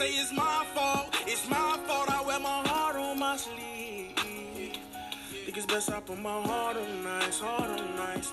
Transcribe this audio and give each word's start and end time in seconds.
say 0.00 0.12
it's 0.12 0.32
my 0.32 0.64
fault. 0.74 1.14
It's 1.26 1.46
my 1.50 1.78
fault. 1.86 2.10
I 2.10 2.22
wear 2.22 2.40
my 2.40 2.66
heart 2.66 2.96
on 2.96 3.18
my 3.18 3.36
sleeve. 3.36 4.16
Think 4.16 5.56
it's 5.58 5.66
best 5.66 5.90
I 5.90 6.00
put 6.00 6.18
my 6.18 6.40
heart 6.40 6.78
on 6.78 7.04
nice, 7.04 7.38
heart 7.38 7.68
on 7.68 7.96
nice. 7.96 8.32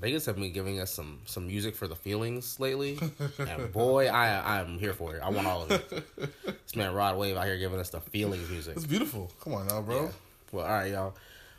Vegas 0.00 0.24
have 0.24 0.36
been 0.36 0.52
giving 0.52 0.80
us 0.80 0.90
some 0.90 1.18
some 1.26 1.46
music 1.46 1.74
for 1.74 1.86
the 1.86 1.96
feelings 1.96 2.58
lately, 2.58 2.98
and 3.38 3.70
boy, 3.72 4.06
I 4.06 4.58
I'm 4.58 4.78
here 4.78 4.94
for 4.94 5.16
it. 5.16 5.22
I 5.22 5.28
want 5.28 5.46
all 5.46 5.64
of 5.64 5.70
it. 5.70 6.04
This 6.44 6.76
man 6.76 6.94
Rod 6.94 7.18
Wave 7.18 7.36
out 7.36 7.44
here 7.44 7.58
giving 7.58 7.78
us 7.78 7.90
the 7.90 8.00
feelings 8.00 8.48
music. 8.48 8.76
It's 8.76 8.86
beautiful. 8.86 9.30
Come 9.42 9.54
on 9.54 9.66
now, 9.66 9.82
bro. 9.82 10.04
Yeah. 10.04 10.10
Well, 10.52 10.64
all 10.64 10.72
right, 10.72 10.92
y'all. 10.92 11.14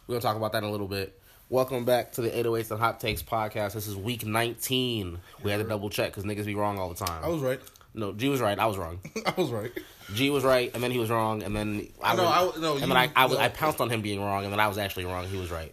We're 0.08 0.14
gonna 0.14 0.22
talk 0.22 0.38
about 0.38 0.54
that 0.54 0.64
in 0.64 0.70
a 0.70 0.72
little 0.72 0.88
bit. 0.88 1.20
Welcome 1.50 1.84
back 1.86 2.14
to 2.14 2.22
the 2.22 2.30
808s 2.30 2.72
and 2.72 2.80
Hot 2.80 3.00
Takes 3.00 3.22
podcast. 3.22 3.74
This 3.74 3.88
is 3.88 3.96
week 3.96 4.26
19. 4.26 5.20
We 5.44 5.52
had 5.52 5.58
to 5.58 5.64
double 5.64 5.90
check 5.90 6.12
because 6.12 6.24
niggas 6.24 6.46
be 6.46 6.56
wrong 6.56 6.80
all 6.80 6.90
the 6.90 7.06
time. 7.06 7.24
I 7.24 7.28
was 7.28 7.42
right. 7.42 7.60
No, 7.94 8.14
G 8.14 8.30
was 8.30 8.40
right. 8.42 8.58
I 8.58 8.66
was 8.66 8.78
wrong. 8.78 9.00
I 9.26 9.34
was 9.40 9.50
right. 9.52 9.72
G 10.14 10.30
was 10.30 10.44
right, 10.44 10.72
and 10.74 10.82
then 10.84 10.92
he 10.92 10.98
was 11.00 11.10
wrong, 11.10 11.44
and 11.44 11.56
then 11.56 11.88
I 12.04 12.16
No, 12.16 12.24
was- 12.24 12.58
I- 12.58 12.62
no, 12.62 12.72
and 12.74 12.82
you- 12.82 12.88
then 12.88 12.98
I 12.98 13.12
I, 13.16 13.28
no. 13.28 13.38
I 13.38 13.50
pounced 13.50 13.80
on 13.82 13.90
him 13.90 14.02
being 14.02 14.22
wrong, 14.22 14.44
and 14.44 14.52
then 14.54 14.60
I 14.60 14.68
was 14.68 14.78
actually 14.78 15.06
wrong. 15.06 15.26
He 15.28 15.38
was 15.38 15.52
right. 15.52 15.72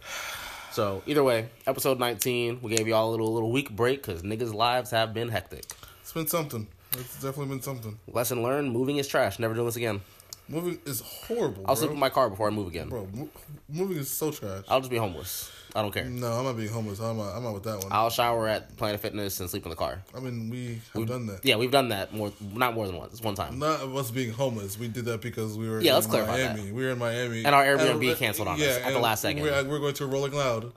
So 0.71 1.01
either 1.07 1.23
way, 1.23 1.49
episode 1.65 1.97
19. 1.99 2.59
We 2.61 2.75
gave 2.75 2.87
y'all 2.87 3.09
a 3.09 3.11
little 3.11 3.33
little 3.33 3.51
week 3.51 3.71
break 3.71 4.03
because 4.03 4.21
niggas' 4.21 4.53
lives 4.53 4.91
have 4.91 5.13
been 5.13 5.29
hectic. 5.29 5.65
It's 6.01 6.13
been 6.13 6.27
something. 6.27 6.67
It's 6.93 7.15
definitely 7.15 7.47
been 7.47 7.61
something. 7.63 7.97
Lesson 8.07 8.43
learned: 8.43 8.71
moving 8.71 8.97
is 8.97 9.07
trash. 9.07 9.39
Never 9.39 9.53
doing 9.55 9.65
this 9.65 9.75
again. 9.75 10.01
Moving 10.49 10.79
is 10.85 11.01
horrible. 11.01 11.61
I'll 11.67 11.75
bro. 11.75 11.75
sleep 11.75 11.91
in 11.91 11.99
my 11.99 12.09
car 12.09 12.29
before 12.29 12.47
I 12.47 12.51
move 12.51 12.67
again. 12.67 12.89
Bro, 12.89 13.07
mo- 13.13 13.29
moving 13.67 13.97
is 13.97 14.09
so 14.09 14.31
trash. 14.31 14.63
I'll 14.69 14.79
just 14.79 14.89
be 14.91 14.97
homeless. 14.97 15.51
I 15.75 15.81
don't 15.81 15.91
care. 15.93 16.05
No, 16.05 16.31
I'm 16.31 16.45
not 16.45 16.55
being 16.57 16.69
homeless. 16.69 16.99
I'm 16.99 17.17
not, 17.17 17.35
I'm 17.35 17.43
not 17.43 17.53
with 17.53 17.63
that 17.63 17.77
one. 17.79 17.87
I'll 17.91 18.09
shower 18.09 18.47
at 18.47 18.75
Planet 18.77 18.99
Fitness 19.01 19.39
and 19.41 19.49
sleep 19.49 19.63
in 19.65 19.69
the 19.69 19.75
car. 19.75 20.01
I 20.15 20.19
mean, 20.19 20.49
we 20.49 20.81
have 20.93 21.07
done 21.07 21.27
that. 21.27 21.43
Yeah, 21.45 21.57
we've 21.57 21.69
done 21.69 21.89
that 21.89 22.13
more, 22.13 22.31
not 22.53 22.73
more 22.73 22.87
than 22.87 22.95
once. 22.95 23.21
One 23.21 23.35
time. 23.35 23.59
Not 23.59 23.81
of 23.81 23.95
us 23.95 24.09
being 24.09 24.31
homeless. 24.31 24.79
We 24.79 24.87
did 24.87 25.05
that 25.05 25.21
because 25.21 25.57
we 25.57 25.69
were 25.69 25.81
Yeah, 25.81 25.91
in 25.91 25.95
let's 25.95 26.07
clarify 26.07 26.31
Miami. 26.37 26.61
that. 26.67 26.73
We 26.73 26.83
were 26.85 26.91
in 26.91 26.97
Miami. 26.97 27.43
And 27.45 27.53
our 27.53 27.63
Airbnb 27.65 28.11
uh, 28.11 28.15
canceled 28.15 28.47
on 28.47 28.59
us 28.61 28.77
at 28.77 28.93
the 28.93 28.99
last 28.99 29.21
second. 29.21 29.43
We're, 29.43 29.63
we're 29.65 29.79
going 29.79 29.93
to 29.95 30.05
a 30.05 30.07
Rolling 30.07 30.33
Loud 30.33 30.71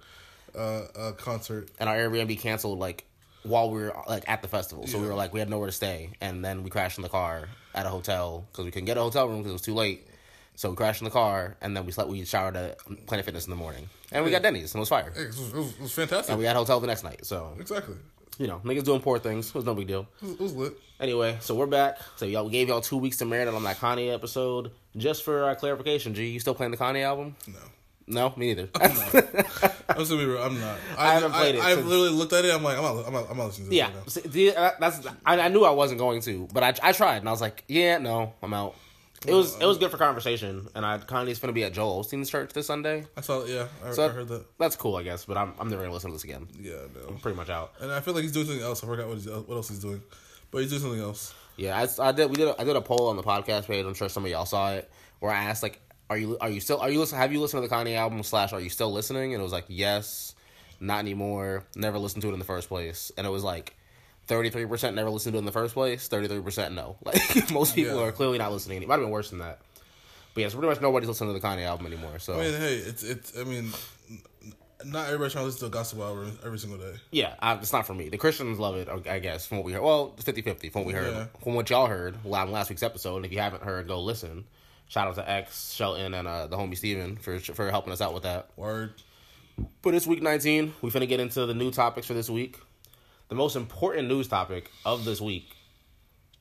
uh, 0.54 0.58
uh, 0.58 1.12
concert. 1.12 1.70
and 1.78 1.88
our 1.88 1.96
Airbnb 1.96 2.38
canceled 2.40 2.78
like 2.80 3.04
while 3.42 3.70
we 3.70 3.80
were 3.80 3.94
like 4.08 4.24
at 4.28 4.42
the 4.42 4.48
festival. 4.48 4.86
So 4.86 4.98
we 4.98 5.06
were 5.06 5.14
like 5.14 5.32
we 5.32 5.40
had 5.40 5.48
nowhere 5.48 5.66
to 5.66 5.72
stay, 5.72 6.10
and 6.20 6.44
then 6.44 6.62
we 6.62 6.70
crashed 6.70 6.98
in 6.98 7.02
the 7.02 7.08
car 7.08 7.48
at 7.74 7.86
a 7.86 7.88
hotel 7.88 8.46
because 8.50 8.64
we 8.64 8.70
couldn't 8.70 8.86
get 8.86 8.96
a 8.96 9.02
hotel 9.02 9.28
room 9.28 9.38
because 9.38 9.50
it 9.50 9.54
was 9.54 9.62
too 9.62 9.74
late. 9.74 10.06
So 10.56 10.68
we 10.70 10.76
crashed 10.76 11.00
in 11.00 11.06
the 11.06 11.10
car, 11.10 11.56
and 11.62 11.74
then 11.74 11.86
we 11.86 11.92
slept. 11.92 12.10
We 12.10 12.24
showered 12.24 12.56
at 12.56 12.78
Planet 13.06 13.24
Fitness 13.24 13.46
in 13.46 13.50
the 13.50 13.56
morning, 13.56 13.88
and 14.12 14.24
we 14.24 14.30
got 14.30 14.42
Denny's, 14.42 14.74
and 14.74 14.78
it 14.78 14.82
was 14.82 14.88
fire. 14.90 15.12
It, 15.16 15.28
was, 15.28 15.38
it, 15.38 15.54
was, 15.56 15.70
it 15.72 15.80
was 15.80 15.92
fantastic. 15.92 16.30
And 16.30 16.38
we 16.38 16.44
had 16.44 16.56
a 16.56 16.58
hotel 16.58 16.80
the 16.80 16.86
next 16.86 17.02
night. 17.02 17.24
So 17.24 17.56
exactly. 17.58 17.94
you 18.38 18.46
know, 18.46 18.60
niggas 18.64 18.84
doing 18.84 19.00
poor 19.00 19.18
things. 19.18 19.48
It 19.48 19.54
was 19.54 19.64
no 19.64 19.74
big 19.74 19.86
deal. 19.86 20.06
It 20.20 20.24
was, 20.24 20.32
it 20.32 20.40
was 20.40 20.54
lit. 20.54 20.80
Anyway, 21.00 21.38
so 21.40 21.54
we're 21.54 21.66
back. 21.66 21.98
So 22.16 22.26
y'all 22.26 22.44
we 22.44 22.50
gave 22.50 22.68
y'all 22.68 22.82
two 22.82 22.98
weeks 22.98 23.16
to 23.18 23.24
marinate 23.24 23.54
on 23.56 23.64
that 23.64 23.78
Kanye 23.78 24.12
episode. 24.12 24.70
Just 24.96 25.22
for 25.22 25.48
uh, 25.48 25.54
clarification, 25.54 26.12
G, 26.14 26.26
you 26.28 26.40
still 26.40 26.54
playing 26.54 26.72
the 26.72 26.76
Kanye 26.76 27.04
album? 27.04 27.36
No. 27.46 27.54
No, 28.10 28.34
me 28.36 28.48
neither. 28.48 28.68
I'm 28.74 28.90
just 28.92 30.10
gonna 30.10 30.16
be 30.16 30.24
real. 30.24 30.42
I'm 30.42 30.60
not. 30.60 30.76
I, 30.98 31.14
haven't 31.14 31.32
played 31.32 31.54
it 31.54 31.60
I, 31.62 31.74
since- 31.74 31.86
literally 31.86 32.10
looked 32.10 32.32
at 32.32 32.44
it. 32.44 32.52
I'm 32.54 32.62
like, 32.62 32.76
I'm 32.76 32.82
not. 32.82 33.06
I'm 33.06 33.12
not, 33.12 33.30
I'm 33.30 33.36
not 33.36 33.46
listening 33.46 33.66
to 33.66 33.70
this. 33.70 33.78
Yeah, 33.78 33.90
right. 33.96 34.10
See, 34.10 34.20
the- 34.20 34.56
uh, 34.56 34.70
that's. 34.80 35.06
I, 35.24 35.40
I 35.40 35.48
knew 35.48 35.64
I 35.64 35.70
wasn't 35.70 36.00
going 36.00 36.20
to, 36.22 36.48
but 36.52 36.62
I, 36.62 36.74
I 36.82 36.92
tried, 36.92 37.18
and 37.18 37.28
I 37.28 37.32
was 37.32 37.40
like, 37.40 37.64
yeah, 37.68 37.98
no, 37.98 38.34
I'm 38.42 38.52
out. 38.52 38.74
It 39.26 39.34
was 39.34 39.54
it 39.60 39.66
was 39.66 39.76
good 39.76 39.90
for 39.90 39.98
conversation, 39.98 40.66
and 40.74 40.84
I 40.86 40.96
Kanye's 40.96 41.38
gonna 41.38 41.52
be 41.52 41.62
at 41.64 41.74
Joel 41.74 42.02
Osteen's 42.02 42.30
church 42.30 42.54
this 42.54 42.66
Sunday. 42.66 43.04
I 43.16 43.20
saw. 43.20 43.44
Yeah, 43.44 43.66
I, 43.84 43.92
So 43.92 44.06
I 44.06 44.08
heard 44.08 44.28
that. 44.28 44.46
That's 44.58 44.76
cool, 44.76 44.96
I 44.96 45.02
guess, 45.02 45.26
but 45.26 45.36
I'm 45.36 45.52
I'm 45.60 45.68
never 45.68 45.82
gonna 45.82 45.92
listen 45.92 46.10
to 46.10 46.14
this 46.14 46.24
again. 46.24 46.48
Yeah, 46.58 46.72
no. 46.94 47.08
I'm 47.08 47.18
pretty 47.18 47.36
much 47.36 47.50
out. 47.50 47.72
And 47.80 47.92
I 47.92 48.00
feel 48.00 48.14
like 48.14 48.22
he's 48.22 48.32
doing 48.32 48.46
something 48.46 48.64
else. 48.64 48.82
I 48.82 48.86
forgot 48.86 49.08
what 49.08 49.18
he's, 49.18 49.28
what 49.28 49.50
else 49.50 49.68
he's 49.68 49.80
doing, 49.80 50.00
but 50.50 50.62
he's 50.62 50.70
doing 50.70 50.80
something 50.82 51.00
else. 51.00 51.34
Yeah, 51.56 51.76
I, 51.78 52.08
I 52.08 52.12
did. 52.12 52.30
We 52.30 52.36
did. 52.36 52.48
A, 52.48 52.58
I 52.58 52.64
did 52.64 52.74
a 52.76 52.80
poll 52.80 53.08
on 53.08 53.16
the 53.16 53.22
podcast 53.22 53.66
page. 53.66 53.84
I'm 53.84 53.92
sure 53.92 54.08
some 54.08 54.24
of 54.24 54.30
y'all 54.30 54.46
saw 54.46 54.72
it, 54.72 54.90
where 55.18 55.30
I 55.30 55.44
asked 55.44 55.62
like, 55.62 55.78
"Are 56.10 56.18
you 56.18 56.36
are 56.40 56.50
you 56.50 56.60
still 56.60 56.78
are 56.80 56.90
you 56.90 56.98
listen? 57.00 57.16
Have 57.16 57.32
you 57.32 57.40
listened 57.40 57.62
to 57.62 57.68
the 57.68 57.74
Kanye 57.74 57.96
album? 57.96 58.22
Slash, 58.22 58.52
are 58.52 58.60
you 58.60 58.68
still 58.68 58.92
listening?" 58.92 59.32
And 59.32 59.40
it 59.40 59.42
was 59.44 59.52
like, 59.52 59.64
"Yes, 59.68 60.34
not 60.80 60.98
anymore. 60.98 61.64
Never 61.74 61.98
listened 61.98 62.20
to 62.22 62.28
it 62.28 62.32
in 62.34 62.38
the 62.38 62.44
first 62.44 62.68
place." 62.68 63.10
And 63.16 63.26
it 63.26 63.30
was 63.30 63.42
like. 63.44 63.74
33% 64.28 64.94
never 64.94 65.10
listened 65.10 65.32
to 65.32 65.38
it 65.38 65.40
in 65.40 65.44
the 65.44 65.50
first 65.50 65.74
place, 65.74 66.08
33% 66.08 66.72
no. 66.72 66.94
Like, 67.04 67.50
most 67.50 67.74
people 67.74 67.96
Yeah. 67.96 68.04
are 68.04 68.12
clearly 68.12 68.38
not 68.38 68.52
listening. 68.52 68.80
It 68.80 68.86
might 68.86 68.94
have 68.94 69.00
been 69.02 69.10
worse 69.10 69.30
than 69.30 69.40
that. 69.40 69.58
But 70.34 70.42
yeah, 70.42 70.48
so 70.50 70.56
pretty 70.56 70.68
much 70.72 70.80
nobody's 70.80 71.08
listening 71.08 71.34
to 71.34 71.40
the 71.40 71.44
Kanye 71.44 71.64
album 71.66 71.86
anymore. 71.86 72.20
So, 72.20 72.34
I 72.34 72.42
mean, 72.44 72.52
hey, 72.60 72.76
it's 72.76 73.02
it's. 73.02 73.36
I 73.36 73.42
mean, 73.42 73.72
not 74.84 75.06
everybody's 75.06 75.32
trying 75.32 75.42
to 75.42 75.46
listen 75.46 75.60
to 75.60 75.66
a 75.66 75.70
gospel 75.70 76.04
album 76.04 76.38
every 76.44 76.58
single 76.60 76.78
day. 76.78 76.94
yeah, 77.10 77.34
I, 77.40 77.54
it's 77.56 77.72
not 77.72 77.88
for 77.88 77.94
me. 77.94 78.08
The 78.08 78.18
Christians 78.18 78.60
love 78.60 78.76
it, 78.76 78.88
I 79.08 79.18
guess, 79.18 79.46
from 79.46 79.58
what 79.58 79.64
we 79.66 79.72
heard. 79.72 79.82
Well, 79.82 80.14
50 80.20 80.42
50 80.42 80.68
from 80.68 80.82
what 80.82 80.86
we 80.86 80.92
heard. 80.92 81.12
Yeah. 81.12 81.26
From 81.42 81.54
what 81.54 81.68
y'all 81.68 81.86
heard 81.88 82.14
on 82.24 82.52
last 82.52 82.70
week's 82.70 82.84
episode. 82.84 83.16
And 83.16 83.26
if 83.26 83.32
you 83.32 83.40
haven't 83.40 83.64
heard, 83.64 83.88
go 83.88 84.00
listen. 84.00 84.44
Shout 84.90 85.06
out 85.06 85.14
to 85.14 85.30
X, 85.30 85.72
Shelton, 85.72 86.14
and 86.14 86.26
uh, 86.26 86.48
the 86.48 86.56
homie 86.56 86.76
Steven 86.76 87.14
for, 87.14 87.38
for 87.38 87.70
helping 87.70 87.92
us 87.92 88.00
out 88.00 88.12
with 88.12 88.24
that. 88.24 88.50
Word. 88.56 88.94
But 89.82 89.94
it's 89.94 90.04
week 90.04 90.20
19. 90.20 90.74
We 90.82 90.90
finna 90.90 91.06
get 91.06 91.20
into 91.20 91.46
the 91.46 91.54
new 91.54 91.70
topics 91.70 92.08
for 92.08 92.14
this 92.14 92.28
week. 92.28 92.58
The 93.28 93.36
most 93.36 93.54
important 93.54 94.08
news 94.08 94.26
topic 94.26 94.68
of 94.84 95.04
this 95.04 95.20
week, 95.20 95.54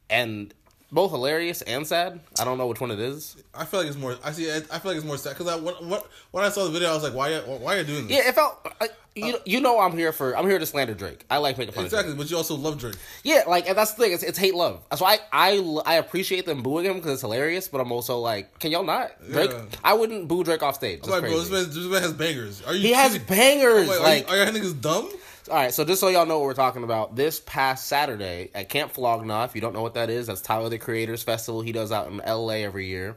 and 0.10 0.52
both 0.92 1.12
hilarious 1.12 1.62
and 1.62 1.86
sad. 1.86 2.20
I 2.40 2.46
don't 2.46 2.58
know 2.58 2.68
which 2.68 2.82
one 2.82 2.92
it 2.92 3.00
is. 3.00 3.36
I 3.54 3.66
feel 3.66 3.82
like 3.82 3.88
it's 3.88 3.98
more. 3.98 4.16
I 4.24 4.32
see. 4.32 4.52
I, 4.52 4.58
I 4.58 4.80
feel 4.80 4.92
like 4.92 4.98
it's 4.98 5.06
more 5.06 5.18
sad 5.18 5.38
because 5.38 5.48
I 5.48 5.56
when, 5.58 6.02
when 6.32 6.44
I 6.44 6.50
saw 6.50 6.66
the 6.66 6.72
video, 6.72 6.90
I 6.90 6.94
was 6.94 7.04
like, 7.04 7.14
why 7.14 7.38
why 7.40 7.76
are 7.76 7.80
you 7.80 7.84
doing 7.84 8.08
this? 8.08 8.18
Yeah, 8.18 8.30
it 8.30 8.36
felt. 8.36 8.66
Like, 8.80 8.94
you, 9.16 9.36
uh, 9.36 9.40
you 9.46 9.60
know 9.60 9.80
I'm 9.80 9.98
here 9.98 10.12
for 10.12 10.38
I'm 10.38 10.48
here 10.48 10.60
to 10.60 10.66
slander 10.66 10.94
Drake. 10.94 11.26
I 11.30 11.38
like 11.38 11.58
making 11.58 11.74
fun 11.74 11.86
of 11.86 11.90
Drake. 11.90 12.00
exactly. 12.00 12.16
But 12.16 12.32
you 12.32 12.38
also 12.38 12.56
love 12.56 12.80
Drake. 12.80 12.96
Yeah, 13.24 13.44
like 13.48 13.68
and 13.68 13.78
that's 13.78 13.94
the 13.94 14.04
thing. 14.04 14.14
It's, 14.14 14.24
it's 14.24 14.38
hate 14.38 14.56
love. 14.56 14.84
That's 14.90 15.00
So 15.00 15.06
I 15.06 15.20
I 15.32 15.82
I 15.86 15.96
appreciate 15.96 16.46
them 16.46 16.64
booing 16.64 16.86
him 16.86 16.96
because 16.96 17.14
it's 17.14 17.22
hilarious. 17.22 17.68
But 17.68 17.82
I'm 17.82 17.92
also 17.92 18.20
like, 18.20 18.60
can 18.60 18.72
y'all 18.72 18.84
not 18.84 19.12
Drake? 19.32 19.52
Yeah. 19.52 19.66
I 19.84 19.94
wouldn't 19.94 20.28
boo 20.28 20.44
Drake 20.44 20.64
off 20.64 20.76
stage. 20.76 21.02
I'm 21.04 21.10
like, 21.10 21.22
bro, 21.22 21.40
this 21.40 21.52
man, 21.52 21.66
this 21.66 21.78
man 21.78 22.02
has 22.02 22.14
bangers. 22.14 22.64
Are 22.66 22.74
you? 22.74 22.82
he 22.88 22.94
has 22.94 23.18
bangers. 23.18 23.90
Oh, 23.90 23.98
I'm 23.98 24.04
like, 24.04 24.30
are, 24.30 24.36
you, 24.36 24.42
are 24.44 24.46
y'all 24.46 24.54
niggas 24.54 24.80
dumb? 24.82 25.10
All 25.50 25.56
right. 25.56 25.74
So 25.74 25.84
just 25.84 26.00
so 26.00 26.08
y'all 26.10 26.26
know 26.26 26.40
what 26.40 26.46
we're 26.46 26.54
talking 26.54 26.84
about, 26.84 27.16
this 27.16 27.40
past 27.40 27.88
Saturday 27.88 28.52
at 28.54 28.70
Camp 28.70 28.92
Flog 28.92 29.26
Gnaw. 29.26 29.46
If 29.46 29.56
you 29.56 29.62
don't 29.62 29.74
know 29.74 29.82
what 29.82 29.96
that 29.96 30.10
is, 30.10 30.28
that's 30.28 30.42
Tyler 30.42 30.70
the 30.70 30.78
Creator's 30.78 31.24
festival 31.24 31.62
he 31.62 31.72
does 31.72 31.92
out 31.92 32.08
in 32.12 32.22
L.A. 32.22 32.64
every 32.64 32.88
year. 32.88 33.16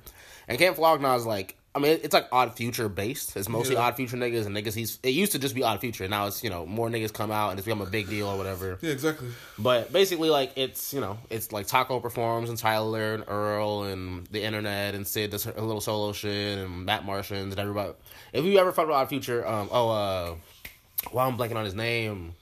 And 0.48 0.58
Camp 0.58 0.76
Flog 0.76 1.00
Gnaw 1.00 1.16
is 1.16 1.26
like. 1.26 1.56
I 1.74 1.78
mean, 1.78 2.00
it's 2.02 2.12
like 2.12 2.28
Odd 2.30 2.54
Future 2.54 2.90
based. 2.90 3.34
It's 3.34 3.48
mostly 3.48 3.76
Yeah. 3.76 3.82
Odd 3.84 3.96
Future 3.96 4.18
niggas 4.18 4.44
and 4.44 4.54
niggas. 4.54 4.74
He's 4.74 4.98
it 5.02 5.14
used 5.14 5.32
to 5.32 5.38
just 5.38 5.54
be 5.54 5.62
Odd 5.62 5.80
Future. 5.80 6.06
Now 6.06 6.26
it's 6.26 6.44
you 6.44 6.50
know 6.50 6.66
more 6.66 6.90
niggas 6.90 7.14
come 7.14 7.30
out 7.30 7.48
and 7.48 7.58
it's 7.58 7.64
become 7.64 7.80
a 7.80 7.86
big 7.86 8.10
deal 8.10 8.28
or 8.28 8.36
whatever. 8.36 8.78
Yeah, 8.82 8.92
exactly. 8.92 9.28
But 9.58 9.90
basically, 9.90 10.28
like 10.28 10.52
it's 10.56 10.92
you 10.92 11.00
know 11.00 11.16
it's 11.30 11.50
like 11.50 11.66
Taco 11.68 11.98
performs 11.98 12.50
and 12.50 12.58
Tyler 12.58 13.14
and 13.14 13.24
Earl 13.26 13.84
and 13.84 14.26
the 14.26 14.42
internet 14.42 14.94
and 14.94 15.06
Syd 15.06 15.30
does 15.30 15.46
a 15.46 15.62
little 15.62 15.80
solo 15.80 16.12
shit 16.12 16.58
and 16.58 16.84
Matt 16.84 17.06
Martians 17.06 17.54
and 17.54 17.58
everybody. 17.58 17.94
If 18.34 18.44
you 18.44 18.58
ever 18.58 18.70
thought 18.70 18.84
about 18.84 18.96
Odd 19.04 19.08
Future, 19.08 19.46
um, 19.48 19.70
oh, 19.72 19.88
uh, 19.88 20.34
well, 21.12 21.28
I'm 21.28 21.36
blanking 21.36 21.56
on 21.56 21.64
his 21.64 21.74
name. 21.74 22.34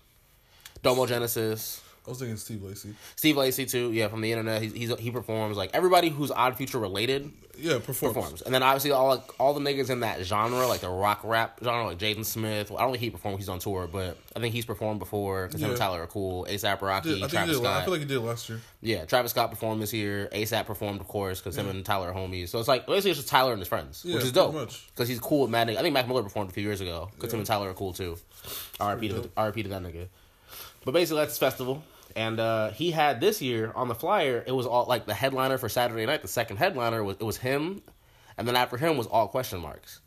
Domo 0.83 1.07
Genesis, 1.07 1.83
I 2.07 2.11
was 2.11 2.19
thinking 2.19 2.37
Steve 2.37 2.63
Lacy. 2.63 2.95
Steve 3.17 3.37
Lacy 3.37 3.67
too. 3.67 3.93
Yeah, 3.93 4.09
from 4.09 4.21
the 4.21 4.33
internet, 4.33 4.63
he's, 4.63 4.73
he's 4.73 4.99
he 4.99 5.11
performs 5.11 5.57
like 5.57 5.71
everybody 5.75 6.09
who's 6.09 6.31
Odd 6.31 6.57
Future 6.57 6.79
related 6.79 7.31
Yeah, 7.61 7.79
performs. 7.79 8.15
performs, 8.15 8.43
and 8.43 8.55
then 8.55 8.63
obviously 8.63 8.91
all 8.91 9.09
like, 9.09 9.41
all 9.41 9.55
the 9.55 9.61
niggas 9.61 9.91
in 9.91 10.01
that 10.01 10.23
genre, 10.25 10.67
like 10.67 10.81
the 10.81 10.89
rock 10.89 11.21
rap 11.25 11.59
genre, 11.63 11.87
like 11.87 11.99
Jaden 11.99 12.25
Smith. 12.25 12.71
Well, 12.71 12.79
I 12.79 12.83
don't 12.83 12.93
think 12.93 13.03
he 13.03 13.11
performed; 13.11 13.39
he's 13.39 13.49
on 13.49 13.59
tour, 13.59 13.89
but 13.91 14.17
I 14.35 14.41
think 14.41 14.55
he's 14.55 14.65
performed 14.65 14.99
before 14.99 15.47
because 15.47 15.61
him 15.63 15.71
and 15.71 15.79
Tyler 15.79 16.03
are 16.03 16.07
cool. 16.07 16.47
ASAP 16.49 16.81
Rocky, 16.81 17.15
Did- 17.15 17.23
I 17.25 17.29
Travis. 17.29 17.57
Scott. 17.59 17.67
I 17.83 17.85
feel 17.85 17.93
like 17.93 18.01
he 18.01 18.07
did 18.07 18.19
last 18.21 18.49
year. 18.49 18.61
Yeah, 18.81 19.05
Travis 19.05 19.31
Scott 19.33 19.51
performed 19.51 19.83
this 19.83 19.93
year. 19.93 20.29
ASAP 20.33 20.67
performed, 20.67 21.01
of 21.01 21.09
course, 21.09 21.41
because 21.41 21.57
him 21.57 21.69
and 21.69 21.85
Tyler 21.85 22.11
are 22.11 22.15
homies. 22.15 22.49
So 22.49 22.59
it's 22.59 22.69
like 22.69 22.87
basically 22.87 23.11
it's 23.13 23.21
just 23.21 23.29
Tyler 23.29 23.53
and 23.53 23.61
his 23.61 23.69
friends, 23.69 24.03
Yeah, 24.05 24.17
which 24.17 24.25
is 24.25 24.33
dope. 24.33 24.53
Because 24.95 25.09
he's 25.09 25.21
cool 25.21 25.43
with 25.43 25.51
Matt. 25.51 25.69
I 25.71 25.77
think 25.83 25.93
Mac 25.95 26.09
Miller 26.09 26.23
performed 26.23 26.51
a 26.51 26.53
few 26.55 26.63
years 26.65 26.81
ago. 26.81 27.11
Because 27.15 27.33
him 27.33 27.41
and 27.41 27.47
Tyler 27.47 27.71
are 27.71 27.75
cool 27.75 27.93
too. 27.93 28.17
R.I.P. 28.81 29.09
to. 29.09 29.31
R.I.P. 29.37 29.63
to 29.65 29.69
that 29.69 29.83
nigga. 29.83 30.09
But 30.85 30.93
basically 30.93 31.21
that's 31.21 31.33
his 31.33 31.39
festival, 31.39 31.83
and 32.17 32.41
uh, 32.41 32.71
he 32.71 32.91
had 32.91 33.21
this 33.21 33.41
year 33.43 33.73
on 33.75 33.89
the 33.89 33.95
flyer. 33.95 34.45
It 34.47 34.53
was 34.53 34.67
all 34.67 34.87
like 34.87 35.07
the 35.07 35.15
headliner 35.15 35.59
for 35.59 35.69
Saturday 35.69 36.07
night. 36.07 36.23
The 36.23 36.29
second 36.29 36.57
headliner 36.59 37.03
was 37.03 37.17
it 37.21 37.25
was 37.25 37.39
him, 37.39 37.83
and 38.39 38.47
then 38.47 38.57
after 38.57 38.77
him 38.77 38.97
was 38.97 39.07
all 39.07 39.29
question 39.29 39.61
marks. 39.61 40.01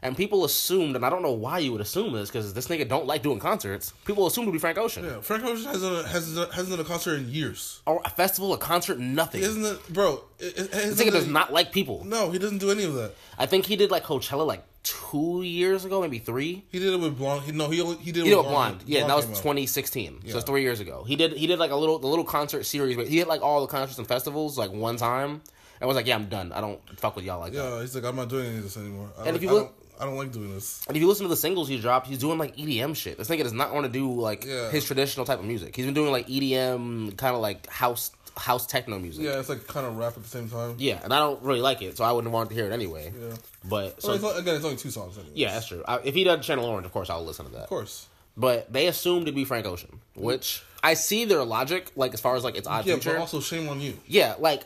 And 0.00 0.16
people 0.16 0.44
assumed, 0.44 0.94
and 0.94 1.04
I 1.04 1.10
don't 1.10 1.22
know 1.22 1.32
why 1.32 1.58
you 1.58 1.72
would 1.72 1.80
assume 1.80 2.12
this, 2.12 2.30
because 2.30 2.54
this 2.54 2.68
nigga 2.68 2.88
don't 2.88 3.06
like 3.06 3.20
doing 3.20 3.40
concerts. 3.40 3.92
People 4.04 4.28
assumed 4.28 4.46
to 4.46 4.52
be 4.52 4.58
Frank 4.58 4.78
Ocean. 4.78 5.04
Yeah, 5.04 5.20
Frank 5.20 5.42
Ocean 5.44 5.64
hasn't 5.64 5.92
done 5.92 6.04
a, 6.04 6.08
hasn't 6.08 6.52
hasn't 6.52 6.76
done 6.76 6.86
a 6.86 6.88
concert 6.88 7.16
in 7.16 7.28
years. 7.28 7.80
Or 7.84 8.00
a 8.04 8.10
festival, 8.10 8.52
a 8.52 8.58
concert, 8.58 9.00
nothing. 9.00 9.42
Isn't 9.42 9.64
it, 9.64 9.92
bro? 9.92 10.22
It, 10.38 10.56
it, 10.56 10.70
This 10.70 11.00
nigga 11.00 11.10
does 11.10 11.26
not 11.26 11.52
like 11.52 11.72
people. 11.72 12.04
No, 12.04 12.30
he 12.30 12.38
doesn't 12.38 12.58
do 12.58 12.70
any 12.70 12.84
of 12.84 12.94
that. 12.94 13.14
I 13.38 13.46
think 13.46 13.66
he 13.66 13.74
did 13.74 13.90
like 13.90 14.04
Coachella 14.04 14.46
like 14.46 14.62
two 14.88 15.42
years 15.42 15.84
ago, 15.84 16.00
maybe 16.00 16.18
three. 16.18 16.64
He 16.70 16.78
did 16.78 16.92
it 16.92 17.00
with 17.00 17.16
blonde. 17.18 17.42
He, 17.42 17.52
no, 17.52 17.68
he 17.68 17.80
only 17.80 17.96
he 17.98 18.12
did. 18.12 18.22
It 18.26 18.30
did 18.30 18.36
with 18.36 18.46
it 18.46 18.48
blonde. 18.48 18.80
Yeah, 18.86 19.06
that 19.06 19.16
was 19.16 19.26
2016. 19.26 20.20
So 20.22 20.26
Yeah. 20.28 20.34
it's 20.36 20.44
three 20.44 20.62
years 20.62 20.80
ago. 20.80 21.04
He 21.06 21.16
did 21.16 21.32
he 21.34 21.46
did 21.46 21.58
like 21.58 21.70
a 21.70 21.76
little 21.76 21.98
the 21.98 22.06
little 22.06 22.24
concert 22.24 22.64
series. 22.64 22.96
But 22.96 23.08
he 23.08 23.16
did 23.16 23.26
like 23.28 23.42
all 23.42 23.60
the 23.60 23.66
concerts 23.66 23.98
and 23.98 24.06
festivals 24.06 24.56
like 24.58 24.70
one 24.72 24.96
time. 24.96 25.42
And 25.80 25.86
was 25.86 25.94
like, 25.94 26.06
yeah, 26.06 26.16
I'm 26.16 26.26
done. 26.28 26.52
I 26.52 26.60
don't 26.60 26.80
fuck 26.98 27.14
with 27.14 27.24
y'all 27.24 27.38
like 27.38 27.52
that. 27.52 27.58
Yeah, 27.62 27.80
he's 27.82 27.94
like, 27.94 28.02
I'm 28.04 28.16
not 28.16 28.28
doing 28.28 28.46
any 28.46 28.56
of 28.56 28.64
this 28.64 28.76
anymore. 28.76 29.10
I 29.16 29.18
And 29.18 29.26
like- 29.26 29.36
if 29.36 29.42
you 29.42 29.50
look- 29.52 29.66
don't, 29.66 29.74
I 30.00 30.04
don't 30.06 30.16
like 30.16 30.32
doing 30.32 30.52
this. 30.52 30.84
And 30.88 30.96
if 30.96 31.00
you 31.00 31.08
listen 31.08 31.22
to 31.24 31.28
the 31.28 31.36
singles 31.36 31.68
he 31.68 31.78
dropped, 31.80 32.08
he's 32.08 32.18
doing 32.18 32.36
like 32.38 32.56
EDM 32.56 32.94
shit. 32.96 33.16
This 33.18 33.28
nigga 33.28 33.44
does 33.44 33.52
not 33.52 33.72
want 33.72 33.86
to 33.86 33.90
do 33.92 34.12
like 34.12 34.44
Yeah. 34.44 34.70
his 34.70 34.84
traditional 34.84 35.24
type 35.26 35.38
of 35.38 35.44
music. 35.44 35.76
He's 35.76 35.84
been 35.84 35.94
doing 35.94 36.10
like 36.10 36.26
EDM, 36.28 37.16
kind 37.16 37.34
of 37.36 37.40
like 37.42 37.68
house 37.68 38.10
house 38.38 38.66
techno 38.66 38.98
music. 38.98 39.24
Yeah, 39.24 39.38
it's 39.38 39.48
like 39.48 39.66
kind 39.66 39.86
of 39.86 39.96
rap 39.96 40.16
at 40.16 40.22
the 40.22 40.28
same 40.28 40.48
time. 40.48 40.76
Yeah, 40.78 41.00
and 41.02 41.12
I 41.12 41.18
don't 41.18 41.42
really 41.42 41.60
like 41.60 41.82
it, 41.82 41.96
so 41.96 42.04
I 42.04 42.12
wouldn't 42.12 42.32
want 42.32 42.48
to 42.50 42.54
hear 42.54 42.66
it 42.66 42.72
anyway. 42.72 43.12
Yeah. 43.18 43.34
But 43.64 44.00
so 44.02 44.16
Well, 44.16 44.30
it's 44.30 44.38
again, 44.40 44.54
it's 44.56 44.64
only 44.64 44.76
two 44.76 44.90
songs. 44.90 45.16
Anyway. 45.18 45.32
yeah, 45.34 45.54
that's 45.54 45.66
true. 45.68 45.82
I, 45.86 45.98
if 46.04 46.14
he 46.14 46.24
does 46.24 46.44
Channel 46.46 46.64
Orange, 46.64 46.86
of 46.86 46.92
course 46.92 47.10
I'll 47.10 47.24
listen 47.24 47.44
to 47.46 47.52
that. 47.52 47.62
of 47.64 47.68
course. 47.68 48.06
But 48.36 48.72
they 48.72 48.86
assumed 48.86 49.22
it'd 49.22 49.34
be 49.34 49.44
Frank 49.44 49.66
Ocean, 49.66 49.98
which 50.14 50.62
I 50.84 50.94
see 50.94 51.24
their 51.24 51.42
logic, 51.42 51.90
like 51.96 52.14
as 52.14 52.20
far 52.20 52.36
as 52.36 52.44
like 52.44 52.56
it's 52.56 52.68
odd 52.68 52.86
Yeah, 52.86 52.94
future. 52.94 53.14
but 53.14 53.20
also 53.20 53.40
shame 53.40 53.68
on 53.68 53.80
you. 53.80 53.98
yeah, 54.06 54.36
like 54.38 54.62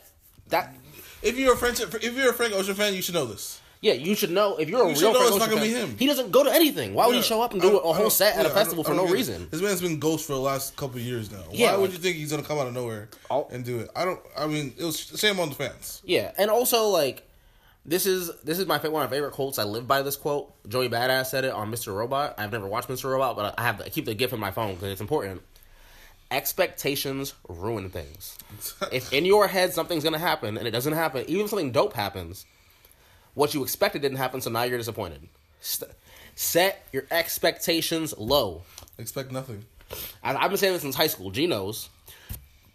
that. 0.49 0.75
If 1.23 1.39
you're 1.39 1.55
a 1.55 1.57
French, 1.57 1.81
if 1.81 2.15
you're 2.17 2.31
a 2.31 2.35
Frank 2.35 2.53
Ocean 2.53 2.75
fan, 2.75 2.93
you 2.95 3.01
should 3.01 3.15
know 3.15 3.25
this. 3.25 3.61
Yeah, 3.83 3.95
you 3.95 4.15
should 4.15 4.31
know 4.31 4.57
if 4.59 4.69
you're 4.69 4.81
a 4.81 4.89
You 4.89 4.95
real 5.01 5.13
know 5.13 5.27
it's 5.27 5.37
not 5.39 5.51
gonna 5.51 5.61
fan, 5.61 5.71
be 5.71 5.75
him. 5.75 5.97
He 5.99 6.07
doesn't 6.07 6.31
go 6.31 6.45
to 6.45 6.53
anything. 6.53 6.95
Why 6.95 7.09
would 7.09 7.17
he 7.17 7.23
show 7.23 7.43
up 7.43 7.53
and 7.53 7.61
do 7.61 7.79
a 7.79 7.93
whole 7.93 8.11
set 8.11 8.37
at 8.37 8.45
yeah, 8.45 8.51
a 8.51 8.55
festival 8.55 8.85
for 8.85 8.93
no 8.93 8.99
don't 8.99 9.09
it. 9.09 9.13
reason? 9.13 9.49
This 9.51 9.61
man's 9.61 9.81
been 9.81 9.99
ghost 9.99 10.25
for 10.25 10.35
the 10.35 10.41
last 10.41 10.77
couple 10.77 11.01
years 11.01 11.33
now. 11.33 11.43
Yeah, 11.51 11.73
Why 11.73 11.79
would 11.79 11.83
like- 11.91 11.93
you 11.95 11.99
think 11.99 12.17
he's 12.17 12.31
gonna 12.31 12.45
come 12.45 12.59
out 12.59 12.69
of 12.69 12.75
nowhere 12.75 13.09
I'll- 13.29 13.49
and 13.51 13.65
do 13.65 13.81
it? 13.81 13.91
I 13.97 14.05
don't. 14.05 14.21
I 14.39 14.47
mean, 14.47 14.73
it 14.79 14.85
was 14.85 14.97
shame 14.99 15.41
on 15.41 15.49
the 15.49 15.57
fans. 15.57 16.01
Yeah, 16.05 16.31
and 16.39 16.49
also 16.49 16.85
like 16.87 17.29
this 17.85 18.07
is 18.07 18.31
this 18.45 18.61
is 18.61 18.67
my 18.67 18.79
one 18.79 19.03
of 19.03 19.11
my 19.11 19.17
favorite 19.17 19.33
quotes. 19.33 19.59
I 19.59 19.65
live 19.65 19.89
by 19.89 20.03
this 20.03 20.15
quote. 20.15 20.53
Joey 20.69 20.89
Badass 20.89 21.27
said 21.27 21.45
it 21.45 21.53
on 21.53 21.69
Mr. 21.73 21.93
Robot. 21.93 22.37
I've 22.39 22.53
never 22.53 22.69
watched 22.69 22.89
Mr. 22.89 23.11
Robot, 23.11 23.35
but 23.35 23.55
I 23.59 23.63
have 23.65 23.79
to 23.79 23.87
I 23.87 23.89
keep 23.89 24.05
the 24.05 24.15
GIF 24.15 24.33
in 24.33 24.39
my 24.39 24.53
phone 24.53 24.75
because 24.75 24.93
it's 24.93 25.01
important. 25.01 25.43
Expectations 26.31 27.35
ruin 27.49 27.91
things. 27.91 28.39
if 28.93 29.13
in 29.13 29.25
your 29.25 29.49
head 29.49 29.73
something's 29.75 30.05
gonna 30.05 30.19
happen 30.21 30.57
and 30.57 30.69
it 30.69 30.71
doesn't 30.71 30.93
happen, 30.93 31.25
even 31.27 31.45
if 31.45 31.51
something 31.51 31.73
dope 31.73 31.95
happens, 31.95 32.47
what 33.35 33.55
you 33.55 33.63
expected 33.63 34.03
didn't 34.03 34.19
happen, 34.19 34.41
so 34.41 34.51
now 34.51 34.63
you're 34.65 34.79
disappointed. 34.79 35.29
St- 35.61 35.91
set 36.35 36.87
your 36.93 37.05
expectations 37.11 38.15
low. 38.17 38.63
Expect 38.99 39.33
nothing. 39.33 39.65
I, 40.23 40.35
I've 40.35 40.51
been 40.51 40.59
saying 40.59 40.73
this 40.73 40.83
since 40.83 40.97
high 40.97 41.07
school. 41.07 41.31
G 41.31 41.47
knows. 41.47 41.89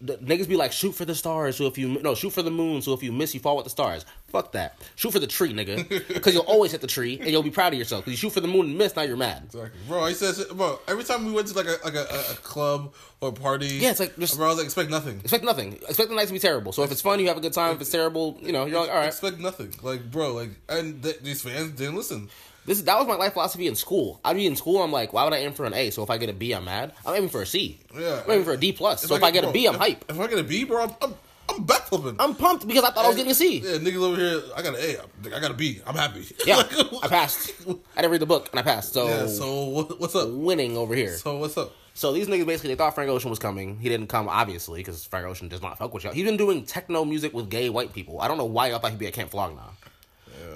The 0.00 0.16
niggas 0.18 0.48
be 0.48 0.54
like, 0.56 0.70
shoot 0.70 0.92
for 0.92 1.04
the 1.04 1.14
stars. 1.14 1.56
So 1.56 1.66
if 1.66 1.76
you 1.76 1.88
no, 2.00 2.14
shoot 2.14 2.30
for 2.30 2.42
the 2.42 2.52
moon. 2.52 2.82
So 2.82 2.92
if 2.92 3.02
you 3.02 3.10
miss, 3.10 3.34
you 3.34 3.40
fall 3.40 3.56
with 3.56 3.64
the 3.64 3.70
stars. 3.70 4.06
Fuck 4.28 4.52
that. 4.52 4.76
Shoot 4.94 5.10
for 5.12 5.18
the 5.18 5.26
tree, 5.26 5.52
nigga. 5.52 5.88
Because 6.08 6.34
you'll 6.34 6.44
always 6.44 6.70
hit 6.70 6.80
the 6.80 6.86
tree, 6.86 7.18
and 7.18 7.28
you'll 7.30 7.42
be 7.42 7.50
proud 7.50 7.72
of 7.72 7.78
yourself. 7.80 8.04
Because 8.04 8.12
you 8.22 8.28
shoot 8.28 8.32
for 8.34 8.40
the 8.40 8.46
moon 8.46 8.66
and 8.66 8.78
miss, 8.78 8.94
now 8.94 9.02
you're 9.02 9.16
mad. 9.16 9.42
Exactly, 9.46 9.80
bro. 9.88 10.04
I 10.04 10.12
said, 10.12 10.36
bro. 10.56 10.78
Every 10.86 11.02
time 11.02 11.24
we 11.26 11.32
went 11.32 11.48
to 11.48 11.54
like 11.54 11.66
a 11.66 11.76
like 11.84 11.94
a, 11.94 12.06
a, 12.12 12.32
a 12.32 12.34
club 12.36 12.94
or 13.20 13.30
a 13.30 13.32
party, 13.32 13.66
Yeah, 13.66 13.90
it's 13.90 13.98
like 13.98 14.16
just- 14.18 14.36
bro. 14.36 14.46
I 14.46 14.48
was 14.50 14.58
like, 14.58 14.66
expect 14.66 14.90
nothing. 14.90 15.18
Expect 15.20 15.42
nothing. 15.44 15.72
Expect 15.88 16.10
the 16.10 16.14
night 16.14 16.28
to 16.28 16.32
be 16.32 16.38
terrible. 16.38 16.70
So 16.72 16.84
if 16.84 16.92
it's 16.92 17.00
fun, 17.02 17.18
you 17.18 17.26
have 17.26 17.36
a 17.36 17.40
good 17.40 17.52
time. 17.52 17.74
If 17.74 17.80
it's 17.80 17.90
terrible, 17.90 18.38
you 18.40 18.52
know, 18.52 18.66
you're 18.66 18.80
like, 18.80 18.90
all 18.90 18.96
right. 18.96 19.06
Expect 19.08 19.40
nothing. 19.40 19.74
Like, 19.82 20.08
bro, 20.12 20.32
like, 20.34 20.50
and 20.68 21.02
th- 21.02 21.18
these 21.22 21.42
fans 21.42 21.72
didn't 21.72 21.96
listen. 21.96 22.28
This 22.68 22.82
that 22.82 22.98
was 22.98 23.08
my 23.08 23.14
life 23.14 23.32
philosophy 23.32 23.66
in 23.66 23.74
school. 23.74 24.20
I'd 24.24 24.36
be 24.36 24.46
in 24.46 24.54
school. 24.54 24.82
I'm 24.82 24.92
like, 24.92 25.12
why 25.14 25.24
would 25.24 25.32
I 25.32 25.38
aim 25.38 25.54
for 25.54 25.64
an 25.64 25.72
A? 25.72 25.88
So 25.90 26.02
if 26.02 26.10
I 26.10 26.18
get 26.18 26.28
a 26.28 26.34
B, 26.34 26.52
I'm 26.52 26.66
mad. 26.66 26.92
I'm 27.06 27.14
aiming 27.14 27.30
for 27.30 27.40
a 27.42 27.46
C. 27.46 27.80
Yeah. 27.98 28.20
I'm 28.24 28.30
aiming 28.30 28.44
for 28.44 28.52
a 28.52 28.56
D 28.58 28.72
plus. 28.72 29.02
So 29.02 29.14
if 29.16 29.22
I 29.22 29.30
get 29.30 29.42
a 29.42 29.46
bro, 29.46 29.52
B, 29.54 29.66
I'm 29.66 29.74
if- 29.74 29.80
hype. 29.80 30.04
If 30.08 30.20
I 30.20 30.26
get 30.26 30.38
a 30.38 30.44
B, 30.44 30.64
bro, 30.64 30.84
I'm 30.84 30.90
I'm, 31.00 31.14
I'm 31.48 31.64
backflipping. 31.66 32.16
I'm 32.18 32.34
pumped 32.34 32.68
because 32.68 32.84
I 32.84 32.90
thought 32.90 33.06
I 33.06 33.08
was 33.08 33.16
getting 33.16 33.32
a 33.32 33.34
C. 33.34 33.60
Yeah, 33.60 33.78
niggas 33.78 34.02
over 34.02 34.16
here. 34.16 34.42
I 34.54 34.60
got 34.62 34.74
an 34.74 34.80
A. 34.82 35.34
I 35.34 35.40
got 35.40 35.50
a 35.50 35.54
B. 35.54 35.80
I'm 35.86 35.94
happy. 35.94 36.26
Yeah, 36.44 36.56
Like, 36.56 36.72
I 37.04 37.08
passed. 37.08 37.52
I 37.96 38.02
didn't 38.02 38.12
read 38.12 38.20
the 38.20 38.26
book 38.26 38.50
and 38.52 38.60
I 38.60 38.62
passed. 38.62 38.92
So, 38.92 39.08
Yeah. 39.08 39.26
So 39.28 39.64
what, 39.64 39.98
what's 39.98 40.14
up? 40.14 40.28
winning 40.28 40.76
over 40.76 40.94
here. 40.94 41.16
So 41.16 41.38
what's 41.38 41.56
up? 41.56 41.72
So 41.94 42.12
these 42.12 42.28
niggas 42.28 42.46
basically 42.46 42.68
they 42.68 42.74
thought 42.76 42.94
Frank 42.94 43.10
Ocean 43.10 43.30
was 43.30 43.38
coming. 43.38 43.78
He 43.80 43.88
didn't 43.88 44.06
come 44.08 44.28
obviously 44.28 44.80
because 44.80 45.04
Frank 45.06 45.26
Ocean 45.26 45.48
does 45.48 45.62
not 45.62 45.78
fuck 45.78 45.94
with 45.94 46.04
y'all. 46.04 46.12
He's 46.12 46.26
been 46.26 46.36
doing 46.36 46.64
techno 46.66 47.04
music 47.06 47.32
with 47.32 47.48
gay 47.48 47.70
white 47.70 47.94
people. 47.94 48.20
I 48.20 48.28
don't 48.28 48.36
know 48.38 48.44
why 48.44 48.68
y'all 48.68 48.78
thought 48.78 48.90
he'd 48.90 49.00
be 49.00 49.06
at 49.06 49.14
Camp 49.14 49.30
Flog 49.30 49.56
Gnaw. 49.56 49.70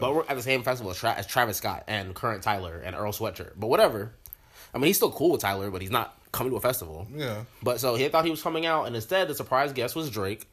But 0.00 0.14
we're 0.14 0.24
at 0.28 0.36
the 0.36 0.42
same 0.42 0.62
festival 0.62 0.90
as, 0.90 0.98
Tra- 0.98 1.14
as 1.14 1.26
Travis 1.26 1.56
Scott 1.58 1.84
and 1.86 2.14
current 2.14 2.42
Tyler 2.42 2.80
and 2.84 2.94
Earl 2.94 3.12
Sweatshirt. 3.12 3.52
But 3.56 3.68
whatever. 3.68 4.12
I 4.74 4.78
mean, 4.78 4.86
he's 4.86 4.96
still 4.96 5.12
cool 5.12 5.32
with 5.32 5.40
Tyler, 5.42 5.70
but 5.70 5.82
he's 5.82 5.90
not 5.90 6.18
coming 6.32 6.50
to 6.50 6.56
a 6.56 6.60
festival. 6.60 7.06
Yeah. 7.14 7.44
But 7.62 7.78
so 7.80 7.94
he 7.94 8.08
thought 8.08 8.24
he 8.24 8.30
was 8.30 8.42
coming 8.42 8.66
out, 8.66 8.86
and 8.86 8.96
instead 8.96 9.28
the 9.28 9.34
surprise 9.34 9.72
guest 9.72 9.94
was 9.94 10.10
Drake, 10.10 10.48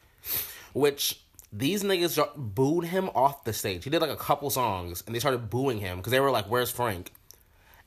which 0.73 1.21
these 1.51 1.83
niggas 1.83 2.29
booed 2.35 2.85
him 2.85 3.09
off 3.15 3.43
the 3.43 3.53
stage. 3.53 3.83
He 3.83 3.89
did 3.89 4.01
like 4.01 4.11
a 4.11 4.15
couple 4.15 4.49
songs, 4.49 5.03
and 5.05 5.15
they 5.15 5.19
started 5.19 5.49
booing 5.49 5.79
him 5.79 5.97
because 5.97 6.11
they 6.11 6.19
were 6.19 6.31
like, 6.31 6.45
"Where's 6.45 6.69
Frank?" 6.69 7.13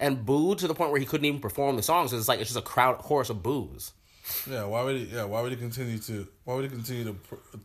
And 0.00 0.24
booed 0.26 0.58
to 0.58 0.66
the 0.66 0.74
point 0.74 0.90
where 0.90 0.98
he 0.98 1.06
couldn't 1.06 1.26
even 1.26 1.40
perform 1.40 1.76
the 1.76 1.82
songs. 1.82 2.12
It's 2.12 2.28
like 2.28 2.40
it's 2.40 2.50
just 2.50 2.58
a 2.58 2.68
crowd 2.68 2.98
chorus 2.98 3.30
of 3.30 3.42
boos. 3.42 3.92
Yeah. 4.48 4.64
Why 4.64 4.82
would 4.84 4.96
he? 4.96 5.04
Yeah. 5.04 5.24
Why 5.24 5.40
would 5.42 5.50
he 5.52 5.56
continue 5.58 5.98
to? 5.98 6.26
Why 6.44 6.54
would 6.54 6.64
he 6.64 6.70
continue 6.70 7.04
to 7.04 7.16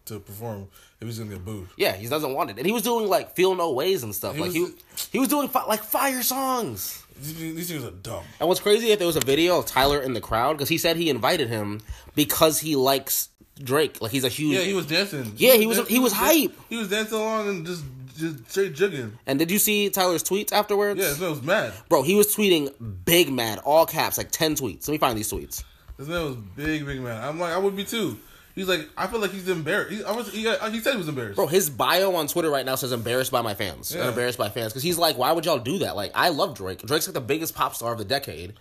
to 0.05 0.19
perform 0.19 0.67
if 0.99 1.07
he's 1.07 1.19
gonna 1.19 1.31
get 1.31 1.45
booed? 1.45 1.67
Yeah, 1.77 1.95
he 1.95 2.07
doesn't 2.07 2.33
want 2.33 2.49
it, 2.49 2.57
and 2.57 2.65
he 2.65 2.71
was 2.71 2.81
doing 2.83 3.07
like 3.07 3.35
"Feel 3.35 3.55
No 3.55 3.71
Ways" 3.73 4.03
and 4.03 4.13
stuff. 4.13 4.35
He 4.35 4.41
like 4.41 4.47
was- 4.53 4.55
he 4.55 4.73
he 5.13 5.19
was 5.19 5.29
doing 5.29 5.47
fi- 5.49 5.65
like 5.65 5.83
fire 5.83 6.23
songs. 6.23 7.03
These, 7.21 7.69
things 7.69 7.83
are 7.83 7.91
dumb. 7.91 8.23
And 8.39 8.47
what's 8.47 8.59
crazy 8.59 8.91
if 8.91 8.99
there 8.99 9.07
was 9.07 9.15
a 9.15 9.21
video 9.25 9.57
of 9.57 9.65
Tyler 9.65 9.99
in 10.01 10.13
the 10.13 10.21
crowd 10.21 10.53
because 10.53 10.69
he 10.69 10.77
said 10.77 10.97
he 10.97 11.09
invited 11.09 11.47
him 11.49 11.81
because 12.15 12.59
he 12.59 12.75
likes 12.75 13.29
Drake. 13.63 14.01
Like 14.01 14.11
he's 14.11 14.23
a 14.23 14.29
huge. 14.29 14.57
Yeah, 14.57 14.63
he 14.63 14.73
was 14.73 14.85
dancing. 14.85 15.33
Yeah, 15.35 15.53
he 15.55 15.65
was- 15.65 15.77
dan- 15.77 15.87
he 15.87 15.99
was 15.99 16.13
hype. 16.13 16.53
He 16.69 16.77
was 16.77 16.89
dancing 16.89 17.17
along 17.17 17.49
and 17.49 17.65
just 17.65 17.83
just 18.17 18.49
straight 18.49 18.73
jigging. 18.73 19.15
and 19.27 19.37
did 19.37 19.51
you 19.51 19.59
see 19.59 19.89
Tyler's 19.91 20.23
tweets 20.23 20.51
afterwards? 20.51 20.99
Yeah, 20.99 21.09
this 21.09 21.19
man 21.19 21.29
was 21.29 21.41
mad. 21.43 21.71
Bro, 21.87 22.01
he 22.03 22.15
was 22.15 22.35
tweeting 22.35 22.73
big 23.05 23.31
mad, 23.31 23.59
all 23.59 23.85
caps, 23.85 24.17
like 24.17 24.31
10 24.31 24.55
tweets. 24.55 24.87
Let 24.87 24.93
me 24.93 24.97
find 24.97 25.15
these 25.15 25.31
tweets. 25.31 25.63
This 25.97 26.07
man 26.07 26.23
was 26.23 26.35
big, 26.35 26.85
big 26.85 27.01
man. 27.01 27.23
I'm 27.23 27.39
like, 27.39 27.53
I 27.53 27.57
would 27.57 27.75
be 27.75 27.83
too. 27.83 28.19
He's 28.55 28.67
like, 28.67 28.89
I 28.97 29.05
feel 29.05 29.19
like 29.19 29.31
he's 29.31 29.47
embarrassed. 29.47 29.91
He, 29.91 30.03
I 30.03 30.11
was, 30.11 30.31
he, 30.33 30.43
got, 30.43 30.71
he 30.71 30.79
said 30.79 30.93
he 30.93 30.97
was 30.97 31.07
embarrassed. 31.07 31.35
Bro, 31.35 31.47
his 31.47 31.69
bio 31.69 32.15
on 32.15 32.27
Twitter 32.27 32.49
right 32.49 32.65
now 32.65 32.73
says 32.73 32.91
embarrassed 32.91 33.31
by 33.31 33.41
my 33.41 33.53
fans. 33.53 33.93
Yeah. 33.93 34.09
Embarrassed 34.09 34.39
by 34.39 34.49
fans. 34.49 34.73
Because 34.73 34.81
he's 34.81 34.97
like, 34.97 35.15
why 35.17 35.31
would 35.31 35.45
y'all 35.45 35.59
do 35.59 35.77
that? 35.79 35.95
Like, 35.95 36.11
I 36.15 36.29
love 36.29 36.55
Drake. 36.55 36.81
Drake's 36.81 37.07
like 37.07 37.13
the 37.13 37.21
biggest 37.21 37.53
pop 37.53 37.75
star 37.75 37.91
of 37.91 37.99
the 37.99 38.05
decade. 38.05 38.53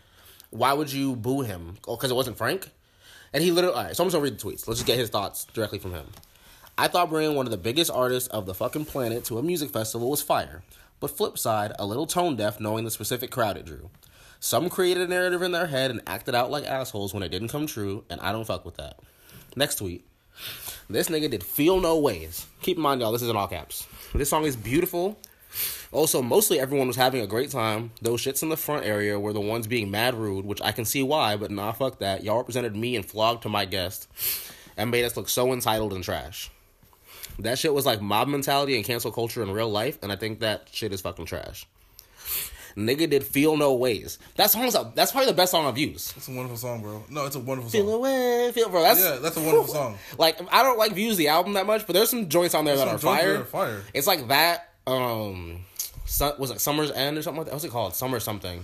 Why 0.51 0.75
would 0.75 0.93
you 0.93 1.17
boo 1.17 1.43
him? 1.43 1.77
Oh, 1.89 1.97
because 1.97 2.11
it 2.11 2.15
wasn't 2.15 2.37
Frank? 2.37 2.69
And 3.33 3.43
he 3.43 3.51
literally, 3.51 3.77
all 3.77 3.85
right, 3.85 3.97
so 3.97 4.03
I'm 4.03 4.09
just 4.09 4.15
gonna 4.15 4.25
read 4.25 4.39
the 4.39 4.45
tweets. 4.45 4.69
Let's 4.69 4.81
just 4.81 4.87
get 4.87 4.99
his 4.99 5.11
thoughts 5.11 5.45
directly 5.53 5.79
from 5.79 5.93
him. 5.93 6.07
I 6.79 6.89
thought 6.89 7.09
bringing 7.09 7.35
one 7.35 7.47
of 7.47 7.51
the 7.51 7.57
biggest 7.57 7.91
artists 7.91 8.29
of 8.29 8.45
the 8.45 8.55
fucking 8.55 8.85
planet 8.85 9.25
to 9.25 9.39
a 9.39 9.43
music 9.43 9.71
festival 9.71 10.11
was 10.11 10.21
fire. 10.21 10.63
But 11.01 11.17
flip 11.17 11.39
side, 11.39 11.73
a 11.79 11.87
little 11.87 12.07
tone 12.07 12.37
deaf 12.37 12.61
knowing 12.61 12.85
the 12.85 12.91
specific 12.91 13.31
crowd 13.31 13.57
it 13.57 13.65
drew. 13.65 13.89
Some 14.47 14.71
created 14.71 15.03
a 15.03 15.09
narrative 15.09 15.43
in 15.43 15.51
their 15.51 15.67
head 15.67 15.91
and 15.91 16.01
acted 16.07 16.37
out 16.37 16.53
like 16.53 16.63
assholes 16.67 17.13
when 17.13 17.25
it 17.25 17.31
didn't 17.31 17.49
come 17.49 17.67
true, 17.67 18.05
and 18.09 18.21
I 18.21 18.31
don't 18.31 18.45
fuck 18.45 18.65
with 18.65 18.77
that. 18.77 19.01
Next 19.57 19.75
tweet. 19.75 20.07
This 20.89 21.09
nigga 21.09 21.29
did 21.29 21.43
Feel 21.43 21.81
No 21.81 21.99
Ways. 21.99 22.47
Keep 22.63 22.77
in 22.77 22.83
mind, 22.85 23.01
y'all, 23.01 23.11
this 23.11 23.23
is 23.23 23.29
in 23.29 23.35
all 23.35 23.49
caps. 23.49 23.89
This 24.15 24.31
song 24.31 24.45
is 24.45 24.55
beautiful. 24.55 25.19
Also, 25.91 26.23
mostly 26.23 26.61
everyone 26.61 26.87
was 26.87 26.95
having 26.95 27.23
a 27.23 27.27
great 27.27 27.51
time. 27.51 27.91
Those 28.01 28.23
shits 28.23 28.45
in 28.45 28.49
the 28.49 28.57
front 28.57 28.87
area 28.87 29.19
were 29.19 29.33
the 29.33 29.41
ones 29.41 29.67
being 29.67 29.91
mad 29.91 30.15
rude, 30.15 30.47
which 30.47 30.63
I 30.63 30.71
can 30.71 30.85
see 30.85 31.03
why, 31.03 31.37
but 31.37 31.51
nah, 31.51 31.73
fuck 31.73 31.99
that. 31.99 32.23
Y'all 32.23 32.37
represented 32.37 32.77
me 32.77 32.95
and 32.95 33.05
flogged 33.05 33.43
to 33.43 33.49
my 33.49 33.65
guest 33.65 34.07
and 34.77 34.93
made 34.93 35.05
us 35.05 35.17
look 35.17 35.29
so 35.29 35.53
entitled 35.53 35.93
and 35.93 36.05
trash. 36.05 36.53
That 37.41 37.59
shit 37.59 37.75
was 37.75 37.85
like 37.85 38.01
mob 38.01 38.29
mentality 38.29 38.77
and 38.77 38.85
cancel 38.85 39.11
culture 39.11 39.43
in 39.43 39.51
real 39.51 39.71
life, 39.71 39.99
and 40.05 40.13
I 40.13 40.15
think 40.15 40.39
that 40.39 40.69
shit 40.71 40.93
is 40.93 41.01
fucking 41.01 41.27
trash. 41.27 41.67
Nigga 42.77 43.09
did 43.09 43.25
Feel 43.25 43.57
No 43.57 43.73
Ways. 43.75 44.19
That 44.37 44.51
song's 44.51 44.75
a, 44.75 44.93
that's 44.95 45.11
probably 45.13 45.29
the 45.31 45.37
best 45.37 45.51
song 45.53 45.67
I've 45.67 45.79
used. 45.79 46.15
It's 46.17 46.29
a 46.29 46.33
wonderful 46.33 46.59
song, 46.59 46.83
bro. 46.83 47.05
No, 47.09 47.25
it's 47.25 47.37
a 47.37 47.41
wonderful 47.41 47.71
Feel 47.71 47.87
song. 47.87 47.95
away, 47.95 48.51
feel 48.53 48.69
bro. 48.69 48.83
That's 48.83 49.01
Yeah, 49.01 49.17
that's 49.17 49.37
a 49.37 49.41
wonderful 49.41 49.69
song. 49.73 49.99
Like 50.19 50.39
I 50.53 50.63
don't 50.63 50.79
like 50.79 50.93
views 50.93 51.17
the 51.17 51.29
album 51.29 51.55
that 51.55 51.67
much, 51.67 51.87
but 51.87 51.95
there's 51.95 52.11
some 52.11 52.29
joints 52.29 52.55
on 52.55 52.65
there 52.67 52.77
that 52.77 52.87
are 52.89 52.99
fire. 52.99 53.39
that 53.39 53.49
fire. 53.49 53.83
It's 53.95 54.07
like 54.07 54.29
that. 54.29 54.73
Um, 54.87 55.65
was 56.39 56.51
it 56.51 56.61
Summer's 56.61 56.91
End 56.93 57.17
or 57.19 57.23
something 57.23 57.39
like 57.39 57.47
that? 57.47 57.53
What's 57.55 57.65
it 57.65 57.71
called? 57.71 57.95
Summer 57.95 58.21
something. 58.21 58.63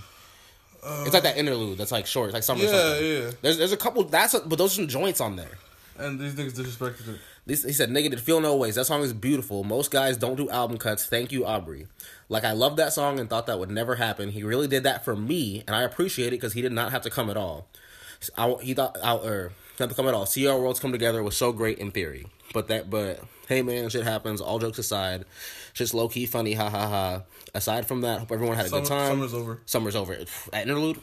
it's 0.84 1.14
like 1.14 1.22
that 1.22 1.36
interlude 1.36 1.78
that's 1.78 1.92
like 1.92 2.06
short. 2.06 2.28
It's 2.28 2.34
like 2.34 2.42
summer 2.42 2.62
Yeah, 2.64 2.70
something. 2.70 3.06
yeah. 3.06 3.30
There's 3.40 3.58
there's 3.58 3.72
a 3.72 3.76
couple. 3.76 4.04
That's 4.04 4.34
a, 4.34 4.40
but 4.40 4.58
those 4.58 4.72
are 4.72 4.76
some 4.76 4.88
joints 4.88 5.20
on 5.20 5.36
there. 5.36 5.58
And 5.98 6.18
these 6.20 6.34
niggas 6.34 6.52
disrespected 6.54 7.08
it. 7.14 7.20
This, 7.44 7.64
he 7.64 7.72
said, 7.72 7.90
"Nigga, 7.90 8.08
did 8.10 8.20
feel 8.20 8.40
no 8.40 8.56
ways. 8.56 8.76
That 8.76 8.84
song 8.86 9.02
is 9.02 9.12
beautiful. 9.12 9.64
Most 9.64 9.90
guys 9.90 10.16
don't 10.16 10.36
do 10.36 10.48
album 10.48 10.78
cuts. 10.78 11.04
Thank 11.06 11.32
you, 11.32 11.44
Aubrey. 11.44 11.86
Like 12.32 12.44
I 12.44 12.52
loved 12.52 12.78
that 12.78 12.92
song 12.94 13.20
and 13.20 13.28
thought 13.28 13.46
that 13.46 13.58
would 13.58 13.70
never 13.70 13.96
happen. 13.96 14.30
He 14.30 14.42
really 14.42 14.66
did 14.66 14.84
that 14.84 15.04
for 15.04 15.14
me, 15.14 15.62
and 15.66 15.76
I 15.76 15.82
appreciate 15.82 16.28
it 16.28 16.40
because 16.40 16.54
he 16.54 16.62
did 16.62 16.72
not 16.72 16.90
have 16.90 17.02
to 17.02 17.10
come 17.10 17.28
at 17.28 17.36
all. 17.36 17.68
I, 18.38 18.54
he 18.62 18.72
thought, 18.72 18.96
I, 19.02 19.14
or 19.16 19.52
not 19.78 19.90
to 19.90 19.94
come 19.94 20.08
at 20.08 20.14
all. 20.14 20.24
See 20.26 20.46
our 20.46 20.58
worlds 20.58 20.80
come 20.80 20.92
together 20.92 21.22
was 21.22 21.36
so 21.36 21.52
great 21.52 21.78
in 21.78 21.90
theory, 21.90 22.24
but 22.54 22.68
that, 22.68 22.88
but 22.88 23.20
hey 23.48 23.60
man, 23.62 23.90
shit 23.90 24.04
happens. 24.04 24.40
All 24.40 24.58
jokes 24.58 24.78
aside, 24.78 25.24
just 25.74 25.92
low 25.92 26.08
key 26.08 26.24
funny. 26.24 26.54
Ha 26.54 26.70
ha 26.70 26.88
ha. 26.88 27.22
Aside 27.54 27.86
from 27.86 28.00
that, 28.00 28.20
hope 28.20 28.32
everyone 28.32 28.56
had 28.56 28.64
a 28.66 28.68
Summer- 28.70 28.80
good 28.82 28.88
time. 28.88 29.08
summer's 29.10 29.34
over. 29.34 29.60
Summer's 29.66 29.96
over. 29.96 30.14
At 30.54 30.62
interlude. 30.62 31.00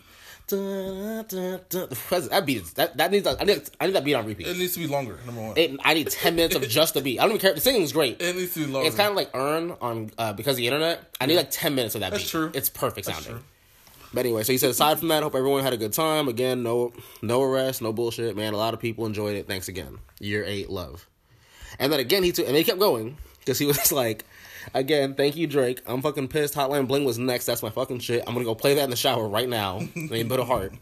That 0.50 2.44
beat 2.46 2.58
is 2.62 2.74
that 2.74 2.98
that 2.98 3.12
needs 3.12 3.28
I 3.28 3.44
need 3.44 3.62
I 3.80 3.86
need 3.88 3.96
that 3.96 4.04
beat 4.04 4.14
on 4.16 4.26
repeat. 4.26 4.48
It 4.48 4.58
needs 4.58 4.74
to 4.74 4.80
be 4.80 4.88
longer, 4.88 5.18
number 5.26 5.42
one. 5.42 5.58
It, 5.58 5.80
I 5.84 5.94
need 5.94 6.10
ten 6.10 6.36
minutes 6.36 6.56
of 6.56 6.68
just 6.68 6.94
the 6.94 7.02
beat. 7.02 7.20
I 7.20 7.24
don't 7.24 7.32
even 7.32 7.42
care. 7.42 7.54
The 7.54 7.62
singing's 7.62 7.92
great. 7.92 8.22
It 8.22 8.36
needs 8.36 8.54
to 8.56 8.66
be 8.66 8.72
longer. 8.72 8.88
It's 8.88 8.96
kind 8.96 9.10
of 9.10 9.16
like 9.16 9.30
Earn 9.34 9.76
on 9.82 10.12
uh, 10.18 10.34
because 10.34 10.54
of 10.54 10.58
the 10.58 10.68
internet. 10.68 11.02
I 11.20 11.26
need 11.26 11.36
like 11.36 11.52
ten 11.52 11.76
minutes 11.76 11.96
of 11.96 12.02
that 12.02 12.12
That's 12.12 12.24
beat. 12.24 12.30
true. 12.30 12.52
It's 12.54 12.70
perfect 12.70 13.08
That's 13.08 13.18
sounding. 13.20 13.42
true. 13.42 13.44
But 14.12 14.22
anyway, 14.22 14.42
so 14.44 14.52
he 14.52 14.58
said 14.58 14.72
aside 14.72 14.98
from 14.98 15.10
that, 15.10 15.22
hope 15.22 15.36
everyone 15.36 15.62
had 15.64 15.74
a 15.74 15.78
good 15.78 15.94
time. 15.94 16.28
Again, 16.28 16.64
no 16.64 16.94
no 17.22 17.44
arrest, 17.44 17.82
no 17.82 17.94
bullshit, 17.94 18.36
man. 18.36 18.54
A 18.54 18.58
lot 18.58 18.74
of 18.74 18.80
people 18.80 19.06
enjoyed 19.06 19.36
it. 19.36 19.48
Thanks 19.48 19.68
again. 19.68 20.00
Year 20.20 20.44
eight, 20.46 20.70
love. 20.70 21.08
And 21.78 21.94
then 21.94 22.00
again, 22.00 22.24
he 22.24 22.32
took 22.32 22.48
and 22.48 22.56
they 22.56 22.64
kept 22.64 22.80
going 22.80 23.18
because 23.40 23.60
he 23.60 23.66
was 23.68 23.92
like, 23.92 24.26
again, 24.74 25.14
thank 25.16 25.36
you, 25.36 25.48
Drake. 25.48 25.82
I'm 25.86 26.02
fucking 26.02 26.28
pissed. 26.30 26.54
Hotline 26.56 26.88
Bling 26.88 27.06
was 27.06 27.18
next. 27.18 27.46
That's 27.46 27.64
my 27.64 27.70
fucking 27.70 28.00
shit. 28.00 28.24
I'm 28.28 28.34
gonna 28.34 28.46
go 28.46 28.56
play 28.56 28.74
that 28.76 28.84
in 28.84 28.90
the 28.90 28.96
shower 28.96 29.28
right 29.28 29.50
now. 29.50 29.78
and 29.78 30.12
he 30.12 30.24
put 30.24 30.40
a 30.40 30.46
heart. 30.46 30.74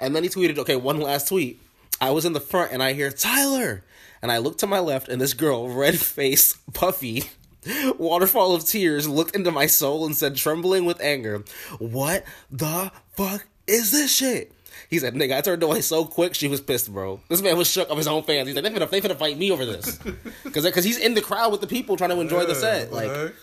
And 0.00 0.14
then 0.14 0.22
he 0.22 0.28
tweeted, 0.28 0.58
okay, 0.58 0.76
one 0.76 1.00
last 1.00 1.28
tweet. 1.28 1.60
I 2.00 2.10
was 2.10 2.24
in 2.24 2.32
the 2.32 2.40
front 2.40 2.72
and 2.72 2.82
I 2.82 2.92
hear 2.92 3.10
Tyler. 3.10 3.82
and 4.22 4.30
I 4.30 4.38
look 4.38 4.58
to 4.58 4.66
my 4.66 4.78
left, 4.80 5.08
and 5.08 5.20
this 5.20 5.34
girl, 5.34 5.68
red 5.68 5.98
face, 6.00 6.56
puffy, 6.72 7.24
waterfall 7.98 8.54
of 8.54 8.64
tears, 8.64 9.08
looked 9.08 9.34
into 9.36 9.50
my 9.50 9.66
soul 9.66 10.06
and 10.06 10.16
said, 10.16 10.36
trembling 10.36 10.84
with 10.84 11.00
anger, 11.00 11.44
"What 11.78 12.24
the 12.50 12.90
fuck 13.12 13.46
is 13.66 13.90
this 13.92 14.14
shit?" 14.14 14.52
He 14.88 14.98
said, 14.98 15.14
"Nigga, 15.14 15.36
I 15.36 15.40
turned 15.42 15.62
away 15.62 15.80
so 15.82 16.04
quick, 16.04 16.34
she 16.34 16.48
was 16.48 16.60
pissed, 16.60 16.92
bro. 16.92 17.20
This 17.28 17.42
man 17.42 17.56
was 17.58 17.68
shook 17.70 17.90
of 17.90 17.98
his 17.98 18.06
own 18.06 18.22
fans. 18.22 18.46
He's 18.48 18.54
like, 18.56 18.64
they 18.64 18.70
finna, 18.70 18.88
they 18.90 19.00
finna 19.00 19.16
fight 19.16 19.36
me 19.38 19.50
over 19.50 19.66
this, 19.66 19.98
because 20.44 20.64
because 20.64 20.84
he's 20.84 20.98
in 20.98 21.14
the 21.14 21.20
crowd 21.20 21.52
with 21.52 21.60
the 21.60 21.66
people 21.66 21.96
trying 21.96 22.10
to 22.10 22.20
enjoy 22.20 22.44
the 22.46 22.54
set, 22.54 22.92
like." 22.92 23.08
Alright. 23.10 23.34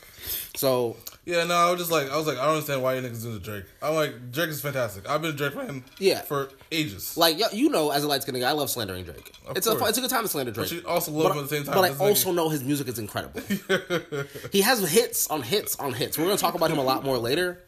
So 0.56 0.96
Yeah, 1.26 1.44
no, 1.44 1.54
I 1.54 1.70
was 1.70 1.80
just 1.82 1.92
like, 1.92 2.10
I 2.10 2.18
was 2.18 2.26
like, 2.28 2.38
I 2.38 2.46
don't 2.46 2.54
understand 2.56 2.82
why 2.82 2.96
you 2.96 3.02
niggas 3.02 3.22
do 3.24 3.34
the 3.34 3.40
Drake. 3.40 3.66
I'm 3.82 3.94
like, 3.94 4.32
Drake 4.32 4.50
is 4.50 4.62
fantastic. 4.62 5.08
I've 5.08 5.22
been 5.22 5.32
a 5.32 5.34
Drake 5.34 5.54
fan, 5.54 5.84
Yeah. 6.00 6.22
for 6.22 6.50
ages. 6.72 7.18
Like 7.18 7.38
you 7.54 7.70
know, 7.70 7.92
as 7.92 8.04
a 8.04 8.08
light 8.08 8.22
skinned 8.24 8.40
guy, 8.40 8.50
I 8.50 8.54
love 8.54 8.70
slandering 8.70 9.04
Drake. 9.04 9.32
Of 9.46 9.58
it's 9.58 9.68
a 9.68 9.76
it's 9.86 9.98
a 9.98 10.02
good 10.02 10.10
time 10.10 10.24
to 10.24 10.30
slander 10.30 10.52
Drake. 10.52 10.72
you 10.72 10.82
also 10.88 11.12
love 11.12 11.26
but, 11.26 11.32
him 11.34 11.44
at 11.44 11.50
the 11.50 11.56
same 11.58 11.64
time. 11.66 11.76
But 11.76 11.84
I 11.84 11.90
This 11.90 11.98
nigga- 11.98 12.02
also 12.02 12.32
know 12.32 12.50
his 12.50 12.64
music 12.64 12.88
is 12.88 12.98
incredible. 12.98 13.42
he 14.52 14.62
has 14.62 14.80
hits 14.90 15.28
on 15.30 15.42
hits 15.42 15.76
on 15.78 15.94
hits. 15.94 16.18
We're 16.18 16.26
gonna 16.26 16.38
talk 16.38 16.56
about 16.56 16.72
him 16.72 16.78
a 16.78 16.84
lot 16.84 17.04
more 17.04 17.18
later. 17.18 17.62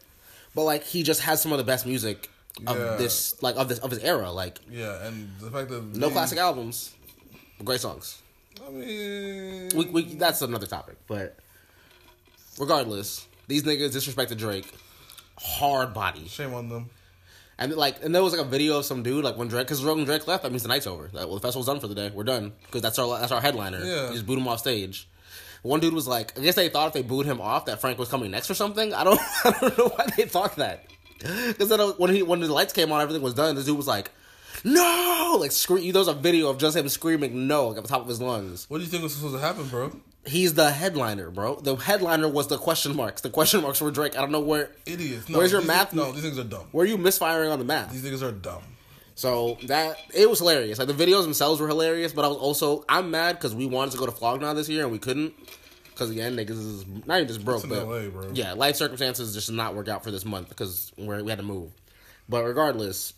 But 0.54 0.64
like 0.64 0.82
he 0.84 1.02
just 1.02 1.20
has 1.20 1.40
some 1.42 1.52
of 1.52 1.58
the 1.58 1.64
best 1.64 1.84
music 1.86 2.30
of 2.66 2.76
Yeah. 2.78 2.96
this 2.96 3.40
like 3.42 3.56
of 3.56 3.68
this 3.68 3.78
of 3.80 3.90
his 3.90 4.00
era. 4.00 4.30
Like 4.30 4.58
yeah, 4.70 5.06
and 5.06 5.30
the 5.40 5.50
fact 5.50 5.68
that 5.70 5.82
no 5.96 6.10
classic 6.10 6.38
albums, 6.38 6.94
great 7.64 7.80
songs. 7.80 8.22
I 8.66 8.70
mean, 8.70 9.68
We, 9.74 9.84
we 9.86 10.02
that's 10.14 10.42
another 10.42 10.66
topic. 10.66 10.96
But 11.06 11.36
regardless, 12.58 13.26
these 13.46 13.62
niggas 13.62 13.90
disrespected 13.94 14.38
Drake. 14.38 14.66
Hard 15.38 15.94
body. 15.94 16.26
shame 16.26 16.52
on 16.54 16.68
them. 16.68 16.90
And 17.60 17.74
like, 17.74 18.02
and 18.04 18.14
there 18.14 18.22
was 18.22 18.32
like 18.32 18.44
a 18.44 18.48
video 18.48 18.78
of 18.78 18.84
some 18.84 19.02
dude 19.02 19.24
like 19.24 19.36
when 19.36 19.48
Drake, 19.48 19.66
because 19.66 19.84
when 19.84 20.04
Drake 20.04 20.26
left, 20.26 20.42
that 20.44 20.50
means 20.50 20.62
the 20.62 20.68
night's 20.68 20.86
over. 20.86 21.08
That 21.12 21.28
well, 21.28 21.34
the 21.36 21.40
festival's 21.40 21.66
done 21.66 21.80
for 21.80 21.88
the 21.88 21.94
day. 21.94 22.10
We're 22.12 22.24
done 22.24 22.52
because 22.66 22.82
that's 22.82 22.98
our 22.98 23.18
that's 23.18 23.32
our 23.32 23.40
headliner. 23.40 23.78
Yeah. 23.84 24.06
You 24.08 24.12
just 24.14 24.26
boot 24.26 24.38
him 24.38 24.46
off 24.48 24.60
stage. 24.60 25.08
One 25.62 25.80
dude 25.80 25.92
was 25.92 26.06
like, 26.06 26.38
I 26.38 26.42
guess 26.42 26.54
they 26.54 26.68
thought 26.68 26.86
if 26.88 26.92
they 26.92 27.02
booed 27.02 27.26
him 27.26 27.40
off 27.40 27.64
that 27.64 27.80
Frank 27.80 27.98
was 27.98 28.08
coming 28.08 28.30
next 28.30 28.48
or 28.48 28.54
something. 28.54 28.94
I 28.94 29.02
don't, 29.02 29.18
I 29.44 29.50
don't 29.60 29.76
know 29.78 29.88
why 29.88 30.06
they 30.16 30.24
thought 30.24 30.54
that. 30.56 30.84
Because 31.18 31.68
then 31.68 31.80
uh, 31.80 31.88
when 31.92 32.14
he 32.14 32.22
when 32.22 32.40
the 32.40 32.52
lights 32.52 32.72
came 32.72 32.92
on, 32.92 33.00
everything 33.00 33.22
was 33.22 33.34
done. 33.34 33.54
This 33.56 33.64
dude 33.64 33.76
was 33.76 33.86
like, 33.88 34.10
no, 34.64 35.36
like 35.40 35.52
scream. 35.52 35.92
There's 35.92 36.08
a 36.08 36.12
video 36.14 36.48
of 36.48 36.58
just 36.58 36.76
him 36.76 36.88
screaming 36.88 37.46
no 37.46 37.68
like, 37.68 37.76
at 37.78 37.82
the 37.84 37.88
top 37.88 38.02
of 38.02 38.08
his 38.08 38.20
lungs. 38.20 38.66
What 38.68 38.78
do 38.78 38.84
you 38.84 38.90
think 38.90 39.02
was 39.02 39.14
supposed 39.14 39.34
to 39.34 39.40
happen, 39.40 39.66
bro? 39.68 39.92
He's 40.26 40.54
the 40.54 40.70
headliner, 40.70 41.30
bro. 41.30 41.56
The 41.56 41.76
headliner 41.76 42.28
was 42.28 42.48
the 42.48 42.58
question 42.58 42.94
marks. 42.94 43.22
The 43.22 43.30
question 43.30 43.62
marks 43.62 43.80
were 43.80 43.90
Drake. 43.90 44.16
I 44.16 44.20
don't 44.20 44.32
know 44.32 44.40
where. 44.40 44.70
Idiots. 44.84 45.28
No, 45.28 45.38
Where's 45.38 45.52
your 45.52 45.62
math? 45.62 45.90
things- 45.90 46.02
no, 46.02 46.12
these 46.12 46.22
things 46.22 46.38
are 46.38 46.44
dumb. 46.44 46.66
Where 46.72 46.84
are 46.84 46.88
you 46.88 46.98
misfiring 46.98 47.50
on 47.50 47.58
the 47.58 47.64
math? 47.64 47.92
These 47.92 48.04
niggas 48.04 48.22
are 48.22 48.32
dumb. 48.32 48.62
So 49.14 49.58
that 49.64 49.96
it 50.14 50.28
was 50.30 50.38
hilarious. 50.38 50.78
Like 50.78 50.86
the 50.88 50.94
videos 50.94 51.22
themselves 51.22 51.60
were 51.60 51.66
hilarious, 51.66 52.12
but 52.12 52.24
I 52.24 52.28
was 52.28 52.36
also 52.36 52.84
I'm 52.88 53.10
mad 53.10 53.36
because 53.36 53.54
we 53.54 53.66
wanted 53.66 53.92
to 53.92 53.98
go 53.98 54.06
to 54.06 54.12
Flog 54.12 54.40
Gnaw 54.40 54.52
this 54.54 54.68
year 54.68 54.82
and 54.84 54.92
we 54.92 54.98
couldn't 54.98 55.34
because 55.98 56.10
again 56.10 56.36
niggas 56.36 56.50
is 56.50 56.84
not 57.06 57.16
even 57.16 57.26
just 57.28 57.44
broke, 57.44 57.68
but 57.68 57.86
LA, 57.88 58.08
bro. 58.08 58.30
yeah, 58.32 58.52
life 58.52 58.76
circumstances 58.76 59.34
just 59.34 59.48
did 59.48 59.56
not 59.56 59.74
work 59.74 59.88
out 59.88 60.04
for 60.04 60.10
this 60.12 60.24
month 60.24 60.48
because 60.48 60.92
we're, 60.96 61.22
we 61.24 61.30
had 61.30 61.38
to 61.40 61.44
move. 61.44 61.72
But 62.28 62.44
regardless, 62.44 63.14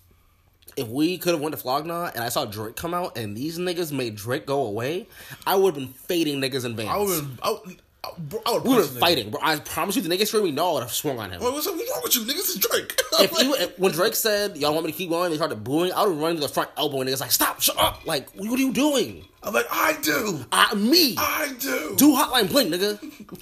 if 0.76 0.88
we 0.88 1.18
could 1.18 1.32
have 1.34 1.40
went 1.42 1.54
to 1.54 1.60
Flog 1.60 1.84
Gnaw 1.84 2.10
and 2.14 2.24
I 2.24 2.28
saw 2.30 2.44
Drake 2.46 2.76
come 2.76 2.94
out 2.94 3.18
and 3.18 3.36
these 3.36 3.58
niggas 3.58 3.92
made 3.92 4.14
Drake 4.16 4.46
go 4.46 4.64
away, 4.66 5.08
I 5.46 5.56
would 5.56 5.74
have 5.74 5.84
been 5.84 5.92
fading 5.92 6.40
niggas 6.40 6.64
in 6.64 6.74
vans. 6.76 6.88
I 6.88 6.96
would, 6.98 7.38
I 7.42 7.56
I 8.02 8.10
bro, 8.18 8.40
I 8.46 8.52
we 8.52 8.56
would 8.60 8.64
punch 8.76 8.86
have 8.86 8.96
a 8.96 9.00
fighting, 9.00 9.30
bro. 9.30 9.40
I 9.42 9.56
promise 9.58 9.96
you, 9.96 10.00
the 10.02 10.08
niggas 10.08 10.28
screaming 10.28 10.54
no, 10.54 10.70
I 10.70 10.72
would 10.74 10.82
have 10.84 10.92
swung 10.92 11.18
on 11.18 11.30
him. 11.30 11.42
Wait, 11.42 11.52
what's, 11.52 11.66
what's 11.66 11.90
wrong 11.90 12.00
with 12.02 12.16
you? 12.16 12.22
Niggas 12.22 12.48
is 12.48 12.56
Drake. 12.56 12.98
if 13.20 13.30
he, 13.32 13.46
if- 13.50 13.78
when 13.78 13.92
Drake 13.92 14.14
said, 14.14 14.56
"Y'all 14.56 14.72
want 14.72 14.86
me 14.86 14.92
to 14.92 14.96
keep 14.96 15.10
going," 15.10 15.30
they 15.30 15.36
started 15.36 15.62
booing. 15.62 15.92
I 15.92 16.06
would 16.06 16.16
run 16.16 16.36
to 16.36 16.40
the 16.40 16.48
front 16.48 16.70
elbow 16.78 17.00
and 17.02 17.10
niggas 17.10 17.20
like, 17.20 17.32
"Stop! 17.32 17.60
Shut 17.60 17.76
up!" 17.78 18.06
Like, 18.06 18.30
what 18.30 18.58
are 18.58 18.62
you 18.62 18.72
doing? 18.72 19.26
I'm 19.42 19.54
like, 19.54 19.66
I 19.70 19.96
do. 20.02 20.44
I, 20.52 20.74
me 20.74 21.14
I 21.16 21.54
do. 21.58 21.94
do 21.96 22.12
hotline 22.14 22.48
bling, 22.50 22.70
nigga. 22.70 22.98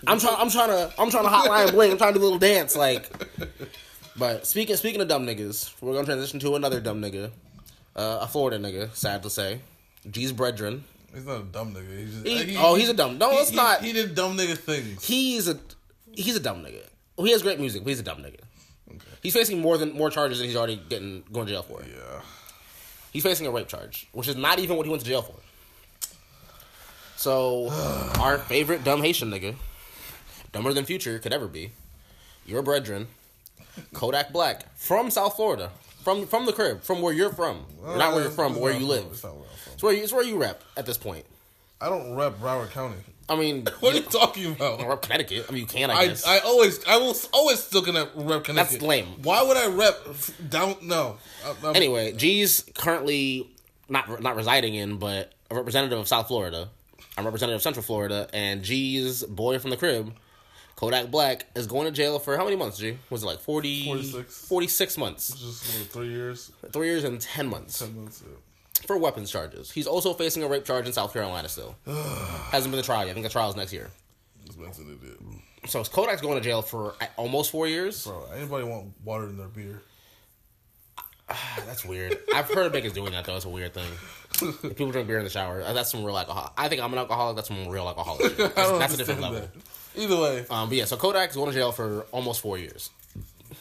I'm 0.07 0.19
trying. 0.21 0.37
I'm 0.39 0.49
trying 0.51 0.69
to. 0.69 0.93
I'm 0.99 1.11
trying 1.11 1.25
to 1.25 1.31
hotline 1.31 1.73
bling. 1.73 1.91
I'm 1.93 1.99
trying 1.99 2.13
to 2.15 2.19
do 2.19 2.23
a 2.23 2.27
little 2.27 2.39
dance, 2.39 2.77
like. 2.77 3.11
But 4.17 4.47
speaking 4.47 4.77
speaking 4.77 5.01
of 5.01 5.09
dumb 5.09 5.27
niggas, 5.27 5.73
we're 5.81 5.95
gonna 5.95 6.07
transition 6.07 6.39
to 6.41 6.57
another 6.57 6.81
dumb 6.81 7.01
nigga, 7.01 7.31
uh, 7.97 8.19
a 8.23 8.27
Florida 8.29 8.59
nigga. 8.59 8.95
Sad 8.95 9.23
to 9.25 9.31
say, 9.31 9.61
G's 10.11 10.33
brethren. 10.33 10.85
He's 11.15 11.25
not 11.25 11.41
a 11.41 11.45
dumb 11.45 11.75
nigga. 11.75 11.99
He's 11.99 12.15
just, 12.15 12.27
He- 12.51 12.57
oh, 12.59 12.75
he's 12.75 12.89
a 12.91 12.95
dumb- 12.95 13.17
no, 13.19 13.31
he- 13.31 13.37
it's 13.39 13.51
he- 13.51 13.57
not. 13.57 13.83
He 13.83 13.93
did 13.93 14.15
dumb 14.15 14.37
nigga 14.37 14.57
things. 14.59 15.05
He's 15.05 15.49
a 15.49 15.59
he's 16.13 16.37
a 16.37 16.41
dumb 16.41 16.63
nigga. 16.65 16.83
Well, 17.17 17.25
he 17.27 17.33
has 17.33 17.43
great 17.43 17.59
music, 17.59 17.83
but 17.83 17.89
he's 17.91 18.01
a 18.01 18.05
dumb 18.05 18.19
nigga. 18.19 18.41
He's 19.23 19.35
facing 19.35 19.61
more 19.61 19.79
than 19.79 19.93
more 19.95 20.11
charges 20.11 20.39
than 20.39 20.47
he's 20.47 20.57
already 20.57 20.81
getting 20.89 21.25
going 21.33 21.47
to 21.47 21.53
jail 21.53 21.63
for. 21.63 21.81
Yeah. 21.83 22.21
He's 23.13 23.23
facing 23.23 23.47
a 23.47 23.51
rape 23.51 23.67
charge, 23.69 24.07
which 24.13 24.29
is 24.29 24.37
not 24.37 24.59
even 24.59 24.77
what 24.77 24.87
he 24.87 24.91
went 24.91 25.03
to 25.03 25.09
jail 25.09 25.23
for. 25.23 25.35
So, 27.19 27.69
our 28.21 28.39
favorite 28.39 28.85
dumb 28.85 29.03
Haitian 29.03 29.31
nigga, 29.31 29.57
dumber 30.53 30.73
than 30.73 30.85
Future 30.85 31.19
could 31.19 31.33
ever 31.33 31.49
be, 31.49 31.73
your 32.47 32.63
brethren, 32.63 33.09
Kodak 33.93 34.33
Black 34.33 34.73
from 34.77 35.11
South 35.11 35.35
Florida, 35.35 35.71
from 36.05 36.29
from 36.29 36.47
the 36.47 36.53
crib, 36.53 36.83
from 36.83 37.03
where 37.03 37.13
you're 37.13 37.33
from, 37.33 37.65
not 37.85 38.15
where 38.15 38.23
you're 38.23 38.31
from, 38.31 38.55
but 38.55 38.63
where 38.63 38.73
you 38.73 38.87
live. 38.87 39.07
It's 39.11 39.25
where. 39.25 39.33
It's 39.73 39.83
where 39.83 39.93
you, 39.93 40.03
it's 40.05 40.13
where 40.13 40.25
you 40.25 40.41
rep 40.41 40.63
at 40.77 40.87
this 40.87 40.97
point. 40.97 41.25
I 41.81 41.89
don't 41.89 42.15
rep 42.15 42.39
Broward 42.39 42.71
County. 42.71 42.97
I 43.29 43.35
mean, 43.35 43.67
What 43.81 43.95
are 43.95 43.99
you 43.99 44.05
talking 44.05 44.53
about? 44.53 44.79
don't 44.79 44.89
rep 44.89 45.03
Connecticut. 45.03 45.47
I 45.49 45.53
mean, 45.53 45.63
you 45.63 45.67
can, 45.67 45.91
I 45.91 45.95
I, 45.95 46.07
guess. 46.07 46.25
I 46.25 46.39
always 46.39 46.85
I 46.87 46.99
will 46.99 47.17
always 47.33 47.59
still 47.59 47.83
gonna 47.83 48.09
rep 48.15 48.45
Connecticut. 48.45 48.79
That's 48.79 48.83
lame. 48.83 49.07
Why 49.25 49.43
would 49.43 49.57
I 49.57 49.67
rep 49.67 49.97
down? 50.49 50.77
No. 50.83 51.19
I- 51.65 51.73
anyway, 51.75 52.13
G's 52.13 52.65
currently 52.75 53.51
not 53.89 54.23
not 54.23 54.37
residing 54.37 54.77
in, 54.77 54.99
but 54.99 55.33
a 55.51 55.57
representative 55.57 55.99
of 55.99 56.07
South 56.07 56.29
Florida. 56.29 56.69
I'm 57.19 57.25
representative 57.25 57.57
of 57.57 57.63
Central 57.63 57.83
Florida, 57.83 58.29
and 58.33 58.63
G's 58.63 59.25
boy 59.25 59.59
from 59.59 59.71
the 59.71 59.77
crib, 59.77 60.15
Kodak 60.77 61.11
Black, 61.11 61.47
is 61.57 61.67
going 61.67 61.87
to 61.87 61.91
jail 61.91 62.21
for 62.21 62.37
how 62.37 62.45
many 62.45 62.55
months? 62.55 62.79
G 62.79 62.97
was 63.11 63.25
it 63.25 63.27
like 63.27 63.41
40, 63.41 63.87
46. 63.87 64.47
46 64.47 64.99
months, 64.99 65.29
just 65.31 65.79
what, 65.81 65.89
three 65.89 66.11
years, 66.11 66.53
three 66.73 66.87
years 66.87 67.03
and 67.03 67.21
ten 67.21 67.49
months 67.49 67.81
ten 67.81 67.97
months. 67.97 68.23
Yeah. 68.25 68.87
for 68.87 68.97
weapons 68.97 69.33
charges. 69.33 69.73
He's 69.73 69.89
also 69.89 70.15
facing 70.15 70.45
a 70.45 70.49
rape 70.49 70.65
charge 70.65 70.87
in 70.87 70.93
South 70.93 71.13
Carolina. 71.13 71.49
Still 71.49 71.75
hasn't 71.87 72.71
been 72.71 72.79
the 72.79 72.83
trial. 72.87 73.05
yet. 73.05 73.11
I 73.11 73.15
think 73.15 73.27
the 73.27 73.31
trial's 73.33 73.57
next 73.57 73.73
year. 73.73 73.91
So 75.67 75.83
Kodak's 75.83 76.21
going 76.23 76.37
to 76.37 76.41
jail 76.41 76.63
for 76.63 76.95
almost 77.17 77.51
four 77.51 77.67
years. 77.67 78.07
Bro, 78.07 78.27
anybody 78.37 78.65
want 78.65 78.93
water 79.05 79.25
in 79.29 79.37
their 79.37 79.49
beer? 79.49 79.83
That's 81.67 81.85
weird. 81.85 82.17
I've 82.33 82.49
heard 82.49 82.67
of 82.67 82.73
niggas 82.73 82.95
doing 82.95 83.11
that 83.13 83.25
though. 83.25 83.35
It's 83.37 83.45
a 83.45 83.49
weird 83.49 83.75
thing. 83.75 83.91
If 84.43 84.63
people 84.63 84.91
drink 84.93 85.09
beer 85.09 85.19
in 85.19 85.25
the 85.25 85.31
shower. 85.31 85.63
uh, 85.63 85.73
That's 85.73 85.91
some 85.91 86.05
real 86.05 86.17
alcohol. 86.19 86.53
I 86.57 86.69
think 86.69 86.81
I'm 86.83 86.93
an 86.93 86.99
alcoholic. 86.99 87.37
That's 87.37 87.49
some 87.49 87.69
real 87.69 87.87
alcoholic. 87.89 88.37
That's, 88.37 88.55
that's 88.55 88.95
a 88.95 88.97
different 88.97 89.21
level. 89.21 89.41
that. 89.41 89.51
Either 89.97 90.17
way, 90.21 90.47
Um, 90.51 90.69
but 90.69 90.79
yeah, 90.79 90.85
so 90.85 90.97
Kodak's 90.97 91.35
going 91.35 91.51
to 91.51 91.55
jail 91.57 91.73
for 91.73 92.03
almost 92.13 92.41
four 92.41 92.57
years 92.59 92.91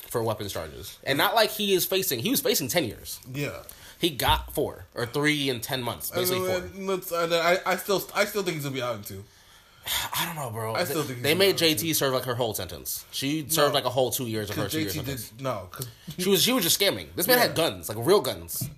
for 0.10 0.22
weapons 0.24 0.53
charges, 0.53 0.98
and 1.03 1.17
not 1.17 1.34
like 1.36 1.50
he 1.50 1.74
is 1.74 1.86
facing. 1.86 2.19
He 2.19 2.29
was 2.29 2.39
facing 2.41 2.67
ten 2.67 2.84
years. 2.86 3.19
yeah. 3.34 3.51
He 4.00 4.12
got 4.12 4.53
four 4.53 4.86
or 4.93 5.07
three 5.07 5.50
in 5.50 5.60
ten 5.60 5.81
months, 5.81 6.12
basically 6.12 6.48
I, 6.51 6.60
four. 6.60 6.69
mean, 6.69 6.86
let's, 6.88 7.12
I, 7.12 7.57
I 7.65 7.75
still 7.77 8.03
I 8.13 8.25
still 8.25 8.43
think 8.43 8.55
he's 8.57 8.63
gonna 8.63 8.75
be 8.75 8.81
out 8.84 8.96
in 8.96 9.01
two. 9.03 9.24
I 10.15 10.25
don't 10.27 10.36
know, 10.36 10.51
bro. 10.51 10.75
I 10.75 10.84
still 10.84 11.01
think 11.01 11.24
they 11.24 11.34
made 11.34 11.55
JT 11.57 11.96
serve 11.96 12.13
like 12.13 12.25
her 12.25 12.36
whole 12.36 12.53
sentence. 12.53 13.05
She 13.10 13.48
served 13.50 13.69
No. 13.69 13.74
like 13.74 13.86
a 13.86 13.89
whole 13.89 14.12
two 14.12 14.25
years 14.27 14.51
of 14.51 14.55
her 14.57 14.63
Because 14.65 14.74
two 14.74 14.79
years 14.81 14.93
JT 14.96 15.05
did 15.05 15.19
sentence. 15.19 15.41
no. 15.41 15.69
She 16.19 16.29
was 16.29 16.43
she 16.43 16.53
was 16.53 16.63
just 16.63 16.79
scamming. 16.79 17.07
This 17.15 17.25
man 17.25 17.38
Yeah. 17.39 17.48
had 17.48 17.55
guns, 17.55 17.89
like 17.89 17.98
real 18.05 18.22
guns, 18.22 18.69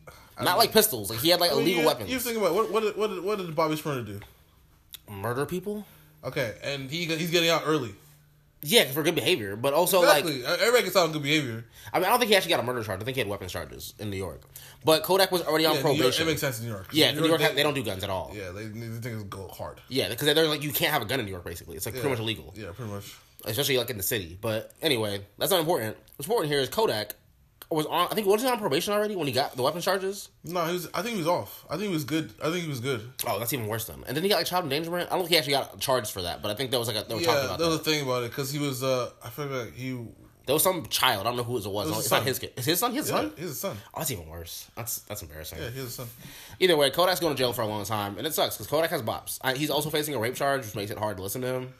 not 0.45 0.57
like 0.57 0.71
pistols. 0.71 1.09
Like 1.09 1.19
he 1.19 1.29
had 1.29 1.39
like 1.39 1.51
illegal 1.51 1.81
you, 1.81 1.87
weapons. 1.87 2.09
You 2.09 2.19
think 2.19 2.37
about 2.37 2.53
what 2.53 2.71
what 2.71 2.83
did, 2.83 2.95
what 2.97 3.09
did, 3.09 3.23
what 3.23 3.37
did 3.37 3.55
Bobby 3.55 3.75
Shmurda 3.75 4.05
do? 4.05 4.19
Murder 5.09 5.45
people. 5.45 5.85
Okay, 6.23 6.55
and 6.63 6.89
he 6.89 7.05
he's 7.05 7.31
getting 7.31 7.49
out 7.49 7.63
early. 7.65 7.93
Yeah, 8.61 8.83
for 8.91 9.03
good 9.03 9.15
behavior, 9.15 9.55
but 9.55 9.73
also 9.73 10.01
Exactly. 10.03 10.43
like 10.43 10.59
Everybody 10.59 10.83
gets 10.83 10.95
out 10.97 11.05
on 11.05 11.13
good 11.13 11.23
behavior. 11.23 11.63
I 11.93 11.97
mean, 11.99 12.07
I 12.07 12.09
don't 12.09 12.19
think 12.19 12.29
he 12.29 12.35
actually 12.35 12.49
got 12.49 12.59
a 12.59 12.63
murder 12.63 12.83
charge. 12.83 12.99
I 13.01 13.05
think 13.05 13.15
he 13.15 13.21
had 13.21 13.29
weapons 13.29 13.53
charges 13.53 13.93
in 13.99 14.09
New 14.09 14.17
York. 14.17 14.41
But 14.83 15.03
Kodak 15.03 15.31
was 15.31 15.43
already 15.43 15.65
on 15.65 15.75
Yeah, 15.75 15.81
New 15.81 15.87
York, 15.91 15.97
probation. 15.99 16.23
it 16.27 16.31
makes 16.31 16.41
sense 16.41 16.59
in 16.59 16.65
New 16.65 16.71
York. 16.73 16.87
yeah, 16.91 17.11
New 17.13 17.25
York, 17.25 17.39
they, 17.39 17.53
they 17.53 17.63
don't 17.63 17.73
do 17.73 17.83
guns 17.83 18.03
at 18.03 18.09
all. 18.09 18.33
Yeah, 18.35 18.51
they 18.51 18.65
they 18.65 18.87
think 18.99 19.05
it's 19.15 19.23
go 19.23 19.47
hard. 19.47 19.79
Yeah, 19.87 20.09
because 20.09 20.33
they're 20.35 20.47
like 20.47 20.61
you 20.61 20.73
can't 20.73 20.91
have 20.91 21.01
a 21.01 21.05
gun 21.05 21.21
in 21.21 21.25
New 21.25 21.31
York. 21.31 21.45
Basically, 21.45 21.77
it's 21.77 21.85
like 21.85 21.95
Yeah. 21.95 22.01
pretty 22.01 22.15
much 22.15 22.19
illegal, 22.21 22.53
Yeah, 22.57 22.71
pretty 22.75 22.91
much. 22.91 23.15
especially 23.45 23.77
like 23.77 23.89
in 23.91 23.97
the 23.97 24.03
city. 24.03 24.37
But 24.39 24.73
anyway, 24.81 25.21
that's 25.37 25.51
not 25.51 25.61
important. 25.61 25.95
What's 26.17 26.27
important 26.27 26.51
here 26.51 26.59
is 26.59 26.67
Kodak 26.67 27.15
was 27.71 27.85
on. 27.85 28.07
I 28.11 28.15
think 28.15 28.25
was 28.27 28.41
he 28.41 28.47
on 28.47 28.57
probation 28.59 28.93
already 28.93 29.15
when 29.15 29.27
he 29.27 29.33
got 29.33 29.55
the 29.55 29.61
weapons 29.63 29.85
charges? 29.85 30.29
No, 30.43 30.65
he 30.65 30.73
was. 30.73 30.89
I 30.93 31.01
think 31.01 31.13
he 31.13 31.17
was 31.19 31.27
off. 31.27 31.65
I 31.69 31.73
think 31.77 31.89
he 31.89 31.93
was 31.93 32.03
good. 32.03 32.31
I 32.43 32.49
think 32.49 32.63
he 32.63 32.69
was 32.69 32.79
good. 32.79 33.01
Oh, 33.27 33.37
that's 33.39 33.53
even 33.53 33.67
worse 33.67 33.85
then. 33.85 34.03
And 34.07 34.15
then 34.17 34.23
he 34.23 34.29
got 34.29 34.37
like 34.37 34.45
child 34.47 34.63
endangerment. 34.63 35.07
I 35.11 35.15
don't 35.15 35.21
think 35.21 35.31
he 35.31 35.37
actually 35.37 35.53
got 35.53 35.79
charged 35.79 36.11
for 36.11 36.23
that, 36.23 36.41
but 36.41 36.49
I 36.51 36.55
think 36.55 36.71
there 36.71 36.79
was 36.79 36.87
like 36.87 36.97
a, 36.97 37.07
they 37.07 37.13
were 37.15 37.21
talking 37.21 37.35
Yeah, 37.39 37.45
about 37.45 37.59
there 37.59 37.67
that. 37.67 37.71
was 37.77 37.81
a 37.81 37.83
thing 37.83 38.01
about 38.03 38.23
it 38.23 38.31
because 38.31 38.51
he 38.51 38.59
was. 38.59 38.81
uh 38.83 39.11
I 39.23 39.29
feel 39.29 39.45
like 39.45 39.73
he. 39.75 39.97
There 40.45 40.55
was 40.55 40.63
some 40.63 40.87
child. 40.87 41.21
I 41.27 41.29
don't 41.29 41.37
know 41.37 41.43
who 41.43 41.57
it 41.57 41.65
was. 41.65 41.67
was 41.67 41.87
No, 41.89 41.95
his 41.97 42.05
it's 42.05 42.11
not 42.11 42.23
his 42.23 42.39
kid. 42.39 42.53
It's 42.57 42.65
his 42.65 42.79
son. 42.79 42.91
His 42.91 43.07
Yeah, 43.07 43.17
son. 43.17 43.33
he's 43.37 43.51
a 43.51 43.55
son. 43.55 43.77
Oh, 43.93 43.99
that's 43.99 44.09
even 44.09 44.27
worse. 44.27 44.67
That's 44.75 45.01
that's 45.01 45.21
embarrassing. 45.21 45.59
Yeah, 45.61 45.69
he's 45.69 45.83
a 45.83 45.89
son. 45.91 46.07
Either 46.59 46.75
way, 46.75 46.89
Kodak's 46.89 47.19
going 47.19 47.35
to 47.35 47.37
jail 47.37 47.53
for 47.53 47.61
a 47.61 47.67
long 47.67 47.85
time, 47.85 48.17
and 48.17 48.25
it 48.25 48.33
sucks 48.33 48.55
because 48.57 48.65
Kodak 48.65 48.89
has 48.89 49.03
bops. 49.03 49.37
I, 49.43 49.53
he's 49.53 49.69
also 49.69 49.91
facing 49.91 50.15
a 50.15 50.19
rape 50.19 50.33
charge, 50.33 50.65
which 50.65 50.75
makes 50.75 50.89
it 50.89 50.97
hard 50.97 51.17
to 51.17 51.23
listen 51.23 51.41
to 51.41 51.53
him. 51.53 51.73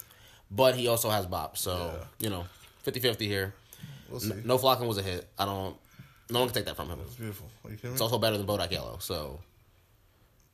But 0.52 0.76
he 0.76 0.88
also 0.88 1.10
has 1.10 1.26
bops, 1.26 1.58
so 1.58 1.94
Yeah. 2.20 2.26
you 2.26 2.30
know, 2.30 2.46
50-50 2.86 3.22
here. 3.22 3.54
We'll 4.10 4.20
see. 4.20 4.34
No 4.46 4.58
Flockin 4.58 4.88
was 4.88 4.98
a 4.98 5.04
hit. 5.04 5.28
I 5.38 5.46
don't. 5.46 5.76
No 6.30 6.40
one 6.40 6.48
can 6.50 6.56
take 6.56 6.66
that 6.66 6.76
from 6.76 6.90
him. 6.90 7.00
It's 7.06 7.16
beautiful. 7.16 7.48
Are 7.66 7.72
you 7.72 7.76
kidding 7.78 7.92
me? 7.92 7.94
It's 7.96 8.02
also 8.02 8.20
better 8.20 8.38
than 8.38 8.46
Bodak 8.46 8.72
Yellow. 8.72 8.98
So 9.00 9.40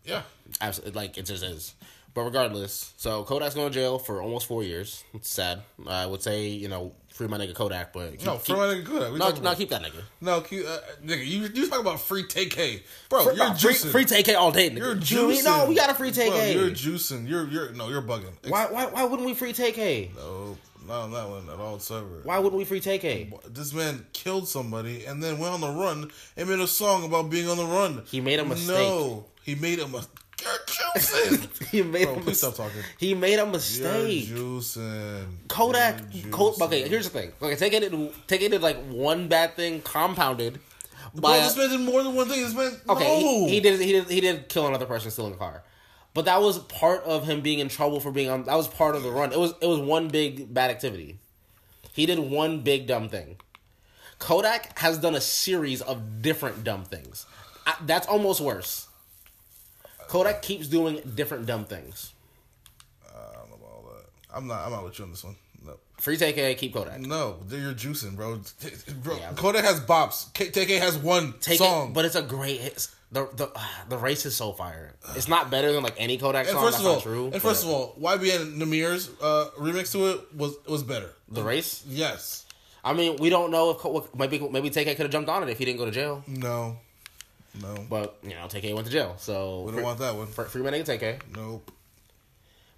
Yeah. 0.05 0.21
Absolutely, 0.61 0.93
like 0.93 1.17
it 1.17 1.23
just 1.25 1.43
is. 1.43 1.73
But 2.13 2.21
regardless, 2.21 2.93
so 2.95 3.25
Kodak's 3.25 3.55
going 3.55 3.67
to 3.69 3.73
jail 3.73 3.99
for 3.99 4.21
almost 4.21 4.45
four 4.47 4.63
years. 4.63 5.03
It's 5.13 5.29
sad. 5.29 5.63
I 5.85 6.05
would 6.05 6.21
say 6.23 6.47
you 6.47 6.69
know 6.69 6.93
free 7.09 7.27
my 7.27 7.37
nigga 7.37 7.53
Kodak, 7.53 7.91
but 7.91 8.11
keep, 8.11 8.25
No, 8.25 8.33
keep, 8.37 8.45
free 8.45 8.55
my 8.55 8.65
nigga 8.67 8.85
Kodak. 8.85 9.11
We 9.11 9.19
no, 9.19 9.25
talking 9.25 9.43
no, 9.43 9.49
about- 9.49 9.57
keep 9.57 9.69
that 9.69 9.81
nigga. 9.81 10.01
No, 10.21 10.39
keep, 10.41 10.65
uh, 10.65 10.77
nigga, 11.03 11.25
you 11.25 11.41
you 11.53 11.69
talk 11.69 11.81
about 11.81 11.99
free 11.99 12.23
TK, 12.23 12.83
bro. 13.09 13.23
Free, 13.25 13.35
you're 13.35 13.53
free, 13.55 13.71
juicing. 13.73 13.91
free 13.91 14.05
TK 14.05 14.35
all 14.37 14.51
day. 14.53 14.69
Nigga. 14.69 14.77
You're 14.77 14.95
You 14.95 15.35
juicing. 15.35 15.43
No, 15.43 15.65
we 15.67 15.75
got 15.75 15.89
a 15.89 15.93
free 15.93 16.11
Bro, 16.11 16.23
TK. 16.23 16.53
you're 16.53 16.69
juicing. 16.71 17.27
You're 17.27 17.47
you're 17.49 17.71
no, 17.73 17.89
you're 17.89 18.01
bugging. 18.01 18.31
why, 18.47 18.67
why, 18.71 18.85
why 18.85 19.03
wouldn't 19.03 19.25
we 19.25 19.33
free 19.33 19.51
TK? 19.51 20.15
No, 20.15 20.57
not 20.87 21.01
on 21.03 21.11
that 21.11 21.29
one 21.29 21.49
at 21.49 21.59
all. 21.59 21.73
Whatsoever. 21.73 22.21
Why 22.23 22.37
wouldn't 22.39 22.57
we 22.57 22.65
free 22.65 22.79
TK? 22.81 23.53
This 23.53 23.73
man 23.73 24.05
killed 24.13 24.47
somebody 24.47 25.05
and 25.05 25.21
then 25.21 25.37
went 25.39 25.53
on 25.53 25.61
the 25.61 25.69
run 25.69 26.11
and 26.37 26.49
made 26.49 26.59
a 26.59 26.67
song 26.67 27.05
about 27.05 27.29
being 27.29 27.47
on 27.49 27.57
the 27.57 27.65
run. 27.65 28.03
He 28.05 28.21
made 28.21 28.39
a 28.39 28.45
mistake. 28.45 28.77
No, 28.77 29.25
he 29.43 29.55
made 29.55 29.79
a 29.79 29.87
mistake. 29.87 30.19
You're. 30.95 31.39
He 31.71 31.81
made 31.81 32.03
Bro, 32.05 32.13
a 32.13 32.15
please 32.17 32.25
mis- 32.27 32.37
stop 32.39 32.55
talking. 32.55 32.81
He 32.99 33.13
made 33.15 33.33
a 33.35 33.37
You're 33.37 33.45
mistake. 33.47 34.25
juicing. 34.27 35.25
Kodak, 35.47 36.01
You're 36.11 36.31
juicing. 36.31 36.61
okay. 36.61 36.87
Here's 36.87 37.09
the 37.09 37.19
thing. 37.19 37.31
Okay, 37.41 37.55
taking 37.55 37.83
it, 37.83 38.27
taking 38.27 38.53
it 38.53 38.61
like 38.61 38.77
one 38.87 39.27
bad 39.27 39.55
thing 39.55 39.81
compounded. 39.81 40.59
Bro, 41.13 41.21
By 41.21 41.37
this 41.39 41.57
man 41.57 41.69
did 41.69 41.79
more 41.79 42.03
than 42.03 42.13
one 42.15 42.27
thing. 42.27 42.41
This 42.43 42.53
man, 42.53 42.73
okay, 42.89 43.03
no. 43.21 43.45
he, 43.47 43.49
he 43.55 43.59
did, 43.61 43.79
he 43.79 43.91
did, 43.93 44.09
he 44.09 44.21
did 44.21 44.49
kill 44.49 44.67
another 44.67 44.85
person 44.85 45.09
stealing 45.11 45.33
a 45.33 45.37
car, 45.37 45.63
but 46.15 46.25
that 46.25 46.41
was 46.41 46.57
part 46.59 47.03
of 47.03 47.25
him 47.27 47.41
being 47.41 47.59
in 47.59 47.69
trouble 47.69 47.99
for 47.99 48.11
being 48.11 48.29
on. 48.29 48.45
That 48.45 48.55
was 48.55 48.67
part 48.67 48.95
of 48.95 49.03
the 49.03 49.11
run. 49.11 49.31
It 49.31 49.37
was, 49.39 49.53
it 49.61 49.67
was 49.67 49.79
one 49.79 50.07
big 50.07 50.51
bad 50.51 50.71
activity. 50.71 51.19
He 51.93 52.07
did 52.07 52.17
one 52.17 52.61
big 52.61 52.87
dumb 52.87 53.07
thing. 53.09 53.37
Kodak 54.17 54.79
has 54.79 54.97
done 54.97 55.13
a 55.15 55.21
series 55.21 55.81
of 55.81 56.21
different 56.21 56.63
dumb 56.63 56.83
things. 56.85 57.25
I, 57.67 57.75
that's 57.85 58.07
almost 58.07 58.41
worse. 58.41 58.87
Kodak 60.07 60.41
keeps 60.41 60.67
doing 60.67 61.01
different 61.15 61.45
dumb 61.45 61.65
things. 61.65 62.13
I 63.07 63.33
don't 63.33 63.49
know 63.49 63.55
about 63.55 63.69
all 63.75 63.83
that. 63.93 64.05
I'm 64.37 64.47
not. 64.47 64.65
I'm 64.65 64.71
not 64.71 64.83
with 64.83 64.97
you 64.99 65.05
on 65.05 65.11
this 65.11 65.23
one. 65.23 65.35
No, 65.65 65.77
Free 65.97 66.15
TK, 66.15 66.57
keep 66.57 66.73
Kodak. 66.73 66.99
no, 67.01 67.37
you're 67.49 67.73
juicing, 67.73 68.15
bro. 68.15 68.39
Bro 69.01 69.17
Yeah. 69.17 69.31
Kodak 69.35 69.63
has 69.65 69.79
bops. 69.81 70.31
K- 70.33 70.49
TK 70.51 70.79
has 70.79 70.97
one 70.97 71.33
Take 71.41 71.57
song. 71.57 71.89
it, 71.89 71.93
but 71.93 72.05
it's 72.05 72.15
a 72.15 72.21
great 72.21 72.59
hit. 72.61 72.87
The 73.15 73.29
the 73.33 73.47
the 73.89 73.97
race 73.97 74.25
is 74.25 74.35
so 74.35 74.51
fire. 74.51 74.93
It's 75.15 75.27
not 75.27 75.49
better 75.49 75.71
than 75.71 75.81
like 75.83 75.95
any 75.97 76.17
Kodak 76.17 76.45
and 76.47 76.53
song. 76.55 76.63
first 76.65 76.77
That's 76.77 76.83
of 76.83 76.87
all, 76.89 76.95
not 76.95 77.03
true. 77.03 77.25
and 77.33 77.41
first 77.41 77.63
of 77.63 77.69
all, 77.69 77.95
YBN 77.99 78.57
Nahmir's 78.59 79.09
uh, 79.21 79.49
remix 79.57 79.91
to 79.93 79.99
it 80.11 80.35
was 80.35 80.53
was 80.67 80.83
better. 80.83 81.09
the 81.29 81.41
race. 81.43 81.83
Yes. 81.87 82.45
I 82.83 82.93
mean, 82.93 83.15
we 83.17 83.29
don't 83.31 83.49
know 83.49 83.71
if 83.71 84.13
maybe 84.15 84.37
maybe 84.55 84.69
TK 84.69 84.95
could 84.95 85.05
have 85.07 85.11
jumped 85.11 85.29
on 85.29 85.41
it 85.43 85.49
if 85.49 85.57
he 85.57 85.65
didn't 85.65 85.79
go 85.79 85.85
to 85.85 85.91
jail. 85.91 86.23
No. 86.27 86.77
No. 87.61 87.73
But 87.89 88.17
you 88.21 88.31
know, 88.37 88.45
TK 88.51 88.73
went 88.75 88.85
to 88.85 88.91
jail, 88.93 89.15
so 89.17 89.61
We 89.65 89.71
don't 89.71 89.81
want 89.83 89.99
that 89.99 90.13
one. 90.15 90.27
free, 90.27 90.45
free 90.45 90.61
my 90.61 90.69
nigga 90.71 90.85
TK. 90.99 91.21
Nope. 91.35 91.71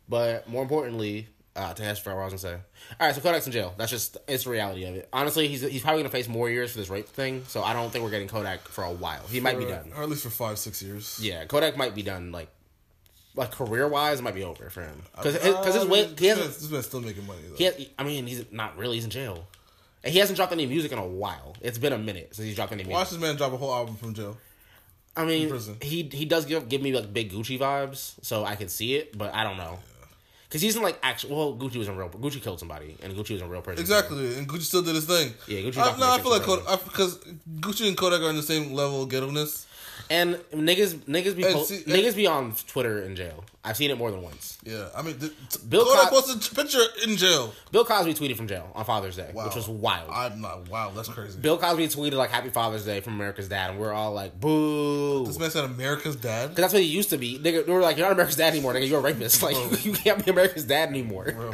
But 0.08 0.48
more 0.48 0.62
importantly, 0.62 1.28
uh, 1.58 1.74
to 1.74 1.84
ask 1.84 2.02
for 2.04 2.16
what 2.16 2.22
I 2.22 2.26
was 2.26 2.42
gonna 2.42 2.56
say. 2.56 2.62
All 3.00 3.08
right, 3.08 3.16
so 3.16 3.20
Kodak's 3.22 3.46
in 3.48 3.52
jail. 3.52 3.74
That's 3.78 3.92
just 3.92 4.18
it's 4.28 4.44
the 4.46 4.52
reality 4.52 4.86
of 4.86 4.96
it. 4.96 5.10
Honestly, 5.12 5.48
he's 5.48 5.62
he's 5.62 5.82
probably 5.82 6.02
gonna 6.04 6.12
face 6.12 6.28
more 6.28 6.50
years 6.50 6.72
for 6.72 6.78
this 6.78 6.90
rape 6.90 7.08
thing. 7.08 7.44
So 7.48 7.64
I 7.64 7.74
don't 7.74 7.90
think 7.92 8.04
we're 8.04 8.12
getting 8.12 8.28
Kodak 8.28 8.68
for 8.68 8.84
a 8.84 8.92
while. 8.92 9.24
He 9.28 9.40
might 9.40 9.58
be 9.58 9.66
done. 9.66 9.92
Or 9.96 10.04
at 10.04 10.10
least 10.10 10.24
for 10.24 10.30
five, 10.30 10.60
six 10.60 10.82
years. 10.82 11.20
Yeah, 11.22 11.46
Kodak 11.46 11.76
might 11.76 11.96
be 11.96 12.04
done. 12.04 12.32
Like, 12.32 12.50
like 13.36 13.52
career 13.52 13.88
wise, 13.88 14.20
it 14.20 14.24
might 14.24 14.36
be 14.36 14.44
over 14.44 14.70
for 14.70 14.84
him 14.84 15.02
because 15.16 15.36
Uh, 15.36 15.58
because 15.60 15.74
his 15.76 15.84
I 15.84 15.88
way 15.88 16.06
mean, 16.08 16.16
he 16.18 16.26
hasn't 16.28 16.48
man's, 16.48 16.58
this 16.62 16.72
man's 16.72 16.86
still 16.86 17.02
making 17.02 17.26
money 17.26 17.42
though. 17.50 17.56
He, 17.56 17.64
has, 17.66 17.86
I 17.98 18.04
mean, 18.04 18.28
he's 18.28 18.46
not 18.52 18.78
really. 18.78 18.96
He's 18.96 19.06
in 19.06 19.10
jail, 19.10 19.48
and 20.04 20.14
he 20.14 20.20
hasn't 20.20 20.38
dropped 20.38 20.52
any 20.54 20.66
music 20.66 20.92
in 20.92 21.00
a 21.00 21.06
while. 21.08 21.56
It's 21.62 21.78
been 21.78 21.94
a 21.94 21.98
minute 21.98 22.36
since 22.36 22.46
he's 22.46 22.56
dropped 22.56 22.72
any 22.72 22.84
music. 22.84 22.94
Watch 22.98 23.10
this 23.10 23.20
man 23.20 23.36
drop 23.36 23.54
a 23.54 23.58
whole 23.58 23.74
album 23.74 23.96
from 23.96 24.14
jail. 24.14 24.38
I 25.16 25.26
mean, 25.26 25.52
he 25.82 26.04
he 26.04 26.26
does 26.26 26.46
give 26.46 26.70
give 26.70 26.82
me 26.84 26.94
like 26.94 27.12
big 27.12 27.32
Gucci 27.32 27.58
vibes, 27.58 28.14
so 28.22 28.46
I 28.46 28.56
can 28.56 28.70
see 28.70 28.96
it, 28.96 29.18
but 29.18 29.34
I 29.34 29.44
don't 29.44 29.58
know. 29.58 29.80
Because 30.48 30.62
he's 30.62 30.78
in 30.78 30.82
like 30.82 30.98
actual. 31.04 31.36
Well, 31.36 31.56
Gucci 31.58 31.76
was 31.76 31.90
in 31.90 31.98
real. 31.98 32.10
Gucci 32.10 32.42
killed 32.42 32.60
somebody, 32.60 32.98
and 33.04 33.14
Gucci 33.14 33.32
was 33.32 33.42
a 33.42 33.48
real 33.48 33.62
person. 33.62 33.82
Exactly, 33.82 34.38
and 34.38 34.48
Gucci 34.48 34.62
still 34.62 34.82
did 34.82 34.96
his 34.96 35.06
thing. 35.06 35.34
Yeah, 35.46 35.60
Gucci 35.60 35.78
I, 35.78 35.98
no, 35.98 36.10
I 36.10 36.20
feel 36.20 36.32
like. 36.32 36.44
Kodak, 36.44 36.84
because 36.86 37.20
Gucci 37.60 37.88
and 37.88 37.98
Kodak 37.98 38.22
are 38.22 38.30
in 38.30 38.38
the 38.38 38.44
same 38.44 38.74
level 38.74 39.04
of 39.04 39.10
ghetto-ness. 39.10 39.67
And 40.10 40.36
niggas 40.54 40.94
niggas 41.06 41.36
be 41.36 41.44
po- 41.44 41.64
see- 41.64 41.84
niggas 41.84 42.16
be 42.16 42.28
on 42.28 42.54
Twitter 42.68 43.02
in 43.02 43.16
jail. 43.16 43.44
I've 43.64 43.76
seen 43.76 43.92
it 43.92 43.98
more 43.98 44.10
than 44.12 44.22
once. 44.22 44.58
Yeah, 44.64 44.88
I 44.96 45.02
mean, 45.02 45.20
the, 45.20 45.34
Bill 45.68 45.84
Kodak 45.84 46.10
Co- 46.10 46.22
posted 46.22 46.52
a 46.52 46.56
picture 46.64 46.80
in 47.06 47.18
jail. 47.18 47.54
Bill 47.74 47.84
Cosby 47.84 48.14
tweeted 48.14 48.38
from 48.38 48.48
jail 48.48 48.72
on 48.74 48.86
Father's 48.86 49.18
Day, 49.18 49.30
Wow. 49.34 49.46
which 49.48 49.56
was 49.56 49.68
wild. 49.68 50.10
I'm 50.10 50.40
not. 50.40 50.70
Wow, 50.70 50.92
that's 50.96 51.10
crazy. 51.10 51.38
Bill 51.40 51.58
Cosby 51.58 51.88
tweeted 51.90 52.14
like 52.14 52.30
"Happy 52.30 52.50
Father's 52.50 52.86
Day" 52.86 53.02
from 53.02 53.16
America's 53.16 53.50
Dad, 53.50 53.72
and 53.72 53.80
we're 53.80 53.92
all 53.92 54.14
like, 54.14 54.40
"Boo!" 54.40 55.26
This 55.26 55.38
man 55.38 55.52
said 55.52 55.66
America's 55.66 56.16
dad. 56.16 56.50
Because 56.52 56.62
that's 56.64 56.74
what 56.74 56.84
he 56.84 56.88
used 56.88 57.10
to 57.10 57.18
be. 57.18 57.38
Nigga, 57.38 57.66
they 57.66 57.72
were 57.74 57.82
like, 57.82 57.98
you're 57.98 58.06
not 58.06 58.14
America's 58.14 58.38
dad 58.38 58.54
anymore, 58.54 58.74
nigga. 58.74 58.88
You're 58.88 59.00
a 59.00 59.04
rapist. 59.04 59.42
Like, 59.48 59.86
you 59.86 59.92
can't 59.92 60.24
be 60.24 60.32
America's 60.32 60.64
dad 60.64 60.88
anymore. 60.90 61.32
Bro, 61.36 61.52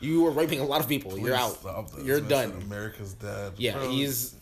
You 0.00 0.22
were 0.22 0.30
raping 0.30 0.60
a 0.60 0.64
lot 0.64 0.80
of 0.80 0.88
people. 0.88 1.18
you're 1.18 1.34
out. 1.34 1.58
You're 2.04 2.20
This 2.20 2.30
man 2.30 2.50
said 2.50 2.52
done. 2.52 2.62
America's 2.62 3.14
dad. 3.14 3.52
Yeah, 3.56 3.72
bro, 3.74 3.90
he's. 3.90 4.34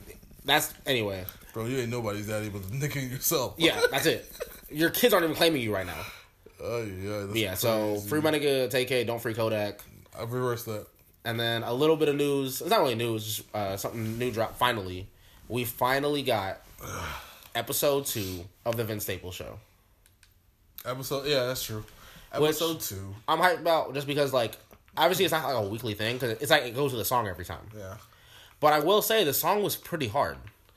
That's 0.45 0.73
anyway. 0.85 1.25
Bro, 1.57 1.69
you 1.69 1.79
ain't 1.79 1.89
nobody's 1.91 2.27
daddy 2.27 2.51
but 2.51 2.69
the 2.71 2.77
nigga 2.89 3.11
yourself. 3.13 3.55
Yeah, 3.57 3.81
that's 3.91 4.05
it. 4.05 4.31
Your 4.71 4.91
kids 4.91 5.15
aren't 5.15 5.25
even 5.25 5.35
claiming 5.37 5.63
you 5.63 5.73
right 5.73 5.87
now. 5.87 6.03
Oh 6.63 6.83
yeah. 6.83 7.21
That's 7.25 7.35
Yeah, 7.39 7.55
so 7.55 7.93
crazy. 7.95 8.09
free 8.11 8.21
my 8.21 8.31
nigga 8.31 8.69
TK, 8.69 9.07
don't 9.07 9.23
free 9.23 9.33
Kodak. 9.33 9.81
I've 10.19 10.33
reversed 10.33 10.67
that. 10.67 10.87
And 11.25 11.41
then 11.41 11.63
a 11.63 11.73
little 11.73 11.97
bit 11.97 12.11
of 12.11 12.17
news. 12.17 12.61
It's 12.61 12.69
not 12.69 12.81
really 12.81 12.95
news, 12.95 13.25
just 13.25 13.55
uh, 13.57 13.79
something 13.79 14.19
new 14.19 14.31
dropped 14.31 14.59
finally. 14.59 15.09
We 15.49 15.65
finally 15.65 16.23
got 16.23 16.61
episode 17.55 18.05
two 18.05 18.45
of 18.67 18.77
the 18.77 18.85
Vince 18.85 19.05
Staples 19.05 19.35
show. 19.35 19.59
Episode. 20.85 21.27
Yeah, 21.27 21.47
that's 21.47 21.65
true. 21.65 21.85
Which- 22.37 22.51
Episode 22.51 22.81
two. 22.81 23.15
I'm 23.27 23.39
hyped 23.39 23.61
about 23.61 23.95
just 23.95 24.07
because, 24.07 24.35
like, 24.35 24.59
obviously 24.95 25.25
it's 25.25 25.33
not 25.33 25.45
like 25.47 25.57
a 25.57 25.67
weekly 25.67 25.95
thing 25.95 26.17
because 26.17 26.33
it's 26.33 26.51
like 26.51 26.65
it 26.65 26.75
goes 26.75 26.93
with 26.93 27.01
the 27.01 27.05
song 27.07 27.27
every 27.29 27.47
time. 27.47 27.67
Yeah. 27.75 27.97
But 28.61 28.75
I 28.75 28.81
will 28.81 29.01
say 29.01 29.25
the 29.25 29.33
song 29.33 29.63
was 29.63 29.75
pretty 29.75 30.09
hard. 30.09 30.37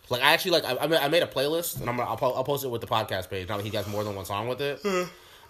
Like 0.09 0.21
I 0.21 0.33
actually 0.33 0.51
like 0.51 0.65
I, 0.65 0.77
I 1.03 1.07
made- 1.07 1.23
a 1.23 1.27
playlist 1.27 1.79
and 1.79 1.89
I'm 1.89 1.97
gonna, 1.97 2.09
I'll, 2.09 2.33
I'll 2.35 2.43
post 2.43 2.63
it 2.65 2.69
with 2.69 2.81
the 2.81 2.87
podcast 2.87 3.29
page 3.29 3.47
now 3.49 3.57
that 3.57 3.65
he 3.65 3.75
has 3.75 3.87
more 3.87 4.03
than 4.03 4.15
one 4.15 4.25
song 4.25 4.47
with 4.47 4.61
it. 4.61 4.79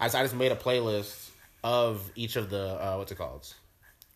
I 0.00 0.06
just, 0.06 0.14
I 0.16 0.22
just 0.22 0.34
made 0.34 0.52
a 0.52 0.56
playlist 0.56 1.28
of 1.62 2.10
each 2.14 2.36
of 2.36 2.50
the 2.50 2.62
uh, 2.82 2.96
what's 2.96 3.12
it 3.12 3.18
called 3.18 3.52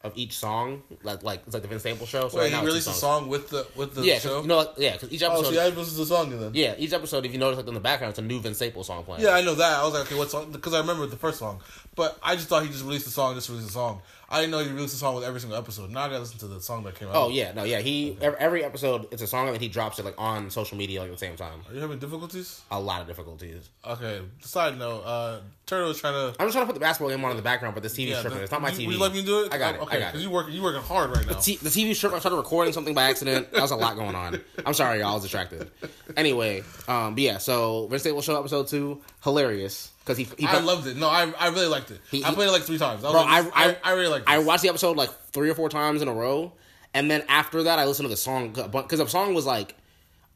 of 0.03 0.13
each 0.17 0.37
song 0.37 0.83
like 1.03 1.23
like 1.23 1.41
it's 1.47 1.55
like 1.55 1.63
the 1.63 1.69
Vince 1.69 1.81
Staples 1.81 2.11
show. 2.11 2.29
So 2.29 2.37
Wait, 2.39 2.53
right 2.53 2.61
he 2.61 2.67
released 2.67 2.89
a 2.89 2.93
song 2.93 3.29
with 3.29 3.49
the 3.49 3.67
with 3.75 3.95
the 3.95 4.03
Yeah, 4.05 4.19
show. 4.19 4.43
you 4.43 4.49
know, 4.49 4.59
like, 4.59 4.73
yeah, 4.77 4.93
because 4.93 5.11
each 5.11 5.23
oh, 5.23 5.33
episode, 5.33 5.53
see, 5.53 5.59
I 5.59 5.69
listened 5.69 5.87
to 5.87 5.95
the 5.95 6.07
song 6.07 6.39
then. 6.39 6.51
yeah, 6.53 6.75
each 6.77 6.93
episode, 6.93 7.25
if 7.25 7.33
you 7.33 7.39
notice, 7.39 7.57
like 7.57 7.67
in 7.67 7.73
the 7.73 7.81
background, 7.81 8.11
it's 8.11 8.19
a 8.19 8.23
new 8.23 8.39
Vince 8.39 8.59
Staples 8.59 8.87
song 8.89 9.03
playing. 9.05 9.23
Yeah, 9.23 9.31
I 9.31 9.41
know 9.41 9.55
that. 9.55 9.81
I 9.81 9.83
was 9.85 9.95
like, 9.95 10.03
okay, 10.03 10.15
what 10.15 10.31
song? 10.31 10.53
Because 10.53 10.75
I 10.75 10.81
remember 10.81 11.07
the 11.07 11.17
first 11.17 11.39
song, 11.39 11.61
but 11.95 12.19
I 12.23 12.37
just 12.37 12.49
thought 12.49 12.63
he 12.65 12.69
just 12.69 12.85
released 12.85 13.07
the 13.07 13.13
song, 13.13 13.35
just 13.35 13.49
released 13.49 13.69
the 13.69 13.73
song. 13.73 14.03
I 14.35 14.41
didn't 14.41 14.51
know 14.51 14.59
he 14.59 14.71
released 14.71 14.95
a 14.95 14.99
song 14.99 15.15
with 15.15 15.23
every 15.23 15.39
single 15.39 15.57
episode. 15.57 15.91
Now 15.91 16.01
I 16.03 16.09
gotta 16.09 16.19
listen 16.21 16.39
to 16.41 16.49
the 16.49 16.61
song 16.61 16.83
that 16.85 16.97
came 16.97 17.09
out. 17.09 17.15
Oh 17.15 17.29
yeah, 17.29 17.53
no, 17.53 17.63
yeah. 17.63 17.79
He 17.79 18.19
every, 18.21 18.39
every 18.41 18.65
episode, 18.65 19.07
it's 19.13 19.23
a 19.23 19.27
song 19.29 19.49
and 19.49 19.57
he 19.61 19.69
drops 19.69 20.01
it 20.01 20.05
like 20.05 20.15
on 20.19 20.51
social 20.51 20.77
media 20.77 21.01
like 21.01 21.09
at 21.11 21.15
the 21.15 21.19
same 21.19 21.37
time. 21.37 21.61
Are 21.69 21.75
you 21.75 21.81
having 21.81 22.01
difficulties? 22.01 22.61
A 22.73 22.81
lot 22.81 23.01
of 23.01 23.07
difficulties. 23.07 23.71
Okay. 23.87 24.23
Side 24.41 24.77
note, 24.79 25.03
uh, 25.05 25.39
Turtle 25.67 25.89
was 25.89 26.01
trying 26.01 26.15
to. 26.15 26.37
I'm 26.41 26.47
just 26.47 26.53
trying 26.55 26.65
to 26.65 26.67
put 26.67 26.75
the 26.75 26.81
basketball 26.81 27.11
game 27.11 27.25
on 27.25 27.31
in 27.31 27.37
the 27.37 27.43
background, 27.45 27.75
but 27.75 27.83
this 27.85 27.95
TV's 27.95 28.11
Yeah, 28.11 28.21
tripping. 28.23 28.39
the- 28.39 28.43
It's 28.45 28.53
not 28.53 28.61
my 28.61 28.71
you- 28.71 28.79
TV. 28.81 28.87
Would 28.89 28.95
you 28.97 29.01
like 29.01 29.13
me 29.15 29.25
do 29.25 29.45
it? 29.45 29.55
I 29.55 29.59
got 29.59 29.77
it. 29.77 29.81
Okay, 29.83 29.97
I 29.97 30.01
got 30.01 30.07
because 30.09 30.21
it. 30.21 30.25
you 30.25 30.31
working, 30.31 30.53
you 30.55 30.63
working 30.63 30.83
hard 30.83 31.11
right 31.17 31.27
now. 31.27 31.39
T- 31.39 31.57
the 31.57 31.71
TV 31.71 31.99
tripped. 31.99 32.15
I 32.15 32.19
started 32.19 32.37
recording 32.37 32.73
something 32.73 32.93
by 32.95 33.05
accident. 33.05 33.53
That 33.53 33.63
was 33.63 33.71
a 33.71 33.77
lot 33.77 33.95
going 33.97 34.17
on. 34.17 34.41
I'm 34.67 34.75
sorry, 34.75 34.99
y'all. 34.99 35.13
I 35.13 35.15
was 35.15 35.23
distracted. 35.23 35.71
Anyway, 36.17 36.63
um, 36.89 37.15
but 37.15 37.23
yeah. 37.23 37.39
So 37.39 37.87
Vince 37.87 38.03
Staples 38.03 38.25
show 38.25 38.39
episode 38.39 38.67
two, 38.69 39.01
hilarious 39.23 39.91
because 40.05 40.19
he. 40.19 40.29
he 40.39 40.47
I 40.47 40.61
loved 40.61 40.87
it. 40.87 40.97
No, 40.97 41.09
I 41.09 41.33
I 41.39 41.49
really 41.49 41.67
liked 41.67 41.91
it. 41.91 42.01
He- 42.11 42.25
I 42.25 42.33
played 42.35 42.49
it 42.49 42.53
like 42.53 42.63
three 42.63 42.79
times. 42.79 43.05
I 43.05 43.11
Bro, 43.11 43.23
like, 43.23 43.53
I, 43.55 43.69
I, 43.71 43.77
I 43.85 43.93
really 43.93 44.09
liked. 44.09 44.29
It. 44.29 44.33
I 44.33 44.39
watched 44.39 44.63
the 44.63 44.69
episode 44.69 44.97
like 44.97 45.11
three 45.33 45.51
or 45.51 45.55
four 45.55 45.69
times 45.69 46.03
in 46.03 46.09
a 46.09 46.13
row, 46.13 46.53
and 46.93 47.11
then 47.11 47.25
after 47.29 47.63
that, 47.65 47.79
I 47.79 47.87
listened 47.87 48.07
to 48.07 48.11
the 48.11 48.17
song 48.17 48.51
because 48.51 48.99
the 48.99 49.07
song 49.07 49.35
was 49.35 49.47
like 49.47 49.75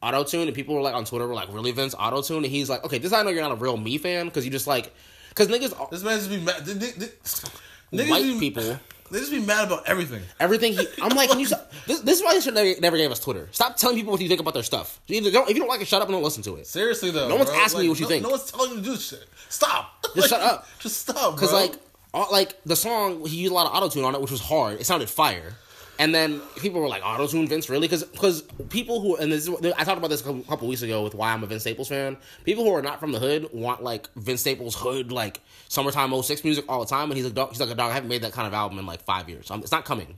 auto 0.01 0.23
tune, 0.23 0.47
and 0.47 0.55
people 0.55 0.75
were 0.75 0.81
like 0.81 0.95
on 0.95 1.05
Twitter 1.05 1.27
were 1.27 1.35
like, 1.35 1.53
"Really, 1.53 1.71
Vince 1.71 1.93
auto 1.97 2.21
tune?" 2.21 2.37
And 2.37 2.47
he's 2.47 2.69
like, 2.69 2.83
"Okay, 2.83 2.97
this 2.97 3.13
I 3.13 3.23
know 3.23 3.29
you're 3.29 3.43
not 3.43 3.51
a 3.51 3.55
real 3.55 3.77
me 3.77 3.97
fan 3.97 4.25
because 4.25 4.45
you 4.45 4.51
just 4.51 4.67
like 4.67 4.93
because 5.29 5.47
niggas 5.47 5.89
This 5.91 6.03
man 6.03 6.17
just 6.17 6.29
be 6.29 6.39
mad. 6.39 6.63
Niggas 6.63 8.09
white 8.09 8.23
be, 8.23 8.39
people." 8.39 8.79
They 9.11 9.19
just 9.19 9.31
be 9.31 9.39
mad 9.39 9.67
about 9.67 9.87
everything. 9.87 10.21
Everything 10.39 10.73
he, 10.73 10.87
I'm 11.01 11.15
like, 11.15 11.29
can 11.29 11.39
you? 11.39 11.47
This, 11.87 12.01
this 12.01 12.19
is 12.19 12.23
why 12.23 12.33
you 12.33 12.41
should 12.41 12.53
never, 12.53 12.79
never 12.79 12.97
gave 12.97 13.09
us 13.09 13.19
Twitter. 13.19 13.47
Stop 13.51 13.75
telling 13.75 13.95
people 13.95 14.11
what 14.11 14.21
you 14.21 14.27
think 14.27 14.39
about 14.39 14.53
their 14.53 14.61
stuff. 14.61 14.99
Either 15.07 15.31
don't, 15.31 15.49
if 15.49 15.55
you 15.55 15.61
don't 15.61 15.69
like 15.69 15.81
it, 15.81 15.87
shut 15.87 16.03
up 16.03 16.07
and 16.07 16.13
don't 16.13 16.21
listen 16.23 16.43
to 16.43 16.55
it. 16.57 16.67
Seriously 16.67 17.09
though, 17.09 17.27
No 17.27 17.35
one's 17.35 17.49
bro. 17.49 17.59
asking 17.59 17.81
you 17.83 17.89
what 17.89 17.99
you 17.99 18.05
no, 18.05 18.09
think. 18.09 18.23
No 18.23 18.29
one's 18.29 18.51
telling 18.51 18.69
you 18.71 18.75
to 18.77 18.81
do 18.83 18.95
shit. 18.97 19.25
Stop. 19.49 20.05
Just 20.15 20.29
shut 20.29 20.41
up. 20.41 20.67
Just 20.79 20.97
stop. 20.97 21.33
Because 21.33 21.51
like, 21.51 21.73
all, 22.13 22.27
like 22.31 22.53
the 22.65 22.75
song, 22.75 23.25
he 23.25 23.37
used 23.37 23.51
a 23.51 23.55
lot 23.55 23.65
of 23.65 23.73
auto 23.73 23.89
tune 23.89 24.05
on 24.05 24.13
it, 24.13 24.21
which 24.21 24.29
was 24.29 24.41
hard. 24.41 24.79
It 24.79 24.85
sounded 24.85 25.09
fire. 25.09 25.53
And 25.99 26.15
then 26.15 26.39
people 26.55 26.79
were 26.79 26.87
like, 26.87 27.03
auto 27.05 27.27
tune 27.27 27.45
Vince, 27.45 27.69
really? 27.69 27.87
Because 27.87 28.05
because 28.05 28.41
people 28.69 29.01
who, 29.01 29.17
and 29.17 29.29
this 29.29 29.47
is, 29.47 29.53
I 29.77 29.83
talked 29.83 29.97
about 29.97 30.09
this 30.09 30.21
a 30.21 30.41
couple, 30.43 30.69
weeks 30.69 30.81
ago 30.81 31.03
with 31.03 31.13
why 31.13 31.33
I'm 31.33 31.43
a 31.43 31.45
Vince 31.45 31.63
Staples 31.63 31.89
fan. 31.89 32.15
People 32.45 32.63
who 32.63 32.73
are 32.73 32.81
not 32.81 33.01
from 33.01 33.11
the 33.11 33.19
hood 33.19 33.49
want 33.51 33.83
like 33.83 34.09
Vince 34.15 34.39
Staples 34.39 34.75
hood, 34.75 35.11
like 35.11 35.41
summertime 35.67 36.19
06 36.23 36.43
music 36.45 36.63
all 36.69 36.79
the 36.79 36.85
time. 36.85 37.11
And 37.11 37.17
he's 37.17 37.25
like, 37.25 37.35
dog, 37.35 37.49
he's 37.49 37.59
like, 37.59 37.69
a 37.69 37.75
dog, 37.75 37.91
I 37.91 37.95
haven't 37.95 38.09
made 38.09 38.21
that 38.21 38.31
kind 38.31 38.47
of 38.47 38.53
album 38.53 38.79
in 38.79 38.85
like 38.85 39.01
five 39.01 39.27
years. 39.27 39.51
It's 39.51 39.71
not 39.73 39.83
coming. 39.83 40.17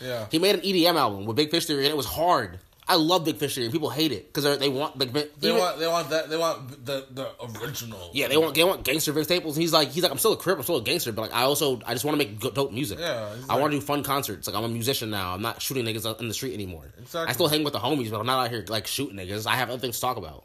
yeah. 0.00 0.26
He 0.32 0.40
made 0.40 0.56
an 0.56 0.62
EDM 0.62 0.96
album 0.96 1.26
with 1.26 1.36
Big 1.36 1.52
Fish 1.52 1.66
Theory, 1.66 1.84
and 1.84 1.92
it 1.92 1.96
was 1.96 2.06
hard. 2.06 2.58
I 2.90 2.96
love 2.96 3.24
Big 3.24 3.36
Fish 3.36 3.54
Theory. 3.54 3.70
People 3.70 3.88
hate 3.90 4.10
it 4.12 4.32
because 4.32 4.58
they 4.58 4.68
want 4.68 4.96
Vin- 4.96 5.12
They 5.12 5.48
even- 5.48 5.58
want 5.60 5.78
they 5.78 5.86
want 5.86 6.10
that 6.10 6.28
they 6.28 6.36
want 6.36 6.84
the 6.84 7.06
the 7.10 7.28
original. 7.62 8.10
yeah 8.12 8.26
they 8.28 8.36
want 8.36 8.54
they 8.54 8.64
want 8.64 8.82
gangster 8.84 9.12
Vince 9.12 9.26
Staples. 9.28 9.54
He's 9.56 9.72
like 9.72 9.88
he's 9.90 10.02
like 10.02 10.12
I'm 10.12 10.18
still 10.18 10.32
a 10.32 10.36
crip, 10.36 10.56
I'm 10.58 10.64
still 10.64 10.76
a 10.78 10.82
gangster, 10.82 11.12
but 11.12 11.22
like 11.22 11.34
I 11.34 11.42
also 11.42 11.80
I 11.86 11.92
just 11.92 12.04
want 12.04 12.14
to 12.20 12.24
make 12.26 12.40
good, 12.40 12.54
dope 12.54 12.72
music. 12.72 12.98
Yeah, 12.98 13.32
I 13.48 13.58
want 13.60 13.72
to 13.72 13.78
do 13.78 13.84
fun 13.84 14.02
concerts. 14.02 14.46
Like 14.48 14.56
I'm 14.56 14.64
a 14.64 14.68
musician 14.68 15.10
now. 15.10 15.32
I'm 15.34 15.42
not 15.42 15.62
shooting 15.62 15.84
niggas 15.84 16.20
in 16.20 16.28
the 16.28 16.34
street 16.34 16.54
anymore. 16.54 16.92
Exactly. 16.98 17.28
I 17.30 17.32
still 17.32 17.48
hang 17.48 17.62
with 17.64 17.72
the 17.74 17.78
homies, 17.78 18.10
but 18.10 18.18
I'm 18.20 18.26
not 18.26 18.44
out 18.44 18.50
here 18.50 18.64
like 18.68 18.86
shooting 18.86 19.16
niggas. 19.16 19.46
I 19.46 19.56
have 19.56 19.70
other 19.70 19.78
things 19.78 19.94
to 19.96 20.00
talk 20.00 20.16
about. 20.16 20.44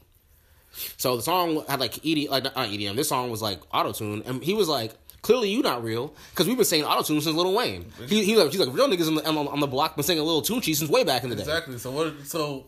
So 0.98 1.16
the 1.16 1.22
song 1.24 1.64
had 1.68 1.80
like 1.80 2.06
ED, 2.06 2.28
like 2.30 2.44
not 2.44 2.56
EDM. 2.56 2.96
This 2.96 3.08
song 3.10 3.32
was 3.32 3.42
like 3.42 3.62
auto 3.74 3.92
tune, 3.94 4.24
and 4.26 4.44
he 4.44 4.54
was 4.54 4.68
like, 4.68 4.94
"Clearly, 5.26 5.50
you 5.50 5.62
not 5.64 5.84
real," 5.84 6.14
because 6.32 6.48
we've 6.48 6.56
been 6.56 6.66
saying 6.66 6.84
auto 6.86 7.02
tune 7.02 7.20
since 7.20 7.36
Lil 7.36 7.54
Wayne. 7.54 7.92
He, 8.08 8.24
he 8.24 8.36
like, 8.36 8.52
he's 8.52 8.60
like, 8.60 8.74
real 8.76 8.88
niggas 8.88 9.08
on 9.08 9.16
the, 9.16 9.28
on, 9.28 9.36
on 9.48 9.60
the 9.60 9.68
block 9.68 9.96
been 9.96 10.04
singing 10.04 10.24
Lil 10.24 10.42
Tunechi 10.44 10.76
since 10.76 10.90
way 10.90 11.04
back 11.04 11.24
in 11.24 11.30
the 11.30 11.36
day. 11.36 11.42
Exactly. 11.42 11.78
So 11.80 11.90
what? 11.92 12.14
So 12.26 12.66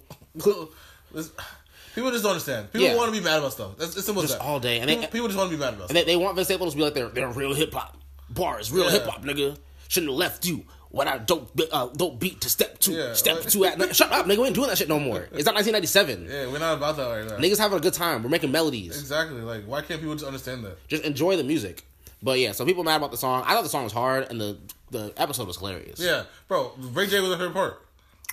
people 1.93 2.11
just 2.11 2.23
don't 2.23 2.31
understand. 2.31 2.71
People 2.71 2.87
Yeah. 2.87 2.95
want 2.95 3.13
to 3.13 3.19
be 3.19 3.23
mad 3.23 3.39
about 3.39 3.53
stuff. 3.53 3.77
That's 3.77 3.95
it's 3.95 4.05
simple 4.05 4.23
as 4.23 4.29
Just 4.29 4.39
that. 4.41 4.45
all 4.45 4.59
day, 4.59 4.79
and 4.79 4.87
people, 4.89 5.01
they- 5.03 5.07
people 5.07 5.27
just 5.27 5.37
want 5.37 5.49
to 5.51 5.55
be 5.55 5.59
mad 5.59 5.73
about 5.75 5.89
And 5.89 5.89
stuff. 5.91 6.05
they, 6.05 6.11
they 6.11 6.15
want 6.15 6.35
Vince 6.35 6.47
Staples 6.47 6.73
to 6.73 6.77
be 6.77 6.83
like 6.83 6.93
they're 6.93 7.09
they're 7.09 7.29
real 7.29 7.53
hip 7.53 7.73
hop 7.73 7.97
bars, 8.29 8.71
real 8.71 8.85
Yeah. 8.85 8.91
hip 8.91 9.05
hop 9.05 9.23
nigga. 9.23 9.57
Shouldn't 9.87 10.11
have 10.11 10.17
left 10.17 10.45
you. 10.45 10.65
What 10.89 11.07
I 11.07 11.17
don't 11.17 11.47
uh, 11.71 11.87
don't 11.87 12.17
beat 12.19 12.41
to 12.41 12.49
step 12.49 12.79
two, 12.79 12.93
Yeah, 12.93 13.13
step 13.13 13.39
like- 13.41 13.49
two. 13.49 13.65
At, 13.65 13.95
shut 13.95 14.11
up, 14.11 14.25
nigga. 14.25 14.37
We 14.39 14.45
ain't 14.47 14.55
doing 14.55 14.69
that 14.69 14.77
shit 14.77 14.87
no 14.89 14.99
more. 14.99 15.27
It's 15.33 15.45
not 15.45 15.53
1997. 15.55 16.27
Yeah, 16.29 16.51
we're 16.51 16.59
not 16.59 16.77
about 16.77 16.95
that 16.97 17.07
right 17.09 17.25
now. 17.27 17.37
Niggas 17.37 17.57
having 17.59 17.77
a 17.77 17.81
good 17.81 17.93
time. 17.93 18.23
We're 18.23 18.29
making 18.29 18.51
melodies. 18.51 18.97
Exactly. 18.99 19.41
Like, 19.41 19.65
why 19.65 19.81
can't 19.81 19.99
people 19.99 20.15
just 20.15 20.25
understand 20.25 20.63
that? 20.65 20.87
Just 20.87 21.03
enjoy 21.03 21.35
the 21.37 21.43
music. 21.43 21.83
But 22.21 22.39
yeah, 22.39 22.51
so 22.51 22.65
people 22.65 22.83
mad 22.83 22.95
about 22.97 23.11
the 23.11 23.17
song. 23.17 23.43
I 23.45 23.53
thought 23.53 23.63
the 23.63 23.69
song 23.69 23.83
was 23.83 23.93
hard, 23.93 24.27
and 24.29 24.39
the 24.41 24.57
the 24.91 25.13
episode 25.17 25.47
was 25.47 25.57
hilarious. 25.57 25.99
Yeah, 25.99 26.23
bro. 26.47 26.71
Ray 26.77 27.07
J 27.07 27.19
was 27.19 27.29
my 27.29 27.37
favorite 27.37 27.53
part. 27.53 27.81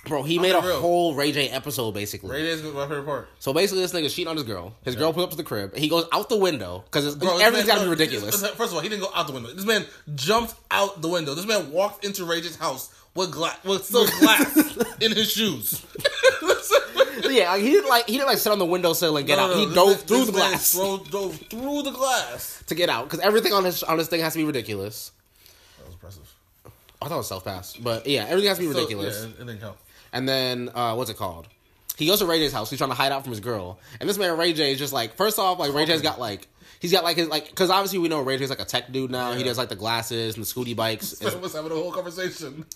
bro, 0.07 0.23
he 0.23 0.39
made 0.39 0.53
a 0.55 0.61
real. 0.61 0.79
whole 0.79 1.13
Ray 1.15 1.31
J 1.31 1.49
episode 1.49 1.93
basically. 1.93 2.31
Ray 2.31 2.43
J 2.43 2.47
is 2.49 2.63
my 2.63 2.87
favorite 2.87 3.05
part. 3.05 3.27
So 3.39 3.53
basically, 3.53 3.81
this 3.81 3.93
nigga's 3.93 4.13
cheating 4.13 4.29
on 4.29 4.37
his 4.37 4.45
girl. 4.45 4.73
His 4.83 4.95
girl 4.95 5.13
pulls 5.13 5.25
up 5.25 5.31
to 5.31 5.37
the 5.37 5.43
crib. 5.43 5.75
He 5.75 5.87
goes 5.89 6.05
out 6.11 6.29
the 6.29 6.37
window 6.37 6.83
because 6.85 7.15
everything's 7.41 7.67
got 7.67 7.79
to 7.79 7.83
be 7.83 7.89
ridiculous. 7.89 8.41
First 8.51 8.71
of 8.71 8.75
all, 8.75 8.79
he 8.79 8.89
didn't 8.89 9.01
go 9.03 9.11
out 9.13 9.27
the 9.27 9.33
window. 9.33 9.51
This 9.53 9.65
man 9.65 9.85
jumped 10.15 10.55
out 10.71 11.01
the 11.01 11.09
window. 11.09 11.35
This 11.35 11.45
man 11.45 11.71
walked 11.71 12.05
into 12.05 12.25
Ray 12.25 12.41
J's 12.41 12.55
house 12.55 12.93
with 13.15 13.31
glass, 13.31 13.57
with 13.63 13.85
still 13.85 14.05
glass 14.19 14.77
in 15.01 15.11
his 15.13 15.31
shoes. 15.31 15.83
yeah, 17.29 17.51
like, 17.51 17.61
he 17.61 17.71
didn't 17.71 17.89
like 17.89 18.05
he 18.07 18.13
didn't 18.13 18.27
like 18.27 18.37
sit 18.37 18.51
on 18.51 18.59
the 18.59 18.65
windowsill 18.65 19.17
and 19.17 19.25
get 19.27 19.37
No, 19.37 19.43
out. 19.45 19.49
no, 19.51 19.57
he 19.57 19.65
this 19.65 19.75
dove 19.75 19.87
man- 19.87 19.97
through 19.97 20.17
this 20.17 20.25
the 20.27 20.31
glass 20.31 20.73
Drove, 20.73 21.11
dove 21.11 21.35
through 21.49 21.81
the 21.83 21.91
glass. 21.91 22.63
to 22.67 22.75
get 22.75 22.89
out 22.89 23.05
because 23.05 23.19
everything 23.19 23.53
on 23.53 23.63
his 23.65 23.83
on 23.83 23.97
his 23.97 24.07
thing 24.07 24.21
has 24.21 24.33
to 24.33 24.39
be 24.39 24.45
ridiculous. 24.45 25.11
That 25.77 25.85
was 25.85 25.93
impressive. 25.95 26.33
I 27.01 27.07
thought 27.07 27.15
it 27.15 27.17
was 27.17 27.27
self 27.27 27.43
pass, 27.45 27.75
but 27.75 28.07
yeah, 28.07 28.25
everything 28.27 28.47
has 28.49 28.57
to 28.57 28.63
be 28.65 28.71
So, 28.71 28.77
ridiculous. 28.79 29.19
yeah, 29.21 29.27
it, 29.29 29.31
it 29.41 29.45
didn't 29.47 29.61
count. 29.61 29.77
And 30.13 30.27
then 30.29 30.69
uh, 30.73 30.95
what's 30.95 31.09
it 31.09 31.17
called? 31.17 31.47
He 31.97 32.07
goes 32.07 32.19
to 32.19 32.25
Ray 32.25 32.39
J's 32.39 32.51
house. 32.51 32.69
He's 32.69 32.79
trying 32.79 32.89
to 32.89 32.95
hide 32.95 33.11
out 33.11 33.23
from 33.23 33.31
his 33.31 33.39
girl, 33.39 33.79
and 33.99 34.09
this 34.09 34.17
man 34.17 34.37
Ray 34.37 34.53
J 34.53 34.73
is 34.73 34.79
just 34.79 34.91
like, 34.93 35.15
first 35.15 35.39
off, 35.39 35.59
like 35.59 35.73
Ray 35.73 35.85
J's 35.85 36.01
got 36.01 36.19
like. 36.19 36.47
He's 36.85 36.91
got 36.91 37.03
like 37.03 37.17
his 37.17 37.27
like 37.29 37.49
because 37.49 37.71
obviously 37.71 37.97
we 37.97 38.09
know 38.09 38.21
Ray 38.21 38.37
J's 38.37 38.51
like 38.51 38.59
a 38.59 38.65
tech 38.65 38.91
dude 38.91 39.09
now. 39.09 39.33
He 39.33 39.41
does 39.43 39.57
like 39.57 39.69
the 39.69 39.75
glasses 39.75 40.35
and 40.35 40.45
the 40.45 40.47
scooty 40.47 40.75
bikes. 40.75 41.13
This 41.19 41.33
man 41.33 41.41
was 41.41 41.53
having 41.53 41.71
a 41.71 41.73
whole 41.73 41.91
conversation. 41.91 42.63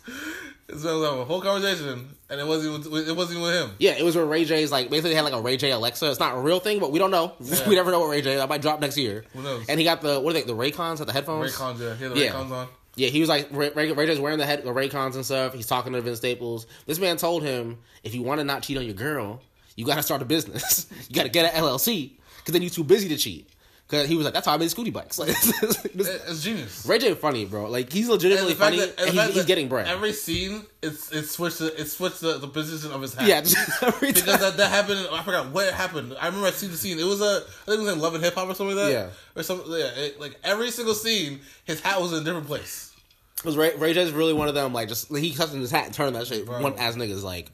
This 0.66 0.84
man 0.84 0.96
was 0.96 1.04
having 1.06 1.22
a 1.22 1.26
whole 1.26 1.42
conversation, 1.42 2.10
and 2.28 2.40
it 2.42 2.48
wasn't 2.48 2.86
even, 2.86 3.08
it 3.08 3.16
wasn't 3.16 3.38
even 3.40 3.42
with 3.44 3.54
him. 3.56 3.76
Yeah, 3.78 3.92
it 3.92 4.04
was 4.04 4.16
where 4.16 4.26
Ray 4.26 4.46
J's 4.46 4.72
like 4.72 4.90
basically 4.90 5.14
had 5.14 5.26
like 5.26 5.34
a 5.34 5.42
Ray 5.42 5.58
J 5.58 5.70
Alexa. 5.70 6.10
It's 6.10 6.20
not 6.20 6.36
a 6.36 6.40
real 6.40 6.60
thing, 6.60 6.80
but 6.80 6.92
we 6.92 6.98
don't 6.98 7.12
know. 7.12 7.34
Yeah. 7.40 7.70
we 7.70 7.76
never 7.76 7.92
know 7.92 8.00
what 8.00 8.10
Ray 8.10 8.22
J. 8.24 8.36
That 8.38 8.50
might 8.50 8.64
drop 8.64 8.80
next 8.82 8.98
year. 8.98 9.26
Who 9.34 9.44
knows? 9.44 9.68
And 9.70 9.80
he 9.80 9.84
got 9.84 10.02
the 10.02 10.20
what 10.20 10.32
are 10.32 10.34
they? 10.40 10.42
The 10.44 10.56
Raycons 10.56 11.02
at 11.02 11.06
the 11.06 11.14
headphones. 11.14 11.56
Raycons, 11.56 11.80
yeah, 11.80 11.94
he 11.96 12.04
had 12.04 12.14
the 12.14 12.20
Yeah. 12.20 12.32
Raycons 12.32 12.52
on. 12.52 12.68
Yeah, 12.96 13.10
he 13.10 13.20
was 13.20 13.30
like 13.30 13.48
Ray, 13.52 13.70
Ray, 13.76 13.92
Ray 13.92 14.06
J's 14.08 14.20
wearing 14.20 14.40
the 14.40 14.46
head 14.48 14.64
the 14.64 14.72
Raycons 14.72 15.14
and 15.14 15.24
stuff. 15.24 15.54
He's 15.54 15.68
talking 15.68 15.94
to 15.94 16.02
Vince 16.02 16.18
Staples. 16.18 16.66
This 16.88 16.98
man 17.00 17.18
told 17.18 17.44
him, 17.44 17.78
if 18.04 18.16
you 18.16 18.24
want 18.24 18.40
to 18.40 18.44
not 18.44 18.64
cheat 18.64 18.78
on 18.78 18.86
your 18.86 18.96
girl, 18.96 19.42
you 19.76 19.86
got 19.86 19.96
to 19.96 20.04
start 20.04 20.22
a 20.22 20.26
business. 20.26 20.86
you 21.08 21.16
got 21.16 21.24
to 21.24 21.30
get 21.30 21.52
an 21.54 21.64
LLC 21.64 22.12
because 22.38 22.54
then 22.54 22.62
you're 22.62 22.70
too 22.70 22.84
busy 22.84 23.08
to 23.10 23.18
cheat. 23.18 23.48
Because 23.90 24.08
he 24.08 24.16
was 24.16 24.24
like, 24.26 24.36
that's 24.36 24.46
how 24.46 24.54
I 24.54 24.58
made 24.58 24.70
scooty 24.70 24.94
bikes. 24.94 25.18
Like, 25.20 25.30
It- 25.30 25.98
this, 25.98 26.08
It's 26.30 26.44
genius. 26.44 26.86
Ray 26.86 27.00
J 27.00 27.16
funny, 27.16 27.46
bro. 27.46 27.68
Like 27.70 27.92
he's 27.92 28.08
legitimately 28.08 28.54
funny, 28.54 28.78
that- 28.80 29.00
and, 29.00 29.10
he's, 29.10 29.34
he's 29.34 29.46
getting 29.46 29.68
bread. 29.68 29.88
Every 29.88 30.14
scene, 30.14 30.62
it's 30.84 31.12
it 31.12 31.26
switched 31.26 31.58
the, 31.58 31.82
it 31.82 31.86
switched 31.88 32.22
the, 32.22 32.38
the 32.38 32.48
position 32.48 32.92
of 32.92 33.02
his 33.02 33.16
hat. 33.16 33.28
yeah, 33.28 33.42
because 34.00 34.24
that, 34.26 34.58
that 34.58 34.70
happened. 34.70 35.08
I 35.12 35.24
forgot 35.24 35.52
where 35.52 35.68
it 35.70 35.74
happened. 35.74 36.16
I 36.22 36.28
remember 36.28 36.46
I 36.48 36.52
seen 36.52 36.70
the 36.70 36.78
scene. 36.78 37.00
It 37.00 37.04
was 37.06 37.20
a 37.22 37.42
I 37.44 37.66
think 37.66 37.80
it 37.80 37.84
was 37.86 37.94
in 37.94 38.00
Love 38.00 38.14
and 38.14 38.24
Hip 38.24 38.36
Hop 38.36 38.48
or 38.48 38.54
something 38.54 38.76
like 38.78 38.86
that. 38.86 38.92
Yeah. 38.92 39.10
or 39.36 39.42
something. 39.42 39.72
Yeah, 39.72 39.88
it, 39.96 40.20
like 40.20 40.38
every 40.44 40.70
single 40.70 40.94
scene, 40.94 41.40
his 41.66 41.82
hat 41.82 42.00
was 42.00 42.14
in 42.14 42.20
a 42.20 42.24
different 42.24 42.46
place. 42.46 42.94
Because 43.38 43.58
Ray, 43.58 43.76
Ray 43.76 43.94
J's 43.94 44.12
really 44.12 44.34
one 44.34 44.50
of 44.50 44.54
them. 44.54 44.74
Like, 44.74 44.90
just 44.90 45.16
he 45.16 45.34
cuts 45.34 45.54
in 45.54 45.62
his 45.62 45.72
hat 45.72 45.86
and 45.86 45.94
turn 45.94 46.14
that 46.14 46.28
shit. 46.28 46.46
Bro. 46.46 46.62
One 46.62 46.78
ass 46.78 46.96
niggas 46.96 47.24
like. 47.24 47.50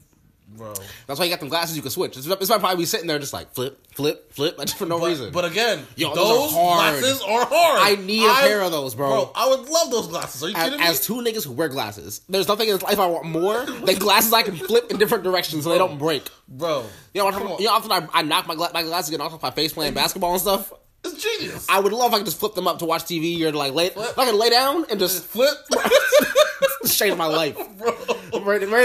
Bro, 0.48 0.74
That's 1.08 1.20
why 1.20 1.26
you 1.26 1.32
got 1.32 1.40
them 1.40 1.50
glasses 1.50 1.76
you 1.76 1.82
can 1.82 1.92
switch. 1.92 2.16
It's, 2.18 2.28
it's 2.28 2.48
probably 2.48 2.76
be 2.78 2.86
sitting 2.86 3.08
there 3.08 3.20
just 3.20 3.34
like 3.34 3.54
flip, 3.54 3.80
flip, 3.94 4.32
flip, 4.32 4.58
for 4.78 4.86
no 4.86 5.00
but, 5.00 5.08
reason. 5.08 5.32
but 5.34 5.44
again, 5.44 5.86
Yo, 5.96 6.14
those, 6.14 6.52
those 6.52 6.54
are 6.54 6.76
glasses 6.76 7.22
are 7.22 7.46
hard. 7.46 7.80
I 7.82 8.02
need 8.02 8.26
a 8.26 8.34
pair 8.36 8.62
of 8.62 8.72
those, 8.72 8.96
bro. 8.96 9.10
Bro, 9.10 9.32
I 9.36 9.50
would 9.50 9.68
love 9.68 9.92
those 9.92 10.08
glasses. 10.08 10.44
Are 10.44 10.50
you 10.50 10.56
as, 10.56 10.64
kidding 10.64 10.80
me? 10.80 10.86
as 10.86 11.06
two 11.06 11.16
niggas 11.16 11.46
who 11.46 11.52
wear 11.52 11.68
glasses, 11.68 12.22
there's 12.30 12.48
nothing 12.48 12.70
in 12.70 12.76
this 12.76 12.84
life 12.84 13.00
I 13.00 13.08
want 13.08 13.26
more 13.26 13.66
than 13.66 13.96
glasses 13.98 14.32
I 14.34 14.44
can 14.44 14.56
flip 14.56 14.92
in 14.92 14.98
different 14.98 15.24
directions 15.24 15.64
so 15.64 15.72
they 15.72 15.78
don't 15.78 15.98
break. 15.98 16.30
bro, 16.48 16.86
You 17.14 17.22
know, 17.22 17.28
on. 17.28 17.60
you 17.60 17.66
know, 17.66 17.74
often 17.74 17.92
I, 17.92 18.08
I 18.14 18.22
knock 18.22 18.48
my, 18.48 18.56
gla- 18.56 18.72
my 18.74 18.84
glasses 18.84 19.10
get 19.10 19.20
off 19.22 19.42
my 19.42 19.52
face 19.52 19.74
playing 19.74 19.94
basketball 19.94 20.34
and 20.34 20.42
stuff. 20.42 20.72
It's 21.06 21.22
genius. 21.24 21.68
I 21.70 21.80
would 21.80 21.94
love 21.94 22.12
if 22.12 22.16
I 22.16 22.18
could 22.20 22.26
just 22.26 22.40
flip 22.40 22.54
them 22.56 22.68
up 22.68 22.80
to 22.80 22.86
watch 22.86 23.04
TV 23.04 23.42
or 23.42 23.52
to 23.52 23.58
like 23.58 23.74
lay, 23.74 23.88
if 23.88 24.18
I 24.18 24.26
could 24.26 24.36
lay 24.36 24.50
down 24.50 24.86
and 24.90 25.00
just 25.00 25.24
Flip, 25.26 25.56
shade 26.86 27.18
my 27.18 27.26
life. 27.26 27.56
bro. 27.78 27.94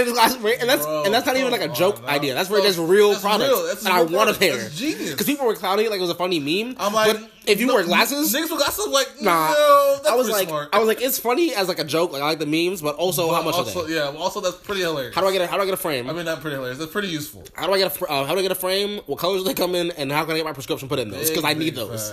J's 0.03 0.11
glasses, 0.13 0.43
and 0.59 0.69
that's 0.69 0.85
Bro, 0.85 1.03
and 1.05 1.13
that's 1.13 1.25
not 1.25 1.37
even 1.37 1.51
like 1.51 1.61
a 1.61 1.67
joke 1.67 1.99
on, 2.03 2.09
idea. 2.09 2.33
That's 2.33 2.49
where 2.49 2.61
No, 2.61 2.85
real 2.85 3.09
that's 3.11 3.21
product, 3.21 3.49
real. 3.51 3.67
That's 3.67 3.85
and 3.85 3.93
a 3.93 3.97
I 3.97 4.01
real 4.01 4.11
want 4.17 4.29
a 4.29 4.33
product. 4.33 4.39
pair. 4.39 4.57
That's 4.57 4.77
genius. 4.77 5.11
Because 5.11 5.25
people 5.27 5.45
were 5.45 5.55
clowning 5.55 5.85
it 5.85 5.89
like 5.91 5.99
it 5.99 6.01
was 6.01 6.09
a 6.09 6.15
funny 6.15 6.39
meme. 6.39 6.75
I'm 6.79 6.93
like, 6.93 7.13
but 7.17 7.29
if 7.47 7.59
you 7.59 7.67
no, 7.67 7.73
wear 7.73 7.83
glasses, 7.83 8.33
niggas 8.33 8.49
with 8.49 8.59
glasses, 8.59 8.85
I'm 8.85 8.91
like, 8.91 9.21
Nah, 9.21 9.51
no, 9.51 9.95
that's 9.95 10.09
I 10.09 10.15
was 10.15 10.29
like, 10.29 10.47
smart. 10.47 10.69
I 10.73 10.79
was 10.79 10.87
like, 10.87 11.01
it's 11.01 11.17
funny 11.17 11.53
as 11.55 11.67
like 11.67 11.79
a 11.79 11.83
joke. 11.83 12.11
Like 12.11 12.21
I 12.21 12.25
like 12.25 12.39
the 12.39 12.45
memes, 12.45 12.81
but 12.81 12.95
also 12.95 13.31
how 13.33 13.41
much 13.41 13.55
also, 13.55 13.83
are 13.83 13.87
they? 13.87 13.95
Yeah, 13.95 14.13
also 14.17 14.41
that's 14.41 14.57
pretty 14.57 14.81
hilarious. 14.81 15.15
How 15.15 15.21
do 15.21 15.27
I 15.27 15.31
get 15.31 15.41
a, 15.41 15.47
how 15.47 15.57
do 15.57 15.63
I 15.63 15.65
get 15.65 15.73
a 15.73 15.77
frame? 15.77 16.09
I 16.09 16.13
mean, 16.13 16.25
not 16.25 16.41
pretty 16.41 16.55
hilarious. 16.55 16.77
That's 16.77 16.91
pretty 16.91 17.07
useful. 17.07 17.43
how 17.53 17.67
do 17.67 17.73
I 17.73 17.77
get 17.77 17.99
a 17.99 18.05
uh, 18.05 18.25
how 18.25 18.33
do 18.33 18.39
I 18.39 18.43
get 18.43 18.51
a 18.51 18.55
frame? 18.55 18.99
What 19.05 19.19
colors 19.19 19.41
do 19.41 19.47
they 19.47 19.53
come 19.53 19.75
in? 19.75 19.91
And 19.91 20.11
how 20.11 20.23
can 20.23 20.33
I 20.33 20.37
get 20.37 20.45
my 20.45 20.53
prescription 20.53 20.87
put 20.87 20.99
in 20.99 21.09
those? 21.09 21.29
Because 21.29 21.43
I 21.45 21.53
need 21.53 21.75
those. 21.75 22.11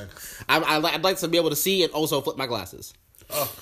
I, 0.48 0.58
I, 0.58 0.94
I'd 0.94 1.04
like 1.04 1.18
to 1.18 1.28
be 1.28 1.36
able 1.36 1.50
to 1.50 1.56
see 1.56 1.84
and 1.84 1.92
also 1.92 2.20
flip 2.20 2.36
my 2.36 2.46
glasses. 2.46 2.94
Oh, 3.30 3.52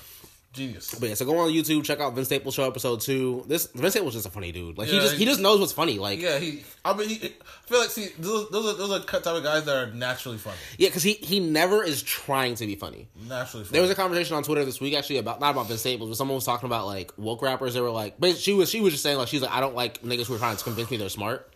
genius. 0.57 0.93
But 0.99 1.09
yeah, 1.09 1.15
so 1.15 1.25
go 1.25 1.37
on 1.37 1.49
YouTube, 1.51 1.83
check 1.85 1.99
out 2.01 2.13
Vince 2.13 2.27
Staples 2.27 2.55
Show 2.55 2.67
episode 2.67 2.99
two. 3.01 3.43
This 3.47 3.67
Vince 3.67 3.93
Staples 3.93 4.13
just 4.13 4.25
a 4.25 4.29
funny 4.29 4.51
dude. 4.51 4.77
Like 4.77 4.89
he 4.89 4.99
just 4.99 5.13
he 5.13 5.19
he- 5.19 5.25
just 5.25 5.39
knows 5.39 5.59
what's 5.59 5.71
funny. 5.71 5.99
Like 5.99 6.19
yeah, 6.19 6.33
Yeah, 6.33 6.39
he. 6.39 6.63
I 6.83 6.93
mean, 6.93 7.09
he, 7.09 7.15
I 7.27 7.29
feel 7.67 7.79
like 7.79 7.89
see 7.89 8.09
those 8.19 8.49
those 8.49 8.73
are 8.73 8.77
those 8.77 8.91
are 8.91 8.99
type 9.05 9.25
of 9.27 9.43
guys 9.43 9.63
that 9.65 9.75
are 9.75 9.91
naturally 9.93 10.37
funny. 10.37 10.57
Yeah, 10.77 10.89
because 10.89 11.03
he 11.03 11.13
he 11.13 11.39
never 11.39 11.83
is 11.83 12.01
trying 12.01 12.55
to 12.55 12.65
be 12.65 12.75
funny. 12.75 13.07
Naturally 13.27 13.63
funny. 13.65 13.73
There 13.73 13.81
was 13.81 13.91
a 13.91 13.95
conversation 13.95 14.35
on 14.35 14.43
Twitter 14.43 14.65
this 14.65 14.81
week 14.81 14.95
actually 14.95 15.17
about 15.17 15.39
not 15.39 15.51
about 15.51 15.67
Vince 15.67 15.79
Staples, 15.81 16.09
but 16.09 16.15
someone 16.17 16.35
was 16.35 16.45
talking 16.45 16.67
about 16.67 16.85
like 16.87 17.11
woke 17.17 17.41
rappers. 17.41 17.73
They 17.73 17.81
were 17.81 17.89
like, 17.91 18.19
but 18.19 18.37
she 18.37 18.53
was 18.53 18.69
she 18.69 18.81
was 18.81 18.93
just 18.93 19.03
saying 19.03 19.17
like 19.17 19.27
she's 19.27 19.41
like 19.41 19.51
I 19.51 19.59
don't 19.59 19.75
like 19.75 20.01
niggas 20.01 20.25
who 20.27 20.35
are 20.35 20.39
trying 20.39 20.57
to 20.57 20.63
convince 20.63 20.89
me 20.89 20.97
they're 20.97 21.09
smart, 21.09 21.53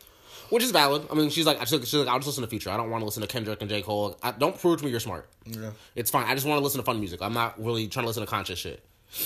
which 0.49 0.63
is 0.63 0.71
valid. 0.71 1.07
I 1.11 1.15
mean 1.15 1.29
she's 1.29 1.45
like 1.45 1.59
she's 1.61 1.71
like, 1.73 1.81
she's 1.81 1.93
like 1.95 2.07
I'll 2.07 2.19
just 2.19 2.27
listen 2.27 2.43
to 2.43 2.49
Future. 2.49 2.69
I 2.69 2.77
don't 2.77 2.89
want 2.89 3.01
to 3.01 3.05
listen 3.05 3.21
to 3.21 3.27
Kendrick 3.27 3.61
and 3.61 3.69
J 3.69 3.81
Cole. 3.81 4.17
I, 4.21 4.31
don't 4.31 4.59
prove 4.59 4.79
to 4.79 4.85
me 4.85 4.91
you're 4.91 4.99
smart. 4.99 5.29
yeah. 5.45 5.71
It's 5.95 6.11
fine. 6.11 6.27
I 6.27 6.33
just 6.35 6.45
want 6.45 6.59
to 6.59 6.63
listen 6.63 6.79
to 6.79 6.85
fun 6.85 6.99
music. 6.99 7.21
I'm 7.21 7.33
not 7.33 7.61
really 7.63 7.87
trying 7.87 8.03
to 8.03 8.07
listen 8.07 8.21
to 8.23 8.27
conscious 8.29 8.59
shit. 8.59 8.83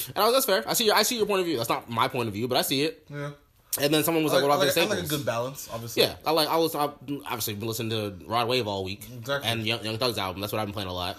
And 0.07 0.17
I 0.17 0.25
was 0.25 0.33
that's 0.33 0.45
fair. 0.45 0.63
I 0.67 0.73
see 0.73 0.85
your 0.85 0.95
I 0.95 1.03
see 1.03 1.17
your 1.17 1.25
point 1.25 1.41
of 1.41 1.45
view. 1.45 1.57
That's 1.57 1.69
not 1.69 1.89
my 1.89 2.07
point 2.07 2.27
of 2.27 2.33
view, 2.33 2.47
but 2.47 2.57
I 2.57 2.61
see 2.61 2.83
it. 2.83 3.05
Yeah. 3.09 3.31
And 3.79 3.93
then 3.93 4.03
someone 4.05 4.23
was 4.23 4.31
I 4.31 4.37
like, 4.37 4.43
like, 4.43 4.49
"What 4.49 4.59
I 4.61 4.63
about 4.63 4.75
like, 4.77 4.85
I 4.87 4.95
like 4.95 5.05
a 5.05 5.07
good 5.09 5.25
balance, 5.25 5.69
obviously. 5.71 6.03
Yeah, 6.03 6.15
I 6.25 6.31
like. 6.31 6.47
I 6.47 6.55
was 6.57 6.73
I've 6.75 6.91
obviously 7.25 7.55
been 7.55 7.67
listening 7.67 7.89
to 7.89 8.25
Rod 8.25 8.47
Wave 8.47 8.67
all 8.67 8.83
week, 8.85 9.05
Exactly. 9.17 9.49
and 9.49 9.65
Young, 9.65 9.83
Young 9.83 9.97
Thug's 9.97 10.17
album. 10.17 10.39
That's 10.39 10.53
what 10.53 10.59
I've 10.59 10.67
been 10.67 10.73
playing 10.73 10.87
a 10.89 10.93
lot. 10.93 11.17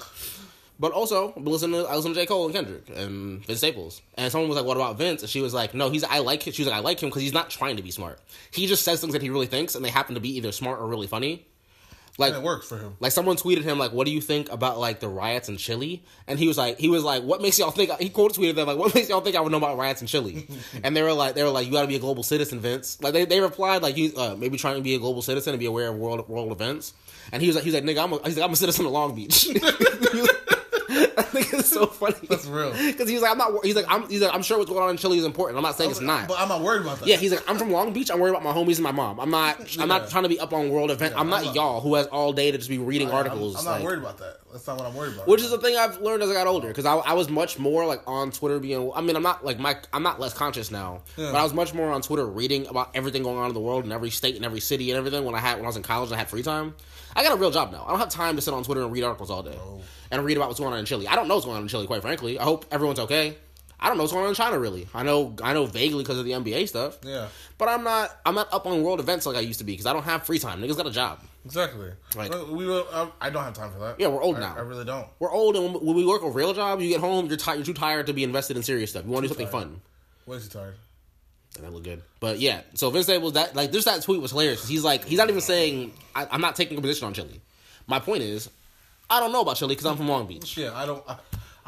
But 0.78 0.92
also, 0.92 1.32
listening 1.36 1.82
to 1.82 1.88
I 1.88 1.96
listen 1.96 2.12
to 2.14 2.20
J 2.20 2.26
Cole 2.26 2.46
and 2.46 2.54
Kendrick 2.54 2.88
and 2.94 3.44
Vince 3.44 3.58
Staples. 3.58 4.00
And 4.14 4.30
someone 4.32 4.48
was 4.48 4.56
like, 4.56 4.66
"What 4.66 4.76
about 4.78 4.96
Vince?" 4.98 5.20
And 5.22 5.28
she 5.30 5.40
was 5.42 5.52
like, 5.54 5.74
"No, 5.74 5.90
he's. 5.90 6.02
I 6.04 6.18
like. 6.20 6.46
Him. 6.46 6.52
She 6.54 6.62
was 6.62 6.70
like, 6.70 6.78
I 6.78 6.80
like 6.80 7.02
him 7.02 7.10
because 7.10 7.22
he's 7.22 7.32
not 7.34 7.50
trying 7.50 7.76
to 7.76 7.82
be 7.82 7.90
smart. 7.90 8.20
He 8.50 8.66
just 8.66 8.84
says 8.84 9.00
things 9.02 9.12
that 9.12 9.22
he 9.22 9.28
really 9.30 9.46
thinks, 9.46 9.74
and 9.74 9.84
they 9.84 9.90
happen 9.90 10.14
to 10.14 10.20
be 10.20 10.36
either 10.36 10.50
smart 10.52 10.80
or 10.80 10.86
really 10.86 11.06
funny. 11.06 11.46
Like, 12.18 12.32
And 12.32 12.42
it 12.42 12.46
works 12.46 12.66
for 12.66 12.78
him. 12.78 12.96
like 12.98 13.12
someone 13.12 13.36
tweeted 13.36 13.62
him 13.62 13.78
like, 13.78 13.92
"What 13.92 14.06
do 14.06 14.10
you 14.10 14.22
think 14.22 14.50
about 14.50 14.78
like 14.78 15.00
the 15.00 15.08
riots 15.08 15.50
in 15.50 15.58
Chile?" 15.58 16.02
And 16.26 16.38
he 16.38 16.48
was 16.48 16.56
like, 16.56 16.78
he 16.78 16.88
was 16.88 17.04
like, 17.04 17.22
"What 17.22 17.42
makes 17.42 17.58
y'all 17.58 17.70
think?" 17.70 17.90
He 18.00 18.08
quote 18.08 18.32
tweeted 18.32 18.54
them 18.54 18.66
like, 18.66 18.78
"What 18.78 18.94
makes 18.94 19.10
y'all 19.10 19.20
think 19.20 19.36
I 19.36 19.40
would 19.42 19.52
know 19.52 19.58
about 19.58 19.76
riots 19.76 20.00
in 20.00 20.06
Chile?" 20.06 20.46
and 20.82 20.96
they 20.96 21.02
were 21.02 21.12
like, 21.12 21.34
they 21.34 21.42
were 21.42 21.50
like, 21.50 21.66
"You 21.66 21.72
got 21.72 21.82
to 21.82 21.88
be 21.88 21.96
a 21.96 21.98
global 21.98 22.22
citizen, 22.22 22.58
Vince." 22.60 22.98
Like 23.02 23.12
they, 23.12 23.26
they 23.26 23.40
replied 23.40 23.82
like, 23.82 23.98
"You 23.98 24.12
uh, 24.16 24.34
maybe 24.38 24.56
trying 24.56 24.76
to 24.76 24.82
be 24.82 24.94
a 24.94 24.98
global 24.98 25.20
citizen 25.20 25.52
and 25.52 25.60
be 25.60 25.66
aware 25.66 25.88
of 25.88 25.96
world 25.96 26.26
world 26.28 26.52
events." 26.52 26.94
And 27.32 27.42
he 27.42 27.48
was 27.48 27.56
like, 27.56 27.64
he 27.64 27.70
was 27.70 27.74
like, 27.74 27.84
"Nigga, 27.84 28.02
I'm 28.04 28.12
a, 28.14 28.18
he's 28.24 28.36
like, 28.38 28.44
I'm 28.46 28.52
a 28.52 28.56
citizen 28.56 28.86
of 28.86 28.92
Long 28.92 29.14
Beach." 29.14 29.48
I 31.18 31.22
think 31.22 31.52
it's 31.54 31.68
so 31.68 31.86
funny. 31.86 32.16
That's 32.28 32.46
real. 32.46 32.72
Because 32.72 33.08
he's 33.08 33.20
like, 33.22 33.30
I'm 33.32 33.38
not. 33.38 33.64
He's 33.64 33.76
like, 33.76 33.86
I'm. 33.88 34.08
He's 34.08 34.20
like, 34.22 34.34
I'm 34.34 34.42
sure 34.42 34.58
what's 34.58 34.70
going 34.70 34.82
on 34.82 34.90
in 34.90 34.96
Chile 34.96 35.18
is 35.18 35.24
important. 35.24 35.56
I'm 35.58 35.62
not 35.62 35.76
saying 35.76 35.90
it's 35.90 36.00
not. 36.00 36.28
But 36.28 36.38
I'm 36.40 36.48
not 36.48 36.62
worried 36.62 36.82
about 36.82 37.00
that. 37.00 37.08
Yeah, 37.08 37.16
he's 37.16 37.30
like, 37.32 37.48
I'm 37.48 37.58
from 37.58 37.70
Long 37.70 37.92
Beach. 37.92 38.10
I'm 38.10 38.18
worried 38.20 38.30
about 38.32 38.42
my 38.42 38.52
homies 38.52 38.74
and 38.76 38.82
my 38.84 38.92
mom. 38.92 39.20
I'm 39.20 39.30
not. 39.30 39.76
I'm 39.78 39.88
not 39.88 40.08
trying 40.10 40.22
to 40.24 40.28
be 40.28 40.38
up 40.40 40.52
on 40.52 40.70
world 40.70 40.90
event. 40.90 41.14
I'm 41.14 41.20
I'm 41.22 41.30
not, 41.30 41.44
not- 41.44 41.54
y'all 41.54 41.80
who 41.80 41.94
has 41.96 42.06
all 42.08 42.32
day 42.32 42.50
to 42.50 42.58
just 42.58 42.70
be 42.70 42.78
reading 42.78 43.08
I'm- 43.08 43.16
articles. 43.16 43.56
I'm, 43.58 43.64
not 43.64 43.70
like- 43.72 43.84
worried 43.84 43.98
about 44.00 44.18
that. 44.18 44.38
That's 44.52 44.66
not 44.68 44.78
what 44.78 44.86
I'm 44.88 44.94
worried 44.94 45.14
about. 45.14 45.28
Which 45.28 45.42
is 45.42 45.50
the 45.50 45.58
thing 45.58 45.76
I've 45.76 46.00
learned 46.00 46.22
as 46.22 46.30
I 46.30 46.32
got 46.32 46.46
older, 46.46 46.68
because 46.68 46.86
I, 46.86 46.94
I 46.96 47.12
was 47.12 47.28
much 47.28 47.58
more 47.58 47.84
like 47.84 48.00
on 48.06 48.30
Twitter 48.30 48.58
being. 48.58 48.90
I 48.94 49.02
mean, 49.02 49.14
I'm 49.14 49.22
not 49.22 49.44
like 49.44 49.58
my 49.58 49.76
I'm 49.92 50.02
not 50.02 50.18
less 50.18 50.32
conscious 50.32 50.70
now, 50.70 51.02
Yeah. 51.18 51.30
but 51.32 51.38
I 51.38 51.42
was 51.42 51.52
much 51.52 51.74
more 51.74 51.90
on 51.90 52.00
Twitter 52.00 52.24
reading 52.26 52.66
about 52.66 52.90
everything 52.94 53.22
going 53.22 53.36
on 53.36 53.48
in 53.48 53.54
the 53.54 53.60
world 53.60 53.84
in 53.84 53.92
every 53.92 54.08
state 54.10 54.34
and 54.36 54.44
every 54.46 54.60
city 54.60 54.90
and 54.90 54.96
everything. 54.98 55.24
When 55.26 55.34
I 55.34 55.40
had 55.40 55.56
when 55.56 55.64
I 55.64 55.68
was 55.68 55.76
in 55.76 55.82
college, 55.82 56.08
and 56.08 56.14
I 56.14 56.18
had 56.18 56.28
free 56.30 56.42
time. 56.42 56.74
I 57.14 57.22
got 57.22 57.32
a 57.32 57.36
real 57.36 57.50
job 57.50 57.72
now. 57.72 57.84
I 57.86 57.90
don't 57.90 57.98
have 57.98 58.08
time 58.10 58.36
to 58.36 58.42
sit 58.42 58.52
on 58.54 58.62
Twitter 58.62 58.82
and 58.82 58.92
read 58.92 59.02
articles 59.02 59.30
all 59.30 59.42
day 59.42 59.56
Oh. 59.58 59.80
And 60.10 60.24
read 60.24 60.36
about 60.36 60.48
what's 60.48 60.60
going 60.60 60.72
on 60.72 60.78
in 60.78 60.84
Chile. 60.86 61.06
I 61.08 61.14
don't 61.16 61.28
know 61.28 61.34
what's 61.34 61.46
going 61.46 61.56
on 61.56 61.62
in 61.62 61.68
Chile, 61.68 61.86
quite 61.86 62.02
frankly. 62.02 62.38
I 62.38 62.44
hope 62.44 62.64
everyone's 62.70 63.00
okay. 63.00 63.36
I 63.78 63.88
don't 63.88 63.98
know 63.98 64.04
what's 64.04 64.12
going 64.14 64.24
on 64.24 64.30
in 64.30 64.34
China 64.34 64.58
really. 64.58 64.88
I 64.94 65.02
know 65.02 65.36
I 65.42 65.52
know 65.52 65.66
vaguely 65.66 66.02
because 66.02 66.18
of 66.18 66.24
the 66.24 66.30
NBA 66.32 66.66
stuff, 66.68 66.98
Yeah, 67.04 67.28
but 67.58 67.68
I'm 67.68 67.84
not 67.84 68.10
I'm 68.24 68.34
not 68.34 68.50
up 68.52 68.66
on 68.66 68.82
world 68.82 69.00
events 69.00 69.26
like 69.26 69.36
I 69.36 69.40
used 69.40 69.58
to 69.58 69.64
be 69.66 69.72
because 69.74 69.84
I 69.86 69.92
don't 69.92 70.02
have 70.04 70.24
free 70.24 70.38
time. 70.38 70.62
Niggas 70.62 70.76
got 70.78 70.86
a 70.86 70.90
job. 70.90 71.20
exactly. 71.44 71.90
Like- 72.16 72.32
we 72.48 72.64
will. 72.66 72.86
I, 72.92 73.08
I 73.20 73.30
don't 73.30 73.44
have 73.44 73.52
time 73.52 73.70
for 73.72 73.78
that. 73.80 74.00
Yeah, 74.00 74.08
we're 74.08 74.22
old 74.22 74.36
I- 74.36 74.40
now. 74.40 74.54
I 74.56 74.60
really 74.60 74.86
don't. 74.86 75.06
We're 75.18 75.30
old, 75.30 75.56
and 75.56 75.74
when 75.74 75.94
we 75.94 76.06
work 76.06 76.22
a 76.22 76.30
real 76.30 76.54
job, 76.54 76.80
you 76.80 76.88
get 76.88 77.00
home, 77.00 77.26
you're 77.26 77.36
tired. 77.36 77.56
You're 77.56 77.66
too 77.66 77.74
tired 77.74 78.06
to 78.06 78.14
be 78.14 78.24
invested 78.24 78.56
in 78.56 78.62
serious 78.62 78.90
stuff. 78.90 79.04
You 79.04 79.10
want 79.10 79.24
to 79.24 79.28
do 79.28 79.34
something 79.34 79.52
tired. 79.52 79.64
fun. 79.70 79.80
Way 80.24 80.38
he 80.40 80.48
tired. 80.48 80.74
And 81.56 81.64
that 81.66 81.72
look 81.72 81.84
good. 81.84 82.02
But 82.18 82.38
yeah, 82.38 82.62
so 82.74 82.88
Vince 82.90 83.04
Staples, 83.06 83.34
that 83.34 83.54
like, 83.54 83.72
just 83.72 83.84
that 83.86 84.02
tweet 84.02 84.20
was 84.22 84.30
hilarious. 84.30 84.66
He's 84.66 84.84
like, 84.84 85.04
he's 85.04 85.18
not 85.18 85.28
even 85.28 85.40
saying 85.42 85.92
I, 86.14 86.26
I'm 86.30 86.40
not 86.40 86.56
taking 86.56 86.78
a 86.78 86.80
position 86.80 87.06
on 87.06 87.14
Chile. 87.14 87.40
My 87.86 87.98
point 88.00 88.22
is, 88.22 88.50
I 89.08 89.20
don't 89.20 89.32
know 89.32 89.40
about 89.42 89.56
Chile 89.56 89.68
because 89.74 89.86
I'm 89.86 89.96
from 89.96 90.08
Long 90.08 90.26
Beach. 90.26 90.56
Yeah, 90.56 90.72
I 90.74 90.86
don't. 90.86 91.02
I, 91.08 91.16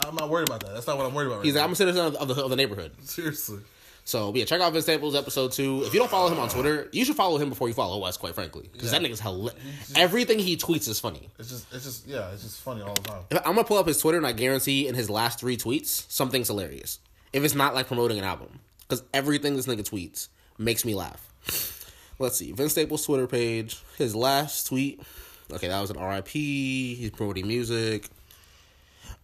I'm 0.07 0.15
not 0.15 0.29
worried 0.31 0.49
about 0.49 0.61
that. 0.61 0.75
That's 0.75 0.87
not 0.87 0.97
what 0.97 1.07
I'm 1.07 1.15
worried 1.15 1.27
about. 1.27 1.37
Right 1.39 1.45
He's 1.47 1.55
like, 1.55 1.61
now. 1.63 1.67
I'm 1.67 1.73
a 1.73 1.77
citizen 1.77 2.07
of, 2.07 2.15
of 2.17 2.29
the 2.29 2.43
of 2.45 2.51
the 2.51 2.57
neighborhood. 2.57 2.93
seriously. 3.03 3.61
So 4.05 4.33
yeah, 4.35 4.47
check 4.47 4.61
out 4.63 4.73
Vince 4.73 4.87
Staples 4.87 5.15
episode 5.15 5.53
two. 5.53 5.83
If 5.85 5.93
you 5.93 6.01
don't 6.01 6.11
follow 6.11 6.33
him 6.33 6.39
on 6.39 6.49
Twitter, 6.49 6.89
you 6.93 7.05
should 7.05 7.17
follow 7.17 7.37
him 7.37 7.51
before 7.51 7.69
you 7.69 7.75
follow 7.75 8.03
us. 8.05 8.17
Quite 8.17 8.35
frankly, 8.35 8.69
because 8.73 8.91
Yeah. 8.91 8.99
that 9.01 9.07
nigga's 9.07 9.21
hilarious. 9.21 9.55
Everything 9.95 10.39
he 10.39 10.57
tweets 10.57 10.89
is 10.89 10.99
funny. 10.99 11.29
It's 11.39 11.51
just, 11.51 11.67
it's 11.75 11.85
just, 11.85 12.07
yeah, 12.07 12.31
it's 12.31 12.43
just 12.43 12.59
funny 12.61 12.81
all 12.81 12.95
the 12.95 13.03
time. 13.03 13.23
If- 13.31 13.39
I'm 13.39 13.55
gonna 13.55 13.65
pull 13.65 13.77
up 13.77 13.87
his 13.87 13.99
Twitter, 13.99 14.17
and 14.17 14.27
I 14.27 14.33
guarantee 14.33 14.89
in 14.89 14.95
his 14.95 15.11
last 15.11 15.39
three 15.39 15.59
tweets, 15.59 16.11
something's 16.11 16.49
hilarious. 16.49 17.01
If 17.35 17.45
it's 17.45 17.55
not 17.55 17.75
like 17.75 17.87
promoting 17.87 18.19
an 18.19 18.25
album, 18.25 18.61
because 18.89 19.03
everything 19.13 19.57
this 19.57 19.67
nigga 19.67 19.83
tweets 19.87 20.29
makes 20.57 20.87
me 20.87 20.95
laugh. 20.95 21.85
Let's 22.19 22.39
see, 22.39 22.53
Vince 22.53 22.73
Staples' 22.73 23.05
Twitter 23.05 23.27
page. 23.27 23.79
His 23.99 24.17
last 24.17 24.69
tweet. 24.69 25.03
Okay, 25.53 25.69
that 25.69 25.81
was 25.81 25.91
an 25.91 25.99
RIP. 25.99 26.29
He's 26.29 27.11
promoting 27.11 27.47
music. 27.47 28.09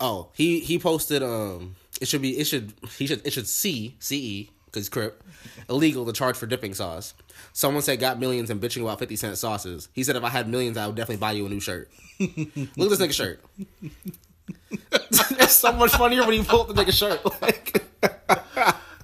Oh, 0.00 0.28
he 0.34 0.60
he 0.60 0.78
posted. 0.78 1.22
Um, 1.22 1.76
it 2.00 2.08
should 2.08 2.22
be. 2.22 2.38
It 2.38 2.46
should. 2.46 2.72
He 2.98 3.06
should. 3.06 3.26
It 3.26 3.32
should 3.32 3.46
C 3.46 3.96
C 3.98 4.16
E 4.16 4.50
because 4.66 4.88
Crip 4.88 5.22
illegal 5.68 6.04
to 6.06 6.12
charge 6.12 6.36
for 6.36 6.46
dipping 6.46 6.74
sauce. 6.74 7.14
Someone 7.52 7.82
said 7.82 8.00
got 8.00 8.18
millions 8.18 8.50
and 8.50 8.60
bitching 8.60 8.82
about 8.82 8.98
fifty 8.98 9.16
cent 9.16 9.36
sauces. 9.38 9.88
He 9.92 10.02
said 10.02 10.16
if 10.16 10.24
I 10.24 10.30
had 10.30 10.48
millions, 10.48 10.76
I 10.76 10.86
would 10.86 10.96
definitely 10.96 11.20
buy 11.20 11.32
you 11.32 11.46
a 11.46 11.48
new 11.48 11.60
shirt. 11.60 11.90
Look 12.20 12.32
at 12.46 12.74
this 12.76 13.00
nigga 13.00 13.12
shirt. 13.12 13.40
it's 14.92 15.52
so 15.52 15.72
much 15.72 15.92
funnier 15.92 16.24
when 16.26 16.34
you 16.34 16.42
pull 16.42 16.62
up 16.62 16.68
the 16.68 16.74
nigga 16.74 16.92
shirt. 16.92 17.20
Like, 17.40 17.82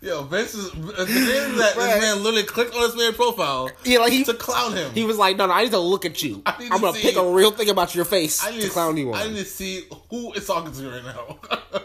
Yo, 0.03 0.23
Vince 0.23 0.55
is. 0.55 0.71
The 0.71 1.07
thing 1.07 1.57
that 1.59 1.75
this 1.77 2.01
man 2.01 2.23
literally 2.23 2.45
clicked 2.45 2.75
on 2.75 2.81
this 2.81 2.97
man's 2.97 3.17
profile 3.17 3.71
yeah, 3.85 3.99
like 3.99 4.13
he 4.13 4.25
to 4.25 4.33
clown 4.35 4.73
him. 4.75 4.91
he 4.95 5.05
was 5.05 5.19
like, 5.19 5.37
no, 5.37 5.47
no, 5.47 5.53
I 5.53 5.65
need 5.65 5.73
to 5.73 5.79
look 5.79 6.07
at 6.07 6.23
you. 6.23 6.43
I 6.47 6.53
I'm 6.53 6.79
to 6.79 6.79
gonna 6.81 6.93
see- 6.97 7.03
pick 7.03 7.17
a 7.17 7.31
real 7.31 7.51
thing 7.51 7.69
about 7.69 7.95
your 7.95 8.07
face 8.07 8.43
I 8.45 8.51
need 8.53 8.63
to 8.63 8.71
clown 8.71 8.97
you 8.97 9.13
I 9.13 9.25
on. 9.25 9.33
need 9.35 9.41
to 9.41 9.45
see 9.45 9.85
who 10.09 10.33
is 10.33 10.47
talking 10.47 10.73
to 10.73 10.83
you 10.83 10.91
right 10.91 11.05
now. 11.05 11.39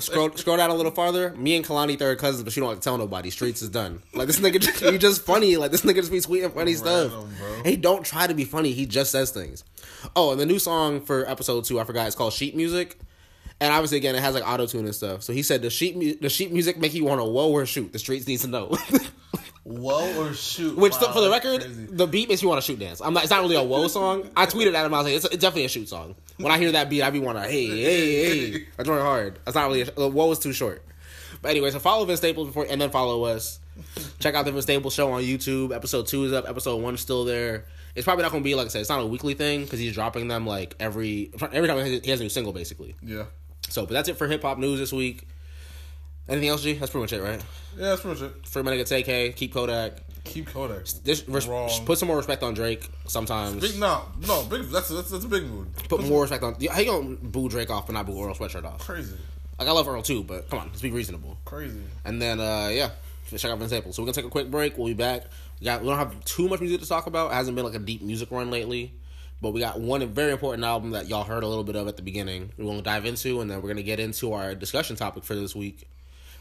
Scroll, 0.00 0.30
scroll 0.34 0.56
down 0.56 0.70
a 0.70 0.74
little 0.74 0.92
farther. 0.92 1.34
Me 1.36 1.54
and 1.54 1.62
Kalani 1.64 1.98
third 1.98 2.18
cousins, 2.18 2.42
but 2.42 2.54
she 2.54 2.60
don't 2.60 2.70
have 2.70 2.78
to 2.78 2.82
tell 2.84 2.96
nobody. 2.96 3.28
Streets 3.28 3.60
is 3.60 3.68
done. 3.68 4.00
Like 4.14 4.26
this 4.26 4.40
nigga, 4.40 4.58
just, 4.60 4.80
he 4.82 4.96
just 4.98 5.22
funny. 5.26 5.58
Like 5.58 5.70
this 5.72 5.82
nigga 5.82 5.96
just 5.96 6.10
be 6.10 6.18
tweeting 6.20 6.54
funny 6.54 6.72
stuff. 6.72 7.12
Random, 7.12 7.34
bro. 7.38 7.62
He 7.64 7.76
don't 7.76 8.02
try 8.02 8.26
to 8.26 8.32
be 8.32 8.44
funny. 8.46 8.72
He 8.72 8.86
just 8.86 9.10
says 9.12 9.30
things. 9.30 9.64
Oh, 10.16 10.30
and 10.32 10.40
the 10.40 10.46
new 10.46 10.58
song 10.58 11.02
for 11.02 11.28
episode 11.28 11.64
two, 11.66 11.78
I 11.78 11.84
forgot. 11.84 12.06
It's 12.06 12.16
called 12.16 12.32
Sheet 12.32 12.56
Music. 12.56 12.98
And 13.60 13.72
obviously, 13.72 13.98
again, 13.98 14.14
it 14.14 14.20
has 14.20 14.34
like 14.34 14.46
auto 14.46 14.66
tune 14.66 14.84
and 14.84 14.94
stuff. 14.94 15.22
So 15.22 15.32
he 15.32 15.42
said 15.42 15.62
the 15.62 15.70
sheet 15.70 15.96
mu- 15.96 16.14
the 16.20 16.28
sheet 16.28 16.52
music 16.52 16.78
make 16.78 16.94
you 16.94 17.04
want 17.04 17.20
to 17.20 17.24
whoa 17.24 17.50
or 17.50 17.66
shoot. 17.66 17.92
The 17.92 17.98
streets 17.98 18.26
needs 18.26 18.42
to 18.42 18.48
know. 18.48 18.76
Whoa 19.64 20.18
or 20.22 20.32
shoot. 20.32 20.78
Which, 20.78 20.94
Wow, 20.94 21.12
for 21.12 21.20
the 21.20 21.28
record, 21.30 21.60
crazy. 21.60 21.86
the 21.90 22.06
beat 22.06 22.30
makes 22.30 22.40
you 22.40 22.48
want 22.48 22.58
to 22.62 22.66
shoot 22.66 22.78
dance. 22.78 23.02
I'm 23.02 23.12
not. 23.12 23.24
It's 23.24 23.30
not 23.30 23.42
really 23.42 23.56
a 23.56 23.62
whoa 23.62 23.86
song. 23.88 24.30
I 24.34 24.46
tweeted 24.46 24.72
at 24.74 24.86
him. 24.86 24.94
I 24.94 24.98
was 24.98 25.04
like, 25.06 25.14
it's, 25.16 25.24
it's 25.26 25.36
definitely 25.42 25.66
a 25.66 25.68
shoot 25.68 25.90
song. 25.90 26.14
When 26.38 26.50
I 26.50 26.56
hear 26.56 26.72
that 26.72 26.88
beat, 26.88 27.02
I 27.02 27.10
be 27.10 27.18
want 27.18 27.36
to 27.36 27.44
hey 27.44 27.66
hey 27.66 28.50
hey. 28.52 28.66
I 28.78 28.82
join 28.82 28.98
hard. 29.02 29.38
That's 29.44 29.54
not 29.54 29.66
really. 29.66 29.82
A, 29.82 30.08
whoa 30.08 30.30
is 30.32 30.38
too 30.38 30.54
short. 30.54 30.82
But 31.42 31.50
anyway, 31.50 31.70
so 31.70 31.80
follow 31.80 32.06
Vince 32.06 32.18
Staples 32.20 32.46
before, 32.46 32.66
and 32.68 32.80
then 32.80 32.88
follow 32.88 33.24
us. 33.24 33.60
Check 34.20 34.34
out 34.34 34.46
the 34.46 34.52
Vince 34.52 34.64
Staples 34.64 34.94
show 34.94 35.12
on 35.12 35.22
YouTube. 35.22 35.74
Episode 35.76 36.06
two 36.06 36.24
is 36.24 36.32
up. 36.32 36.48
Episode 36.48 36.76
one 36.80 36.94
is 36.94 37.00
still 37.00 37.26
there. 37.26 37.66
It's 37.94 38.04
probably 38.06 38.22
not 38.22 38.30
going 38.32 38.42
to 38.42 38.48
be 38.48 38.54
like 38.54 38.66
I 38.66 38.68
said. 38.68 38.80
It's 38.80 38.88
not 38.90 39.00
a 39.02 39.06
weekly 39.06 39.34
thing 39.34 39.64
because 39.64 39.80
he's 39.80 39.92
dropping 39.92 40.28
them 40.28 40.46
like 40.46 40.76
every 40.80 41.30
every 41.52 41.68
time 41.68 41.84
he 41.84 42.10
has 42.10 42.20
a 42.20 42.22
new 42.22 42.30
single, 42.30 42.54
basically. 42.54 42.96
Yeah. 43.02 43.24
So, 43.68 43.84
but 43.86 43.92
that's 43.94 44.08
it 44.08 44.16
for 44.16 44.26
hip 44.26 44.42
hop 44.42 44.58
news 44.58 44.78
this 44.78 44.92
week. 44.92 45.26
Anything 46.28 46.48
else, 46.50 46.62
G? 46.62 46.74
That's 46.74 46.90
pretty 46.90 47.02
much 47.04 47.12
it, 47.14 47.22
right? 47.22 47.42
Yeah, 47.76 47.90
that's 47.90 48.02
pretty 48.02 48.20
much 48.20 48.30
it. 48.30 48.46
Free 48.46 48.62
Menega 48.62 48.82
TK, 48.82 49.34
keep 49.34 49.54
Kodak. 49.54 49.98
Keep 50.24 50.48
Kodak. 50.48 50.84
This, 51.04 51.26
res- 51.26 51.46
put 51.86 51.96
some 51.98 52.08
more 52.08 52.18
respect 52.18 52.42
on 52.42 52.52
Drake. 52.52 52.86
Sometimes 53.06 53.62
Big 53.62 53.80
no, 53.80 54.02
no, 54.26 54.44
big. 54.44 54.64
That's 54.64 54.88
that's, 54.88 55.10
that's 55.10 55.24
a 55.24 55.28
big 55.28 55.44
mood. 55.46 55.68
put 55.88 56.04
more 56.06 56.20
respect 56.22 56.42
on. 56.42 56.54
How 56.70 56.80
you 56.80 56.86
gonna 56.86 57.16
boo 57.16 57.48
Drake 57.48 57.70
off 57.70 57.86
but 57.86 57.94
not 57.94 58.04
boo 58.04 58.22
Earl 58.22 58.34
Sweatshirt 58.34 58.64
off? 58.64 58.80
Crazy, 58.80 59.14
Like 59.58 59.68
I 59.68 59.72
love 59.72 59.88
Earl 59.88 60.02
too, 60.02 60.22
but 60.22 60.50
come 60.50 60.58
on, 60.58 60.66
let's 60.66 60.82
be 60.82 60.90
reasonable. 60.90 61.38
crazy. 61.46 61.80
And 62.04 62.20
then 62.20 62.40
uh 62.40 62.68
yeah, 62.70 62.90
check 63.34 63.50
out 63.50 63.58
Vince 63.58 63.70
Staples. 63.70 63.96
So 63.96 64.02
we're 64.02 64.06
gonna 64.06 64.14
take 64.14 64.26
a 64.26 64.30
quick 64.30 64.50
break. 64.50 64.76
We'll 64.76 64.88
be 64.88 64.94
back. 64.94 65.22
We 65.60 65.64
got 65.64 65.80
we 65.80 65.88
don't 65.88 65.96
have 65.98 66.22
too 66.26 66.46
much 66.48 66.60
music 66.60 66.80
to 66.82 66.86
talk 66.86 67.06
about. 67.06 67.30
It 67.30 67.34
hasn't 67.34 67.56
been 67.56 67.64
like 67.64 67.74
a 67.74 67.78
deep 67.78 68.02
music 68.02 68.30
run 68.30 68.50
lately. 68.50 68.92
But 69.40 69.52
we 69.52 69.60
got 69.60 69.80
one 69.80 70.04
very 70.08 70.32
important 70.32 70.64
album 70.64 70.90
that 70.92 71.08
y'all 71.08 71.24
heard 71.24 71.44
a 71.44 71.48
little 71.48 71.64
bit 71.64 71.76
of 71.76 71.86
at 71.86 71.96
the 71.96 72.02
beginning. 72.02 72.52
We're 72.58 72.64
gonna 72.66 72.82
dive 72.82 73.06
into, 73.06 73.40
and 73.40 73.50
then 73.50 73.62
we're 73.62 73.68
gonna 73.68 73.82
get 73.82 74.00
into 74.00 74.32
our 74.32 74.54
discussion 74.54 74.96
topic 74.96 75.24
for 75.24 75.34
this 75.34 75.54
week, 75.54 75.88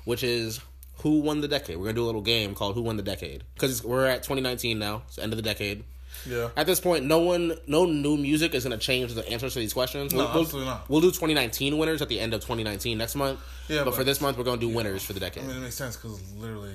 which 0.06 0.24
is 0.24 0.60
who 1.04 1.20
won 1.20 1.42
the 1.42 1.48
decade. 1.48 1.78
We're 1.78 1.86
gonna 1.86 1.94
do 1.96 2.04
a 2.06 2.08
little 2.08 2.22
game 2.22 2.56
called 2.56 2.74
Who 2.76 2.82
Won 2.82 2.98
the 2.98 3.04
Decade 3.04 3.44
because 3.54 3.84
we're 3.84 4.06
at 4.08 4.24
2019 4.24 4.80
now. 4.80 5.04
It's 5.08 5.18
the 5.18 5.24
end 5.24 5.32
of 5.34 5.38
the 5.38 5.44
decade. 5.44 5.84
Yeah. 6.26 6.50
At 6.58 6.66
this 6.66 6.80
point, 6.80 7.06
no 7.06 7.20
one, 7.20 7.54
no 7.68 7.86
new 7.86 8.18
music 8.18 8.56
is 8.56 8.64
going 8.64 8.78
to 8.78 8.84
change 8.84 9.14
the 9.14 9.28
answers 9.30 9.54
to 9.54 9.60
these 9.60 9.72
questions. 9.74 10.14
No, 10.14 10.20
we'll, 10.24 10.34
we'll- 10.34 10.42
absolutely 10.44 10.70
not. 10.70 10.90
We'll 10.90 11.02
do 11.02 11.08
2019 11.12 11.78
winners 11.78 12.02
at 12.02 12.10
the 12.10 12.20
end 12.20 12.34
of 12.34 12.42
2019 12.42 12.98
next 12.98 13.16
month. 13.16 13.40
Yeah, 13.68 13.84
but, 13.84 13.94
for 13.94 14.04
this 14.04 14.20
month, 14.20 14.36
we're 14.36 14.44
going 14.44 14.60
to 14.60 14.68
do 14.68 14.74
winners 14.74 15.04
for 15.04 15.14
the 15.14 15.20
decade. 15.20 15.44
I 15.44 15.48
mean, 15.48 15.58
it 15.58 15.60
makes 15.60 15.76
sense 15.76 15.96
because 15.96 16.20
literally 16.34 16.74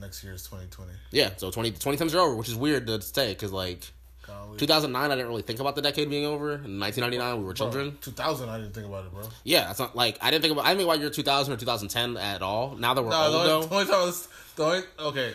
next 0.00 0.24
year 0.24 0.32
is 0.32 0.42
2020. 0.44 0.90
yeah, 1.10 1.30
so 1.36 1.50
20, 1.50 1.72
20 1.72 1.98
times 1.98 2.14
are 2.14 2.20
over, 2.20 2.34
which 2.34 2.48
is 2.48 2.56
weird 2.56 2.86
to 2.86 3.00
say 3.02 3.34
because 3.34 3.52
like 3.52 3.92
Golly. 4.28 4.58
2009, 4.58 5.10
I 5.10 5.14
didn't 5.16 5.28
really 5.28 5.42
think 5.42 5.58
about 5.60 5.74
the 5.74 5.82
decade 5.82 6.08
being 6.10 6.24
over. 6.24 6.52
In 6.54 6.78
1999, 6.78 7.38
we 7.38 7.44
were 7.44 7.46
Bro, 7.46 7.54
children. 7.54 7.98
2000, 8.00 8.48
I 8.48 8.58
didn't 8.58 8.74
think 8.74 8.86
about 8.86 9.06
it, 9.06 9.12
bro. 9.12 9.24
Yeah, 9.44 9.66
that's 9.66 9.78
not 9.80 9.96
like 9.96 10.18
I 10.22 10.30
didn't 10.30 10.42
think 10.42 10.52
about. 10.52 10.64
I 10.66 10.68
didn't 10.68 10.78
think 10.80 10.88
about 10.90 11.00
year 11.00 11.10
2000 11.10 11.52
or 11.52 11.56
2010 11.56 12.16
at 12.16 12.42
all. 12.42 12.76
Now 12.76 12.94
that 12.94 13.02
we're 13.02 13.10
No, 13.10 13.18
the 13.18 13.24
old 13.26 13.34
only, 13.34 13.48
the 13.48 13.68
though, 13.68 13.74
only 13.76 13.84
time 13.86 13.94
I 14.00 14.04
was 14.04 14.28
the 14.56 14.64
only 14.64 14.82
okay. 15.00 15.34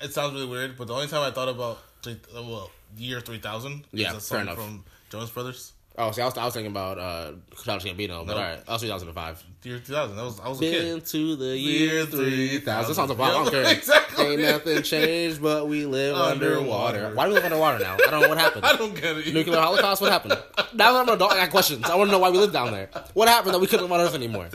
It 0.00 0.12
sounds 0.12 0.34
really 0.34 0.46
weird, 0.46 0.76
but 0.78 0.86
the 0.88 0.94
only 0.94 1.06
time 1.08 1.22
I 1.22 1.30
thought 1.30 1.48
about 1.48 1.78
three, 2.02 2.16
well 2.34 2.70
year 2.96 3.20
3000 3.20 3.84
Yeah, 3.92 4.08
is 4.08 4.12
a 4.12 4.12
fair 4.12 4.20
song 4.20 4.40
enough. 4.42 4.54
from 4.56 4.84
Jonas 5.10 5.30
Brothers. 5.30 5.72
Oh, 5.98 6.10
see, 6.12 6.22
I 6.22 6.24
was, 6.26 6.36
I 6.38 6.44
was 6.44 6.54
thinking 6.54 6.70
about 6.70 6.98
uh, 6.98 7.32
Childish 7.64 7.90
Gambino, 7.90 8.26
but 8.26 8.34
No. 8.34 8.36
all 8.36 8.42
right, 8.42 8.64
that 8.64 8.72
was 8.72 8.82
2005. 8.82 9.44
Year 9.64 9.78
2000. 9.80 10.16
That 10.16 10.22
was 10.22 10.38
I 10.40 10.48
was 10.48 10.58
a 10.58 10.60
Been 10.60 11.00
kid. 11.00 11.06
to 11.06 11.36
the 11.36 11.58
year 11.58 11.94
Year 11.94 12.06
3000. 12.06 12.64
That 12.64 12.94
sounds 12.94 13.10
about, 13.10 13.52
Yeah, 13.52 13.68
exactly. 13.70 14.24
Ain't 14.26 14.40
nothing 14.42 14.82
changed, 14.82 15.42
but 15.42 15.66
we 15.68 15.84
live 15.86 16.14
underwater. 16.14 16.98
Underwater. 16.98 17.14
Why 17.16 17.24
do 17.24 17.30
we 17.30 17.34
live 17.34 17.44
underwater 17.46 17.78
now? 17.82 17.94
I 17.94 18.10
don't 18.10 18.20
know 18.22 18.28
what 18.28 18.38
happened. 18.38 18.64
I 18.64 18.76
don't 18.76 18.94
get 18.94 19.16
it. 19.18 19.34
Nuclear 19.34 19.58
Holocaust? 19.60 20.00
What 20.00 20.12
happened? 20.12 20.38
Now 20.74 20.92
that 20.92 21.00
I'm 21.00 21.08
an 21.08 21.14
adult, 21.14 21.32
I 21.32 21.36
got 21.38 21.50
questions. 21.50 21.84
I 21.84 21.96
want 21.96 22.08
to 22.08 22.12
know 22.12 22.20
why 22.20 22.30
we 22.30 22.38
live 22.38 22.52
down 22.52 22.70
there. 22.70 22.88
What 23.14 23.26
happened 23.28 23.54
that 23.54 23.58
we 23.58 23.66
couldn't 23.66 23.82
live 23.86 23.92
on 23.92 24.00
Earth 24.00 24.14
anymore? 24.14 24.48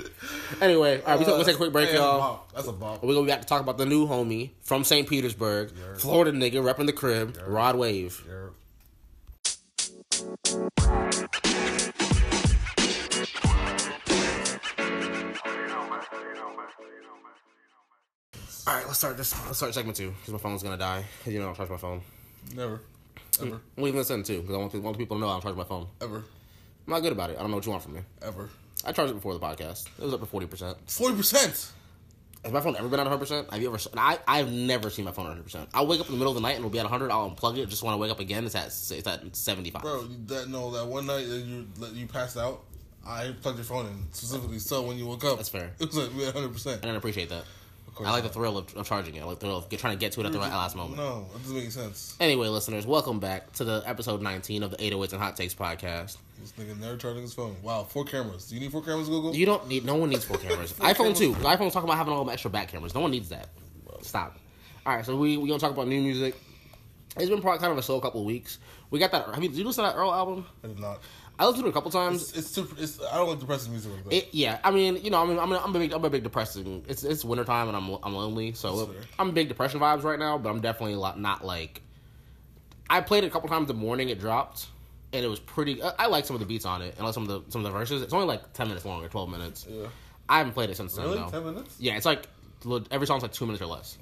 Anyway, 0.62 1.02
all 1.02 1.08
right, 1.08 1.20
we 1.20 1.26
took, 1.26 1.36
we'll 1.36 1.44
take 1.46 1.56
a 1.56 1.58
quick 1.58 1.72
break, 1.74 1.90
a 1.90 1.96
y'all. 1.96 2.46
That's 2.56 2.68
a 2.68 2.72
bop. 2.72 3.04
We're 3.04 3.14
going 3.14 3.26
to 3.26 3.32
be 3.32 3.36
back 3.36 3.42
to 3.42 3.48
talk 3.48 3.62
about 3.62 3.78
the 3.78 3.86
new 3.86 4.08
homie 4.08 4.52
from 4.62 4.84
St. 4.86 5.10
Petersburg, 5.10 5.72
Florida 5.98 6.32
nigga, 6.32 6.64
repping 6.64 6.86
the 6.86 6.94
crib, 6.94 7.38
Rod 7.46 7.76
Wave. 7.76 8.24
You're- 8.26 8.52
All 18.68 18.76
right, 18.76 18.86
let's 18.86 19.00
start 19.00 19.18
this. 19.18 19.34
Let's 19.46 19.58
start 19.58 19.74
segment 19.74 19.98
two 19.98 20.12
because 20.12 20.34
my 20.34 20.40
phone's 20.40 20.62
gonna 20.64 20.78
die. 20.78 21.04
You 21.26 21.40
know, 21.40 21.46
I 21.46 21.48
don't 21.48 21.56
charge 21.58 21.70
my 21.70 21.78
phone. 21.78 22.02
Never, 22.56 22.82
ever, 23.42 23.60
I'm 23.78 23.84
leaving 23.84 23.98
this 24.00 24.10
in 24.12 24.24
too 24.24 24.42
because 24.42 24.56
I 24.56 24.58
want, 24.60 24.72
people- 24.72 24.86
want 24.86 24.98
people 24.98 25.18
to 25.18 25.22
know 25.22 25.30
I 25.30 25.34
don't 25.34 25.42
charge 25.42 25.56
my 25.56 25.64
phone. 25.64 25.88
ever, 26.02 26.18
I'm 26.18 26.94
not 26.94 27.02
good 27.02 27.12
about 27.12 27.30
it. 27.32 27.38
I 27.38 27.42
don't 27.42 27.50
know 27.52 27.58
what 27.58 27.66
you 27.66 27.72
want 27.72 27.84
from 27.84 27.94
me. 27.96 28.02
ever. 28.22 28.50
I 28.86 28.92
charged 28.92 29.12
it 29.12 29.16
before 29.16 29.34
the 29.34 29.40
podcast. 29.40 29.88
It 30.00 30.04
was 30.04 30.14
up 30.14 30.20
to 30.20 30.26
forty 30.26 30.48
percent. 30.48 30.78
Forty 30.90 31.16
percent. 31.16 31.72
Has 32.44 32.52
my 32.52 32.60
phone 32.62 32.76
ever 32.76 32.88
been 32.90 33.00
at 33.00 33.04
100? 33.04 33.18
percent 33.20 33.52
Have 33.54 33.62
you 33.62 33.68
ever? 33.74 33.78
I 33.98 34.18
I've 34.28 34.52
never 34.52 34.90
seen 34.90 35.06
my 35.06 35.12
phone 35.12 35.26
at 35.26 35.30
100. 35.38 35.44
percent 35.44 35.70
I'll 35.74 35.86
wake 35.88 36.00
up 36.00 36.08
in 36.08 36.14
the 36.14 36.18
middle 36.18 36.32
of 36.32 36.36
the 36.36 36.42
night 36.42 36.52
and 36.56 36.60
it'll 36.60 36.70
be 36.72 36.80
at 36.80 36.86
100. 36.86 37.12
I'll 37.12 37.30
unplug 37.30 37.58
it. 37.58 37.68
Just 37.70 37.84
want 37.84 37.94
to 37.94 37.98
wake 37.98 38.12
up 38.12 38.20
again. 38.20 38.46
It's 38.46 38.56
at 38.56 38.68
it's 38.68 39.08
at 39.08 39.36
75. 39.36 39.82
Bro, 39.82 40.02
you- 40.04 40.18
that 40.28 40.50
no, 40.50 40.72
that 40.72 40.86
one 40.88 41.06
night 41.06 41.28
that 41.28 41.40
you 41.42 41.68
that 41.80 41.94
you 41.94 42.08
passed 42.08 42.38
out, 42.38 42.64
I 43.06 43.34
plugged 43.42 43.58
your 43.58 43.66
phone 43.66 43.86
in 43.86 44.06
specifically 44.12 44.60
so 44.60 44.82
when 44.82 44.98
you 44.98 45.06
woke 45.06 45.24
up, 45.24 45.38
That's 45.38 45.50
fair. 45.50 45.72
It 45.80 45.88
was 45.88 45.98
like 45.98 46.34
hundred 46.34 46.54
percent. 46.54 46.80
I 46.80 46.88
didn't 46.88 46.98
appreciate 46.98 47.30
that. 47.30 47.44
I 48.00 48.10
like 48.12 48.24
the 48.24 48.30
thrill 48.30 48.58
of, 48.58 48.76
of 48.76 48.88
charging 48.88 49.16
it. 49.16 49.22
I 49.22 49.26
like 49.26 49.40
the 49.40 49.46
thrill 49.46 49.58
of 49.58 49.70
get, 49.70 49.80
trying 49.80 49.96
to 49.96 50.00
get 50.00 50.14
to 50.14 50.22
it 50.22 50.26
at 50.26 50.32
the 50.32 50.40
right 50.40 50.50
last 50.52 50.76
moment. 50.76 50.98
No, 50.98 51.28
that 51.34 51.42
doesn't 51.44 51.56
make 51.56 51.72
sense. 51.72 52.16
Anyway, 52.20 52.48
listeners, 52.48 52.88
welcome 52.88 53.20
back 53.20 53.52
to 53.54 53.64
the 53.64 53.84
episode 53.86 54.22
19 54.22 54.64
of 54.64 54.72
the 54.72 54.78
808s 54.78 55.14
and 55.14 55.22
Hot 55.22 55.36
Takes 55.36 55.54
podcast. 55.54 56.18
This 56.40 56.54
nigga 56.54 56.80
never 56.80 56.98
charging 56.98 57.22
his 57.22 57.34
phone. 57.34 57.56
Wow, 57.62 57.84
four 57.84 58.04
cameras. 58.06 58.48
Do 58.48 58.56
you 58.56 58.62
need 58.62 58.72
four 58.72 58.82
cameras, 58.82 59.08
Google? 59.08 59.36
You 59.36 59.46
don't 59.46 59.68
need. 59.68 59.86
No 59.86 59.96
one 59.96 60.10
needs 60.10 60.26
four 60.26 60.38
cameras. 60.40 60.72
Four 60.72 60.88
iPhone 60.88 60.96
cameras. 61.16 61.20
too. 61.20 61.34
iPhone's 61.34 61.74
talking 61.74 61.88
about 61.88 61.98
having 61.98 62.14
all 62.14 62.26
the 62.26 62.32
extra 62.32 62.50
back 62.50 62.70
cameras. 62.70 62.96
No 62.96 63.02
one 63.02 63.12
needs 63.12 63.30
that. 63.30 63.50
Stop. 64.02 64.38
All 64.86 64.96
right, 64.96 65.06
so 65.06 65.16
we 65.16 65.38
we 65.38 65.48
gonna 65.48 65.60
talk 65.60 65.72
about 65.72 65.88
new 65.88 66.02
music. 66.02 66.36
It's 67.18 67.30
been 67.30 67.42
probably 67.42 67.60
kind 67.60 67.72
of 67.74 67.78
a 67.78 67.84
slow 67.84 68.00
couple 68.02 68.22
of 68.22 68.26
weeks. 68.26 68.58
We 68.90 68.98
got 68.98 69.12
that. 69.12 69.28
Have 69.28 69.44
you, 69.44 69.50
did 69.50 69.58
you 69.60 69.64
listen 69.66 69.84
to 69.84 69.92
that 69.92 69.98
Earl 69.98 70.12
album? 70.14 70.46
I 70.64 70.68
did 70.68 70.80
not. 70.80 71.02
I 71.40 71.46
listened 71.46 71.64
to 71.64 71.68
it 71.68 71.72
a 71.72 71.74
couple 71.74 71.90
times. 71.90 72.22
It's, 72.30 72.38
it's 72.38 72.52
too. 72.54 72.68
It's, 72.78 73.02
I 73.02 73.16
don't 73.18 73.30
like 73.30 73.40
depressing 73.40 73.72
music 73.72 73.92
like 73.94 74.04
that. 74.06 74.14
It, 74.14 74.30
yeah, 74.32 74.60
I 74.64 74.70
mean, 74.72 74.98
you 75.04 75.10
know, 75.10 75.24
I 75.24 75.26
mean, 75.26 75.40
I'm, 75.40 75.52
I'm 75.52 75.76
a 75.76 75.80
big, 75.80 75.92
I'm 75.92 76.06
a 76.06 76.10
big 76.10 76.24
depressing. 76.24 76.86
It's 76.88 77.04
it's 77.04 77.26
wintertime 77.26 77.68
and 77.68 77.76
I'm 77.76 77.90
I'm 78.04 78.14
lonely, 78.16 78.54
so. 78.54 78.94
I'm 79.18 79.32
big 79.32 79.48
depression 79.48 79.80
vibes 79.80 80.04
right 80.04 80.20
now. 80.20 80.38
But 80.38 80.50
I'm 80.50 80.62
definitely 80.62 80.96
not 81.20 81.44
like. 81.46 81.82
I 82.90 83.02
played 83.02 83.24
it 83.24 83.28
a 83.28 83.30
couple 83.30 83.50
times 83.50 83.68
the 83.68 83.74
morning 83.74 84.10
it 84.10 84.20
dropped, 84.20 84.68
and 85.14 85.24
it 85.26 85.28
was 85.28 85.40
pretty. 85.40 85.82
I, 85.82 85.94
I 86.00 86.08
like 86.08 86.26
some 86.26 86.36
of 86.36 86.42
the 86.42 86.46
beats 86.46 86.66
on 86.66 86.82
it, 86.82 86.96
and 86.98 87.06
like 87.06 87.14
some 87.14 87.24
of 87.24 87.30
the 87.30 87.52
some 87.52 87.66
of 87.66 87.72
the 87.72 87.78
verses. 87.78 88.02
It's 88.02 88.14
only 88.14 88.28
like 88.28 88.54
ten 88.54 88.68
minutes 88.68 88.86
long 88.86 89.04
or 89.04 89.08
twelve 89.10 89.30
minutes. 89.30 89.66
yeah. 89.70 89.88
I 90.30 90.38
haven't 90.38 90.54
played 90.54 90.70
it 90.70 90.78
since 90.78 90.96
Really? 90.98 91.16
then. 91.18 91.26
though. 91.26 91.32
Ten 91.32 91.44
minutes? 91.44 91.76
Yeah, 91.80 91.98
it's 91.98 92.06
like 92.06 92.28
every 92.92 93.08
song's 93.08 93.22
like 93.24 93.34
two 93.34 93.46
minutes 93.46 93.62
or 93.62 93.66
less. 93.66 93.98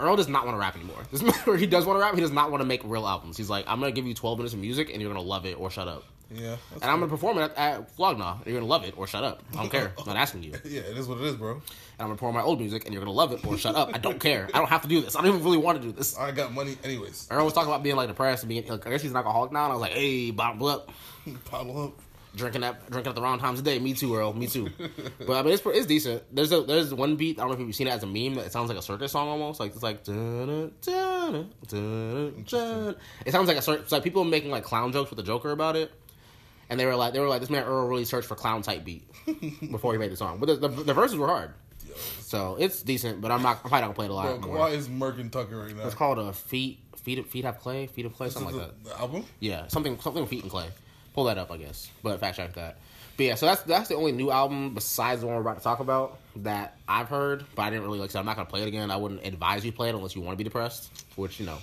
Earl 0.00 0.16
does 0.16 0.26
not 0.28 0.44
want 0.44 0.56
to 0.56 0.60
rap 0.60 0.74
anymore. 0.74 0.96
This 1.12 1.22
matter 1.22 1.56
he 1.56 1.66
does 1.66 1.86
want 1.86 1.96
to 1.98 2.00
rap. 2.02 2.14
He 2.14 2.20
does 2.20 2.32
not 2.32 2.50
want 2.50 2.60
to 2.60 2.66
make 2.66 2.82
real 2.84 3.06
albums. 3.06 3.36
He's 3.36 3.48
like, 3.48 3.64
I'm 3.68 3.78
gonna 3.78 3.92
give 3.92 4.06
you 4.06 4.14
12 4.14 4.38
minutes 4.38 4.52
of 4.54 4.60
music 4.60 4.90
and 4.92 5.00
you're 5.00 5.10
gonna 5.12 5.24
love 5.24 5.46
it 5.46 5.58
or 5.60 5.70
shut 5.70 5.86
up. 5.88 6.02
Yeah. 6.34 6.56
And 6.74 6.84
I'm 6.84 7.00
gonna 7.00 7.08
perform 7.08 7.38
it 7.38 7.42
at, 7.42 7.56
at 7.56 7.90
Flog 7.92 8.18
Gnaw. 8.18 8.38
And 8.38 8.46
you're 8.46 8.56
gonna 8.56 8.66
love 8.70 8.84
it 8.84 8.94
or 8.96 9.06
shut 9.06 9.24
up. 9.24 9.42
I 9.52 9.56
don't 9.56 9.70
care. 9.70 9.92
I'm 9.98 10.06
not 10.06 10.16
asking 10.24 10.42
you. 10.42 10.52
Yeah, 10.64 10.80
it 10.82 10.96
is 10.96 11.06
what 11.06 11.18
it 11.18 11.24
is, 11.24 11.36
bro. 11.36 11.52
And 11.52 11.62
I'm 11.98 12.06
gonna 12.06 12.14
perform 12.14 12.34
my 12.34 12.42
old 12.42 12.60
music 12.60 12.84
and 12.84 12.94
you're 12.94 13.02
gonna 13.02 13.12
love 13.16 13.32
it 13.32 13.44
or 13.46 13.56
shut 13.58 13.74
up. 13.74 13.90
I 13.94 13.98
don't 13.98 14.18
care. 14.20 14.48
I 14.54 14.58
don't 14.58 14.68
have 14.68 14.82
to 14.82 14.88
do 14.88 15.00
this. 15.00 15.14
I 15.16 15.20
don't 15.20 15.28
even 15.28 15.44
really 15.44 15.58
want 15.58 15.80
to 15.80 15.86
do 15.86 15.92
this. 15.92 16.16
I 16.18 16.30
got 16.32 16.52
money 16.52 16.76
anyways. 16.84 17.28
Earl 17.30 17.44
was 17.44 17.54
talking 17.54 17.68
about 17.70 17.82
being 17.82 17.96
like 17.96 18.08
depressed 18.08 18.42
and 18.42 18.48
being. 18.48 18.66
Like, 18.66 18.86
I 18.86 18.90
guess 18.90 19.02
he's 19.02 19.10
an 19.10 19.16
alcoholic 19.16 19.52
now. 19.52 19.64
And 19.64 19.72
I 19.72 19.74
was 19.76 19.82
like, 19.82 19.92
hey, 19.92 20.30
bottle 20.30 20.66
up. 20.68 20.90
Bottle 21.50 21.84
up. 21.84 21.92
drinking 22.34 22.64
at 22.64 22.90
drinking 22.90 23.10
at 23.10 23.14
the 23.14 23.22
wrong 23.22 23.38
times 23.38 23.58
of 23.60 23.64
day. 23.64 23.78
Me 23.78 23.94
too, 23.94 24.16
Earl. 24.16 24.32
Me 24.32 24.46
too. 24.46 24.68
but 25.26 25.36
I 25.36 25.42
mean, 25.42 25.52
it's 25.52 25.62
it's 25.66 25.86
decent. 25.86 26.22
There's 26.34 26.50
a 26.50 26.62
there's 26.62 26.92
one 26.92 27.14
beat. 27.16 27.38
I 27.38 27.42
don't 27.42 27.50
know 27.50 27.54
if 27.54 27.60
you've 27.60 27.76
seen 27.76 27.86
it 27.86 27.90
as 27.90 28.02
a 28.02 28.06
meme. 28.06 28.34
That 28.34 28.46
it 28.46 28.52
sounds 28.52 28.68
like 28.68 28.78
a 28.78 28.82
circus 28.82 29.12
song 29.12 29.28
almost. 29.28 29.60
Like 29.60 29.72
it's 29.74 29.82
like. 29.82 30.02
dun-dun, 30.02 30.72
dun-dun, 30.80 32.44
dun. 32.48 32.96
It 33.26 33.32
sounds 33.32 33.48
like 33.48 33.56
a 33.56 33.62
circus. 33.62 33.92
Like 33.92 34.02
people 34.02 34.24
making 34.24 34.50
like 34.50 34.64
clown 34.64 34.92
jokes 34.92 35.10
with 35.10 35.18
the 35.18 35.22
Joker 35.22 35.50
about 35.52 35.76
it. 35.76 35.92
And 36.72 36.80
they 36.80 36.86
were 36.86 36.96
like, 36.96 37.12
they 37.12 37.20
were 37.20 37.28
like, 37.28 37.42
this 37.42 37.50
man 37.50 37.64
Earl 37.64 37.86
really 37.86 38.06
searched 38.06 38.26
for 38.26 38.34
clown 38.34 38.62
type 38.62 38.82
beat 38.82 39.06
before 39.70 39.92
he 39.92 39.98
made 39.98 40.10
the 40.10 40.16
song. 40.16 40.38
But 40.38 40.46
the, 40.46 40.56
the, 40.56 40.68
the 40.84 40.94
verses 40.94 41.18
were 41.18 41.26
hard, 41.26 41.50
so 42.20 42.56
it's 42.58 42.80
decent. 42.80 43.20
But 43.20 43.30
I'm 43.30 43.42
not. 43.42 43.56
I'm 43.62 43.68
probably 43.68 43.80
not 43.80 43.86
gonna 43.88 43.94
play 43.94 44.04
it 44.06 44.10
a 44.10 44.14
lot 44.14 44.40
Bro, 44.40 44.48
more. 44.48 44.58
why 44.58 44.70
is 44.70 44.88
Merc 44.88 45.16
Tucker 45.30 45.58
right 45.58 45.76
now? 45.76 45.84
It's 45.84 45.94
called 45.94 46.18
a 46.18 46.32
feet 46.32 46.78
feet 47.02 47.26
feet 47.28 47.44
have 47.44 47.58
clay 47.58 47.88
feet 47.88 48.06
of 48.06 48.14
clay 48.14 48.28
This 48.28 48.36
is 48.36 48.42
something 48.42 48.56
like 48.58 48.68
the, 48.82 48.88
that. 48.88 48.96
the 48.96 49.00
album? 49.00 49.26
Yeah, 49.38 49.66
something 49.68 50.00
something 50.00 50.22
with 50.22 50.30
feet 50.30 50.44
and 50.44 50.50
clay. 50.50 50.68
Pull 51.12 51.24
that 51.24 51.36
up, 51.36 51.52
I 51.52 51.58
guess. 51.58 51.90
But 52.02 52.18
fact 52.20 52.38
check 52.38 52.54
that. 52.54 52.78
But 53.18 53.26
yeah, 53.26 53.34
so 53.34 53.44
that's 53.44 53.60
that's 53.64 53.88
the 53.90 53.96
only 53.96 54.12
new 54.12 54.30
album 54.30 54.72
besides 54.72 55.20
the 55.20 55.26
one 55.26 55.36
we're 55.36 55.42
about 55.42 55.58
to 55.58 55.62
talk 55.62 55.80
about 55.80 56.18
that 56.36 56.78
I've 56.88 57.08
heard. 57.08 57.44
But 57.54 57.64
I 57.64 57.68
didn't 57.70 57.84
really 57.84 57.98
like. 57.98 58.10
So 58.10 58.18
I'm 58.18 58.24
not 58.24 58.36
gonna 58.36 58.48
play 58.48 58.62
it 58.62 58.68
again. 58.68 58.90
I 58.90 58.96
wouldn't 58.96 59.26
advise 59.26 59.62
you 59.62 59.72
play 59.72 59.90
it 59.90 59.94
unless 59.94 60.16
you 60.16 60.22
want 60.22 60.32
to 60.32 60.38
be 60.38 60.44
depressed. 60.44 60.90
Which 61.16 61.38
you 61.38 61.44
know, 61.44 61.58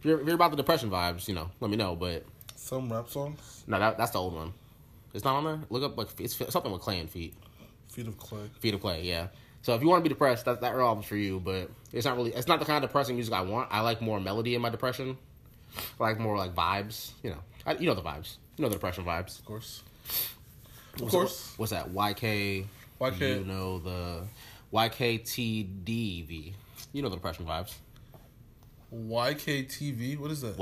if 0.00 0.04
you're, 0.04 0.20
if 0.20 0.26
you're 0.26 0.34
about 0.34 0.50
the 0.50 0.58
depression 0.58 0.90
vibes, 0.90 1.26
you 1.28 1.34
know, 1.34 1.50
let 1.60 1.70
me 1.70 1.78
know. 1.78 1.96
But 1.96 2.26
Some 2.62 2.92
rap 2.92 3.08
songs. 3.08 3.64
no, 3.66 3.78
that, 3.78 3.96
that's 3.98 4.10
the 4.12 4.18
old 4.18 4.34
one. 4.34 4.52
It's 5.14 5.24
not 5.24 5.34
on 5.36 5.44
there. 5.44 5.60
Look 5.70 5.82
up 5.82 5.96
like 5.96 6.08
it's 6.20 6.36
something 6.52 6.70
with 6.70 6.82
clay 6.82 7.00
and 7.00 7.10
feet. 7.10 7.34
Feet 7.88 8.06
of 8.06 8.16
Clay. 8.18 8.48
Feet 8.60 8.74
of 8.74 8.80
clay, 8.80 9.02
yeah. 9.02 9.28
So 9.62 9.74
if 9.74 9.82
you 9.82 9.88
want 9.88 10.04
to 10.04 10.08
be 10.08 10.12
depressed, 10.14 10.44
that 10.44 10.60
that 10.60 10.74
album's 10.74 11.06
for 11.06 11.16
you. 11.16 11.40
But 11.40 11.68
it's 11.92 12.04
not 12.06 12.16
really. 12.16 12.32
It's 12.32 12.46
not 12.46 12.60
the 12.60 12.64
kind 12.64 12.84
of 12.84 12.88
depressing 12.90 13.16
music 13.16 13.34
I 13.34 13.40
want. 13.40 13.68
I 13.72 13.80
like 13.80 14.00
more 14.00 14.20
melody 14.20 14.54
in 14.54 14.62
my 14.62 14.68
depression. 14.70 15.18
I 15.98 16.02
like 16.02 16.18
more 16.20 16.36
like 16.36 16.54
vibes. 16.54 17.10
You 17.24 17.30
know, 17.30 17.38
I, 17.66 17.72
you 17.74 17.86
know 17.86 17.94
the 17.94 18.02
vibes. 18.02 18.36
You 18.56 18.62
know 18.62 18.68
the 18.68 18.76
depression 18.76 19.04
vibes. 19.04 19.38
Of 19.40 19.44
course. 19.46 19.82
Of 20.94 21.00
What's 21.00 21.14
course. 21.14 21.46
that- 21.50 21.58
What's 21.58 21.72
that? 21.72 21.92
YK. 21.92 22.66
YK. 23.00 23.20
You 23.40 23.44
know 23.44 23.78
the 23.80 24.22
YKTDV. 24.72 26.52
You 26.92 27.02
know 27.02 27.08
the 27.08 27.16
depression 27.16 27.46
vibes. 27.46 27.74
YKTV. 28.94 30.18
What 30.18 30.30
is 30.30 30.40
that? 30.42 30.56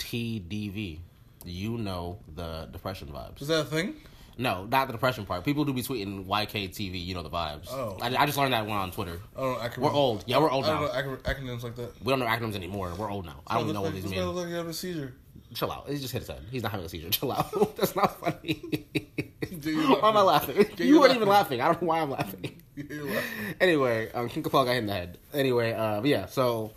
YKTDV. 0.00 0.98
You 1.44 1.78
know 1.78 2.18
the 2.34 2.68
depression 2.70 3.08
vibes. 3.08 3.40
Is 3.40 3.48
that 3.48 3.60
a 3.60 3.64
thing? 3.64 3.94
No, 4.36 4.64
not 4.64 4.86
the 4.86 4.92
depression 4.92 5.26
part. 5.26 5.44
People 5.44 5.64
do 5.64 5.72
be 5.72 5.82
tweeting 5.82 6.26
YKTV. 6.26 7.04
You 7.04 7.14
know 7.14 7.22
the 7.22 7.30
vibes. 7.30 7.68
Oh. 7.70 7.98
I, 8.00 8.14
I 8.14 8.26
just 8.26 8.38
learned 8.38 8.52
that 8.52 8.66
one 8.66 8.78
on 8.78 8.90
Twitter. 8.90 9.20
I. 9.36 9.40
Acronyms. 9.40 9.78
We're 9.78 9.92
old. 9.92 10.24
Yeah, 10.26 10.38
we're 10.38 10.50
old 10.50 10.64
I 10.64 10.68
don't 10.68 10.82
now. 10.82 11.02
know 11.02 11.16
acronyms 11.16 11.62
like 11.62 11.76
that. 11.76 12.02
We 12.02 12.10
don't 12.10 12.18
know 12.18 12.26
acronyms 12.26 12.54
anymore. 12.54 12.92
We're 12.96 13.10
old 13.10 13.26
now. 13.26 13.40
I 13.46 13.54
don't 13.54 13.64
even 13.64 13.74
know 13.74 13.82
what 13.82 13.94
these 13.94 14.04
mean. 14.04 14.24
look 14.24 14.36
like 14.36 14.48
he 14.48 14.54
having 14.54 14.70
a 14.70 14.74
seizure. 14.74 15.14
Chill 15.54 15.72
out. 15.72 15.88
He 15.88 15.98
just 15.98 16.12
hit 16.12 16.20
his 16.20 16.28
head. 16.28 16.42
He's 16.50 16.62
not 16.62 16.72
having 16.72 16.86
a 16.86 16.88
seizure. 16.88 17.08
Chill 17.10 17.32
out. 17.32 17.76
That's 17.76 17.96
not 17.96 18.20
funny. 18.20 18.62
why 19.62 20.08
am 20.08 20.16
I 20.16 20.22
laughing? 20.22 20.66
You 20.76 21.00
weren't 21.00 21.14
even 21.14 21.28
laughing. 21.28 21.60
I 21.60 21.66
don't 21.66 21.82
know 21.82 21.88
why 21.88 22.00
I'm 22.00 22.10
laughing. 22.10 22.60
Laughing. 22.76 23.22
anyway, 23.60 24.10
um, 24.12 24.28
King 24.28 24.42
Kapel 24.42 24.64
got 24.64 24.72
hit 24.72 24.78
in 24.78 24.86
the 24.86 24.92
head. 24.92 25.18
Anyway, 25.34 25.72
uh, 25.72 26.02
yeah. 26.02 26.26
So, 26.26 26.72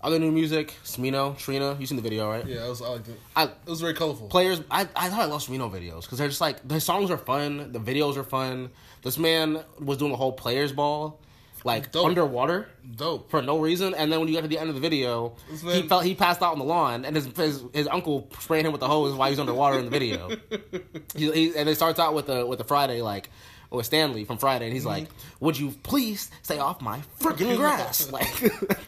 other 0.00 0.18
new 0.18 0.30
music, 0.30 0.74
Smino, 0.84 1.36
Trina. 1.36 1.76
You 1.78 1.86
seen 1.86 1.96
the 1.96 2.02
video, 2.02 2.28
right? 2.30 2.46
Yeah, 2.46 2.64
I 2.64 2.68
was. 2.68 2.80
I 2.82 2.88
liked 2.88 3.08
it. 3.08 3.18
I 3.34 3.44
It 3.44 3.50
was 3.66 3.80
very 3.80 3.94
colorful. 3.94 4.28
players. 4.28 4.60
I 4.70 4.82
I 4.94 5.08
thought 5.08 5.20
I 5.20 5.24
love 5.26 5.44
Smino 5.44 5.70
videos 5.70 6.02
because 6.02 6.18
they're 6.18 6.28
just 6.28 6.40
like 6.40 6.66
the 6.66 6.80
songs 6.80 7.10
are 7.10 7.18
fun, 7.18 7.72
the 7.72 7.80
videos 7.80 8.16
are 8.16 8.24
fun. 8.24 8.70
This 9.02 9.18
man 9.18 9.62
was 9.80 9.98
doing 9.98 10.12
a 10.12 10.16
whole 10.16 10.32
players 10.32 10.72
ball, 10.72 11.20
like 11.64 11.90
Dope. 11.92 12.06
underwater 12.06 12.68
Dope. 12.96 13.30
for 13.30 13.42
no 13.42 13.58
reason. 13.58 13.94
And 13.94 14.10
then 14.12 14.18
when 14.20 14.28
you 14.28 14.34
got 14.34 14.42
to 14.42 14.48
the 14.48 14.58
end 14.58 14.68
of 14.68 14.74
the 14.74 14.80
video, 14.80 15.34
This 15.50 15.62
he 15.62 15.82
felt 15.88 16.04
he 16.04 16.14
passed 16.14 16.42
out 16.42 16.52
on 16.52 16.58
the 16.58 16.64
lawn, 16.64 17.04
and 17.04 17.16
his 17.16 17.26
his, 17.36 17.64
his 17.72 17.86
uncle 17.88 18.28
sprayed 18.38 18.64
him 18.66 18.72
with 18.72 18.80
the 18.80 18.88
hose 18.88 19.14
while 19.14 19.28
he's 19.30 19.38
underwater 19.40 19.78
in 19.78 19.84
the 19.84 19.90
video. 19.90 20.28
he, 21.16 21.30
he, 21.32 21.56
and 21.56 21.68
it 21.68 21.74
starts 21.76 21.98
out 21.98 22.14
with 22.14 22.26
the 22.26 22.46
with 22.46 22.58
the 22.58 22.64
Friday 22.64 23.02
like. 23.02 23.30
With 23.70 23.84
Stanley 23.84 24.24
from 24.24 24.38
Friday, 24.38 24.64
and 24.64 24.72
he's 24.72 24.84
Mm-hmm. 24.84 25.00
like, 25.02 25.08
"Would 25.40 25.58
you 25.58 25.72
please 25.82 26.30
stay 26.42 26.58
off 26.58 26.80
my 26.80 27.00
freaking 27.20 27.54
grass?" 27.58 28.10
Like 28.12 28.26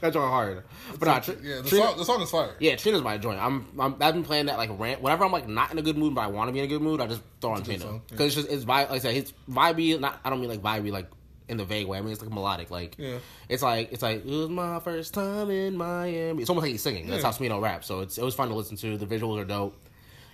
that's 0.01 0.15
going 0.17 0.31
hard, 0.31 0.65
but 0.99 1.05
not 1.07 1.29
Yeah, 1.43 1.61
the 1.61 1.69
song, 1.69 1.99
the 1.99 2.05
song 2.07 2.23
is 2.23 2.31
fire. 2.31 2.55
yeah, 2.61 2.77
Trina's 2.77 3.03
my 3.03 3.19
joint. 3.19 3.39
I'm, 3.39 3.67
I'm 3.79 3.97
I've 4.01 4.15
been 4.15 4.25
playing 4.25 4.47
that 4.47 4.57
like 4.57 4.71
rant. 4.79 5.03
Whenever 5.03 5.25
I'm 5.27 5.33
like 5.33 5.47
not 5.47 5.71
in 5.71 5.79
a 5.79 5.83
good 5.83 5.99
mood, 5.99 6.15
but 6.15 6.23
I 6.23 6.29
want 6.29 6.49
to 6.49 6.53
be 6.53 6.61
in 6.61 6.65
a 6.65 6.69
good 6.69 6.81
mood, 6.81 7.03
I 7.03 7.09
just 7.09 7.21
throw 7.43 7.51
on 7.51 7.59
It's 7.59 7.69
a 7.69 7.73
good 7.73 7.79
Trina 7.81 7.91
song, 7.91 8.03
yeah. 8.07 8.11
because 8.11 8.27
it's 8.29 8.35
just 8.37 8.49
it's 8.49 8.65
vibe. 8.65 8.89
Like 8.89 8.91
I 8.93 8.99
said, 9.01 9.17
it's 9.17 9.35
vibey. 9.51 10.01
Not 10.01 10.19
I 10.25 10.31
don't 10.31 10.41
mean 10.41 10.49
like 10.49 10.63
vibey 10.63 10.91
like 10.91 11.11
in 11.51 11.59
the 11.59 11.65
vague 11.67 11.87
way. 11.87 11.99
I 11.99 12.01
mean 12.01 12.13
it's 12.13 12.23
like 12.23 12.31
melodic. 12.33 12.71
Like 12.71 12.95
Yeah. 12.97 13.19
it's 13.51 13.63
like 13.63 13.93
it's 13.93 14.03
like 14.03 14.25
it 14.25 14.31
was 14.31 14.49
my 14.49 14.81
first 14.81 15.13
time 15.13 15.51
in 15.51 15.77
Miami. 15.77 16.41
It's 16.41 16.49
almost 16.49 16.63
like 16.63 16.73
he's 16.73 16.83
singing. 16.83 17.07
That's 17.07 17.23
Yeah. 17.23 17.31
how 17.33 17.37
Smino 17.37 17.61
raps. 17.61 17.87
So 17.87 18.01
it's 18.01 18.17
it 18.17 18.25
was 18.25 18.35
fun 18.35 18.49
to 18.49 18.55
listen 18.55 18.79
to. 18.79 18.97
The 18.97 19.05
visuals 19.05 19.39
are 19.39 19.45
dope. 19.45 19.77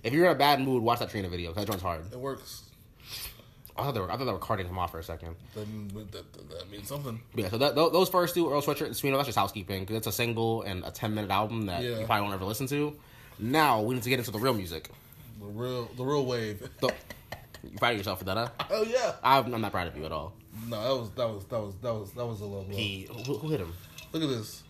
If 0.05 0.13
you're 0.13 0.27
in 0.27 0.31
a 0.31 0.37
bad 0.37 0.61
mood, 0.61 0.85
watch 0.85 1.01
that 1.01 1.11
Trina 1.11 1.29
video. 1.29 1.53
that 1.53 1.67
joint's 1.67 1.83
hard. 1.83 2.13
It 2.13 2.19
works. 2.21 2.63
I 3.79 3.83
thought 3.85 3.95
they 3.95 4.01
were 4.01 4.11
I 4.11 4.17
thought 4.17 4.25
they 4.25 4.33
were 4.33 4.39
carting 4.39 4.67
him 4.67 4.79
off 4.79 4.93
for 4.93 4.99
a 4.99 5.03
second. 5.03 5.37
That, 5.55 6.13
that, 6.13 6.33
that, 6.51 6.71
means 6.71 6.89
something. 6.89 7.21
Yeah, 7.35 7.49
so 7.49 7.59
that, 7.59 7.75
those 7.75 8.09
first 8.09 8.35
two, 8.35 8.51
Earl 8.51 8.63
Sweatshirt 8.63 8.87
and 8.87 8.95
Smino, 8.95 9.17
that's 9.17 9.27
just 9.27 9.39
housekeeping 9.39 9.83
because 9.83 9.97
it's 9.97 10.07
a 10.07 10.13
single 10.13 10.63
and 10.63 10.85
a 10.85 10.91
10 10.91 11.15
minute 11.15 11.31
album 11.31 11.67
that 11.67 11.83
Yeah. 11.83 11.99
you 11.99 12.07
probably 12.07 12.23
won't 12.23 12.35
ever 12.35 12.45
listen 12.45 12.67
to. 12.69 12.97
Now 13.39 13.83
we 13.83 13.95
need 13.95 14.03
to 14.03 14.09
get 14.09 14.19
into 14.19 14.31
the 14.31 14.39
real 14.39 14.55
music. 14.55 14.91
The 15.41 15.47
real, 15.47 15.91
the 15.97 16.05
real 16.05 16.25
wave. 16.25 16.69
So, 16.81 16.91
you 17.71 17.79
proud 17.79 17.93
of 17.93 17.99
yourself 17.99 18.21
for 18.21 18.25
that, 18.27 18.37
huh? 18.37 18.49
Oh 18.71 18.83
yeah. 18.85 19.15
I'm, 19.23 19.53
I'm 19.53 19.61
not 19.61 19.73
proud 19.73 19.89
of 19.89 19.97
you 19.97 20.05
at 20.05 20.13
all. 20.13 20.33
No, 20.69 20.77
that 20.83 21.01
was 21.01 21.11
that 21.11 21.29
was 21.29 21.45
that 21.47 21.61
was 21.61 21.75
that 21.83 21.95
was 21.95 22.13
that 22.13 22.27
was 22.27 22.41
a 22.41 22.45
little. 22.45 22.65
He, 22.71 23.09
who, 23.27 23.39
who 23.39 23.49
hit 23.51 23.61
him? 23.61 23.73
Look 24.13 24.23
at 24.23 24.29
this. 24.29 24.63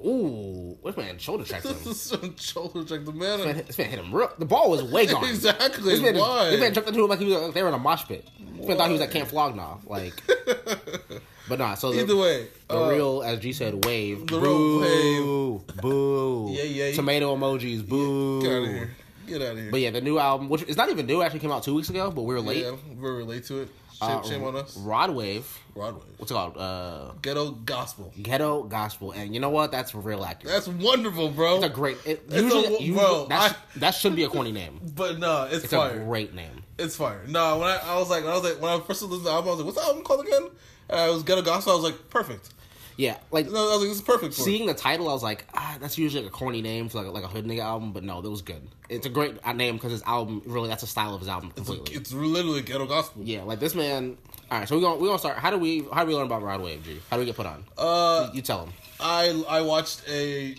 Ooh, 0.00 0.76
this 0.84 0.96
man 0.96 1.18
shoulder 1.18 1.44
checked 1.44 1.66
him. 1.66 2.34
Shoulder 2.36 2.84
check 2.84 3.04
the 3.04 3.12
man. 3.12 3.38
This 3.38 3.46
man, 3.46 3.54
hit- 3.54 3.66
this 3.68 3.78
man 3.78 3.90
hit 3.90 3.98
him 4.00 4.14
real. 4.14 4.30
The 4.38 4.44
ball 4.44 4.70
was 4.70 4.82
way 4.82 5.06
gone. 5.06 5.24
Exactly, 5.28 5.92
This 5.92 6.00
man, 6.00 6.16
why? 6.16 6.50
this 6.50 6.60
man 6.60 6.74
jumped 6.74 6.88
into 6.88 7.02
him 7.02 7.08
like 7.08 7.18
he 7.20 7.24
was 7.26 7.34
like 7.34 7.54
they 7.54 7.62
were 7.62 7.68
in 7.68 7.74
a 7.74 7.78
mosh 7.78 8.04
pit. 8.06 8.28
This 8.58 8.66
man 8.68 8.76
thought 8.76 8.88
he 8.88 8.92
was 8.92 9.00
at 9.02 9.10
Camp 9.10 9.28
Flog 9.28 9.54
Gnaw. 9.56 9.78
Like, 9.86 10.12
but 11.48 11.58
nah. 11.58 11.74
So 11.74 11.92
the, 11.92 12.00
Either 12.00 12.16
way, 12.16 12.48
the 12.68 12.78
uh, 12.78 12.90
real, 12.90 13.22
as 13.22 13.38
G 13.38 13.52
said, 13.52 13.84
wave. 13.84 14.26
the 14.26 14.38
real 14.40 15.58
boo, 15.58 15.64
Boo. 15.80 16.48
Yeah, 16.52 16.64
yeah. 16.64 16.92
Tomato 16.94 17.34
emojis. 17.36 17.86
Boo. 17.86 18.42
Get 18.42 18.52
out 18.52 18.62
of 18.62 18.68
here. 18.68 18.90
Get 19.26 19.42
out 19.42 19.52
of 19.52 19.58
here. 19.58 19.70
But 19.70 19.80
yeah, 19.80 19.90
the 19.90 20.00
new 20.00 20.18
album, 20.18 20.48
which 20.48 20.64
is 20.64 20.76
not 20.76 20.90
even 20.90 21.06
new, 21.06 21.22
actually 21.22 21.40
came 21.40 21.52
out 21.52 21.62
two 21.62 21.74
weeks 21.74 21.88
ago, 21.88 22.10
but 22.10 22.22
we 22.22 22.34
were 22.34 22.40
late. 22.40 22.64
Yeah, 22.64 22.72
we 22.98 23.08
relate 23.10 23.44
to 23.46 23.60
it. 23.62 23.68
Shame, 23.98 24.10
Uh, 24.18 24.22
shame 24.22 24.44
on 24.44 24.56
us. 24.56 24.76
Rod 24.76 25.10
Wave. 25.10 25.46
Rod 25.74 25.94
Wave. 25.94 26.04
What's 26.18 26.30
it 26.30 26.34
called? 26.34 26.56
Uh, 26.56 27.12
Ghetto 27.22 27.52
gospel. 27.52 28.12
Ghetto 28.20 28.64
Gospel. 28.64 29.12
And 29.12 29.32
you 29.34 29.40
know 29.40 29.50
what? 29.50 29.70
That's 29.70 29.94
real 29.94 30.24
accurate. 30.24 30.52
That's 30.54 30.68
wonderful, 30.68 31.30
bro. 31.30 31.56
It's 31.56 31.66
a 31.66 31.68
great. 31.68 31.96
It, 32.04 32.24
It's 32.26 32.34
a- 32.34 32.42
usually, 32.42 32.62
bro, 32.68 32.78
usually 32.80 33.26
that, 33.28 33.52
I- 33.52 33.78
that 33.78 33.90
should 33.92 34.16
be 34.16 34.24
a 34.24 34.28
corny 34.28 34.52
name. 34.52 34.80
but 34.96 35.18
no, 35.18 35.44
it's, 35.44 35.64
It's 35.64 35.72
fire. 35.72 36.00
a 36.00 36.04
great 36.04 36.34
name. 36.34 36.62
It's 36.78 36.96
fire. 36.96 37.22
No, 37.28 37.58
when 37.58 37.68
I, 37.68 37.76
I 37.84 37.98
was 37.98 38.10
like, 38.10 38.24
when 38.24 38.32
I 38.32 38.36
was 38.36 38.44
like, 38.44 38.60
when 38.60 38.72
I 38.72 38.76
first 38.80 39.02
listened 39.02 39.12
to 39.20 39.24
the 39.24 39.30
album, 39.30 39.48
I 39.48 39.50
was 39.52 39.58
like, 39.60 39.66
what's 39.66 39.78
the 39.78 39.84
album 39.86 40.02
called 40.04 40.26
again? 40.26 40.48
Uh, 40.90 41.06
it 41.08 41.12
was 41.14 41.22
Ghetto 41.22 41.42
Gospel. 41.42 41.72
I 41.72 41.76
was 41.76 41.84
like, 41.84 42.10
perfect. 42.10 42.50
Yeah, 42.96 43.16
like 43.30 43.50
No, 43.50 43.70
I 43.70 43.72
was 43.72 43.80
like, 43.80 43.88
this 43.88 43.96
is 43.98 44.02
perfect 44.02 44.34
seeing 44.34 44.66
the 44.66 44.74
title, 44.74 45.08
I 45.08 45.12
was 45.12 45.22
like, 45.22 45.46
ah, 45.54 45.76
that's 45.80 45.98
usually 45.98 46.22
like 46.22 46.32
a 46.32 46.36
corny 46.36 46.62
name 46.62 46.88
for 46.88 46.98
like 46.98 47.06
a, 47.06 47.10
like 47.10 47.24
a 47.24 47.28
hood 47.28 47.44
nigga 47.44 47.60
album, 47.60 47.92
but 47.92 48.04
no, 48.04 48.22
that 48.22 48.30
was 48.30 48.42
good. 48.42 48.62
It's 48.88 49.06
a 49.06 49.10
great 49.10 49.36
uh, 49.44 49.52
name 49.52 49.74
because 49.74 49.92
his 49.92 50.02
album 50.02 50.42
really 50.46 50.68
that's 50.68 50.82
the 50.82 50.86
style 50.86 51.14
of 51.14 51.20
his 51.20 51.28
album 51.28 51.50
completely. 51.50 51.94
It's 51.94 52.12
literally 52.12 52.62
ghetto 52.62 52.86
gospel. 52.86 53.22
yeah, 53.24 53.42
like 53.42 53.60
this 53.60 53.74
man. 53.74 54.16
All 54.50 54.58
right, 54.58 54.68
so 54.68 54.76
we're 54.76 54.82
gonna 54.82 55.00
we're 55.00 55.06
gonna 55.08 55.18
start. 55.18 55.38
How 55.38 55.50
do 55.50 55.58
we 55.58 55.86
how 55.92 56.04
do 56.04 56.08
we 56.08 56.14
learn 56.14 56.26
about 56.26 56.42
Rod 56.42 56.60
Wave? 56.60 56.84
G? 56.84 57.00
How 57.10 57.16
do 57.16 57.20
we 57.20 57.26
get 57.26 57.36
put 57.36 57.46
on? 57.46 57.64
Uh, 57.76 58.28
you, 58.30 58.36
you 58.36 58.42
tell 58.42 58.64
him. 58.64 58.72
I 59.00 59.42
I 59.48 59.62
watched 59.62 60.02
a 60.08 60.54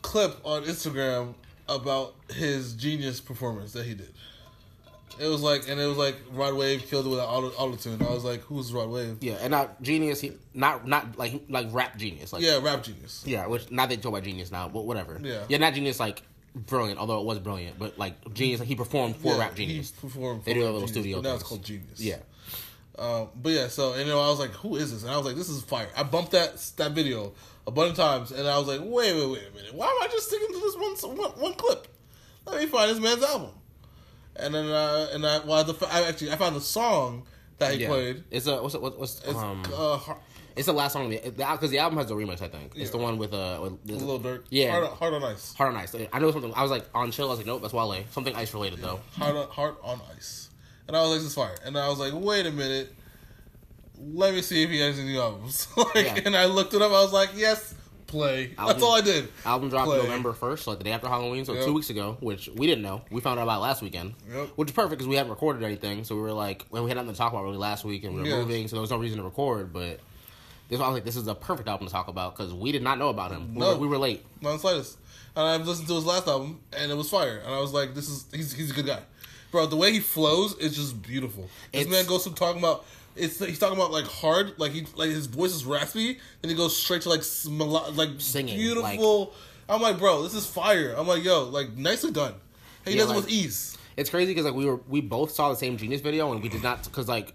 clip 0.00 0.38
on 0.44 0.64
Instagram 0.64 1.34
about 1.68 2.14
his 2.34 2.72
genius 2.74 3.20
performance 3.20 3.72
that 3.72 3.84
he 3.86 3.94
did. 3.94 4.12
It 5.22 5.28
was 5.28 5.40
like, 5.40 5.68
and 5.68 5.80
it 5.80 5.86
was 5.86 5.96
like 5.96 6.16
Rod 6.32 6.54
Wave 6.54 6.88
killed 6.90 7.06
it 7.06 7.08
with 7.08 7.20
an 7.20 7.24
auto 7.24 7.48
auto 7.50 7.76
tune. 7.76 8.02
I 8.02 8.10
was 8.12 8.24
like, 8.24 8.40
who's 8.40 8.72
Rod 8.72 8.88
Wave? 8.90 9.18
Yeah, 9.20 9.34
and 9.40 9.52
not 9.52 9.80
genius. 9.80 10.20
He 10.20 10.32
not 10.52 10.86
not 10.88 11.16
like 11.16 11.42
like 11.48 11.68
rap 11.70 11.96
genius. 11.96 12.32
Like 12.32 12.42
Yeah, 12.42 12.58
rap 12.60 12.82
genius. 12.82 13.22
yeah. 13.24 13.46
Which 13.46 13.70
not 13.70 13.88
they 13.88 13.96
talk 13.96 14.06
about 14.12 14.24
genius 14.24 14.50
now, 14.50 14.68
but 14.68 14.84
whatever. 14.84 15.20
Yeah. 15.22 15.44
yeah, 15.48 15.58
not 15.58 15.74
genius 15.74 16.00
like 16.00 16.22
brilliant, 16.54 16.98
although 16.98 17.20
it 17.20 17.24
was 17.24 17.38
brilliant, 17.38 17.78
but 17.78 17.96
like 17.98 18.34
genius. 18.34 18.58
Like 18.58 18.68
he 18.68 18.74
performed 18.74 19.16
for 19.16 19.28
Yeah, 19.28 19.38
rap 19.38 19.54
genius. 19.54 19.92
He 19.94 20.00
performed. 20.08 20.44
They 20.44 20.54
do 20.54 20.62
a 20.62 20.64
little 20.64 20.80
Genius, 20.80 20.90
studio 20.90 21.20
now 21.20 21.34
it's 21.34 21.44
called 21.44 21.64
Genius. 21.64 22.00
Yeah, 22.00 22.16
Um, 22.98 23.28
but 23.36 23.52
yeah, 23.52 23.68
so 23.68 23.92
and 23.92 24.00
you 24.02 24.06
know, 24.08 24.20
I 24.20 24.28
was 24.28 24.40
like, 24.40 24.50
"Who 24.50 24.74
is 24.74 24.92
this?" 24.92 25.02
And 25.02 25.12
I 25.12 25.16
was 25.16 25.24
like, 25.24 25.36
"This 25.36 25.48
is 25.48 25.62
fire." 25.62 25.88
I 25.96 26.02
bumped 26.02 26.32
that 26.32 26.56
that 26.78 26.92
video 26.92 27.32
a 27.66 27.70
bunch 27.70 27.90
of 27.92 27.96
times, 27.96 28.32
and 28.32 28.48
I 28.48 28.58
was 28.58 28.66
like, 28.66 28.80
"Wait, 28.82 29.14
wait, 29.14 29.30
wait 29.30 29.42
a 29.52 29.56
minute! 29.56 29.72
Why 29.74 29.86
am 29.86 30.02
I 30.02 30.08
just 30.12 30.26
sticking 30.26 30.48
to 30.48 30.60
this 30.60 30.74
one 31.06 31.16
one, 31.16 31.30
one 31.38 31.54
clip? 31.54 31.86
Let 32.44 32.60
me 32.60 32.66
find 32.66 32.90
this 32.90 32.98
man's 32.98 33.22
album." 33.22 33.50
And 34.36 34.54
then, 34.54 34.66
uh, 34.66 35.08
and 35.12 35.26
I, 35.26 35.40
well, 35.40 35.62
the, 35.64 35.86
I 35.86 36.02
actually 36.08 36.32
I 36.32 36.36
found 36.36 36.56
the 36.56 36.60
song 36.60 37.24
that 37.58 37.74
he 37.74 37.82
yeah. 37.82 37.88
played. 37.88 38.24
It's 38.30 38.46
a 38.46 38.62
what's 38.62 38.74
it, 38.74 38.82
what, 38.82 38.98
what's 38.98 39.20
It's 39.20 39.36
um. 39.36 39.62
uh, 39.74 39.98
It's 40.56 40.66
the 40.66 40.72
last 40.72 40.92
song 40.92 41.10
because 41.10 41.70
the, 41.70 41.78
album 41.78 41.98
has 41.98 42.10
a 42.10 42.14
remix. 42.14 42.42
I 42.42 42.48
think 42.48 42.72
it's 42.76 42.90
the 42.90 42.98
one 42.98 43.16
with 43.18 43.32
uh 43.32 43.58
with, 43.62 43.78
Little 43.84 44.20
Durk. 44.20 44.44
Yeah. 44.50 44.70
hard, 44.70 44.84
on- 44.84 44.96
Heart 44.96 45.14
on 45.14 45.24
Ice. 45.24 45.54
Heart 45.54 45.74
on 45.74 45.76
Ice. 45.80 45.96
I 46.12 46.18
know 46.18 46.30
something. 46.30 46.52
I 46.54 46.62
was 46.62 46.70
like 46.70 46.84
on 46.94 47.10
chill. 47.10 47.26
I 47.26 47.30
was 47.30 47.38
like, 47.38 47.46
nope, 47.46 47.62
that's 47.62 47.72
Wale. 47.74 48.04
Something 48.10 48.34
ice 48.34 48.52
related 48.52 48.80
though. 48.80 49.00
Hard 49.16 49.36
on, 49.36 49.48
Heart 49.48 49.78
on 49.82 50.00
Ice. 50.16 50.50
And 50.88 50.96
I 50.96 51.00
was 51.02 51.10
like, 51.10 51.18
"This 51.20 51.28
is 51.28 51.34
fire." 51.34 51.54
And 51.64 51.78
I 51.78 51.88
was 51.88 51.98
like, 51.98 52.12
"Wait 52.14 52.44
a 52.44 52.50
minute." 52.50 52.92
Let 54.12 54.34
me 54.34 54.42
see 54.42 54.62
if 54.64 54.70
he 54.70 54.80
has 54.80 54.98
any 54.98 55.16
albums. 55.16 55.68
like, 55.76 55.94
Yeah. 55.94 56.20
and 56.26 56.36
I 56.36 56.46
looked 56.46 56.74
it 56.74 56.82
up. 56.82 56.90
I 56.90 57.02
was 57.02 57.12
like, 57.12 57.30
"Yes, 57.36 57.74
play." 58.12 58.54
That's 58.56 58.82
all 58.82 58.94
I 58.94 59.00
did. 59.00 59.28
Album 59.44 59.68
dropped 59.70 59.88
Play. 59.88 59.98
November 59.98 60.32
first, 60.32 60.66
like 60.66 60.78
the 60.78 60.84
day 60.84 60.92
after 60.92 61.08
Halloween, 61.08 61.44
so 61.44 61.54
Yep. 61.54 61.64
two 61.64 61.72
weeks 61.72 61.90
ago, 61.90 62.16
which 62.20 62.48
we 62.54 62.66
didn't 62.66 62.82
know. 62.82 63.02
We 63.10 63.20
found 63.20 63.40
out 63.40 63.44
about 63.44 63.60
last 63.60 63.82
weekend, 63.82 64.14
Yep. 64.32 64.48
which 64.56 64.68
is 64.70 64.74
perfect 64.74 64.92
because 64.92 65.08
we 65.08 65.16
hadn't 65.16 65.30
recorded 65.30 65.64
anything. 65.64 66.04
So 66.04 66.14
we 66.14 66.20
were 66.22 66.32
like, 66.32 66.64
well, 66.70 66.84
we 66.84 66.90
had 66.90 66.96
nothing 66.96 67.10
to 67.12 67.18
talk 67.18 67.32
about 67.32 67.42
really 67.44 67.56
last 67.56 67.84
week, 67.84 68.04
and 68.04 68.14
we 68.14 68.20
were 68.20 68.26
Yeah. 68.28 68.36
moving, 68.38 68.68
so 68.68 68.76
there 68.76 68.80
was 68.80 68.90
no 68.90 68.98
reason 68.98 69.18
to 69.18 69.24
record. 69.24 69.72
But 69.72 69.98
this, 70.68 70.80
I 70.80 70.86
was 70.86 70.94
like, 70.94 71.04
this 71.04 71.16
is 71.16 71.26
a 71.26 71.34
perfect 71.34 71.68
album 71.68 71.86
to 71.88 71.92
talk 71.92 72.08
about 72.08 72.36
because 72.36 72.54
we 72.54 72.70
did 72.72 72.82
not 72.82 72.98
know 72.98 73.08
about 73.08 73.32
him. 73.32 73.54
We, 73.54 73.60
No. 73.60 73.70
were, 73.70 73.76
we 73.78 73.86
were 73.88 73.98
late. 73.98 74.24
Not 74.40 74.52
the 74.52 74.58
slightest. 74.58 74.98
And 75.34 75.46
I've 75.46 75.66
listened 75.66 75.88
to 75.88 75.94
his 75.94 76.04
last 76.04 76.28
album, 76.28 76.60
and 76.76 76.92
it 76.92 76.94
was 76.94 77.08
fire. 77.08 77.38
And 77.44 77.54
I 77.54 77.58
was 77.58 77.72
like, 77.72 77.94
"This 77.94 78.08
is 78.10 78.26
he's 78.34 78.52
he's 78.52 78.70
a 78.70 78.74
good 78.74 78.84
guy, 78.86 79.00
bro." 79.50 79.64
The 79.64 79.76
way 79.76 79.90
he 79.92 80.00
flows 80.00 80.54
is 80.58 80.76
just 80.76 81.00
beautiful. 81.00 81.44
This 81.72 81.82
It's- 81.82 81.88
man 81.90 82.04
goes 82.06 82.24
from 82.24 82.34
talking 82.34 82.58
about 82.60 82.84
it's 83.16 83.38
he's 83.38 83.58
talking 83.58 83.76
about 83.76 83.92
like 83.92 84.06
hard, 84.06 84.58
like 84.58 84.72
he 84.72 84.86
like 84.96 85.10
his 85.10 85.26
voice 85.26 85.54
is 85.54 85.64
raspy, 85.64 86.18
then 86.40 86.50
he 86.50 86.56
goes 86.56 86.76
straight 86.76 87.02
to 87.02 87.08
like 87.08 87.20
smelo- 87.20 87.94
like 87.96 88.10
Singing, 88.18 88.56
beautiful. 88.56 89.34
I'm 89.68 89.80
like, 89.80 89.98
bro, 89.98 90.22
this 90.22 90.34
is 90.34 90.46
fire. 90.46 90.94
I'm 90.96 91.06
like, 91.06 91.24
yo, 91.24 91.44
like 91.44 91.76
nicely 91.76 92.10
done. 92.10 92.34
He 92.84 92.92
Yeah, 92.92 93.02
does 93.02 93.12
it 93.12 93.16
with 93.16 93.28
ease. 93.30 93.78
It's 93.96 94.10
crazy 94.10 94.32
because 94.32 94.44
like 94.44 94.54
we 94.54 94.64
were 94.66 94.80
we 94.88 95.00
both 95.00 95.30
saw 95.32 95.50
the 95.50 95.56
same 95.56 95.76
Genius 95.76 96.00
video 96.00 96.32
and 96.32 96.42
we 96.42 96.48
did 96.48 96.62
not 96.62 96.84
because 96.84 97.08
like 97.08 97.34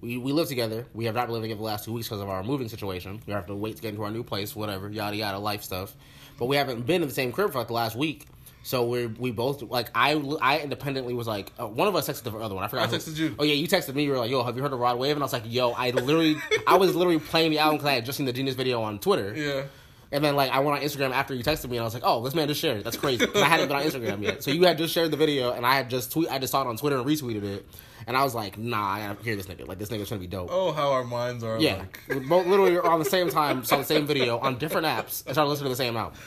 we 0.00 0.16
we 0.16 0.32
live 0.32 0.48
together. 0.48 0.86
We 0.94 1.04
have 1.04 1.14
not 1.14 1.26
been 1.26 1.34
living 1.34 1.50
together 1.50 1.58
the 1.58 1.64
last 1.64 1.84
two 1.84 1.92
weeks 1.92 2.08
because 2.08 2.20
of 2.22 2.28
our 2.28 2.42
moving 2.42 2.68
situation. 2.68 3.20
We 3.26 3.32
have 3.32 3.46
to 3.46 3.54
wait 3.54 3.76
to 3.76 3.82
get 3.82 3.90
into 3.90 4.02
our 4.02 4.10
new 4.10 4.22
place, 4.22 4.56
whatever, 4.56 4.88
yada 4.88 5.16
yada, 5.16 5.38
life 5.38 5.62
stuff. 5.62 5.94
But 6.38 6.46
we 6.46 6.56
haven't 6.56 6.86
been 6.86 7.02
in 7.02 7.08
the 7.08 7.14
same 7.14 7.32
crib 7.32 7.52
for 7.52 7.58
like 7.58 7.66
the 7.68 7.74
last 7.74 7.96
week. 7.96 8.26
So 8.68 8.84
we 8.84 9.06
we 9.06 9.30
both 9.30 9.62
like 9.62 9.88
I 9.94 10.12
I 10.42 10.58
independently 10.58 11.14
was 11.14 11.26
like 11.26 11.50
uh, 11.58 11.66
one 11.66 11.88
of 11.88 11.96
us 11.96 12.06
texted 12.06 12.24
the 12.24 12.36
other 12.36 12.54
one. 12.54 12.64
I 12.64 12.68
forgot. 12.68 12.92
I 12.92 12.98
who- 12.98 13.12
you. 13.12 13.34
Oh 13.38 13.42
yeah, 13.42 13.54
you 13.54 13.66
texted 13.66 13.94
me. 13.94 14.04
You 14.04 14.10
were 14.10 14.18
like, 14.18 14.30
"Yo, 14.30 14.42
have 14.44 14.58
you 14.58 14.62
heard 14.62 14.74
of 14.74 14.78
Rod 14.78 14.98
Wave?" 14.98 15.12
And 15.16 15.22
I 15.22 15.24
was 15.24 15.32
like, 15.32 15.44
"Yo, 15.46 15.70
I 15.70 15.88
literally 15.92 16.36
I 16.66 16.76
was 16.76 16.94
literally 16.94 17.18
playing 17.18 17.50
the 17.50 17.60
album 17.60 17.78
because 17.78 17.88
I 17.88 17.94
had 17.94 18.04
just 18.04 18.18
seen 18.18 18.26
the 18.26 18.32
Genius 18.34 18.56
video 18.56 18.82
on 18.82 18.98
Twitter." 18.98 19.32
Yeah. 19.34 19.62
And 20.12 20.22
then 20.22 20.36
like 20.36 20.50
I 20.50 20.58
went 20.60 20.76
on 20.76 20.84
Instagram 20.86 21.12
after 21.12 21.32
you 21.34 21.42
texted 21.42 21.70
me 21.70 21.78
and 21.78 21.82
I 21.82 21.86
was 21.86 21.94
like, 21.94 22.02
oh, 22.04 22.22
this 22.22 22.34
man 22.34 22.46
just 22.46 22.60
shared 22.60 22.76
it. 22.76 22.84
That's 22.84 22.98
crazy." 22.98 23.24
I 23.36 23.44
hadn't 23.44 23.68
been 23.68 23.76
on 23.78 23.84
Instagram 23.84 24.22
yet. 24.22 24.42
So 24.44 24.50
you 24.50 24.64
had 24.64 24.76
just 24.76 24.92
shared 24.92 25.12
the 25.12 25.16
video 25.16 25.52
and 25.52 25.64
I 25.64 25.74
had 25.74 25.88
just 25.88 26.12
tweet 26.12 26.30
I 26.30 26.38
just 26.38 26.50
saw 26.50 26.60
it 26.60 26.66
on 26.66 26.76
Twitter 26.76 26.98
and 26.98 27.06
retweeted 27.06 27.44
it. 27.44 27.66
And 28.06 28.18
I 28.18 28.22
was 28.22 28.34
like, 28.34 28.58
nah, 28.58 28.86
I 28.86 29.00
gotta 29.06 29.22
hear 29.22 29.34
this 29.34 29.46
nigga. 29.46 29.66
Like 29.66 29.78
this 29.78 29.88
nigga's 29.88 30.10
gonna 30.10 30.20
be 30.20 30.26
dope. 30.26 30.50
Oh, 30.52 30.72
how 30.72 30.92
our 30.92 31.04
minds 31.04 31.42
are. 31.42 31.58
yeah. 31.58 31.76
Like, 31.78 32.00
We 32.10 32.18
both 32.18 32.46
literally 32.46 32.76
on 32.78 32.98
the 32.98 33.06
same 33.06 33.30
time, 33.30 33.64
saw 33.64 33.78
the 33.78 33.84
same 33.84 34.06
video 34.06 34.38
on 34.38 34.58
different 34.58 34.86
apps 34.86 35.24
and 35.24 35.34
started 35.34 35.48
listening 35.48 35.66
to 35.66 35.70
the 35.70 35.76
same 35.76 35.96
album. 35.96 36.18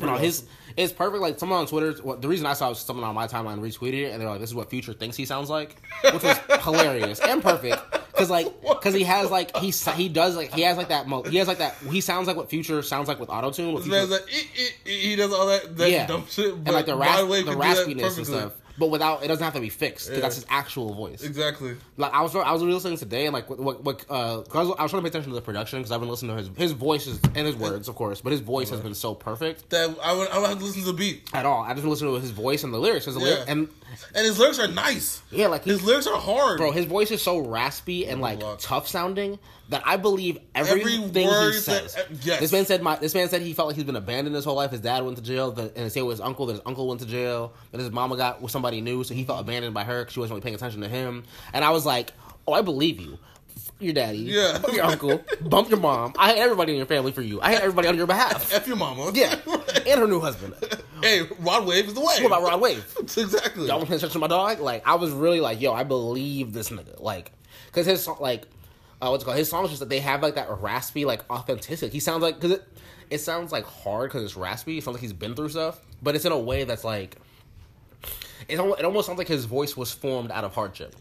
No, 0.00 0.16
his 0.16 0.44
it's 0.76 0.92
perfect. 0.92 1.20
Like 1.22 1.38
someone 1.38 1.60
on 1.60 1.66
Twitter, 1.66 1.94
well, 2.02 2.16
the 2.16 2.28
reason 2.28 2.46
I 2.46 2.54
saw 2.54 2.66
it 2.66 2.70
was 2.70 2.80
someone 2.80 3.04
on 3.04 3.14
my 3.14 3.26
timeline 3.26 3.60
retweeted 3.60 4.04
it, 4.06 4.12
and 4.12 4.20
they're 4.20 4.28
like, 4.28 4.40
"This 4.40 4.50
is 4.50 4.54
what 4.54 4.70
Future 4.70 4.92
thinks 4.92 5.16
he 5.16 5.24
sounds 5.24 5.50
like," 5.50 5.76
which 6.04 6.22
was 6.22 6.38
hilarious 6.62 7.20
and 7.20 7.42
perfect. 7.42 7.82
Because 8.12 8.30
like, 8.30 8.46
because 8.68 8.94
he 8.94 9.04
has 9.04 9.30
like 9.30 9.56
he 9.56 9.70
he 9.70 10.08
does 10.08 10.36
like 10.36 10.52
he 10.52 10.62
has 10.62 10.76
like 10.76 10.88
that 10.88 11.06
mo- 11.06 11.22
he 11.22 11.36
has 11.36 11.48
like 11.48 11.58
that 11.58 11.74
he 11.90 12.00
sounds 12.00 12.26
like 12.26 12.36
what 12.36 12.48
Future 12.50 12.82
sounds 12.82 13.08
like 13.08 13.18
with 13.18 13.30
auto 13.30 13.50
tune. 13.50 13.74
like, 13.74 14.28
he 14.84 15.16
does 15.16 15.32
all 15.32 15.46
that, 15.46 15.76
that 15.76 15.90
yeah, 15.90 16.06
dumb 16.06 16.24
shit. 16.28 16.54
and 16.54 16.68
like 16.68 16.86
the 16.86 16.96
rasp, 16.96 17.28
the 17.28 17.34
could 17.34 17.44
do 17.44 17.54
that 17.54 17.58
raspiness 17.58 18.16
and 18.16 18.26
stuff. 18.26 18.52
But 18.82 18.88
without 18.90 19.22
it 19.22 19.28
doesn't 19.28 19.44
have 19.44 19.54
to 19.54 19.60
be 19.60 19.68
fixed 19.68 20.08
because 20.08 20.18
Yeah. 20.18 20.22
that's 20.22 20.34
his 20.34 20.46
actual 20.48 20.92
voice. 20.92 21.22
Exactly. 21.22 21.76
Like 21.98 22.12
I 22.12 22.20
was, 22.20 22.34
I 22.34 22.50
was 22.50 22.62
listening 22.62 22.98
today, 22.98 23.26
and 23.26 23.32
like 23.32 23.48
what, 23.48 23.80
what, 23.84 24.04
uh 24.10 24.40
uh, 24.40 24.42
'cause 24.42 24.56
I 24.56 24.62
was, 24.70 24.74
I 24.76 24.82
was 24.82 24.90
trying 24.90 25.02
to 25.02 25.04
pay 25.04 25.08
attention 25.10 25.30
to 25.30 25.36
the 25.36 25.40
production 25.40 25.78
because 25.78 25.92
I've 25.92 26.00
been 26.00 26.08
listening 26.08 26.36
to 26.36 26.42
his 26.42 26.50
his 26.56 26.72
voice 26.72 27.06
and 27.06 27.46
his 27.46 27.54
words, 27.54 27.86
of 27.86 27.94
course, 27.94 28.20
but 28.20 28.32
his 28.32 28.40
voice 28.40 28.70
has 28.70 28.80
been 28.80 28.96
so 28.96 29.14
perfect 29.14 29.70
That 29.70 29.96
I 30.02 30.12
would 30.14 30.28
I 30.30 30.38
would 30.40 30.48
have 30.48 30.58
to 30.58 30.64
listen 30.64 30.80
to 30.80 30.86
the 30.88 30.92
beat. 30.94 31.30
at 31.32 31.46
all. 31.46 31.62
I 31.62 31.74
just 31.74 31.86
listen 31.86 32.08
to 32.08 32.14
his 32.18 32.32
voice 32.32 32.64
and 32.64 32.74
the 32.74 32.78
lyrics, 32.78 33.04
his 33.04 33.14
Yeah. 33.14 33.22
lyric, 33.22 33.44
and 33.46 33.68
And 34.16 34.26
his 34.26 34.36
lyrics 34.40 34.58
are 34.58 34.66
nice. 34.66 35.22
yeah, 35.30 35.46
like 35.46 35.62
His 35.62 35.84
lyrics 35.84 36.08
are 36.08 36.18
hard. 36.18 36.58
bro, 36.58 36.72
his 36.72 36.86
voice 36.86 37.12
is 37.12 37.22
so 37.22 37.38
raspy 37.38 38.08
and 38.08 38.20
like 38.20 38.40
tough 38.58 38.88
sounding 38.88 39.38
that 39.68 39.82
I 39.86 39.96
believe 39.96 40.38
Every 40.54 40.80
everything 40.82 41.26
word 41.28 41.52
he 41.52 41.56
that- 41.60 41.62
says. 41.90 41.96
uh, 41.96 42.04
yes. 42.22 42.40
This 42.40 42.52
man 42.52 42.66
said 42.66 42.82
my 42.82 42.96
this 42.96 43.14
man 43.14 43.28
said 43.28 43.42
he 43.42 43.52
felt 43.54 43.68
like 43.68 43.76
he's 43.76 43.84
been 43.84 43.96
abandoned 43.96 44.34
his 44.36 44.44
whole 44.44 44.56
life. 44.56 44.70
His 44.70 44.80
dad 44.80 45.04
went 45.04 45.16
to 45.16 45.22
jail, 45.22 45.50
the, 45.52 45.72
and 45.76 45.90
say 45.90 46.02
with 46.02 46.14
his 46.18 46.20
uncle 46.20 46.46
that 46.46 46.54
his 46.54 46.62
uncle 46.66 46.86
went 46.88 47.00
to 47.00 47.06
jail, 47.06 47.52
that 47.70 47.80
his 47.80 47.90
mama 47.90 48.16
got 48.16 48.42
with 48.42 48.50
somebody 48.52 48.80
new, 48.80 49.02
so 49.04 49.14
he 49.14 49.24
felt 49.24 49.40
abandoned 49.40 49.72
by 49.74 49.84
her 49.84 50.00
because 50.02 50.12
she 50.14 50.20
wasn't 50.20 50.34
really 50.34 50.42
paying 50.42 50.54
attention 50.54 50.80
to 50.82 50.88
him. 50.88 51.24
And 51.52 51.64
I 51.64 51.70
was 51.70 51.86
like, 51.86 52.12
oh, 52.46 52.52
I 52.52 52.62
believe 52.62 53.00
you. 53.00 53.18
F- 53.56 53.70
Your 53.80 53.92
daddy, 53.92 54.18
Yeah. 54.18 54.58
Fuck 54.58 54.72
your 54.72 54.84
uncle, 54.84 55.24
bump 55.42 55.68
your 55.68 55.78
mom. 55.78 56.14
I 56.18 56.32
hate 56.32 56.40
everybody 56.40 56.72
in 56.72 56.78
your 56.78 56.86
family 56.86 57.12
for 57.12 57.20
you. 57.22 57.40
I 57.42 57.52
hate 57.52 57.60
everybody 57.60 57.88
on 57.88 57.96
your 57.96 58.06
behalf. 58.06 58.50
F 58.54 58.66
your 58.66 58.76
mama. 58.76 59.10
Yeah, 59.14 59.36
and 59.86 60.00
her 60.00 60.06
new 60.06 60.20
husband. 60.20 60.54
hey, 61.02 61.22
Rod 61.40 61.66
Wave 61.66 61.86
is 61.88 61.94
the 61.94 62.00
way. 62.00 62.16
What 62.20 62.26
about 62.26 62.42
Rod 62.42 62.60
Wave? 62.60 62.94
exactly. 63.00 63.66
Y'all 63.68 63.76
want 63.78 63.90
to 63.90 63.98
touch 63.98 64.14
my 64.16 64.26
dog? 64.26 64.60
Like 64.60 64.86
I 64.86 64.94
was 64.94 65.10
really 65.10 65.40
like, 65.40 65.60
yo, 65.60 65.72
I 65.74 65.84
believe 65.84 66.52
this 66.54 66.70
nigga. 66.70 67.00
Like, 67.00 67.30
cause 67.72 67.84
his 67.86 68.08
like, 68.20 68.44
uh, 69.02 69.08
what's 69.10 69.22
it 69.22 69.26
called? 69.26 69.36
His 69.36 69.50
songs 69.50 69.68
just 69.68 69.80
that 69.80 69.88
they 69.88 70.00
have 70.00 70.22
like 70.22 70.36
that 70.36 70.48
raspy, 70.60 71.04
like 71.04 71.28
authenticity. 71.30 71.92
He 71.92 72.00
sounds 72.00 72.22
like 72.22 72.36
because 72.36 72.52
it, 72.52 72.68
it 73.10 73.18
sounds 73.18 73.50
like 73.52 73.64
hard 73.64 74.10
because 74.10 74.22
it's 74.24 74.36
raspy. 74.36 74.78
It 74.78 74.84
sounds 74.84 74.94
like 74.94 75.02
he's 75.02 75.12
been 75.12 75.34
through 75.34 75.50
stuff, 75.50 75.80
but 76.00 76.14
it's 76.14 76.24
in 76.24 76.32
a 76.32 76.38
way 76.38 76.64
that's 76.64 76.84
like. 76.84 77.16
It 78.48 78.58
almost, 78.58 78.80
it 78.80 78.84
almost 78.84 79.06
sounds 79.06 79.18
like 79.18 79.28
his 79.28 79.44
voice 79.44 79.76
was 79.76 79.92
formed 79.92 80.30
out 80.30 80.44
of 80.44 80.54
hardship. 80.54 80.96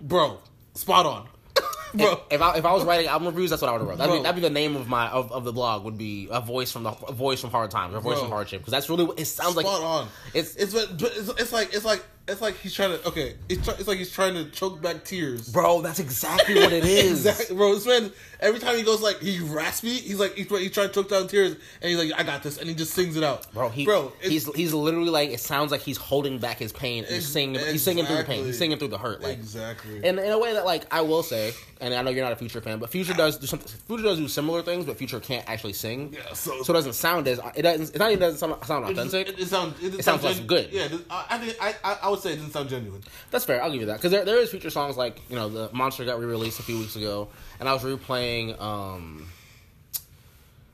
Bro, 0.00 0.38
spot 0.74 1.06
on. 1.06 1.28
Bro. 1.94 2.22
If 2.30 2.40
I 2.42 2.56
if 2.56 2.64
I 2.64 2.72
was 2.72 2.84
writing 2.84 3.06
album 3.06 3.28
reviews, 3.28 3.50
that's 3.50 3.62
what 3.62 3.68
I 3.68 3.72
would 3.72 3.80
have 3.80 3.88
wrote. 3.88 3.98
That'd 3.98 4.14
be, 4.16 4.22
that'd 4.22 4.34
be 4.36 4.40
the 4.40 4.52
name 4.52 4.74
of 4.74 4.88
my 4.88 5.08
of, 5.08 5.30
of 5.30 5.44
the 5.44 5.52
blog. 5.52 5.84
Would 5.84 5.96
be 5.98 6.28
a 6.30 6.40
voice 6.40 6.72
from 6.72 6.82
the 6.82 6.90
a 6.90 7.12
voice 7.12 7.40
from 7.40 7.50
hard 7.50 7.70
times, 7.70 7.94
or 7.94 7.98
a 7.98 8.00
voice 8.00 8.14
Bro. 8.14 8.22
from 8.24 8.30
hardship, 8.30 8.60
because 8.62 8.72
that's 8.72 8.88
really 8.90 9.04
what 9.04 9.20
it 9.20 9.26
sounds 9.26 9.56
like. 9.56 9.64
Spot 9.66 9.82
on. 9.82 10.08
It's- 10.34 10.56
it's 10.56 10.74
it's, 10.74 11.28
it's 11.40 11.52
like 11.52 11.72
it's 11.74 11.84
like 11.84 12.04
it's 12.26 12.40
like 12.40 12.56
he's 12.56 12.74
trying 12.74 12.98
to 12.98 13.08
okay. 13.08 13.34
It's, 13.48 13.66
it's 13.68 13.88
like 13.88 13.98
he's 13.98 14.12
trying 14.12 14.34
to 14.34 14.46
choke 14.46 14.80
back 14.80 15.04
tears. 15.04 15.48
Bro, 15.48 15.82
that's 15.82 15.98
exactly 15.98 16.54
what 16.54 16.72
it 16.72 16.84
is. 16.84 17.26
Exactly, 17.26 17.56
bro. 17.56 17.74
This 17.74 17.86
man, 17.86 18.12
every 18.44 18.60
time 18.60 18.76
he 18.76 18.82
goes 18.82 19.00
like 19.00 19.18
he 19.20 19.40
raspy, 19.40 19.88
he's 19.94 20.20
like 20.20 20.34
he's, 20.34 20.48
he's 20.48 20.70
trying 20.70 20.88
to 20.88 20.94
choke 20.94 21.08
down 21.08 21.26
tears, 21.26 21.52
and 21.82 21.90
he's 21.90 21.98
like, 21.98 22.12
"I 22.18 22.22
got 22.22 22.42
this," 22.42 22.58
and 22.58 22.68
he 22.68 22.74
just 22.74 22.92
sings 22.94 23.16
it 23.16 23.24
out, 23.24 23.52
Bro, 23.52 23.70
he, 23.70 23.84
bro. 23.84 24.12
he's 24.22 24.52
he's 24.54 24.72
literally 24.72 25.10
like 25.10 25.30
it 25.30 25.40
sounds 25.40 25.72
like 25.72 25.80
he's 25.80 25.96
holding 25.96 26.38
back 26.38 26.58
his 26.58 26.72
pain 26.72 27.04
and 27.04 27.12
he's 27.14 27.26
singing 27.28 27.60
he's 27.60 27.82
singing 27.82 28.06
through 28.06 28.18
the 28.18 28.24
pain. 28.24 28.44
He's 28.44 28.58
singing 28.58 28.78
through 28.78 28.88
the 28.88 28.98
hurt. 28.98 29.22
Like 29.22 29.34
exactly. 29.38 29.96
and 30.04 30.18
in 30.18 30.30
a 30.30 30.38
way 30.38 30.52
that 30.52 30.64
like 30.64 30.84
I 30.94 31.00
will 31.00 31.22
say, 31.22 31.52
and 31.80 31.92
I 31.94 32.02
know 32.02 32.10
you're 32.10 32.24
not 32.24 32.32
a 32.32 32.36
Future 32.36 32.60
fan, 32.60 32.78
but 32.78 32.90
Future 32.90 33.14
does 33.14 33.38
do 33.38 33.46
something. 33.46 33.68
Future 33.86 34.04
does 34.04 34.18
do 34.18 34.28
similar 34.28 34.62
things, 34.62 34.84
but 34.86 34.96
Future 34.98 35.18
can't 35.20 35.48
actually 35.48 35.72
sing. 35.72 36.12
Yeah, 36.14 36.32
so- 36.34 36.62
so 36.62 36.72
it 36.72 36.76
doesn't 36.76 36.92
sound 36.94 37.26
as 37.28 37.40
it 37.56 37.62
doesn't. 37.62 37.88
It's 37.90 37.98
not 37.98 38.10
even 38.10 38.20
doesn't 38.20 38.38
sound, 38.38 38.64
sound 38.64 38.84
It, 38.90 38.94
just- 38.94 39.06
authentic. 39.14 39.34
it, 39.38 39.42
it 39.42 39.48
sounds 39.48 39.82
it, 39.82 39.94
It 40.00 40.04
sounds 40.04 40.22
less 40.22 40.34
genu- 40.36 40.46
good. 40.48 40.68
Yeah, 40.70 40.88
I, 41.10 41.26
I 41.30 41.38
think 41.38 41.56
I, 41.60 41.74
I 41.82 41.98
I 42.02 42.08
would 42.10 42.20
say 42.20 42.32
it 42.32 42.36
didn't 42.36 42.52
sound 42.52 42.68
genuine. 42.68 43.02
That's 43.30 43.44
fair. 43.44 43.62
I'll 43.62 43.70
give 43.72 43.80
you 43.80 43.86
that 43.86 43.96
because 43.96 44.10
there 44.12 44.24
there 44.24 44.38
is 44.38 44.50
Future 44.50 44.70
songs 44.70 44.96
like 44.96 45.20
you 45.30 45.36
know 45.36 45.48
the 45.48 45.70
Monster 45.72 46.04
got 46.04 46.18
re 46.18 46.26
released 46.26 46.58
a 46.60 46.62
few 46.62 46.78
weeks 46.78 46.96
ago, 46.96 47.28
and 47.60 47.68
I 47.68 47.72
was 47.72 47.82
replaying. 47.82 48.60
um 48.60 49.28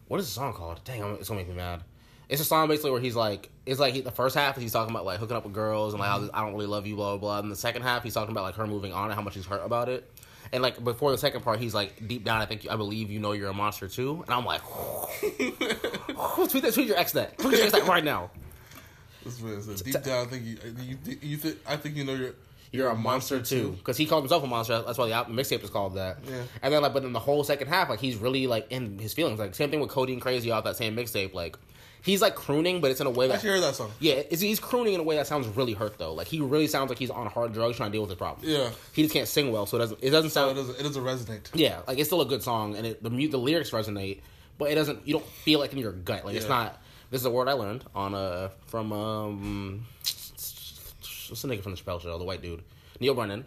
What 0.08 0.20
is 0.20 0.26
the 0.26 0.32
song 0.32 0.52
called? 0.52 0.80
Dang, 0.84 1.02
it's 1.16 1.28
gonna 1.28 1.40
make 1.40 1.48
me 1.48 1.54
mad. 1.54 1.82
It's 2.28 2.40
a 2.40 2.44
song 2.44 2.68
basically 2.68 2.92
where 2.92 3.00
he's 3.00 3.16
like, 3.16 3.50
it's 3.66 3.80
like 3.80 3.92
he, 3.94 4.02
the 4.02 4.12
first 4.12 4.36
half 4.36 4.56
he's 4.56 4.72
talking 4.72 4.94
about 4.94 5.04
like 5.04 5.18
hooking 5.18 5.36
up 5.36 5.44
with 5.44 5.52
girls 5.52 5.94
and 5.94 6.00
like 6.00 6.08
how 6.08 6.28
I 6.32 6.42
don't 6.42 6.52
really 6.52 6.66
love 6.66 6.86
you, 6.86 6.94
blah 6.96 7.16
blah 7.16 7.18
blah. 7.18 7.38
And 7.40 7.50
the 7.50 7.56
second 7.56 7.82
half 7.82 8.04
he's 8.04 8.14
talking 8.14 8.30
about 8.30 8.44
like 8.44 8.54
her 8.54 8.66
moving 8.66 8.92
on 8.92 9.06
and 9.06 9.14
how 9.14 9.22
much 9.22 9.34
he's 9.34 9.46
hurt 9.46 9.64
about 9.64 9.88
it. 9.88 10.08
And 10.52 10.62
like 10.62 10.82
before 10.82 11.12
the 11.12 11.18
second 11.18 11.42
part, 11.42 11.60
he's 11.60 11.74
like, 11.74 12.08
deep 12.08 12.24
down, 12.24 12.40
I 12.40 12.46
think 12.46 12.68
I 12.68 12.76
believe 12.76 13.10
you 13.10 13.20
know 13.20 13.32
you're 13.32 13.50
a 13.50 13.54
monster 13.54 13.88
too. 13.88 14.22
And 14.26 14.34
I'm 14.34 14.44
like, 14.44 14.62
tweet 15.20 15.58
that, 16.62 16.72
tweet 16.74 16.88
your 16.88 16.96
ex 16.96 17.12
that, 17.12 17.38
tweet 17.38 17.56
your 17.56 17.64
ex 17.66 17.72
that 17.72 17.86
right 17.86 18.02
now. 18.04 18.30
This 19.24 19.40
man 19.40 19.60
said, 19.62 19.84
deep 19.84 20.02
down, 20.02 20.26
I 20.26 20.30
think 20.30 20.44
you, 20.44 20.58
you, 21.04 21.18
you 21.22 21.36
think, 21.36 21.58
I 21.68 21.76
think 21.76 21.94
you 21.94 22.04
know 22.04 22.14
you're, 22.14 22.34
You're 22.72 22.88
a 22.88 22.94
monster 22.94 23.40
too, 23.42 23.70
because 23.78 23.96
he 23.96 24.06
called 24.06 24.22
himself 24.22 24.44
a 24.44 24.46
monster. 24.46 24.80
That's 24.86 24.96
why 24.96 25.08
the 25.08 25.12
album 25.14 25.34
mixtape 25.36 25.64
is 25.64 25.70
called 25.70 25.94
that. 25.96 26.18
Yeah. 26.28 26.42
And 26.62 26.72
then 26.72 26.82
like, 26.82 26.92
but 26.92 27.02
in 27.04 27.12
the 27.12 27.18
whole 27.18 27.42
second 27.42 27.66
half, 27.68 27.88
like 27.88 27.98
he's 28.00 28.16
really 28.16 28.46
like 28.46 28.70
in 28.70 28.98
his 28.98 29.12
feelings. 29.12 29.38
Like 29.40 29.54
same 29.56 29.70
thing 29.70 29.80
with 29.80 29.90
Codeine 29.90 30.20
Crazy 30.20 30.50
off 30.52 30.62
that 30.64 30.76
same 30.76 30.94
mixtape. 30.96 31.34
Like 31.34 31.56
he's 32.02 32.22
like 32.22 32.36
crooning, 32.36 32.80
but 32.80 32.92
it's 32.92 33.00
in 33.00 33.08
a 33.08 33.10
way 33.10 33.24
I 33.24 33.28
that 33.28 33.34
actually 33.34 33.50
heard 33.50 33.62
that 33.64 33.74
song. 33.74 33.90
yeah, 33.98 34.22
he's 34.30 34.60
crooning 34.60 34.94
in 34.94 35.00
a 35.00 35.02
way 35.02 35.16
that 35.16 35.26
sounds 35.26 35.48
really 35.56 35.72
hurt 35.72 35.98
though. 35.98 36.14
Like 36.14 36.28
he 36.28 36.40
really 36.40 36.68
sounds 36.68 36.90
like 36.90 36.98
he's 36.98 37.10
on 37.10 37.26
hard 37.26 37.52
drugs 37.52 37.76
trying 37.76 37.90
to 37.90 37.92
deal 37.92 38.02
with 38.02 38.10
his 38.10 38.18
problem. 38.18 38.48
Yeah. 38.48 38.70
He 38.92 39.02
just 39.02 39.12
can't 39.12 39.26
sing 39.26 39.50
well, 39.50 39.66
so 39.66 39.76
it 39.76 39.80
doesn't. 39.80 39.98
It 40.02 40.10
doesn't 40.10 40.30
So 40.30 40.46
sound. 40.46 40.52
it 40.56 40.60
doesn't, 40.60 40.78
it 40.80 40.82
doesn't 40.84 41.02
resonate. 41.04 41.48
Yeah, 41.54 41.80
like 41.88 41.98
it's 41.98 42.08
still 42.08 42.20
a 42.20 42.26
good 42.26 42.42
song, 42.44 42.76
and 42.76 42.86
it, 42.86 43.02
the 43.02 43.10
the 43.10 43.36
lyrics 43.38 43.70
resonate, 43.70 44.20
but 44.58 44.70
it 44.70 44.76
doesn't. 44.76 45.08
You 45.08 45.14
don't 45.14 45.26
feel 45.26 45.58
like 45.58 45.72
in 45.72 45.78
your 45.78 45.92
gut. 45.92 46.24
Like 46.24 46.36
it's 46.36 46.48
not. 46.48 46.80
This 47.10 47.20
is 47.22 47.26
a 47.26 47.30
word 47.30 47.48
I 47.48 47.54
learned 47.54 47.82
on 47.96 48.14
a 48.14 48.52
from 48.68 48.92
um 48.92 49.86
what's 51.30 51.42
the 51.42 51.48
nigga 51.48 51.62
from 51.62 51.72
the 51.74 51.78
Chappelle 51.78 52.00
show, 52.00 52.18
the 52.18 52.24
white 52.24 52.42
dude, 52.42 52.62
Neal 53.00 53.14
Brennan. 53.14 53.44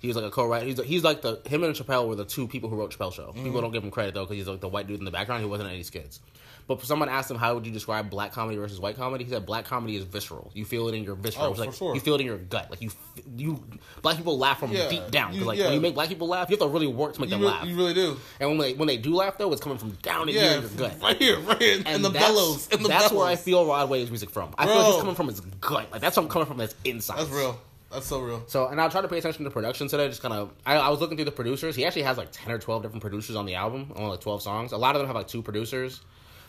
He 0.00 0.08
was 0.08 0.16
like 0.16 0.26
a 0.26 0.30
co-writer. 0.30 0.66
He's, 0.66 0.82
he's 0.82 1.02
like 1.02 1.22
the 1.22 1.40
him 1.46 1.64
and 1.64 1.74
Chappelle 1.74 2.06
were 2.06 2.14
the 2.14 2.26
two 2.26 2.46
people 2.46 2.68
who 2.68 2.76
wrote 2.76 2.94
Chappelle 2.96 3.12
show. 3.12 3.28
Mm-hmm. 3.28 3.44
People 3.44 3.62
don't 3.62 3.72
give 3.72 3.82
him 3.82 3.90
credit 3.90 4.14
though 4.14 4.24
because 4.24 4.36
he's 4.36 4.48
like 4.48 4.60
the 4.60 4.68
white 4.68 4.86
dude 4.86 4.98
in 4.98 5.04
the 5.04 5.10
background. 5.10 5.42
He 5.42 5.48
wasn't 5.48 5.68
in 5.68 5.74
any 5.74 5.82
skits. 5.82 6.20
But 6.66 6.80
someone 6.82 7.10
asked 7.10 7.30
him 7.30 7.36
how 7.36 7.54
would 7.54 7.66
you 7.66 7.72
describe 7.72 8.08
black 8.08 8.32
comedy 8.32 8.56
versus 8.56 8.80
white 8.80 8.96
comedy. 8.96 9.24
He 9.24 9.30
said 9.30 9.44
black 9.44 9.66
comedy 9.66 9.96
is 9.96 10.04
visceral. 10.04 10.50
You 10.54 10.64
feel 10.64 10.88
it 10.88 10.94
in 10.94 11.04
your 11.04 11.14
visceral. 11.14 11.46
Oh, 11.46 11.50
like, 11.52 11.70
for 11.70 11.76
sure. 11.76 11.94
You 11.94 12.00
feel 12.00 12.14
it 12.14 12.20
in 12.22 12.26
your 12.26 12.38
gut. 12.38 12.70
Like 12.70 12.80
you, 12.80 12.90
you 13.36 13.62
black 14.00 14.16
people 14.16 14.38
laugh 14.38 14.60
from 14.60 14.72
Yeah, 14.72 14.88
deep 14.88 15.10
down. 15.10 15.34
you- 15.34 15.44
like 15.44 15.58
yeah. 15.58 15.66
when 15.66 15.74
you 15.74 15.80
make 15.80 15.92
black 15.94 16.08
people 16.08 16.26
laugh, 16.26 16.48
you 16.48 16.54
have 16.56 16.60
to 16.66 16.68
really 16.68 16.86
work 16.86 17.12
to 17.14 17.20
make 17.20 17.28
You, 17.28 17.36
them 17.36 17.44
laugh. 17.44 17.66
you 17.66 17.76
really 17.76 17.92
do. 17.92 18.16
And 18.40 18.48
when 18.48 18.58
they 18.58 18.72
when 18.72 18.88
they 18.88 18.96
do 18.96 19.14
laugh 19.14 19.36
though, 19.36 19.52
it's 19.52 19.60
coming 19.60 19.76
from 19.78 19.90
down 20.02 20.28
in 20.28 20.34
here 20.36 20.42
Yeah, 20.44 20.60
your 20.60 20.68
gut. 20.70 20.94
right 21.02 21.16
here, 21.18 21.38
right 21.40 21.60
here, 21.60 21.76
in, 21.80 21.86
And 21.86 22.04
the 22.04 22.10
bellows. 22.10 22.68
In 22.68 22.82
the 22.82 22.88
that's 22.88 23.08
bellows. 23.08 23.18
where 23.18 23.26
I 23.28 23.36
feel 23.36 23.66
Rod 23.66 23.90
music 23.90 24.30
from. 24.30 24.54
I 24.56 24.64
feel 24.66 24.74
like 24.76 24.84
Bro. 24.84 24.90
it's 24.92 25.00
coming 25.00 25.14
from 25.16 25.28
his 25.28 25.40
gut. 25.40 25.92
Like 25.92 26.00
that's 26.00 26.16
what 26.16 26.22
I'm 26.22 26.28
coming 26.30 26.46
from 26.46 26.56
That's 26.56 26.74
inside. 26.84 27.18
That's 27.18 27.30
real. 27.30 27.60
That's 27.92 28.06
so 28.06 28.20
real. 28.20 28.42
So, 28.48 28.66
and 28.66 28.80
I'll 28.80 28.90
try 28.90 29.02
to 29.02 29.06
pay 29.08 29.18
attention 29.18 29.44
to 29.44 29.50
production 29.50 29.86
today. 29.86 30.08
Just 30.08 30.20
kind 30.20 30.34
of, 30.34 30.50
I, 30.66 30.76
I 30.78 30.88
was 30.88 31.00
looking 31.00 31.16
through 31.16 31.26
the 31.26 31.30
producers. 31.30 31.76
He 31.76 31.84
actually 31.86 32.02
has 32.02 32.16
like 32.18 32.30
ten 32.32 32.50
or 32.52 32.58
twelve 32.58 32.82
different 32.82 33.02
producers 33.02 33.36
on 33.36 33.46
the 33.46 33.54
album, 33.54 33.92
on 33.94 34.08
like 34.08 34.20
twelve 34.20 34.42
songs. 34.42 34.72
A 34.72 34.76
lot 34.76 34.96
of 34.96 35.00
them 35.00 35.06
have 35.06 35.14
like 35.14 35.28
two 35.28 35.42
producers. 35.42 36.00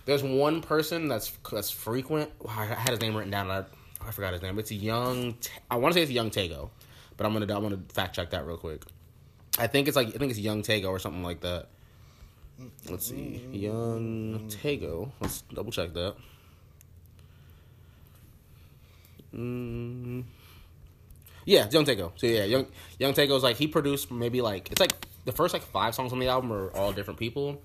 There's 0.06 0.24
one 0.24 0.62
person 0.62 1.08
that's 1.08 1.32
that's 1.52 1.72
frequent. 1.72 2.32
I 2.48 2.66
had 2.66 2.90
his 2.92 3.02
name 3.02 3.16
written 3.16 3.32
down. 3.32 3.50
I, 3.50 3.66
I 4.06 4.12
forgot 4.12 4.34
his 4.34 4.42
name. 4.42 4.58
It's 4.60 4.72
a 4.72 4.76
young. 4.76 5.36
I 5.70 5.78
want 5.78 5.94
to 5.94 6.00
say 6.00 6.04
it's 6.04 6.12
Young 6.12 6.30
Tego, 6.30 6.70
but 7.18 7.26
I'm 7.26 7.34
gonna 7.34 7.54
I'm 7.56 7.64
gonna 7.64 7.82
fact 7.90 8.16
check 8.16 8.30
that 8.30 8.46
real 8.46 8.58
quick. 8.58 8.84
I 9.58 9.68
think 9.68 9.88
it's 9.88 9.96
like 9.96 10.10
I 10.10 10.18
think 10.18 10.30
it's 10.30 10.40
Young 10.40 10.62
Tego 10.62 10.90
or 10.90 11.00
something 11.00 11.24
like 11.24 11.42
that. 11.42 11.68
Let's 12.90 13.08
see, 13.08 13.44
Young 13.52 14.48
Tego. 14.48 15.12
Let's 15.20 15.42
double 15.42 15.72
check 15.72 15.94
that. 15.94 16.16
Mm. 19.34 20.24
Yeah, 21.46 21.68
Young 21.70 21.86
Tego. 21.86 22.12
So 22.16 22.28
yeah, 22.28 22.46
Young 22.46 22.68
Young 23.00 23.14
Tego's 23.14 23.44
like 23.44 23.58
he 23.58 23.68
produced 23.68 24.12
maybe 24.12 24.42
like 24.42 24.72
it's 24.72 24.80
like 24.80 24.94
the 25.26 25.32
first 25.32 25.54
like 25.54 25.64
five 25.64 25.96
songs 25.96 26.14
on 26.14 26.20
the 26.20 26.28
album 26.28 26.54
are 26.54 26.70
all 26.76 26.94
different 26.94 27.20
people. 27.20 27.62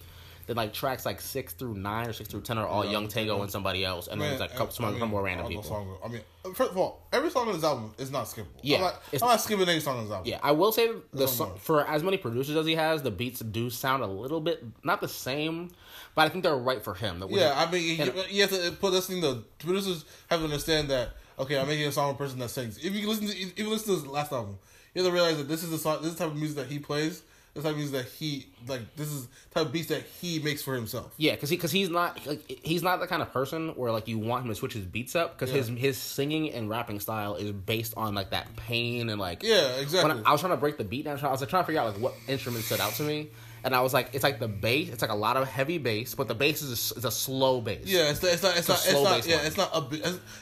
Then 0.51 0.57
like 0.57 0.73
tracks 0.73 1.07
like 1.07 1.21
six 1.21 1.53
through 1.53 1.75
nine 1.75 2.09
or 2.09 2.13
six 2.13 2.29
through 2.29 2.41
ten 2.41 2.59
are 2.59 2.67
all 2.67 2.85
Yeah, 2.85 2.91
Young 2.91 3.05
yeah. 3.05 3.09
Tego 3.11 3.41
and 3.41 3.49
somebody 3.49 3.85
else, 3.85 4.09
and 4.09 4.21
then 4.21 4.31
Man, 4.31 4.39
there's 4.39 4.41
like 4.41 4.51
a 4.53 4.57
couple, 4.59 4.75
some, 4.75 4.87
I 4.87 4.91
mean, 4.91 4.99
some 4.99 5.11
more 5.11 5.23
random 5.23 5.47
people. 5.47 5.63
songs- 5.63 5.97
I 6.05 6.09
mean, 6.09 6.23
first 6.55 6.73
of 6.73 6.77
all, 6.77 7.07
every 7.13 7.31
song 7.31 7.47
on 7.47 7.55
this 7.55 7.63
album 7.63 7.95
is 7.99 8.11
not 8.11 8.25
skippable. 8.25 8.47
Yeah, 8.61 8.79
I'm 8.79 8.83
not, 8.83 8.95
it's- 9.13 9.23
I'm 9.23 9.29
not 9.29 9.41
skipping 9.41 9.69
any 9.69 9.79
song 9.79 9.99
on 9.99 10.05
this 10.07 10.13
album. 10.13 10.29
Yeah, 10.29 10.41
I 10.43 10.51
will 10.51 10.73
say 10.73 10.89
the 10.89 11.03
There's 11.13 11.31
so, 11.31 11.55
for 11.61 11.87
as 11.87 12.03
many 12.03 12.17
producers 12.17 12.57
as 12.57 12.67
he 12.67 12.75
has, 12.75 13.01
the 13.01 13.13
beats 13.13 13.39
do 13.39 13.71
sound 13.71 14.03
a 14.03 14.09
little 14.09 14.41
bit 14.41 14.65
not 14.83 15.01
the 15.01 15.07
same, 15.07 15.71
but 16.17 16.23
I 16.23 16.29
think 16.31 16.43
they're 16.43 16.57
right 16.57 16.83
for 16.83 16.95
him. 16.95 17.21
That 17.21 17.31
Yeah, 17.31 17.55
I 17.57 17.71
mean, 17.71 17.85
you, 17.85 18.13
you 18.29 18.41
have 18.43 18.51
to 18.51 18.73
put 18.73 18.91
this 18.91 19.07
thing. 19.07 19.21
The 19.21 19.45
producers 19.61 20.05
have 20.31 20.41
to 20.41 20.47
understand 20.47 20.89
that. 20.91 21.11
Okay, 21.39 21.61
I'm 21.61 21.69
making 21.69 21.87
a 21.87 21.93
song 21.93 22.09
with 22.09 22.17
a 22.17 22.19
person 22.25 22.41
that 22.41 22.49
sings. 22.49 22.77
If 22.85 22.93
you 22.93 23.09
listen 23.09 23.29
to, 23.29 23.39
if 23.39 23.57
you 23.57 23.69
listen 23.71 23.95
to 23.95 24.01
his 24.01 24.07
last 24.09 24.33
album, 24.33 24.59
you 24.95 25.03
have 25.05 25.09
to 25.09 25.15
realize 25.15 25.37
that 25.37 25.47
this 25.47 25.63
is 25.63 25.71
the 25.71 25.79
song. 25.79 25.99
This 26.03 26.09
is 26.11 26.17
the 26.17 26.25
type 26.25 26.33
of 26.33 26.37
music 26.37 26.57
that 26.57 26.67
he 26.67 26.81
plays. 26.81 27.23
This 27.53 27.65
type 27.65 27.73
of 27.73 27.79
music 27.79 27.97
that 28.05 28.13
he 28.13 28.47
like. 28.69 28.95
This 28.95 29.09
is 29.09 29.27
the 29.27 29.55
type 29.55 29.67
of 29.67 29.73
beats 29.73 29.89
that 29.89 30.03
he 30.21 30.39
makes 30.39 30.63
for 30.63 30.75
himself. 30.75 31.13
Yeah, 31.17 31.35
because 31.35 31.51
he, 31.51 31.57
cause 31.57 31.73
he's 31.73 31.91
not 31.91 32.25
like 32.25 32.61
he's 32.63 32.83
not 32.83 33.01
the 33.01 33.09
kind 33.09 33.23
of 33.23 33.33
person 33.33 33.71
where 33.71 33.91
like 33.91 34.07
you 34.07 34.19
want 34.19 34.45
him 34.45 34.51
to 34.51 34.55
switch 34.55 34.73
his 34.73 34.85
beats 34.85 35.17
up 35.17 35.37
because 35.37 35.51
Yeah. 35.53 35.63
his 35.63 35.69
his 35.69 35.99
singing 35.99 36.53
and 36.53 36.69
rapping 36.71 37.01
style 37.01 37.35
is 37.35 37.51
based 37.51 37.95
on 37.97 38.15
like 38.15 38.31
that 38.31 38.55
pain 38.55 39.09
and 39.09 39.21
like 39.21 39.43
Yeah, 39.43 39.67
exactly. 39.79 40.15
When 40.15 40.25
I, 40.25 40.29
I 40.29 40.33
was 40.33 40.41
trying 40.41 40.53
to 40.53 40.59
break 40.59 40.79
the 40.79 40.85
beat 40.85 41.07
down, 41.07 41.19
I 41.19 41.31
was 41.31 41.41
like 41.41 41.51
trying 41.51 41.65
to 41.65 41.67
figure 41.67 41.81
out 41.81 41.93
like 41.93 42.01
what 42.01 42.15
instrument 42.29 42.65
stood 42.65 42.81
out 42.81 42.93
to 42.95 43.03
me, 43.03 43.31
and 43.65 43.75
I 43.75 43.81
was 43.81 43.93
like 43.93 44.11
it's 44.13 44.23
like 44.23 44.39
the 44.39 44.47
bass, 44.47 44.89
it's 44.91 45.03
like 45.03 45.11
a 45.11 45.17
lot 45.17 45.37
of 45.37 45.49
heavy 45.49 45.79
bass, 45.79 46.15
but 46.15 46.29
the 46.29 46.37
bass 46.37 46.63
is 46.63 46.93
a, 46.93 46.99
is 46.99 47.05
a 47.05 47.11
slow 47.11 47.61
bass. 47.61 47.83
Yeah, 47.85 48.11
it's 48.11 48.23
not. 48.23 48.33
It's 48.33 48.43
not. 48.45 48.57
It's, 48.59 48.69
a 48.69 48.73
not. 48.73 48.79
It's 48.79 48.91
slow 48.91 49.03
not. 49.03 49.27
Yeah, 49.27 49.37
line. 49.39 49.47
it's 49.47 49.57
not 49.57 49.71
a. 49.77 49.81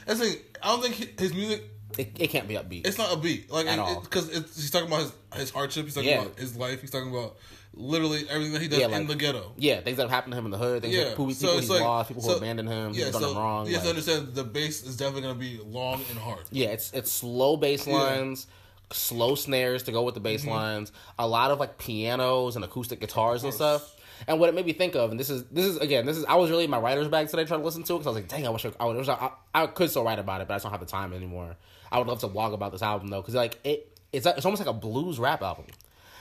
That's 0.05 0.19
the 0.19 0.25
thing. 0.27 0.37
I 0.61 0.67
don't 0.67 0.83
think 0.83 1.19
his 1.19 1.33
music. 1.33 1.63
It, 1.97 2.11
it 2.19 2.27
can't 2.29 2.47
be 2.47 2.55
upbeat. 2.55 2.85
It's 2.87 2.97
not 2.97 3.11
a 3.13 3.17
beat. 3.17 3.51
Like 3.51 3.67
At 3.67 3.79
all. 3.79 4.01
because 4.01 4.29
he's 4.31 4.69
talking 4.71 4.87
about 4.87 5.01
his 5.01 5.11
his 5.35 5.49
hardship. 5.51 5.85
He's 5.85 5.95
talking 5.95 6.09
Yeah. 6.09 6.21
about 6.23 6.39
his 6.39 6.55
life. 6.55 6.81
He's 6.81 6.91
talking 6.91 7.09
about 7.09 7.37
literally 7.73 8.25
everything 8.29 8.53
that 8.53 8.61
he 8.61 8.67
does 8.67 8.79
Yeah, 8.79 8.95
in 8.97 9.07
the 9.07 9.15
ghetto. 9.15 9.53
yeah, 9.57 9.79
things 9.81 9.97
that 9.97 10.03
have 10.03 10.09
happened 10.11 10.33
to 10.33 10.37
him 10.39 10.45
in 10.45 10.51
the 10.51 10.57
hood, 10.57 10.81
things 10.81 10.93
Yeah, 10.95 11.03
that 11.05 11.09
people, 11.11 11.31
so 11.31 11.47
people 11.47 11.59
he's 11.61 11.69
like 11.69 11.81
lost, 11.81 12.07
people 12.09 12.23
so- 12.23 12.31
who 12.31 12.37
abandoned 12.37 12.67
him, 12.69 12.93
Yeah, 12.93 13.05
people 13.05 13.19
done 13.21 13.29
so 13.29 13.35
him 13.35 13.37
wrong. 13.37 13.67
you 13.67 13.73
have 13.75 13.83
to 13.83 13.89
understand 13.89 14.33
the 14.33 14.43
bass 14.43 14.83
is 14.83 14.97
definitely 14.97 15.21
gonna 15.21 15.35
be 15.35 15.59
long 15.63 16.03
and 16.09 16.19
hard. 16.19 16.41
Yeah, 16.51 16.69
it's 16.69 16.91
it's 16.93 17.11
slow 17.11 17.57
bass 17.57 17.85
Yeah. 17.87 17.93
lines, 17.93 18.47
slow 18.91 19.35
snares 19.35 19.83
to 19.83 19.91
go 19.91 20.01
with 20.03 20.15
the 20.15 20.19
bass 20.19 20.41
Mm-hmm. 20.41 20.49
lines, 20.51 20.91
a 21.19 21.27
lot 21.27 21.51
of 21.51 21.59
like 21.59 21.77
pianos 21.77 22.55
and 22.55 22.65
acoustic 22.65 22.99
guitars 22.99 23.43
and 23.43 23.53
stuff. 23.53 23.95
And 24.27 24.37
what 24.39 24.49
it 24.49 24.55
made 24.55 24.65
me 24.65 24.73
think 24.73 24.95
of, 24.95 25.11
and 25.11 25.19
this 25.19 25.29
is 25.29 25.45
this 25.45 25.65
is 25.65 25.77
again, 25.77 26.05
this 26.05 26.17
is 26.17 26.25
I 26.25 26.35
was 26.35 26.49
really 26.49 26.65
in 26.65 26.69
my 26.71 26.79
writer's 26.79 27.07
bag 27.07 27.29
today 27.29 27.45
trying 27.45 27.61
to 27.61 27.65
listen 27.65 27.83
to 27.83 27.93
it 27.95 27.99
because 27.99 28.07
I 28.07 28.09
was 28.09 28.15
like, 28.17 28.27
dang, 28.27 28.45
I 28.47 28.49
wish 28.49 28.65
I, 28.65 28.71
I, 28.79 28.85
wish 28.87 29.07
I, 29.07 29.13
I, 29.13 29.63
I 29.63 29.67
could 29.67 29.89
still 29.91 30.03
write 30.03 30.19
about 30.19 30.41
it, 30.41 30.47
but 30.47 30.55
I 30.55 30.57
just 30.57 30.63
don't 30.63 30.71
have 30.71 30.81
the 30.81 30.85
time 30.87 31.13
anymore. 31.13 31.55
I 31.91 31.97
would 31.99 32.07
love 32.07 32.19
to 32.21 32.27
blog 32.27 32.53
about 32.53 32.71
this 32.71 32.81
album 32.81 33.07
though, 33.09 33.21
because 33.21 33.35
like 33.35 33.57
it, 33.63 33.97
it's 34.13 34.25
it's 34.25 34.45
almost 34.45 34.59
like 34.65 34.69
a 34.69 34.77
blues 34.77 35.19
rap 35.19 35.41
album. 35.41 35.65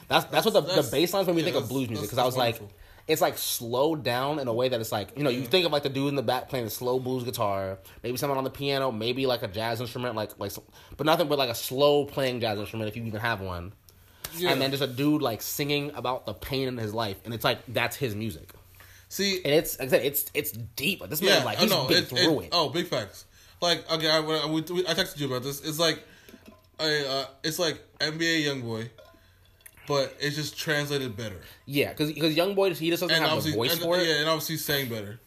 That's 0.09 0.25
that's, 0.27 0.45
what 0.47 0.55
the, 0.55 0.61
That's- 0.62 0.91
the 0.91 0.97
bass 0.97 1.12
lines 1.12 1.27
made 1.27 1.37
me 1.37 1.43
yeah, 1.43 1.51
think 1.53 1.62
of 1.62 1.69
blues 1.69 1.89
music 1.89 2.07
because 2.07 2.19
I 2.19 2.25
was 2.25 2.35
that's 2.35 2.39
like, 2.39 2.55
wonderful. 2.55 2.79
it's 3.09 3.21
like 3.21 3.37
slowed 3.37 4.03
down 4.05 4.39
in 4.39 4.49
a 4.49 4.53
way 4.55 4.71
that 4.71 4.81
it's 4.81 4.91
like 4.91 5.16
you 5.19 5.23
know 5.23 5.29
you 5.31 5.43
think 5.45 5.66
of 5.66 5.73
like 5.73 5.83
the 5.83 5.91
dude 5.91 6.09
in 6.09 6.14
the 6.14 6.23
back 6.23 6.49
playing 6.49 6.64
the 6.64 6.71
slow 6.71 6.99
blues 6.99 7.25
guitar, 7.25 7.79
maybe 8.03 8.16
someone 8.16 8.39
on 8.39 8.45
the 8.45 8.51
piano, 8.51 8.91
maybe 8.91 9.27
like 9.27 9.43
a 9.43 9.49
jazz 9.49 9.81
instrument, 9.83 10.14
like 10.16 10.39
like 10.39 10.53
but 10.97 11.05
nothing 11.05 11.29
but 11.29 11.37
like 11.39 11.51
a 11.51 11.55
slow 11.55 12.07
playing 12.07 12.41
jazz 12.41 12.59
instrument 12.59 12.89
if 12.89 12.97
you 12.97 13.05
even 13.05 13.21
have 13.21 13.43
one, 13.43 13.75
Yeah. 14.35 14.51
and 14.53 14.62
then 14.62 14.71
just 14.71 14.83
a 14.83 14.87
dude 14.87 15.21
like 15.21 15.43
singing 15.43 15.91
about 15.95 16.25
the 16.25 16.33
pain 16.33 16.69
in 16.69 16.79
his 16.79 16.95
life, 16.95 17.19
and 17.27 17.35
it's 17.35 17.45
like 17.45 17.59
that's 17.69 17.97
his 17.97 18.14
music, 18.14 18.49
See, 19.11 19.43
and 19.45 19.53
it's 19.55 19.79
like 19.79 19.89
I 19.89 19.91
said, 19.91 20.05
it's 20.07 20.31
it's 20.33 20.53
deep. 20.53 21.03
This 21.11 21.21
yeah, 21.21 21.37
man 21.37 21.45
like 21.45 21.59
he's 21.59 21.71
know. 21.71 21.87
been 21.87 21.99
It, 21.99 22.07
through 22.09 22.41
it- 22.41 22.45
it. 22.45 22.49
Oh, 22.53 22.71
big 22.71 22.87
facts. 22.87 23.27
Like 23.61 23.90
okay, 23.90 24.09
I, 24.09 24.18
I, 24.18 24.46
we, 24.46 24.61
we- 24.62 24.86
I 24.86 24.94
texted 24.94 25.18
you 25.20 25.26
about 25.26 25.42
this. 25.42 25.61
It's 25.64 25.78
like, 25.78 26.02
I, 26.78 27.04
uh, 27.04 27.24
it's 27.42 27.59
like 27.59 27.82
NBA 27.98 28.44
YoungBoy, 28.44 28.88
but 29.86 30.14
it's 30.20 30.36
just 30.36 30.56
translated 30.59 31.16
better. 31.16 31.40
Yeah, 31.66 31.90
because 31.90 32.12
because 32.12 32.36
young 32.36 32.54
boy 32.54 32.72
he 32.74 32.90
just 32.90 33.00
doesn't 33.02 33.16
And 33.16 33.24
have 33.24 33.42
the 33.42 33.52
voice 33.52 33.72
and, 33.72 33.82
for 33.82 33.98
it. 33.98 34.06
yeah, 34.06 34.20
and 34.20 34.28
obviously 34.28 34.56
sang 34.59 34.88
better. 34.88 35.18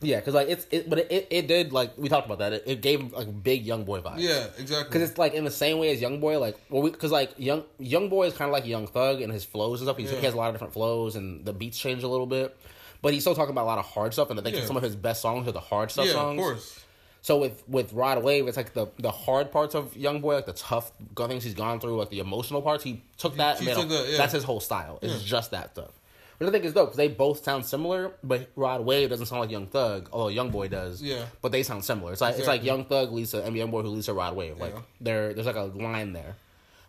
Yeah, 0.00 0.16
because 0.18 0.34
like 0.34 0.48
it's 0.48 0.66
it, 0.70 0.90
but 0.90 0.98
it, 1.10 1.26
it, 1.30 1.46
did 1.48 1.72
like 1.72 1.96
we 1.96 2.08
talked 2.10 2.26
about 2.26 2.38
that. 2.40 2.52
It, 2.52 2.62
it 2.66 2.80
gave 2.82 3.12
like 3.12 3.42
big 3.42 3.64
young 3.64 3.84
boy 3.84 4.00
vibes. 4.00 4.18
Yeah, 4.18 4.46
exactly. 4.58 4.84
Because 4.90 5.08
it's 5.08 5.16
like 5.18 5.32
in 5.32 5.44
the 5.44 5.50
same 5.50 5.78
way 5.78 5.90
as 5.90 6.02
Young 6.02 6.20
Boy, 6.20 6.38
like 6.38 6.56
well, 6.68 6.82
because 6.82 7.10
like 7.12 7.32
young 7.38 7.64
Young 7.78 8.10
Boy 8.10 8.26
is 8.26 8.34
kind 8.34 8.48
of 8.48 8.52
like 8.52 8.66
Young 8.66 8.86
Thug 8.88 9.22
and 9.22 9.32
his 9.32 9.44
flows 9.44 9.80
and 9.80 9.86
stuff. 9.86 9.96
He's, 9.96 10.12
Yeah. 10.12 10.18
He 10.18 10.24
has 10.26 10.34
a 10.34 10.36
lot 10.36 10.48
of 10.48 10.54
different 10.54 10.74
flows 10.74 11.16
and 11.16 11.46
the 11.46 11.54
beats 11.54 11.78
change 11.78 12.02
a 12.02 12.08
little 12.08 12.26
bit, 12.26 12.54
but 13.00 13.14
he's 13.14 13.22
still 13.22 13.34
talking 13.34 13.52
about 13.52 13.64
a 13.64 13.70
lot 13.72 13.78
of 13.78 13.86
hard 13.86 14.12
stuff. 14.12 14.28
And 14.28 14.38
I 14.38 14.42
think 14.42 14.56
Yeah. 14.56 14.66
some 14.66 14.76
of 14.76 14.82
his 14.82 14.94
best 14.96 15.22
songs 15.22 15.48
are 15.48 15.52
the 15.52 15.60
hard 15.60 15.90
stuff 15.90 16.06
yeah, 16.06 16.12
songs. 16.12 16.38
of 16.38 16.44
course. 16.44 16.80
So 17.26 17.38
with 17.38 17.64
with 17.68 17.92
Rod 17.92 18.22
Wave, 18.22 18.46
it's 18.46 18.56
like 18.56 18.72
the 18.72 18.86
the 19.00 19.10
hard 19.10 19.50
parts 19.50 19.74
of 19.74 19.96
Young 19.96 20.20
Boy, 20.20 20.36
like 20.36 20.46
the 20.46 20.52
tough 20.52 20.92
things 21.16 21.42
he's 21.42 21.54
gone 21.54 21.80
through, 21.80 21.98
like 21.98 22.08
the 22.10 22.20
emotional 22.20 22.62
parts. 22.62 22.84
He 22.84 23.02
took 23.18 23.34
that. 23.38 23.58
he 23.58 23.68
and 23.68 23.76
took 23.80 23.88
that, 23.88 24.08
yeah. 24.08 24.16
That's 24.16 24.32
his 24.32 24.44
whole 24.44 24.60
style. 24.60 25.00
It's 25.02 25.12
Yeah. 25.14 25.18
just 25.26 25.50
that 25.50 25.72
stuff. 25.72 25.90
But 26.38 26.46
I 26.46 26.50
think 26.52 26.64
is 26.64 26.72
dope 26.72 26.86
because 26.90 26.98
they 26.98 27.08
both 27.08 27.42
sound 27.42 27.66
similar, 27.66 28.12
but 28.22 28.48
Rod 28.54 28.84
Wave 28.84 29.10
doesn't 29.10 29.26
sound 29.26 29.40
like 29.40 29.50
Young 29.50 29.66
Thug, 29.66 30.08
although 30.12 30.28
Young 30.28 30.50
Boy 30.50 30.68
does. 30.68 31.02
Yeah. 31.02 31.24
But 31.42 31.50
they 31.50 31.64
sound 31.64 31.84
similar. 31.84 32.12
It's 32.12 32.20
like 32.20 32.38
it's 32.38 32.46
like 32.46 32.62
Young 32.62 32.84
Thug, 32.84 33.10
Lisa, 33.10 33.42
and 33.42 33.56
Young 33.56 33.72
Boy 33.72 33.82
who 33.82 33.88
Lisa 33.88 34.14
Rod 34.14 34.36
Wave. 34.36 34.58
Like 34.60 34.74
Yeah. 34.74 34.82
there, 35.00 35.34
there's 35.34 35.46
like 35.48 35.56
a 35.56 35.62
line 35.62 36.12
there, 36.12 36.36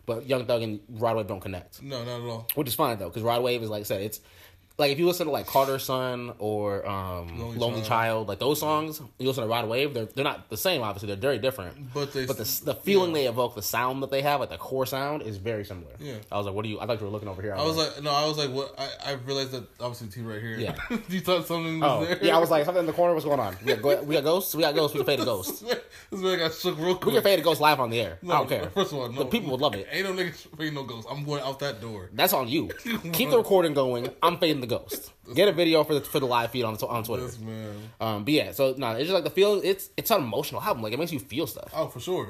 but 0.05 0.27
Young 0.27 0.45
Thug 0.45 0.61
and 0.61 0.81
Rod 0.87 1.17
Wave 1.17 1.25
don't 1.25 1.39
connect, 1.41 1.81
No, 1.81 2.03
not 2.03 2.21
at 2.21 2.27
all. 2.29 2.47
which 2.53 2.67
is 2.67 2.75
fine 2.75 2.99
though 2.99 3.09
because 3.09 3.23
Rod 3.23 3.41
Wave 3.41 3.63
is 3.63 3.71
like 3.71 3.79
I 3.79 3.83
said, 3.85 4.01
it's 4.01 4.19
like 4.79 4.91
if 4.91 4.99
you 4.99 5.07
listen 5.07 5.25
to 5.25 5.31
like 5.31 5.47
Carter's 5.47 5.83
Son 5.83 6.33
or 6.37 6.87
um, 6.87 7.39
Lonely 7.39 7.57
Lonely, 7.57 7.75
Child. 7.81 7.87
Child. 7.87 8.27
like 8.27 8.37
those 8.39 8.59
songs, 8.59 9.01
you 9.17 9.27
listen 9.27 9.41
to 9.43 9.49
Rod 9.49 9.67
Wave, 9.67 9.93
they're 9.95 10.05
they're 10.05 10.23
not 10.23 10.49
the 10.49 10.57
same. 10.57 10.83
Obviously, 10.83 11.07
they're 11.07 11.15
very 11.15 11.39
different. 11.39 11.93
But 11.93 12.13
they- 12.13 12.25
but 12.27 12.37
the 12.37 12.61
the 12.63 12.75
feeling 12.75 13.09
yeah. 13.09 13.15
they 13.15 13.27
evoke, 13.27 13.55
the 13.55 13.61
sound 13.63 14.03
that 14.03 14.11
they 14.11 14.21
have, 14.21 14.39
like 14.39 14.49
the 14.49 14.57
core 14.57 14.85
sound, 14.85 15.23
is 15.23 15.37
very 15.37 15.65
similar. 15.65 15.91
Yeah. 15.99 16.15
I 16.31 16.37
was 16.37 16.45
like, 16.45 16.53
what 16.55 16.63
do 16.63 16.69
you? 16.69 16.79
I 16.79 16.85
thought 16.85 16.99
you 16.99 17.05
were 17.07 17.11
looking 17.11 17.27
over 17.27 17.41
here. 17.41 17.55
I 17.55 17.63
was 17.63 17.75
like, 17.75 18.03
no, 18.03 18.11
I 18.11 18.25
was 18.27 18.37
like, 18.37 18.51
what? 18.51 18.75
I, 18.77 19.11
I 19.11 19.13
realized 19.13 19.51
that 19.51 19.63
obviously 19.79 20.09
T 20.09 20.21
right 20.21 20.39
here. 20.41 20.57
Yeah. 20.59 20.75
you 21.09 21.21
thought 21.21 21.47
something 21.47 21.79
was 21.79 21.89
oh 21.91 22.05
there. 22.05 22.23
yeah, 22.23 22.35
I 22.35 22.39
was 22.39 22.51
like 22.51 22.65
something 22.65 22.81
in 22.81 22.85
the 22.87 22.93
corner. 22.93 23.13
What's 23.15 23.25
going 23.25 23.39
on? 23.39 23.55
We 23.65 23.73
got 23.73 23.81
go- 23.81 24.03
we 24.03 24.13
got 24.15 24.23
ghosts. 24.25 24.53
We 24.53 24.61
got 24.61 24.75
ghosts. 24.75 24.93
We 24.93 24.99
can 24.99 25.07
fade 25.07 25.19
a 25.21 25.25
ghost. 25.25 25.65
this 26.11 26.21
man 26.21 26.37
got 26.37 26.53
shook 26.53 26.77
real 26.77 26.89
We 26.89 26.93
quick. 26.95 27.15
can 27.15 27.23
fade 27.23 27.39
a 27.39 27.41
ghost 27.41 27.59
live 27.61 27.79
on 27.79 27.89
the 27.89 27.99
air. 27.99 28.19
I 28.23 28.27
don't 28.27 28.47
care. 28.49 28.69
First 28.69 28.91
of 28.93 28.99
all, 28.99 29.09
no, 29.09 29.19
the 29.23 29.25
people 29.25 29.49
would 29.51 29.61
love 29.61 29.73
it. 29.73 29.87
Ain't 29.91 30.05
no 30.05 30.13
nigga 30.23 30.33
fading 30.55 30.75
no 30.75 30.83
ghosts. 30.83 31.07
I'm 31.09 31.23
going 31.25 31.41
out 31.41 31.57
that 31.59 31.81
door. 31.81 32.09
That's 32.13 32.33
on 32.33 32.47
you. 32.47 32.67
Keep 33.13 33.31
the 33.31 33.37
recording 33.37 33.73
going. 33.73 34.09
I'm 34.21 34.37
fading 34.37 34.61
the 34.61 34.66
ghost. 34.67 35.11
Get 35.33 35.47
a 35.47 35.51
video 35.51 35.83
for 35.83 35.95
the 35.95 36.01
for 36.01 36.19
the 36.19 36.25
live 36.27 36.51
feed 36.51 36.63
on 36.63 36.75
on 36.75 37.03
Twitter. 37.03 37.27
Man. 37.43 37.75
Um, 37.99 38.23
but 38.23 38.33
yeah, 38.33 38.51
so 38.51 38.75
no, 38.77 38.91
it's 38.91 39.03
just 39.03 39.13
like 39.13 39.23
the 39.23 39.29
feel. 39.29 39.61
It's 39.63 39.89
it's 39.97 40.11
an 40.11 40.21
emotional 40.21 40.61
album. 40.61 40.83
Like 40.83 40.93
it 40.93 40.99
makes 40.99 41.11
you 41.11 41.19
feel 41.19 41.47
stuff. 41.47 41.71
Oh, 41.75 41.87
for 41.87 41.99
sure. 41.99 42.29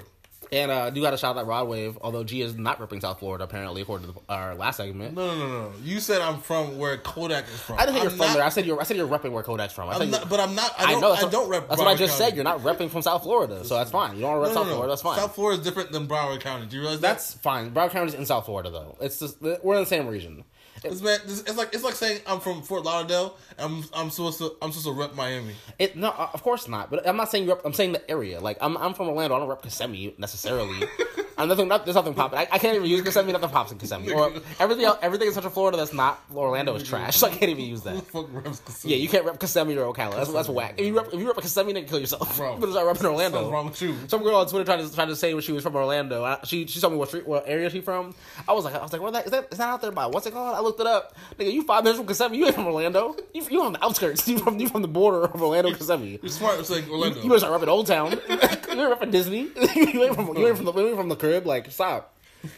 And 0.50 0.72
uh, 0.72 0.84
I 0.84 0.90
do 0.92 1.02
got 1.02 1.12
to 1.12 1.18
shout 1.18 1.36
out 1.38 1.46
Rod 1.46 1.68
Wave, 1.68 1.98
although 2.00 2.24
G 2.24 2.42
is 2.42 2.56
not 2.56 2.80
ripping 2.80 3.02
South 3.02 3.20
Florida 3.20 3.44
apparently, 3.44 3.82
according 3.82 4.08
to 4.08 4.14
the, 4.14 4.20
our 4.30 4.56
last 4.56 4.78
segment. 4.78 5.14
No, 5.14 5.36
no, 5.36 5.46
no, 5.46 5.62
no. 5.64 5.72
You 5.84 6.00
said 6.00 6.22
I'm 6.22 6.40
from 6.40 6.78
where 6.78 6.96
Kodak 7.00 7.44
is 7.50 7.60
from. 7.60 7.76
I 7.78 7.80
didn't 7.86 7.96
think 7.96 8.04
you're 8.04 8.12
from 8.12 8.34
there. 8.34 8.44
I 8.44 8.48
said 8.48 8.66
you're. 8.66 8.80
I 8.80 8.86
said 8.86 8.96
you're 8.96 9.10
repping 9.10 9.32
where 9.34 9.44
Kodak's 9.44 9.74
from. 9.74 9.90
I 9.90 9.96
I'm 9.96 10.10
not, 10.10 10.22
you- 10.22 10.28
but 10.30 10.40
I'm 10.40 10.56
not. 10.56 10.74
I 10.80 10.84
I 10.86 10.92
don't. 10.94 11.02
know. 11.02 11.08
I, 11.10 11.12
That's 11.12 11.24
what, 11.24 11.32
don't 11.34 11.50
rep. 11.50 11.68
That's 11.68 11.80
what 11.80 11.88
I 11.90 11.96
just 11.96 12.18
County. 12.18 12.30
said. 12.30 12.36
You're 12.38 12.46
not 12.46 12.62
repping 12.62 12.90
from 12.90 13.02
South 13.02 13.24
Florida, 13.24 13.66
so 13.66 13.76
that's 13.76 13.92
fine. 13.92 14.16
You 14.16 14.22
don't 14.22 14.38
rep 14.40 14.48
No, 14.50 14.54
South 14.54 14.56
no, 14.56 14.70
no. 14.70 14.76
Florida. 14.76 14.92
That's 14.94 15.02
fine. 15.02 15.18
South 15.20 15.36
Florida 15.36 15.60
is 15.60 15.66
different 15.68 15.92
than 15.92 16.08
Broward 16.08 16.40
County. 16.40 16.66
Do 16.68 16.78
you 16.78 16.82
realize 16.82 17.02
that's 17.02 17.34
fine. 17.34 17.72
Broward 17.72 17.90
County 17.92 18.08
is 18.08 18.14
in 18.14 18.26
South 18.26 18.46
Florida 18.46 18.70
though. 18.70 18.96
It's 19.02 19.20
just 19.20 19.42
we're 19.42 19.76
in 19.76 19.82
the 19.82 19.86
same 19.86 20.08
region. 20.08 20.46
This 20.84 21.02
man, 21.02 21.20
it's 21.26 21.58
like 21.58 21.74
it's 21.74 21.84
like 21.84 21.96
saying 21.96 22.22
I'm 22.28 22.40
from 22.40 22.62
Fort 22.62 22.84
Lauderdale. 22.84 23.36
And 23.58 23.74
I'm 23.74 23.86
I'm 23.94 24.10
supposed 24.10 24.38
to 24.40 24.56
I'm 24.62 24.72
supposed 24.72 24.86
to 24.86 24.92
rep 24.94 25.16
Miami. 25.16 25.56
It 25.80 25.96
no, 25.96 26.10
uh, 26.10 26.30
of 26.34 26.44
course 26.44 26.68
not. 26.68 26.90
But 26.90 27.08
I'm 27.08 27.18
not 27.18 27.30
saying 27.32 27.48
rep. 27.48 27.62
I'm 27.66 27.74
saying 27.74 27.94
the 27.94 28.10
area. 28.10 28.40
Like 28.40 28.58
I'm, 28.62 28.78
I'm 28.78 28.94
from 28.94 29.10
Orlando. 29.10 29.36
I 29.36 29.40
don't 29.40 29.50
rep 29.50 29.62
Kissimmee 29.62 30.16
necessarily. 30.18 30.88
I'm 31.38 31.48
nothing. 31.48 31.68
Not, 31.68 31.86
there's 31.86 31.96
nothing 31.96 32.14
popping. 32.14 32.40
I, 32.40 32.48
I 32.52 32.58
can't 32.58 32.76
even 32.76 32.88
use 32.90 33.02
Kissimmee. 33.02 33.32
Nothing 33.32 33.50
pops 33.50 33.72
in 33.72 33.78
Kissimmee. 33.78 34.12
Or 34.12 34.32
everything. 34.60 34.86
else- 34.86 34.98
Everything 35.02 35.28
in 35.28 35.34
Central 35.34 35.54
Florida 35.54 35.78
that's 35.78 35.94
not 35.94 36.20
Orlando 36.34 36.74
is 36.76 36.84
trash. 36.84 37.18
So 37.18 37.28
I 37.28 37.30
can't 37.30 37.52
even 37.52 37.66
use 37.66 37.82
that. 37.84 37.96
the 37.96 38.02
fuck 38.12 38.28
reps 38.32 38.60
Kissimmee? 38.62 38.94
Yeah, 38.96 39.00
you 39.00 39.08
can't 39.08 39.24
rep 39.26 39.40
Kissimmee 39.40 39.78
or 39.78 39.94
Ocala. 39.94 40.16
That's 40.16 40.32
that's 40.34 40.50
whack. 40.50 40.76
If 40.78 40.86
you 40.88 40.96
rep, 40.98 41.08
if 41.14 41.20
you 41.20 41.28
rep 41.28 41.38
Kissimmee, 41.38 41.74
then 41.74 41.86
kill 41.86 42.00
yourself. 42.00 42.36
Bro. 42.38 42.58
but 42.60 42.68
it's 42.70 42.76
not 42.76 42.86
repping 42.86 43.06
Orlando. 43.06 43.42
What's 43.44 43.52
wrong 43.54 43.66
with 43.68 43.82
you? 43.82 43.96
Some 44.08 44.24
girl 44.24 44.36
on 44.38 44.48
Twitter 44.48 44.66
tried 44.66 44.82
to 44.82 44.94
tried 44.94 45.06
to 45.10 45.16
say 45.16 45.34
when 45.34 45.44
she 45.44 45.52
was 45.52 45.64
from 45.64 45.76
Orlando. 45.76 46.24
I, 46.24 46.40
she 46.44 46.66
she 46.68 46.80
told 46.80 46.94
me 46.94 47.00
what 47.00 47.10
street, 47.10 47.28
what 47.28 47.44
area 47.48 47.70
she 47.70 47.82
from. 47.82 48.16
I 48.48 48.54
was 48.54 48.66
like 48.66 48.74
I 48.76 48.82
was 48.82 48.92
like, 48.92 49.02
what 49.02 49.14
that 49.14 49.26
is 49.26 49.32
that 49.32 49.48
is 49.52 49.58
that 49.60 49.70
out 49.70 49.82
there 49.82 49.92
by 49.92 50.08
what's 50.08 50.26
it 50.26 50.34
called? 50.34 50.56
I 50.56 50.62
looked 50.62 50.80
it 50.80 50.88
up. 50.88 51.16
Nigga, 51.38 51.54
you 51.54 51.64
five 51.64 51.84
minutes 51.84 52.00
from 52.00 52.08
Kissimmee. 52.08 52.38
You 52.38 52.46
ain't 52.48 52.56
from 52.56 52.66
Orlando. 52.66 53.16
You 53.34 53.46
you 53.52 53.62
on 53.64 53.74
the 53.74 53.84
outskirts. 53.86 54.28
You 54.28 54.40
from 54.40 54.60
you 54.60 54.68
from 54.70 54.82
the 54.82 54.88
border 54.88 55.26
of 55.26 55.42
Orlando, 55.42 55.72
Kissimmee. 55.74 56.20
You're 56.22 56.32
smart. 56.32 56.60
It's 56.60 56.70
like 56.72 56.90
Orlando. 56.90 57.22
You 57.22 57.30
better 57.30 57.40
start 57.40 57.62
repping 57.62 57.68
Old 57.68 57.86
Town. 57.88 58.12
you 58.12 58.18
ain't 58.34 59.00
repping 59.00 59.12
Disney. 59.12 59.50
you 59.76 60.04
ain't 60.04 60.16
from 60.16 60.36
you 60.36 60.48
ain't 60.48 60.56
from 60.58 60.66
the 60.66 60.74
you 60.74 60.88
ain't 60.88 60.98
from 60.98 61.10
the 61.10 61.16
crib. 61.28 61.46
Like 61.46 61.72
stop. 61.72 62.14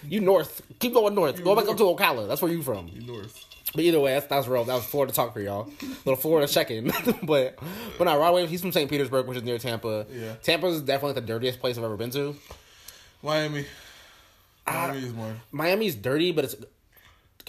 You 0.07 0.21
north. 0.21 0.61
Keep 0.79 0.93
going 0.93 1.15
north. 1.15 1.43
Go 1.43 1.55
back 1.55 1.67
up 1.67 1.77
to 1.77 1.83
Ocala. 1.83 2.27
That's 2.27 2.41
where 2.41 2.51
you 2.51 2.61
from. 2.61 2.89
You 2.93 3.01
North. 3.01 3.45
But 3.73 3.83
either 3.83 3.99
way, 3.99 4.13
that's 4.13 4.25
that's 4.27 4.47
real. 4.47 4.63
That 4.63 4.75
was 4.75 4.85
Florida 4.85 5.13
talk 5.13 5.33
for 5.33 5.41
y'all. 5.41 5.69
Little 6.05 6.15
Florida 6.15 6.51
check 6.51 6.71
in. 6.71 6.91
but 7.23 7.57
but 7.97 8.03
no, 8.05 8.17
Rod 8.17 8.33
Wave, 8.33 8.49
he's 8.49 8.61
from 8.61 8.71
St. 8.71 8.89
Petersburg, 8.89 9.27
which 9.27 9.37
is 9.37 9.43
near 9.43 9.57
Tampa. 9.57 10.05
Yeah. 10.11 10.35
Tampa 10.41 10.67
is 10.67 10.81
definitely 10.81 11.21
the 11.21 11.27
dirtiest 11.27 11.59
place 11.59 11.77
I've 11.77 11.83
ever 11.83 11.97
been 11.97 12.09
to. 12.11 12.35
Miami. 13.21 13.65
Ah, 14.65 14.87
Miami 14.87 15.07
is 15.07 15.13
more. 15.13 15.35
Miami's 15.51 15.95
dirty, 15.95 16.31
but 16.31 16.45
it's 16.45 16.55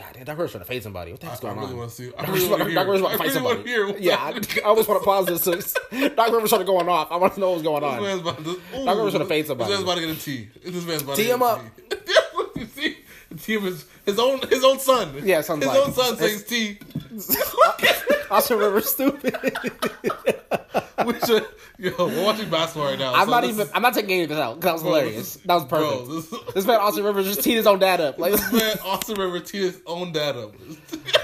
God 0.01 0.15
damn, 0.15 0.25
Doc 0.25 0.39
Rivers 0.39 0.51
trying 0.53 0.63
to 0.63 0.67
fade 0.69 0.83
somebody. 0.83 1.13
What 1.13 1.21
the 1.21 1.27
heck's 1.27 1.41
I 1.41 1.43
going 1.43 1.59
really 1.61 1.73
on? 1.73 1.77
want 1.79 1.91
to 1.91 1.97
see. 1.97 2.11
I 2.19 2.25
really 2.31 2.49
want 2.49 2.63
to 2.63 2.75
Doc 2.75 2.85
hear. 2.87 2.93
Rivers 2.95 3.11
to 3.13 3.19
fight 3.19 3.33
somebody. 3.33 3.63
hear. 3.65 3.99
Yeah. 3.99 4.17
I, 4.17 4.29
I 4.31 4.61
almost 4.65 4.89
want 4.89 5.01
to 5.03 5.05
pause 5.05 5.27
this. 5.27 5.45
Doc 6.17 6.33
Rivers 6.33 6.49
started 6.49 6.67
going 6.67 6.89
off. 6.89 7.13
I 7.13 7.17
want 7.17 7.35
to 7.35 7.41
know 7.41 7.51
what's 7.51 7.63
going 7.63 7.83
This 7.83 7.93
on. 7.93 8.03
man's 8.03 8.21
about 8.23 8.39
to. 8.43 8.51
Ooh, 8.51 8.85
Doc 8.87 8.97
Rivers 8.97 9.13
trying 9.13 9.25
to 9.25 9.29
fade 9.29 9.47
somebody. 9.47 9.71
This 9.71 9.79
man's 9.79 9.83
about 9.91 10.01
to 10.01 10.07
get 10.07 10.17
a 10.17 10.21
T. 10.21 10.49
This 10.65 10.87
man's 10.87 11.03
about 11.03 11.17
to 11.17 11.23
get 11.23 11.35
him 11.35 11.43
up. 11.43 11.61
T. 13.41 13.53
you 13.53 13.59
see, 13.61 13.67
T 13.67 13.67
him 13.67 13.73
his, 13.73 13.85
his 14.07 14.19
own 14.19 14.41
his 14.49 14.65
own 14.65 14.79
son. 14.79 15.15
Yeah, 15.25 15.41
son's 15.41 15.65
his 15.65 15.73
like- 15.73 15.87
own 15.87 15.93
son 15.93 16.17
says 16.17 16.45
T. 16.45 16.79
Austin 18.31 18.59
Rivers 18.59 18.89
stupid. 18.89 19.37
We 21.07 21.19
should, 21.21 21.47
yo, 21.79 21.93
we're 21.99 22.23
watching 22.25 22.51
basketball 22.51 22.91
right 22.91 22.99
now. 22.99 23.15
I'm 23.15 23.25
so 23.25 23.31
not 23.31 23.45
even. 23.45 23.61
is- 23.61 23.71
I'm 23.73 23.81
not 23.81 23.95
taking 23.95 24.11
any 24.13 24.23
of 24.25 24.29
this 24.29 24.39
out. 24.39 24.61
'cause 24.61 24.65
That 24.65 24.73
was 24.75 24.83
Bro, 24.83 24.91
hilarious. 24.93 25.35
this- 25.35 25.43
That 25.45 25.55
was 25.55 25.65
bro, 25.65 26.05
perfect. 26.07 26.31
this- 26.31 26.55
this 26.55 26.67
man 26.67 26.77
Austin 26.79 27.05
Rivers 27.05 27.25
just 27.27 27.43
teed 27.43 27.55
his 27.57 27.67
own 27.67 27.79
dad 27.79 28.03
up. 28.03 28.19
Like 28.19 28.33
This 28.33 28.53
man 28.61 28.77
Austin 28.85 29.15
River 29.17 29.41
teed 29.41 29.63
his 29.63 29.81
own 29.87 30.13
dad 30.13 30.37
up. 30.37 30.53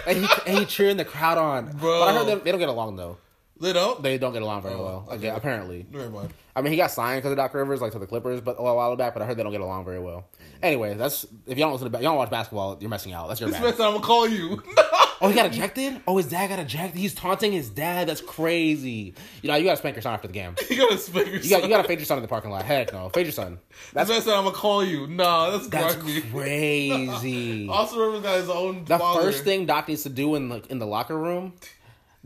and 0.07 0.17
he, 0.19 0.27
and 0.47 0.59
he 0.59 0.65
cheering 0.65 0.97
the 0.97 1.05
crowd 1.05 1.37
on. 1.37 1.67
Bro. 1.77 2.01
But 2.01 2.09
I 2.09 2.13
heard 2.15 2.27
they, 2.27 2.35
they 2.37 2.51
don't 2.53 2.59
get 2.61 2.71
along 2.71 2.97
though. 2.97 3.19
They 3.61 3.73
don't. 3.73 4.03
They 4.03 4.19
don't 4.19 4.33
get 4.33 4.43
along 4.43 4.63
very 4.63 4.75
Oh, 4.75 4.85
well. 5.07 5.09
okay. 5.17 5.29
Apparently. 5.29 5.87
Never 5.91 6.11
mind. 6.11 6.33
I 6.55 6.63
mean, 6.63 6.73
he 6.73 6.77
got 6.79 6.91
signed 6.91 7.19
because 7.19 7.33
of 7.33 7.37
Doc 7.37 7.53
Rivers, 7.53 7.83
like 7.83 7.93
to 7.93 7.99
the 7.99 8.07
Clippers, 8.07 8.41
but 8.41 8.57
a 8.59 8.63
while 8.63 8.97
back. 8.97 9.13
But 9.13 9.23
I 9.23 9.27
heard 9.27 9.37
they 9.37 9.43
don't 9.43 9.53
get 9.53 9.61
along 9.61 9.85
very 9.85 10.01
well. 10.01 10.25
Mm. 10.39 10.45
Anyway, 10.63 10.95
that's 10.95 11.25
if 11.47 11.59
y'all 11.59 11.69
don't 11.69 11.73
listen 11.75 11.93
to, 11.93 11.99
y'all 11.99 12.13
don't 12.13 12.17
watch 12.17 12.31
basketball, 12.31 12.79
you're 12.81 12.89
messing 12.91 13.13
out. 13.13 13.29
That's 13.29 13.41
your 13.41 13.51
This 13.51 13.59
bad. 13.59 13.65
man 13.65 13.77
said 13.77 13.87
I'm 13.87 13.93
gonna 13.95 14.05
call 14.05 14.29
you. 14.29 14.63
Oh, 15.19 15.29
he 15.29 15.35
got 15.35 15.47
ejected. 15.47 16.03
Oh, 16.07 16.19
his 16.19 16.27
dad 16.29 16.49
got 16.49 16.59
ejected. 16.59 17.01
He's 17.01 17.15
taunting 17.15 17.51
his 17.51 17.71
dad. 17.71 18.07
That's 18.07 18.21
crazy. 18.21 19.15
You 19.41 19.49
know, 19.49 19.57
you 19.57 19.65
gotta 19.65 19.79
spank 19.79 19.97
your 19.97 20.03
son 20.03 20.13
after 20.13 20.29
the 20.29 20.35
game. 20.35 20.55
you 20.71 20.77
gotta 20.77 20.99
spank 20.99 21.29
your 21.29 21.37
You 21.39 21.49
got 21.49 21.63
you 21.63 21.69
gotta 21.71 21.89
fade 21.89 21.99
your 22.01 22.05
son 22.05 22.19
in 22.19 22.23
the 22.23 22.29
parking 22.29 22.51
lot. 22.51 22.67
Heck 22.67 22.93
no, 22.93 23.09
fade 23.09 23.25
your 23.25 23.33
son. 23.33 23.59
This 23.71 23.93
That's 23.95 24.11
man 24.11 24.21
said 24.21 24.35
I'm 24.35 24.45
gonna 24.45 24.55
call 24.55 24.85
you. 24.85 25.07
Nah, 25.07 25.53
that's, 25.53 25.69
that's 25.69 25.95
crazy. 26.33 27.67
Austin 27.67 27.99
Rivers 27.99 28.21
got 28.21 28.37
his 28.37 28.51
own. 28.51 28.85
The 28.85 28.99
father. 28.99 29.23
first 29.23 29.45
thing 29.45 29.65
Doc 29.65 29.89
needs 29.89 30.03
to 30.03 30.11
do 30.11 30.35
in 30.35 30.51
the 30.51 30.63
in 30.69 30.79
the 30.79 30.87
locker 30.87 31.17
room, 31.19 31.55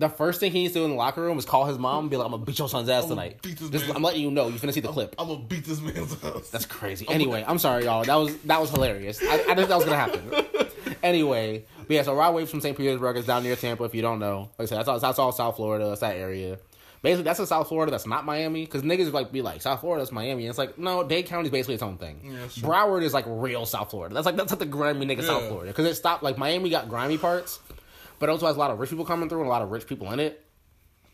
the 0.00 0.08
first 0.08 0.40
thing 0.40 0.50
he 0.50 0.60
needs 0.62 0.72
to 0.72 0.80
do 0.80 0.84
in 0.84 0.90
the 0.90 0.96
locker 0.96 1.22
room 1.22 1.38
is 1.38 1.44
call 1.44 1.66
his 1.66 1.78
mom 1.78 2.04
and 2.04 2.10
be 2.10 2.16
like, 2.16 2.24
"I'm 2.24 2.32
gonna 2.32 2.44
beat 2.44 2.58
your 2.58 2.68
son's 2.68 2.88
ass 2.88 3.02
gonna 3.04 3.14
tonight." 3.14 3.42
Just. 3.70 3.94
I'm 3.94 4.02
letting 4.02 4.22
you 4.22 4.30
know. 4.30 4.48
You 4.48 4.58
finna 4.58 4.72
see 4.72 4.80
the 4.80 4.88
clip. 4.88 5.14
I'm 5.18 5.28
gonna 5.28 5.40
beat 5.40 5.64
this 5.64 5.80
man's 5.80 6.12
ass. 6.24 6.50
That's 6.50 6.66
crazy. 6.78 7.06
Anyway, 7.08 7.44
I'm 7.46 7.58
sorry, 7.58 7.84
y'all. 7.84 8.02
That 8.04 8.14
was 8.16 8.36
that 8.38 8.60
was 8.60 8.70
hilarious. 8.70 9.22
I, 9.22 9.34
I 9.34 9.36
didn't 9.36 9.56
think 9.56 9.68
that 9.68 9.76
was 9.76 9.84
gonna 9.84 9.96
happen. 9.96 10.66
Anyway, 11.02 11.64
but 11.78 11.90
yeah, 11.90 12.02
so 12.02 12.14
Rod 12.14 12.34
Wave 12.34 12.48
from 12.50 12.60
St. 12.60 12.76
Petersburg 12.76 13.16
is 13.16 13.24
down 13.24 13.42
near 13.42 13.56
Tampa. 13.56 13.84
If 13.84 13.94
you 13.94 14.02
don't 14.02 14.18
know, 14.18 14.50
like 14.58 14.60
I 14.60 14.64
said, 14.66 14.78
that's 14.78 14.88
all, 14.88 14.98
that's 14.98 15.18
all 15.18 15.32
South 15.32 15.56
Florida. 15.56 15.88
That's 15.88 16.00
that 16.00 16.16
area. 16.16 16.58
Basically, 17.02 17.24
that's 17.24 17.40
in 17.40 17.46
South 17.46 17.68
Florida. 17.68 17.90
That's 17.90 18.06
not 18.06 18.26
Miami. 18.26 18.66
Because 18.66 18.82
niggas 18.82 19.10
like 19.12 19.32
be 19.32 19.40
like 19.40 19.62
South 19.62 19.80
Florida. 19.80 20.02
That's 20.02 20.12
Miami. 20.12 20.44
And 20.44 20.50
it's 20.50 20.58
like 20.58 20.76
no, 20.76 21.02
Dade 21.02 21.26
County 21.26 21.46
is 21.46 21.50
basically 21.50 21.74
its 21.74 21.82
own 21.82 21.96
thing. 21.96 22.20
Yeah. 22.22 22.46
Broward 22.56 23.02
is 23.02 23.14
like 23.14 23.24
real 23.26 23.64
South 23.64 23.90
Florida. 23.90 24.14
That's 24.14 24.26
like 24.26 24.36
that's 24.36 24.50
like 24.52 24.58
the 24.58 24.66
grimy 24.66 25.06
nigga 25.06 25.22
South 25.22 25.46
Florida. 25.48 25.70
Because 25.70 25.86
it 25.86 25.94
stopped 25.94 26.22
like 26.22 26.36
Miami 26.36 26.68
got 26.68 26.90
grimy 26.90 27.16
parts, 27.16 27.58
but 28.20 28.28
it 28.28 28.32
also 28.32 28.46
has 28.46 28.54
a 28.54 28.58
lot 28.60 28.70
of 28.70 28.78
rich 28.78 28.90
people 28.90 29.04
coming 29.04 29.28
through 29.28 29.40
and 29.40 29.48
a 29.48 29.50
lot 29.50 29.62
of 29.62 29.70
rich 29.72 29.86
people 29.88 30.12
in 30.12 30.20
it. 30.20 30.44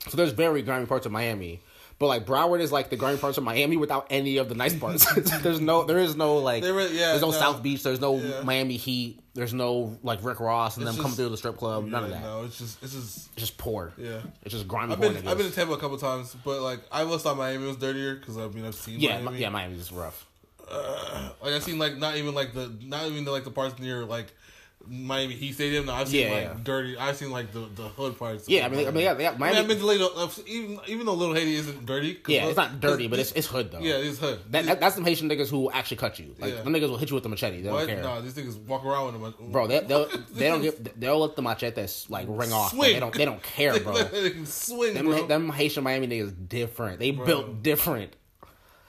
So 0.09 0.17
there's 0.19 0.33
very 0.33 0.61
grimy 0.61 0.85
parts 0.87 1.07
of 1.07 1.13
Miami. 1.13 1.63
But 1.99 2.09
like 2.09 2.27
Broward 2.27 2.61
is 2.61 2.71
like 2.71 2.91
the 2.91 2.97
grimy 2.97 3.17
parts 3.17 3.39
of 3.39 3.45
Miami 3.45 3.79
without 3.79 4.09
any 4.11 4.37
of 4.37 4.51
the 4.51 4.55
nice 4.55 4.75
parts. 4.75 5.07
there's 5.43 5.61
no, 5.63 5.85
there 5.85 5.99
is 5.99 6.15
no 6.15 6.37
like, 6.37 6.63
There 6.63 6.79
is- 6.79 6.93
yeah, 6.93 7.09
there's 7.09 7.23
no, 7.23 7.31
no. 7.31 7.37
South 7.39 7.63
Beach. 7.63 7.83
There's 7.83 8.03
no 8.03 8.19
Yeah. 8.19 8.43
Miami 8.43 8.77
Heat. 8.77 9.21
There's 9.33 9.55
no 9.55 9.99
like 10.03 10.23
Rick 10.23 10.41
Ross 10.41 10.77
and 10.77 10.87
It's 10.87 10.95
them 10.95 11.03
coming 11.03 11.17
through 11.17 11.31
the 11.31 11.37
strip 11.39 11.57
club. 11.57 11.87
None 11.87 12.05
of 12.05 12.11
that. 12.11 12.23
No, 12.23 12.45
it's 12.45 12.59
just 12.59 12.83
it's 12.83 12.93
just 12.93 13.17
It's 13.33 13.37
just 13.37 13.57
poor. 13.59 13.93
yeah. 13.97 14.21
It's 14.43 14.53
just 14.53 14.69
grimy. 14.69 14.93
I've 14.93 15.01
been 15.01 15.15
niggas. 15.15 15.27
I've 15.27 15.39
been 15.39 15.49
to 15.49 15.53
Tampa 15.55 15.73
a 15.73 15.79
couple 15.79 15.97
times, 15.99 16.37
but 16.45 16.61
like 16.61 16.81
I 16.93 17.03
always 17.03 17.23
thought 17.23 17.37
Miami 17.39 17.67
was 17.67 17.77
dirtier 17.77 18.17
because 18.17 18.37
I 18.37 18.47
mean 18.49 18.67
I've 18.67 18.75
seen 18.75 19.01
yeah, 19.01 19.19
Miami. 19.21 19.31
Mi- 19.37 19.43
yeah, 19.43 19.49
Miami's 19.49 19.79
just 19.79 19.93
rough. 19.93 20.27
Uh, 20.71 21.31
like 21.43 21.53
I've 21.55 21.63
seen 21.63 21.79
like 21.79 21.97
not 21.97 22.17
even 22.17 22.35
like 22.35 22.53
the 22.53 22.71
not 22.83 23.07
even 23.07 23.25
the, 23.25 23.31
like 23.31 23.45
the 23.45 23.51
parts 23.51 23.79
near 23.79 24.05
like 24.05 24.33
Miami 24.89 25.35
Heat 25.35 25.53
Stadium. 25.55 25.87
No, 25.87 25.95
I've 25.95 26.09
seen 26.09 26.27
Yeah, 26.29 26.33
like 26.35 26.43
yeah. 26.45 26.55
dirty. 26.63 26.97
I've 26.99 27.17
seen 27.17 27.31
like 27.31 27.53
the, 27.53 27.69
the 27.75 27.83
hood 27.89 28.19
parts. 28.19 28.49
Yeah, 28.49 28.67
I 28.67 28.69
mean, 28.69 28.81
I 28.81 28.91
mean, 28.91 28.95
Miami. 28.95 29.03
yeah, 29.05 29.19
yeah, 29.21 29.29
I 29.29 29.31
mean, 29.33 29.41
Miami. 29.41 29.59
I've 29.59 29.69
been 29.69 29.79
to 29.79 29.87
Little, 29.87 30.31
even 30.47 30.81
even 30.87 31.07
though 31.07 31.15
Little 31.15 31.35
Haiti 31.35 31.55
isn't 31.57 31.87
dirty. 31.87 32.19
yeah, 32.29 32.47
it's 32.47 32.57
not 32.57 32.81
dirty, 32.81 33.09
but 33.09 33.19
it's 33.19 33.33
it's 33.33 33.47
hood 33.47 33.73
though. 33.73 33.81
yeah, 33.81 33.95
it's 33.97 34.19
hood. 34.19 34.41
That, 34.51 34.65
that, 34.67 34.81
that's 34.81 34.95
some 34.95 35.05
Haitian 35.05 35.29
niggas 35.29 35.49
who 35.49 35.71
actually 35.71 35.97
cut 35.99 36.19
you. 36.19 36.35
Like 36.39 36.55
Yeah. 36.55 36.63
them 36.63 36.73
niggas 36.73 36.89
will 36.91 36.97
hit 36.99 37.11
you 37.11 37.15
with 37.15 37.23
the 37.23 37.29
machete. 37.29 37.63
They 37.63 37.71
what? 37.71 37.87
don't 37.87 37.89
care. 37.89 38.03
Nah, 38.03 38.21
these 38.21 38.35
niggas 38.35 38.59
walk 38.67 38.85
around 38.85 39.21
with 39.21 39.37
them. 39.39 39.51
Bro, 39.53 39.67
they 39.69 39.81
they'll, 39.81 40.09
they 40.35 40.49
don't 40.49 40.63
get 40.63 40.99
they'll 41.01 41.19
let 41.21 41.37
the 41.37 41.43
machetes 41.43 42.07
like 42.09 42.27
ring 42.29 42.53
off. 42.53 42.73
They 42.77 42.99
don't 43.01 43.15
they 43.15 43.25
don't 43.25 43.43
care, 43.57 43.79
bro. 43.81 43.95
they 44.03 44.31
can 44.31 44.47
swing, 44.47 44.95
them, 44.95 45.07
bro. 45.07 45.27
them 45.27 45.51
Haitian 45.51 45.85
Miami 45.85 46.07
niggas 46.09 46.49
different. 46.49 46.99
They 47.01 47.11
built 47.11 47.63
different. 47.63 48.15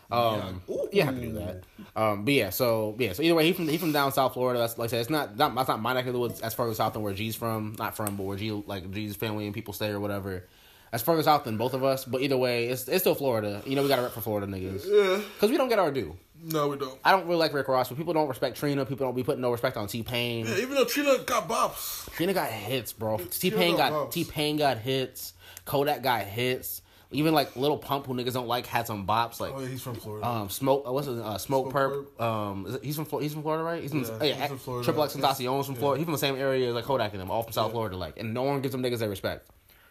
Um, 0.09 0.61
Yeah. 0.67 0.85
you 0.93 1.01
have 1.03 1.15
to 1.15 1.21
do 1.21 1.33
that. 1.33 1.63
Um, 1.95 2.23
but 2.25 2.33
yeah, 2.33 2.49
so 2.49 2.95
yeah, 2.97 3.13
so 3.13 3.23
either 3.23 3.35
way, 3.35 3.45
he 3.45 3.53
from 3.53 3.67
he 3.67 3.77
from 3.77 3.91
down 3.91 4.11
South 4.13 4.33
Florida. 4.33 4.59
That's 4.59 4.77
like 4.77 4.87
I 4.87 4.91
said, 4.91 5.01
it's 5.01 5.09
not, 5.09 5.35
not 5.37 5.53
that's 5.55 5.67
not 5.67 5.81
my 5.81 5.93
neck 5.93 6.05
of 6.07 6.13
the 6.13 6.19
woods 6.19 6.39
as 6.41 6.53
further 6.53 6.73
south 6.73 6.93
than 6.93 7.01
where 7.01 7.13
G's 7.13 7.35
from. 7.35 7.75
Not 7.77 7.95
from, 7.95 8.15
but 8.15 8.23
where 8.23 8.37
G 8.37 8.51
like 8.51 8.89
G's 8.91 9.15
family 9.15 9.45
and 9.45 9.53
people 9.53 9.73
stay 9.73 9.89
or 9.89 9.99
whatever. 9.99 10.45
That's 10.91 11.03
further 11.03 11.21
south 11.23 11.43
than 11.43 11.57
both 11.57 11.73
of 11.73 11.83
us, 11.83 12.05
but 12.05 12.21
either 12.21 12.37
way, 12.37 12.67
it's 12.67 12.87
it's 12.87 13.03
still 13.03 13.15
Florida. 13.15 13.61
You 13.65 13.75
know, 13.75 13.81
we 13.81 13.89
got 13.89 13.97
to 13.97 14.03
rep 14.03 14.11
for 14.13 14.21
Florida 14.21 14.47
niggas 14.47 14.85
Yeah. 14.85 15.21
because 15.33 15.51
we 15.51 15.57
don't 15.57 15.67
get 15.67 15.79
our 15.79 15.91
due. 15.91 16.15
No, 16.41 16.69
we 16.69 16.77
don't. 16.77 16.97
I 17.03 17.11
don't 17.11 17.25
really 17.25 17.39
like 17.39 17.51
Rick 17.51 17.67
Ross, 17.67 17.89
but 17.89 17.97
people 17.97 18.13
don't 18.13 18.29
respect 18.29 18.57
Trina. 18.57 18.85
People 18.85 19.07
don't 19.07 19.15
be 19.15 19.23
putting 19.23 19.41
no 19.41 19.51
respect 19.51 19.75
on 19.75 19.87
T 19.87 20.03
Pain. 20.03 20.45
Yeah, 20.45 20.57
even 20.59 20.75
though 20.75 20.85
Trina 20.85 21.17
got 21.25 21.49
bops. 21.49 22.09
Trina 22.11 22.33
got 22.33 22.49
hits, 22.49 22.93
bro. 22.93 23.17
T 23.17 23.51
Pain 23.51 23.75
got 23.75 23.91
got. 23.91 24.11
T 24.11 24.23
Pain 24.23 24.55
got 24.55 24.77
hits. 24.77 25.33
Kodak 25.65 26.01
got 26.03 26.21
hits. 26.21 26.81
Even 27.11 27.33
like 27.33 27.55
Little 27.55 27.77
Pump, 27.77 28.05
who 28.05 28.13
niggas 28.13 28.33
don't 28.33 28.47
like, 28.47 28.65
had 28.65 28.85
some 28.85 29.07
bops. 29.07 29.39
Like 29.39 29.53
Oh, 29.55 29.59
yeah, 29.61 29.67
he's 29.69 29.81
from 29.81 29.95
Florida. 29.95 30.27
um, 30.27 30.49
smoke. 30.49 30.83
Uh, 30.85 30.91
what's 30.91 31.07
his 31.07 31.19
uh, 31.19 31.37
smoke, 31.37 31.71
Smoke 31.71 32.07
perp? 32.17 32.21
Um, 32.21 32.65
is 32.67 32.75
it, 32.75 32.83
he's 32.83 32.95
from 32.97 33.05
Flo- 33.05 33.19
he's 33.19 33.31
from 33.31 33.43
Florida, 33.43 33.63
right? 33.63 33.81
He's 33.81 33.91
from 33.91 34.03
Yeah, 34.03 34.23
yeah, 34.23 34.35
he's 34.35 34.47
from 34.49 34.57
Florida. 34.57 34.83
Triple 34.83 35.03
X 35.03 35.13
Tentacion's 35.15 35.65
from 35.65 35.75
Yeah. 35.75 35.79
Florida. 35.79 35.99
He's 35.99 36.05
from 36.05 36.11
the 36.11 36.17
same 36.17 36.35
area 36.35 36.67
as 36.67 36.75
like 36.75 36.83
Kodak 36.83 37.13
and 37.13 37.21
them, 37.21 37.31
all 37.31 37.43
from 37.43 37.53
South. 37.53 37.71
Florida. 37.71 37.95
Like, 37.95 38.19
and 38.19 38.33
no 38.33 38.43
one 38.43 38.59
gives 38.61 38.73
them 38.73 38.83
niggas 38.83 38.99
their 38.99 39.09
respect. 39.09 39.47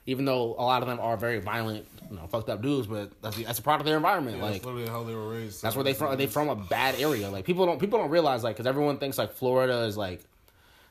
Even 0.08 0.24
though 0.24 0.54
a 0.58 0.62
lot 0.62 0.82
of 0.82 0.88
them 0.88 1.00
are 1.00 1.16
very 1.16 1.40
violent, 1.40 1.84
you 2.10 2.16
know, 2.16 2.26
fucked 2.28 2.48
up 2.48 2.62
dudes, 2.62 2.86
but 2.86 3.10
that's 3.22 3.36
that's 3.42 3.58
a 3.58 3.62
part 3.62 3.80
of 3.80 3.86
their 3.86 3.96
environment. 3.96 4.40
like, 4.40 4.52
that's 4.52 4.64
literally 4.66 4.86
how 4.86 5.02
they 5.02 5.14
were 5.14 5.30
raised. 5.30 5.62
that's 5.62 5.74
where 5.74 5.82
they 5.84 5.94
from. 5.94 6.16
They 6.16 6.26
from 6.26 6.48
a 6.48 6.54
bad 6.54 6.94
area. 7.00 7.28
Like 7.30 7.44
people 7.44 7.66
don't 7.66 7.80
people 7.80 7.98
don't 7.98 8.10
realize 8.10 8.44
like 8.44 8.54
because 8.56 8.66
everyone 8.68 8.98
thinks 8.98 9.16
like 9.18 9.32
Florida 9.32 9.80
is 9.84 9.96
like 9.96 10.22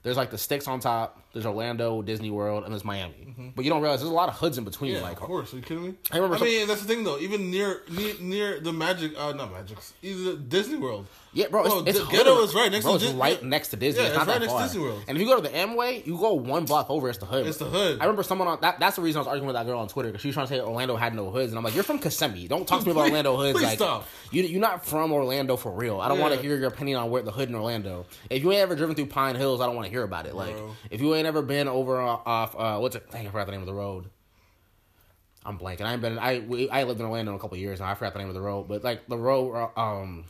there's 0.06 0.16
like 0.18 0.30
the 0.30 0.38
sticks 0.38 0.68
on 0.70 0.80
top. 0.80 1.20
There's 1.34 1.46
Orlando, 1.48 2.02
Disney 2.04 2.30
World, 2.30 2.64
and 2.64 2.72
there's 2.72 2.86
Miami. 2.86 3.52
But 3.56 3.66
you 3.66 3.72
don't 3.72 3.82
realize 3.82 4.00
there's 4.00 4.12
a 4.12 4.14
lot 4.14 4.30
of 4.30 4.36
hoods 4.36 4.58
in 4.58 4.64
between. 4.64 4.92
Mm-hmm. 4.94 5.02
Yeah, 5.04 5.10
like 5.10 5.18
of 5.20 5.24
course. 5.28 5.52
Are 5.54 5.58
you 5.58 5.64
kidding 5.64 5.84
me? 5.84 5.94
I 6.12 6.18
remember 6.18 6.36
I 6.36 6.40
some- 6.40 6.48
mean, 6.48 6.68
that's 6.68 6.82
the 6.82 6.88
thing 6.88 7.04
though. 7.04 7.18
Even 7.18 7.50
near 7.52 7.82
near, 7.90 8.14
near 8.22 8.60
the 8.62 8.72
Magic, 8.72 9.12
uh, 9.20 9.34
not 9.34 9.52
Magic, 9.52 9.78
either 10.02 10.36
Disney 10.38 10.78
World. 10.78 11.08
Yeah, 11.36 11.48
bro. 11.50 11.66
It's, 11.66 11.70
Bro, 11.74 11.84
it's 11.86 12.00
the 12.00 12.06
hood 12.06 12.12
ghetto 12.16 12.42
is 12.44 12.56
right 12.56 12.72
next 12.72 12.86
bro, 12.86 12.98
to 12.98 13.06
it's 13.06 13.14
right 13.14 13.44
next 13.44 13.68
to 13.68 13.76
Disney. 13.76 14.02
Yeah, 14.04 14.08
it's 14.08 14.16
not 14.16 14.22
it's 14.22 14.30
right 14.30 14.40
next 14.40 14.52
to 14.54 14.58
far. 14.58 14.68
Disney 14.68 14.82
World. 14.84 15.04
And 15.10 15.18
if 15.18 15.22
you 15.22 15.28
go 15.28 15.36
to 15.36 15.42
the 15.42 15.50
Amway, 15.50 16.08
you 16.08 16.18
go 16.18 16.34
one 16.34 16.64
block 16.64 16.90
over. 16.90 17.10
It's 17.10 17.18
the 17.18 17.26
hood. 17.26 17.46
It's 17.46 17.58
the 17.58 17.66
hood. 17.66 18.00
I 18.00 18.06
remember 18.06 18.24
someone 18.24 18.48
on 18.48 18.60
that. 18.62 18.80
That's 18.80 18.96
the 18.96 19.02
reason 19.02 19.18
I 19.18 19.22
was 19.22 19.28
arguing 19.28 19.48
with 19.48 19.58
that 19.58 19.66
girl 19.66 19.80
on 19.80 19.90
Twitter 19.90 20.08
because 20.10 20.22
she 20.22 20.30
was 20.30 20.36
trying 20.36 20.48
to 20.48 20.54
say 20.54 20.62
Orlando 20.62 20.96
had 20.96 21.14
no 21.14 21.30
hoods, 21.30 21.52
and 21.52 21.58
I'm 21.58 21.64
like, 21.66 21.76
you're 21.76 21.84
from 21.84 22.00
Kissimmee. 22.00 22.48
Don't 22.48 22.66
talk 22.66 22.80
to 22.80 22.86
me 22.86 22.94
about 22.94 23.08
Orlando 23.10 23.36
hoods. 23.36 23.52
please 23.60 23.66
like, 23.66 23.78
stop. 23.78 24.08
You 24.32 24.44
you're 24.44 24.62
not 24.62 24.86
from 24.86 25.12
Orlando 25.12 25.58
for 25.58 25.74
real. 25.74 26.00
I 26.00 26.08
don't 26.08 26.20
want 26.20 26.34
to 26.34 26.42
hear 26.42 26.56
your 26.56 26.70
opinion 26.70 27.00
on 27.00 27.12
where 27.12 27.22
the 27.22 27.32
hood 27.32 27.50
in 27.50 27.56
Orlando. 27.56 28.06
If 28.30 28.42
you 28.42 28.54
ain't 28.54 28.62
ever 28.62 28.76
driven 28.78 28.96
through 28.96 29.08
Pine 29.08 29.36
Hills, 29.36 29.60
I 29.60 29.66
don't 29.66 29.76
want 29.76 29.88
to 29.88 29.92
hear 29.92 30.04
about 30.04 30.28
it. 30.28 30.36
Like, 30.36 30.56
Bro. 30.56 30.76
if 30.90 31.02
you 31.02 31.16
ain't 31.16 31.28
ever 31.28 31.42
been 31.42 31.68
over 31.68 32.02
uh, 32.02 32.18
off 32.26 32.56
uh, 32.58 32.78
what's 32.80 32.96
it? 32.96 33.12
Dang, 33.12 33.28
I 33.28 33.30
forgot 33.30 33.48
the 33.48 33.52
name 33.52 33.62
of 33.62 33.68
the 33.68 33.74
road. 33.74 34.06
I'm 35.46 35.60
blanking. 35.60 35.82
I 35.82 35.92
ain't 35.94 36.02
been. 36.02 36.18
I 36.18 36.40
we, 36.40 36.70
I 36.70 36.84
lived 36.84 37.02
in 37.02 37.06
Orlando 37.06 37.32
in 37.34 37.36
a 37.36 37.40
couple 37.42 37.56
of 37.56 37.62
years 37.62 37.82
now. 37.82 37.88
I 37.90 37.96
forgot 37.96 38.14
the 38.14 38.20
name 38.20 38.30
of 38.30 38.36
the 38.36 38.42
road, 38.42 38.70
but 38.70 38.86
like 38.86 39.06
the 39.10 39.18
road. 39.18 39.54
uh, 39.76 39.80
Um, 39.80 40.24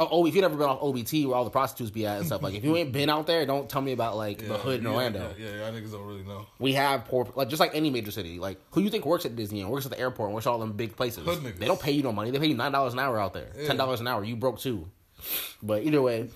oh, 0.00 0.08
oh, 0.10 0.26
if 0.26 0.34
you 0.34 0.40
never 0.40 0.56
been 0.56 0.68
off 0.68 0.80
OBT 0.80 1.26
where 1.26 1.36
all 1.36 1.44
the 1.44 1.50
prostitutes 1.50 1.90
be 1.90 2.06
at 2.06 2.18
and 2.18 2.26
stuff, 2.26 2.42
like 2.42 2.54
if 2.54 2.64
you 2.64 2.76
ain't 2.76 2.90
been 2.90 3.10
out 3.10 3.26
there, 3.26 3.44
don't 3.44 3.68
tell 3.68 3.82
me 3.82 3.92
about 3.92 4.16
like 4.16 4.38
the 4.38 4.56
hood 4.56 4.80
in 4.80 4.84
yeah, 4.84 4.90
Orlando. 4.90 5.34
Yeah, 5.38 5.46
yeah, 5.46 5.56
yeah, 5.58 5.68
I 5.68 5.70
niggas 5.70 5.92
don't 5.92 6.06
really 6.06 6.22
know. 6.22 6.46
We 6.58 6.72
have 6.72 7.04
poor, 7.04 7.28
like 7.36 7.48
just 7.48 7.60
like 7.60 7.74
any 7.74 7.90
major 7.90 8.10
city. 8.10 8.38
Like 8.38 8.58
who 8.70 8.80
you 8.80 8.90
think 8.90 9.04
works 9.04 9.26
at 9.26 9.36
Disney 9.36 9.60
and 9.60 9.70
works 9.70 9.84
at 9.84 9.92
the 9.92 10.00
airport 10.00 10.28
and 10.28 10.34
works 10.34 10.46
all 10.46 10.58
them 10.58 10.72
big 10.72 10.96
places? 10.96 11.24
Hood 11.24 11.38
niggas. 11.38 11.58
They 11.58 11.66
don't 11.66 11.80
pay 11.80 11.92
you 11.92 12.02
no 12.02 12.12
money. 12.12 12.30
They 12.30 12.38
pay 12.38 12.46
you 12.46 12.56
nine 12.56 12.72
dollars 12.72 12.94
an 12.94 12.98
hour 12.98 13.20
out 13.20 13.34
there, 13.34 13.50
ten 13.66 13.76
dollars 13.76 14.00
an 14.00 14.08
hour. 14.08 14.24
You 14.24 14.36
broke 14.36 14.58
too. 14.58 14.88
But 15.62 15.82
either 15.82 16.00
way, 16.00 16.30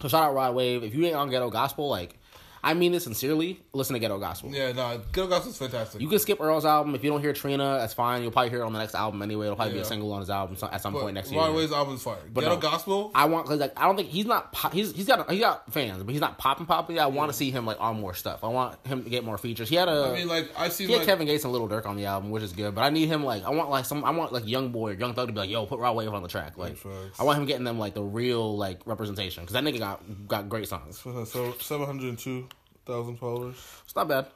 so 0.00 0.08
shout 0.08 0.22
out 0.22 0.34
Rod 0.34 0.54
Wave. 0.54 0.84
If 0.84 0.94
you 0.94 1.04
ain't 1.04 1.16
on 1.16 1.30
Ghetto 1.30 1.50
Gospel, 1.50 1.88
like 1.88 2.16
I 2.64 2.72
mean 2.72 2.92
this 2.92 3.04
sincerely, 3.04 3.60
listen 3.74 3.92
to 3.92 4.00
Ghetto 4.00 4.18
Gospel. 4.18 4.50
Yeah, 4.50 4.72
nah, 4.72 4.96
Ghetto 5.12 5.28
Gospel's 5.28 5.58
fantastic. 5.58 6.00
You 6.00 6.08
can 6.08 6.18
skip 6.18 6.40
Earl's 6.40 6.64
album 6.64 6.94
if 6.94 7.04
you 7.04 7.10
don't 7.10 7.20
hear 7.20 7.34
Trina. 7.34 7.76
That's 7.78 7.92
fine. 7.92 8.22
You'll 8.22 8.30
probably 8.32 8.48
hear 8.48 8.60
it 8.60 8.64
on 8.64 8.72
the 8.72 8.78
next 8.78 8.94
album 8.94 9.20
anyway. 9.20 9.46
It'll 9.46 9.56
probably 9.56 9.74
be 9.74 9.80
a 9.80 9.84
single 9.84 10.10
on 10.12 10.20
his 10.20 10.30
album 10.30 10.56
at 10.72 10.80
some 10.80 10.94
but 10.94 11.02
point 11.02 11.14
next 11.14 11.30
Rod 11.30 11.48
year. 11.48 11.56
Wave's 11.56 11.72
album's 11.72 12.02
fire. 12.02 12.16
But 12.32 12.40
Ghetto 12.40 12.54
no. 12.54 12.60
Gospel. 12.60 13.10
I 13.14 13.26
want 13.26 13.44
because 13.44 13.60
like 13.60 13.78
I 13.78 13.84
don't 13.84 13.96
think 13.96 14.08
he's 14.08 14.24
not 14.24 14.52
pop, 14.52 14.72
he's 14.72 14.92
he's 14.92 15.06
got 15.06 15.30
he 15.30 15.40
got 15.40 15.70
fans, 15.72 16.02
but 16.02 16.10
he's 16.10 16.22
not 16.22 16.38
popping 16.38 16.64
popping. 16.64 16.98
I 16.98 17.06
want 17.06 17.30
to 17.30 17.36
see 17.36 17.50
him 17.50 17.66
like 17.66 17.78
on 17.80 18.00
more 18.00 18.14
stuff. 18.14 18.42
I 18.42 18.48
want 18.48 18.84
him 18.86 19.04
to 19.04 19.10
get 19.10 19.24
more 19.24 19.36
features. 19.36 19.68
He 19.68 19.76
had 19.76 19.88
a 19.88 20.10
I 20.10 20.14
mean, 20.14 20.28
like 20.28 20.50
I 20.56 20.70
see 20.70 20.86
he 20.86 20.92
had 20.92 21.00
like 21.00 21.06
Kevin 21.06 21.26
Gates 21.26 21.44
and 21.44 21.52
Little 21.52 21.68
Durk 21.68 21.84
on 21.84 21.96
the 21.96 22.06
album, 22.06 22.30
which 22.30 22.42
is 22.42 22.54
good. 22.54 22.74
But 22.74 22.82
I 22.82 22.88
need 22.88 23.08
him 23.08 23.24
like 23.24 23.44
I 23.44 23.50
want 23.50 23.68
like 23.68 23.84
some 23.84 24.04
I 24.04 24.10
want 24.10 24.32
like 24.32 24.46
Young 24.46 24.70
Boy 24.70 24.92
or 24.92 24.94
Young 24.94 25.12
Thug 25.12 25.26
to 25.28 25.34
be 25.34 25.40
like, 25.40 25.50
yo, 25.50 25.66
put 25.66 25.80
Rod 25.80 25.96
Wave 25.96 26.12
on 26.14 26.22
the 26.22 26.28
track. 26.28 26.56
Like. 26.56 26.78
I 27.18 27.24
want 27.24 27.38
him 27.38 27.46
getting 27.46 27.64
them 27.64 27.78
like 27.78 27.94
the 27.94 28.02
real 28.02 28.56
like 28.56 28.80
representation 28.86 29.44
because 29.44 29.52
that 29.52 29.64
nigga 29.64 29.78
got 29.78 30.28
got 30.28 30.48
great 30.48 30.68
songs. 30.68 30.98
so 30.98 31.54
seven 31.60 31.86
hundred 31.86 32.08
and 32.08 32.18
two 32.18 32.48
thousand 32.84 33.16
followers. 33.16 33.56
It's 33.84 33.96
not 33.96 34.08
bad. 34.08 34.26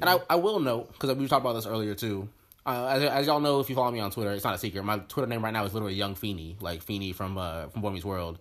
And 0.00 0.08
I, 0.08 0.18
I 0.30 0.36
will 0.36 0.58
note, 0.58 0.92
because 0.92 1.14
we 1.16 1.28
talked 1.28 1.42
about 1.42 1.54
this 1.54 1.66
earlier 1.66 1.94
too. 1.94 2.28
Uh, 2.64 2.86
as, 2.86 3.02
as 3.04 3.26
y'all 3.26 3.40
know, 3.40 3.60
if 3.60 3.68
you 3.68 3.76
follow 3.76 3.92
me 3.92 4.00
on 4.00 4.10
Twitter, 4.10 4.32
it's 4.32 4.42
not 4.42 4.54
a 4.54 4.58
secret. 4.58 4.82
My 4.84 4.98
Twitter 4.98 5.28
name 5.28 5.44
right 5.44 5.52
now 5.52 5.64
is 5.64 5.72
literally 5.72 5.94
Young 5.94 6.14
Feeny, 6.14 6.56
like 6.60 6.82
Feeny 6.82 7.12
from 7.12 7.38
uh, 7.38 7.68
from 7.68 7.82
Boy 7.82 7.90
Meets 7.90 8.04
World. 8.04 8.38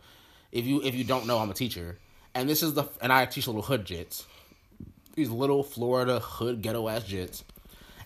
If 0.51 0.66
you 0.66 0.82
if 0.82 0.95
you 0.95 1.03
don't 1.03 1.28
know, 1.28 1.38
I'm 1.38 1.51
a 1.51 1.53
teacher, 1.53 1.99
and 2.34 2.49
this 2.49 2.63
is 2.63 2.74
the 2.74 2.86
and 3.01 3.13
I 3.13 3.26
teach 3.26 3.45
little 3.45 3.61
hood 3.61 3.86
jits, 3.86 4.24
these 5.13 5.30
little 5.30 5.61
Florida 5.61 6.20
hood 6.20 6.61
ghetto 6.61 6.88
ass 6.88 7.03
jits, 7.03 7.43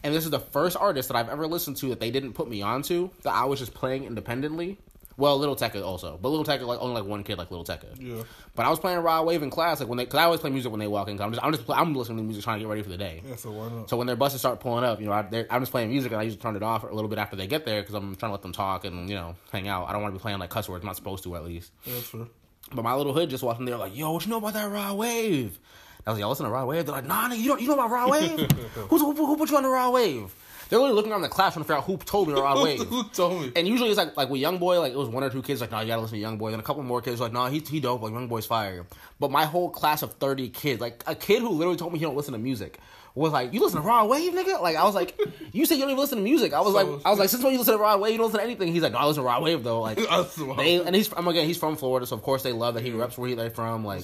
and 0.04 0.14
this 0.14 0.26
is 0.26 0.32
the 0.32 0.40
first 0.40 0.76
artist 0.76 1.08
that 1.10 1.16
I've 1.16 1.30
ever 1.30 1.48
listened 1.48 1.78
to 1.78 1.90
that 1.90 2.02
they 2.02 2.12
didn't 2.12 2.34
put 2.34 2.50
me 2.50 2.62
onto 2.64 3.12
that 3.22 3.34
I 3.34 3.46
was 3.46 3.60
just 3.60 3.74
playing 3.74 4.04
independently. 4.04 4.78
Well, 5.20 5.38
Little 5.38 5.56
Tecca 5.56 5.84
also, 5.84 6.18
but 6.22 6.30
Little 6.30 6.46
Tecca 6.46 6.66
like 6.66 6.80
only 6.82 7.02
like 7.02 7.08
one 7.10 7.24
kid 7.24 7.38
like 7.38 7.52
Little 7.52 7.66
Tecca. 7.66 7.94
Yeah. 8.00 8.24
But 8.56 8.66
I 8.66 8.70
was 8.70 8.80
playing 8.80 9.00
Rod 9.00 9.26
Wave 9.28 9.44
in 9.44 9.50
class 9.50 9.80
like 9.80 9.90
when 9.90 9.98
they 9.98 10.06
because 10.06 10.18
I 10.20 10.24
always 10.24 10.40
play 10.40 10.50
music 10.50 10.72
when 10.72 10.80
they 10.80 10.88
walk 10.88 11.10
in. 11.10 11.18
'cause 11.18 11.26
I'm 11.26 11.32
just 11.34 11.44
I'm 11.46 11.52
just 11.54 11.70
I'm 11.70 11.94
listening 11.94 12.18
to 12.20 12.24
music 12.24 12.44
trying 12.44 12.58
to 12.60 12.64
get 12.64 12.70
ready 12.70 12.82
for 12.82 12.90
the 12.90 12.98
day. 12.98 13.22
Yeah, 13.28 13.36
so 13.36 13.52
why 13.52 13.68
not? 13.70 13.90
So 13.90 13.98
when 13.98 14.08
their 14.08 14.16
buses 14.16 14.40
start 14.40 14.60
pulling 14.60 14.84
up, 14.84 15.00
you 15.00 15.06
know, 15.06 15.12
I, 15.12 15.46
I'm 15.50 15.62
just 15.62 15.72
playing 15.72 15.90
music 15.90 16.12
and 16.12 16.20
I 16.20 16.24
usually 16.24 16.42
turn 16.42 16.56
it 16.56 16.64
off 16.64 16.84
a 16.84 16.88
little 16.88 17.10
bit 17.10 17.20
after 17.20 17.36
they 17.36 17.46
get 17.48 17.66
there 17.66 17.82
because 17.82 17.94
I'm 17.96 18.16
trying 18.16 18.30
to 18.30 18.34
let 18.34 18.42
them 18.42 18.54
talk 18.54 18.86
and 18.86 19.10
you 19.10 19.16
know 19.16 19.36
hang 19.52 19.68
out. 19.68 19.88
I 19.90 19.94
don't 19.94 20.02
want 20.02 20.14
to 20.16 20.18
be 20.20 20.22
playing 20.22 20.40
like 20.40 20.50
cuss 20.50 20.68
words. 20.70 20.84
I'm 20.84 20.88
not 20.88 20.96
supposed 20.96 21.24
to 21.26 21.36
at 21.36 21.44
least. 21.44 21.72
yeah, 21.86 21.94
that's 21.96 22.08
fair. 22.08 22.22
But 22.74 22.84
my 22.84 22.94
little 22.96 23.14
hood 23.14 23.30
just 23.30 23.44
walked 23.44 23.60
in 23.60 23.66
there 23.66 23.78
like, 23.78 23.96
"Yo, 23.98 24.12
what 24.12 24.24
you 24.26 24.30
know 24.32 24.38
about 24.38 24.54
that 24.54 24.70
Raw 24.72 24.94
Wave?" 24.94 25.60
I 26.08 26.12
was 26.12 26.18
like, 26.18 26.22
"Yo, 26.22 26.30
listen 26.30 26.46
to 26.46 26.52
Raw 26.52 26.66
Wave." 26.66 26.86
They're 26.86 26.96
like, 26.96 27.06
"Nah, 27.06 27.28
nigga, 27.30 27.38
you 27.40 27.48
don't 27.50 27.62
you 27.62 27.68
know 27.68 27.74
about 27.74 27.90
Raw 27.92 28.10
Wave? 28.10 28.30
Who's, 28.90 29.02
who, 29.02 29.14
who 29.14 29.36
put 29.38 29.50
you 29.52 29.58
on 29.58 29.64
the 29.64 29.70
Raw 29.70 29.90
Wave?" 29.92 30.34
They're 30.70 30.78
literally 30.78 30.96
looking 30.96 31.12
around 31.12 31.24
the 31.24 31.30
class 31.30 31.54
trying 31.54 31.64
to 31.64 31.68
figure 31.68 31.78
out 31.80 31.86
who 31.86 31.98
told 31.98 32.28
me 32.28 32.36
the 32.36 32.42
Raw 32.42 32.62
Wave. 32.64 32.80
Who 32.84 33.04
told 33.10 33.42
me? 33.42 33.52
And 33.56 33.68
usually 33.68 33.90
it's 33.90 33.98
like 33.98 34.16
like 34.16 34.30
with 34.30 34.40
Young 34.40 34.60
Boy, 34.60 34.80
like 34.80 34.94
it 34.94 34.98
was 34.98 35.10
one 35.10 35.24
or 35.24 35.30
two 35.30 35.42
kids 35.42 35.62
like, 35.62 35.72
no, 35.72 35.80
you 35.80 35.88
gotta 35.88 36.02
listen 36.02 36.18
to 36.18 36.22
Young 36.22 36.38
Boy. 36.38 36.52
Then 36.52 36.60
a 36.60 36.64
couple 36.64 36.84
more 36.84 37.02
kids 37.02 37.20
like, 37.20 37.34
no, 37.34 37.48
he 37.48 37.60
he 37.60 37.80
dope, 37.80 38.02
like 38.04 38.14
Young 38.14 38.28
Boy's 38.28 38.46
fire. 38.46 38.86
But 39.20 39.32
my 39.32 39.46
whole 39.46 39.70
class 39.70 40.04
of 40.04 40.14
thirty 40.14 40.50
kids, 40.50 40.80
like 40.80 41.04
a 41.08 41.16
kid 41.16 41.42
who 41.42 41.50
literally 41.50 41.78
told 41.78 41.92
me 41.92 42.00
he 42.00 42.06
don't 42.06 42.16
listen 42.16 42.34
to 42.34 42.40
music, 42.40 42.80
was 43.16 43.34
like, 43.34 43.54
you 43.54 43.60
listen 43.62 43.82
to 43.82 43.88
Raw 43.88 44.06
Wave, 44.06 44.34
nigga? 44.34 44.62
Like 44.62 44.76
I 44.76 44.84
was 44.84 44.96
like, 44.96 45.20
you 45.52 45.66
said 45.66 45.76
you 45.76 45.82
don't 45.82 45.92
even 45.92 46.00
listen 46.00 46.18
to 46.20 46.24
music. 46.24 46.54
I 46.54 46.62
was 46.62 46.74
like, 46.74 46.88
I 47.06 47.10
was 47.10 47.20
like, 47.20 47.30
since 47.30 47.44
when 47.44 47.52
you 47.54 47.60
listen 47.60 47.74
to 47.74 47.80
Raw 47.80 47.98
Wave, 47.98 48.12
you 48.14 48.18
don't 48.18 48.28
listen 48.28 48.40
to 48.40 48.46
anything. 48.46 48.72
He's 48.72 48.84
like, 48.84 48.92
no, 48.94 49.00
I 49.00 49.06
listen 49.06 49.24
to 49.24 49.28
Raw 49.28 49.42
Wave 49.42 49.64
though. 49.64 49.82
Like 49.82 49.98
they 50.58 50.82
and 50.86 50.96
he's 50.96 51.08
from 51.08 51.28
again, 51.28 51.46
he's 51.46 51.58
from 51.58 51.76
Florida, 51.76 52.06
so 52.06 52.16
of 52.16 52.22
course 52.22 52.44
they 52.44 52.52
love 52.54 52.76
that 52.76 52.84
he 52.84 52.92
reps 52.92 53.18
where 53.18 53.30
he 53.30 53.36
they're 53.36 53.50
from. 53.50 53.84
Like, 53.86 54.04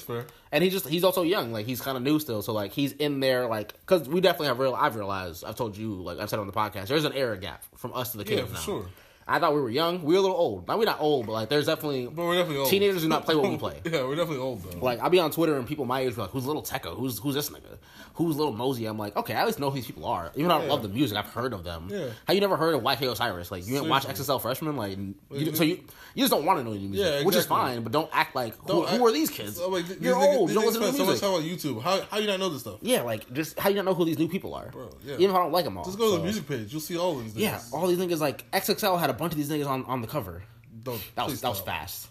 and 0.52 0.64
he 0.64 0.70
just 0.70 0.88
he's 0.88 1.04
also 1.04 1.22
young, 1.24 1.52
like 1.54 1.66
he's 1.66 1.82
kind 1.82 1.98
of 1.98 2.04
new 2.04 2.20
still, 2.20 2.42
so 2.42 2.54
like 2.54 2.72
he's 2.72 2.92
in 2.94 3.20
there, 3.20 3.48
like 3.48 3.74
because 3.82 4.08
we 4.10 4.22
definitely 4.22 4.48
have 4.48 4.60
real. 4.60 4.74
I've 4.74 4.96
realized, 4.96 5.44
I've 5.46 5.56
told 5.56 5.78
you, 5.78 5.94
like 5.96 6.20
I've 6.20 6.30
said 6.30 6.40
on 6.40 6.48
the 6.48 6.54
podcast, 6.54 6.88
there's 6.88 7.06
an 7.06 7.14
era 7.14 7.38
gap 7.38 7.64
from 7.76 7.94
us 7.94 8.12
to 8.14 8.18
the 8.18 8.26
kids 8.26 8.48
for 8.48 8.54
now. 8.54 8.60
sure. 8.60 8.86
I 9.28 9.40
thought 9.40 9.56
we 9.56 9.62
were 9.62 9.72
young. 9.72 10.04
We 10.04 10.14
were 10.14 10.20
a 10.20 10.22
little 10.22 10.38
old. 10.38 10.68
Now 10.68 10.78
we're 10.78 10.86
not 10.86 11.02
old, 11.02 11.26
but 11.26 11.32
like 11.32 11.50
there's 11.50 11.66
definitely 11.66 12.06
But 12.06 12.26
we're 12.26 12.36
definitely 12.36 12.58
old. 12.60 12.70
teenagers 12.70 13.02
do 13.02 13.08
not 13.10 13.26
play 13.26 13.34
what 13.36 13.50
we 13.50 13.58
play. 13.66 13.82
yeah, 13.84 14.04
we're 14.04 14.16
definitely 14.16 14.38
old 14.38 14.62
though. 14.62 14.78
Like 14.78 15.00
I'll 15.00 15.10
be 15.10 15.18
on 15.18 15.32
Twitter 15.32 15.58
and 15.58 15.68
people 15.68 15.86
my 15.86 16.02
age 16.02 16.14
be 16.14 16.22
like, 16.22 16.30
"Who's 16.30 16.46
little 16.46 16.62
Tecca? 16.62 16.96
Who's 16.96 17.18
who's 17.18 17.34
this 17.34 17.50
nigga? 17.50 17.80
Who's 18.16 18.36
little 18.38 18.54
Mosey?" 18.54 18.86
I'm 18.86 18.98
like, 18.98 19.16
okay, 19.16 19.34
I 19.34 19.42
at 19.42 19.46
least 19.46 19.60
know 19.60 19.70
who 19.70 19.76
these 19.76 19.86
people 19.86 20.06
are. 20.06 20.32
Even 20.36 20.48
though 20.50 20.58
I 20.58 20.64
Yeah. 20.64 20.70
love 20.72 20.82
the 20.82 20.88
music, 20.90 21.18
I've 21.18 21.28
heard 21.28 21.54
of 21.54 21.64
them. 21.64 21.90
Yeah. 21.92 22.08
How 22.28 22.34
you 22.34 22.42
never 22.42 22.58
heard 22.58 22.74
of 22.76 22.82
YK 22.82 23.12
Osiris? 23.12 23.52
Like 23.52 23.66
you 23.68 23.74
didn't 23.74 23.90
watch. 23.90 24.06
XXL 24.06 24.40
Freshman? 24.42 24.76
Like 24.78 24.98
you, 25.32 25.54
so 25.56 25.64
you 25.64 25.80
you 26.16 26.24
just 26.24 26.32
don't 26.32 26.46
want 26.46 26.60
to 26.60 26.64
know 26.64 26.72
any 26.72 26.88
music, 26.88 27.06
Yeah, 27.06 27.24
which 27.26 27.36
is 27.36 27.46
fine. 27.46 27.84
But 27.84 27.92
don't 27.92 28.10
act 28.14 28.36
like 28.36 28.56
who, 28.60 28.68
Don't 28.68 28.90
who 28.90 29.06
are 29.06 29.12
these 29.12 29.30
kids? 29.30 29.60
Oh, 29.62 29.70
wait, 29.70 29.86
You're 29.88 29.98
these 29.98 30.14
old. 30.14 30.50
these 30.50 30.56
You 30.56 30.62
don't 30.62 30.66
listen 30.66 30.82
to 30.82 30.88
spend 30.94 30.98
so 30.98 31.04
much 31.04 31.22
music. 31.44 31.62
time 31.64 31.74
on 31.74 31.78
YouTube. 31.78 31.82
How 31.84 32.02
how 32.10 32.18
you 32.20 32.28
not 32.28 32.40
know 32.40 32.50
this 32.50 32.62
stuff? 32.62 32.80
yeah, 32.82 33.02
like 33.02 33.32
just 33.34 33.60
how 33.60 33.70
you 33.70 33.76
not 33.76 33.86
know 33.86 33.94
who 33.94 34.06
these 34.06 34.18
new 34.18 34.28
people 34.30 34.54
are? 34.54 34.70
Bro, 34.70 34.90
yeah. 35.06 35.16
Even 35.16 35.30
if 35.32 35.36
I 35.36 35.40
don't 35.40 35.52
like 35.52 35.66
them 35.66 35.78
all. 35.78 35.84
Just 35.86 35.98
go 35.98 36.06
to 36.06 36.12
So, 36.12 36.18
the 36.18 36.24
music 36.24 36.48
page. 36.48 36.72
You'll 36.72 36.82
see 36.82 36.98
all 36.98 37.18
of 37.20 37.24
these. 37.26 37.36
Yeah, 37.36 37.60
all 37.74 37.86
these 37.88 37.98
niggas 37.98 38.20
like 38.20 38.50
XXL 38.52 38.98
had 39.00 39.10
a 39.10 39.14
bunch 39.14 39.34
of 39.34 39.38
these 39.38 39.50
niggas 39.50 39.68
on 39.68 39.84
on 39.86 40.02
the 40.02 40.08
cover. 40.08 40.44
Don't, 40.84 41.02
That 41.16 41.26
was 41.28 41.42
that 41.42 41.50
was 41.50 41.60
fast. 41.60 42.08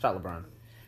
Shout 0.00 0.22
LeBron. 0.22 0.44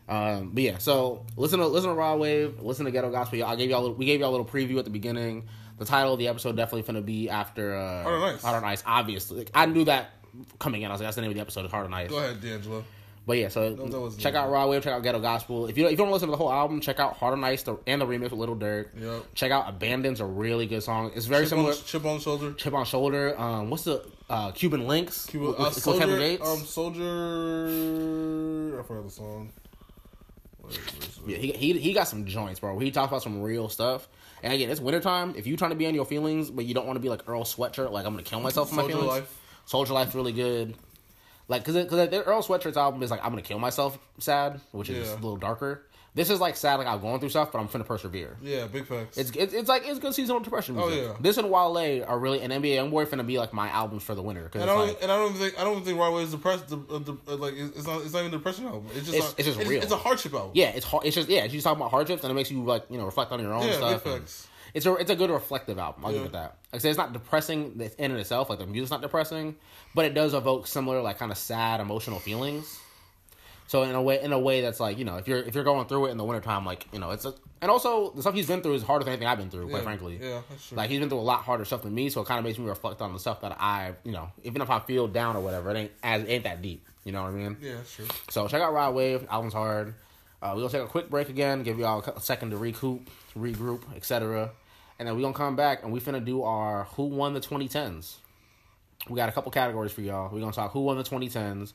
Um, 0.09 0.51
but 0.53 0.63
yeah, 0.63 0.79
so 0.79 1.25
listen 1.37 1.59
to 1.61 1.67
listen 1.67 1.91
to 1.91 1.95
Raw 1.97 2.17
Wave, 2.17 2.61
listen 2.61 2.85
to 2.85 2.91
Ghetto 2.91 3.11
Gospel. 3.11 3.43
I 3.45 3.57
gave 3.57 3.71
y'all 3.71 3.93
we 3.93 4.05
gave 4.05 4.21
y'all 4.21 4.31
a 4.31 4.35
little 4.37 4.47
preview 4.47 4.79
at 4.79 4.85
the 4.85 4.91
beginning. 4.91 5.47
The 5.79 5.85
title 5.85 6.13
of 6.13 6.19
the 6.19 6.29
episode 6.29 6.57
definitely 6.57 6.93
finna 6.93 7.05
be 7.05 7.31
after 7.31 7.75
uh, 7.75 8.03
Heart 8.05 8.15
on 8.15 8.23
Ice. 8.35 8.43
Heart 8.43 8.63
on 8.63 8.71
Ice. 8.71 8.83
Obviously, 8.87 9.39
Like, 9.39 9.51
I 9.55 9.67
knew 9.67 9.85
that 9.87 10.11
coming 10.59 10.83
in. 10.83 10.91
I 10.91 10.95
was 10.95 11.01
like, 11.01 11.07
that's 11.07 11.17
the 11.17 11.23
name 11.23 11.31
of 11.31 11.35
the 11.37 11.41
episode. 11.41 11.65
Is 11.65 11.71
Heart 11.71 11.87
on 11.87 11.95
Ice. 11.95 12.11
Go 12.11 12.19
ahead, 12.19 12.41
D'Angelo. 12.41 12.85
But 13.27 13.39
yeah, 13.39 13.49
so 13.49 13.73
wasn't 13.73 14.21
check 14.21 14.35
out 14.35 14.51
Raw 14.51 14.69
Wave, 14.69 14.83
check 14.85 14.93
out 14.93 15.03
Ghetto 15.03 15.19
Gospel. 15.19 15.67
If 15.67 15.79
you 15.79 15.87
if 15.87 15.93
you 15.93 15.97
don't 15.97 16.11
listen 16.11 16.29
to 16.29 16.33
the 16.33 16.37
whole 16.37 16.53
album, 16.53 16.83
check 16.83 17.01
out 17.01 17.17
Heart 17.17 17.33
on 17.33 17.43
Ice 17.45 17.63
the, 17.63 17.79
and 17.87 17.99
the 17.99 18.05
remix 18.07 18.25
with 18.25 18.33
Little 18.35 18.55
Durk. 18.57 18.89
Yep. 19.01 19.35
Check 19.35 19.51
out 19.51 19.67
Abandon's 19.67 20.21
a 20.21 20.27
really 20.27 20.67
good 20.67 20.83
song. 20.83 21.11
It's 21.15 21.25
very 21.25 21.45
Chip 21.45 21.49
similar. 21.49 21.71
on, 21.71 21.77
chip 21.87 22.05
on 22.05 22.21
shoulder. 22.21 22.53
Chip 22.53 22.75
on 22.75 22.85
Shoulder. 22.85 23.41
Um, 23.41 23.71
what's 23.71 23.85
the 23.85 24.05
uh, 24.29 24.53
Cuban 24.53 24.87
Links? 24.87 25.25
Cuba, 25.25 25.47
with, 25.47 25.59
uh, 25.59 25.63
with 25.65 25.73
soldier. 25.83 26.37
Um, 26.45 26.59
soldier. 26.67 28.79
I 28.79 28.83
forgot 28.83 29.05
the 29.05 29.11
song. 29.11 29.53
Yeah, 31.27 31.39
he, 31.39 31.53
he 31.53 31.73
he 31.79 31.93
got 31.93 32.05
some 32.09 32.27
joints, 32.27 32.61
bro. 32.61 32.79
He 32.79 32.91
talks 32.91 33.09
about 33.11 33.23
some 33.23 33.41
real 33.43 33.69
stuff. 33.69 34.09
And 34.43 34.53
again, 34.53 34.69
it's 34.71 34.81
wintertime. 34.81 35.35
If 35.37 35.47
you 35.47 35.57
trying 35.57 35.71
to 35.71 35.77
be 35.77 35.87
on 35.87 35.95
your 35.95 36.05
feelings, 36.05 36.51
but 36.51 36.67
you 36.67 36.75
don't 36.75 36.87
want 36.87 36.97
to 36.97 37.01
be 37.01 37.09
like 37.09 37.27
Earl 37.29 37.45
Sweatshirt, 37.45 37.91
like 37.91 38.05
I'm 38.05 38.13
gonna 38.13 38.23
kill 38.23 38.41
myself 38.41 38.69
for 38.69 38.75
my 38.75 38.83
Soldier 38.83 38.95
feelings. 38.97 39.11
Life. 39.13 39.41
Soldier 39.65 39.93
Life 39.95 40.15
really 40.15 40.33
good. 40.33 40.75
Like, 41.49 41.65
cause 41.65 41.75
it, 41.77 41.89
cause 41.89 41.99
Earl 42.13 42.43
Sweatshirt's 42.43 42.77
album 42.77 43.03
is 43.03 43.11
like 43.11 43.21
I'm 43.25 43.31
gonna 43.31 43.43
kill 43.43 43.59
myself, 43.59 43.99
sad, 44.19 44.61
which 44.73 44.91
is 44.91 45.09
Yeah. 45.09 45.15
a 45.15 45.17
little 45.17 45.37
darker. 45.37 45.87
This 46.17 46.31
is 46.31 46.41
like 46.41 46.57
sad, 46.57 46.77
like 46.77 46.87
I'm 46.87 47.01
going 47.01 47.19
through 47.19 47.31
stuff, 47.31 47.51
but 47.51 47.59
I'm 47.59 47.67
finna 47.67 47.85
persevere. 47.85 48.37
Yeah, 48.41 48.69
big 48.69 48.87
facts. 48.87 49.19
It's, 49.19 49.31
it's 49.33 49.53
it's 49.53 49.69
like 49.69 49.83
it's 49.85 49.99
good 49.99 50.15
seasonal 50.15 50.39
depression. 50.41 50.77
Oh, 50.79 50.89
yeah. 50.89 51.15
This 51.21 51.39
and 51.39 51.51
Wale 51.51 52.05
are 52.07 52.19
really 52.21 52.41
an 52.41 52.53
NBA 52.53 52.77
Youngboy 52.77 53.07
finna 53.07 53.27
be 53.27 53.37
like 53.39 53.53
my 53.53 53.69
albums 53.69 54.05
for 54.05 54.15
the 54.15 54.23
winter. 54.23 54.49
And 54.55 54.63
I 54.63 54.67
don't, 54.67 54.87
like, 54.87 55.03
and 55.03 55.11
I 55.11 55.17
don't 55.17 55.35
think 55.35 55.59
I 55.61 55.65
don't 55.65 55.85
think 55.85 55.99
Rod 55.99 56.15
Wave 56.15 56.27
is 56.27 56.31
depressed. 56.31 56.69
The, 56.69 56.77
uh, 56.77 56.99
the, 57.01 57.17
uh, 57.27 57.37
like 57.37 57.55
it's 57.57 57.85
not 57.85 58.03
it's 58.03 58.13
not 58.13 58.21
even 58.21 58.33
a 58.35 58.37
depression 58.37 58.67
album. 58.67 58.87
It's 58.95 59.07
just 59.07 59.15
It's- 59.17 59.35
it's 59.39 59.57
just 59.57 59.69
real. 59.69 59.83
It's 59.83 59.91
a 59.91 59.97
hardship 59.97 60.35
album. 60.35 60.53
yeah, 60.55 60.69
it's 60.69 60.87
hard. 60.87 61.05
It's 61.05 61.17
just 61.17 61.29
yeah, 61.29 61.49
she's 61.49 61.65
talking 61.65 61.81
about 61.81 61.91
hardships 61.91 62.23
and 62.23 62.31
it 62.31 62.35
makes 62.35 62.51
you 62.51 62.63
like 62.63 62.85
you 62.91 62.97
know 62.99 63.07
reflect 63.07 63.33
on 63.33 63.41
your 63.41 63.53
own 63.53 63.67
yeah, 63.67 63.73
stuff. 63.73 64.05
big 64.05 64.13
facts. 64.21 64.47
it's 64.73 64.87
a 64.87 64.95
it's 64.95 65.11
a 65.11 65.17
good 65.17 65.31
reflective 65.31 65.81
album. 65.81 66.07
I'll 66.07 66.13
give 66.13 66.23
it 66.27 66.33
that. 66.33 66.59
Like 66.73 66.75
I 66.75 66.79
say, 66.79 66.91
it's 66.91 66.97
not 66.99 67.13
depressing 67.13 67.81
in 67.99 68.11
and 68.13 68.21
itself. 68.21 68.51
Like 68.51 68.61
the 68.61 68.67
music's 68.67 68.93
not 68.93 69.03
depressing, 69.03 69.57
but 69.97 70.05
it 70.05 70.15
does 70.15 70.33
evoke 70.33 70.69
similar 70.69 71.03
like 71.03 71.19
kind 71.19 71.33
of 71.33 71.39
sad 71.39 71.81
emotional 71.81 72.21
feelings. 72.21 72.79
So 73.67 73.83
in 73.83 73.95
a 73.95 74.03
way, 74.03 74.21
in 74.23 74.33
a 74.33 74.39
way 74.39 74.61
that's 74.61 74.79
like 74.79 74.99
you 74.99 75.05
know, 75.05 75.17
if 75.17 75.27
you're 75.27 75.39
if 75.39 75.55
you're 75.55 75.65
going 75.65 75.87
through 75.87 76.07
it 76.07 76.11
in 76.11 76.19
the 76.19 76.25
wintertime, 76.25 76.67
like 76.67 76.87
you 76.93 76.99
know, 76.99 77.11
it's 77.11 77.25
a, 77.25 77.35
and 77.63 77.71
also 77.71 78.11
the 78.11 78.21
stuff 78.21 78.35
he's 78.35 78.47
been 78.47 78.61
through 78.61 78.75
is 78.75 78.83
harder 78.83 79.05
than 79.05 79.13
anything 79.13 79.29
I've 79.29 79.39
been 79.39 79.51
through. 79.51 79.69
Quite 79.69 79.79
Yeah, 79.79 79.85
frankly, 79.85 80.19
yeah, 80.21 80.43
that's 80.51 80.69
true. 80.69 80.77
Like 80.77 80.91
he's 80.91 81.01
been 81.01 81.09
through 81.09 81.21
a 81.21 81.21
lot 81.21 81.41
harder 81.41 81.65
stuff 81.65 81.83
than 81.83 81.95
me, 81.95 82.11
so 82.11 82.21
it 82.21 82.27
kind 82.27 82.39
of 82.39 82.45
makes 82.45 82.59
me 82.59 82.67
reflect 82.67 83.01
on 83.01 83.13
the 83.13 83.19
stuff 83.19 83.41
that 83.41 83.57
I, 83.59 83.95
you 84.05 84.13
know, 84.13 84.31
even 84.43 84.61
if 84.61 84.71
I 84.71 84.81
feel 84.81 85.09
down 85.09 85.37
or 85.37 85.41
whatever, 85.41 85.71
it 85.71 85.77
ain't 85.79 85.93
as 86.03 86.23
it 86.23 86.29
ain't 86.29 86.45
that 86.45 86.61
deep. 86.61 86.87
You 87.05 87.13
know 87.13 87.23
what 87.23 87.29
I 87.29 87.33
mean? 87.33 87.57
Yeah, 87.61 87.77
that's 87.77 87.95
true. 87.95 88.07
So 88.29 88.49
check 88.49 88.61
out 88.61 88.73
Rod 88.73 88.95
Wave. 88.95 89.27
Album's 89.31 89.55
hard. 89.55 89.95
Uh, 90.43 90.53
we're 90.55 90.61
gonna 90.61 90.73
take 90.73 90.83
a 90.83 90.87
quick 90.87 91.09
break 91.09 91.31
again, 91.31 91.63
give 91.63 91.79
y'all 91.79 92.03
a 92.03 92.21
second 92.21 92.51
to 92.51 92.59
recoup, 92.59 93.09
regroup, 93.35 93.81
etc. 93.97 94.51
And 94.99 95.09
then 95.09 95.17
we're 95.17 95.23
gonna 95.23 95.35
come 95.35 95.57
back 95.57 95.83
and 95.83 95.91
we 95.91 96.01
finna 96.01 96.23
do 96.23 96.43
our 96.43 96.85
Who 96.97 97.05
Won 97.05 97.33
the 97.33 97.41
2010s. 97.41 98.17
We 99.09 99.17
got 99.17 99.29
a 99.29 99.33
couple 99.33 99.51
categories 99.51 99.93
for 99.93 100.03
y'all. 100.03 100.31
We're 100.31 100.41
gonna 100.41 100.53
talk 100.53 100.73
Who 100.73 100.81
Won 100.81 100.99
the 100.99 101.03
2010s. 101.03 101.73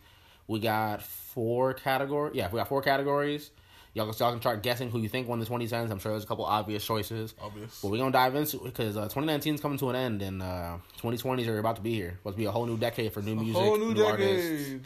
We 0.49 0.59
got 0.59 1.03
four 1.03 1.75
categories. 1.75 2.35
Yeah, 2.35 2.49
we 2.51 2.57
got 2.57 2.67
four 2.67 2.81
categories. 2.81 3.51
Y'all 3.93 4.11
can, 4.11 4.15
y'all 4.19 4.31
can 4.31 4.41
start 4.41 4.63
guessing 4.63 4.89
who 4.89 4.99
you 4.99 5.07
think 5.07 5.27
won 5.27 5.39
the 5.39 5.45
2010s. 5.45 5.91
I'm 5.91 5.99
sure 5.99 6.11
there's 6.11 6.23
a 6.23 6.27
couple 6.27 6.43
obvious 6.43 6.83
choices. 6.83 7.35
Obvious. 7.39 7.79
But 7.81 7.89
we're 7.91 7.99
gonna 7.99 8.11
dive 8.11 8.33
into 8.33 8.57
it 8.57 8.63
because 8.63 8.97
uh, 8.97 9.03
2019 9.03 9.55
is 9.55 9.61
coming 9.61 9.77
to 9.77 9.89
an 9.91 9.95
end 9.95 10.23
and 10.23 10.41
uh, 10.41 10.77
2020s 11.01 11.47
are 11.47 11.59
about 11.59 11.75
to 11.75 11.83
be 11.83 11.93
here. 11.93 12.15
Supposed 12.17 12.35
to 12.35 12.37
be 12.39 12.45
a 12.45 12.51
whole 12.51 12.65
new 12.65 12.77
decade 12.77 13.13
for 13.13 13.21
new 13.21 13.35
music, 13.35 13.61
Whole 13.61 13.77
new 13.77 14.03
artists 14.03 14.63
decade. 14.69 14.81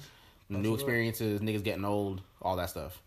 new 0.49 0.74
experiences, 0.74 1.39
niggas 1.39 1.64
getting 1.64 1.86
old, 1.86 2.22
all 2.41 2.57
that 2.57 2.70
stuff. 2.70 3.01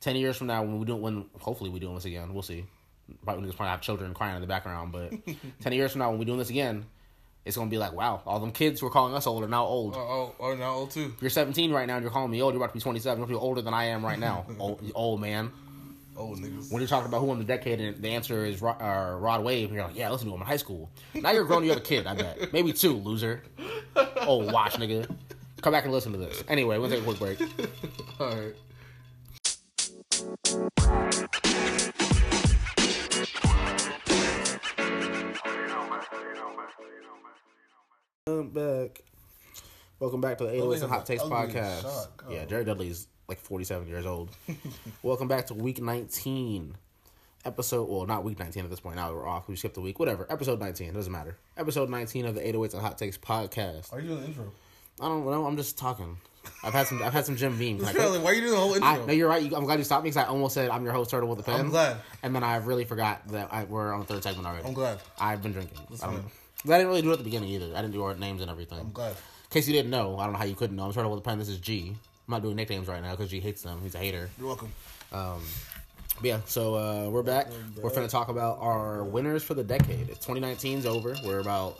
Ten 0.00 0.14
years 0.14 0.36
from 0.36 0.46
now, 0.46 0.62
when 0.62 0.78
we 0.78 0.84
do, 0.84 0.94
when 0.94 1.24
hopefully 1.40 1.68
we 1.70 1.80
doing 1.80 1.96
this 1.96 2.04
again, 2.04 2.32
we'll 2.32 2.42
see. 2.44 2.64
Probably 3.24 3.44
niggas 3.44 3.56
probably 3.56 3.70
have 3.70 3.80
children 3.80 4.14
crying 4.14 4.36
in 4.36 4.40
the 4.40 4.46
background, 4.46 4.92
but 4.92 5.12
ten 5.60 5.72
years 5.72 5.90
from 5.90 5.98
now, 5.98 6.10
when 6.10 6.20
we 6.20 6.24
doing 6.24 6.38
this 6.38 6.50
again, 6.50 6.86
it's 7.48 7.56
gonna 7.56 7.70
be 7.70 7.78
like, 7.78 7.94
wow, 7.94 8.20
all 8.26 8.38
them 8.38 8.52
kids 8.52 8.80
who 8.80 8.86
are 8.86 8.90
calling 8.90 9.14
us 9.14 9.26
old 9.26 9.42
are 9.42 9.48
now 9.48 9.64
old. 9.64 9.94
Oh, 9.96 9.98
oh, 9.98 10.34
oh, 10.38 10.54
now 10.54 10.74
old 10.74 10.90
too. 10.90 11.14
You're 11.20 11.30
17 11.30 11.72
right 11.72 11.86
now 11.86 11.96
and 11.96 12.02
you're 12.02 12.12
calling 12.12 12.30
me 12.30 12.42
old, 12.42 12.52
you're 12.52 12.62
about 12.62 12.72
to 12.72 12.78
be 12.78 12.80
27. 12.80 13.18
You're 13.18 13.24
about 13.24 13.32
to 13.32 13.38
be 13.38 13.42
older 13.42 13.62
than 13.62 13.72
I 13.72 13.86
am 13.86 14.04
right 14.04 14.18
now. 14.18 14.44
old, 14.58 14.82
old 14.94 15.20
man. 15.22 15.50
Old 16.14 16.38
niggas. 16.38 16.70
When 16.70 16.82
you're 16.82 16.88
talking 16.88 17.08
about 17.08 17.20
who 17.20 17.26
won 17.26 17.38
the 17.38 17.44
decade 17.44 17.80
and 17.80 18.02
the 18.02 18.10
answer 18.10 18.44
is 18.44 18.60
Rod, 18.60 18.82
uh, 18.82 19.16
Rod 19.16 19.42
Wave, 19.42 19.68
and 19.68 19.76
you're 19.76 19.86
like, 19.86 19.96
yeah, 19.96 20.10
listen 20.10 20.28
to 20.28 20.34
him 20.34 20.40
in 20.42 20.46
high 20.46 20.56
school. 20.58 20.90
Now 21.14 21.30
you're 21.30 21.44
grown, 21.44 21.62
you 21.64 21.70
have 21.70 21.78
a 21.78 21.80
kid, 21.82 22.06
I 22.06 22.14
bet. 22.14 22.52
Maybe 22.52 22.72
two, 22.72 22.94
loser. 22.94 23.42
Oh, 24.20 24.44
watch, 24.52 24.74
nigga. 24.74 25.08
Come 25.62 25.72
back 25.72 25.84
and 25.84 25.92
listen 25.92 26.12
to 26.12 26.18
this. 26.18 26.44
Anyway, 26.48 26.76
we'll 26.76 26.90
take 26.90 27.00
a 27.00 27.04
quick 27.04 27.18
break. 27.18 27.40
All 28.20 28.36
right. 28.36 28.54
Welcome 38.28 38.50
back. 38.50 39.02
Welcome 40.00 40.20
back 40.20 40.36
to 40.36 40.44
the 40.44 40.50
808s 40.50 40.58
Dudley 40.58 40.80
and 40.82 40.90
Hot 40.90 41.06
Takes 41.06 41.22
podcast. 41.22 41.80
shot. 41.82 42.08
Yeah, 42.28 42.40
oh. 42.42 42.44
Jerry 42.44 42.64
Dudley's 42.64 43.08
like 43.26 43.40
47 43.40 43.88
years 43.88 44.04
old. 44.04 44.28
Welcome 45.02 45.28
back 45.28 45.46
to 45.46 45.54
week 45.54 45.80
19. 45.80 46.76
Episode, 47.46 47.88
well, 47.88 48.04
not 48.04 48.24
week 48.24 48.38
19 48.38 48.64
at 48.64 48.70
this 48.70 48.80
point. 48.80 48.96
Now 48.96 49.14
we're 49.14 49.26
off. 49.26 49.48
We 49.48 49.56
skipped 49.56 49.78
a 49.78 49.80
week. 49.80 49.98
Whatever. 49.98 50.26
Episode 50.30 50.60
19. 50.60 50.92
Doesn't 50.92 51.10
matter. 51.10 51.38
Episode 51.56 51.88
19 51.88 52.26
of 52.26 52.34
the 52.34 52.42
808s 52.42 52.74
and 52.74 52.82
Hot 52.82 52.98
Takes 52.98 53.16
podcast. 53.16 53.90
Why 53.90 53.98
are 53.98 54.00
you 54.02 54.08
doing 54.08 54.20
the 54.20 54.26
intro? 54.26 54.52
I 55.00 55.08
don't 55.08 55.24
know. 55.24 55.46
I'm 55.46 55.56
just 55.56 55.78
talking. 55.78 56.18
I've 56.62 56.74
had 56.74 56.86
some. 56.86 57.02
I've 57.02 57.14
had 57.14 57.24
some 57.24 57.36
Jim 57.36 57.56
Beam. 57.56 57.78
Can 57.78 57.94
really, 57.96 58.18
why 58.18 58.32
are 58.32 58.34
you 58.34 58.42
doing 58.42 58.52
the 58.52 58.60
whole 58.60 58.74
intro? 58.74 58.88
I, 58.88 59.06
no, 59.06 59.12
you're 59.14 59.28
right. 59.28 59.42
You, 59.42 59.56
I'm 59.56 59.64
glad 59.64 59.78
you 59.78 59.84
stopped 59.84 60.04
me 60.04 60.10
because 60.10 60.22
I 60.22 60.28
almost 60.28 60.52
said 60.52 60.68
I'm 60.68 60.84
your 60.84 60.92
host, 60.92 61.10
Turtle 61.10 61.30
with 61.30 61.38
a 61.38 61.42
pen. 61.44 61.60
I'm 61.60 61.70
glad. 61.70 61.96
And 62.22 62.34
then 62.34 62.44
I 62.44 62.56
really 62.56 62.84
forgot 62.84 63.26
that 63.28 63.48
I, 63.52 63.64
we're 63.64 63.90
on 63.90 64.00
the 64.00 64.06
third 64.06 64.22
segment 64.22 64.46
already. 64.46 64.66
I'm 64.66 64.74
glad. 64.74 64.98
I've 65.18 65.42
been 65.42 65.52
drinking. 65.52 65.78
I. 66.66 66.72
I 66.72 66.76
didn't 66.78 66.88
really 66.88 67.02
do 67.02 67.10
it 67.10 67.12
at 67.12 67.18
the 67.18 67.24
beginning 67.24 67.50
either. 67.50 67.72
I 67.76 67.82
didn't 67.82 67.92
do 67.92 68.02
our 68.04 68.14
names 68.14 68.40
and 68.42 68.50
everything. 68.50 68.80
I'm 68.80 68.92
glad. 68.92 69.10
In 69.12 69.16
case 69.50 69.66
you 69.66 69.72
didn't 69.74 69.90
know, 69.90 70.18
I 70.18 70.24
don't 70.24 70.32
know 70.32 70.38
how 70.38 70.44
you 70.44 70.54
couldn't 70.54 70.76
know. 70.76 70.84
I'm 70.84 70.92
Turtle 70.92 71.10
with 71.10 71.20
a 71.20 71.22
pen. 71.22 71.38
This 71.38 71.48
is 71.48 71.58
G. 71.58 71.88
I'm 71.90 72.32
not 72.32 72.42
doing 72.42 72.56
nicknames 72.56 72.88
right 72.88 73.02
now 73.02 73.12
because 73.12 73.30
G 73.30 73.40
hates 73.40 73.62
them. 73.62 73.80
He's 73.82 73.94
a 73.94 73.98
hater. 73.98 74.28
You're 74.38 74.48
welcome. 74.48 74.70
But 76.20 76.26
yeah, 76.26 76.40
so 76.46 76.74
uh, 76.74 77.08
we're 77.10 77.22
back. 77.22 77.46
We're 77.80 77.94
gonna 77.94 78.08
talk 78.08 78.28
about 78.28 78.58
our 78.60 79.04
winners 79.04 79.42
for 79.44 79.54
the 79.54 79.62
decade. 79.64 80.08
It's 80.10 80.26
2019's 80.26 80.84
over. 80.84 81.14
We're 81.24 81.38
about 81.38 81.78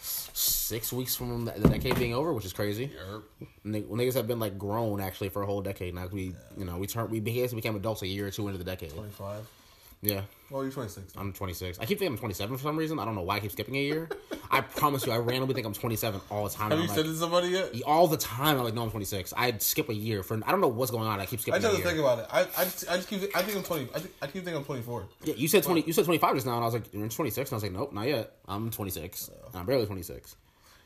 six 0.00 0.92
weeks 0.92 1.16
from 1.16 1.44
the 1.44 1.52
the 1.52 1.68
decade 1.68 1.96
being 1.98 2.14
over, 2.14 2.32
which 2.32 2.44
is 2.44 2.52
crazy. 2.52 2.90
Nig- 3.64 3.88
Niggas 3.88 4.14
have 4.14 4.28
been 4.28 4.38
like 4.38 4.56
grown 4.58 5.00
actually 5.00 5.28
for 5.28 5.42
a 5.42 5.46
whole 5.46 5.60
decade 5.60 5.94
now. 5.94 6.06
We, 6.10 6.34
you 6.56 6.64
know, 6.64 6.78
we 6.78 6.86
turned, 6.86 7.10
we 7.10 7.18
basically 7.20 7.56
became 7.56 7.74
adults 7.74 8.02
a 8.02 8.06
year 8.06 8.28
or 8.28 8.30
two 8.30 8.46
into 8.46 8.58
the 8.58 8.64
decade. 8.64 8.92
25. 8.92 9.46
Yeah, 10.02 10.22
Oh, 10.52 10.62
you're 10.62 10.72
26. 10.72 11.12
I'm 11.16 11.32
26. 11.32 11.78
I 11.78 11.84
keep 11.84 11.98
thinking 11.98 12.14
I'm 12.14 12.18
27 12.18 12.56
for 12.56 12.62
some 12.62 12.76
reason. 12.76 12.98
I 12.98 13.04
don't 13.04 13.14
know 13.14 13.22
why 13.22 13.36
I 13.36 13.40
keep 13.40 13.52
skipping 13.52 13.76
a 13.76 13.80
year. 13.80 14.08
I 14.50 14.60
promise 14.62 15.06
you, 15.06 15.12
I 15.12 15.18
randomly 15.18 15.54
think 15.54 15.66
I'm 15.66 15.72
27 15.72 16.20
all 16.28 16.44
the 16.44 16.50
time. 16.50 16.70
Have 16.70 16.78
I'm 16.78 16.82
you 16.82 16.88
like, 16.88 16.96
said 16.96 17.04
to 17.06 17.14
somebody 17.14 17.48
yet? 17.48 17.70
all 17.86 18.08
the 18.08 18.16
time. 18.16 18.56
I'm 18.58 18.64
like, 18.64 18.74
no, 18.74 18.82
I'm 18.82 18.90
26. 18.90 19.32
I'd 19.36 19.62
skip 19.62 19.90
a 19.90 19.94
year 19.94 20.24
for. 20.24 20.40
I 20.44 20.50
don't 20.50 20.60
know 20.60 20.68
what's 20.68 20.90
going 20.90 21.06
on. 21.06 21.20
I 21.20 21.26
keep 21.26 21.38
I 21.38 21.42
skipping. 21.42 21.62
to 21.62 21.68
year. 21.68 21.86
think 21.86 21.98
about 21.98 22.18
it. 22.20 22.26
I, 22.32 22.40
I, 22.56 22.64
just, 22.64 22.90
I 22.90 22.96
just 22.96 23.08
keep. 23.08 23.22
I 23.36 23.42
think 23.42 23.58
I'm 23.58 23.62
20. 23.62 23.88
I, 23.94 23.98
think, 24.00 24.14
I 24.22 24.26
keep 24.26 24.34
thinking 24.44 24.56
I'm 24.56 24.64
24. 24.64 25.06
Yeah, 25.24 25.34
you 25.36 25.46
said 25.46 25.62
20. 25.62 25.82
You 25.82 25.92
said 25.92 26.04
25 26.04 26.34
just 26.34 26.46
now, 26.46 26.54
and 26.54 26.62
I 26.62 26.66
was 26.66 26.74
like, 26.74 26.92
you're 26.92 27.06
26. 27.06 27.50
And 27.50 27.52
I 27.52 27.56
was 27.56 27.62
like, 27.62 27.72
nope, 27.72 27.92
not 27.92 28.08
yet. 28.08 28.32
I'm 28.48 28.70
26. 28.70 29.30
I'm 29.54 29.66
barely 29.66 29.86
26. 29.86 30.34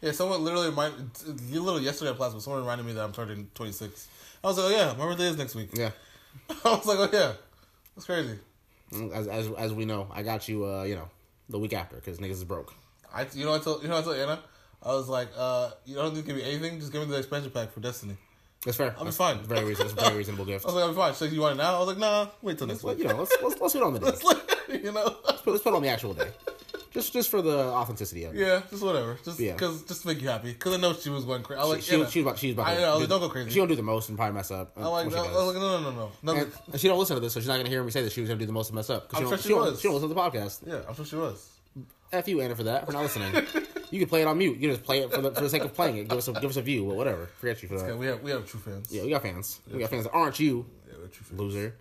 Yeah, 0.02 0.12
someone 0.12 0.44
literally 0.44 0.68
reminded. 0.68 1.08
You 1.48 1.62
literally 1.62 1.84
yesterday 1.84 2.10
at 2.10 2.16
Plasma, 2.16 2.40
someone 2.40 2.60
reminded 2.60 2.86
me 2.86 2.92
that 2.92 3.02
I'm 3.04 3.12
turning 3.12 3.48
26. 3.54 4.08
I 4.42 4.46
was 4.48 4.58
like, 4.58 4.66
oh 4.66 4.76
yeah, 4.76 4.92
my 4.98 5.06
birthday 5.06 5.28
is 5.28 5.38
next 5.38 5.54
week. 5.54 5.70
Yeah, 5.72 5.90
I 6.64 6.74
was 6.74 6.84
like, 6.84 6.98
oh 6.98 7.08
yeah, 7.10 7.32
that's 7.96 8.04
crazy. 8.04 8.38
As 9.12 9.28
as, 9.28 9.50
as 9.58 9.72
we 9.72 9.84
know, 9.84 10.08
I 10.12 10.22
got 10.22 10.48
you. 10.48 10.64
Uh, 10.66 10.84
you 10.84 10.94
know, 10.94 11.08
the 11.48 11.58
week 11.58 11.72
after 11.72 11.96
because 11.96 12.18
niggas 12.18 12.32
is 12.32 12.44
broke. 12.44 12.72
I, 13.12 13.26
you 13.34 13.44
know, 13.44 13.52
what 13.52 13.60
I 13.60 13.64
told 13.64 13.82
you 13.82 13.88
know, 13.88 13.94
what 13.94 14.02
I 14.02 14.04
told 14.04 14.16
Anna. 14.16 14.40
I 14.82 14.88
was 14.88 15.08
like, 15.08 15.28
uh, 15.36 15.70
you 15.86 15.94
don't 15.94 16.12
need 16.14 16.20
to 16.20 16.26
give 16.26 16.36
me 16.36 16.42
anything. 16.42 16.78
Just 16.78 16.92
give 16.92 17.00
me 17.00 17.08
the 17.08 17.16
expansion 17.18 17.50
pack 17.50 17.72
for 17.72 17.80
Destiny. 17.80 18.16
That's 18.64 18.76
fair. 18.76 18.92
I'll 18.92 19.00
be 19.00 19.04
That's 19.04 19.16
fine. 19.16 19.38
Very 19.38 19.64
reasonable. 19.64 20.02
Very 20.02 20.16
reasonable 20.18 20.44
gift. 20.44 20.64
I 20.66 20.68
was 20.68 20.74
like, 20.74 20.84
I'm 20.88 20.94
fine. 20.94 21.14
So 21.14 21.24
you 21.24 21.40
want 21.40 21.54
it 21.54 21.62
now? 21.62 21.76
I 21.76 21.78
was 21.78 21.88
like, 21.88 21.98
nah, 21.98 22.28
wait 22.42 22.58
till 22.58 22.66
next 22.66 22.82
week. 22.82 22.98
you 22.98 23.04
know, 23.04 23.16
let's 23.16 23.34
let's, 23.42 23.60
let's 23.60 23.72
put 23.72 23.76
it 23.76 23.82
on 23.82 23.94
the 23.94 24.00
day. 24.68 24.80
you 24.82 24.92
know. 24.92 25.16
Let's 25.26 25.42
put, 25.42 25.50
let's 25.52 25.62
put 25.62 25.72
it 25.72 25.76
on 25.76 25.82
the 25.82 25.88
actual 25.88 26.14
day. 26.14 26.28
Just 26.94 27.12
just 27.12 27.28
for 27.28 27.42
the 27.42 27.58
authenticity 27.58 28.22
of 28.24 28.34
it. 28.34 28.38
Yeah, 28.38 28.62
just 28.70 28.82
whatever. 28.82 29.18
Just 29.24 29.40
Yeah. 29.40 29.52
because, 29.54 29.82
just 29.82 30.02
to 30.02 30.06
make 30.08 30.22
you 30.22 30.28
happy. 30.28 30.52
Because 30.52 30.74
I 30.74 30.76
know 30.76 30.92
she 30.94 31.10
was 31.10 31.24
going 31.24 31.42
crazy. 31.42 31.60
I 31.60 31.64
like, 31.64 31.82
she, 31.82 31.94
Anna, 31.96 32.08
she, 32.08 32.20
was 32.20 32.26
about, 32.28 32.38
she 32.38 32.46
was 32.46 32.54
about 32.54 32.68
I 32.68 32.74
know, 32.76 33.00
do- 33.00 33.06
don't 33.08 33.18
go 33.20 33.28
crazy. 33.28 33.50
She 33.50 33.56
gonna 33.56 33.68
do 33.68 33.74
the 33.74 33.82
most 33.82 34.08
and 34.10 34.16
probably 34.16 34.34
mess 34.36 34.52
up. 34.52 34.72
Uh, 34.76 34.80
I'm 34.80 34.86
like, 34.86 35.06
when 35.06 35.14
no, 35.16 35.24
I 35.24 35.44
like, 35.44 35.56
no, 35.56 35.80
no, 35.80 35.90
no, 35.90 36.12
no. 36.22 36.32
and, 36.40 36.52
and 36.70 36.80
she 36.80 36.86
don't 36.86 36.98
listen 37.00 37.16
to 37.16 37.20
this, 37.20 37.32
so 37.32 37.40
she's 37.40 37.48
not 37.48 37.56
gonna 37.56 37.68
hear 37.68 37.82
me 37.82 37.90
say 37.90 38.02
that 38.02 38.12
she 38.12 38.20
was 38.20 38.28
gonna 38.28 38.38
do 38.38 38.46
the 38.46 38.52
most 38.52 38.68
and 38.68 38.76
mess 38.76 38.90
up. 38.90 39.08
'cause 39.08 39.18
I'm 39.20 39.24
she 39.24 39.28
sure 39.28 39.30
don't, 39.30 39.38
she 39.38 39.42
she, 39.42 39.48
don't, 39.54 39.60
was. 39.72 39.80
she 39.80 39.88
don't 39.88 39.94
listen 39.94 40.08
to 40.08 40.14
the 40.14 40.20
podcast. 40.20 40.60
yeah, 40.66 40.80
I'm 40.88 40.94
sure 40.94 41.04
she 41.04 41.16
was. 41.16 41.50
F 42.12 42.28
you, 42.28 42.40
Anna, 42.40 42.54
for 42.54 42.62
that 42.62 42.86
for 42.86 42.92
not 42.92 43.02
listening. 43.02 43.34
you 43.90 43.98
can 43.98 44.08
play 44.08 44.22
it 44.22 44.28
on 44.28 44.38
mute. 44.38 44.54
You 44.54 44.60
can 44.68 44.70
just 44.70 44.84
play 44.84 45.00
it 45.00 45.12
for 45.12 45.20
the 45.20 45.32
for 45.32 45.40
the 45.40 45.50
sake 45.50 45.64
of 45.64 45.74
playing 45.74 45.96
it. 45.96 46.08
Give 46.08 46.18
us 46.18 46.28
a 46.28 46.32
give 46.34 46.44
us 46.48 46.56
a 46.56 46.62
view, 46.62 46.84
but 46.86 46.94
whatever. 46.94 47.26
Forget 47.40 47.60
you 47.60 47.68
for 47.68 47.78
that. 47.78 47.88
Yeah, 47.88 47.96
we 47.96 48.06
have 48.06 48.22
we 48.22 48.30
have 48.30 48.46
true 48.46 48.60
fans. 48.60 48.86
Yeah, 48.92 49.02
we 49.02 49.10
got 49.10 49.22
fans. 49.22 49.58
We 49.68 49.80
got 49.80 49.90
fans 49.90 50.04
that 50.04 50.12
aren't 50.12 50.38
you, 50.38 50.64
Yeah, 50.88 50.94
we 50.98 51.02
have 51.02 51.12
true 51.12 51.24
fans. 51.26 51.40
loser. 51.40 51.74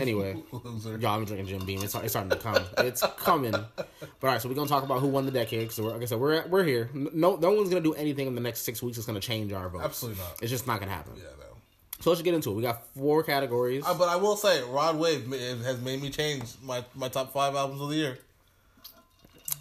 Anyway, 0.00 0.36
y'all, 0.52 1.06
I'm 1.06 1.24
drinking 1.24 1.46
Jim 1.46 1.64
Beam. 1.64 1.82
It's, 1.82 1.94
it's 1.94 2.12
starting 2.12 2.30
to 2.30 2.36
come. 2.36 2.64
It's 2.78 3.02
coming. 3.18 3.52
But 3.52 3.88
all 4.22 4.28
right, 4.30 4.40
so 4.40 4.48
we're 4.48 4.54
gonna 4.54 4.68
talk 4.68 4.84
about 4.84 5.00
who 5.00 5.08
won 5.08 5.26
the 5.26 5.32
decade. 5.32 5.72
So 5.72 5.84
like 5.84 6.02
I 6.02 6.04
said, 6.04 6.18
we're 6.18 6.46
we're 6.46 6.64
here. 6.64 6.90
No, 6.94 7.36
no 7.36 7.52
one's 7.52 7.68
gonna 7.68 7.80
do 7.80 7.94
anything 7.94 8.26
in 8.26 8.34
the 8.34 8.40
next 8.40 8.60
six 8.60 8.82
weeks 8.82 8.96
that's 8.96 9.06
gonna 9.06 9.20
change 9.20 9.52
our 9.52 9.68
vote. 9.68 9.82
Absolutely 9.82 10.20
not. 10.20 10.42
It's 10.42 10.50
just 10.50 10.66
not 10.66 10.80
gonna 10.80 10.92
happen. 10.92 11.12
Yeah, 11.16 11.24
no. 11.38 11.56
So 12.00 12.10
let's 12.10 12.22
get 12.22 12.34
into 12.34 12.50
it. 12.50 12.54
We 12.54 12.62
got 12.62 12.86
four 12.94 13.22
categories. 13.22 13.84
Uh, 13.84 13.94
but 13.94 14.08
I 14.08 14.16
will 14.16 14.36
say, 14.36 14.62
Rod 14.62 14.96
Wave 14.96 15.28
has 15.64 15.80
made 15.80 16.00
me 16.00 16.10
change 16.10 16.44
my, 16.62 16.84
my 16.94 17.08
top 17.08 17.32
five 17.32 17.56
albums 17.56 17.80
of 17.80 17.88
the 17.88 17.96
year. 17.96 18.18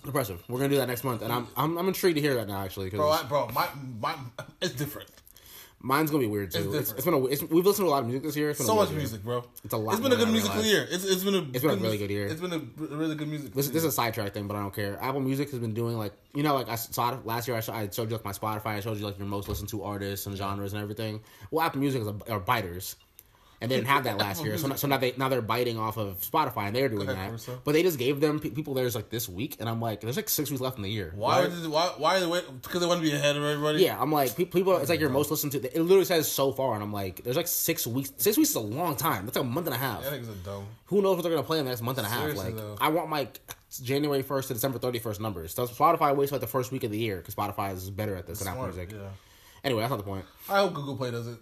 Impressive. 0.05 0.41
We're 0.47 0.59
gonna 0.59 0.69
do 0.69 0.77
that 0.77 0.87
next 0.87 1.03
month, 1.03 1.21
and 1.21 1.33
I'm 1.33 1.47
I'm, 1.57 1.77
I'm 1.77 1.87
intrigued 1.87 2.15
to 2.15 2.21
hear 2.21 2.35
that 2.35 2.47
now 2.47 2.63
actually 2.63 2.89
Bro, 2.89 3.09
I, 3.09 3.23
bro, 3.23 3.49
my 3.53 3.67
my 3.99 4.15
it's 4.61 4.73
different. 4.73 5.09
Mine's 5.79 6.11
gonna 6.11 6.21
be 6.21 6.27
weird 6.27 6.51
too. 6.51 6.73
It's 6.73 6.91
It's, 6.91 6.91
it's 6.93 7.05
been 7.05 7.13
a, 7.13 7.25
it's, 7.25 7.43
we've 7.43 7.65
listened 7.65 7.85
to 7.85 7.89
a 7.89 7.93
lot 7.93 8.03
of 8.03 8.07
music 8.07 8.23
this 8.23 8.35
year. 8.35 8.49
It's 8.49 8.59
been 8.59 8.67
So 8.67 8.75
much 8.75 8.89
year. 8.89 8.97
music, 8.97 9.23
bro. 9.23 9.43
It's 9.63 9.73
a 9.73 9.77
lot 9.77 9.93
It's 9.93 10.01
been 10.01 10.11
a 10.11 10.15
good 10.15 10.29
musical 10.29 10.63
year. 10.63 10.87
It's 10.89 11.03
it's 11.05 11.23
been 11.23 11.35
a 11.35 11.41
It's 11.53 11.61
been 11.61 11.71
a 11.71 11.75
really 11.75 11.97
good 11.97 12.09
year. 12.09 12.27
It's 12.27 12.41
been 12.41 12.53
a 12.53 12.59
really 12.95 13.15
good 13.15 13.27
music. 13.27 13.53
This, 13.53 13.67
this 13.67 13.77
is 13.77 13.85
a 13.85 13.91
sidetrack 13.91 14.33
thing, 14.33 14.47
but 14.47 14.55
I 14.57 14.61
don't 14.61 14.73
care. 14.73 14.97
Apple 15.01 15.21
Music 15.21 15.49
has 15.51 15.59
been 15.59 15.73
doing 15.73 15.97
like 15.97 16.13
you 16.33 16.43
know 16.43 16.55
like 16.55 16.69
I 16.69 16.75
saw 16.75 17.17
last 17.23 17.47
year 17.47 17.57
I, 17.57 17.59
showed, 17.61 17.75
I 17.75 17.89
showed 17.89 18.09
you 18.09 18.15
like 18.15 18.25
my 18.25 18.31
Spotify. 18.31 18.77
I 18.77 18.79
showed 18.79 18.97
you 18.97 19.05
like 19.05 19.17
your 19.17 19.27
most 19.27 19.47
listened 19.49 19.69
to 19.69 19.83
artists 19.83 20.25
and 20.25 20.35
genres 20.35 20.73
and 20.73 20.81
everything. 20.81 21.21
Well, 21.51 21.65
Apple 21.65 21.79
Music 21.79 22.01
is 22.01 22.07
a, 22.07 22.15
are 22.29 22.39
biters, 22.39 22.95
and 23.59 23.71
they 23.71 23.75
didn't 23.75 23.87
have 23.87 24.03
that 24.03 24.17
last 24.25 24.43
year. 24.43 24.57
So, 24.57 24.73
so 24.75 24.87
now 24.87 24.97
they 24.97 25.13
now 25.17 25.29
they're 25.29 25.41
biting 25.41 25.77
off 25.79 25.97
of 25.97 26.19
Spotify 26.21 26.67
and 26.67 26.75
they're 26.75 26.89
doing 26.89 27.09
ahead, 27.09 27.37
that. 27.39 27.63
But 27.63 27.71
they 27.73 27.83
just 27.83 27.97
gave 27.97 28.19
them 28.19 28.39
pe- 28.39 28.49
people 28.51 28.73
theirs 28.73 28.95
like 28.95 29.09
this 29.09 29.27
week, 29.27 29.57
and 29.59 29.67
I'm 29.67 29.81
like, 29.81 30.01
there's 30.01 30.15
like 30.15 30.29
six 30.29 30.49
weeks 30.51 30.61
left 30.61 30.77
in 30.77 30.83
the 30.83 30.89
year. 30.89 31.11
why 31.15 31.41
would 31.41 31.51
they- 31.51 31.67
why 31.67 31.87
why 31.97 32.17
are 32.17 32.19
they 32.19 32.25
wait 32.27 32.43
because 32.61 32.81
they 32.81 32.87
want 32.87 33.01
to 33.01 33.07
be 33.09 33.15
ahead 33.15 33.35
of 33.35 33.43
everybody? 33.43 33.83
Yeah, 33.83 33.99
I'm 33.99 34.11
like 34.11 34.35
people. 34.35 34.77
It's 34.77 34.89
like 34.89 34.99
your 34.99 35.09
most 35.09 35.31
listened 35.31 35.53
to. 35.53 35.57
It 35.63 35.81
literally 35.81 36.05
says 36.05 36.31
so 36.31 36.51
far, 36.51 36.75
and 36.75 36.83
I'm 36.83 36.93
like, 36.93 37.23
there's 37.23 37.37
like 37.37 37.47
six 37.47 37.87
weeks. 37.87 38.11
Six 38.17 38.37
weeks 38.37 38.49
is 38.51 38.55
a 38.55 38.59
long 38.59 38.95
time. 38.95 39.25
That's 39.25 39.37
like 39.37 39.45
a 39.45 39.47
month 39.47 39.67
and 39.67 39.75
a 39.75 39.79
half. 39.79 40.05
I 40.05 40.11
think 40.11 40.23
a 40.27 40.31
dumb. 40.45 40.65
Who 40.85 41.01
knows 41.01 41.15
what 41.15 41.23
they're 41.23 41.31
gonna 41.31 41.43
play 41.43 41.59
in 41.59 41.65
the 41.65 41.71
next 41.71 41.81
month 41.81 41.97
and 41.97 42.07
a 42.07 42.09
half? 42.09 42.19
Seriously, 42.21 42.45
like, 42.45 42.55
though. 42.55 42.77
I 42.79 42.89
want 42.89 43.09
my 43.09 43.27
January 43.83 44.21
first 44.21 44.47
to 44.49 44.53
December 44.53 44.77
thirty 44.79 44.99
first 44.99 45.19
numbers. 45.19 45.53
So 45.53 45.65
Spotify 45.67 46.15
waits 46.15 46.31
like 46.31 46.41
the 46.41 46.47
first 46.47 46.71
week 46.71 46.83
of 46.83 46.91
the 46.91 46.97
year 46.97 47.17
because 47.17 47.35
Spotify 47.35 47.73
is 47.73 47.89
better 47.89 48.15
at 48.15 48.27
this 48.27 48.39
than 48.39 48.47
Apple 48.49 48.63
Music. 48.65 48.91
yeah. 48.91 48.99
Anyway, 49.63 49.81
that's 49.81 49.89
not 49.89 49.97
the 49.97 50.03
point. 50.03 50.23
I 50.47 50.59
hope 50.59 50.73
Google 50.75 50.95
Play 50.95 51.11
does 51.11 51.27
it. 51.27 51.37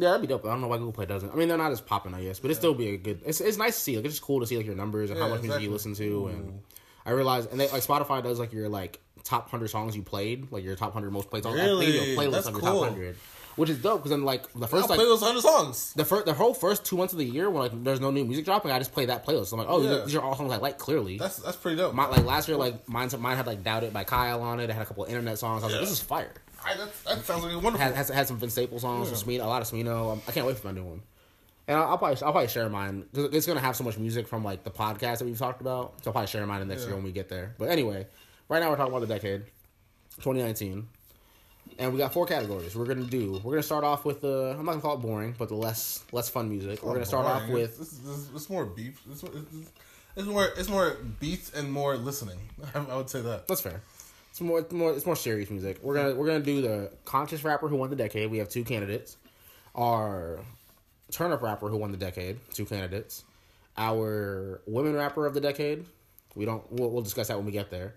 Yeah, 0.00 0.10
that'd 0.10 0.20
be 0.22 0.26
dope. 0.26 0.44
I 0.44 0.48
don't 0.48 0.60
know 0.60 0.68
why 0.68 0.78
Google 0.78 0.92
Play 0.92 1.06
doesn't. 1.06 1.30
I 1.32 1.34
mean, 1.36 1.48
they're 1.48 1.58
not 1.58 1.72
as 1.72 1.80
popping, 1.80 2.14
I 2.14 2.22
guess, 2.22 2.38
but 2.40 2.46
it'd 2.50 2.56
still 2.56 2.74
be 2.74 2.88
a 2.88 2.96
good. 2.96 3.20
It's, 3.24 3.40
it's 3.40 3.58
nice 3.58 3.74
to 3.76 3.80
see. 3.80 3.96
Like, 3.96 4.04
it's 4.06 4.14
just 4.14 4.22
cool 4.24 4.40
to 4.40 4.46
see 4.46 4.56
like 4.56 4.66
your 4.66 4.74
numbers 4.76 5.10
and 5.10 5.18
how 5.18 5.26
Yeah, 5.26 5.32
much 5.34 5.42
music 5.42 5.62
you 5.62 5.70
listen 5.70 5.94
to, 5.94 6.26
and 6.28 6.60
I 7.06 7.10
realize, 7.10 7.46
and 7.46 7.58
they, 7.60 7.68
like 7.68 7.82
Spotify 7.82 8.22
does 8.22 8.38
like 8.38 8.52
your 8.52 8.68
like 8.68 8.98
top 9.24 9.50
hundred 9.50 9.68
songs 9.68 9.94
you 9.94 10.02
played, 10.02 10.50
like 10.50 10.64
your 10.64 10.76
top 10.76 10.92
hundred 10.92 11.12
most 11.12 11.30
played 11.30 11.42
songs. 11.44 11.58
I 11.60 11.64
Really? 11.64 12.14
a 12.14 12.16
playlist 12.16 12.32
That's 12.32 12.46
of 12.48 12.52
your 12.54 12.60
cool. 12.62 12.80
top 12.82 12.90
hundred, 12.92 13.16
which 13.56 13.68
is 13.68 13.78
dope 13.78 13.98
because 13.98 14.10
then 14.10 14.24
like 14.24 14.50
the 14.54 14.60
I'll 14.62 14.66
first 14.68 14.88
like 14.88 14.96
play 14.98 15.04
those 15.06 15.20
hundred 15.22 15.42
songs. 15.42 15.92
the 15.94 16.04
first 16.04 16.24
the 16.26 16.32
whole 16.32 16.54
first 16.54 16.84
two 16.84 16.96
months 16.96 17.12
of 17.12 17.18
the 17.18 17.24
year 17.26 17.50
when 17.50 17.62
like 17.62 17.84
there's 17.84 18.00
no 18.00 18.10
new 18.10 18.24
music 18.24 18.44
dropping, 18.46 18.70
I 18.70 18.78
just 18.78 18.92
play 18.92 19.06
that 19.06 19.26
playlist. 19.26 19.52
I'm 19.52 19.58
like, 19.58 19.68
oh, 19.68 19.82
Yeah. 19.82 20.04
these 20.04 20.14
are 20.14 20.22
all 20.22 20.36
songs 20.36 20.50
I 20.52 20.56
like 20.56 20.78
clearly. 20.78 21.18
That's 21.18 21.36
that's 21.36 21.56
pretty 21.56 21.76
dope. 21.76 21.94
My, 21.94 22.06
like 22.06 22.24
last 22.24 22.48
year, 22.48 22.56
like 22.56 22.88
mine, 22.88 23.10
mine 23.18 23.36
had 23.36 23.46
like 23.46 23.62
"Doubt 23.62 23.84
It" 23.84 23.92
by 23.92 24.04
Kyle 24.04 24.40
on 24.42 24.60
it. 24.60 24.70
It 24.70 24.72
had 24.72 24.82
a 24.82 24.86
couple 24.86 25.04
of 25.04 25.10
internet 25.10 25.38
songs. 25.38 25.62
I 25.62 25.66
was 25.66 25.74
like, 25.74 25.82
this 25.82 25.90
is 25.90 26.00
fire. 26.00 26.32
I, 26.64 26.76
that 26.76 27.24
sounds 27.24 27.42
like 27.44 27.52
a 27.52 27.58
wonderful. 27.58 27.78
Had, 27.78 27.94
has 27.94 28.08
had 28.08 28.28
some 28.28 28.36
Vince 28.38 28.52
Staples 28.52 28.82
songs, 28.82 29.08
Yeah. 29.10 29.16
Smino, 29.38 29.44
a 29.44 29.46
lot 29.48 29.62
of 29.62 29.68
Smino. 29.68 30.12
Um, 30.12 30.22
I 30.28 30.32
can't 30.32 30.46
wait 30.46 30.58
for 30.58 30.66
my 30.68 30.72
new 30.72 30.84
one. 30.84 31.02
And 31.68 31.78
I'll, 31.78 31.90
I'll 31.90 31.98
probably 31.98 32.16
I'll 32.22 32.32
probably 32.32 32.48
share 32.48 32.68
mine. 32.68 33.04
It's 33.14 33.46
gonna 33.46 33.60
have 33.60 33.76
so 33.76 33.84
much 33.84 33.96
music 33.98 34.26
from 34.28 34.44
like 34.44 34.64
the 34.64 34.70
podcast 34.70 35.18
that 35.18 35.24
we've 35.24 35.38
talked 35.38 35.60
about. 35.60 35.94
So 36.02 36.10
I'll 36.10 36.12
probably 36.12 36.26
share 36.26 36.44
mine 36.46 36.66
next 36.68 36.82
Yeah. 36.82 36.88
year 36.88 36.96
when 36.96 37.04
we 37.04 37.12
get 37.12 37.28
there. 37.28 37.54
But 37.58 37.68
anyway, 37.70 38.06
right 38.48 38.60
now 38.60 38.70
we're 38.70 38.76
talking 38.76 38.92
about 38.92 39.06
the 39.06 39.14
decade, 39.14 39.42
2019, 40.16 40.86
and 41.78 41.92
we 41.92 41.98
got 41.98 42.12
four 42.12 42.26
categories. 42.26 42.74
We're 42.76 42.86
gonna 42.86 43.04
do. 43.04 43.40
We're 43.44 43.52
gonna 43.52 43.62
start 43.62 43.84
off 43.84 44.04
with 44.04 44.20
the. 44.20 44.56
I'm 44.58 44.64
not 44.64 44.72
gonna 44.72 44.82
call 44.82 44.94
it 44.94 45.00
boring, 45.02 45.34
but 45.38 45.48
the 45.48 45.54
less 45.54 46.04
less 46.12 46.28
fun 46.28 46.48
music. 46.48 46.82
We're 46.82 46.94
gonna 46.94 47.06
start 47.06 47.26
off 47.26 47.48
with. 47.48 47.80
It's, 47.80 47.92
it's, 47.92 48.28
it's 48.34 48.50
more 48.50 48.66
beef. 48.66 49.00
It's, 49.10 49.22
it's, 49.22 49.70
it's 50.16 50.26
more 50.26 50.48
it's 50.56 50.68
more 50.68 50.96
beats 51.20 51.52
and 51.52 51.70
more 51.72 51.96
listening. 51.96 52.38
I, 52.74 52.78
I 52.90 52.96
would 52.96 53.08
say 53.10 53.20
that. 53.22 53.46
That's 53.46 53.60
fair. 53.60 53.80
It's 54.40 54.46
more, 54.46 54.66
more, 54.70 54.92
it's 54.92 55.04
more 55.04 55.16
serious 55.16 55.50
music. 55.50 55.80
We're 55.82 55.94
gonna, 55.94 56.14
we're 56.14 56.26
gonna 56.26 56.40
do 56.40 56.62
the 56.62 56.90
conscious 57.04 57.44
rapper 57.44 57.68
who 57.68 57.76
won 57.76 57.90
the 57.90 57.96
decade. 57.96 58.30
We 58.30 58.38
have 58.38 58.48
two 58.48 58.64
candidates. 58.64 59.18
Our 59.74 60.38
turn 61.12 61.30
up 61.30 61.42
rapper 61.42 61.68
who 61.68 61.76
won 61.76 61.90
the 61.90 61.98
decade. 61.98 62.38
Two 62.54 62.64
candidates. 62.64 63.22
Our 63.76 64.62
women 64.66 64.94
rapper 64.94 65.26
of 65.26 65.34
the 65.34 65.42
decade. 65.42 65.84
We 66.34 66.46
don't. 66.46 66.64
We'll, 66.72 66.88
we'll 66.88 67.02
discuss 67.02 67.28
that 67.28 67.36
when 67.36 67.44
we 67.44 67.52
get 67.52 67.70
there. 67.70 67.92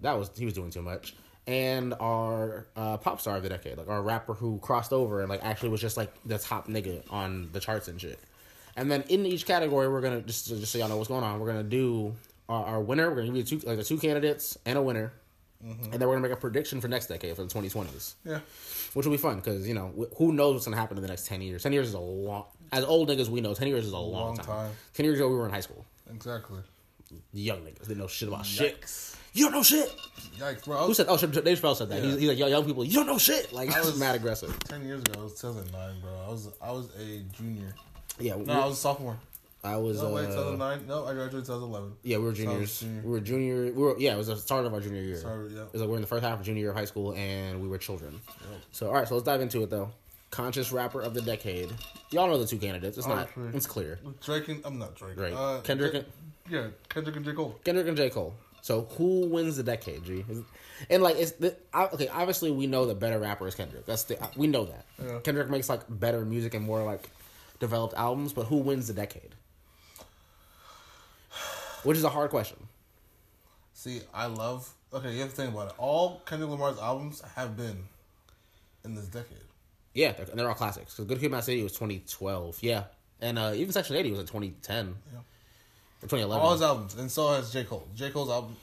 That 0.00 0.14
was 0.18 0.30
he 0.34 0.46
was 0.46 0.54
doing 0.54 0.70
too 0.70 0.80
much. 0.80 1.16
And 1.46 1.92
our 2.00 2.66
uh, 2.76 2.96
pop 2.96 3.20
star 3.20 3.36
of 3.36 3.42
the 3.42 3.50
decade, 3.50 3.76
like 3.76 3.88
our 3.88 4.00
rapper 4.00 4.32
who 4.32 4.58
crossed 4.60 4.94
over 4.94 5.20
and 5.20 5.28
like 5.28 5.44
actually 5.44 5.68
was 5.68 5.82
just 5.82 5.98
like 5.98 6.14
the 6.24 6.38
top 6.38 6.66
nigga 6.66 7.02
on 7.10 7.50
the 7.52 7.60
charts 7.60 7.88
and 7.88 8.00
shit. 8.00 8.18
And 8.74 8.90
then 8.90 9.02
in 9.10 9.26
each 9.26 9.44
category, 9.44 9.86
we're 9.86 10.00
gonna 10.00 10.22
just 10.22 10.48
just 10.48 10.72
so 10.72 10.78
y'all 10.78 10.88
know 10.88 10.96
what's 10.96 11.08
going 11.08 11.24
on. 11.24 11.40
We're 11.40 11.48
gonna 11.48 11.62
do 11.62 12.14
our, 12.48 12.64
our 12.64 12.80
winner. 12.80 13.10
We're 13.10 13.16
gonna 13.16 13.26
give 13.26 13.36
you 13.36 13.58
two 13.58 13.66
like 13.66 13.76
the 13.76 13.84
two 13.84 13.98
candidates 13.98 14.56
and 14.64 14.78
a 14.78 14.82
winner, 14.82 15.12
Mm-hmm. 15.64 15.84
and 15.84 15.92
then 15.94 16.00
we're 16.08 16.14
gonna 16.16 16.28
make 16.28 16.36
a 16.36 16.40
prediction 16.40 16.80
for 16.80 16.88
next 16.88 17.06
decade 17.06 17.34
for 17.36 17.42
the 17.42 17.48
twenty 17.48 17.68
twenties, 17.70 18.16
Yeah. 18.24 18.40
which 18.92 19.06
will 19.06 19.12
be 19.12 19.18
fun 19.18 19.36
because 19.36 19.66
you 19.66 19.72
know 19.74 19.92
wh- 19.98 20.14
who 20.18 20.32
knows 20.32 20.54
what's 20.54 20.66
gonna 20.66 20.76
happen 20.76 20.96
in 20.98 21.02
the 21.02 21.08
next 21.08 21.26
ten 21.26 21.40
years. 21.40 21.62
Ten 21.62 21.72
years 21.72 21.88
is 21.88 21.94
a 21.94 21.98
long. 22.00 22.44
As 22.70 22.84
old 22.84 23.08
niggas, 23.08 23.28
we 23.28 23.40
know 23.40 23.54
ten 23.54 23.68
years 23.68 23.86
is 23.86 23.92
a 23.92 23.96
long, 23.98 24.12
long 24.12 24.36
time. 24.36 24.46
time. 24.46 24.70
Ten 24.92 25.06
years 25.06 25.18
ago, 25.18 25.28
we 25.28 25.36
were 25.36 25.46
in 25.46 25.50
high 25.52 25.60
school. 25.60 25.86
Exactly. 26.12 26.60
Young 27.32 27.60
niggas 27.60 27.82
didn't 27.88 27.98
know 27.98 28.06
shit 28.08 28.28
about 28.28 28.44
shit. 28.44 28.84
You 29.32 29.44
don't 29.46 29.52
know 29.52 29.62
shit. 29.62 29.90
Yikes, 30.38 30.64
bro. 30.64 30.86
Who 30.86 30.94
said? 30.94 31.06
Oh, 31.08 31.16
Dave 31.16 31.30
Chappelle 31.60 31.74
said 31.76 31.88
that. 31.88 32.02
He's, 32.02 32.14
Yeah. 32.14 32.20
he's 32.20 32.28
like, 32.28 32.38
yo, 32.38 32.46
young 32.46 32.64
people, 32.64 32.84
you 32.84 32.92
don't 32.94 33.06
know 33.06 33.18
shit. 33.18 33.52
Like, 33.52 33.70
I 33.74 33.80
was- 33.80 33.98
mad 33.98 34.14
aggressive. 34.14 34.56
Ten 34.64 34.84
years 34.84 35.00
ago, 35.00 35.20
I 35.20 35.22
was 35.24 35.34
2009, 35.40 36.00
bro. 36.00 36.10
I 36.24 36.28
was 36.30 36.48
I 36.60 36.70
was 36.72 36.88
a 36.96 37.20
junior. 37.36 37.74
Yeah, 38.20 38.36
No, 38.36 38.52
I 38.62 38.66
was 38.66 38.74
a 38.78 38.80
sophomore. 38.80 39.16
I 39.64 39.76
was. 39.76 40.02
No, 40.02 40.10
wait, 40.12 40.24
uh, 40.26 40.28
2009. 40.50 40.86
No, 40.86 41.06
I 41.06 41.14
graduated 41.14 41.46
2011. 41.46 41.92
Yeah, 42.02 42.18
we 42.18 42.24
were 42.24 42.32
juniors. 42.32 42.80
junior. 42.80 43.02
We 43.02 43.10
were 43.10 43.20
junior. 43.20 43.62
We 43.64 43.70
were 43.72 43.98
yeah. 43.98 44.14
It 44.14 44.18
was 44.18 44.26
the 44.26 44.36
start 44.36 44.66
of 44.66 44.74
our 44.74 44.80
junior 44.80 45.00
year. 45.02 45.16
Sorry, 45.16 45.52
yeah. 45.54 45.62
It 45.62 45.72
was 45.72 45.80
like 45.82 45.88
we're 45.90 45.96
in 45.96 46.02
the 46.02 46.06
first 46.06 46.22
half 46.22 46.38
of 46.38 46.44
junior 46.44 46.60
year 46.60 46.70
of 46.70 46.76
high 46.76 46.84
school, 46.84 47.14
and 47.14 47.60
we 47.62 47.68
were 47.68 47.78
children. 47.78 48.20
So 48.72 48.88
all 48.88 48.94
right, 48.94 49.08
so 49.08 49.14
let's 49.14 49.24
dive 49.26 49.40
into 49.40 49.62
it 49.62 49.70
though. 49.70 49.90
Conscious 50.30 50.72
rapper 50.72 51.00
of 51.00 51.14
the 51.14 51.22
decade. 51.22 51.70
Y'all 52.10 52.26
know 52.28 52.38
the 52.38 52.46
two 52.46 52.58
candidates. 52.58 52.98
It's 52.98 53.06
not. 53.06 53.28
Obviously. 53.36 53.56
It's 53.56 53.66
clear. 53.66 53.98
Drake 54.20 54.48
and 54.48 54.60
I'm 54.66 54.78
not 54.78 54.94
Drake. 54.96 55.18
Right. 55.18 55.32
Uh, 55.32 55.60
Kendrick 55.60 55.92
J- 55.92 55.98
and- 55.98 56.06
yeah, 56.50 56.66
Kendrick 56.88 57.16
and 57.16 57.24
J 57.24 57.32
Cole. 57.32 57.58
Kendrick 57.64 57.86
and 57.88 57.96
J 57.96 58.10
Cole. 58.10 58.34
So 58.60 58.82
who 58.98 59.28
wins 59.28 59.56
the 59.56 59.62
decade? 59.62 60.04
G. 60.04 60.24
And 60.90 61.02
like 61.02 61.16
it's 61.16 61.32
the 61.32 61.56
I- 61.72 61.86
okay. 61.86 62.08
Obviously, 62.08 62.50
we 62.50 62.66
know 62.66 62.84
the 62.84 62.94
better 62.94 63.18
rapper 63.18 63.46
is 63.46 63.54
Kendrick. 63.54 63.86
That's 63.86 64.04
the 64.04 64.18
we 64.36 64.46
know 64.46 64.64
that. 64.64 64.84
Yeah. 65.02 65.20
Kendrick 65.20 65.48
makes 65.50 65.68
like 65.68 65.82
better 65.88 66.24
music 66.24 66.52
and 66.54 66.64
more 66.66 66.82
like 66.82 67.08
developed 67.60 67.94
albums. 67.94 68.32
But 68.32 68.46
who 68.46 68.56
wins 68.56 68.88
the 68.88 68.94
decade? 68.94 69.34
Which 71.84 71.96
is 71.96 72.04
a 72.04 72.08
hard 72.08 72.30
question. 72.30 72.56
See, 73.72 74.00
I 74.12 74.26
love. 74.26 74.72
Okay, 74.92 75.12
you 75.12 75.20
have 75.20 75.30
to 75.30 75.36
think 75.36 75.52
about 75.52 75.68
it. 75.68 75.74
All 75.78 76.20
Kendrick 76.26 76.50
Lamar's 76.50 76.78
albums 76.78 77.22
have 77.34 77.56
been 77.56 77.84
in 78.84 78.94
this 78.94 79.06
decade. 79.06 79.38
Yeah, 79.92 80.12
they're, 80.12 80.26
and 80.26 80.38
they're 80.38 80.48
all 80.48 80.54
classics. 80.54 80.94
Because 80.94 81.06
Good 81.06 81.20
Kid, 81.20 81.30
Mad 81.30 81.44
City 81.44 81.62
was 81.62 81.72
2012. 81.72 82.58
Yeah, 82.62 82.84
and 83.20 83.38
uh, 83.38 83.52
even 83.54 83.72
Section 83.72 83.96
80 83.96 84.10
was 84.12 84.20
in 84.20 84.26
2010. 84.26 84.94
Yeah. 85.12 85.18
Or 85.18 86.08
2011. 86.08 86.44
All 86.44 86.52
his 86.52 86.62
albums, 86.62 86.94
and 86.96 87.10
so 87.10 87.32
has 87.32 87.52
J 87.52 87.64
Cole. 87.64 87.86
J 87.94 88.10
Cole's 88.10 88.30
album. 88.30 88.56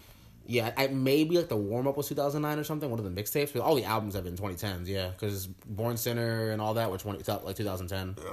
yeah, 0.47 0.71
I, 0.77 0.87
maybe 0.87 1.37
like 1.37 1.49
the 1.49 1.57
warm 1.57 1.87
up 1.87 1.97
was 1.97 2.07
2009 2.07 2.59
or 2.59 2.63
something. 2.63 2.89
One 2.89 2.99
of 2.99 3.05
the 3.05 3.21
mixtapes. 3.21 3.53
But 3.53 3.61
all 3.61 3.75
the 3.75 3.85
albums 3.85 4.13
have 4.15 4.23
been 4.23 4.37
2010s. 4.37 4.87
Yeah, 4.87 5.09
because 5.09 5.47
Born 5.47 5.97
Sinner 5.97 6.51
and 6.51 6.61
all 6.61 6.73
that 6.75 6.89
were 6.89 6.97
20 6.97 7.19
like 7.43 7.55
2010. 7.55 8.15
Yeah. 8.23 8.31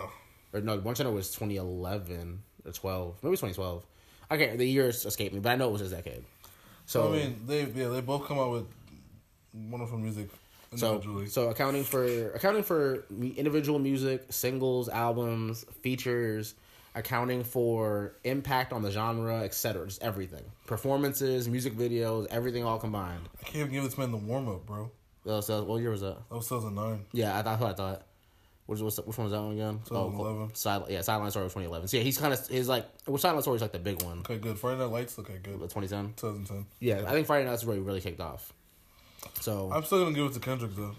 Or 0.53 0.61
no, 0.61 0.79
Born 0.79 0.95
Sinner 0.95 1.11
was 1.11 1.31
2011 1.33 2.43
or 2.65 2.73
12. 2.73 3.19
Maybe 3.23 3.33
2012. 3.37 3.85
Okay, 4.31 4.57
the 4.57 4.65
years 4.65 5.05
escaped 5.07 5.35
me, 5.35 5.41
but 5.41 5.51
I 5.51 5.57
know 5.57 5.69
it 5.69 5.73
was 5.73 5.81
his 5.81 5.91
decade. 5.93 6.23
So 6.87 7.09
I 7.09 7.17
mean, 7.17 7.41
they 7.47 7.65
yeah 7.65 7.89
they 7.89 8.01
both 8.01 8.27
come 8.27 8.39
out 8.39 8.51
with 8.53 8.67
wonderful 9.71 9.99
music 9.99 10.29
So, 10.77 10.93
individually. 10.95 11.27
so 11.29 11.49
accounting 11.51 11.85
for 11.85 12.31
accounting 12.33 12.63
for 12.63 13.05
individual 13.37 13.79
music, 13.79 14.27
singles, 14.31 14.89
albums, 14.89 15.65
features, 15.83 16.55
accounting 16.95 17.45
for 17.45 18.15
impact 18.25 18.73
on 18.73 18.83
the 18.83 18.91
genre, 18.91 19.41
etc. 19.43 19.87
Just 19.87 20.03
everything, 20.03 20.45
performances, 20.67 21.49
music 21.49 21.75
videos, 21.75 22.27
everything 22.31 22.65
all 22.65 22.79
combined. 22.79 23.29
I 23.41 23.45
can't 23.45 23.57
even 23.57 23.73
give 23.73 23.85
this 23.85 23.99
man 23.99 24.11
the 24.11 24.17
warm 24.19 24.49
up, 24.49 24.67
bro. 24.67 24.91
Uh, 25.27 25.41
so 25.41 25.65
what 25.65 25.81
year 25.81 25.91
was 25.91 26.01
that? 26.01 26.17
That 26.31 26.37
was 26.37 26.49
2009. 26.49 27.05
Yeah, 27.13 27.39
I, 27.39 27.43
that's 27.43 27.61
what 27.61 27.71
I 27.71 27.75
thought. 27.75 28.03
Which, 28.69 28.81
was 28.81 29.01
which 29.01 29.17
one 29.17 29.25
was 29.25 29.33
that 29.33 29.41
one 29.41 29.53
again? 29.53 29.81
Oh, 29.91 30.11
2011. 30.11 30.55
Side, 30.55 30.83
yeah, 30.91 31.01
Sideline 31.01 31.31
Story 31.31 31.45
was 31.45 31.55
2011. 31.55 31.89
So 31.89 31.97
yeah, 31.97 32.03
he's 32.03 32.19
kind 32.19 32.35
of 32.35 32.47
he's 32.49 32.69
like 32.69 32.85
well, 33.07 33.17
Sideline 33.17 33.41
Story 33.41 33.57
is 33.57 33.63
like 33.63 33.73
the 33.73 33.79
big 33.79 34.03
one. 34.03 34.19
Okay, 34.19 34.37
good. 34.37 34.59
Friday 34.59 34.79
Night 34.79 34.91
Lights. 34.91 35.19
Okay, 35.19 35.39
good. 35.43 35.55
The 35.55 35.69
2010. 35.69 36.13
2010. 36.17 36.67
Yeah, 36.79 37.03
I 37.07 37.13
think 37.13 37.27
Friday 37.27 37.47
Night's 37.47 37.63
is 37.63 37.67
where 37.67 37.77
he 37.77 37.83
really 37.83 38.03
kicked 38.03 38.21
off. 38.21 38.53
So 39.41 39.71
I'm 39.73 39.85
still 39.85 40.05
gonna 40.05 40.15
give 40.15 40.27
it 40.27 40.35
to 40.35 40.41
Kendrick 40.41 40.73
though. 40.77 40.95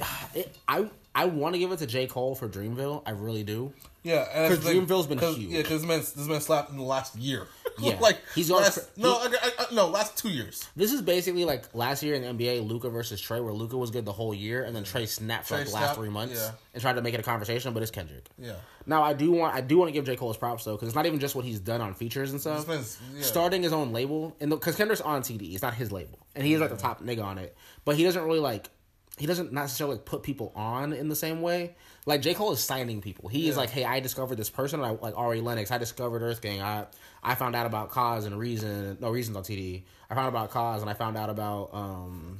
it, 0.34 0.56
I 0.66 0.90
I 1.14 1.26
want 1.26 1.54
to 1.54 1.60
give 1.60 1.70
it 1.70 1.78
to 1.78 1.86
J 1.86 2.08
Cole 2.08 2.34
for 2.34 2.48
Dreamville. 2.48 3.04
I 3.06 3.10
really 3.12 3.44
do. 3.44 3.72
Yeah, 4.02 4.26
and 4.32 4.48
'Cause 4.48 4.58
that's 4.58 4.64
the 4.64 4.80
thing, 4.80 4.86
Dreamville's 4.86 5.06
been 5.06 5.18
huge. 5.18 5.38
Yeah, 5.38 5.58
because 5.62 5.82
this 5.82 5.88
man, 5.88 5.98
this 6.00 6.16
man 6.26 6.40
slapped 6.40 6.70
in 6.70 6.78
the 6.78 6.82
last 6.82 7.14
year. 7.14 7.46
Yeah. 7.80 7.98
like 8.00 8.18
He's 8.34 8.50
on 8.50 8.62
last, 8.62 8.96
no, 8.96 9.14
I, 9.14 9.26
I, 9.42 9.50
I- 9.60 9.74
no, 9.74 9.88
last 9.88 10.16
two 10.16 10.28
years. 10.28 10.68
This 10.76 10.92
is 10.92 11.02
basically 11.02 11.44
like 11.44 11.74
last 11.74 12.02
year 12.02 12.14
in 12.14 12.22
the 12.36 12.44
NBA, 12.44 12.66
Luka 12.66 12.88
versus 12.88 13.20
Trae, 13.20 13.42
where 13.42 13.52
Luka 13.52 13.76
was 13.76 13.90
good 13.90 14.04
the 14.04 14.12
whole 14.12 14.34
year, 14.34 14.64
and 14.64 14.74
then 14.74 14.84
Trae 14.84 15.06
snapped 15.06 15.46
for 15.46 15.54
Trae 15.54 15.58
like 15.58 15.66
the 15.66 15.72
last 15.72 15.82
snapped, 15.84 15.98
three 15.98 16.08
months 16.08 16.34
yeah. 16.34 16.50
and 16.74 16.82
tried 16.82 16.94
to 16.94 17.02
make 17.02 17.14
it 17.14 17.20
a 17.20 17.22
conversation, 17.22 17.72
but 17.74 17.82
it's 17.82 17.90
Kendrick. 17.92 18.26
Yeah, 18.38 18.54
Now 18.86 19.02
I 19.02 19.12
do 19.12 19.30
want 19.32 19.54
I 19.54 19.60
do 19.60 19.78
want 19.78 19.88
to 19.88 19.92
give 19.92 20.04
J 20.04 20.16
Cole 20.16 20.28
his 20.28 20.36
props 20.36 20.64
though, 20.64 20.74
because 20.76 20.88
it's 20.88 20.96
not 20.96 21.06
even 21.06 21.20
just 21.20 21.34
what 21.34 21.44
he's 21.44 21.60
done 21.60 21.80
on 21.80 21.94
features 21.94 22.32
and 22.32 22.40
stuff. 22.40 22.66
Man's- 22.68 22.98
yeah. 23.14 23.22
Starting 23.22 23.62
his 23.62 23.72
own 23.72 23.92
label, 23.92 24.36
and 24.40 24.50
because 24.50 24.76
Kendrick's 24.76 25.00
on 25.02 25.22
TD, 25.22 25.52
it's 25.54 25.62
not 25.62 25.74
his 25.74 25.92
label, 25.92 26.18
and 26.34 26.44
he 26.44 26.54
is 26.54 26.60
like 26.60 26.70
the 26.70 26.76
top 26.76 27.02
nigga 27.02 27.24
on 27.24 27.38
it, 27.38 27.56
but 27.84 27.96
he 27.96 28.04
doesn't 28.04 28.22
really 28.22 28.40
like. 28.40 28.70
He 29.16 29.26
doesn't 29.26 29.52
necessarily 29.52 29.96
like, 29.96 30.04
put 30.04 30.22
people 30.22 30.52
on 30.54 30.92
in 30.92 31.08
the 31.08 31.16
same 31.16 31.42
way. 31.42 31.74
Like 32.06 32.22
J 32.22 32.34
Cole 32.34 32.52
is 32.52 32.60
signing 32.60 33.00
people. 33.00 33.28
He 33.28 33.48
is 33.48 33.56
like, 33.56 33.68
"Hey, 33.68 33.84
I 33.84 33.98
discovered 33.98 34.36
this 34.36 34.48
person. 34.48 34.80
I 34.80 34.90
like 34.90 35.18
Ari 35.18 35.40
Lennox. 35.40 35.72
I 35.72 35.78
discovered 35.78 36.22
Earth 36.22 36.40
Gang. 36.40 36.62
I 36.62 36.86
I 37.22 37.34
found 37.34 37.56
out 37.56 37.66
about 37.66 37.90
Cozz 37.90 38.26
and 38.26 38.38
Reason. 38.38 38.96
No 39.00 39.10
Reasons 39.10 39.36
on 39.36 39.42
TD. 39.42 39.82
I 40.10 40.14
found 40.14 40.26
out 40.26 40.30
about 40.30 40.50
Cozz 40.50 40.80
and 40.80 40.90
I 40.90 40.94
found 40.94 41.16
out 41.16 41.30
about 41.30 41.70
um, 41.72 42.38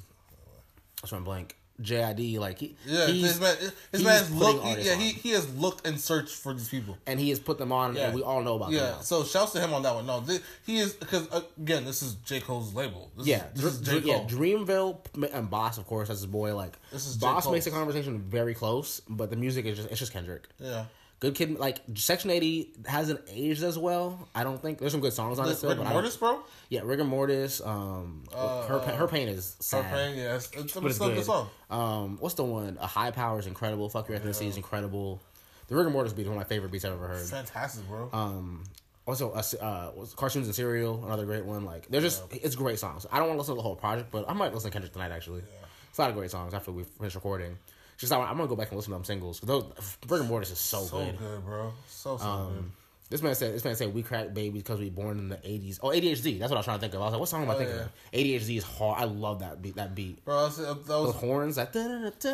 what's 1.00 1.12
my 1.12 1.18
blank 1.20 1.54
JID. 1.82 2.38
Like 2.38 2.58
he, 2.58 2.76
yeah. 2.86 3.06
he's- 3.06 3.38
This 3.38 3.40
man, 3.40 3.56
he's 3.92 4.04
man's 4.04 4.32
looked. 4.32 4.64
artists 4.64 4.86
Yeah, 4.88 4.94
on. 4.96 5.00
he, 5.00 5.10
he 5.12 5.30
has 5.30 5.52
looked 5.54 5.86
and 5.86 6.00
searched 6.00 6.34
for 6.34 6.52
these 6.52 6.68
people. 6.68 6.96
and 7.06 7.20
he 7.20 7.28
has 7.30 7.38
put 7.38 7.58
them 7.58 7.70
on, 7.72 7.94
Yeah, 7.94 8.06
and 8.06 8.14
we 8.14 8.22
all 8.22 8.42
know 8.42 8.56
about 8.56 8.70
Yeah, 8.72 8.80
them. 8.80 8.94
now. 8.96 9.00
so 9.02 9.22
shouts 9.24 9.52
to 9.52 9.60
him 9.60 9.72
on 9.72 9.82
that 9.82 9.94
one. 9.94 10.06
No, 10.06 10.24
he 10.66 10.78
is 10.78 10.92
because 10.94 11.28
again, 11.60 11.84
this 11.84 12.02
is 12.02 12.14
J 12.24 12.40
Cole's 12.40 12.74
label. 12.74 13.12
This 13.16 13.26
Yeah, 13.28 13.44
is, 13.54 13.62
this 13.62 13.74
is 13.74 13.80
J 13.80 14.00
Cole. 14.00 14.10
yeah. 14.10 14.26
Dreamville 14.26 14.98
and 15.32 15.48
Bas, 15.50 15.78
of 15.78 15.86
course, 15.86 16.08
that's 16.08 16.20
his 16.20 16.26
boy. 16.26 16.54
Like 16.56 16.76
This 16.90 17.06
is 17.06 17.16
Bas 17.16 17.48
makes 17.48 17.64
the 17.64 17.70
conversation 17.70 18.20
very 18.22 18.54
close, 18.54 19.00
but 19.08 19.30
the 19.30 19.36
music 19.36 19.64
is 19.66 19.76
just 19.76 19.90
it's 19.90 20.00
just 20.00 20.12
Kendrick. 20.12 20.48
yeah. 20.58 20.86
Good 21.20 21.34
kid, 21.34 21.58
like 21.58 21.78
Section 21.96 22.30
Eighty 22.30 22.72
hasn't 22.86 23.20
aged 23.28 23.64
as 23.64 23.76
well. 23.76 24.28
I 24.36 24.44
don't 24.44 24.62
think 24.62 24.78
there's 24.78 24.92
some 24.92 25.00
good 25.00 25.12
songs 25.12 25.40
on 25.40 25.46
it 25.46 25.48
This 25.48 25.58
still. 25.58 25.70
Rick 25.70 25.78
but 25.78 25.88
Mortis, 25.88 26.16
bro. 26.16 26.40
yeah, 26.68 26.82
Rigamortus. 26.82 27.66
Um, 27.66 28.22
her 28.32 28.78
her 28.78 29.08
pain 29.08 29.26
is 29.28 29.56
Her 29.72 29.82
pain, 29.82 30.16
yeah, 30.16 30.36
it's, 30.36 30.48
it's, 30.52 30.74
but 30.74 30.84
it's 30.84 30.96
it's 30.96 30.98
good. 30.98 31.16
good 31.16 31.24
song. 31.24 31.50
Um, 31.70 32.18
what's 32.20 32.34
the 32.34 32.44
one? 32.44 32.78
A 32.80 32.86
High 32.86 33.10
Power 33.10 33.40
is 33.40 33.48
incredible. 33.48 33.88
Fuck 33.88 34.08
Your 34.08 34.18
Ethnicity 34.18 34.46
is 34.46 34.56
incredible. 34.56 35.20
The 35.66 35.74
Rigamortus 35.74 36.14
beat 36.14 36.22
is 36.22 36.28
one 36.28 36.36
of 36.36 36.42
my 36.42 36.48
favorite 36.48 36.70
beats 36.70 36.84
I've 36.84 36.92
ever 36.92 37.08
heard. 37.08 37.26
Fantastic, 37.26 37.86
bro. 37.88 38.08
Um, 38.12 38.62
also, 39.04 39.32
uh, 39.32 39.42
uh, 39.60 39.90
cartoons 40.16 40.46
and 40.46 40.54
cereal, 40.54 41.04
another 41.04 41.24
great 41.24 41.44
one. 41.44 41.64
Like, 41.64 41.88
they're 41.88 42.00
just 42.00 42.22
it's 42.30 42.54
great 42.54 42.78
songs. 42.78 43.06
I 43.10 43.18
don't 43.18 43.26
want 43.26 43.38
to 43.38 43.40
listen 43.40 43.54
to 43.54 43.58
the 43.58 43.62
whole 43.62 43.74
project, 43.74 44.10
but 44.12 44.24
I 44.30 44.34
might 44.34 44.54
listen 44.54 44.70
to 44.70 44.72
Kendrick 44.72 44.92
tonight. 44.92 45.10
Actually, 45.10 45.42
it's 45.88 45.98
a 45.98 46.02
lot 46.02 46.10
of 46.10 46.16
great 46.16 46.30
songs 46.30 46.54
after 46.54 46.70
we 46.70 46.84
finish 46.84 47.16
recording. 47.16 47.58
Just 47.98 48.12
I, 48.12 48.20
I'm 48.20 48.36
gonna 48.36 48.48
go 48.48 48.56
back 48.56 48.68
and 48.68 48.76
listen 48.76 48.92
to 48.92 48.96
them 48.96 49.04
singles. 49.04 49.40
Those 49.40 49.64
Rigamortus 50.06 50.52
is 50.52 50.58
so, 50.58 50.82
so 50.84 50.98
good. 51.04 51.18
good. 51.18 51.44
bro. 51.44 51.72
So 51.88 52.16
so 52.16 52.24
Um, 52.24 52.72
This 53.10 53.22
man 53.22 53.34
said, 53.34 53.54
"This 53.54 53.64
man 53.64 53.74
said 53.74 53.92
we 53.92 54.02
crack 54.02 54.32
babies 54.34 54.62
because 54.62 54.78
we 54.78 54.90
born 54.90 55.18
in 55.18 55.28
the 55.30 55.36
'80s." 55.38 55.80
Oh, 55.82 55.88
ADHD. 55.88 56.38
That's 56.38 56.50
what 56.50 56.56
I 56.56 56.60
was 56.60 56.66
trying 56.66 56.76
to 56.78 56.80
think 56.82 56.94
of. 56.94 57.00
I 57.00 57.04
was 57.04 57.12
like, 57.12 57.20
"What 57.20 57.28
song 57.28 57.42
am 57.42 57.50
I 57.50 57.54
Oh, 57.54 57.58
thinking 57.58 57.76
yeah. 57.76 57.82
of?" 57.82 57.90
ADHD 58.12 58.56
is 58.58 58.64
hard. 58.64 59.00
I 59.00 59.04
love 59.04 59.40
that 59.40 59.60
beat. 59.62 59.76
That 59.76 59.94
beat. 59.94 60.24
Bro, 60.24 60.42
that's, 60.44 60.56
that 60.58 60.86
The 60.86 61.02
was 61.02 61.14
horns, 61.16 61.56
like 61.56 61.72
that's 61.72 62.24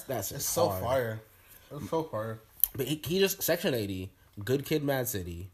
that's 0.00 0.32
it's 0.32 0.44
so 0.44 0.68
hard. 0.68 0.82
fire. 0.84 1.20
It's 1.74 1.90
so 1.90 2.02
fire. 2.04 2.38
But 2.76 2.86
he, 2.86 3.00
he 3.04 3.18
just 3.18 3.42
Section 3.42 3.74
80, 3.74 4.10
Good 4.44 4.64
Kid, 4.64 4.84
Mad 4.84 5.08
City. 5.08 5.50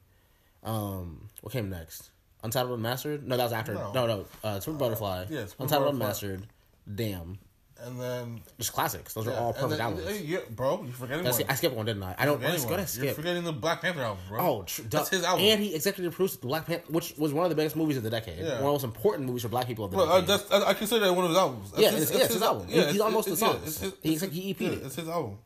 Um, 0.62 1.30
what 1.40 1.52
came 1.52 1.70
next? 1.70 2.10
Untitled 2.42 2.76
Unmastered? 2.78 3.26
No, 3.26 3.36
that 3.36 3.44
was 3.44 3.52
after. 3.52 3.74
No, 3.74 3.92
No. 3.92 4.06
no. 4.06 4.24
uh, 4.42 4.60
Super 4.60 4.78
Butterfly. 4.78 5.26
yeah, 5.30 5.46
Super 5.46 5.62
Untitled 5.62 5.98
Butterfly. 5.98 6.28
Unmastered. 6.28 6.46
Damn, 6.92 7.38
And 7.84 8.00
then 8.00 8.40
just 8.58 8.72
classics. 8.72 9.12
Those 9.14 9.28
are 9.28 9.34
all 9.34 9.52
perfect 9.52 9.72
then- 9.72 9.80
albums. 9.80 10.20
Yeah, 10.22 10.38
bro, 10.50 10.82
you're 10.84 10.92
forgetting 10.92 11.24
That's 11.24 11.38
one. 11.38 11.50
I 11.50 11.54
skipped 11.54 11.74
one, 11.76 11.84
didn't 11.86 12.02
I? 12.02 12.14
I 12.18 12.24
don't. 12.24 12.36
Forgetting 12.36 12.52
Let's 12.52 12.64
go 12.64 12.70
one. 13.02 13.04
You're 13.06 13.14
forgetting 13.14 13.44
the 13.44 13.52
Black 13.52 13.82
Panther 13.82 14.02
album, 14.02 14.22
bro. 14.28 14.40
Oh, 14.40 14.62
tr- 14.62 14.82
that's 14.82 15.10
his 15.10 15.22
album. 15.22 15.44
And 15.44 15.60
he 15.62 15.74
executive 15.74 16.14
produced 16.14 16.40
the 16.40 16.46
Black 16.46 16.66
Panther, 16.66 16.84
which 16.90 17.14
was 17.18 17.32
one 17.32 17.44
of 17.44 17.50
the 17.50 17.56
biggest 17.56 17.76
movies 17.76 17.96
of 17.96 18.02
the 18.02 18.10
decade. 18.10 18.38
Yeah. 18.38 18.44
One 18.44 18.52
of 18.54 18.58
the 18.60 18.64
most 18.64 18.84
important 18.84 19.26
movies 19.26 19.42
for 19.42 19.48
Black 19.48 19.66
people 19.66 19.84
of 19.84 19.90
the 19.90 19.96
Bro, 19.98 20.06
uh, 20.06 20.20
decade. 20.22 20.28
that's, 20.28 20.52
I, 20.52 20.68
I 20.70 20.74
consider 20.74 21.04
that 21.06 21.12
one 21.14 21.24
of 21.24 21.30
his 21.30 21.38
albums. 21.38 21.70
That's 21.72 21.82
Yeah, 21.82 21.90
his, 21.90 22.02
it's- 22.04 22.18
yeah, 22.18 22.24
it's 22.24 22.34
his 22.34 22.42
album. 22.42 22.66
He- 22.68 22.74
he's 22.74 22.82
it's- 22.84 23.00
almost 23.00 23.28
it's- 23.28 23.40
the 23.40 23.46
yeah, 23.46 23.52
songs. 23.52 23.66
it's 23.82 23.96
He- 24.02 24.14
it's- 24.14 24.32
he 24.32 24.50
EP'd 24.50 24.60
yeah, 24.62 24.68
it. 24.70 24.82
It's 24.86 24.94
his 24.96 25.08
album. 25.08 25.38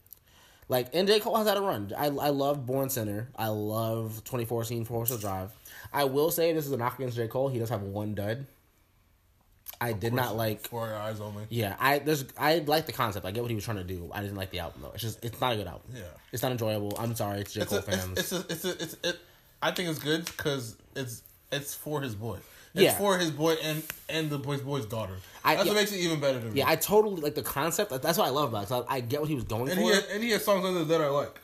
Like, 0.71 0.89
and 0.93 1.09
J. 1.09 1.19
Cole 1.21 1.37
has 1.37 1.49
had 1.49 1.57
a 1.57 1.63
run. 1.63 1.93
I, 1.97 2.07
I 2.07 2.29
love 2.29 2.67
Born 2.67 2.91
Sinner. 2.91 3.31
I 3.37 3.49
love 3.49 4.23
2014 4.25 4.85
Force 4.85 5.17
Drive. 5.19 5.51
I 5.95 6.05
will 6.05 6.31
say 6.31 6.53
this 6.53 6.67
is 6.67 6.73
a 6.73 6.77
knock 6.77 6.99
against 6.99 7.17
J. 7.17 7.27
Cole. 7.27 7.49
He 7.49 7.59
does 7.59 7.71
have 7.71 7.83
one 7.83 8.15
dud. 8.15 8.47
I 9.81 9.93
did 9.93 10.13
not 10.13 10.37
like. 10.37 10.67
For 10.69 10.87
Your 10.89 10.97
Eyes 10.97 11.21
Only. 11.21 11.45
Yeah, 11.51 11.77
I 11.79 11.99
there's 12.01 12.25
I 12.39 12.59
like 12.67 12.87
the 12.87 12.93
concept. 12.93 13.25
I 13.27 13.31
get 13.31 13.43
what 13.43 13.51
he 13.51 13.55
was 13.55 13.65
trying 13.65 13.77
to 13.77 13.85
do. 13.85 14.11
I 14.13 14.21
didn't 14.23 14.37
like 14.37 14.51
the 14.51 14.59
album 14.61 14.83
though. 14.83 14.91
It's 14.93 15.03
just 15.03 15.25
it's 15.25 15.41
not 15.41 15.53
a 15.53 15.57
good 15.57 15.67
album. 15.69 15.83
Yeah. 15.95 16.03
it's 16.33 16.43
not 16.43 16.53
enjoyable. 16.53 16.97
I'm 16.99 17.15
sorry, 17.15 17.41
it's 17.41 17.53
J. 17.53 17.65
Cole 17.65 17.81
fans. 17.83 18.19
it's, 18.19 18.33
it's 18.33 18.33
a, 18.33 18.53
it's 18.53 18.65
a, 18.65 18.83
it's 18.83 18.97
it. 19.05 19.19
I 19.63 19.71
think 19.71 19.89
it's 19.89 19.99
good 20.01 20.25
because 20.25 20.77
it's 20.97 21.23
it's 21.53 21.75
for 21.75 22.01
his 22.01 22.15
boy. 22.15 22.39
It's 22.75 22.83
Yeah. 22.83 22.99
for 22.99 23.19
his 23.19 23.31
boy 23.31 23.55
and 23.63 23.83
and 24.09 24.31
the 24.31 24.39
boy's 24.39 24.61
boy's 24.61 24.85
daughter. 24.87 25.15
I- 25.45 25.55
That's 25.55 25.67
yeah. 25.67 25.73
what 25.73 25.81
makes 25.81 25.93
it 25.93 25.99
even 25.99 26.21
better 26.21 26.41
to 26.41 26.47
me. 26.47 26.59
yeah, 26.59 26.69
I 26.69 26.77
totally 26.77 27.21
like 27.23 27.35
the 27.35 27.43
concept. 27.43 27.91
That's 28.03 28.19
what 28.19 28.27
I 28.27 28.31
love 28.31 28.49
about 28.51 28.65
it. 28.71 28.87
I, 28.91 28.97
I 28.97 29.01
get 29.01 29.21
what 29.21 29.29
he 29.29 29.35
was 29.37 29.45
going 29.45 29.71
and 29.71 29.79
for. 29.79 29.85
he 29.87 29.89
has, 29.95 30.05
and 30.13 30.23
he 30.23 30.31
has 30.31 30.45
songs 30.45 30.65
under 30.65 30.85
that 30.85 31.01
I 31.01 31.09
like. 31.09 31.41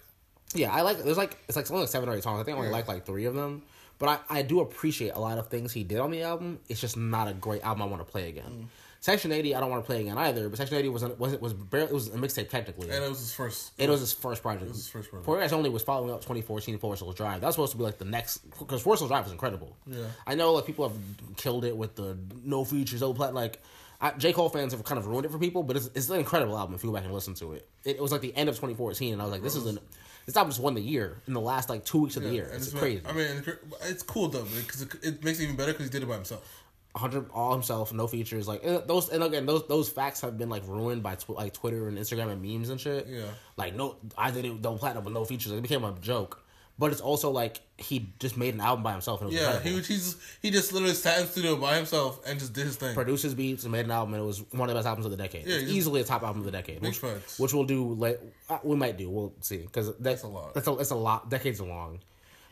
Yeah, 0.54 0.72
I 0.72 0.82
like. 0.82 0.98
There's 1.02 1.16
like 1.16 1.36
it's 1.48 1.56
like 1.56 1.70
only 1.70 1.82
like 1.82 1.90
seven 1.90 2.08
or 2.08 2.14
eight 2.14 2.22
songs. 2.22 2.40
I 2.40 2.44
think 2.44 2.56
I 2.56 2.58
only 2.58 2.70
Yeah. 2.70 2.76
like 2.76 2.88
like 2.88 3.06
three 3.06 3.24
of 3.24 3.34
them. 3.34 3.62
But 4.04 4.22
I, 4.28 4.40
I 4.40 4.42
do 4.42 4.60
appreciate 4.60 5.14
a 5.14 5.18
lot 5.18 5.38
of 5.38 5.48
things 5.48 5.72
he 5.72 5.82
did 5.82 5.98
on 5.98 6.10
the 6.10 6.22
album. 6.22 6.60
It's 6.68 6.80
just 6.80 6.96
not 6.96 7.26
a 7.26 7.32
great 7.32 7.62
album 7.62 7.82
I 7.82 7.86
want 7.86 8.04
to 8.04 8.10
play 8.10 8.28
again. 8.28 8.44
Mm. 8.44 8.66
Section 9.00 9.32
eighty 9.32 9.54
I 9.54 9.60
don't 9.60 9.70
want 9.70 9.82
to 9.82 9.86
play 9.86 10.00
again 10.00 10.16
either. 10.18 10.48
But 10.48 10.58
Section 10.58 10.76
eighty 10.76 10.88
was 10.90 11.04
was 11.04 11.32
it 11.32 11.40
was 11.40 11.52
barely, 11.54 11.88
it 11.88 11.94
was 11.94 12.08
a 12.08 12.18
mixtape 12.18 12.50
technically. 12.50 12.90
And 12.90 13.04
it 13.04 13.08
was 13.08 13.18
his 13.18 13.32
first. 13.34 13.72
It 13.78 13.88
was 13.88 14.00
his 14.00 14.12
first 14.12 14.42
project. 14.42 14.68
was 14.68 14.76
his 14.76 14.88
first 14.88 15.10
project. 15.10 15.24
For 15.24 15.36
Your 15.36 15.44
Eyes 15.44 15.52
Only 15.52 15.70
was 15.70 15.82
following 15.82 16.10
up 16.10 16.20
2014 16.20 16.78
Forest 16.78 17.02
Hills 17.02 17.14
Drive. 17.14 17.40
That 17.40 17.46
was 17.46 17.54
supposed 17.54 17.72
to 17.72 17.78
be 17.78 17.84
like 17.84 17.98
the 17.98 18.04
next 18.04 18.38
because 18.58 18.82
Forest 18.82 19.00
Hills 19.00 19.10
Drive 19.10 19.24
was 19.24 19.32
incredible. 19.32 19.76
Yeah. 19.86 20.04
I 20.26 20.34
know 20.34 20.52
like 20.52 20.66
people 20.66 20.88
have 20.88 20.98
killed 21.36 21.64
it 21.64 21.76
with 21.76 21.96
the 21.96 22.16
no 22.42 22.64
features, 22.64 23.00
no 23.00 23.12
plat. 23.14 23.34
Like 23.34 23.62
I, 24.00 24.10
J 24.12 24.32
Cole 24.32 24.48
fans 24.50 24.72
have 24.72 24.84
kind 24.84 24.98
of 24.98 25.06
ruined 25.06 25.26
it 25.26 25.32
for 25.32 25.38
people, 25.38 25.62
but 25.62 25.76
it's, 25.76 25.90
it's 25.94 26.08
an 26.10 26.18
incredible 26.18 26.58
album 26.58 26.74
if 26.74 26.82
you 26.82 26.90
go 26.90 26.94
back 26.94 27.04
and 27.04 27.12
listen 27.14 27.34
to 27.34 27.52
it. 27.54 27.68
It, 27.84 28.00
was 28.00 28.12
like 28.12 28.20
the 28.20 28.34
end 28.36 28.48
of 28.48 28.54
2014, 28.56 29.14
and 29.14 29.22
I 29.22 29.24
was 29.24 29.32
like, 29.32 29.42
this 29.42 29.56
is 29.56 29.66
an 29.66 29.78
this 30.26 30.36
album 30.36 30.50
just 30.50 30.62
won 30.62 30.74
the 30.74 30.80
year 30.80 31.20
in 31.26 31.32
the 31.32 31.40
last 31.40 31.68
like 31.68 31.84
two 31.84 31.98
weeks 32.02 32.16
of 32.16 32.22
the 32.22 32.30
year. 32.30 32.50
It's 32.52 32.68
it's 32.68 32.78
crazy. 32.78 33.02
I 33.06 33.12
mean, 33.12 33.42
it's 33.82 34.02
cool 34.02 34.28
though 34.28 34.44
because 34.44 34.82
it, 34.82 34.94
it 35.02 35.24
makes 35.24 35.40
it 35.40 35.44
even 35.44 35.56
better 35.56 35.72
because 35.72 35.86
he 35.86 35.90
did 35.90 36.02
it 36.02 36.06
by 36.06 36.14
himself. 36.14 36.62
100 36.92 37.28
all 37.34 37.52
himself, 37.52 37.92
no 37.92 38.06
features. 38.06 38.46
Like 38.46 38.64
and 38.64 38.86
those, 38.86 39.08
and 39.08 39.22
again, 39.24 39.46
those 39.46 39.66
those 39.66 39.88
facts 39.88 40.20
have 40.20 40.38
been 40.38 40.48
like 40.48 40.62
ruined 40.66 41.02
by 41.02 41.16
tw- 41.16 41.30
like 41.30 41.52
Twitter 41.52 41.88
and 41.88 41.98
Instagram 41.98 42.30
and 42.30 42.40
memes 42.40 42.70
and 42.70 42.80
shit. 42.80 43.08
Yeah. 43.08 43.24
Like 43.56 43.74
no, 43.74 43.96
I 44.16 44.30
did 44.30 44.44
it 44.44 44.62
double 44.62 44.78
platinum 44.78 45.04
with 45.04 45.12
no 45.12 45.24
features. 45.24 45.52
It 45.52 45.60
became 45.60 45.82
a 45.82 45.92
joke. 46.00 46.43
But 46.76 46.90
it's 46.90 47.00
also 47.00 47.30
like 47.30 47.60
he 47.78 48.12
just 48.18 48.36
made 48.36 48.52
an 48.54 48.60
album 48.60 48.82
by 48.82 48.90
himself. 48.92 49.20
And 49.20 49.30
it 49.30 49.34
was 49.34 49.40
Yeah, 49.40 49.54
incredible. 49.56 49.82
he 49.82 49.94
he's 49.94 50.16
he 50.42 50.50
just 50.50 50.72
literally 50.72 50.94
sat 50.94 51.18
in 51.20 51.26
the 51.26 51.30
studio 51.30 51.54
by 51.56 51.76
himself 51.76 52.20
and 52.26 52.36
just 52.38 52.52
did 52.52 52.66
his 52.66 52.74
thing. 52.76 52.94
produced 52.94 53.22
his 53.22 53.34
beats 53.34 53.62
and 53.62 53.70
made 53.70 53.84
an 53.84 53.92
album, 53.92 54.14
and 54.14 54.22
it 54.24 54.26
was 54.26 54.40
one 54.52 54.62
of 54.68 54.74
the 54.74 54.78
best 54.78 54.86
albums 54.88 55.04
of 55.06 55.12
the 55.12 55.16
decade. 55.16 55.46
Yeah, 55.46 55.56
it's 55.56 55.70
easily 55.70 56.00
a 56.00 56.04
top 56.04 56.24
album 56.24 56.40
of 56.40 56.46
the 56.46 56.50
decade. 56.50 56.82
Which, 56.82 56.98
facts. 56.98 57.38
which 57.38 57.54
we'll 57.54 57.62
do. 57.64 57.94
Late, 57.94 58.18
uh, 58.50 58.58
we 58.64 58.74
might 58.74 58.96
do. 58.96 59.08
We'll 59.08 59.34
see 59.40 59.58
because 59.58 59.96
that's 59.98 60.24
a 60.24 60.28
lot. 60.28 60.54
That's 60.54 60.66
a, 60.66 60.72
it's 60.78 60.90
a 60.90 60.96
lot. 60.96 61.30
Decades 61.30 61.60
are 61.60 61.66
long. 61.68 62.00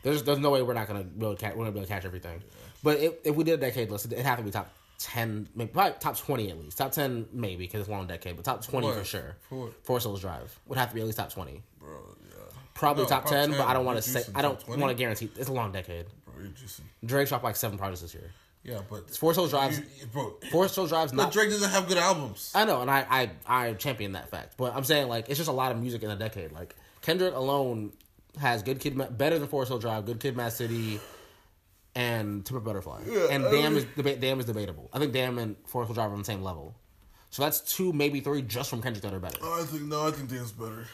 There's 0.03 0.23
there's 0.23 0.39
no 0.39 0.51
way 0.51 0.61
we're 0.61 0.73
not 0.73 0.87
gonna 0.87 1.03
be 1.03 1.25
able 1.25 1.35
to 1.35 1.41
catch, 1.41 1.51
we're 1.55 1.59
gonna 1.65 1.71
be 1.71 1.79
able 1.79 1.87
to 1.87 1.93
catch 1.93 2.05
everything. 2.05 2.41
But 2.81 2.99
if, 2.99 3.13
if 3.25 3.35
we 3.35 3.43
did 3.43 3.53
a 3.55 3.57
decade 3.57 3.91
list, 3.91 4.05
it'd 4.05 4.19
have 4.25 4.37
to 4.37 4.43
be 4.43 4.51
top 4.51 4.69
ten, 4.99 5.49
maybe 5.55 5.71
probably 5.71 5.95
top 5.99 6.17
twenty 6.17 6.49
at 6.49 6.57
least. 6.57 6.77
Top 6.77 6.91
ten 6.93 7.25
maybe 7.33 7.65
because 7.65 7.81
it's 7.81 7.89
a 7.89 7.91
long 7.91 8.07
decade, 8.07 8.37
but 8.37 8.45
top 8.45 8.63
twenty 8.65 8.87
What? 8.87 8.97
for 8.97 9.03
sure. 9.03 9.35
For 9.49 9.59
what? 9.65 9.85
Forest 9.85 10.05
Hills 10.05 10.21
Drive 10.21 10.57
would 10.67 10.77
have 10.77 10.89
to 10.89 10.95
be 10.95 11.01
at 11.01 11.07
least 11.07 11.17
top 11.19 11.31
twenty. 11.31 11.61
Bro, 11.79 11.89
yeah. 12.21 12.22
Probably 12.73 13.03
No, 13.03 13.09
top 13.09 13.23
top 13.23 13.31
ten, 13.31 13.49
10, 13.49 13.57
but 13.57 13.67
I 13.67 13.73
don't 13.73 13.85
want 13.85 13.97
to 13.97 14.01
say. 14.01 14.23
I 14.33 14.41
don't 14.41 14.67
want 14.67 14.89
to 14.89 14.95
guarantee. 14.95 15.29
It's 15.37 15.49
a 15.49 15.53
long 15.53 15.71
decade. 15.71 16.05
Bro, 16.25 16.45
Drake 17.05 17.27
dropped 17.27 17.43
like 17.43 17.55
seven 17.55 17.77
projects 17.77 18.01
this 18.01 18.13
year. 18.13 18.31
yeah, 18.63 18.79
but 18.89 19.15
Forest 19.15 19.39
Hills 19.39 19.49
Drive's 19.51 19.77
you, 19.79 19.85
bro. 20.11 20.33
Forest 20.51 20.75
Hills 20.75 20.89
Drive's 20.89 21.11
But 21.11 21.23
not 21.23 21.31
Drake 21.33 21.49
doesn't 21.49 21.69
have 21.69 21.87
good 21.87 21.97
albums. 21.97 22.51
I 22.55 22.65
know, 22.65 22.81
and 22.81 22.89
I, 22.89 23.29
I 23.47 23.67
I 23.67 23.73
champion 23.73 24.13
that 24.13 24.29
fact. 24.31 24.55
But 24.57 24.75
I'm 24.75 24.83
saying 24.83 25.07
like 25.07 25.29
it's 25.29 25.37
just 25.37 25.49
a 25.49 25.53
lot 25.53 25.71
of 25.71 25.79
music 25.79 26.01
in 26.03 26.09
a 26.09 26.15
decade. 26.15 26.51
Like 26.51 26.75
Kendrick 27.01 27.35
alone 27.35 27.91
has 28.39 28.63
Good 28.63 28.79
Kid, 28.79 28.97
better 29.17 29.37
than 29.37 29.47
Forest 29.47 29.69
Hill 29.69 29.79
Drive, 29.79 30.05
Good 30.07 30.19
Kid, 30.19 30.35
Mad 30.35 30.53
City, 30.53 30.99
and 31.95 32.43
Pimp 32.45 32.61
a 32.61 32.63
Butterfly. 32.63 33.01
Yeah, 33.07 33.27
and 33.29 33.43
Damn 33.43 33.77
is 33.77 33.85
deba- 33.85 34.19
Damn 34.19 34.39
is 34.39 34.45
debatable. 34.45 34.89
I 34.93 34.99
think 34.99 35.13
Damn 35.13 35.37
and 35.37 35.55
Forest 35.67 35.89
Hill 35.89 35.95
Drive 35.95 36.09
are 36.09 36.13
on 36.13 36.19
the 36.19 36.25
same 36.25 36.41
level. 36.43 36.75
So 37.29 37.41
that's 37.43 37.61
two, 37.61 37.93
maybe 37.93 38.19
three, 38.19 38.41
just 38.43 38.69
from 38.69 38.81
Kendrick 38.81 39.03
that 39.03 39.13
are 39.13 39.19
better. 39.19 39.37
I 39.43 39.63
think 39.63 39.83
no, 39.83 40.07
I 40.07 40.11
think 40.11 40.29
Damn's 40.29 40.51
better. 40.51 40.85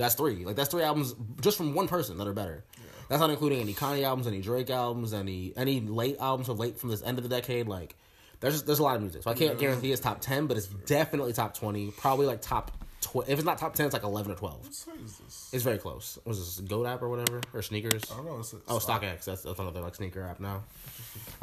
So 0.00 0.04
that's 0.04 0.14
three. 0.14 0.44
Like 0.46 0.56
that's 0.56 0.70
three 0.70 0.82
albums 0.82 1.14
just 1.42 1.56
from 1.58 1.74
one 1.74 1.88
person 1.88 2.16
that 2.18 2.26
are 2.26 2.32
better. 2.32 2.64
That's 3.10 3.20
not 3.20 3.28
including 3.30 3.60
any 3.60 3.74
Kanye 3.74 4.02
albums, 4.04 4.26
any 4.26 4.40
Drake 4.40 4.70
albums, 4.70 5.12
any 5.12 5.52
any 5.56 5.80
late 5.80 6.16
albums 6.20 6.48
of 6.48 6.58
late 6.58 6.78
from 6.78 6.88
this 6.90 7.02
end 7.02 7.18
of 7.18 7.24
the 7.24 7.28
decade. 7.28 7.68
Like 7.68 7.96
there's 8.40 8.54
just, 8.54 8.66
there's 8.66 8.78
a 8.78 8.82
lot 8.82 8.96
of 8.96 9.02
music. 9.02 9.22
So 9.24 9.30
I 9.30 9.34
can't 9.34 9.58
guarantee 9.58 9.92
it's 9.92 10.00
top 10.00 10.20
ten, 10.20 10.46
but 10.46 10.56
it's 10.56 10.66
definitely 10.66 11.32
top 11.34 11.54
twenty. 11.54 11.90
Probably 11.90 12.24
like 12.26 12.40
top 12.40 12.70
tw- 13.02 13.16
if 13.28 13.30
it's 13.38 13.44
not 13.44 13.58
top 13.58 13.74
ten, 13.74 13.86
it's 13.86 13.92
like 13.92 14.04
eleven 14.04 14.32
or 14.32 14.36
twelve. 14.36 14.62
What 14.62 14.74
song 14.74 14.94
is 15.04 15.18
this? 15.18 15.50
It's 15.52 15.64
very 15.64 15.76
close. 15.78 16.18
Was 16.24 16.38
this 16.38 16.60
Goat 16.66 16.86
app 16.86 17.02
or 17.02 17.08
whatever 17.10 17.40
or 17.52 17.60
sneakers? 17.62 18.02
I 18.10 18.16
don't 18.16 18.24
know. 18.26 18.38
It's, 18.38 18.54
Oh, 18.68 18.78
StockX. 18.78 19.24
That's, 19.24 19.42
that's 19.42 19.58
another 19.58 19.80
like 19.80 19.96
sneaker 19.96 20.22
app 20.22 20.40
now. 20.40 20.62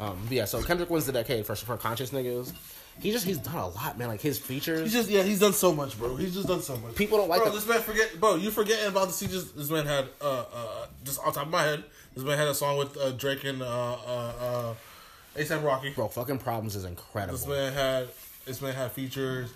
Um, 0.00 0.18
but 0.24 0.32
yeah, 0.32 0.46
so 0.46 0.62
Kendrick 0.62 0.90
wins 0.90 1.06
the 1.06 1.12
decade 1.12 1.46
for 1.46 1.54
for 1.54 1.76
conscious 1.76 2.10
niggas. 2.10 2.52
He 3.00 3.12
just 3.12 3.24
he's 3.24 3.38
done 3.38 3.56
a 3.56 3.68
lot, 3.68 3.96
man. 3.98 4.08
Like 4.08 4.20
his 4.20 4.38
features. 4.38 4.80
He's 4.82 4.92
just 4.92 5.08
yeah, 5.08 5.22
he's 5.22 5.40
done 5.40 5.52
so 5.52 5.72
much, 5.74 5.98
bro. 5.98 6.16
He's 6.16 6.34
just 6.34 6.48
done 6.48 6.62
so 6.62 6.76
much. 6.78 6.94
People 6.94 7.18
don't 7.18 7.28
like 7.28 7.40
bro. 7.40 7.50
the- 7.50 7.56
This 7.56 7.68
man 7.68 7.80
forget, 7.80 8.18
bro. 8.18 8.34
You 8.36 8.50
forgetting 8.50 8.88
about 8.88 9.08
the? 9.08 9.26
Just 9.28 9.56
this 9.56 9.70
man 9.70 9.86
had 9.86 10.08
uh 10.20 10.44
uh 10.52 10.86
just 11.04 11.20
off 11.20 11.34
top 11.34 11.46
of 11.46 11.52
my 11.52 11.62
head. 11.62 11.84
This 12.14 12.24
man 12.24 12.36
had 12.36 12.48
a 12.48 12.54
song 12.54 12.78
with 12.78 12.96
uh, 12.96 13.12
Drake 13.12 13.44
and 13.44 13.62
uh 13.62 13.66
uh 13.66 14.32
uh 14.40 14.74
ASAP 15.36 15.62
Rocky. 15.64 15.90
Bro, 15.90 16.08
fucking 16.08 16.38
problems 16.38 16.74
is 16.74 16.84
incredible. 16.84 17.38
This 17.38 17.46
man 17.46 17.72
had 17.72 18.08
this 18.44 18.60
man 18.60 18.74
had 18.74 18.90
features 18.92 19.50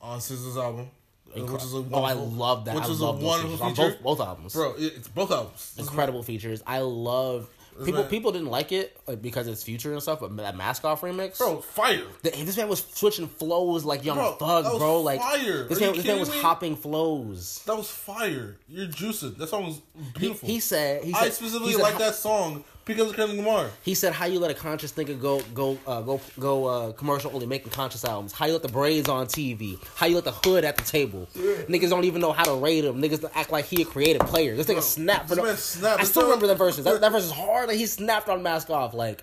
on 0.00 0.20
SZA's 0.20 0.56
album, 0.56 0.88
which 1.34 1.62
is 1.62 1.74
a 1.74 1.84
oh, 1.92 2.02
I 2.04 2.12
love 2.12 2.66
that. 2.66 2.76
Which 2.76 2.84
I 2.84 2.90
is 2.90 3.00
a 3.00 3.10
wonderful 3.10 3.56
features 3.56 3.60
on 3.60 3.74
both 3.74 4.02
both 4.02 4.20
albums. 4.20 4.54
bro. 4.54 4.74
It's 4.78 5.08
both 5.08 5.32
albums. 5.32 5.74
Incredible 5.78 6.22
features. 6.22 6.62
I 6.66 6.80
love 6.80 7.48
people. 7.84 8.00
man- 8.02 8.10
People 8.10 8.32
didn't 8.32 8.48
like 8.48 8.72
it 8.72 8.96
like, 9.06 9.20
because 9.22 9.46
it's 9.46 9.62
future 9.62 9.92
and 9.92 10.02
stuff, 10.02 10.20
but 10.20 10.36
that 10.38 10.56
mask 10.56 10.84
off 10.84 11.00
remix, 11.02 11.38
bro, 11.38 11.60
fire. 11.60 12.02
the- 12.22 12.30
this 12.30 12.56
man 12.56 12.68
was 12.68 12.84
switching 12.94 13.28
flows 13.28 13.84
like 13.84 14.04
Young 14.04 14.16
Bro, 14.16 14.32
Thug, 14.32 14.64
that 14.64 14.70
was 14.72 14.78
bro. 14.80 15.00
Like 15.02 15.20
fire. 15.20 15.64
this 15.64 15.78
Are 15.78 15.80
man, 15.82 15.94
this 15.96 16.06
man 16.06 16.20
was 16.20 16.30
me? 16.30 16.38
hopping 16.40 16.76
flows. 16.76 17.62
That 17.66 17.76
was 17.76 17.90
fire. 17.90 18.56
You're 18.68 18.86
juicing. 18.86 19.36
That 19.38 19.48
song 19.48 19.66
was 19.66 19.80
He, 20.14 20.18
beautiful. 20.20 20.48
he 20.48 20.60
said, 20.60 21.04
he 21.04 21.12
said, 21.12 21.22
I 21.22 21.28
specifically 21.30 21.72
he 21.72 21.76
like 21.76 21.98
that 21.98 22.14
song 22.14 22.64
because 22.88 23.10
of 23.10 23.16
Kendrick 23.16 23.38
Lamar. 23.38 23.70
He 23.82 23.94
said, 23.94 24.12
"How 24.12 24.24
you 24.26 24.40
let 24.40 24.50
a 24.50 24.54
conscious 24.54 24.90
thinker 24.90 25.14
go 25.14 25.40
go 25.54 25.78
uh, 25.86 26.00
go 26.00 26.20
go 26.40 26.64
uh, 26.64 26.92
commercial 26.92 27.30
only 27.32 27.46
making 27.46 27.70
conscious 27.70 28.04
albums? 28.04 28.32
How 28.32 28.46
you 28.46 28.54
let 28.54 28.62
the 28.62 28.68
braids 28.68 29.08
on 29.08 29.26
TV? 29.26 29.78
How 29.94 30.06
you 30.06 30.16
let 30.16 30.24
the 30.24 30.32
hood 30.32 30.64
at 30.64 30.76
the 30.76 30.82
table? 30.82 31.28
Niggas 31.36 31.90
don't 31.90 32.04
even 32.04 32.20
know 32.20 32.32
how 32.32 32.44
to 32.44 32.54
rate 32.54 32.84
him. 32.84 33.00
Niggas 33.00 33.30
act 33.34 33.52
like 33.52 33.66
he 33.66 33.82
a 33.82 33.84
creative 33.84 34.22
player. 34.22 34.56
This 34.56 34.66
nigga 34.66 34.82
snapped. 34.82 35.28
For 35.28 35.36
this 35.36 35.42
the, 35.42 35.48
man 35.48 35.56
snapped. 35.56 36.00
I 36.00 36.04
still 36.04 36.24
remember 36.24 36.48
that 36.48 36.58
verses. 36.58 36.84
That, 36.84 37.00
that 37.02 37.12
verse 37.12 37.24
is 37.24 37.30
hard. 37.30 37.68
Like 37.68 37.76
he 37.76 37.86
snapped 37.86 38.28
on 38.28 38.42
mask 38.42 38.70
off. 38.70 38.94
Like 38.94 39.22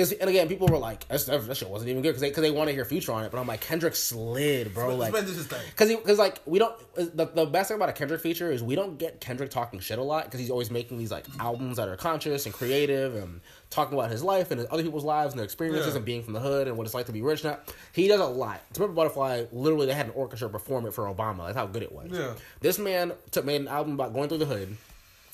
Cause, 0.00 0.12
and 0.12 0.30
again, 0.30 0.48
people 0.48 0.66
were 0.68 0.78
like, 0.78 1.06
"That's- 1.08 1.24
"That 1.26 1.46
that 1.46 1.56
shit 1.56 1.68
wasn't 1.68 1.90
even 1.90 2.02
good" 2.02 2.08
because 2.10 2.22
they 2.22 2.30
because 2.30 2.42
they 2.42 2.50
want 2.50 2.68
to 2.68 2.74
hear 2.74 2.84
Future 2.84 3.12
on 3.12 3.24
it. 3.24 3.30
But 3.30 3.38
I'm 3.38 3.46
like, 3.46 3.60
Kendrick 3.60 3.94
slid, 3.94 4.72
bro. 4.74 4.96
Like, 4.96 5.12
man 5.12 5.24
did 5.26 5.34
his 5.36 5.46
thing. 5.46 5.60
because 5.70 5.88
because 5.90 6.18
like 6.18 6.40
we 6.46 6.58
don't 6.58 6.74
the, 6.94 7.26
the 7.26 7.46
best 7.46 7.68
thing 7.68 7.76
about 7.76 7.88
a 7.88 7.92
Kendrick 7.92 8.20
feature 8.20 8.50
is 8.50 8.62
we 8.62 8.74
don't 8.74 8.98
get 8.98 9.20
Kendrick 9.20 9.50
talking 9.50 9.78
shit 9.80 9.98
a 9.98 10.02
lot 10.02 10.24
because 10.24 10.40
he's 10.40 10.50
always 10.50 10.70
making 10.70 10.98
these 10.98 11.10
like 11.10 11.26
albums 11.38 11.76
that 11.76 11.88
are 11.88 11.96
conscious 11.96 12.46
and 12.46 12.54
creative 12.54 13.14
and 13.14 13.40
talking 13.70 13.96
about 13.98 14.10
his 14.10 14.22
life 14.22 14.50
and 14.50 14.64
other 14.66 14.82
people's 14.82 15.04
lives 15.04 15.32
and 15.32 15.38
their 15.38 15.44
experiences 15.44 15.88
Yeah. 15.92 15.96
and 15.96 16.04
being 16.04 16.22
from 16.24 16.32
the 16.32 16.40
hood 16.40 16.66
and 16.66 16.76
what 16.76 16.86
it's 16.86 16.94
like 16.94 17.06
to 17.06 17.12
be 17.12 17.22
rich 17.22 17.44
now. 17.44 17.58
He 17.92 18.08
does 18.08 18.20
a 18.20 18.24
lot. 18.24 18.60
To 18.74 18.80
Pimp 18.80 18.92
a 18.92 18.94
Butterfly, 18.94 19.44
literally 19.52 19.86
they 19.86 19.94
had 19.94 20.06
an 20.06 20.12
orchestra 20.16 20.48
perform 20.48 20.86
it 20.86 20.94
for 20.94 21.04
Obama. 21.04 21.46
That's 21.46 21.56
how 21.58 21.66
good 21.66 21.82
it 21.82 21.92
was. 21.92 22.08
Yeah. 22.10 22.34
This 22.60 22.78
man 22.78 23.12
took 23.30 23.44
made 23.44 23.60
an 23.60 23.68
album 23.68 23.94
about 23.94 24.12
going 24.12 24.28
through 24.28 24.38
the 24.38 24.46
hood. 24.46 24.76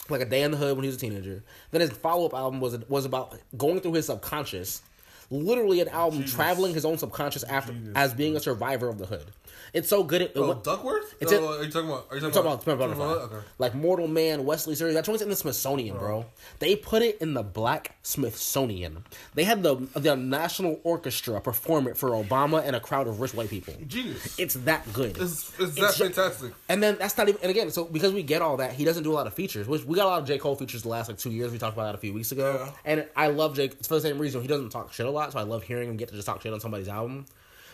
Like 0.09 0.21
a 0.21 0.25
day 0.25 0.43
in 0.43 0.51
the 0.51 0.57
hood 0.57 0.77
when 0.77 0.85
he 0.85 0.89
was 0.89 0.97
a 0.97 1.01
teenager. 1.01 1.43
Then 1.71 1.81
his 1.81 1.91
follow 1.91 2.27
up 2.27 2.35
album 2.35 2.61
was 2.61 2.79
was 2.89 3.05
about 3.05 3.39
going 3.57 3.81
through 3.81 3.95
his 3.95 4.07
subconscious, 4.07 4.83
literally 5.31 5.81
an 5.81 5.89
album 5.89 6.25
traveling 6.25 6.75
his 6.75 6.85
own 6.85 6.99
subconscious 6.99 7.43
after 7.45 7.75
as 7.95 8.15
being 8.15 8.37
a 8.37 8.41
survivor 8.41 8.89
of 8.89 8.99
the 8.99 9.07
hood. 9.07 9.27
It's 9.73 9.89
so 9.89 10.03
good. 10.05 10.23
It 10.23 10.33
Oh, 10.37 10.55
Duckworth? 10.55 11.15
It's 11.21 11.33
oh, 11.33 11.59
are 11.59 11.65
you 11.65 11.71
talking 11.71 11.89
about? 11.89 12.07
Are 12.11 12.17
you 12.17 12.21
talking, 12.31 12.41
about, 12.41 12.67
about? 12.67 13.01
Okay. 13.01 13.47
Like 13.59 13.75
Mortal 13.75 14.09
Man, 14.09 14.45
Wesley's 14.45 14.79
Theory. 14.79 14.93
That 14.93 15.05
joint's 15.05 15.23
in 15.23 15.29
the 15.29 15.37
Smithsonian, 15.37 15.97
bro. 15.99 16.19
Oh. 16.19 16.27
They 16.59 16.77
put 16.77 17.03
it 17.03 17.19
in 17.21 17.35
the 17.35 17.43
Black 17.43 17.97
Smithsonian. 18.03 19.05
They 19.35 19.45
had 19.45 19.63
the 19.63 19.77
the 19.95 20.17
National 20.17 20.81
Orchestra 20.85 21.41
perform 21.41 21.89
it 21.89 21.97
for 21.97 22.11
Obama 22.11 22.63
and 22.65 22.75
a 22.77 22.81
crowd 22.81 23.07
of 23.07 23.21
rich 23.21 23.35
white 23.35 23.51
people. 23.51 23.75
Genius. 23.87 24.39
It's 24.39 24.55
that 24.55 24.91
good. 24.93 25.17
It's, 25.19 25.53
it's 25.59 25.75
that 25.75 25.85
It's 25.89 25.99
ju- 25.99 26.05
fantastic. 26.05 26.53
And 26.69 26.83
then 26.83 26.97
that's 26.99 27.17
not 27.17 27.29
even. 27.29 27.41
And 27.43 27.51
again, 27.51 27.71
so 27.71 27.85
because 27.85 28.13
we 28.13 28.23
get 28.23 28.43
all 28.43 28.57
that, 28.59 28.73
he 28.73 28.85
doesn't 28.85 29.03
do 29.03 29.13
a 29.13 29.15
lot 29.15 29.27
of 29.27 29.35
features. 29.35 29.67
Which 29.67 29.85
we 29.85 29.97
got 29.97 30.07
a 30.07 30.11
lot 30.11 30.21
of 30.23 30.27
J 30.29 30.39
Cole 30.39 30.57
features 30.57 30.83
the 30.83 30.89
last 30.89 31.09
like 31.09 31.19
two 31.19 31.31
years. 31.31 31.53
We 31.53 31.59
talked 31.59 31.75
about 31.77 31.85
that 31.87 31.95
a 31.95 31.99
few 31.99 32.13
weeks 32.13 32.33
ago. 32.33 32.65
Yeah. 32.67 32.73
And 32.85 33.07
I 33.17 33.29
love 33.29 33.57
Jake. 33.57 33.73
It's 33.79 33.89
for 33.89 33.95
the 33.95 34.01
same 34.01 34.19
reason 34.19 34.41
he 34.43 34.49
doesn't 34.49 34.71
talk 34.71 34.93
shit 34.93 35.07
a 35.07 35.11
lot. 35.11 35.33
So 35.33 35.39
I 35.39 35.43
love 35.43 35.63
hearing 35.63 35.89
him 35.89 35.97
get 35.97 36.09
to 36.09 36.15
just 36.15 36.27
talk 36.27 36.43
shit 36.43 36.53
on 36.53 36.61
somebody's 36.61 36.89
album. 36.89 37.27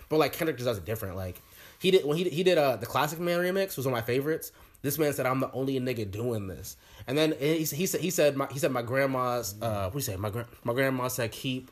But 0.08 0.18
like 0.18 0.32
Kendrick 0.34 0.56
just 0.58 0.66
does 0.66 0.78
it 0.78 0.84
different. 0.84 1.16
Like 1.16 1.40
he 1.82 1.90
did 1.90 2.04
when 2.04 2.16
he 2.16 2.24
he 2.28 2.44
did 2.44 2.58
uh 2.58 2.76
the 2.76 2.86
Classic 2.86 3.18
Man 3.18 3.40
remix 3.40 3.76
was 3.76 3.84
one 3.86 3.92
of 3.92 3.98
my 3.98 4.06
favorites. 4.06 4.52
This 4.82 4.98
man 4.98 5.12
said, 5.12 5.26
"I'm 5.26 5.40
the 5.40 5.50
only 5.52 5.78
nigga 5.80 6.08
doing 6.10 6.46
this." 6.46 6.76
And 7.06 7.18
then 7.18 7.34
he, 7.38 7.64
he 7.64 7.86
said 7.86 8.00
he 8.00 8.10
said 8.10 8.36
my, 8.36 8.46
he 8.50 8.58
said 8.60 8.70
my 8.70 8.82
grandma's 8.82 9.56
uh 9.60 9.84
what 9.84 9.92
do 9.92 9.98
you 9.98 10.02
say 10.02 10.16
my 10.16 10.30
gra- 10.30 10.46
my 10.62 10.72
grandma 10.72 11.08
said 11.08 11.32
keep 11.32 11.70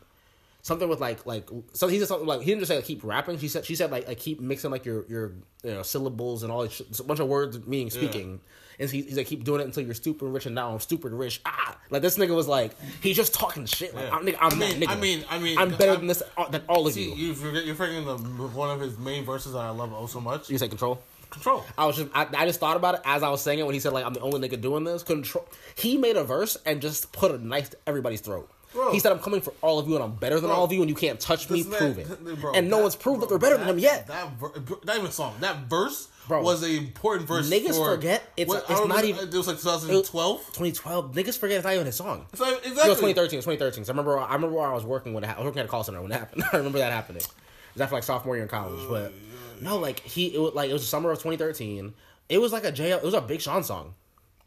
something 0.63 0.89
with 0.89 1.01
like 1.01 1.25
like 1.27 1.49
so 1.73 1.87
he 1.87 1.99
said 1.99 2.09
something 2.09 2.27
like 2.27 2.41
he 2.41 2.47
didn't 2.47 2.61
just 2.61 2.71
say 2.71 2.77
like 2.77 2.85
keep 2.85 3.05
rapping. 3.05 3.39
She 3.39 3.49
said 3.49 3.65
she 3.65 3.77
said 3.77 3.91
like 3.93 4.09
like 4.09 4.19
keep 4.19 4.41
mixing 4.41 4.71
like 4.73 4.85
your 4.85 5.07
your 5.09 5.33
you 5.63 5.71
know 5.75 5.83
syllables 5.83 6.43
and 6.43 6.51
all 6.51 6.63
this 6.63 6.73
shit, 6.73 6.99
a 6.99 7.05
bunch 7.05 7.21
of 7.21 7.29
words 7.29 7.65
meaning 7.67 7.91
speaking. 7.91 8.41
And 8.81 8.91
he, 8.91 9.03
he's 9.03 9.17
like 9.17 9.27
keep 9.27 9.45
doing 9.45 9.61
it 9.61 9.65
until 9.65 9.85
you're 9.85 9.95
stupid 9.95 10.27
rich 10.27 10.47
and 10.47 10.55
now 10.55 10.73
I'm 10.73 10.81
stupid 10.81 11.13
rich. 11.13 11.41
Ah, 11.45 11.77
like 11.91 12.03
this 12.03 12.17
nigga 12.19 12.35
was 12.35 12.49
like 12.49 12.73
he's 13.03 13.17
just 13.17 13.35
talking 13.35 13.67
shit. 13.67 13.95
Like 13.95 14.07
Yeah. 14.07 14.15
I'm, 14.17 14.25
nigga, 14.27 14.37
I'm 14.41 14.53
I 14.53 14.57
mean- 14.57 14.81
that 14.81 14.89
nigga. 14.89 14.93
I 14.93 14.97
mean- 14.97 15.25
I 15.31 15.39
mean, 15.39 15.59
I'm 15.59 15.71
better 15.71 15.91
I'm- 15.93 15.99
than 16.01 16.07
this 16.09 16.23
uh, 16.39 16.49
than 16.49 16.63
all 16.69 16.87
of 16.87 16.93
See, 16.95 17.11
you. 17.11 17.15
you 17.15 17.35
forget, 17.35 17.65
you're 17.67 17.75
forgetting 17.75 18.07
the 18.07 18.17
one 18.17 18.71
of 18.71 18.81
his 18.81 18.99
main 18.99 19.25
verses 19.25 19.53
that 19.53 19.59
I 19.61 19.71
love 19.71 19.93
oh 19.95 20.07
so 20.07 20.21
much. 20.21 20.49
You 20.51 20.59
say 20.59 20.69
control. 20.69 21.01
Control. 21.31 21.63
I 21.79 21.87
was 21.87 21.97
just 21.97 22.09
I, 22.15 22.27
I 22.37 22.47
just 22.47 22.59
thought 22.59 22.77
about 22.77 22.97
it 22.97 23.03
as 23.05 23.23
I 23.23 23.29
was 23.29 23.41
saying 23.43 23.59
it 23.61 23.65
when 23.67 23.75
he 23.75 23.81
said 23.81 23.93
like 23.93 24.05
I'm 24.05 24.15
the 24.15 24.21
only 24.21 24.49
nigga 24.49 24.61
doing 24.61 24.83
this. 24.85 25.03
Control. 25.03 25.47
He 25.77 25.97
made 25.97 26.17
a 26.17 26.25
verse 26.25 26.57
and 26.67 26.81
just 26.81 27.13
put 27.13 27.31
a 27.31 27.39
knife 27.39 27.71
to 27.71 27.77
everybody's 27.87 28.21
throat. 28.21 28.51
Bro. 28.73 28.93
he 28.93 29.01
said 29.01 29.11
I'm 29.11 29.19
coming 29.19 29.41
for 29.41 29.53
all 29.63 29.81
of 29.81 29.89
you 29.89 29.97
and 29.97 30.05
I'm 30.05 30.15
better 30.15 30.37
than 30.39 30.49
Bro. 30.49 30.57
all 30.59 30.65
of 30.65 30.73
you 30.73 30.81
and 30.81 30.89
you 30.89 30.95
can't 30.95 31.19
touch 31.21 31.51
me. 31.51 31.63
This 31.63 31.71
man- 31.73 31.79
Prove 31.95 31.99
it. 31.99 32.41
bro, 32.41 32.53
and 32.53 32.71
no 32.71 32.77
that- 32.77 32.83
one's 32.83 32.95
proved 32.97 33.21
that 33.23 33.29
they're 33.29 33.39
better 33.39 33.57
than 33.59 33.67
him 33.67 33.79
yet. 33.81 34.07
That 34.07 34.31
ver- 34.39 34.53
not 34.85 34.97
even 34.97 35.11
song. 35.11 35.35
That 35.41 35.69
verse 35.69 36.07
Bro. 36.31 36.43
was 36.43 36.63
an 36.63 36.71
important 36.71 37.29
verse. 37.29 37.51
Niggas 37.51 37.77
for, 37.77 37.95
forget 37.97 38.23
it's- 38.37 38.49
what- 38.49 38.63
it's 38.63 38.71
I 38.71 38.75
remember 38.75 38.95
not 38.95 39.05
even- 39.05 39.29
It 39.29 39.35
was 39.35 39.47
like 39.47 39.59
2012. 39.59 40.47
2012. 40.47 41.15
Niggas 41.15 41.37
forget 41.39 41.57
it's 41.59 41.65
not 41.65 41.75
even 41.75 41.87
his 41.87 41.97
song. 41.97 42.27
So 42.35 42.45
No, 42.45 42.51
exactly. 42.57 42.71
it 42.71 42.89
was 42.89 42.99
2013. 42.99 43.37
It 43.37 43.39
was 43.39 43.45
2013. 43.45 43.85
So 43.85 43.91
I 43.91 43.93
remember. 43.93 44.19
I 44.19 44.35
remember 44.35 44.57
where 44.57 44.67
I 44.69 44.73
was 44.75 44.85
working 44.85 45.13
when 45.15 45.25
it, 45.25 45.29
I 45.31 45.37
was 45.37 45.45
working 45.45 45.61
at 45.61 45.67
a 45.67 45.69
call 45.69 45.85
center 45.85 46.01
when 46.03 46.11
it 46.13 46.19
happened. 46.19 46.43
I 46.53 46.57
remember 46.57 46.79
that 46.79 46.93
happening. 46.93 47.23
It 47.23 47.75
was 47.75 47.83
after 47.83 47.95
like 47.97 48.05
sophomore 48.05 48.35
year 48.37 48.43
in 48.45 48.49
college. 48.49 48.81
But 48.89 49.13
no, 49.61 49.79
like 49.79 50.01
he, 50.01 50.35
it 50.35 50.41
was 50.41 50.55
like 50.55 50.71
it 50.71 50.73
was 50.73 50.83
the 50.83 50.89
summer 50.89 51.11
of 51.11 51.19
2013. 51.19 51.93
It 52.29 52.39
was 52.41 52.53
like 52.53 52.65
a 52.65 52.73
J. 52.73 52.91
It 52.93 53.03
was 53.03 53.15
a 53.15 53.21
Big 53.21 53.41
Sean 53.41 53.63
song, 53.63 53.95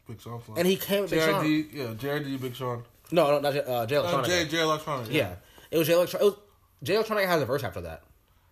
Big 0.08 0.20
Sean. 0.20 0.42
song. 0.44 0.58
and 0.58 0.66
he 0.66 0.76
came 0.76 1.02
with 1.02 1.10
Big 1.10 1.20
Sean. 1.20 1.44
JRD, 1.44 1.72
yeah, 1.72 1.84
JRD, 1.94 2.40
Big 2.40 2.54
Sean. 2.54 2.82
No, 3.12 3.26
no, 3.30 3.40
not 3.40 3.52
J, 3.52 3.60
uh, 3.60 3.86
J 3.86 3.96
Uh, 3.96 4.02
Electronica. 4.02 4.26
J, 4.26 4.44
J 4.48 4.60
Electronic. 4.60 5.12
yeah. 5.12 5.34
it 5.70 5.78
was 5.78 5.86
Jay 5.86 5.92
Electronica. 5.92 6.28
It 6.32 6.34
Jay 6.82 6.94
Electronica 6.94 7.26
has 7.26 7.42
a 7.42 7.46
verse 7.46 7.62
after 7.64 7.82
that. 7.82 8.02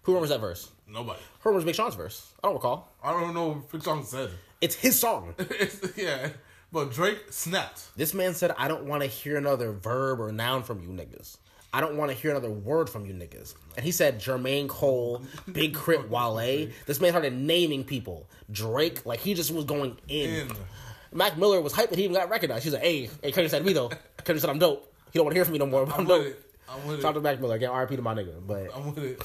Who 0.02 0.12
remembers 0.12 0.30
that 0.30 0.40
verse? 0.40 0.70
Nobody. 0.88 1.20
Who 1.40 1.48
remembers 1.50 1.64
Big 1.64 1.74
Sean's 1.74 1.94
verse? 1.94 2.32
I 2.42 2.48
don't 2.48 2.54
recall. 2.54 2.90
I 3.02 3.12
don't 3.12 3.34
know 3.34 3.48
what 3.50 3.70
Big 3.72 3.82
Sean 3.82 4.04
said. 4.04 4.30
It's 4.60 4.74
his 4.74 4.98
song. 4.98 5.34
It's- 5.38 5.80
yeah, 5.96 6.30
but 6.72 6.92
Drake 6.92 7.18
snapped. 7.30 7.96
This 7.96 8.14
man 8.14 8.34
said, 8.34 8.54
I 8.58 8.68
don't 8.68 8.84
want 8.84 9.02
to 9.02 9.08
hear 9.08 9.36
another 9.36 9.72
verb 9.72 10.20
or 10.20 10.32
noun 10.32 10.62
from 10.62 10.82
you 10.82 10.88
niggas. 10.88 11.36
I 11.74 11.80
don't 11.80 11.96
want 11.96 12.10
to 12.10 12.16
hear 12.16 12.30
another 12.32 12.50
word 12.50 12.90
from 12.90 13.06
you 13.06 13.14
niggas. 13.14 13.54
And 13.76 13.84
he 13.84 13.92
said 13.92 14.20
Jermaine 14.20 14.68
Cole, 14.68 15.22
Big 15.50 15.74
K.R.I.T. 15.74 16.08
Wale. 16.08 16.68
This 16.84 17.00
man 17.00 17.10
started 17.12 17.32
naming 17.32 17.82
people. 17.84 18.28
Drake, 18.50 19.06
like 19.06 19.20
he 19.20 19.32
just 19.32 19.50
was 19.50 19.64
going 19.64 19.96
in. 20.08 20.48
In. 20.48 20.52
Mac 21.14 21.38
Miller 21.38 21.60
was 21.62 21.72
hyped 21.72 21.88
that 21.90 21.96
he 21.98 22.04
even 22.04 22.14
got 22.14 22.28
recognized. 22.28 22.64
He's 22.64 22.72
like, 22.74 22.82
hey, 22.82 23.08
hey, 23.22 23.32
Kendrick 23.32 23.50
said 23.50 23.64
me 23.64 23.72
though. 23.72 23.88
Kendrick 24.18 24.40
said 24.40 24.50
I'm 24.50 24.58
dope. 24.58 24.92
He 25.12 25.18
don't 25.18 25.24
want 25.26 25.32
to 25.34 25.36
hear 25.38 25.44
from 25.44 25.52
me 25.52 25.58
no 25.60 25.66
more, 25.66 25.86
but 25.86 25.94
I'm, 25.94 26.00
I'm 26.00 26.06
dope. 26.06 26.18
with 26.24 26.28
it. 26.32 26.44
I'm 26.68 26.86
with 26.86 27.00
Shout 27.02 27.08
out 27.10 27.14
to 27.14 27.20
Mac 27.20 27.40
Miller. 27.40 27.56
Again, 27.56 27.70
RP 27.70 27.96
to 27.96 28.02
my 28.02 28.14
nigga. 28.14 28.34
But 28.46 28.68
I'm 28.74 28.94
with 28.94 28.98
it. 29.04 29.22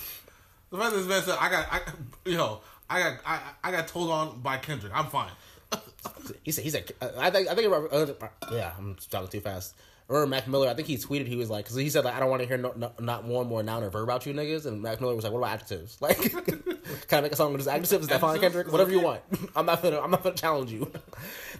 The 0.69 0.77
fact 0.77 0.91
that 0.91 0.97
this 0.97 1.07
man 1.07 1.21
said, 1.23 1.37
"I 1.39 1.49
got, 1.49 1.67
I, 1.71 1.81
you 2.25 2.37
know, 2.37 2.61
I 2.89 2.99
got, 2.99 3.17
I, 3.25 3.39
I 3.63 3.71
got 3.71 3.87
told 3.87 4.11
on 4.11 4.41
by 4.41 4.57
Kendrick. 4.57 4.93
I'm 4.95 5.07
fine." 5.07 5.31
he 6.43 6.51
said, 6.51 6.63
he 6.63 6.69
said, 6.69 6.91
I 7.17 7.29
think, 7.29 7.49
I 7.49 7.55
think, 7.55 7.67
about, 7.67 7.93
uh, 7.93 8.27
yeah, 8.51 8.71
I'm 8.77 8.95
talking 9.09 9.29
too 9.29 9.41
fast. 9.41 9.75
Or 10.09 10.25
Mac 10.25 10.47
Miller, 10.47 10.69
I 10.69 10.73
think 10.73 10.87
he 10.87 10.95
tweeted, 10.95 11.27
he 11.27 11.35
was 11.35 11.49
like, 11.49 11.65
because 11.65 11.75
he 11.75 11.89
said, 11.89 12.05
like, 12.05 12.13
I 12.13 12.21
don't 12.21 12.29
want 12.29 12.41
to 12.41 12.47
hear 12.47 12.57
no, 12.57 12.71
no, 12.77 12.93
not 12.97 13.25
one 13.25 13.47
more 13.47 13.61
noun 13.61 13.83
or 13.83 13.89
verb 13.89 14.03
about 14.03 14.25
you 14.25 14.33
niggas. 14.33 14.65
And 14.65 14.81
Mac 14.81 15.01
Miller 15.01 15.13
was 15.13 15.25
like, 15.25 15.33
what 15.33 15.39
about 15.39 15.51
adjectives? 15.55 15.97
Like, 16.07 16.17
can 17.07 17.19
I 17.19 17.21
make 17.21 17.33
a 17.33 17.35
song 17.35 17.51
with 17.51 17.59
just 17.59 17.69
adjectives? 17.69 18.03
Is 18.03 18.07
that 18.07 18.21
fine? 18.21 18.39
Kendrick? 18.39 18.71
Whatever 18.71 18.91
you 18.91 19.01
want. 19.01 19.21
I'm 19.55 19.65
not 19.65 19.81
gonna, 19.81 19.99
I'm 19.99 20.09
not 20.09 20.23
gonna 20.23 20.35
challenge 20.35 20.71
you. 20.71 20.89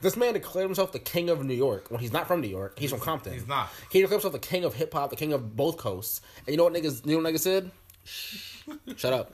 this 0.02 0.16
man 0.16 0.34
declared 0.34 0.68
himself 0.68 0.94
the 0.94 1.00
king 1.00 1.30
of 1.30 1.44
New 1.44 1.54
York 1.54 1.92
when 1.92 2.00
he's 2.00 2.14
not 2.14 2.26
from 2.26 2.40
New 2.40 2.48
York. 2.48 2.80
He's 2.80 2.92
from 2.92 3.02
Compton. 3.02 3.34
He's 3.34 3.48
not. 3.48 3.70
He 3.92 4.00
declared 4.00 4.22
himself 4.22 4.42
the 4.42 4.48
king 4.48 4.64
of 4.64 4.74
hip 4.74 4.94
hop, 4.94 5.10
the 5.10 5.18
king 5.18 5.34
of 5.34 5.58
both 5.58 5.76
coasts. 5.76 6.22
And 6.46 6.54
you 6.54 6.58
know 6.58 6.64
what 6.64 6.74
niggas, 6.74 7.06
you 7.06 7.18
know 7.18 7.24
what 7.24 7.34
niggas 7.34 7.40
said? 7.40 7.72
Shh. 8.06 8.57
Shut 8.96 9.14
up. 9.14 9.34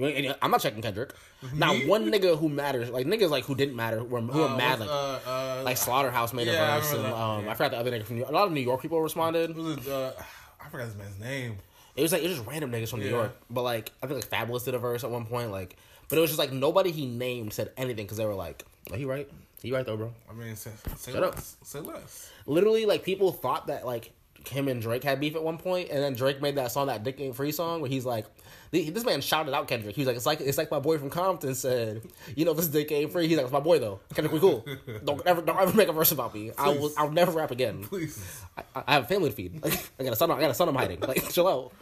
I'm 0.00 0.50
not 0.50 0.60
checking 0.60 0.82
Kendrick. 0.82 1.12
Not 1.54 1.86
one 1.86 2.10
nigga 2.10 2.36
who 2.38 2.48
matters, 2.48 2.90
like 2.90 3.06
niggas 3.06 3.30
like 3.30 3.44
who 3.44 3.54
didn't 3.54 3.76
matter, 3.76 4.02
were, 4.02 4.20
who 4.20 4.38
were 4.40 4.48
Uh, 4.48 4.56
mad, 4.56 4.80
like 4.80 4.88
uh, 4.88 5.18
uh, 5.26 5.62
like 5.64 5.76
Slaughterhouse 5.76 6.32
made 6.32 6.48
Yeah, 6.48 6.62
I 6.62 6.76
a 6.76 6.80
verse, 6.80 6.92
and 6.94 7.06
um, 7.06 7.44
yeah. 7.44 7.50
I 7.50 7.54
forgot 7.54 7.70
the 7.72 7.76
other 7.78 7.92
nigga 7.92 8.04
from 8.04 8.16
New 8.16 8.20
York. 8.22 8.30
A 8.30 8.34
lot 8.34 8.46
of 8.46 8.52
New 8.52 8.60
York 8.60 8.82
people 8.82 9.00
responded. 9.00 9.54
was 9.56 9.76
it, 9.78 9.88
uh, 9.88 10.12
I 10.60 10.68
forgot 10.68 10.86
this 10.88 10.96
man's 10.96 11.20
name. 11.20 11.58
It 11.94 12.02
was 12.02 12.12
like 12.12 12.22
it 12.22 12.28
was 12.28 12.38
just 12.38 12.48
random 12.48 12.72
niggas 12.72 12.88
from 12.88 13.00
New 13.00 13.08
York, 13.08 13.36
but 13.50 13.62
like 13.62 13.92
I 14.02 14.06
think 14.08 14.20
like 14.20 14.30
Fabolous 14.48 14.64
did 14.64 14.74
a 14.74 14.78
verse 14.78 15.04
at 15.04 15.10
one 15.10 15.26
point, 15.26 15.52
like, 15.52 15.76
but 16.08 16.18
it 16.18 16.20
was 16.20 16.30
just 16.30 16.40
like 16.40 16.50
nobody 16.50 16.90
he 16.90 17.06
named 17.06 17.52
said 17.52 17.70
anything 17.76 18.06
because 18.06 18.16
they 18.16 18.26
were 18.26 18.34
like, 18.34 18.64
"Oh, 18.90 18.96
he 18.96 19.04
right, 19.04 19.30
he 19.62 19.70
right 19.70 19.86
though, 19.86 19.96
bro." 19.96 20.12
I 20.28 20.32
mean, 20.32 20.56
say, 20.56 20.72
say 20.96 21.12
Shut 21.12 21.22
up. 21.22 21.38
Say 21.62 21.78
less. 21.78 22.30
Literally, 22.46 22.84
like 22.84 23.04
people 23.04 23.30
thought 23.30 23.68
that 23.68 23.86
like 23.86 24.10
him 24.48 24.68
and 24.68 24.80
Drake 24.80 25.04
had 25.04 25.20
beef 25.20 25.34
at 25.34 25.42
one 25.42 25.58
point, 25.58 25.90
and 25.90 26.02
then 26.02 26.14
Drake 26.14 26.40
made 26.40 26.56
that 26.56 26.72
song, 26.72 26.86
that 26.88 27.02
Dick 27.02 27.20
Ain't 27.20 27.36
Free 27.36 27.52
song, 27.52 27.80
where 27.80 27.90
he's 27.90 28.04
like, 28.04 28.26
this 28.70 29.04
man 29.04 29.20
shouted 29.20 29.54
out 29.54 29.68
Kendrick. 29.68 29.94
He 29.94 30.00
was 30.02 30.06
like, 30.08 30.16
"It's 30.16 30.26
like 30.26 30.40
it's 30.40 30.58
like 30.58 30.70
my 30.70 30.80
boy 30.80 30.98
from 30.98 31.10
Compton 31.10 31.54
said, 31.54 32.02
you 32.34 32.44
know, 32.44 32.54
this 32.54 32.66
Dick 32.66 32.90
ain't 32.90 33.12
free." 33.12 33.28
He's 33.28 33.36
like, 33.36 33.44
"It's 33.44 33.52
my 33.52 33.60
boy 33.60 33.78
though, 33.78 34.00
Kendrick, 34.14 34.32
we 34.32 34.40
cool. 34.40 34.64
Don't 35.04 35.24
ever 35.26 35.42
don't 35.42 35.60
ever 35.60 35.76
make 35.76 35.88
a 35.88 35.92
verse 35.92 36.12
about 36.12 36.34
me. 36.34 36.50
I 36.58 36.70
will 36.70 36.90
I'll 36.96 37.10
never 37.10 37.30
rap 37.32 37.50
again." 37.50 37.84
Please. 37.84 38.42
I, 38.56 38.62
I 38.86 38.94
have 38.94 39.04
a 39.04 39.06
family 39.06 39.30
to 39.30 39.36
feed. 39.36 39.62
Like, 39.62 39.90
I 40.00 40.04
got 40.04 40.12
a 40.12 40.16
son. 40.16 40.30
I 40.30 40.40
got 40.40 40.50
a 40.50 40.54
son. 40.54 40.68
I'm 40.68 40.74
hiding. 40.74 41.00
Like, 41.00 41.28
chill 41.32 41.46
out. 41.46 41.72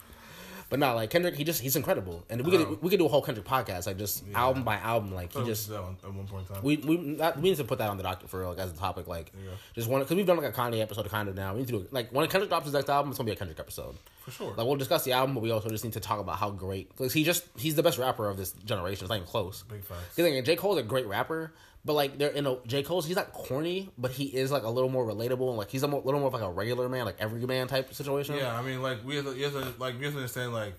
But 0.72 0.80
not 0.80 0.96
like 0.96 1.10
Kendrick. 1.10 1.36
He 1.36 1.44
just 1.44 1.60
he's 1.60 1.76
incredible, 1.76 2.24
and 2.30 2.40
we 2.44 2.50
could 2.50 2.60
oh. 2.62 2.78
we 2.80 2.88
could 2.88 2.98
do 2.98 3.04
a 3.04 3.08
whole 3.08 3.20
Kendrick 3.20 3.46
podcast, 3.46 3.86
like 3.86 3.98
just 3.98 4.24
album 4.34 4.64
by 4.64 4.76
album. 4.76 5.14
Like 5.14 5.30
he 5.30 5.44
just 5.44 5.52
just 5.52 5.68
that 5.68 5.82
one, 5.82 5.96
at 6.02 6.14
one 6.14 6.26
point 6.26 6.48
in 6.48 6.54
time. 6.54 6.64
we 6.64 6.76
we 6.78 6.96
not, 6.96 7.36
we 7.36 7.50
need 7.50 7.56
to 7.56 7.64
put 7.64 7.78
that 7.78 7.90
on 7.90 7.98
the 7.98 8.02
docket 8.02 8.30
for 8.30 8.40
real, 8.40 8.48
like 8.48 8.58
as 8.58 8.72
a 8.72 8.76
topic. 8.76 9.06
Like 9.06 9.32
just 9.74 9.86
one 9.86 10.00
because 10.00 10.16
we've 10.16 10.26
done 10.26 10.38
like 10.38 10.50
a 10.50 10.56
Kanye 10.56 10.80
episode 10.80 11.06
kind 11.10 11.28
of 11.28 11.34
now. 11.34 11.52
We 11.52 11.60
need 11.60 11.66
to 11.68 11.72
do 11.74 11.86
like 11.90 12.10
when 12.10 12.26
Kendrick 12.28 12.48
drops 12.48 12.64
his 12.64 12.74
next 12.74 12.88
album, 12.88 13.10
it's 13.10 13.18
gonna 13.18 13.26
be 13.26 13.32
a 13.32 13.36
Kendrick 13.36 13.60
episode. 13.60 13.96
For 14.22 14.30
sure. 14.30 14.54
Like 14.56 14.66
we'll 14.66 14.76
discuss 14.76 15.04
the 15.04 15.12
album, 15.12 15.34
but 15.34 15.42
we 15.42 15.50
also 15.50 15.68
just 15.68 15.84
need 15.84 15.92
to 15.92 16.00
talk 16.00 16.20
about 16.20 16.36
how 16.36 16.50
great 16.50 16.88
because 16.88 17.12
he 17.12 17.22
just 17.22 17.44
he's 17.56 17.74
the 17.74 17.82
best 17.82 17.98
rapper 17.98 18.28
of 18.28 18.38
this 18.38 18.52
generation. 18.52 19.04
It's 19.04 19.10
not 19.10 19.16
even 19.16 19.28
close. 19.28 19.64
Big 19.64 19.84
facts. 19.84 20.14
Thing, 20.14 20.42
J 20.42 20.56
Cole's 20.56 20.78
a 20.78 20.82
great 20.82 21.06
rapper, 21.06 21.52
but 21.84 21.94
like 21.94 22.18
they're 22.18 22.30
in 22.30 22.46
a 22.46 22.56
J 22.66 22.82
Cole's 22.82 23.06
he's 23.06 23.16
not 23.16 23.32
corny, 23.32 23.90
but 23.98 24.10
he 24.10 24.24
is 24.24 24.50
like 24.50 24.62
a 24.62 24.68
little 24.68 24.90
more 24.90 25.04
relatable 25.06 25.48
and 25.48 25.58
like 25.58 25.70
he's 25.70 25.82
a 25.82 25.88
mo- 25.88 26.02
little 26.04 26.20
more 26.20 26.28
of 26.28 26.34
like 26.34 26.42
a 26.42 26.50
regular 26.50 26.88
man, 26.88 27.04
like 27.04 27.16
every 27.18 27.44
man 27.46 27.66
type 27.68 27.92
situation. 27.94 28.36
Yeah, 28.36 28.56
I 28.58 28.62
mean, 28.62 28.82
like 28.82 29.04
we 29.04 29.16
have 29.16 29.24
to, 29.26 29.36
you 29.36 29.44
have 29.44 29.52
to 29.54 29.74
like 29.78 29.98
we 29.98 30.04
have 30.04 30.14
to 30.14 30.18
understand 30.20 30.52
like 30.52 30.74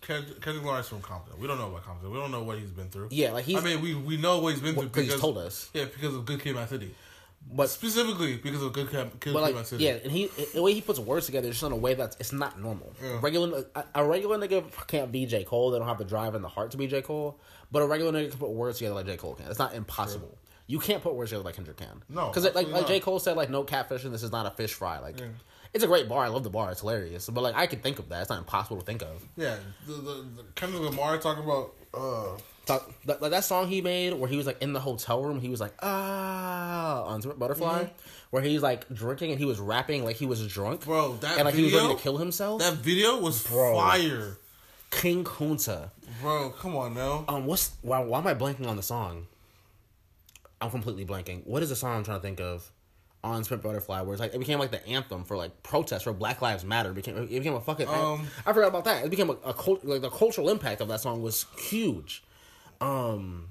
Kendrick, 0.00 0.46
Lamar's 0.46 0.88
from 0.88 1.00
Compton. 1.02 1.38
We 1.38 1.46
don't 1.46 1.58
know 1.58 1.68
about 1.68 1.84
Compton. 1.84 2.10
We 2.10 2.18
don't 2.18 2.30
know 2.30 2.42
what 2.42 2.58
he's 2.58 2.70
been 2.70 2.88
through. 2.88 3.08
Yeah, 3.10 3.32
like 3.32 3.44
he's 3.44 3.58
I 3.58 3.60
mean, 3.60 3.82
we 3.82 3.94
we 3.94 4.16
know 4.16 4.38
what 4.38 4.54
he's 4.54 4.62
been 4.62 4.74
through 4.74 4.84
because 4.84 5.04
because 5.04 5.14
he's 5.14 5.20
told 5.20 5.38
us. 5.38 5.70
Yeah, 5.74 5.84
because 5.84 6.14
of 6.14 6.24
Good 6.24 6.40
Kid, 6.40 6.54
Mad 6.54 6.68
City. 6.68 6.94
But 7.50 7.70
Specifically 7.70 8.36
because 8.36 8.62
of 8.62 8.72
Good 8.74 8.90
Kid, 8.90 9.10
Good 9.20 9.32
but 9.32 9.54
like 9.54 9.66
City. 9.66 9.84
yeah, 9.84 9.92
and 10.02 10.12
he 10.12 10.26
the 10.52 10.62
way 10.62 10.74
he 10.74 10.80
puts 10.82 10.98
words 10.98 11.24
together 11.26 11.48
is 11.48 11.54
just 11.54 11.62
in 11.64 11.72
a 11.72 11.76
way 11.76 11.94
that's 11.94 12.14
it's 12.20 12.32
not 12.32 12.60
normal. 12.60 12.92
Yeah. 13.02 13.18
Regular 13.22 13.64
a, 13.74 13.84
a 13.94 14.04
regular 14.04 14.36
nigga 14.38 14.64
can't 14.86 15.10
be 15.10 15.24
J 15.24 15.44
Cole. 15.44 15.70
They 15.70 15.78
don't 15.78 15.88
have 15.88 15.96
the 15.98 16.04
drive 16.04 16.34
and 16.34 16.44
the 16.44 16.48
heart 16.48 16.72
to 16.72 16.76
be 16.76 16.86
J 16.86 17.00
Cole. 17.00 17.40
But 17.72 17.80
a 17.82 17.86
regular 17.86 18.12
nigga 18.12 18.30
can 18.30 18.38
put 18.38 18.50
words 18.50 18.78
together 18.78 18.94
like 18.94 19.06
J 19.06 19.16
Cole 19.16 19.34
can. 19.34 19.46
It's 19.48 19.58
not 19.58 19.74
impossible. 19.74 20.36
You 20.66 20.78
can't 20.78 21.02
put 21.02 21.14
words 21.14 21.30
together 21.30 21.44
like 21.44 21.54
Kendrick 21.54 21.78
can. 21.78 22.02
No, 22.10 22.28
because 22.28 22.44
like 22.54 22.68
like. 22.68 22.86
J 22.86 23.00
Cole 23.00 23.18
said, 23.18 23.34
like 23.36 23.48
no 23.48 23.64
catfishing. 23.64 24.10
This 24.10 24.22
is 24.22 24.30
not 24.32 24.44
a 24.44 24.50
fish 24.50 24.74
fry. 24.74 24.98
Like 24.98 25.16
it's 25.72 25.82
a 25.82 25.86
great 25.86 26.06
bar. 26.06 26.24
I 26.24 26.28
love 26.28 26.44
the 26.44 26.50
bar. 26.50 26.70
It's 26.70 26.80
hilarious. 26.80 27.30
But 27.30 27.40
like 27.40 27.54
I 27.54 27.66
can 27.66 27.80
think 27.80 27.98
of 27.98 28.10
that. 28.10 28.20
It's 28.20 28.30
not 28.30 28.38
impossible 28.40 28.76
to 28.78 28.84
think 28.84 29.00
of. 29.02 29.26
yeah. 29.36 29.56
The, 29.86 29.94
the, 29.94 30.26
the 30.36 30.44
Kendrick 30.54 30.82
Lamar 30.82 31.16
talking 31.16 31.44
about 31.44 31.72
uh 31.94 32.36
Talk, 32.68 32.92
like 33.06 33.30
that 33.30 33.44
song 33.44 33.66
he 33.68 33.80
made 33.80 34.12
where 34.14 34.28
he 34.28 34.36
was 34.36 34.46
like 34.46 34.62
in 34.62 34.72
the 34.72 34.80
hotel 34.80 35.22
room, 35.22 35.40
he 35.40 35.48
was 35.48 35.60
like 35.60 35.72
ah 35.82 37.04
on 37.04 37.20
Butterfly, 37.20 37.84
Mm-hmm. 37.84 37.92
where 38.30 38.42
he's 38.42 38.62
like 38.62 38.88
drinking 38.92 39.30
and 39.30 39.38
he 39.38 39.44
was 39.44 39.58
rapping 39.58 40.04
like 40.04 40.16
he 40.16 40.26
was 40.26 40.46
drunk, 40.46 40.84
Bro, 40.84 41.14
that 41.16 41.38
and 41.38 41.46
like 41.46 41.54
he 41.54 41.64
was 41.64 41.72
ready 41.74 41.94
to 41.94 42.00
kill 42.00 42.18
himself. 42.18 42.60
that 42.60 42.74
video 42.74 43.18
was 43.18 43.42
Bro. 43.46 43.74
fire, 43.74 44.36
King 44.90 45.24
Kunta. 45.24 45.90
bro. 46.20 46.50
Come 46.50 46.76
on 46.76 46.94
now. 46.94 47.24
Um, 47.28 47.46
what's 47.46 47.72
why, 47.82 48.00
why 48.00 48.18
am 48.18 48.26
I 48.26 48.34
blanking 48.34 48.66
on 48.68 48.76
the 48.76 48.82
song? 48.82 49.26
I'm 50.60 50.70
completely 50.70 51.04
blanking. 51.06 51.46
What 51.46 51.62
is 51.62 51.68
the 51.68 51.76
song 51.76 51.96
I'm 51.98 52.04
trying 52.04 52.18
to 52.18 52.22
think 52.22 52.40
of? 52.40 52.70
on 53.24 53.44
Pimp 53.44 53.64
a 53.64 53.66
Butterfly, 53.66 54.00
where 54.02 54.12
it's 54.12 54.20
like 54.20 54.32
it 54.32 54.38
became 54.38 54.60
like 54.60 54.70
the 54.70 54.86
anthem 54.86 55.24
for 55.24 55.36
like 55.36 55.62
protest 55.64 56.04
for 56.04 56.12
Black 56.12 56.40
Lives 56.40 56.64
Matter. 56.64 56.90
It 56.90 56.94
became 56.94 57.16
it 57.16 57.28
became 57.28 57.54
a 57.54 57.60
fucking. 57.60 57.88
Um, 57.88 58.28
I 58.46 58.52
forgot 58.52 58.68
about 58.68 58.84
that. 58.84 59.04
It 59.04 59.10
became 59.10 59.28
a, 59.30 59.32
a 59.44 59.52
cult, 59.52 59.84
like 59.84 60.02
the 60.02 60.08
cultural 60.08 60.48
impact 60.48 60.80
of 60.80 60.86
that 60.88 61.00
song 61.00 61.20
was 61.20 61.46
huge. 61.58 62.22
Um, 62.80 63.48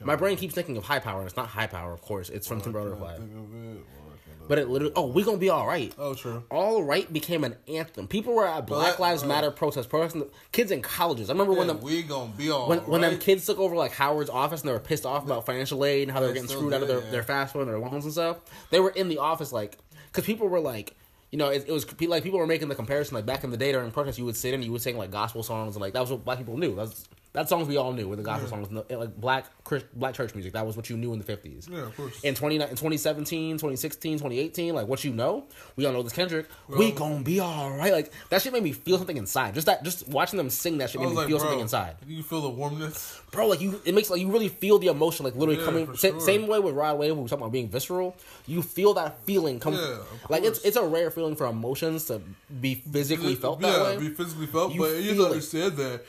my 0.00 0.16
brain 0.16 0.36
keeps 0.36 0.54
thinking 0.54 0.76
of 0.76 0.84
High 0.84 0.98
Power, 0.98 1.20
and 1.20 1.26
it's 1.26 1.36
not 1.36 1.48
High 1.48 1.66
Power, 1.66 1.92
of 1.92 2.02
course. 2.02 2.28
It's 2.28 2.46
from 2.46 2.60
Pimp 2.60 2.76
a 2.76 2.78
Butterfly, 2.80 3.16
Think 3.16 3.30
of 3.32 3.54
it, 3.54 3.66
or 3.66 3.70
I 3.70 4.16
can't- 4.26 4.48
but 4.48 4.58
it 4.58 4.68
literally. 4.68 4.92
Oh, 4.96 5.06
we 5.06 5.22
gonna 5.22 5.38
be 5.38 5.48
all 5.48 5.66
right. 5.66 5.94
Oh, 5.98 6.12
true. 6.14 6.42
All 6.50 6.82
right 6.82 7.10
became 7.10 7.44
an 7.44 7.56
anthem. 7.68 8.06
People 8.08 8.34
were 8.34 8.46
at 8.46 8.66
Black 8.66 8.96
that- 8.96 9.00
Lives 9.00 9.22
uh, 9.22 9.26
Matter 9.26 9.50
protests, 9.50 9.86
protesting. 9.86 10.24
Kids 10.52 10.70
in 10.70 10.82
colleges. 10.82 11.30
I 11.30 11.32
remember 11.32 11.54
when 11.54 11.68
Yeah, 11.68 11.74
the 11.74 11.84
we 11.84 12.02
gonna 12.02 12.32
be 12.36 12.50
all 12.50 12.68
when, 12.68 12.80
when 12.80 13.00
them 13.00 13.18
kids 13.18 13.46
took 13.46 13.58
over 13.58 13.74
like 13.76 13.92
Howard's 13.92 14.28
office 14.30 14.60
and 14.60 14.68
they 14.68 14.72
were 14.74 14.80
pissed 14.80 15.06
off 15.06 15.24
about 15.24 15.46
financial 15.46 15.84
aid 15.84 16.02
and 16.02 16.12
how 16.12 16.20
they 16.20 16.26
were 16.26 16.34
getting 16.34 16.48
screwed 16.48 16.74
out 16.74 16.82
of 16.82 16.88
their, 16.88 17.00
yeah. 17.02 17.10
their 17.10 17.22
fast 17.22 17.52
food 17.54 17.60
and 17.62 17.70
their 17.70 17.78
loans 17.78 18.04
and 18.04 18.12
stuff, 18.12 18.38
they 18.70 18.80
were 18.80 18.90
in 18.90 19.08
the 19.08 19.18
office 19.18 19.52
like 19.52 19.78
because 20.08 20.24
people 20.24 20.48
were 20.48 20.60
like, 20.60 20.94
you 21.30 21.38
know, 21.38 21.48
it, 21.48 21.64
it 21.66 21.72
was 21.72 21.86
like 22.02 22.22
people 22.22 22.38
were 22.38 22.46
making 22.46 22.68
the 22.68 22.74
comparison 22.74 23.14
like 23.14 23.24
back 23.26 23.42
in 23.44 23.50
the 23.50 23.56
day 23.56 23.72
during 23.72 23.90
protests, 23.90 24.18
you 24.18 24.24
would 24.26 24.36
sit 24.36 24.52
and 24.54 24.62
you 24.62 24.70
would 24.72 24.82
sing 24.82 24.98
like 24.98 25.10
gospel 25.10 25.42
songs 25.42 25.74
and 25.74 25.80
like 25.82 25.94
that 25.94 26.00
was 26.00 26.10
what 26.10 26.24
black 26.24 26.38
people 26.38 26.56
knew. 26.58 26.76
That's 26.76 27.08
that 27.34 27.48
songs 27.48 27.68
we 27.68 27.76
all 27.76 27.92
knew 27.92 28.08
were 28.08 28.16
the 28.16 28.22
gospel 28.22 28.48
songs, 28.48 28.68
like 28.88 29.16
black 29.20 29.46
black 29.94 30.14
church 30.14 30.34
music. 30.34 30.52
That 30.54 30.64
was 30.64 30.76
what 30.76 30.88
you 30.88 30.96
knew 30.96 31.12
in 31.12 31.18
the 31.18 31.24
fifties. 31.24 31.68
Yeah, 31.70 31.80
of 31.86 31.96
course. 31.96 32.20
In 32.22 32.34
20, 32.34 32.54
in 32.56 32.60
2017, 32.62 33.56
2016, 33.56 34.18
2018, 34.18 34.74
like 34.74 34.86
what 34.86 35.04
you 35.04 35.12
know, 35.12 35.44
we 35.76 35.84
all 35.84 35.92
know 35.92 36.02
this 36.02 36.12
Kendrick. 36.12 36.46
we 36.68 36.92
gonna 36.92 37.22
be 37.22 37.40
all 37.40 37.70
right. 37.76 37.92
Like 37.92 38.12
that 38.30 38.40
shit 38.40 38.52
made 38.52 38.62
me 38.62 38.72
feel 38.72 38.96
something 38.98 39.16
inside. 39.16 39.54
Just 39.54 39.66
that, 39.66 39.82
just 39.82 40.08
watching 40.08 40.36
them 40.36 40.48
sing 40.48 40.78
that 40.78 40.90
shit 40.90 41.00
made 41.00 41.10
me 41.10 41.16
like, 41.16 41.26
feel 41.28 41.38
bro, 41.38 41.46
something 41.48 41.60
inside 41.60 41.96
You 42.06 42.22
feel 42.22 42.40
the 42.40 42.48
warmness? 42.50 43.20
bro, 43.32 43.48
like 43.48 43.60
you, 43.60 43.80
it 43.84 43.94
makes 43.94 44.10
like 44.10 44.20
you 44.20 44.30
really 44.30 44.48
feel 44.48 44.78
the 44.78 44.86
emotion, 44.86 45.24
like 45.24 45.34
literally 45.34 45.58
Yeah, 45.58 45.64
coming. 45.66 45.94
sure. 45.96 46.20
Same 46.20 46.46
way 46.46 46.60
with 46.60 46.74
Rod 46.76 46.98
Wave, 46.98 47.10
when 47.10 47.18
we 47.18 47.22
were 47.24 47.28
talking 47.28 47.42
about 47.42 47.52
being 47.52 47.68
visceral. 47.68 48.16
You 48.46 48.62
feel 48.62 48.94
that 48.94 49.18
feeling 49.26 49.58
come. 49.58 49.74
Yeah, 49.74 49.98
like 50.28 50.44
it's 50.44 50.60
it's 50.60 50.76
a 50.76 50.84
rare 50.84 51.10
feeling 51.10 51.34
for 51.34 51.46
emotions 51.46 52.04
to 52.04 52.20
be 52.60 52.76
physically 52.76 53.34
felt 53.34 53.60
yeah, 53.60 53.72
that 53.72 53.82
way. 53.82 53.98
be 53.98 54.10
physically 54.14 54.46
felt, 54.46 54.72
You 54.72 54.80
but 54.82 55.02
you 55.02 55.14
don't 55.16 55.26
it. 55.26 55.30
understand 55.32 55.76
that. 55.78 56.04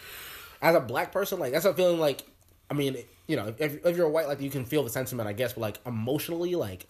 As 0.66 0.76
a 0.76 0.80
black 0.80 1.12
person, 1.12 1.40
like 1.40 1.52
that's 1.54 1.66
a 1.66 1.74
feeling. 1.74 2.00
Like, 2.00 2.24
I 2.70 2.74
mean, 2.74 2.98
you 3.28 3.36
know, 3.36 3.54
if 3.58 3.86
if 3.86 3.96
you're 3.96 4.08
a 4.08 4.10
white, 4.10 4.28
like 4.28 4.42
you 4.42 4.50
can 4.50 4.66
feel 4.66 4.84
the 4.84 4.90
sentiment, 4.90 5.30
I 5.30 5.34
guess, 5.34 5.54
but 5.54 5.62
like 5.62 5.80
emotionally, 5.86 6.56
like. 6.56 6.88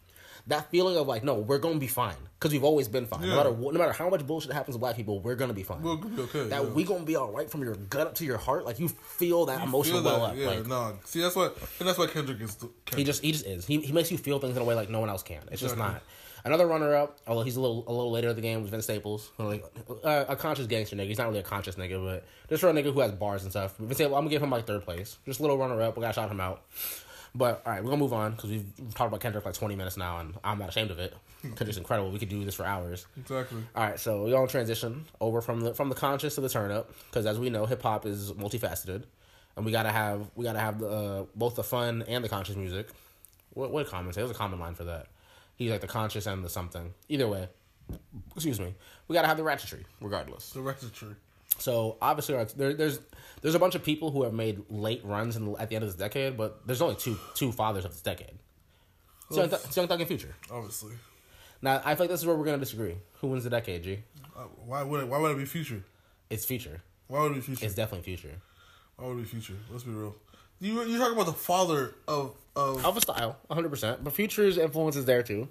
That 0.47 0.69
feeling 0.69 0.95
of 0.95 1.07
like, 1.07 1.23
no, 1.23 1.33
we're 1.39 1.57
gonna 1.57 1.79
be 1.79 1.87
fine 1.87 2.13
because 2.37 2.51
we've 2.51 2.63
always 2.63 2.87
been 2.87 3.07
fine. 3.07 3.21
No 3.27 3.35
matter 3.35 3.49
what, 3.49 3.73
no 3.73 3.79
matter 3.79 3.93
how 3.93 4.09
much 4.11 4.27
bullshit 4.27 4.51
happens 4.53 4.75
to 4.75 4.79
black 4.79 4.95
people, 4.95 5.19
we're 5.19 5.33
gonna 5.33 5.53
be 5.53 5.63
fine. 5.63 5.81
We're 5.81 5.95
gonna 5.95 6.15
be 6.15 6.21
okay, 6.21 6.43
That 6.49 6.61
yeah. 6.61 6.69
we 6.69 6.83
gonna 6.83 7.03
be 7.03 7.15
all 7.15 7.31
right 7.31 7.49
from 7.49 7.63
your 7.63 7.73
gut 7.73 8.05
up 8.05 8.13
to 8.15 8.25
your 8.25 8.37
heart. 8.37 8.63
Like 8.63 8.77
you 8.79 8.87
feel 8.87 9.47
that 9.47 9.63
emotional 9.63 10.03
Feel 10.03 10.11
well 10.11 10.19
that, 10.27 10.33
up. 10.33 10.37
yeah, 10.37 10.47
like, 10.49 10.67
nah. 10.67 10.91
See, 11.03 11.19
that's 11.19 11.35
why, 11.35 11.49
and 11.79 11.87
that's 11.87 11.97
why 11.97 12.05
Kendrick 12.05 12.39
is. 12.41 12.53
Kendrick. 12.53 12.95
He 12.95 13.03
just 13.03 13.23
he 13.23 13.31
just 13.31 13.47
is. 13.47 13.65
He, 13.65 13.79
he 13.79 13.91
makes 13.91 14.11
you 14.11 14.19
feel 14.19 14.37
things 14.37 14.55
in 14.55 14.61
a 14.61 14.65
way 14.65 14.75
like 14.75 14.87
no 14.91 14.99
one 14.99 15.09
else 15.09 15.23
can. 15.23 15.41
It's 15.51 15.61
just 15.61 15.73
Exactly. 15.73 15.93
not. 15.95 16.03
Another 16.45 16.67
runner 16.67 16.93
up, 16.95 17.17
although 17.27 17.41
he's 17.41 17.55
a 17.55 17.59
little 17.61 17.83
a 17.87 17.91
little 17.91 18.11
later 18.11 18.29
in 18.29 18.35
the 18.35 18.41
game, 18.41 18.61
was 18.61 18.69
Vince 18.69 18.83
Staples. 18.83 19.31
Like 19.39 19.65
uh, 20.03 20.25
a 20.29 20.35
conscious 20.35 20.67
gangster 20.67 20.95
nigga. 20.95 21.07
He's 21.07 21.17
not 21.17 21.27
really 21.27 21.39
a 21.39 21.43
conscious 21.43 21.75
nigga, 21.75 22.03
but 22.03 22.23
just 22.49 22.61
for 22.61 22.69
a 22.69 22.73
nigga 22.73 22.93
who 22.93 22.99
has 22.99 23.11
bars 23.13 23.41
and 23.41 23.51
stuff. 23.51 23.75
Vince 23.77 23.95
Staples, 23.95 24.15
I'm 24.15 24.21
gonna 24.21 24.29
give 24.29 24.43
him 24.43 24.51
like 24.51 24.67
third 24.67 24.83
place. 24.83 25.17
Just 25.25 25.39
a 25.39 25.41
little 25.41 25.57
runner 25.57 25.81
up. 25.81 25.97
We 25.97 26.01
gotta 26.01 26.13
shout 26.13 26.29
him 26.29 26.39
out. 26.39 26.61
But 27.33 27.63
all 27.65 27.71
right, 27.73 27.83
we're 27.83 27.89
gonna 27.89 27.99
move 28.01 28.13
on 28.13 28.31
because 28.33 28.51
we've 28.51 28.65
talked 28.93 29.07
about 29.09 29.21
Kendrick 29.21 29.43
for 29.43 29.49
like 29.49 29.57
20 29.57 29.75
minutes 29.75 29.97
now, 29.97 30.19
and 30.19 30.35
I'm 30.43 30.59
not 30.59 30.69
ashamed 30.69 30.91
of 30.91 30.99
it. 30.99 31.17
Kendrick's 31.41 31.77
incredible. 31.79 32.11
We 32.11 32.19
could 32.19 32.29
do 32.29 32.45
this 32.45 32.53
for 32.55 32.63
hours. 32.63 33.07
exactly. 33.17 33.61
All 33.75 33.83
right, 33.83 33.99
so 33.99 34.23
we're 34.23 34.31
gonna 34.31 34.47
transition 34.47 35.05
over 35.19 35.41
from 35.41 35.61
the 35.61 35.73
from 35.73 35.89
the 35.89 35.95
conscious 35.95 36.35
to 36.35 36.41
the 36.41 36.49
turn 36.49 36.69
up 36.71 36.91
because 37.09 37.25
as 37.25 37.39
we 37.39 37.49
know, 37.49 37.65
hip 37.65 37.81
hop 37.81 38.05
is 38.05 38.31
multifaceted, 38.33 39.03
and 39.57 39.65
we 39.65 39.71
gotta 39.71 39.91
have 39.91 40.29
we 40.35 40.43
gotta 40.45 40.59
have 40.59 40.79
the, 40.79 40.87
uh, 40.87 41.25
both 41.35 41.55
the 41.55 41.63
fun 41.63 42.03
and 42.07 42.23
the 42.23 42.29
conscious 42.29 42.55
music. 42.55 42.87
What 43.55 43.71
what 43.71 43.87
Common 43.87 44.13
say? 44.13 44.21
There's 44.21 44.29
a 44.29 44.35
Common 44.35 44.59
line 44.59 44.75
for 44.75 44.83
that. 44.83 45.07
He's 45.55 45.71
like 45.71 45.81
the 45.81 45.87
conscious 45.87 46.25
and 46.25 46.43
the 46.43 46.49
something. 46.49 46.93
Either 47.09 47.27
way, 47.27 47.47
excuse 48.35 48.59
me. 48.59 48.73
We 49.07 49.13
gotta 49.13 49.27
have 49.27 49.37
the 49.37 49.43
ratchetry 49.43 49.83
regardless. 50.01 50.49
The 50.51 50.61
is 50.61 50.91
true. 50.91 51.15
So 51.57 51.97
obviously, 52.01 52.35
there, 52.57 52.73
there's 52.73 52.99
there's 53.41 53.55
a 53.55 53.59
bunch 53.59 53.75
of 53.75 53.83
people 53.83 54.11
who 54.11 54.23
have 54.23 54.33
made 54.33 54.63
late 54.69 55.03
runs 55.05 55.35
in, 55.35 55.55
at 55.57 55.69
the 55.69 55.75
end 55.75 55.83
of 55.83 55.89
this 55.89 55.97
decade, 55.97 56.35
but 56.35 56.65
there's 56.67 56.81
only 56.81 56.95
two 56.95 57.17
two 57.33 57.51
fathers 57.51 57.85
of 57.85 57.91
this 57.91 58.01
decade. 58.01 58.33
Thug- 59.31 59.53
it's 59.53 59.75
Young 59.75 59.87
Thug 59.87 59.99
and 59.99 60.07
Future. 60.07 60.35
Obviously. 60.51 60.93
Now 61.61 61.81
I 61.85 61.95
feel 61.95 62.03
like 62.03 62.09
this 62.09 62.19
is 62.19 62.25
where 62.25 62.35
we're 62.35 62.45
gonna 62.45 62.57
disagree. 62.57 62.95
Who 63.21 63.27
wins 63.27 63.43
the 63.43 63.49
decade, 63.49 63.83
G? 63.83 63.99
Uh, 64.35 64.41
why 64.65 64.83
would 64.83 65.01
it, 65.01 65.07
why 65.07 65.17
would 65.17 65.31
it 65.31 65.37
be 65.37 65.45
future? 65.45 65.83
It's 66.29 66.45
Future. 66.45 66.81
Why 67.07 67.21
would 67.21 67.31
it 67.31 67.35
be 67.35 67.41
future? 67.41 67.65
It's 67.65 67.75
definitely 67.75 68.03
Future. 68.03 68.35
Be 68.99 69.23
future? 69.23 69.53
Let's 69.71 69.83
be 69.83 69.91
real. 69.91 70.15
You 70.59 70.83
you 70.83 70.97
talking 70.97 71.13
about 71.13 71.25
the 71.25 71.33
father 71.33 71.95
of 72.07 72.35
of 72.55 72.85
Of 72.85 72.97
a 72.97 73.01
style, 73.01 73.37
100%. 73.49 74.03
But 74.03 74.13
Future's 74.13 74.57
influence 74.57 74.95
is 74.95 75.05
there 75.05 75.21
too. 75.21 75.47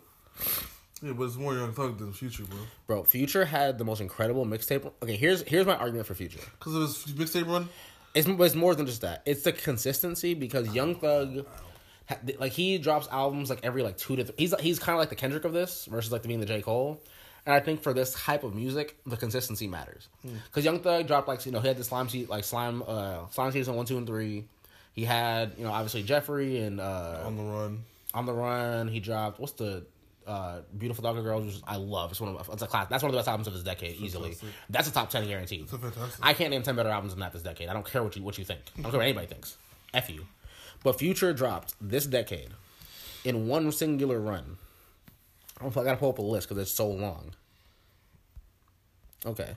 yeah, 1.02 1.12
but 1.12 1.24
it's 1.24 1.36
more 1.36 1.54
Young 1.54 1.72
Thug 1.72 1.98
than 1.98 2.12
Future, 2.12 2.44
bro. 2.44 2.58
Bro, 2.86 3.04
Future 3.04 3.44
had 3.44 3.78
the 3.78 3.84
most 3.84 4.00
incredible 4.00 4.46
mixtape. 4.46 4.90
Okay, 5.02 5.16
here's 5.16 5.42
here's 5.42 5.66
my 5.66 5.76
argument 5.76 6.06
for 6.06 6.14
Future. 6.14 6.40
Because 6.58 6.74
of 6.74 6.82
his 6.82 7.14
mixtape 7.14 7.46
run. 7.46 7.68
It's, 8.14 8.28
it's 8.28 8.54
more 8.54 8.74
than 8.74 8.86
just 8.86 9.00
that. 9.00 9.22
It's 9.26 9.42
the 9.42 9.52
consistency 9.52 10.34
because 10.34 10.72
Young 10.72 10.96
ah. 10.96 10.98
Thug, 11.00 11.46
like 12.38 12.52
he 12.52 12.78
drops 12.78 13.08
albums 13.10 13.50
like 13.50 13.60
every 13.62 13.82
like 13.82 13.98
two 13.98 14.16
to. 14.16 14.24
Th- 14.24 14.34
he's 14.38 14.54
he's 14.60 14.78
kind 14.78 14.94
of 14.94 15.00
like 15.00 15.10
the 15.10 15.16
Kendrick 15.16 15.44
of 15.44 15.52
this 15.52 15.84
versus 15.86 16.12
like 16.12 16.22
the 16.22 16.28
being 16.28 16.40
the 16.40 16.46
J 16.46 16.62
Cole. 16.62 17.00
And 17.46 17.54
I 17.54 17.60
think 17.60 17.82
for 17.82 17.92
this 17.92 18.14
type 18.14 18.42
of 18.42 18.54
music, 18.54 18.96
the 19.04 19.16
consistency 19.16 19.66
matters. 19.66 20.08
Because 20.22 20.64
Young 20.64 20.80
Thug 20.80 21.06
dropped 21.06 21.28
like 21.28 21.44
you 21.44 21.52
know 21.52 21.60
he 21.60 21.68
had 21.68 21.76
the 21.76 21.84
slime 21.84 22.08
season 22.08 22.30
like 22.30 22.44
slime 22.44 22.82
uh 22.86 23.28
slime 23.30 23.52
season 23.52 23.74
one 23.76 23.86
two 23.86 23.98
and 23.98 24.06
three. 24.06 24.44
He 24.94 25.04
had 25.04 25.52
you 25.58 25.64
know 25.64 25.70
obviously 25.72 26.02
Jeffery 26.02 26.58
and 26.60 26.80
uh 26.80 27.22
On 27.24 27.36
the 27.36 27.42
run. 27.42 27.84
on 28.14 28.26
the 28.26 28.32
run. 28.32 28.88
He 28.88 29.00
dropped 29.00 29.40
what's 29.40 29.52
the 29.52 29.84
uh, 30.26 30.60
beautiful 30.78 31.04
Thugger 31.04 31.22
girls, 31.22 31.44
which 31.44 31.56
I 31.66 31.76
love. 31.76 32.10
It's 32.10 32.18
one 32.18 32.34
of 32.34 32.48
it's 32.50 32.62
a 32.62 32.66
class. 32.66 32.86
That's 32.88 33.02
one 33.02 33.10
of 33.10 33.12
the 33.12 33.18
best 33.18 33.28
albums 33.28 33.46
of 33.46 33.52
this 33.52 33.62
decade, 33.62 33.96
easily. 34.00 34.34
That's 34.70 34.88
a 34.88 34.90
top 34.90 35.10
ten 35.10 35.26
guaranteed. 35.26 35.64
It's 35.64 35.72
a 35.74 35.78
fantastic. 35.78 36.24
I 36.24 36.32
can't 36.32 36.50
name 36.50 36.62
ten 36.62 36.76
better 36.76 36.88
albums 36.88 37.12
than 37.12 37.20
that 37.20 37.34
this 37.34 37.42
decade. 37.42 37.68
I 37.68 37.74
don't 37.74 37.84
care 37.84 38.02
what 38.02 38.16
you 38.16 38.22
what 38.22 38.38
you 38.38 38.44
think. 38.46 38.60
I 38.78 38.80
don't 38.82 38.90
care 38.90 39.00
what 39.00 39.04
anybody 39.04 39.26
thinks. 39.26 39.58
F 39.92 40.08
you. 40.08 40.24
But 40.82 40.98
Future 40.98 41.34
dropped 41.34 41.74
this 41.78 42.06
decade 42.06 42.48
in 43.22 43.48
one 43.48 43.70
singular 43.70 44.18
run. 44.18 44.56
I 45.60 45.68
gotta 45.68 45.96
pull 45.96 46.10
up 46.10 46.18
a 46.18 46.22
list 46.22 46.48
because 46.48 46.60
it's 46.62 46.72
so 46.72 46.88
long. 46.88 47.32
Okay. 49.24 49.56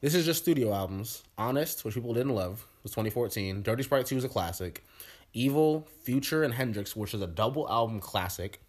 This 0.00 0.14
is 0.14 0.24
just 0.24 0.42
studio 0.42 0.72
albums. 0.72 1.22
Honest, 1.38 1.84
which 1.84 1.94
people 1.94 2.12
didn't 2.12 2.34
love, 2.34 2.66
was 2.82 2.92
2014. 2.92 3.62
Dirty 3.62 3.82
Sprite 3.82 4.06
2 4.06 4.18
is 4.18 4.24
a 4.24 4.28
classic. 4.28 4.84
Evil, 5.32 5.86
Future, 6.02 6.42
and 6.42 6.54
Hendrix, 6.54 6.94
which 6.94 7.14
is 7.14 7.22
a 7.22 7.26
double 7.26 7.68
album 7.68 8.00
classic. 8.00 8.60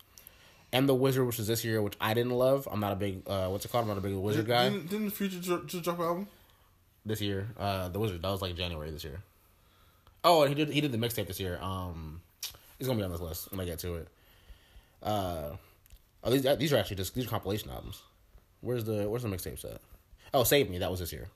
And 0.71 0.87
The 0.87 0.95
Wizard, 0.95 1.25
which 1.25 1.39
is 1.39 1.47
this 1.47 1.63
year, 1.63 1.81
which 1.81 1.95
I 1.99 2.13
didn't 2.13 2.33
love. 2.33 2.67
I'm 2.71 2.79
not 2.79 2.93
a 2.93 2.95
big, 2.95 3.21
uh, 3.27 3.47
what's 3.47 3.65
it 3.65 3.71
called? 3.71 3.83
I'm 3.83 3.89
not 3.89 3.97
a 3.97 4.01
big 4.01 4.13
Wizard 4.13 4.47
guy. 4.47 4.69
Didn't, 4.69 4.89
didn't 4.89 5.09
Future 5.11 5.39
just 5.39 5.83
drop 5.83 5.99
an 5.99 6.05
album? 6.05 6.27
This 7.05 7.21
year, 7.21 7.47
uh, 7.57 7.89
The 7.89 7.99
Wizard, 7.99 8.21
that 8.21 8.29
was 8.29 8.41
like 8.41 8.55
January 8.55 8.91
this 8.91 9.03
year. 9.03 9.21
Oh, 10.23 10.41
and 10.43 10.49
he 10.49 10.55
did 10.55 10.73
he 10.73 10.81
did 10.81 10.91
the 10.91 10.97
mixtape 10.97 11.27
this 11.27 11.39
year. 11.39 11.57
Um, 11.61 12.21
he's 12.77 12.87
gonna 12.87 12.99
be 12.99 13.05
on 13.05 13.11
this 13.11 13.21
list 13.21 13.49
when 13.49 13.61
I 13.61 13.65
get 13.65 13.79
to 13.79 13.95
it. 13.95 14.07
Uh, 15.01 15.51
oh, 16.27 16.31
these 16.31 16.57
these 16.57 16.73
are 16.73 16.77
actually 16.77 16.97
just 16.97 17.15
these 17.15 17.25
are 17.25 17.29
compilation 17.29 17.69
albums. 17.71 18.01
Where's 18.61 18.83
the 18.83 19.09
Where's 19.09 19.23
the 19.23 19.29
mixtape 19.29 19.59
set? 19.59 19.81
Oh, 20.33 20.43
Save 20.43 20.69
Me. 20.69 20.77
That 20.77 20.91
was 20.91 20.99
this 20.99 21.11
year. 21.13 21.29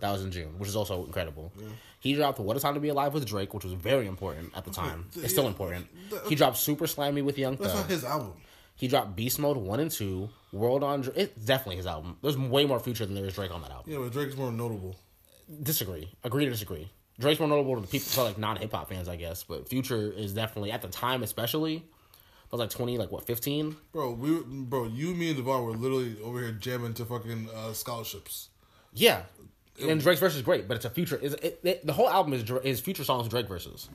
That 0.00 0.12
was 0.12 0.22
in 0.24 0.30
June, 0.30 0.58
which 0.58 0.68
is 0.68 0.76
also 0.76 1.04
incredible. 1.04 1.52
He 2.00 2.14
dropped 2.14 2.38
"What 2.38 2.56
a 2.56 2.60
Time 2.60 2.74
to 2.74 2.80
Be 2.80 2.88
Alive" 2.88 3.12
with 3.12 3.26
Drake, 3.26 3.52
which 3.52 3.64
was 3.64 3.74
very 3.74 4.06
important 4.06 4.56
at 4.56 4.64
the 4.64 4.70
time. 4.70 5.06
It's 5.16 5.32
still 5.32 5.46
important. 5.46 5.86
He 6.28 6.34
dropped 6.34 6.56
"Super 6.56 6.86
Slimy" 6.86 7.22
with 7.22 7.36
Young 7.36 7.56
Thug. 7.56 7.66
That's 7.66 7.78
not 7.80 7.90
his 7.90 8.04
album. 8.04 8.32
He 8.76 8.88
dropped 8.88 9.16
"Beast 9.16 9.38
Mode" 9.38 9.56
one 9.56 9.80
and 9.80 9.90
two. 9.90 10.30
World 10.52 10.82
on 10.82 11.02
Dra- 11.02 11.12
it's 11.14 11.44
definitely 11.44 11.76
his 11.76 11.86
album. 11.86 12.16
There's 12.22 12.38
way 12.38 12.64
more 12.64 12.80
Future 12.80 13.04
than 13.04 13.14
there 13.14 13.26
is 13.26 13.34
Drake 13.34 13.50
on 13.54 13.60
that 13.62 13.70
album. 13.70 13.92
Yeah, 13.92 13.98
but 13.98 14.12
Drake's 14.12 14.36
more 14.36 14.50
notable. 14.50 14.96
Disagree. 15.62 16.08
Agree 16.24 16.44
to 16.46 16.50
disagree. 16.50 16.88
Drake's 17.18 17.40
more 17.40 17.48
notable 17.48 17.74
to 17.74 17.80
the 17.82 17.86
people, 17.86 18.08
to 18.12 18.22
like 18.22 18.38
non 18.38 18.56
hip 18.56 18.72
hop 18.72 18.88
fans, 18.88 19.08
I 19.08 19.16
guess. 19.16 19.42
But 19.42 19.68
Future 19.68 20.10
is 20.10 20.32
definitely 20.32 20.70
at 20.72 20.80
the 20.80 20.88
time, 20.88 21.22
especially. 21.22 21.84
I 22.50 22.56
was 22.56 22.60
like 22.60 22.70
twenty, 22.70 22.96
like 22.96 23.12
what, 23.12 23.26
fifteen? 23.26 23.76
Bro, 23.92 24.12
we 24.12 24.40
bro, 24.46 24.84
you, 24.84 25.14
me, 25.14 25.28
and 25.28 25.36
Devon 25.36 25.64
were 25.64 25.72
literally 25.72 26.16
over 26.22 26.40
here 26.40 26.52
jamming 26.52 26.94
to 26.94 27.04
fucking 27.04 27.48
uh, 27.54 27.72
scholarships. 27.72 28.48
Yeah. 28.94 29.22
And 29.80 30.00
Drake's 30.00 30.18
verse 30.18 30.34
is 30.34 30.42
great, 30.42 30.66
but 30.66 30.76
it's 30.76 30.84
a 30.84 30.90
future. 30.90 31.16
Is 31.16 31.34
it, 31.34 31.60
it, 31.62 31.86
the 31.86 31.92
whole 31.92 32.08
album 32.08 32.32
is 32.32 32.50
is 32.64 32.80
future 32.80 33.04
songs 33.04 33.24
with 33.24 33.30
Drake 33.30 33.48
verses. 33.48 33.88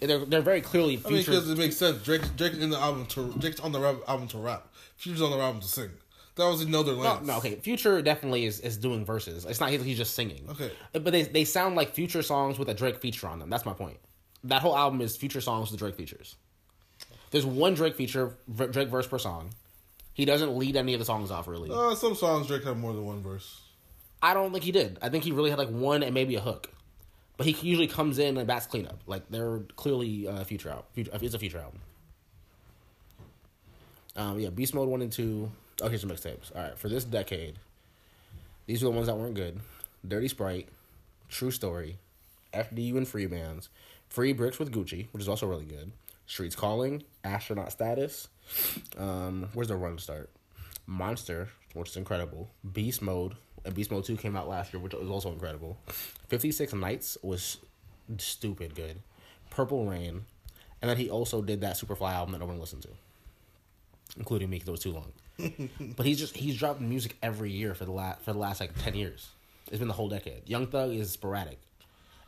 They're 0.00 0.24
they're 0.24 0.40
very 0.40 0.60
clearly 0.60 1.00
I 1.04 1.08
mean, 1.08 1.18
because 1.18 1.50
it 1.50 1.58
makes 1.58 1.76
sense. 1.76 2.02
Drake, 2.02 2.22
Drake 2.36 2.54
in 2.54 2.70
the 2.70 2.78
album 2.78 3.06
to 3.06 3.34
Drake's 3.38 3.60
on 3.60 3.72
the 3.72 3.80
rap, 3.80 3.96
album 4.08 4.28
to 4.28 4.38
rap. 4.38 4.68
Future's 4.96 5.22
on 5.22 5.32
the 5.32 5.38
album 5.38 5.60
to 5.60 5.66
sing. 5.66 5.90
That 6.36 6.44
was 6.44 6.60
in 6.60 6.74
other 6.74 6.94
no, 6.94 7.18
no, 7.20 7.38
okay. 7.38 7.54
Future 7.56 8.02
definitely 8.02 8.44
is, 8.44 8.60
is 8.60 8.76
doing 8.76 9.06
verses. 9.06 9.46
It's 9.46 9.58
not 9.58 9.70
he's, 9.70 9.82
he's 9.82 9.96
just 9.96 10.14
singing. 10.14 10.46
Okay. 10.50 10.70
but 10.92 11.10
they 11.10 11.22
they 11.22 11.44
sound 11.44 11.76
like 11.76 11.94
future 11.94 12.22
songs 12.22 12.58
with 12.58 12.68
a 12.68 12.74
Drake 12.74 12.98
feature 12.98 13.26
on 13.26 13.38
them. 13.38 13.48
That's 13.48 13.64
my 13.64 13.72
point. 13.72 13.96
That 14.44 14.60
whole 14.60 14.76
album 14.76 15.00
is 15.00 15.16
future 15.16 15.40
songs 15.40 15.70
with 15.70 15.80
Drake 15.80 15.96
features. 15.96 16.36
There's 17.36 17.44
one 17.44 17.74
Drake 17.74 17.96
feature, 17.96 18.34
Drake 18.50 18.88
verse 18.88 19.06
per 19.06 19.18
song. 19.18 19.50
He 20.14 20.24
doesn't 20.24 20.56
lead 20.56 20.74
any 20.74 20.94
of 20.94 21.00
the 21.00 21.04
songs 21.04 21.30
off 21.30 21.46
really. 21.46 21.68
Uh, 21.70 21.94
some 21.94 22.14
songs 22.14 22.46
Drake 22.46 22.64
had 22.64 22.78
more 22.78 22.94
than 22.94 23.04
one 23.04 23.22
verse. 23.22 23.60
I 24.22 24.32
don't 24.32 24.52
think 24.52 24.64
he 24.64 24.72
did. 24.72 24.96
I 25.02 25.10
think 25.10 25.22
he 25.22 25.32
really 25.32 25.50
had 25.50 25.58
like 25.58 25.68
one 25.68 26.02
and 26.02 26.14
maybe 26.14 26.34
a 26.36 26.40
hook. 26.40 26.70
But 27.36 27.46
he 27.46 27.68
usually 27.68 27.88
comes 27.88 28.18
in 28.18 28.38
and 28.38 28.46
bats 28.46 28.66
cleanup. 28.66 29.02
Like 29.06 29.24
they're 29.28 29.58
clearly 29.76 30.26
uh, 30.26 30.44
future 30.44 30.70
out. 30.70 30.86
Future, 30.94 31.10
it's 31.12 31.34
a 31.34 31.38
future 31.38 31.58
album. 31.58 31.80
Um, 34.16 34.40
yeah, 34.40 34.48
Beast 34.48 34.72
Mode 34.72 34.88
one 34.88 35.02
and 35.02 35.12
two. 35.12 35.50
Oh, 35.82 35.88
here's 35.88 36.00
some 36.00 36.08
mixtapes. 36.08 36.56
All 36.56 36.62
right, 36.62 36.78
for 36.78 36.88
this 36.88 37.04
decade, 37.04 37.56
these 38.64 38.82
are 38.82 38.86
the 38.86 38.92
ones 38.92 39.08
that 39.08 39.18
weren't 39.18 39.34
good. 39.34 39.60
Dirty 40.08 40.28
Sprite, 40.28 40.70
True 41.28 41.50
Story, 41.50 41.98
FDU 42.54 42.96
and 42.96 43.06
Free 43.06 43.26
Bands, 43.26 43.68
Free 44.08 44.32
Bricks 44.32 44.58
with 44.58 44.72
Gucci, 44.72 45.08
which 45.12 45.20
is 45.20 45.28
also 45.28 45.46
really 45.46 45.66
good. 45.66 45.92
Streets 46.26 46.56
Calling, 46.56 47.04
Astronaut 47.26 47.72
Status. 47.72 48.28
Um, 48.96 49.48
where's 49.52 49.68
the 49.68 49.76
run 49.76 49.98
start? 49.98 50.30
Monster, 50.86 51.48
which 51.74 51.90
is 51.90 51.96
incredible. 51.96 52.48
Beast 52.72 53.02
Mode, 53.02 53.34
and 53.64 53.74
Beast 53.74 53.90
Mode 53.90 54.04
2 54.04 54.16
came 54.16 54.36
out 54.36 54.48
last 54.48 54.72
year, 54.72 54.80
which 54.80 54.94
was 54.94 55.08
also 55.08 55.32
incredible. 55.32 55.76
56 56.28 56.72
Nights 56.74 57.18
was 57.22 57.58
stupid 58.18 58.74
good. 58.74 59.00
Purple 59.50 59.86
Rain, 59.86 60.24
and 60.80 60.90
then 60.90 60.96
he 60.96 61.10
also 61.10 61.42
did 61.42 61.60
that 61.62 61.76
Superfly 61.76 62.12
album 62.12 62.32
that 62.32 62.38
no 62.38 62.46
one 62.46 62.60
listened 62.60 62.82
to, 62.82 62.90
including 64.16 64.50
me 64.50 64.56
because 64.56 64.68
it 64.68 64.72
was 64.72 64.80
too 64.80 64.92
long. 64.92 65.12
but 65.96 66.06
he's 66.06 66.18
just 66.18 66.36
he's 66.36 66.56
dropped 66.56 66.80
music 66.80 67.16
every 67.22 67.50
year 67.50 67.74
for 67.74 67.84
the 67.84 67.92
last 67.92 68.22
for 68.22 68.32
the 68.32 68.38
last 68.38 68.60
like 68.60 68.72
ten 68.82 68.94
years. 68.94 69.28
It's 69.68 69.78
been 69.78 69.88
the 69.88 69.94
whole 69.94 70.08
decade. 70.08 70.48
Young 70.48 70.66
Thug 70.66 70.92
is 70.92 71.10
sporadic, 71.10 71.58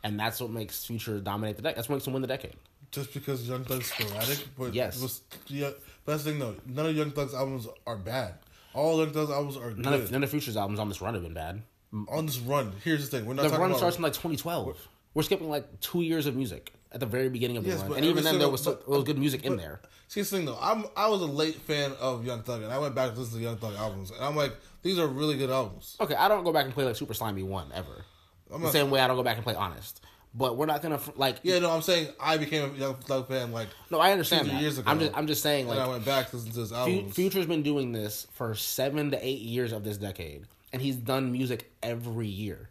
and 0.03 0.19
that's 0.19 0.41
what 0.41 0.49
makes 0.51 0.85
Future 0.85 1.19
dominate 1.19 1.55
the 1.55 1.61
decade. 1.61 1.77
That's 1.77 1.89
what 1.89 1.95
makes 1.95 2.07
him 2.07 2.13
win 2.13 2.21
the 2.21 2.27
decade. 2.27 2.55
Just 2.91 3.13
because 3.13 3.47
Young 3.47 3.63
Thug's 3.65 3.91
sporadic, 3.91 4.39
but 4.57 4.73
Yes. 4.73 4.99
was, 5.01 5.21
yeah, 5.47 5.69
but 6.05 6.17
the 6.17 6.23
thing 6.23 6.39
though. 6.39 6.55
None 6.65 6.87
of 6.87 6.95
Young 6.95 7.11
Thug's 7.11 7.33
albums 7.35 7.67
are 7.85 7.97
bad. 7.97 8.35
All 8.73 8.97
Young 8.99 9.11
Thug's 9.11 9.29
albums 9.29 9.57
are 9.57 9.71
None 9.71 9.81
good. 9.93 9.93
of 10.05 10.11
none 10.11 10.23
of 10.23 10.29
Future's 10.29 10.57
albums 10.57 10.79
on 10.79 10.89
this 10.89 11.01
run 11.01 11.13
have 11.13 11.23
been 11.23 11.33
bad. 11.33 11.61
on 12.07 12.25
this 12.25 12.39
run, 12.39 12.71
here's 12.83 13.07
the 13.09 13.17
thing: 13.17 13.25
we're 13.27 13.33
not 13.35 13.49
The 13.49 13.57
run 13.57 13.75
starts 13.75 13.97
in 13.97 14.03
like 14.03 14.13
2012. 14.13 14.75
We're 15.13 15.23
skipping 15.23 15.49
like 15.49 15.79
two 15.81 16.01
years 16.01 16.25
of 16.27 16.35
music 16.35 16.73
at 16.91 16.99
the 16.99 17.05
very 17.05 17.29
beginning 17.29 17.57
of 17.57 17.63
the 17.63 17.69
Yes, 17.71 17.81
run, 17.83 17.93
and 17.93 18.05
even 18.05 18.23
then 18.23 18.39
there 18.39 18.49
was, 18.49 18.63
but- 18.65 18.87
there 18.87 18.95
was 18.95 19.03
good 19.03 19.17
music 19.19 19.43
in 19.45 19.57
there. 19.57 19.81
See, 20.07 20.21
this 20.21 20.29
thing 20.31 20.45
though, 20.45 20.57
I'm 20.59 20.85
I 20.95 21.07
was 21.09 21.21
a 21.21 21.25
late 21.25 21.55
fan 21.61 21.91
of 21.99 22.25
Young 22.25 22.41
Thug, 22.41 22.63
and 22.63 22.71
I 22.73 22.79
went 22.79 22.95
back 22.95 23.13
to 23.13 23.19
listen 23.19 23.37
to 23.37 23.43
Young 23.43 23.57
Thug 23.57 23.75
albums, 23.75 24.09
and 24.11 24.23
I'm 24.23 24.35
like, 24.35 24.53
these 24.81 24.97
are 24.97 25.05
really 25.07 25.37
good 25.37 25.51
albums. 25.51 25.95
Okay, 25.99 26.15
I 26.15 26.27
don't 26.27 26.43
go 26.43 26.51
back 26.51 26.65
and 26.65 26.73
play 26.73 26.85
like 26.85 26.95
Super 26.95 27.13
Slimy 27.13 27.43
One 27.43 27.71
ever. 27.73 28.05
I'm 28.51 28.61
the 28.61 28.65
not- 28.67 28.73
same 28.73 28.89
way 28.89 28.99
I 28.99 29.07
don't 29.07 29.17
go 29.17 29.21
back 29.23 29.35
and 29.37 29.43
play 29.43 29.53
Honest. 29.53 30.01
But 30.33 30.57
we're 30.57 30.67
not 30.67 30.81
gonna 30.83 30.99
like. 31.15 31.37
Yeah, 31.41 31.59
no, 31.59 31.71
I'm 31.71 31.81
saying 31.81 32.09
I 32.19 32.37
became 32.37 32.71
a 32.75 32.77
Young 32.77 32.95
Thug 32.95 33.27
fan 33.27 33.51
like 33.51 33.67
No, 33.89 33.99
I 33.99 34.11
understand 34.11 34.47
that. 34.49 34.61
years 34.61 34.77
ago. 34.77 34.89
I'm 34.89 34.99
just 34.99 35.17
I'm 35.17 35.27
just 35.27 35.41
saying 35.41 35.67
and 35.69 35.79
I 35.79 35.83
like 35.83 35.91
went 35.91 36.05
back 36.05 36.29
to 36.29 36.35
listen 36.37 36.51
to 36.51 36.59
his 36.59 36.71
albums. 36.71 37.15
Future's 37.15 37.47
been 37.47 37.63
doing 37.63 37.91
this 37.91 38.27
for 38.33 38.53
seven 38.53 39.09
to 39.11 39.25
eight 39.25 39.41
years 39.41 39.71
of 39.71 39.83
this 39.83 39.97
decade, 39.97 40.45
and 40.71 40.81
he's 40.81 40.95
done 40.95 41.31
music 41.31 41.71
every 41.81 42.27
year. 42.27 42.69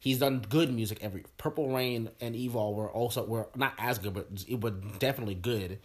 He's 0.00 0.18
done 0.18 0.44
good 0.48 0.72
music 0.72 0.98
every. 1.02 1.24
Purple 1.38 1.70
Rain 1.74 2.10
and 2.20 2.34
Evil 2.34 2.74
were 2.74 2.90
also 2.90 3.24
were 3.24 3.48
not 3.54 3.74
as 3.78 3.98
good, 3.98 4.14
but 4.14 4.28
it 4.48 4.62
were 4.62 4.70
definitely 4.70 5.34
good 5.34 5.78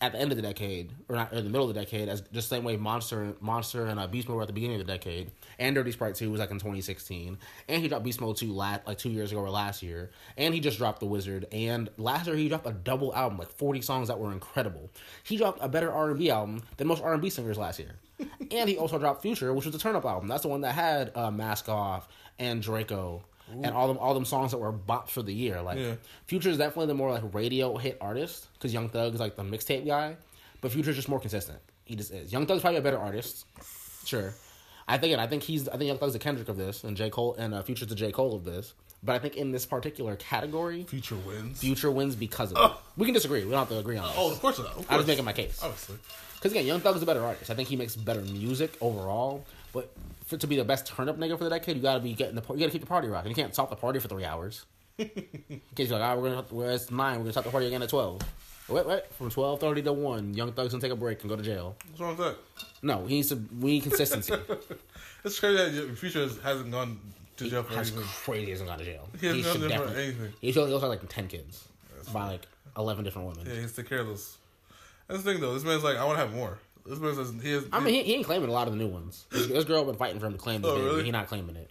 at 0.00 0.12
the 0.12 0.18
end 0.18 0.30
of 0.30 0.36
the 0.36 0.42
decade, 0.42 0.92
or 1.08 1.16
not 1.16 1.32
or 1.32 1.36
in 1.36 1.44
the 1.44 1.50
middle 1.50 1.68
of 1.68 1.74
the 1.74 1.80
decade, 1.80 2.08
as 2.08 2.20
just 2.20 2.50
the 2.50 2.56
same 2.56 2.64
way 2.64 2.76
Monster, 2.76 3.34
Monster, 3.40 3.86
and 3.86 3.98
uh, 3.98 4.06
Beast 4.06 4.28
Mode 4.28 4.36
were 4.36 4.42
at 4.42 4.46
the 4.46 4.52
beginning 4.52 4.78
of 4.78 4.86
the 4.86 4.92
decade, 4.92 5.30
and 5.58 5.74
Dirty 5.74 5.90
Sprite 5.90 6.14
Two 6.14 6.30
was 6.30 6.38
like 6.38 6.50
in 6.50 6.58
2016, 6.58 7.38
and 7.68 7.82
he 7.82 7.88
dropped 7.88 8.04
Beast 8.04 8.20
Mode 8.20 8.36
Two 8.36 8.52
last 8.52 8.86
like 8.86 8.98
two 8.98 9.08
years 9.08 9.32
ago 9.32 9.40
or 9.40 9.48
last 9.48 9.82
year, 9.82 10.10
and 10.36 10.52
he 10.52 10.60
just 10.60 10.76
dropped 10.76 11.00
The 11.00 11.06
Wizard, 11.06 11.46
and 11.50 11.88
last 11.96 12.26
year 12.26 12.36
he 12.36 12.48
dropped 12.48 12.66
a 12.66 12.72
double 12.72 13.14
album, 13.14 13.38
like 13.38 13.50
40 13.50 13.80
songs 13.80 14.08
that 14.08 14.18
were 14.18 14.32
incredible. 14.32 14.90
He 15.22 15.38
dropped 15.38 15.60
a 15.62 15.68
better 15.68 15.90
R 15.90 16.10
and 16.10 16.18
B 16.18 16.30
album 16.30 16.62
than 16.76 16.88
most 16.88 17.02
R 17.02 17.14
and 17.14 17.22
B 17.22 17.30
singers 17.30 17.56
last 17.56 17.78
year, 17.78 17.94
and 18.50 18.68
he 18.68 18.76
also 18.76 18.98
dropped 18.98 19.22
Future, 19.22 19.54
which 19.54 19.64
was 19.64 19.72
the 19.72 19.80
Turn 19.80 19.96
Up 19.96 20.04
album. 20.04 20.28
That's 20.28 20.42
the 20.42 20.48
one 20.48 20.60
that 20.60 20.74
had 20.74 21.10
uh, 21.14 21.30
Mask 21.30 21.70
Off 21.70 22.06
and 22.38 22.60
Draco. 22.60 23.22
And 23.48 23.66
all 23.66 23.86
them, 23.88 23.98
all 23.98 24.12
them 24.14 24.24
songs 24.24 24.50
that 24.50 24.58
were 24.58 24.72
bops 24.72 25.10
for 25.10 25.22
the 25.22 25.32
year. 25.32 25.62
Like 25.62 25.78
Yeah. 25.78 25.94
Future 26.26 26.48
is 26.50 26.58
definitely 26.58 26.86
the 26.86 26.94
more 26.94 27.12
like 27.12 27.22
radio 27.32 27.76
hit 27.76 27.96
artist 28.00 28.48
because 28.54 28.72
Young 28.74 28.88
Thug 28.88 29.14
is 29.14 29.20
like 29.20 29.36
the 29.36 29.44
mixtape 29.44 29.86
guy, 29.86 30.16
but 30.60 30.72
Future's 30.72 30.96
just 30.96 31.08
more 31.08 31.20
consistent. 31.20 31.58
He 31.84 31.94
just 31.94 32.10
is. 32.10 32.32
Young 32.32 32.46
Thug's 32.46 32.60
probably 32.62 32.78
a 32.78 32.82
better 32.82 32.98
artist, 32.98 33.46
sure. 34.04 34.34
I 34.88 34.98
think 34.98 35.16
I 35.18 35.26
think 35.28 35.42
he's 35.44 35.68
I 35.68 35.72
think 35.76 35.88
Young 35.88 35.98
Thug's 35.98 36.12
the 36.14 36.18
Kendrick 36.18 36.48
of 36.48 36.56
this, 36.56 36.82
and 36.84 36.96
J 36.96 37.10
Cole 37.10 37.34
and 37.38 37.54
uh, 37.54 37.62
Future's 37.62 37.88
the 37.88 37.94
J 37.94 38.10
Cole 38.12 38.34
of 38.34 38.44
this. 38.44 38.74
But 39.02 39.14
I 39.14 39.18
think 39.20 39.36
in 39.36 39.52
this 39.52 39.64
particular 39.66 40.16
category, 40.16 40.82
Future 40.84 41.14
wins. 41.16 41.60
Future 41.60 41.90
wins 41.90 42.16
because 42.16 42.52
of 42.52 42.70
it. 42.72 42.76
We 42.96 43.04
can 43.04 43.14
disagree. 43.14 43.44
We 43.44 43.50
don't 43.50 43.60
have 43.60 43.68
to 43.68 43.78
agree 43.78 43.96
on 43.98 44.08
this. 44.08 44.16
Oh, 44.18 44.32
of 44.32 44.40
course 44.40 44.58
not. 44.58 44.84
I 44.88 44.96
was 44.96 45.06
making 45.06 45.24
my 45.24 45.32
case. 45.32 45.60
Obviously. 45.62 45.96
Because 46.34 46.50
again, 46.52 46.66
Young 46.66 46.80
Thug 46.80 46.96
is 46.96 47.02
a 47.02 47.06
better 47.06 47.24
artist. 47.24 47.50
I 47.50 47.54
think 47.54 47.68
he 47.68 47.76
makes 47.76 47.94
better 47.94 48.22
music 48.22 48.76
overall. 48.80 49.44
But 49.72 49.92
for 50.26 50.36
to 50.36 50.46
be 50.46 50.56
the 50.56 50.64
best 50.64 50.86
turn 50.86 51.08
up 51.08 51.18
nigga 51.18 51.38
for 51.38 51.44
the 51.44 51.50
decade, 51.50 51.76
you 51.76 51.82
gotta 51.82 52.00
be 52.00 52.12
getting 52.12 52.34
the 52.34 52.42
you 52.52 52.58
gotta 52.60 52.70
keep 52.72 52.82
the 52.82 52.86
party 52.86 53.08
rocking. 53.08 53.30
You 53.30 53.34
can't 53.34 53.54
stop 53.54 53.70
the 53.70 53.76
party 53.76 53.98
for 54.00 54.08
three 54.08 54.24
hours. 54.24 54.64
In 54.98 55.08
case 55.74 55.88
you're 55.90 55.98
like, 55.98 56.08
all 56.08 56.14
right, 56.16 56.22
we're 56.22 56.30
gonna 56.30 56.46
well, 56.50 56.68
it's 56.70 56.90
nine. 56.90 57.14
We're 57.18 57.24
gonna 57.24 57.32
stop 57.32 57.44
the 57.44 57.50
party 57.50 57.66
again 57.66 57.82
at 57.82 57.88
twelve. 57.88 58.20
Wait, 58.68 58.86
wait. 58.86 59.02
From 59.12 59.30
twelve 59.30 59.60
thirty 59.60 59.82
to 59.82 59.92
one, 59.92 60.34
Young 60.34 60.52
Thug's 60.52 60.72
gonna 60.72 60.80
take 60.82 60.92
a 60.92 60.96
break 60.96 61.20
and 61.22 61.30
go 61.30 61.36
to 61.36 61.42
jail. 61.42 61.76
What's 61.88 62.00
wrong 62.00 62.16
with 62.16 62.26
that? 62.26 62.36
No, 62.82 63.06
he 63.06 63.14
needs 63.16 63.28
to. 63.28 63.36
We 63.60 63.72
need 63.72 63.82
consistency. 63.82 64.34
It's 65.24 65.40
crazy 65.40 65.56
that 65.56 65.72
your 65.72 65.88
Future 65.96 66.20
has- 66.20 66.38
hasn't 66.38 66.70
gone 66.70 67.00
to 67.36 67.50
jail 67.50 67.64
for 67.64 67.74
That's 67.74 67.90
anything. 67.90 68.08
crazy. 68.24 68.44
He 68.44 68.50
hasn't 68.52 68.68
gone 68.68 68.78
to 68.78 68.84
jail. 68.84 69.08
He 69.20 69.26
hasn't 69.26 69.44
should 69.44 69.60
gone 69.60 69.68
there 69.68 69.78
for 69.78 69.84
definitely- 69.86 70.04
anything. 70.04 70.32
He 70.40 70.52
should 70.52 70.62
also 70.62 70.78
have 70.78 70.88
like 70.88 71.08
ten 71.08 71.26
kids 71.26 71.66
by 72.12 72.28
like 72.28 72.46
eleven 72.76 73.04
different 73.04 73.28
women. 73.28 73.44
Yeah, 73.52 73.60
he's 73.60 73.72
the 73.72 73.82
careless. 73.82 74.38
That's 75.08 75.22
the 75.24 75.32
thing 75.32 75.40
though. 75.40 75.52
This 75.54 75.64
man's 75.64 75.82
like, 75.82 75.96
I 75.96 76.04
want 76.04 76.18
to 76.18 76.24
have 76.24 76.32
more. 76.34 76.58
This 76.88 76.98
man 76.98 77.14
says 77.14 77.32
he 77.42 77.52
has. 77.52 77.64
I 77.72 77.80
mean, 77.80 77.94
he, 77.94 78.02
he 78.04 78.14
ain't 78.14 78.24
claiming 78.26 78.48
a 78.48 78.52
lot 78.52 78.66
of 78.68 78.72
the 78.72 78.78
new 78.78 78.86
ones. 78.88 79.24
This, 79.30 79.46
this 79.48 79.64
girl 79.64 79.84
been 79.84 79.96
fighting 79.96 80.20
for 80.20 80.26
him 80.26 80.32
to 80.32 80.38
claim 80.38 80.62
the 80.62 80.68
Oh, 80.68 80.74
baby. 80.76 80.84
really? 80.86 81.04
He 81.04 81.10
not 81.10 81.26
claiming 81.26 81.56
it. 81.56 81.70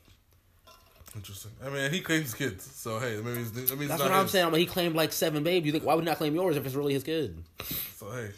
interesting. 1.16 1.52
I 1.66 1.70
mean, 1.70 1.92
he 1.92 2.02
claims 2.02 2.34
kids, 2.34 2.70
so 2.76 3.00
hey, 3.00 3.20
maybe 3.24 3.38
he's, 3.40 3.52
that 3.54 3.78
means 3.78 3.90
That's 3.90 4.02
it's 4.02 4.10
what 4.10 4.12
I'm 4.12 4.24
his. 4.24 4.32
saying. 4.32 4.52
But 4.52 4.60
he 4.60 4.66
claimed 4.66 4.96
like 4.96 5.14
seven 5.14 5.44
babies. 5.44 5.68
You 5.68 5.72
think 5.72 5.86
why 5.86 5.94
would 5.96 6.04
he 6.04 6.10
not 6.10 6.18
claim 6.18 6.36
yours 6.36 6.58
if 6.58 6.66
it's 6.66 6.76
really 6.76 6.94
his 6.94 7.04
kid? 7.04 7.42
So 7.96 8.12
hey, 8.12 8.32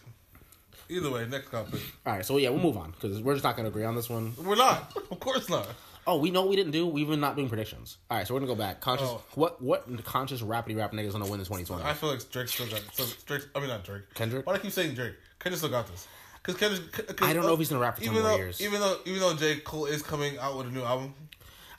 either 0.89 1.09
way, 1.09 1.25
next 1.27 1.49
topic. 1.51 1.81
All 2.05 2.13
right, 2.13 2.25
so 2.25 2.37
yeah, 2.37 2.49
we'll 2.49 2.59
move 2.61 2.77
on 2.77 2.91
because 2.91 3.21
we're 3.21 3.33
just 3.33 3.43
not 3.43 3.55
gonna 3.57 3.69
agree 3.69 3.83
on 3.85 3.95
this 3.95 4.09
one. 4.09 4.33
We're 4.43 4.55
not. 4.55 4.95
Of 5.11 5.19
course 5.19 5.49
not. 5.49 5.67
Oh, 6.09 6.17
we 6.19 6.31
know 6.31 6.41
what 6.41 6.49
we 6.51 6.55
didn't 6.55 6.71
do. 6.71 6.87
We've 6.87 7.07
been 7.07 7.19
not 7.19 7.35
doing 7.35 7.49
predictions. 7.49 7.97
All 8.09 8.17
right, 8.17 8.25
so 8.25 8.33
we're 8.33 8.39
gonna 8.41 8.51
go 8.53 8.55
back. 8.55 8.79
Conscious. 8.79 9.07
Oh. 9.09 9.21
What 9.33 9.61
what 9.61 10.05
conscious 10.05 10.41
rapidy 10.41 10.77
rap 10.77 10.93
niggas 10.93 11.11
gonna 11.11 11.25
win 11.25 11.39
in 11.39 11.45
2020? 11.45 11.83
I 11.83 11.93
feel 11.93 12.09
like 12.09 12.29
Drake 12.31 12.47
still 12.47 12.67
got. 12.67 12.81
So 12.93 13.05
Drake. 13.25 13.43
I 13.55 13.59
mean, 13.59 13.69
not 13.69 13.83
Drake. 13.83 14.03
Kendrick? 14.13 14.45
Why 14.45 14.53
do 14.53 14.59
I 14.59 14.61
keep 14.61 14.71
saying 14.71 14.93
Drake? 14.93 15.15
Kendrick 15.39 15.57
still 15.57 15.69
got 15.71 15.87
this. 15.87 16.07
Because 16.47 16.79
Kendrick. 16.79 17.17
Cause, 17.17 17.29
I 17.29 17.33
don't 17.33 17.45
know 17.45 17.53
if 17.53 17.59
he's 17.59 17.69
gonna 17.69 17.81
rap 17.81 17.95
for 17.97 18.01
10 18.03 18.11
even 18.11 18.23
more 18.23 18.31
though, 18.31 18.37
years. 18.37 18.61
Even 18.61 18.79
though, 18.79 18.97
even 19.05 19.19
though 19.19 19.35
J 19.35 19.57
Cole 19.57 19.85
is 19.85 20.01
coming 20.01 20.37
out 20.39 20.57
with 20.57 20.67
a 20.67 20.71
new 20.71 20.81
album, 20.83 21.13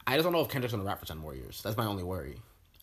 I 0.06 0.14
just 0.14 0.24
don't 0.24 0.32
know 0.32 0.40
if 0.42 0.48
Kendrick's 0.48 0.72
gonna 0.72 0.84
rap 0.86 1.00
for 1.00 1.06
ten 1.06 1.18
more 1.18 1.34
years. 1.34 1.60
That's 1.62 1.76
my 1.76 1.86
only 1.86 2.02
worry. 2.04 2.36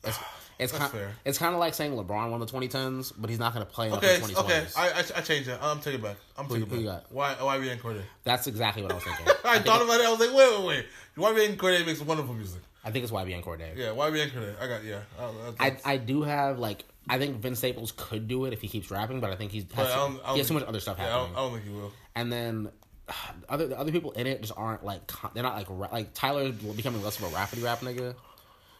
It's 0.04 0.20
it's 0.60 0.72
kind 0.72 0.92
fair. 0.92 1.12
it's 1.24 1.38
kind 1.38 1.54
of 1.54 1.60
like 1.60 1.74
saying 1.74 1.92
LeBron 1.94 2.32
won 2.32 2.40
the 2.40 2.46
2010s, 2.46 3.14
but 3.18 3.30
he's 3.30 3.40
not 3.40 3.54
gonna 3.54 3.66
play 3.66 3.88
in 3.88 3.94
okay, 3.94 4.20
the 4.20 4.28
2020s. 4.28 4.44
okay, 4.44 4.66
I, 4.76 4.90
I 4.90 5.00
I 5.00 5.22
changed 5.22 5.48
it. 5.50 5.60
I'm 5.62 5.80
taking 5.80 6.00
it 6.00 6.04
back. 6.04 6.18
I'm 6.38 6.48
taking 6.48 6.66
who 6.68 6.76
it 6.76 6.80
you 6.82 6.88
back. 6.88 7.04
got? 7.10 7.12
Why 7.40 7.58
YBN 7.60 7.80
Cordae? 7.80 8.02
That's 8.24 8.48
exactly 8.48 8.82
what 8.82 8.92
I 8.92 8.96
was 8.96 9.04
thinking. 9.06 9.26
I, 9.46 9.54
think 9.54 9.66
thought 9.66 9.82
about 9.84 10.00
it. 10.00 10.06
I 10.06 10.12
was 10.12 10.20
like, 10.20 10.34
wait, 10.34 10.60
wait, 10.60 10.86
wait. 11.18 11.48
YBN 11.50 11.58
Cordae 11.58 11.86
makes 11.86 12.02
wonderful 12.02 12.34
music. 12.34 12.62
I 12.84 12.92
think 12.92 13.04
it's 13.04 13.12
YBN 13.12 13.44
Cordae. 13.44 13.76
Yeah, 13.76 13.88
YBN 13.88 14.30
Cordae. 14.32 14.62
I 14.62 14.68
got 14.68 14.84
yeah. 14.84 15.00
I, 15.20 15.32
that's- 15.70 15.82
I 15.86 15.98
do 15.98 16.22
have 16.24 16.60
like 16.60 16.84
I 17.10 17.18
think 17.18 17.38
Vince 17.38 17.60
Staples 17.60 17.92
could 17.96 18.28
do 18.28 18.46
it 18.46 18.54
if 18.54 18.62
he 18.62 18.68
keeps 18.68 18.90
rapping, 18.92 19.20
but 19.20 19.30
I 19.32 19.36
think 19.36 19.52
he's 19.52 19.66
has, 19.74 19.88
I 19.88 20.06
I 20.26 20.32
he 20.34 20.38
has 20.40 20.48
too 20.48 20.54
think- 20.54 20.60
much 20.62 20.70
other 20.70 20.80
stuff 20.80 20.98
yeah, 20.98 21.06
I 21.06 21.10
happening. 21.10 21.34
don't, 21.34 21.38
I 21.38 21.48
don't 21.50 21.54
think 21.54 21.66
he 21.66 21.74
will. 21.82 21.92
and 22.16 22.32
then 22.32 22.70
other 23.50 23.68
the 23.68 23.80
other 23.80 23.92
people 23.92 24.12
in 24.12 24.26
it 24.28 24.42
just 24.42 24.54
aren't 24.58 24.84
like 24.84 25.02
they're 25.34 25.44
not 25.44 25.56
like 25.56 25.92
like 25.92 26.14
Tyler's 26.14 26.54
becoming 26.56 27.04
less 27.04 27.20
of 27.20 27.26
a 27.26 27.36
rapidy 27.36 27.64
rap 27.64 27.82
nigga 27.82 28.16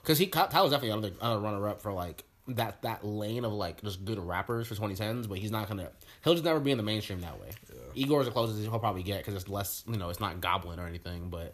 because 0.02 0.18
he 0.18 0.28
Tyler's 0.28 0.72
definitely 0.72 0.90
another, 0.90 1.12
another 1.22 1.40
runner 1.40 1.68
up 1.68 1.82
for 1.82 1.92
like 1.94 2.24
that 2.48 2.82
that 2.84 3.04
lane 3.06 3.44
of 3.46 3.54
like 3.54 3.82
just 3.84 4.06
good 4.06 4.20
rappers 4.20 4.68
for 4.68 4.76
2010s, 4.76 5.28
but 5.28 5.38
he's 5.40 5.52
not 5.52 5.68
gonna 5.68 5.90
he'll 6.24 6.34
just 6.34 6.46
never 6.46 6.60
be 6.60 6.72
in 6.72 6.78
the 6.78 6.84
mainstream 6.84 7.22
that 7.22 7.40
way. 7.40 7.50
Igor's 7.96 8.26
the 8.26 8.32
closest 8.32 8.60
he'll 8.62 8.80
probably 8.80 9.04
get 9.04 9.20
because 9.20 9.36
it's 9.36 9.48
less 9.50 9.84
you 9.88 9.98
know 9.98 10.10
it's 10.10 10.20
not 10.20 10.42
Goblin 10.42 10.80
or 10.80 10.88
anything, 10.88 11.30
but 11.30 11.54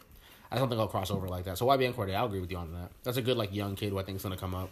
I 0.51 0.57
don't 0.57 0.67
think 0.67 0.79
he'll 0.79 0.87
cross 0.87 1.11
over 1.11 1.27
like 1.29 1.45
that. 1.45 1.57
So 1.57 1.65
YBN 1.65 1.93
Cordae, 1.93 2.13
I'll 2.15 2.25
agree 2.25 2.41
with 2.41 2.51
you 2.51 2.57
on 2.57 2.73
that. 2.73 2.91
That's 3.03 3.15
a 3.17 3.21
good 3.21 3.37
like 3.37 3.53
young 3.55 3.75
kid 3.75 3.89
who 3.89 3.99
I 3.99 4.03
think 4.03 4.17
is 4.17 4.23
gonna 4.23 4.35
come 4.37 4.53
up. 4.55 4.69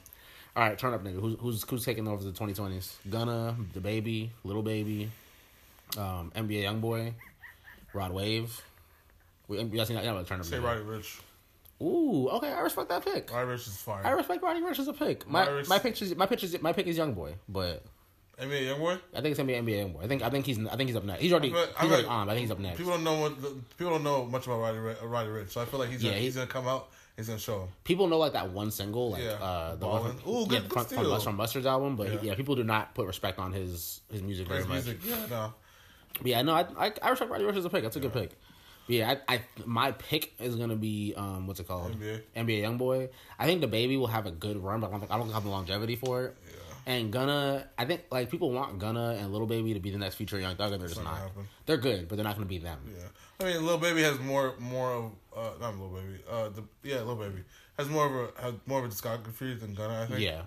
All 0.60 0.65
right, 0.68 0.77
turn 0.77 0.94
up 0.94 1.02
nigga. 1.06 1.22
Who's 1.22 1.38
who's 1.40 1.64
who's 1.69 1.86
taking 1.86 2.06
over 2.06 2.22
the 2.22 2.31
2020s? 2.31 2.95
Gunna, 3.10 3.56
the 3.73 3.80
baby, 3.80 4.30
little 4.44 4.61
baby, 4.61 5.10
um, 5.98 6.34
NBA 6.36 6.64
YoungBoy, 6.64 7.14
Rod 7.94 8.11
Wave. 8.11 8.61
We, 9.48 9.57
you 9.60 9.64
guys 9.68 9.88
think 9.88 10.02
that 10.03 10.27
turn 10.27 10.41
up 10.41 10.45
Say. 10.45 10.60
Roddy 10.60 10.81
Ricch. 10.81 11.22
Ooh, 11.81 12.27
okay, 12.27 12.52
I 12.52 12.60
respect 12.60 12.90
that 12.90 13.06
pick. 13.06 13.31
Roddy 13.31 13.52
Ricch 13.52 13.68
is 13.69 13.77
fire. 13.77 14.06
I 14.06 14.10
respect 14.10 14.44
Roddy 14.44 14.60
Ricch 14.60 14.80
as 14.80 14.90
a 14.90 14.94
pick. 14.94 15.26
My 15.30 15.48
Roddy 15.49 15.69
my 15.69 15.80
pick 15.80 16.02
is 16.02 16.14
my 16.18 16.26
pick 16.26 16.44
is 16.44 16.61
my 16.61 16.73
pick 16.73 16.88
is 16.88 16.98
YoungBoy, 16.99 17.36
but 17.48 17.81
NBA 18.38 18.76
YoungBoy. 18.76 18.99
I 19.15 19.22
think 19.22 19.27
it's 19.27 19.38
gonna 19.38 19.48
be 19.48 19.53
NBA 19.53 19.94
YoungBoy. 19.94 20.03
I 20.03 20.07
think 20.10 20.23
I 20.23 20.30
think 20.30 20.45
he's 20.45 20.60
I 20.68 20.76
think 20.76 20.90
he's 20.90 20.98
up 20.98 21.06
next. 21.06 21.22
He's 21.22 21.31
already 21.31 21.52
I 21.52 21.53
feel- 21.53 21.61
I 21.61 21.64
he's 21.64 21.73
feel 21.80 21.88
already 21.90 22.03
like 22.03 22.11
on. 22.11 22.27
But 22.27 22.31
I 22.31 22.36
think 22.36 22.41
he's 22.41 22.52
up 22.52 22.60
next. 22.60 22.77
People 22.80 22.91
don't 22.91 23.06
know 23.06 23.22
what 23.22 23.77
people 23.77 23.94
don't 23.94 24.03
know 24.03 24.26
much 24.26 24.45
about 24.45 24.60
Roddy, 24.60 24.80
Ri- 24.80 24.95
Roddy 25.03 25.30
Ricch, 25.30 25.52
so 25.52 25.61
I 25.61 25.65
feel 25.65 25.80
like 25.80 25.90
he's 25.90 26.03
Yeah, 26.03 26.10
gonna, 26.10 26.19
he- 26.19 26.26
he's 26.26 26.36
gonna 26.36 26.48
come 26.48 26.68
out. 26.68 26.90
He's 27.20 27.28
gonna 27.28 27.38
show. 27.40 27.68
People 27.84 28.08
know 28.08 28.18
like 28.18 28.34
that 28.34 28.50
one 28.52 28.72
single, 28.72 29.12
like 29.12 29.22
Yeah, 29.24 29.32
uh, 29.34 29.72
the 29.76 29.78
Ballin'. 29.86 30.04
one 30.04 30.18
from, 30.18 30.30
Ooh, 30.32 30.40
yeah, 30.41 30.48
good- 30.48 30.58
from, 30.72 30.84
good 30.84 30.90
from, 30.96 31.04
steal. 31.06 31.20
From 31.20 31.36
Mustard's 31.36 31.66
album, 31.68 31.96
but 31.98 32.08
Yeah. 32.12 32.20
yeah. 32.24 32.36
people 32.36 32.56
do 32.56 32.64
not 32.64 32.96
put 32.96 33.06
respect 33.08 33.38
on 33.40 33.52
his 33.52 34.02
his 34.12 34.24
music 34.24 34.48
very 34.48 34.60
His 34.60 34.68
much. 34.68 34.86
yeah, 35.06 35.26
no. 35.30 35.54
But 36.18 36.26
yeah, 36.28 36.41
no, 36.41 36.54
I, 36.54 36.66
I 36.88 36.94
I 37.04 37.10
respect 37.10 37.30
Roddy 37.30 37.44
Ricch 37.44 37.58
as 37.58 37.66
a 37.66 37.70
pick. 37.70 37.84
That's 37.84 37.96
a 37.98 38.00
good 38.00 38.14
pick. 38.14 38.30
But 38.88 38.96
yeah, 38.96 39.16
I, 39.28 39.36
I 39.36 39.41
my 39.66 39.91
pick 39.91 40.34
is 40.40 40.56
gonna 40.56 40.76
be 40.78 41.14
um 41.18 41.46
what's 41.46 41.60
it 41.60 41.68
called 41.68 41.91
NBA. 42.00 42.22
NBA 42.36 42.62
YoungBoy. 42.64 43.10
I 43.38 43.46
think 43.46 43.62
the 43.62 43.68
baby 43.68 43.98
will 43.98 44.08
have 44.08 44.26
a 44.26 44.32
good 44.32 44.58
run, 44.58 44.80
but 44.80 44.88
I 44.88 44.91
don't 44.91 45.00
think 45.02 45.12
I 45.12 45.18
don't 45.18 45.32
have 45.32 45.44
the 45.44 45.50
longevity 45.50 45.96
for 45.98 46.26
it. 46.26 46.38
And 46.88 47.12
Gunna, 47.12 47.68
I 47.78 47.86
think 47.86 48.06
like 48.10 48.32
people 48.32 48.50
want 48.52 48.80
Gunna 48.80 49.18
and 49.20 49.32
Little 49.32 49.46
Baby 49.46 49.76
to 49.76 49.80
be 49.80 49.91
the 49.91 50.00
next 50.00 50.16
future 50.16 50.40
Young 50.40 50.56
Thug, 50.56 50.72
and 50.72 50.82
they're 50.82 50.88
just 50.90 51.04
not 51.04 51.18
happen. 51.18 51.48
They're 51.68 51.78
good, 51.78 52.08
but 52.08 52.16
they're 52.16 52.24
not 52.24 52.36
going 52.36 52.48
to 52.48 52.50
be 52.50 52.58
them. 52.58 52.80
Yeah, 52.98 53.04
I 53.41 53.45
mean, 53.45 53.61
little 53.64 53.78
Baby 53.80 54.02
has 54.03 54.20
more, 54.20 54.53
more 54.60 54.91
of, 54.91 55.11
uh, 55.36 55.52
not 55.61 55.78
Lil 55.78 55.90
Baby, 55.90 56.20
uh, 56.30 56.49
the 56.49 56.64
yeah, 56.84 57.02
Lil 57.02 57.16
Baby 57.16 57.44
has 57.78 57.88
more 57.88 58.06
of 58.06 58.14
a 58.38 58.41
has 58.41 58.53
more 58.66 58.80
of 58.80 58.86
a 58.86 58.88
discography 58.90 59.57
than 59.60 59.74
Gunna, 59.74 60.02
I 60.02 60.06
think. 60.07 60.20
Yeah. 60.22 60.41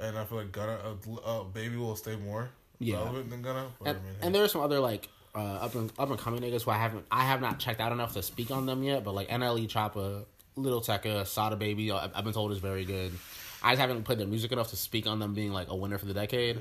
and 0.00 0.16
I 0.18 0.24
feel 0.24 0.38
like 0.38 0.52
Gunna, 0.52 0.78
uh, 0.84 1.14
uh, 1.24 1.44
Baby 1.44 1.76
will 1.76 1.96
stay 1.96 2.16
more 2.16 2.50
Yeah. 2.78 2.96
relevant 2.98 3.30
than 3.30 3.40
Gunna. 3.42 3.68
And, 3.84 3.88
I 3.88 3.92
mean, 4.00 4.14
and 4.20 4.34
there's 4.34 4.52
some 4.52 4.60
other 4.60 4.78
like 4.78 5.08
uh, 5.34 5.38
up 5.38 5.74
and 5.74 5.90
up 5.98 6.10
and 6.10 6.18
coming 6.18 6.40
niggas 6.42 6.62
who 6.64 6.70
I 6.70 6.76
haven't 6.76 7.06
I 7.10 7.24
have 7.24 7.40
not 7.40 7.58
checked 7.58 7.80
out 7.80 7.92
enough 7.92 8.12
to 8.14 8.22
speak 8.22 8.50
on 8.50 8.66
them 8.66 8.82
yet. 8.82 9.04
But 9.04 9.14
like 9.14 9.28
NLE 9.28 9.66
Choppa, 9.68 10.24
Little 10.56 10.80
Tecca, 10.82 11.26
Sada 11.26 11.56
Baby, 11.56 11.90
I- 11.92 12.10
I've 12.14 12.24
been 12.24 12.32
told 12.34 12.52
is 12.52 12.58
very 12.58 12.84
good. 12.84 13.12
I 13.62 13.72
just 13.72 13.80
haven't 13.80 14.02
played 14.04 14.18
their 14.18 14.26
music 14.26 14.52
enough 14.52 14.68
to 14.70 14.76
speak 14.76 15.06
on 15.06 15.18
them 15.18 15.32
being 15.34 15.52
like 15.52 15.68
a 15.70 15.74
winner 15.76 15.96
for 15.98 16.06
the 16.06 16.14
decade. 16.14 16.60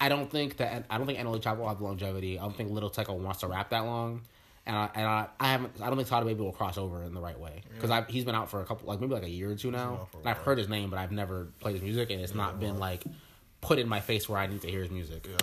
I 0.00 0.08
don't 0.08 0.28
think 0.30 0.56
that 0.56 0.84
I 0.90 0.98
don't 0.98 1.06
think 1.06 1.18
NLE 1.20 1.40
Choppa 1.40 1.58
will 1.58 1.68
have 1.68 1.80
longevity. 1.80 2.38
I 2.38 2.42
don't 2.42 2.56
think 2.56 2.70
Little 2.72 2.90
Tecca 2.90 3.16
wants 3.16 3.40
to 3.40 3.46
rap 3.46 3.70
that 3.70 3.84
long. 3.84 4.22
And 4.66 4.74
I, 4.74 4.90
and 4.94 5.06
I, 5.06 5.26
I 5.38 5.48
haven't 5.52 5.72
I 5.82 5.88
don't 5.88 5.96
think 5.96 6.08
Sada 6.08 6.24
Baby 6.24 6.40
will 6.40 6.52
cross 6.52 6.78
over 6.78 7.02
in 7.02 7.12
the 7.12 7.20
right 7.20 7.38
way 7.38 7.60
because 7.78 8.04
he's 8.08 8.24
been 8.24 8.34
out 8.34 8.50
for 8.50 8.60
a 8.62 8.64
couple 8.64 8.88
like 8.88 8.98
maybe 9.00 9.12
like 9.12 9.22
a 9.24 9.28
year 9.28 9.50
or 9.50 9.54
two 9.56 9.70
now. 9.70 9.92
out 10.00 10.10
for 10.10 10.16
a 10.16 10.20
And 10.20 10.28
I've 10.30 10.38
heard 10.38 10.56
his 10.56 10.68
name, 10.70 10.88
but 10.88 10.98
I've 10.98 11.12
never 11.12 11.48
played 11.60 11.74
his 11.74 11.82
music, 11.82 12.10
and 12.10 12.20
it's 12.20 12.34
not 12.34 12.58
been 12.58 12.78
like 12.78 13.04
put 13.60 13.78
in 13.78 13.88
my 13.88 14.00
face 14.00 14.26
where 14.28 14.38
I 14.38 14.46
need 14.46 14.62
to 14.62 14.70
hear 14.70 14.80
his 14.82 14.90
music. 14.90 15.26
yeah, 15.30 15.36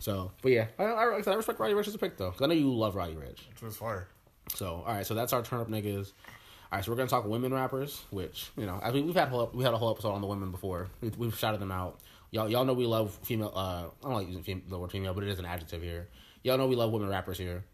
So, 0.00 0.32
but 0.42 0.52
yeah, 0.52 0.66
I, 0.78 0.84
I, 0.84 1.04
I 1.04 1.34
respect 1.34 1.58
Roddy 1.60 1.72
Ricch 1.74 1.88
as 1.88 1.94
a 1.94 1.98
pick 1.98 2.16
though, 2.18 2.30
because 2.30 2.42
I 2.42 2.46
know 2.46 2.54
you 2.54 2.70
love 2.74 2.94
Roddy 2.94 3.14
Ricch. 3.14 3.40
it's 3.62 3.76
fire. 3.76 4.06
So, 4.54 4.82
all 4.86 4.94
right, 4.94 5.06
so 5.06 5.14
that's 5.14 5.32
our 5.32 5.42
turn 5.42 5.60
up 5.60 5.68
niggas. 5.68 6.12
All 6.70 6.76
right, 6.76 6.84
so 6.84 6.90
we're 6.92 6.96
gonna 6.98 7.08
talk 7.08 7.24
women 7.26 7.54
rappers, 7.54 8.02
which 8.10 8.50
you 8.58 8.66
know, 8.66 8.78
I 8.82 8.90
mean, 8.90 9.06
we've 9.06 9.14
had 9.14 9.28
whole, 9.28 9.50
we 9.54 9.64
had 9.64 9.72
a 9.72 9.78
whole 9.78 9.90
episode 9.90 10.10
on 10.12 10.20
the 10.20 10.26
women 10.26 10.50
before. 10.50 10.88
We've, 11.00 11.16
we've 11.16 11.38
shouted 11.38 11.60
them 11.60 11.72
out. 11.72 12.00
Y'all, 12.30 12.50
y'all 12.50 12.66
know 12.66 12.74
we 12.74 12.84
love 12.84 13.18
female. 13.22 13.50
Uh, 13.54 13.84
I 13.86 13.88
don't 14.02 14.12
like 14.12 14.26
using 14.26 14.42
fem- 14.42 14.62
the 14.68 14.78
word 14.78 14.90
female, 14.92 15.14
but 15.14 15.24
it 15.24 15.30
is 15.30 15.38
an 15.38 15.46
adjective 15.46 15.82
here. 15.82 16.08
Y'all 16.42 16.58
know 16.58 16.66
we 16.66 16.76
love 16.76 16.90
women 16.92 17.08
rappers 17.08 17.38
here. 17.38 17.64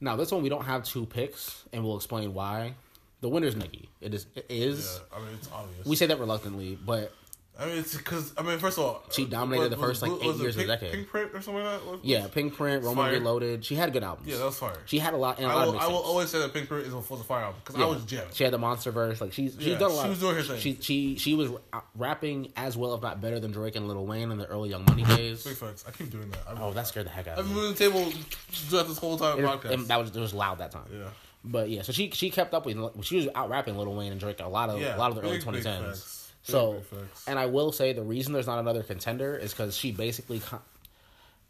Now, 0.00 0.16
this 0.16 0.30
one 0.30 0.42
we 0.42 0.48
don't 0.48 0.64
have 0.64 0.84
two 0.84 1.06
picks, 1.06 1.64
and 1.72 1.84
we'll 1.84 1.96
explain 1.96 2.34
why. 2.34 2.74
The 3.20 3.28
winner's 3.28 3.56
Nicki. 3.56 3.88
It 4.00 4.12
is. 4.12 4.26
It 4.34 4.46
is. 4.50 5.00
Yeah, 5.10 5.18
I 5.18 5.20
mean, 5.24 5.34
it's 5.34 5.48
obvious. 5.50 5.86
We 5.86 5.96
say 5.96 6.06
that 6.06 6.18
reluctantly, 6.20 6.78
but 6.84 7.12
I 7.56 7.66
mean, 7.66 7.78
it's 7.78 7.96
because 7.96 8.32
I 8.36 8.42
mean, 8.42 8.58
first 8.58 8.78
of 8.78 8.84
all, 8.84 9.02
She 9.12 9.24
uh, 9.24 9.28
dominated 9.28 9.68
the 9.68 9.76
first, 9.76 10.02
like, 10.02 10.10
eight 10.10 10.26
was 10.26 10.40
years 10.40 10.56
of 10.56 10.62
the 10.62 10.66
decade. 10.66 10.90
Pink 10.92 11.06
print 11.08 11.30
or 11.34 11.40
something 11.40 11.62
like 11.62 11.80
that. 11.80 11.86
What- 11.88 12.04
yeah, 12.04 12.26
Pink 12.26 12.56
Print, 12.56 12.82
Roman 12.82 13.04
Fire. 13.04 13.12
Reloaded. 13.12 13.64
She 13.64 13.76
had 13.76 13.92
good 13.92 14.02
albums. 14.02 14.26
yeah, 14.28 14.38
that 14.38 14.44
was 14.46 14.58
fire. 14.58 14.76
She 14.86 14.98
had 14.98 15.14
a 15.14 15.16
lot. 15.16 15.38
And 15.38 15.46
a 15.46 15.50
I 15.50 15.54
lot 15.54 15.66
will, 15.68 15.78
I 15.78 15.86
will 15.86 15.94
always 15.98 16.30
say 16.30 16.40
that 16.40 16.52
Pink 16.52 16.66
print 16.68 16.84
is 16.86 16.92
a, 16.92 16.96
was 16.96 17.10
a 17.12 17.16
fire 17.22 17.44
album 17.44 17.60
because 17.64 17.78
Yeah. 17.78 17.86
I 17.86 17.88
was 17.88 18.04
jamming. 18.06 18.28
She 18.32 18.42
had 18.42 18.52
the 18.52 18.58
monster 18.58 18.90
verse. 18.90 19.20
Like 19.20 19.32
she's 19.32 19.54
she's 19.56 19.66
Yeah, 19.68 19.78
done 19.78 19.92
a 19.92 19.94
lot. 19.94 20.02
she 20.02 20.08
was 20.10 20.18
doing 20.18 20.34
her 20.34 20.42
thing. 20.42 20.58
She 20.58 20.78
she 20.80 21.16
she 21.16 21.34
was 21.36 21.50
rapping 21.94 22.52
as 22.56 22.76
well, 22.76 22.94
if 22.94 23.02
not 23.02 23.20
better, 23.20 23.38
than 23.38 23.52
Drake 23.52 23.76
and 23.76 23.86
Lil 23.86 24.04
Wayne 24.04 24.32
in 24.32 24.38
the 24.38 24.46
early 24.46 24.70
Young 24.70 24.84
Money 24.86 25.04
days. 25.04 25.44
Big 25.44 25.56
facts. 25.56 25.84
I 25.86 25.92
keep 25.92 26.10
doing 26.10 26.30
that. 26.30 26.40
I, 26.48 26.60
Oh, 26.60 26.72
that 26.72 26.86
scared 26.88 27.06
the 27.06 27.10
heck 27.10 27.28
out 27.28 27.38
I've 27.38 27.44
of 27.44 27.46
been 27.46 27.54
me. 27.54 27.60
moving 27.62 27.74
the 27.74 27.78
table 27.78 28.12
throughout 28.50 28.88
this 28.88 28.98
whole 28.98 29.16
time 29.18 29.38
It- 29.38 29.44
podcast. 29.46 29.70
and 29.70 29.86
that 29.88 30.00
was 30.00 30.10
it 30.16 30.20
was 30.20 30.34
loud 30.34 30.58
that 30.58 30.72
time. 30.72 30.86
yeah, 30.92 31.04
But 31.44 31.68
yeah, 31.70 31.82
so 31.82 31.92
she 31.92 32.10
she 32.10 32.30
kept 32.30 32.52
up 32.52 32.66
with 32.66 32.76
she 33.04 33.16
was 33.16 33.28
out 33.34 33.48
rapping 33.48 33.76
Lil 33.78 33.94
Wayne 33.94 34.10
and 34.12 34.20
Drake 34.20 34.40
a 34.40 34.48
lot 34.48 34.70
of 34.70 34.80
yeah. 34.80 34.96
a 34.96 34.98
lot 34.98 35.10
of 35.10 35.16
the 35.16 35.22
early 35.22 35.38
big, 35.38 35.46
big 35.52 35.62
2010s. 35.64 35.84
facts. 35.86 36.23
So, 36.44 36.82
and 37.26 37.38
I 37.38 37.46
will 37.46 37.72
say 37.72 37.94
the 37.94 38.02
reason 38.02 38.32
there's 38.32 38.46
not 38.46 38.58
another 38.58 38.82
contender 38.82 39.36
is 39.36 39.52
because 39.52 39.76
she 39.76 39.92
basically. 39.92 40.40
Con- 40.40 40.60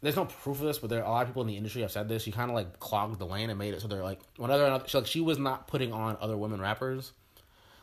there's 0.01 0.15
no 0.15 0.25
proof 0.25 0.59
of 0.59 0.65
this, 0.65 0.77
but 0.77 0.89
there 0.89 0.99
are 1.03 1.05
a 1.05 1.09
lot 1.09 1.21
of 1.23 1.29
people 1.29 1.41
in 1.41 1.47
the 1.47 1.57
industry 1.57 1.81
have 1.81 1.91
said 1.91 2.07
this. 2.07 2.23
She 2.23 2.31
kind 2.31 2.49
of 2.49 2.55
like 2.55 2.79
clogged 2.79 3.19
the 3.19 3.25
lane 3.25 3.49
and 3.49 3.57
made 3.57 3.73
it 3.73 3.81
so 3.81 3.87
they're 3.87 4.03
like 4.03 4.19
whenever 4.37 4.81
she, 4.87 4.97
like 4.97 5.07
she 5.07 5.19
was 5.19 5.37
not 5.39 5.67
putting 5.67 5.91
on 5.91 6.17
other 6.21 6.37
women 6.37 6.61
rappers, 6.61 7.11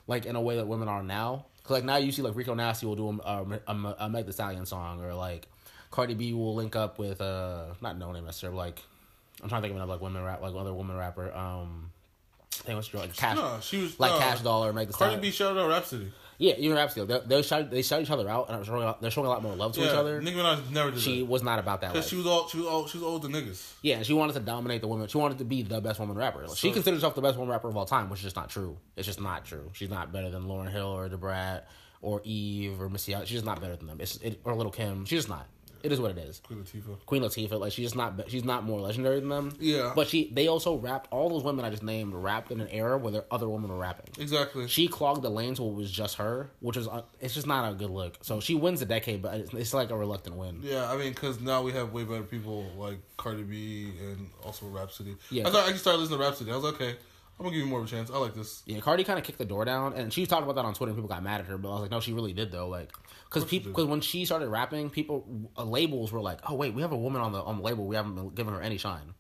like 0.07 0.25
in 0.25 0.37
a 0.37 0.41
way 0.41 0.57
that 0.57 0.67
women 0.67 0.89
are 0.89 1.03
now. 1.03 1.47
Cause 1.65 1.73
like 1.73 1.85
now 1.85 1.97
you 1.97 2.13
see 2.13 2.23
like 2.23 2.35
Rico 2.35 2.55
Nasty 2.55 2.87
will 2.87 2.97
do 2.97 3.21
a, 3.25 3.29
a, 3.29 3.61
a, 3.67 3.97
a 4.01 4.09
Meg 4.09 4.27
Thee 4.27 4.33
Stallion 4.33 4.67
song 4.67 5.03
or 5.03 5.15
like 5.15 5.49
Cardi 5.91 6.15
B 6.15 6.33
will 6.33 6.55
link 6.55 6.77
up 6.77 6.99
with 6.99 7.21
uh 7.21 7.75
not 7.81 7.99
no 7.99 8.11
name 8.13 8.25
necessarily 8.25 8.59
like 8.59 8.81
I'm 9.43 9.49
trying 9.49 9.63
to 9.63 9.69
think 9.69 9.73
of 9.73 9.77
another 9.77 9.93
like 9.93 10.01
women 10.01 10.23
rap 10.25 10.41
like 10.43 10.55
other 10.55 10.73
woman 10.73 10.97
rapper 10.97 11.33
um. 11.35 11.91
I 12.61 12.65
think 12.65 12.77
what's 12.77 12.89
her 12.89 12.99
like 12.99 13.17
Cash, 13.17 13.37
no, 13.37 13.59
she 13.61 13.81
was 13.81 13.99
like 13.99 14.13
no, 14.13 14.19
Cash 14.19 14.43
Dollar, 14.43 14.71
or 14.71 14.73
Meg 14.73 14.89
Thee 14.89 14.93
Cardi 14.93 15.15
Stallion. 15.15 15.21
B 15.21 15.31
shouted 15.31 15.61
out 15.61 15.69
Rapsody. 15.69 16.13
Yeah, 16.39 16.55
even 16.59 16.77
Rapsody. 16.77 17.07
They, 17.07 17.21
they 17.27 17.43
shout 17.43 17.71
they 17.71 17.83
shout 17.83 18.03
each 18.03 18.11
other 18.11 18.29
out, 18.29 18.49
and 18.49 18.59
they're 18.59 18.65
showing, 18.65 18.83
a 18.83 18.87
lot- 18.87 19.01
they're 19.01 19.11
showing 19.11 19.27
a 19.27 19.31
lot 19.31 19.43
more 19.43 19.55
love 19.55 19.73
to 19.75 19.81
Yeah, 19.81 19.87
each 19.87 19.93
other. 19.93 20.21
Nicki 20.21 20.37
Minaj 20.37 20.71
never 20.71 20.91
did 20.91 21.01
She 21.01 21.21
that. 21.21 21.27
was 21.27 21.43
not 21.43 21.59
about 21.59 21.81
that. 21.83 21.93
Because 21.93 22.05
Life. 22.07 22.11
she 22.11 22.17
was 22.17 22.27
all 22.27 22.49
she 22.49 22.59
was 22.59 22.67
all 22.67 22.87
she 22.87 22.99
was 22.99 23.05
older 23.07 23.29
niggas. 23.29 23.73
yeah, 23.83 23.97
and 23.97 24.07
she 24.07 24.13
wanted 24.13 24.33
to 24.33 24.41
dominate 24.41 24.81
the 24.81 24.89
women. 24.89 25.07
She 25.09 25.19
wanted 25.19 25.39
to 25.39 25.45
be 25.45 25.63
the 25.63 25.81
best 25.81 26.01
woman 26.01 26.17
rapper. 26.17 26.47
Like, 26.47 26.57
she 26.57 26.69
So- 26.69 26.75
considers 26.75 26.99
herself 27.01 27.15
the 27.15 27.23
best 27.23 27.37
woman 27.37 27.53
rapper 27.53 27.69
of 27.69 27.77
all 27.77 27.87
time, 27.87 28.09
which 28.11 28.21
is 28.21 28.25
just 28.25 28.37
not 28.37 28.49
true. 28.51 28.77
It's 28.97 29.07
just 29.07 29.21
not 29.21 29.45
true. 29.45 29.71
She's 29.75 29.91
not 29.91 30.13
better 30.13 30.31
than 30.31 30.45
Lauryn 30.45 30.71
Hill 30.73 30.87
or 30.89 31.09
Debrat 31.09 31.63
or 32.01 32.21
Eve 32.25 32.81
or 32.81 32.89
Missy. 32.89 33.13
She's 33.21 33.29
just 33.29 33.45
not 33.45 33.61
better 33.61 33.77
than 33.77 33.87
them. 33.87 33.99
It's 34.01 34.17
it, 34.17 34.41
or 34.45 34.55
Little 34.55 34.73
Kim. 34.73 35.05
She's 35.05 35.19
just 35.19 35.29
not. 35.29 35.47
It 35.83 35.93
is 35.93 36.01
what 36.01 36.11
it 36.11 36.19
is. 36.19 36.41
Queen 36.47 36.63
Latifah. 36.63 37.07
Queen 37.07 37.23
Latifah, 37.23 37.59
like 37.59 37.73
she's 37.73 37.87
just 37.87 37.97
not. 37.97 38.21
She's 38.29 38.45
not 38.45 38.65
more 38.65 38.81
legendary 38.81 39.21
than 39.21 39.29
them. 39.29 39.55
Yeah. 39.59 39.93
But 39.95 40.09
she, 40.09 40.31
they 40.33 40.49
also 40.49 40.77
rapped. 40.77 41.09
All 41.11 41.29
those 41.29 41.43
women 41.43 41.65
I 41.65 41.71
just 41.71 41.83
named 41.83 42.15
rapped 42.15 42.51
in 42.51 42.61
an 42.61 42.69
era 42.69 42.99
where 42.99 43.13
there 43.13 43.25
other 43.31 43.49
women 43.49 43.71
were 43.71 43.79
rapping. 43.79 44.11
Exactly. 44.23 44.69
She 44.69 44.89
clogged 44.89 45.23
the 45.23 45.31
lanes 45.31 45.59
so 45.59 45.69
it 45.69 45.75
was 45.75 45.91
just 45.91 46.17
her, 46.17 46.51
which 46.61 46.77
is 46.77 46.89
uh, 46.89 47.03
it's 47.21 47.35
just 47.35 47.47
not 47.47 47.71
a 47.71 47.75
good 47.75 47.91
look. 47.91 48.19
So 48.23 48.41
she 48.41 48.55
wins 48.55 48.81
the 48.81 48.87
decade, 48.87 49.23
but 49.23 49.35
it's, 49.35 49.55
it's 49.55 49.75
like 49.75 49.91
a 49.91 49.97
reluctant 49.97 50.37
win. 50.37 50.61
Yeah, 50.63 50.91
I 50.91 50.97
mean, 50.97 51.13
because 51.13 51.41
now 51.41 51.63
we 51.63 51.73
have 51.73 51.93
way 51.93 52.05
better 52.05 52.23
people 52.23 52.67
like 52.77 52.99
Cardi 53.17 53.43
B 53.43 53.93
and 54.01 54.31
also 54.45 54.67
Rapsody. 54.67 55.17
Yeah. 55.31 55.47
I 55.47 55.51
thought 55.51 55.65
I 55.65 55.67
actually 55.67 55.79
started 55.79 55.99
listening 56.01 56.19
to 56.19 56.25
Rapsody. 56.25 56.51
I 56.51 56.55
was 56.55 56.65
like, 56.65 56.75
okay, 56.75 56.97
I'm 57.39 57.45
gonna 57.47 57.57
give 57.57 57.65
you 57.65 57.71
more 57.71 57.81
of 57.81 57.87
a 57.87 57.89
chance. 57.89 58.11
I 58.11 58.19
like 58.19 58.35
this. 58.35 58.63
Yeah, 58.67 58.81
Cardi 58.81 59.05
kind 59.05 59.19
of 59.19 59.25
kicked 59.25 59.39
the 59.39 59.45
door 59.45 59.65
down, 59.65 59.95
and 59.95 60.13
she 60.13 60.27
talked 60.27 60.45
about 60.45 60.57
that 60.57 60.65
on 60.65 60.75
Twitter. 60.75 60.91
and 60.91 60.97
People 60.97 61.09
got 61.09 61.23
mad 61.23 61.41
at 61.41 61.47
her, 61.47 61.59
but 61.59 61.71
I 61.71 61.73
was 61.73 61.81
like, 61.83 61.91
no, 61.91 62.01
she 62.01 62.13
really 62.13 62.33
did 62.33 62.53
though. 62.53 62.69
Like, 62.69 62.91
because 63.33 63.49
people, 63.49 63.71
because 63.71 63.87
when 63.87 64.01
she 64.01 64.25
started 64.25 64.49
rapping, 64.49 64.91
people 64.91 65.25
uh, 65.57 65.65
labels 65.65 66.13
were 66.13 66.21
like, 66.21 66.39
oh 66.51 66.55
wait, 66.55 66.75
we 66.75 66.83
have 66.83 66.93
a 66.93 66.97
woman 66.97 67.23
on 67.23 67.33
the 67.33 67.41
on 67.43 67.57
the 67.59 67.63
label. 67.63 67.87
We 67.87 67.97
haven't 67.97 68.15
been 68.15 68.29
giving 68.31 68.53
her 68.53 68.61
any 68.61 68.79
shine. 68.79 69.15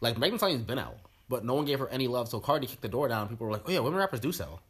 Like 0.00 0.18
Megan 0.18 0.34
Thee 0.34 0.38
Stallion's 0.38 0.62
been 0.62 0.78
out, 0.78 0.96
but 1.28 1.44
no 1.44 1.54
one 1.54 1.64
gave 1.64 1.78
her 1.78 1.88
any 1.88 2.08
love. 2.08 2.28
So 2.28 2.40
Cardi 2.40 2.66
kicked 2.66 2.82
the 2.82 2.88
door 2.88 3.08
down. 3.08 3.28
People 3.28 3.46
were 3.46 3.52
like, 3.52 3.62
oh 3.66 3.70
yeah, 3.70 3.80
women 3.80 3.98
rappers 3.98 4.20
do 4.20 4.32
sell, 4.32 4.60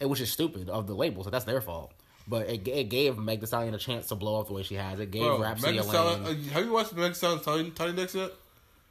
it 0.00 0.06
which 0.08 0.20
is 0.20 0.30
stupid 0.30 0.68
of 0.70 0.86
the 0.86 0.94
labels. 0.94 1.26
So 1.26 1.30
that's 1.30 1.44
their 1.44 1.60
fault. 1.60 1.92
But 2.28 2.48
it, 2.48 2.66
it 2.68 2.84
gave 2.88 3.18
Meg 3.18 3.40
Thee 3.40 3.46
Stallion 3.46 3.74
a 3.74 3.78
chance 3.78 4.06
to 4.08 4.14
blow 4.14 4.40
up 4.40 4.46
the 4.46 4.52
way 4.52 4.62
she 4.62 4.76
has. 4.76 5.00
It 5.00 5.10
gave 5.10 5.22
Bro, 5.22 5.40
Rapsody 5.42 5.78
a 5.78 5.82
Stallion, 5.82 6.24
lane. 6.24 6.36
uh, 6.48 6.52
have 6.52 6.64
you 6.64 6.72
watched 6.72 6.92
Megan 6.94 7.10
Thee 7.10 7.14
Stallion 7.14 7.72
Tiny, 7.72 7.92
Desk 7.94 8.14
yet? 8.14 8.30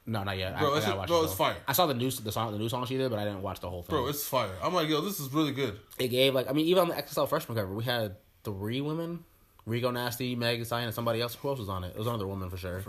No, 0.06 0.24
not 0.24 0.38
yet. 0.38 0.58
Bro, 0.60 0.68
I, 0.70 0.74
I 0.74 0.78
it's- 0.78 0.86
gotta 0.86 0.98
watch 1.00 1.08
bro, 1.08 1.22
it, 1.22 1.26
it's 1.26 1.34
fire. 1.36 1.56
I 1.68 1.74
saw 1.74 1.86
the 1.86 1.94
new 1.94 2.12
the 2.12 2.32
song 2.32 2.52
the 2.52 2.58
new 2.58 2.68
song 2.68 2.86
she 2.88 2.98
did, 2.98 3.10
but 3.10 3.20
I 3.20 3.24
didn't 3.24 3.42
watch 3.42 3.60
the 3.62 3.70
whole 3.70 3.84
thing. 3.84 3.96
Bro, 3.96 4.08
it's 4.08 4.24
fire. 4.28 4.50
I'm 4.62 4.74
like, 4.74 4.90
yo, 4.90 5.00
this 5.02 5.20
is 5.20 5.32
really 5.34 5.52
good. 5.54 5.80
it 5.98 6.10
gave 6.10 6.34
like 6.36 6.50
I 6.50 6.54
mean 6.54 6.66
even 6.66 6.82
on 6.82 6.88
the 6.90 6.96
XXL 6.96 7.30
freshman 7.30 7.58
cover 7.58 7.74
we 7.74 7.84
had 7.84 8.16
three 8.44 8.82
women, 8.82 9.24
Rico 9.66 9.92
Nasty, 9.92 10.36
Megan 10.36 10.66
Stallion, 10.66 10.88
and 10.88 10.96
somebody 10.96 11.22
else. 11.22 11.36
Who 11.36 11.50
else 11.50 11.60
was 11.60 11.70
on 11.70 11.84
it? 11.84 11.90
It 11.90 11.98
was 11.98 12.08
another 12.08 12.28
woman 12.28 12.50
for 12.50 12.58
sure. 12.58 12.84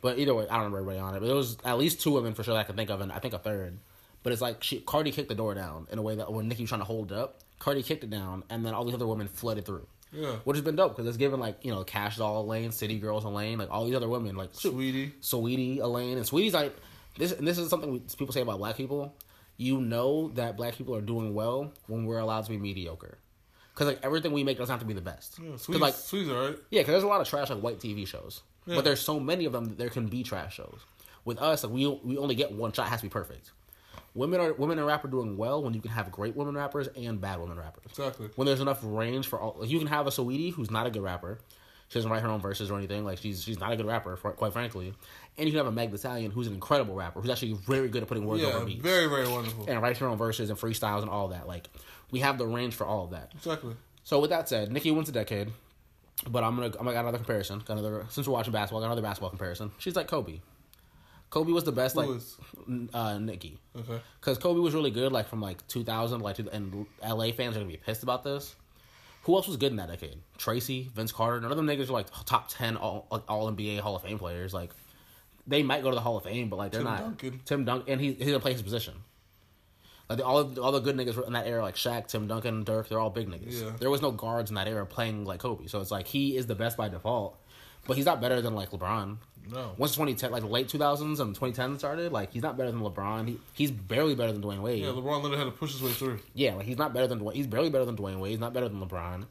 But 0.00 0.18
either 0.18 0.34
way, 0.34 0.44
I 0.48 0.54
don't 0.54 0.70
remember 0.72 0.78
everybody 0.78 0.98
on 0.98 1.14
it. 1.14 1.20
But 1.20 1.30
it 1.30 1.34
was 1.34 1.58
at 1.64 1.78
least 1.78 2.00
two 2.00 2.12
women 2.12 2.34
for 2.34 2.42
sure 2.42 2.54
that 2.54 2.60
I 2.60 2.64
can 2.64 2.76
think 2.76 2.90
of, 2.90 3.00
and 3.00 3.10
I 3.10 3.18
think 3.18 3.34
a 3.34 3.38
third. 3.38 3.78
But 4.22 4.32
it's 4.32 4.42
like 4.42 4.62
she 4.62 4.80
Cardi 4.80 5.12
kicked 5.12 5.28
the 5.28 5.34
door 5.34 5.54
down 5.54 5.86
in 5.90 5.98
a 5.98 6.02
way 6.02 6.16
that 6.16 6.32
when 6.32 6.48
Nicki 6.48 6.62
was 6.62 6.70
trying 6.70 6.80
to 6.80 6.84
hold 6.84 7.12
it 7.12 7.18
up, 7.18 7.38
Cardi 7.58 7.82
kicked 7.82 8.04
it 8.04 8.10
down, 8.10 8.44
and 8.50 8.64
then 8.64 8.74
all 8.74 8.84
these 8.84 8.94
other 8.94 9.06
women 9.06 9.28
flooded 9.28 9.64
through. 9.64 9.86
Yeah. 10.12 10.36
Which 10.44 10.56
has 10.56 10.64
been 10.64 10.76
dope 10.76 10.96
because 10.96 11.06
it's 11.06 11.18
given 11.18 11.38
like 11.38 11.64
you 11.64 11.70
know 11.70 11.84
Cash 11.84 12.16
Doll 12.16 12.42
a 12.42 12.44
lane, 12.44 12.72
City 12.72 12.98
Girls 12.98 13.24
a 13.24 13.28
lane, 13.28 13.58
like 13.58 13.70
all 13.70 13.84
these 13.84 13.94
other 13.94 14.08
women 14.08 14.36
like 14.36 14.50
shoot, 14.58 14.74
Saweetie. 14.74 15.12
Saweetie, 15.20 15.80
Elaine, 15.80 16.16
and 16.16 16.26
Saweetie's 16.26 16.54
like 16.54 16.74
this. 17.16 17.32
And 17.32 17.46
this 17.46 17.58
is 17.58 17.68
something 17.68 17.92
we, 17.92 17.98
people 18.00 18.32
say 18.32 18.40
about 18.40 18.58
black 18.58 18.76
people. 18.76 19.14
You 19.56 19.80
know 19.80 20.28
that 20.34 20.56
black 20.56 20.76
people 20.76 20.94
are 20.94 21.00
doing 21.00 21.34
well 21.34 21.72
when 21.88 22.06
we're 22.06 22.20
allowed 22.20 22.44
to 22.44 22.50
be 22.50 22.58
mediocre, 22.58 23.18
because 23.78 23.94
like 23.94 24.04
everything 24.04 24.32
we 24.32 24.42
make 24.42 24.58
doesn't 24.58 24.72
have 24.72 24.80
to 24.80 24.86
be 24.86 24.92
the 24.94 25.00
best. 25.00 25.38
Yeah, 25.40 25.50
Saweetie's, 25.52 26.28
like 26.28 26.56
yeah, 26.70 26.80
because 26.80 26.92
there's 26.94 27.02
a 27.04 27.06
lot 27.06 27.20
of 27.20 27.28
trash 27.28 27.48
like 27.50 27.60
white 27.60 27.78
TV 27.78 28.06
shows, 28.06 28.42
Yeah. 28.66 28.74
but 28.74 28.84
there's 28.84 29.00
so 29.00 29.20
many 29.20 29.44
of 29.44 29.52
them 29.52 29.66
that 29.66 29.78
there 29.78 29.88
can 29.88 30.08
be 30.08 30.22
trash 30.24 30.56
shows. 30.56 30.80
With 31.24 31.38
us, 31.40 31.62
like 31.62 31.72
we 31.72 31.86
we 32.02 32.18
only 32.18 32.34
get 32.34 32.50
one 32.52 32.72
shot. 32.72 32.86
It 32.86 32.90
has 32.90 33.00
to 33.00 33.06
be 33.06 33.10
perfect. 33.10 33.52
Women 34.14 34.40
are 34.40 34.52
women 34.54 34.78
in 34.80 34.84
rap 34.84 35.04
are 35.04 35.08
doing 35.08 35.36
well 35.36 35.62
when 35.62 35.74
you 35.74 35.80
can 35.80 35.90
have 35.92 36.10
great 36.10 36.34
women 36.34 36.56
rappers 36.56 36.88
and 36.96 37.20
bad 37.20 37.38
women 37.38 37.56
rappers 37.58 37.84
Exactly. 37.90 38.28
when 38.34 38.46
there's 38.46 38.60
enough 38.60 38.80
range 38.82 39.28
for 39.28 39.38
all. 39.38 39.56
Like 39.60 39.70
you 39.70 39.78
can 39.78 39.86
have 39.86 40.06
a 40.06 40.10
Saweetie 40.10 40.52
who's 40.52 40.70
not 40.70 40.86
a 40.86 40.90
good 40.90 41.02
rapper. 41.02 41.38
She 41.88 41.98
doesn't 41.98 42.10
write 42.10 42.22
her 42.22 42.28
own 42.28 42.40
verses 42.40 42.70
or 42.70 42.76
anything. 42.78 43.04
Like 43.04 43.18
she's 43.18 43.42
she's 43.42 43.60
not 43.60 43.72
a 43.72 43.76
good 43.76 43.86
rapper, 43.86 44.16
for, 44.16 44.32
quite 44.32 44.52
frankly. 44.52 44.92
And 45.36 45.46
you 45.46 45.52
can 45.52 45.58
have 45.58 45.66
a 45.66 45.72
Meg 45.72 45.90
Thee 45.90 45.96
Stallion 45.98 46.30
who's 46.30 46.46
an 46.46 46.54
incredible 46.54 46.94
rapper, 46.94 47.20
who's 47.20 47.30
actually 47.30 47.52
very 47.54 47.88
good 47.88 48.02
at 48.02 48.08
putting 48.08 48.26
words 48.26 48.42
Yeah, 48.42 48.48
over 48.50 48.64
beats 48.66 48.82
very, 48.82 49.06
very 49.06 49.28
wonderful. 49.28 49.66
and 49.68 49.80
writes 49.80 49.98
her 50.00 50.06
own 50.08 50.18
verses 50.18 50.50
and 50.50 50.58
freestyles 50.58 51.02
and 51.02 51.10
all 51.10 51.28
that. 51.28 51.46
Like 51.46 51.68
we 52.10 52.20
have 52.20 52.38
the 52.38 52.46
range 52.46 52.74
for 52.74 52.86
all 52.86 53.04
of 53.04 53.10
that. 53.10 53.32
Exactly. 53.34 53.74
So 54.04 54.20
with 54.20 54.30
that 54.30 54.48
said, 54.48 54.72
Nicki 54.72 54.90
wins 54.90 55.08
a 55.08 55.12
decade. 55.12 55.50
But 56.28 56.42
I'm 56.42 56.56
gonna 56.56 56.66
I'm 56.66 56.72
gonna 56.84 56.92
got 56.94 57.00
another 57.02 57.18
comparison. 57.18 57.60
Got 57.60 57.78
another 57.78 58.04
since 58.08 58.26
we're 58.26 58.32
watching 58.34 58.52
basketball, 58.52 58.80
I 58.80 58.86
got 58.86 58.92
another 58.92 59.02
basketball 59.02 59.30
comparison. 59.30 59.70
She's 59.78 59.94
like 59.94 60.08
Kobe. 60.08 60.40
Kobe 61.30 61.52
was 61.52 61.62
the 61.64 61.72
best, 61.72 61.94
Who 61.94 62.00
like 62.00 62.16
is? 62.16 62.36
uh, 62.94 63.18
Nicki 63.18 63.58
Okay. 63.78 64.00
because 64.20 64.38
Kobe 64.38 64.58
was 64.60 64.74
really 64.74 64.90
good, 64.90 65.12
like 65.12 65.28
from 65.28 65.40
like 65.42 65.64
2000, 65.68 66.20
like 66.20 66.38
and 66.38 66.86
LA 67.06 67.32
fans 67.32 67.54
are 67.54 67.60
gonna 67.60 67.70
be 67.70 67.76
pissed 67.76 68.02
about 68.02 68.24
this. 68.24 68.56
Who 69.24 69.34
else 69.36 69.46
was 69.46 69.58
good 69.58 69.70
in 69.70 69.76
that 69.76 69.90
decade? 69.90 70.16
Tracy, 70.38 70.90
Vince 70.94 71.12
Carter, 71.12 71.40
none 71.40 71.50
of 71.52 71.56
them 71.56 71.66
niggas 71.66 71.88
are 71.90 71.92
like 71.92 72.06
top 72.24 72.48
ten 72.48 72.76
all 72.76 73.06
like, 73.12 73.22
all 73.28 73.48
NBA 73.52 73.78
Hall 73.80 73.94
of 73.94 74.02
Fame 74.02 74.18
players. 74.18 74.52
Like 74.54 74.70
they 75.46 75.62
might 75.62 75.82
go 75.82 75.90
to 75.90 75.94
the 75.94 76.00
Hall 76.00 76.16
of 76.16 76.24
Fame, 76.24 76.48
but 76.48 76.56
like 76.56 76.72
they're 76.72 76.80
Tim 76.80 76.90
not. 76.90 76.98
Duncan. 77.00 77.40
Tim 77.44 77.64
Duncan, 77.64 77.92
and 77.92 78.00
he 78.00 78.14
he's 78.14 78.26
gonna 78.26 78.40
play 78.40 78.54
his 78.54 78.62
position. 78.62 78.94
Like 80.08 80.24
all 80.24 80.38
of, 80.38 80.58
all 80.58 80.72
the 80.72 80.80
good 80.80 80.96
niggas 80.96 81.16
were 81.16 81.26
in 81.26 81.34
that 81.34 81.46
era, 81.46 81.62
like 81.62 81.74
Shaq, 81.76 82.06
Tim 82.06 82.26
Duncan, 82.26 82.64
Dirk, 82.64 82.88
they're 82.88 82.98
all 82.98 83.10
big 83.10 83.28
niggas. 83.28 83.62
Yeah. 83.62 83.70
There 83.78 83.90
was 83.90 84.00
no 84.00 84.10
guards 84.10 84.50
in 84.50 84.54
that 84.56 84.66
era 84.66 84.86
playing 84.86 85.24
like 85.24 85.40
Kobe, 85.40 85.66
so 85.66 85.80
it's 85.80 85.90
like 85.90 86.06
he 86.06 86.36
is 86.36 86.46
the 86.46 86.54
best 86.54 86.76
by 86.78 86.88
default, 86.88 87.38
but 87.86 87.96
he's 87.96 88.06
not 88.06 88.20
better 88.20 88.40
than 88.40 88.54
like 88.54 88.70
LeBron. 88.70 89.18
No. 89.50 89.72
Once 89.76 89.92
2010, 89.92 90.30
like 90.30 90.42
the 90.42 90.48
late 90.48 90.68
2000s 90.68 91.20
and 91.20 91.34
2010 91.34 91.78
started, 91.78 92.12
like 92.12 92.32
he's 92.32 92.42
not 92.42 92.56
better 92.56 92.70
than 92.70 92.80
LeBron. 92.80 93.28
He, 93.28 93.38
he's 93.54 93.70
barely 93.70 94.14
better 94.14 94.32
than 94.32 94.42
Dwyane 94.42 94.60
Wade. 94.60 94.82
Yeah, 94.82 94.88
LeBron 94.88 95.22
literally 95.22 95.38
had 95.38 95.44
to 95.44 95.50
push 95.50 95.72
his 95.72 95.82
way 95.82 95.92
through. 95.92 96.20
Yeah, 96.34 96.54
like 96.54 96.66
he's 96.66 96.78
not 96.78 96.94
better 96.94 97.06
than 97.06 97.20
Dwyane. 97.20 97.34
He's 97.34 97.46
barely 97.46 97.70
better 97.70 97.84
than 97.84 97.96
Dwyane 97.96 98.18
Wade. 98.18 98.30
He's 98.30 98.40
not 98.40 98.52
better 98.52 98.68
than 98.68 98.80
LeBron. 98.80 99.26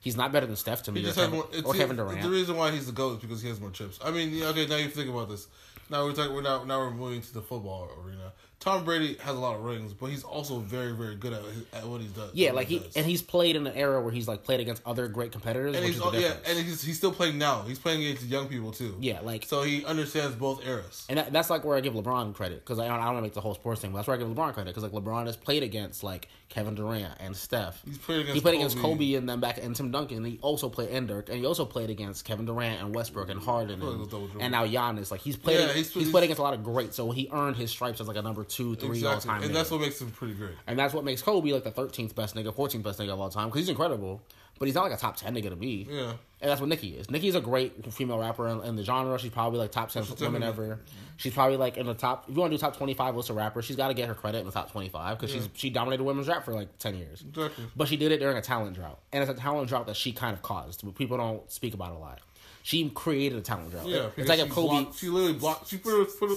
He's 0.00 0.16
not 0.16 0.32
better 0.32 0.46
than 0.46 0.56
Steph 0.56 0.82
to 0.84 0.92
me 0.92 1.00
He 1.00 1.06
or, 1.06 1.08
just 1.10 1.18
has 1.20 1.28
Kevin, 1.28 1.62
more. 1.62 1.64
Or 1.64 1.74
Kevin 1.74 1.96
Durant. 1.96 2.22
The 2.22 2.28
reason 2.28 2.56
why 2.56 2.72
he's 2.72 2.86
the 2.86 2.92
goat 2.92 3.16
is 3.16 3.18
because 3.18 3.40
he 3.40 3.48
has 3.48 3.60
more 3.60 3.70
chips. 3.70 4.00
I 4.04 4.10
mean, 4.10 4.30
yeah, 4.30 4.46
okay, 4.46 4.66
now 4.66 4.76
you 4.76 4.88
think 4.88 5.08
about 5.08 5.28
this. 5.28 5.46
Now 5.88 6.04
we're 6.04 6.12
talking. 6.12 6.34
We're 6.34 6.42
now 6.42 6.64
now 6.64 6.80
we're 6.80 6.90
moving 6.90 7.22
to 7.22 7.34
the 7.34 7.42
football 7.42 7.88
arena. 8.04 8.32
Tom 8.62 8.84
Brady 8.84 9.16
has 9.20 9.34
a 9.34 9.38
lot 9.38 9.56
of 9.56 9.64
rings, 9.64 9.92
but 9.92 10.06
he's 10.06 10.22
also 10.22 10.60
very 10.60 10.92
very 10.92 11.16
good 11.16 11.32
at, 11.32 11.42
his, 11.42 11.64
at 11.72 11.84
what 11.86 12.00
he's 12.00 12.10
done. 12.12 12.28
yeah, 12.32 12.52
like 12.52 12.68
he 12.68 12.78
does. 12.78 12.96
and 12.96 13.04
he's 13.04 13.20
played 13.20 13.56
in 13.56 13.66
an 13.66 13.74
era 13.74 14.00
where 14.00 14.12
he's 14.12 14.28
like 14.28 14.44
played 14.44 14.60
against 14.60 14.82
other 14.86 15.08
great 15.08 15.32
competitors. 15.32 15.74
and 15.74 15.84
which 15.84 15.94
he's 15.94 16.02
oh, 16.02 16.12
yeah, 16.14 16.34
and 16.46 16.56
he's 16.58 16.80
he's 16.82 16.96
still 16.96 17.12
playing 17.12 17.38
now. 17.38 17.62
He's 17.62 17.78
playing 17.80 18.02
against 18.04 18.24
young 18.26 18.46
people 18.48 18.70
too. 18.70 18.96
Yeah, 19.00 19.20
like- 19.20 19.44
so 19.46 19.62
he 19.62 19.84
understands 19.84 20.36
both 20.36 20.64
eras. 20.66 21.04
And 21.08 21.18
that, 21.18 21.32
that's 21.32 21.50
like 21.50 21.64
where 21.64 21.76
I 21.76 21.80
give 21.80 21.94
LeBron 21.94 22.34
credit 22.34 22.60
because 22.60 22.78
I, 22.78 22.84
I 22.84 22.88
don't 22.88 23.04
want 23.04 23.16
to 23.18 23.22
make 23.22 23.34
the 23.34 23.40
whole 23.40 23.54
sports 23.54 23.80
thing, 23.80 23.90
but 23.90 23.96
that's 23.98 24.06
where 24.08 24.16
I 24.16 24.20
give 24.20 24.28
LeBron 24.28 24.54
credit 24.54 24.74
because 24.74 24.84
like 24.84 24.92
LeBron 24.92 25.26
has 25.26 25.36
played 25.36 25.62
against 25.64 26.04
like 26.04 26.28
Kevin 26.48 26.74
Durant 26.76 27.14
and 27.18 27.34
Steph. 27.36 27.82
He's 27.84 27.98
played 27.98 28.20
against 28.20 28.34
he 28.34 28.40
played 28.40 28.54
against 28.54 28.76
Kobe. 28.76 28.92
Kobe 28.94 29.14
and 29.14 29.28
then 29.28 29.40
back 29.40 29.58
and 29.62 29.74
Tim 29.74 29.90
Duncan. 29.90 30.18
And 30.18 30.26
he 30.26 30.38
also 30.42 30.68
played 30.68 30.90
and 30.90 31.08
Dirk, 31.08 31.28
and 31.30 31.38
he 31.38 31.46
also 31.46 31.64
played 31.64 31.90
against 31.90 32.24
Kevin 32.24 32.44
Durant 32.46 32.80
and 32.80 32.94
Westbrook 32.94 33.28
and 33.30 33.40
Harden 33.40 33.80
and, 33.82 33.98
was 33.98 34.08
double 34.08 34.26
dribble. 34.26 34.42
and 34.42 34.52
now 34.52 34.64
Giannis. 34.66 35.10
Like 35.10 35.20
he's 35.20 35.36
played, 35.36 35.58
Yeah, 35.58 35.72
he's, 35.72 35.92
he's- 35.92 36.10
played 36.10 36.24
against 36.24 36.38
a 36.38 36.42
lot 36.42 36.54
of 36.54 36.62
greats, 36.62 36.94
so 36.96 37.10
he 37.10 37.28
earned 37.32 37.56
his 37.56 37.70
stripes 37.70 38.00
as 38.00 38.06
like 38.06 38.16
a 38.18 38.22
number 38.22 38.44
two, 38.44 38.51
three 38.76 39.04
all 39.04 39.18
time. 39.18 39.42
and 39.42 39.54
that's 39.54 39.70
what 39.70 39.80
makes 39.80 40.00
him 40.00 40.10
pretty 40.10 40.34
great. 40.34 40.54
And 40.66 40.78
that's 40.78 40.94
what 40.94 41.04
makes 41.04 41.22
Kobe 41.22 41.52
like 41.52 41.64
the 41.64 41.70
13th 41.72 42.14
best 42.14 42.34
nigga, 42.34 42.54
14th 42.54 42.82
best 42.82 42.98
nigga 42.98 43.10
of 43.10 43.20
all 43.20 43.30
time 43.30 43.48
because 43.48 43.60
he's 43.60 43.68
incredible. 43.68 44.22
But 44.58 44.66
he's 44.66 44.74
not 44.76 44.84
like 44.84 44.92
a 44.92 44.96
top 44.96 45.16
10 45.16 45.34
nigga 45.34 45.48
to 45.48 45.56
me. 45.56 45.88
Yeah. 45.90 46.12
And 46.40 46.50
that's 46.50 46.60
what 46.60 46.68
Nicki 46.68 46.90
is. 46.90 47.10
Nicki's 47.10 47.34
a 47.34 47.40
great 47.40 47.92
female 47.92 48.18
rapper 48.18 48.46
in, 48.46 48.60
in 48.62 48.76
the 48.76 48.84
genre. 48.84 49.18
She's 49.18 49.30
probably 49.30 49.58
like 49.58 49.72
top 49.72 49.90
10 49.90 50.04
She's 50.04 50.20
women 50.20 50.44
ever. 50.44 50.78
She's 51.16 51.32
probably 51.32 51.56
like 51.56 51.76
in 51.78 51.86
the 51.86 51.94
top, 51.94 52.26
if 52.28 52.34
you 52.34 52.40
want 52.40 52.52
to 52.52 52.58
do 52.58 52.60
top 52.60 52.76
25 52.76 53.16
list 53.16 53.30
of 53.30 53.36
rappers, 53.36 53.64
she's 53.64 53.74
got 53.74 53.88
to 53.88 53.94
get 53.94 54.06
her 54.06 54.14
credit 54.14 54.38
in 54.38 54.46
the 54.46 54.52
top 54.52 54.70
25 54.70 55.18
because 55.18 55.32
she's 55.32 55.48
she 55.54 55.70
dominated 55.70 56.04
women's 56.04 56.28
rap 56.28 56.44
for 56.44 56.52
like 56.52 56.78
10 56.78 56.96
years. 56.96 57.22
Exactly. 57.22 57.64
But 57.74 57.88
she 57.88 57.96
did 57.96 58.12
it 58.12 58.18
during 58.18 58.36
a 58.36 58.42
talent 58.42 58.76
drought. 58.76 59.00
And 59.12 59.22
it's 59.22 59.32
a 59.32 59.40
talent 59.40 59.68
drought 59.68 59.86
that 59.86 59.96
she 59.96 60.12
kind 60.12 60.34
of 60.34 60.42
caused, 60.42 60.84
but 60.84 60.94
people 60.94 61.16
don't 61.16 61.50
speak 61.50 61.74
about 61.74 61.92
a 61.92 61.98
lot. 61.98 62.20
She 62.64 62.88
created 62.90 63.38
a 63.38 63.42
talent 63.42 63.70
drought. 63.72 63.86
Yeah, 63.86 64.10
it's 64.16 64.28
like 64.28 64.38
if 64.38 64.48
Kobe. 64.50 64.82
blocked- 64.84 64.98
she 64.98 65.08
literally 65.08 65.38
blocked. 65.38 65.68
She 65.68 65.78
put 65.78 66.00
a, 66.00 66.04
put 66.04 66.30
a, 66.30 66.36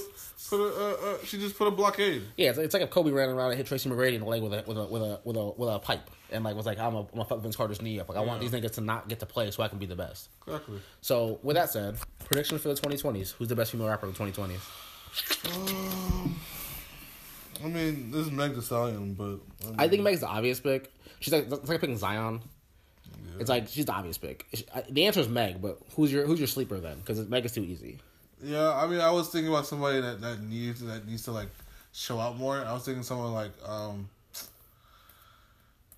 put 0.50 0.60
a, 0.60 0.64
uh, 0.64 1.10
uh, 1.12 1.24
she 1.24 1.38
just 1.38 1.56
put 1.56 1.68
a 1.68 1.70
blockade. 1.70 2.22
Yeah, 2.36 2.50
it's, 2.50 2.58
it's 2.58 2.74
like 2.74 2.82
if 2.82 2.90
Kobe 2.90 3.10
ran 3.12 3.28
around 3.28 3.50
and 3.50 3.56
hit 3.56 3.66
Tracy 3.66 3.88
McGrady 3.88 4.14
in 4.14 4.20
the 4.20 4.26
leg 4.26 4.42
with 4.42 4.52
a 4.52 4.64
with 4.66 4.76
a 4.76 4.86
with 4.86 5.02
a 5.02 5.20
with 5.24 5.36
a 5.36 5.44
with 5.56 5.68
a 5.70 5.78
pipe 5.78 6.10
and 6.30 6.44
like 6.44 6.56
was 6.56 6.66
like 6.66 6.78
I'm 6.78 6.94
a, 6.94 7.00
I'm 7.00 7.06
gonna 7.12 7.24
fuck 7.24 7.40
Vince 7.40 7.56
Carter's 7.56 7.80
knee 7.80 8.00
up. 8.00 8.08
Like 8.08 8.18
I 8.18 8.22
want 8.22 8.40
these 8.40 8.50
niggas 8.50 8.74
to 8.74 8.80
not 8.80 9.08
get 9.08 9.20
to 9.20 9.26
play 9.26 9.50
so 9.50 9.62
I 9.62 9.68
can 9.68 9.78
be 9.78 9.86
the 9.86 9.96
best. 9.96 10.28
Exactly. 10.46 10.80
So 11.00 11.38
with 11.42 11.54
that 11.56 11.70
said, 11.70 11.96
predictions 12.24 12.60
for 12.60 12.68
the 12.68 12.74
2020s. 12.74 13.34
Who's 13.34 13.48
the 13.48 13.56
best 13.56 13.72
female 13.72 13.88
rapper 13.88 14.06
of 14.06 14.16
the 14.16 14.24
2020s? 14.24 14.60
Um, 15.48 16.36
I 17.64 17.68
mean, 17.68 18.10
this 18.10 18.26
is 18.26 18.32
Meg 18.32 18.54
Thee 18.54 18.60
Stallion, 18.60 19.14
but 19.14 19.38
I, 19.64 19.70
mean, 19.70 19.74
I 19.78 19.88
think 19.88 20.02
Meg's 20.02 20.20
the 20.20 20.26
obvious 20.26 20.60
pick. 20.60 20.92
She's 21.20 21.32
like 21.32 21.44
it's 21.50 21.68
like 21.68 21.80
picking 21.80 21.96
Zion. 21.96 22.40
It's 23.38 23.48
like 23.50 23.68
she's 23.68 23.84
the 23.84 23.92
obvious 23.92 24.18
pick. 24.18 24.46
She- 24.54 24.64
I- 24.74 24.84
The 24.90 25.06
answer 25.06 25.20
is 25.20 25.28
Meg, 25.28 25.60
but 25.60 25.78
who's 25.94 26.12
your 26.12 26.26
who's 26.26 26.38
your 26.38 26.48
sleeper 26.48 26.78
then? 26.78 26.98
Because 26.98 27.28
Meg 27.28 27.44
is 27.44 27.52
too 27.52 27.62
easy. 27.64 27.98
Yeah, 28.42 28.72
I 28.74 28.86
mean, 28.86 29.00
I 29.00 29.10
was 29.10 29.28
thinking 29.28 29.48
about 29.50 29.66
somebody 29.66 30.00
that, 30.00 30.20
that 30.20 30.42
needs 30.42 30.80
that 30.80 31.06
needs 31.06 31.22
to 31.24 31.32
like 31.32 31.48
show 31.92 32.18
out 32.18 32.36
more. 32.36 32.56
I 32.64 32.72
was 32.72 32.84
thinking 32.84 33.02
someone 33.02 33.32
like 33.32 33.52
um, 33.66 34.08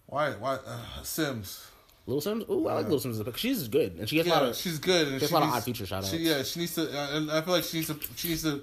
why 0.06 0.30
why 0.32 0.54
uh, 0.54 0.78
Simz. 1.02 1.64
Little 2.06 2.22
Simz. 2.22 2.48
Ooh, 2.48 2.68
I 2.68 2.74
like 2.74 2.88
Little 2.88 3.00
Simz 3.00 3.12
as 3.14 3.20
a 3.20 3.24
pick. 3.24 3.36
She's 3.36 3.68
good 3.68 3.96
and 3.98 4.08
she 4.08 4.16
has 4.18 4.26
a 4.26 4.30
lot 4.30 4.42
of. 4.44 4.56
she's 4.56 4.78
good. 4.78 5.08
And 5.08 5.20
there's 5.20 5.28
she 5.30 5.34
a 5.34 5.38
lot 5.38 5.48
of 5.48 5.54
odd 5.54 5.64
feature. 5.64 5.86
She, 5.86 6.16
yeah, 6.18 6.42
she 6.42 6.60
needs 6.60 6.74
to, 6.76 6.82
uh, 6.88 7.16
and 7.16 7.30
I 7.30 7.42
feel 7.42 7.54
like 7.54 7.64
she 7.64 7.78
needs 7.78 7.88
to 7.88 7.98
she 8.16 8.28
needs 8.28 8.42
to 8.44 8.62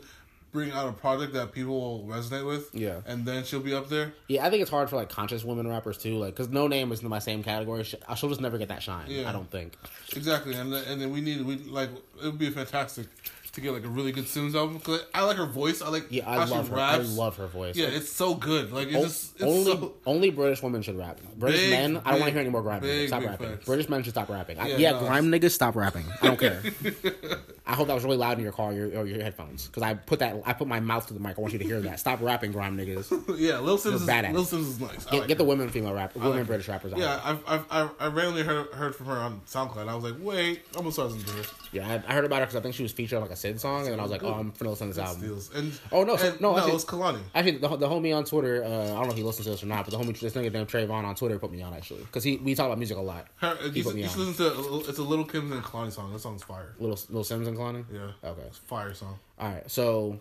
bring 0.56 0.72
out 0.72 0.88
a 0.88 0.94
project 0.94 1.34
that 1.34 1.52
people 1.52 1.74
will 2.02 2.06
resonate 2.16 2.48
with. 2.48 2.70
Yeah. 2.74 3.02
and 3.06 3.26
then 3.26 3.44
she'll 3.44 3.60
be 3.60 3.74
up 3.76 3.90
there. 3.90 4.14
Yeah, 4.28 4.46
I 4.46 4.50
think 4.50 4.62
it's 4.62 4.72
hard 4.72 4.90
for 4.90 4.96
like 4.96 5.10
conscious 5.10 5.44
women 5.44 5.68
rappers 5.68 5.98
too. 5.98 6.16
Like, 6.18 6.34
because 6.34 6.50
No 6.50 6.68
Name 6.68 6.92
is 6.92 7.04
in 7.04 7.10
my 7.10 7.20
same 7.20 7.44
category. 7.44 7.84
She- 7.84 7.98
She'll 8.16 8.30
just 8.30 8.42
never 8.42 8.58
get 8.58 8.70
that 8.70 8.82
shine. 8.82 9.06
Yeah. 9.10 9.30
I 9.30 9.34
don't 9.34 9.52
think. 9.52 9.76
Exactly, 10.16 10.56
and 10.56 10.72
then, 10.74 10.84
and 10.86 11.02
then 11.02 11.12
we 11.12 11.22
need 11.22 11.46
we 11.46 11.58
like 11.58 11.90
it 12.22 12.24
would 12.26 12.40
be 12.40 12.50
fantastic 12.50 13.08
to 13.56 13.62
get 13.62 13.72
like 13.74 13.84
a 13.84 13.90
really 13.90 14.12
good 14.12 14.26
Simz 14.26 14.54
album 14.56 14.78
because 14.78 15.02
I 15.14 15.24
like 15.24 15.38
her 15.38 15.46
voice. 15.46 15.82
I 15.82 15.90
like 15.90 16.06
Yeah, 16.10 16.30
I 16.30 16.46
she 16.46 16.52
love 16.52 16.70
her. 16.70 16.78
I 16.80 16.98
love 16.98 17.38
her 17.38 17.48
voice. 17.48 17.76
Yeah, 17.76 17.88
it's 17.88 18.10
so 18.12 18.36
good. 18.36 18.72
Like 18.72 18.88
it's 18.90 18.96
O- 18.98 19.04
just 19.04 19.34
it's 19.36 19.44
only 19.44 19.64
so, 19.66 19.94
only 20.06 20.30
British 20.32 20.62
women 20.62 20.82
should 20.82 20.98
rap. 20.98 21.20
British 21.38 21.62
Big, 21.62 21.70
men, 21.72 22.02
I 22.06 22.12
don't 22.12 22.20
want 22.20 22.26
to 22.26 22.32
hear 22.32 22.42
any 22.42 22.50
more 22.50 22.62
grime. 22.62 22.82
big, 22.82 23.06
niggas. 23.06 23.08
Stop 23.08 23.22
big 23.22 23.30
rapping. 23.30 23.50
facts. 23.50 23.66
British 23.66 23.90
men 23.90 24.04
should 24.04 24.14
stop 24.14 24.30
rapping. 24.30 24.60
I- 24.60 24.68
Yeah, 24.68 24.78
Yeah, 24.78 24.92
no. 24.92 25.00
grime 25.00 25.32
niggas 25.32 25.52
stop 25.52 25.76
rapping. 25.76 26.06
I 26.22 26.26
don't 26.28 26.40
care. 26.40 26.62
I 27.68 27.74
hope 27.74 27.88
that 27.88 27.96
was 27.96 28.04
really 28.04 28.18
loud 28.18 28.38
in 28.38 28.44
your 28.44 28.54
car 28.54 28.72
or 28.72 28.74
your, 28.74 29.00
or 29.00 29.06
your 29.08 29.24
headphones 29.24 29.66
because 29.68 29.82
I 29.82 29.96
put 29.96 30.20
that 30.20 30.36
I 30.46 30.54
put 30.54 30.68
my 30.68 30.80
mouth 30.80 31.08
to 31.08 31.14
the 31.16 31.20
mic. 31.20 31.38
I 31.38 31.42
want 31.42 31.52
you 31.54 31.60
to 31.60 31.66
hear 31.66 31.82
that. 31.82 32.00
Stop 32.00 32.22
rapping, 32.22 32.52
grime 32.52 32.78
niggas. 32.78 33.10
yeah. 33.40 33.60
Lil 33.60 33.78
Simz 33.80 33.94
is 33.94 34.06
bad 34.06 34.26
at 34.26 34.34
Lil. 34.34 34.44
Simz 34.46 34.60
is 34.62 34.80
nice. 34.80 35.06
Get, 35.06 35.20
like 35.20 35.28
get 35.30 35.38
the 35.40 35.44
women 35.44 35.70
female 35.70 35.94
rap, 35.94 36.14
women 36.16 36.38
like. 36.38 36.46
British 36.48 36.68
rappers. 36.68 36.94
Yeah, 36.96 37.20
I've, 37.24 37.40
I've, 37.48 37.66
I've 37.72 37.90
I 38.00 38.08
randomly 38.08 38.44
heard 38.44 38.68
heard 38.68 38.96
from 38.96 39.08
her 39.08 39.14
on 39.18 39.42
SoundCloud. 39.48 39.88
I 39.88 39.96
was 39.96 40.04
like, 40.04 40.16
wait, 40.20 40.62
I'm 40.76 40.82
gonna 40.82 40.92
start 40.92 41.12
listening 41.12 41.26
to 41.44 41.50
her. 41.50 41.56
Yeah. 41.72 41.88
I, 42.08 42.12
I 42.12 42.14
heard 42.14 42.26
about 42.26 42.40
her 42.40 42.46
because 42.46 42.56
I 42.56 42.62
think 42.62 42.76
she 42.76 42.84
was 42.84 42.92
featured 42.92 43.18
on 43.18 43.22
like 43.24 43.32
a 43.32 43.36
Syd 43.36 43.60
song, 43.60 43.82
and 43.84 43.92
then 43.92 44.00
I 44.00 44.04
was 44.04 44.12
like, 44.12 44.24
oh, 44.24 44.34
I'm 44.34 44.52
finna 44.52 44.70
listen 44.70 44.88
to 44.90 44.94
this 44.94 45.04
album. 45.04 45.22
Steals. 45.22 45.52
And 45.54 45.80
Oh, 45.92 46.04
no, 46.04 46.16
so- 46.18 46.28
and, 46.30 46.42
no, 46.42 46.52
no, 46.52 46.58
actually- 46.58 46.72
it 46.72 46.74
was 46.76 46.86
Kehlani. 46.86 47.20
Actually, 47.34 47.58
the, 47.58 47.68
the 47.78 47.88
homie 47.88 48.16
on 48.16 48.24
Twitter, 48.26 48.64
uh, 48.64 48.68
I 48.68 48.88
don't 48.96 49.04
know 49.06 49.12
if 49.12 49.18
he 49.18 49.24
listens 49.24 49.46
to 49.46 49.52
this 49.52 49.64
or 49.64 49.68
not, 49.68 49.86
but 49.86 49.92
the 49.98 50.04
homie, 50.04 50.18
this 50.20 50.34
nigga 50.34 50.52
named 50.54 50.68
Trayvon 50.68 51.04
on 51.04 51.16
Twitter 51.16 51.38
put 51.40 51.52
me 51.52 51.62
on 51.62 51.74
actually 51.74 52.02
because 52.02 52.24
he 52.24 52.38
we 52.38 52.56
talk 52.56 52.66
about 52.68 52.78
music 52.78 52.98
a 52.98 53.02
lot. 53.02 53.28
Her, 53.38 53.56
He 53.72 53.80
you, 53.80 53.84
put 53.84 53.96
me 53.96 54.04
you 54.04 54.10
should 54.10 54.20
listen 54.20 54.46
to 54.46 54.84
it's 54.90 55.00
a 55.00 55.04
Little 55.04 55.26
Kim 55.26 55.52
and 55.52 55.64
Kehlani 55.64 55.92
song. 55.92 56.12
That 56.14 56.20
song's 56.20 56.44
fire. 56.44 56.74
Little 56.80 57.00
Little 57.10 57.24
Simz 57.38 57.48
and 57.48 57.58
Kehlani. 57.58 57.86
Yeah, 57.92 58.30
Okay. 58.30 58.42
it's 58.48 58.60
a 58.60 58.62
fire 58.62 58.94
song. 58.94 59.20
All 59.40 59.50
right. 59.52 59.70
So, 59.70 60.20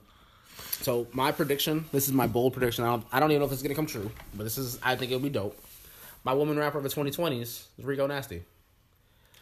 so 0.80 1.06
my 1.12 1.32
prediction. 1.32 1.84
This 1.92 2.06
is 2.06 2.12
my 2.12 2.26
bold 2.26 2.52
prediction. 2.52 2.84
I 2.84 2.88
don't, 2.88 3.06
I 3.12 3.20
don't 3.20 3.30
even 3.30 3.40
know 3.40 3.46
if 3.46 3.52
it's 3.52 3.62
gonna 3.62 3.74
come 3.74 3.86
true, 3.86 4.10
but 4.34 4.44
this 4.44 4.58
is. 4.58 4.78
I 4.82 4.96
think 4.96 5.10
it'll 5.12 5.22
be 5.22 5.30
dope. 5.30 5.56
My 6.24 6.32
woman 6.32 6.56
rapper 6.56 6.78
of 6.78 6.84
the 6.84 6.90
2020s 6.90 7.42
is 7.42 7.68
Rico 7.82 8.06
Nasty. 8.06 8.44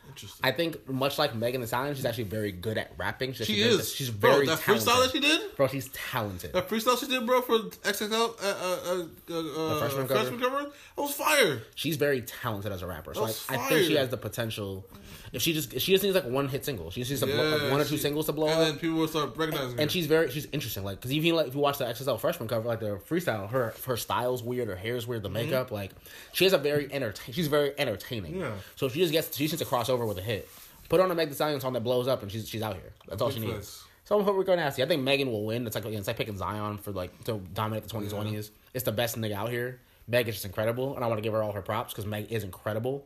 Interesting. 0.09 0.41
I 0.45 0.53
think 0.53 0.89
much 0.89 1.19
like 1.19 1.35
Megan 1.35 1.61
Thee 1.63 1.67
Stallion, 1.67 1.95
she's 1.95 2.05
actually 2.05 2.25
very 2.25 2.53
good 2.53 2.77
at 2.77 2.93
rapping. 2.99 3.33
She's 3.33 3.47
she 3.47 3.55
actually 3.55 3.69
very- 3.71 3.81
is. 3.81 3.95
She's 3.95 4.11
bro, 4.11 4.33
very 4.33 4.47
that 4.47 4.59
talented. 4.61 4.89
freestyle 4.89 5.03
that 5.05 5.11
she 5.13 5.21
did. 5.21 5.57
Bro, 5.57 5.69
she's 5.69 5.89
talented. 5.89 6.53
That 6.53 6.69
freestyle 6.69 6.99
she 7.01 7.07
did, 7.07 7.25
bro, 7.27 7.41
for 7.41 7.59
XXL 7.59 8.13
uh, 8.13 8.27
uh, 8.45 9.07
uh, 9.31 9.35
uh, 9.75 9.79
freshman 9.79 10.07
freshman, 10.07 10.39
cover? 10.41 10.57
cover. 10.59 10.71
That 10.97 11.03
was 11.03 11.15
fire. 11.15 11.63
She's 11.75 11.97
very 11.97 12.21
talented 12.23 12.73
as 12.73 12.83
a 12.83 12.87
rapper. 12.87 13.15
So 13.15 13.23
I, 13.25 13.27
That's 13.29 13.51
I 13.51 13.57
think 13.69 13.87
she 13.87 13.95
has 13.97 14.11
the 14.11 14.17
potential. 14.19 14.85
If 15.33 15.41
she 15.41 15.55
just 15.55 15.73
if 15.73 15.81
she 15.81 15.93
just 15.93 16.05
needs 16.05 16.15
like 16.15 16.27
one 16.27 16.47
hit 16.49 16.63
single, 16.63 16.91
she 16.91 17.01
just 17.01 17.11
needs 17.11 17.21
to 17.23 17.27
blow, 17.27 17.57
like 17.57 17.71
one 17.71 17.81
or 17.81 17.85
two 17.85 17.97
she- 17.97 18.03
singles 18.03 18.27
to 18.27 18.33
blow 18.33 18.49
and 18.49 18.61
up. 18.61 18.67
then 18.69 18.79
people 18.79 18.97
will 18.99 19.09
start 19.09 19.35
recognizing 19.35 19.77
her. 19.77 19.81
and 19.83 19.91
she's 19.91 20.05
very 20.05 20.31
she's 20.31 20.47
interesting 20.53 20.85
like 20.85 20.99
because 20.99 21.11
even 21.11 21.35
like 21.35 21.47
if 21.47 21.55
you 21.55 21.61
watch 21.61 21.79
the 21.79 21.87
XXL 21.87 22.21
freshman 22.21 22.49
cover 22.51 22.69
like 22.69 22.81
the 22.81 23.01
freestyle 23.09 23.49
her 23.49 23.73
her 23.87 23.97
style's 23.97 24.43
weird 24.43 24.69
her 24.69 24.77
hair's 24.77 25.07
weird 25.07 25.23
the 25.23 25.31
makeup 25.31 25.71
like 25.71 25.93
she 26.35 26.45
has 26.45 26.53
a 26.53 26.59
very 26.59 26.87
entertain 26.93 27.35
she's 27.35 27.47
very 27.47 27.73
entertaining 27.79 28.41
Yeah. 28.41 28.53
so 28.77 28.85
if 28.85 28.93
she 28.93 28.99
just 29.01 29.13
gets 29.13 29.35
she 29.35 29.45
just 29.45 29.55
needs 29.55 29.63
to 29.63 29.67
cross 29.67 29.89
over 29.89 30.02
with 30.07 30.19
a 30.19 30.23
hit 30.23 30.49
put 30.89 31.01
on 31.01 31.11
a 31.11 31.15
Meg 31.15 31.29
Thee 31.29 31.35
Stallion 31.35 31.61
song 31.61 31.73
that 31.75 31.83
blows 31.85 32.09
up 32.09 32.23
and 32.23 32.31
she's 32.31 32.49
she's 32.49 32.63
out 32.63 32.75
here 32.75 32.93
that's 33.09 33.21
all 33.23 33.31
she 33.31 33.41
needs 33.41 33.53
facts. 33.55 33.85
so 34.05 34.19
I'm 34.19 34.25
hoping 34.25 34.41
Rico 34.41 34.57
Nasty 34.57 34.83
I 34.83 34.87
think 34.87 35.03
Megan 35.03 35.31
will 35.31 35.45
win 35.45 35.67
it's 35.67 35.75
like 35.75 35.85
it's 35.87 36.07
like 36.07 36.17
picking 36.17 36.37
Zion 36.37 36.79
for 36.79 36.93
like 36.93 37.25
to 37.25 37.41
dominate 37.55 37.85
the 37.85 37.91
2020s 37.91 38.51
it's 38.75 38.85
the 38.85 38.93
best 38.93 39.19
nigga 39.19 39.35
out 39.35 39.51
here 39.51 39.81
Meg 40.09 40.29
is 40.29 40.35
just 40.35 40.45
incredible 40.45 40.95
and 40.97 41.05
I 41.05 41.09
want 41.09 41.19
to 41.19 41.23
give 41.23 41.33
her 41.33 41.43
all 41.43 41.53
her 41.53 41.63
props 41.63 41.93
because 41.93 42.07
Meg 42.07 42.31
is 42.31 42.45
incredible 42.45 43.05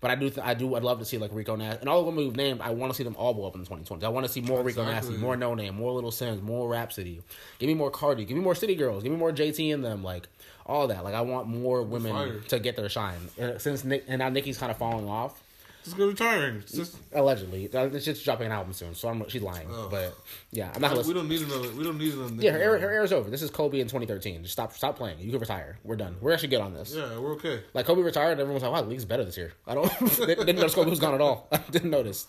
but 0.00 0.10
I 0.10 0.14
do, 0.14 0.30
th- 0.30 0.46
I 0.46 0.54
do, 0.54 0.74
I'd 0.76 0.82
love 0.82 0.98
to 1.00 1.04
see 1.04 1.18
like 1.18 1.30
Rico 1.30 1.56
Nasty 1.56 1.80
and 1.80 1.88
all 1.90 2.00
the 2.00 2.06
women 2.06 2.24
we've 2.24 2.34
named. 2.36 2.62
I 2.62 2.70
want 2.70 2.90
to 2.90 2.96
see 2.96 3.04
them 3.04 3.14
all 3.18 3.34
blow 3.34 3.46
up 3.46 3.54
in 3.54 3.62
the 3.62 3.68
2020s. 3.68 4.02
I 4.02 4.08
want 4.08 4.24
to 4.24 4.32
see 4.32 4.40
more 4.40 4.62
Rico 4.62 4.80
Exactly. 4.80 5.10
Nasty, 5.10 5.22
more 5.22 5.36
No 5.36 5.54
Name, 5.54 5.74
more 5.76 5.92
Little 5.92 6.10
Simz, 6.10 6.40
more 6.40 6.70
Rapsody. 6.70 7.20
Give 7.58 7.66
me 7.66 7.74
more 7.74 7.90
Cardi. 7.90 8.24
Give 8.24 8.34
me 8.34 8.42
more 8.42 8.54
City 8.54 8.74
Girls. 8.74 9.02
Give 9.02 9.12
me 9.12 9.18
more 9.18 9.30
JT 9.30 9.70
in 9.70 9.82
them. 9.82 10.02
Like 10.02 10.26
all 10.64 10.86
that. 10.86 11.04
Like 11.04 11.12
I 11.12 11.20
want 11.20 11.48
more 11.48 11.82
women 11.82 12.12
fire. 12.12 12.40
to 12.48 12.58
get 12.58 12.76
their 12.76 12.88
shine. 12.88 13.18
And 13.36 13.60
since 13.60 13.84
Nick 13.84 14.04
and 14.08 14.20
now 14.20 14.30
Nicki's 14.30 14.56
kind 14.56 14.70
of 14.72 14.78
falling 14.78 15.06
off, 15.06 15.42
Just 15.84 15.96
go 15.96 16.08
retiring. 16.08 16.56
It's 16.56 16.72
just, 16.72 16.96
allegedly. 17.14 17.72
Uh, 17.74 17.98
She's 17.98 18.22
dropping 18.22 18.46
an 18.46 18.52
album 18.52 18.72
soon, 18.74 18.94
so 18.94 19.08
I'm, 19.08 19.26
she's 19.28 19.40
lying. 19.40 19.66
Oh. 19.70 19.88
But 19.90 20.14
yeah, 20.52 20.70
I'm 20.74 20.80
not 20.82 20.92
gonna 20.94 21.06
we 21.08 21.14
don't 21.14 21.28
need 21.28 21.40
another. 21.40 21.70
We 21.70 21.84
don't 21.84 21.96
need 21.98 22.12
another. 22.12 22.34
Yeah, 22.38 22.50
her, 22.52 22.58
era- 22.58 22.80
her 22.80 22.90
era's 22.90 23.12
over. 23.14 23.30
This 23.30 23.40
is 23.40 23.50
Kobe 23.50 23.80
in 23.80 23.86
2013. 23.86 24.42
Just 24.42 24.52
stop, 24.52 24.74
stop 24.74 24.96
playing. 24.96 25.18
You 25.20 25.30
can 25.30 25.40
retire. 25.40 25.78
We're 25.82 25.96
done. 25.96 26.16
We're 26.20 26.32
actually 26.32 26.48
good 26.48 26.60
on 26.60 26.74
this. 26.74 26.94
Yeah, 26.94 27.18
we're 27.18 27.32
okay. 27.32 27.62
Like 27.72 27.86
Kobe 27.86 28.02
retired, 28.02 28.32
and 28.32 28.40
everyone's 28.42 28.62
like, 28.62 28.72
"Wow, 28.72 28.82
the 28.82 28.88
league's 28.88 29.06
better 29.06 29.24
this 29.24 29.38
year." 29.38 29.52
I 29.66 29.74
don't 29.74 29.88
didn't 30.00 30.46
didn't 30.46 30.56
notice 30.56 30.74
Kobe 30.74 30.90
was 30.90 31.00
gone 31.00 31.14
at 31.14 31.20
all. 31.22 31.48
I 31.52 31.58
didn't 31.70 31.90
notice. 31.90 32.26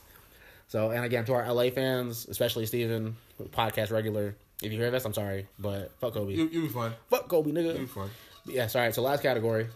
So, 0.69 0.91
and 0.91 1.03
again, 1.03 1.25
to 1.25 1.33
our 1.33 1.53
LA 1.53 1.69
fans, 1.71 2.27
especially 2.29 2.65
Steven, 2.65 3.17
podcast 3.49 3.91
regular, 3.91 4.37
if 4.63 4.71
you 4.71 4.77
hear 4.79 4.91
this, 4.91 5.03
I'm 5.03 5.13
sorry, 5.13 5.47
but 5.59 5.91
fuck 5.99 6.13
Kobe, 6.13 6.33
You 6.33 6.47
you'll 6.49 6.61
be 6.63 6.69
fine. 6.69 6.93
fuck 7.09 7.27
Kobe, 7.27 7.51
nigga. 7.51 7.65
You'll 7.73 7.79
be 7.79 7.85
fine. 7.87 8.09
Yeah, 8.45 8.67
sorry. 8.67 8.93
So 8.93 9.01
last 9.01 9.21
category, 9.21 9.67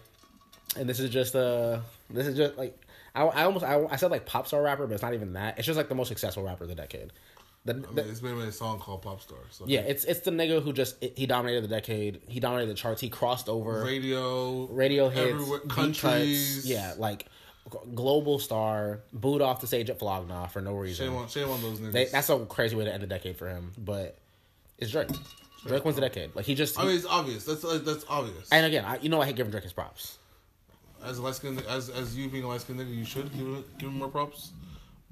and 0.78 0.88
this 0.88 0.98
is 0.98 1.10
just 1.10 1.36
uh, 1.36 1.80
this 2.08 2.26
is 2.26 2.36
just 2.38 2.56
like 2.56 2.74
I, 3.16 3.24
I 3.24 3.44
almost 3.44 3.64
I, 3.64 3.84
I 3.90 3.96
said 3.96 4.10
like 4.10 4.26
pop 4.26 4.46
star 4.46 4.62
rapper, 4.62 4.86
but 4.86 4.94
it's 4.94 5.02
not 5.02 5.14
even 5.14 5.32
that. 5.32 5.58
It's 5.58 5.66
just 5.66 5.76
like 5.76 5.88
the 5.88 5.94
most 5.94 6.08
successful 6.08 6.42
rapper 6.44 6.64
of 6.64 6.68
the 6.70 6.76
decade. 6.76 7.12
The, 7.64 7.72
I 7.72 7.76
the- 7.94 8.02
mean, 8.02 8.10
it's 8.12 8.22
made 8.22 8.36
a 8.36 8.52
song 8.52 8.78
called 8.78 9.02
Pop 9.02 9.20
Star. 9.20 9.38
So 9.50 9.64
yeah, 9.66 9.80
it's 9.80 10.04
it's 10.04 10.20
the 10.20 10.30
nigga 10.30 10.62
who 10.62 10.72
just 10.72 11.02
he 11.02 11.26
dominated 11.26 11.62
the 11.62 11.68
decade. 11.68 12.20
He 12.28 12.38
dominated 12.38 12.70
the 12.70 12.76
charts. 12.76 13.00
He 13.00 13.08
crossed 13.08 13.48
over 13.48 13.82
radio, 13.84 14.66
radio 14.66 15.08
hits, 15.08 15.44
countries. 15.68 16.54
cuts. 16.56 16.66
Yeah, 16.66 16.94
like 16.98 17.26
global 17.94 18.38
star, 18.38 19.00
booed 19.12 19.42
off 19.42 19.60
the 19.60 19.66
stage 19.66 19.90
at 19.90 19.98
Flog 19.98 20.28
Gnaw 20.28 20.46
for 20.46 20.60
no 20.60 20.74
reason. 20.74 21.06
Shame 21.06 21.16
on, 21.16 21.26
shame 21.28 21.50
on 21.50 21.60
those 21.62 21.80
niggas. 21.80 21.92
They, 21.92 22.04
that's 22.04 22.30
a 22.30 22.38
crazy 22.46 22.76
way 22.76 22.84
to 22.84 22.94
end 22.94 23.02
the 23.02 23.08
decade 23.08 23.36
for 23.36 23.48
him, 23.48 23.72
but 23.76 24.16
it's 24.78 24.92
Drake. 24.92 25.08
Drake 25.66 25.84
wins 25.84 25.96
the 25.96 26.02
decade. 26.02 26.36
Like 26.36 26.44
he 26.44 26.54
just. 26.54 26.78
I 26.78 26.84
mean, 26.84 26.94
it's 26.94 27.06
obvious. 27.06 27.44
That's 27.44 27.64
like, 27.64 27.84
that's 27.84 28.04
obvious. 28.08 28.48
and 28.52 28.64
again, 28.64 28.84
I, 28.84 28.98
you 28.98 29.08
know, 29.08 29.20
I 29.20 29.26
hate 29.26 29.34
giving 29.34 29.50
Drake 29.50 29.64
his 29.64 29.72
props. 29.72 30.18
As 31.06 31.18
a 31.18 31.22
light 31.22 31.34
skinned, 31.34 31.62
as 31.68 31.88
as 31.88 32.16
you 32.16 32.28
being 32.28 32.44
a 32.44 32.48
light 32.48 32.60
skinned 32.60 32.80
nigga, 32.80 32.94
you 32.94 33.04
should 33.04 33.30
give 33.32 33.46
him, 33.46 33.64
give 33.78 33.88
him 33.88 33.98
more 33.98 34.08
props. 34.08 34.50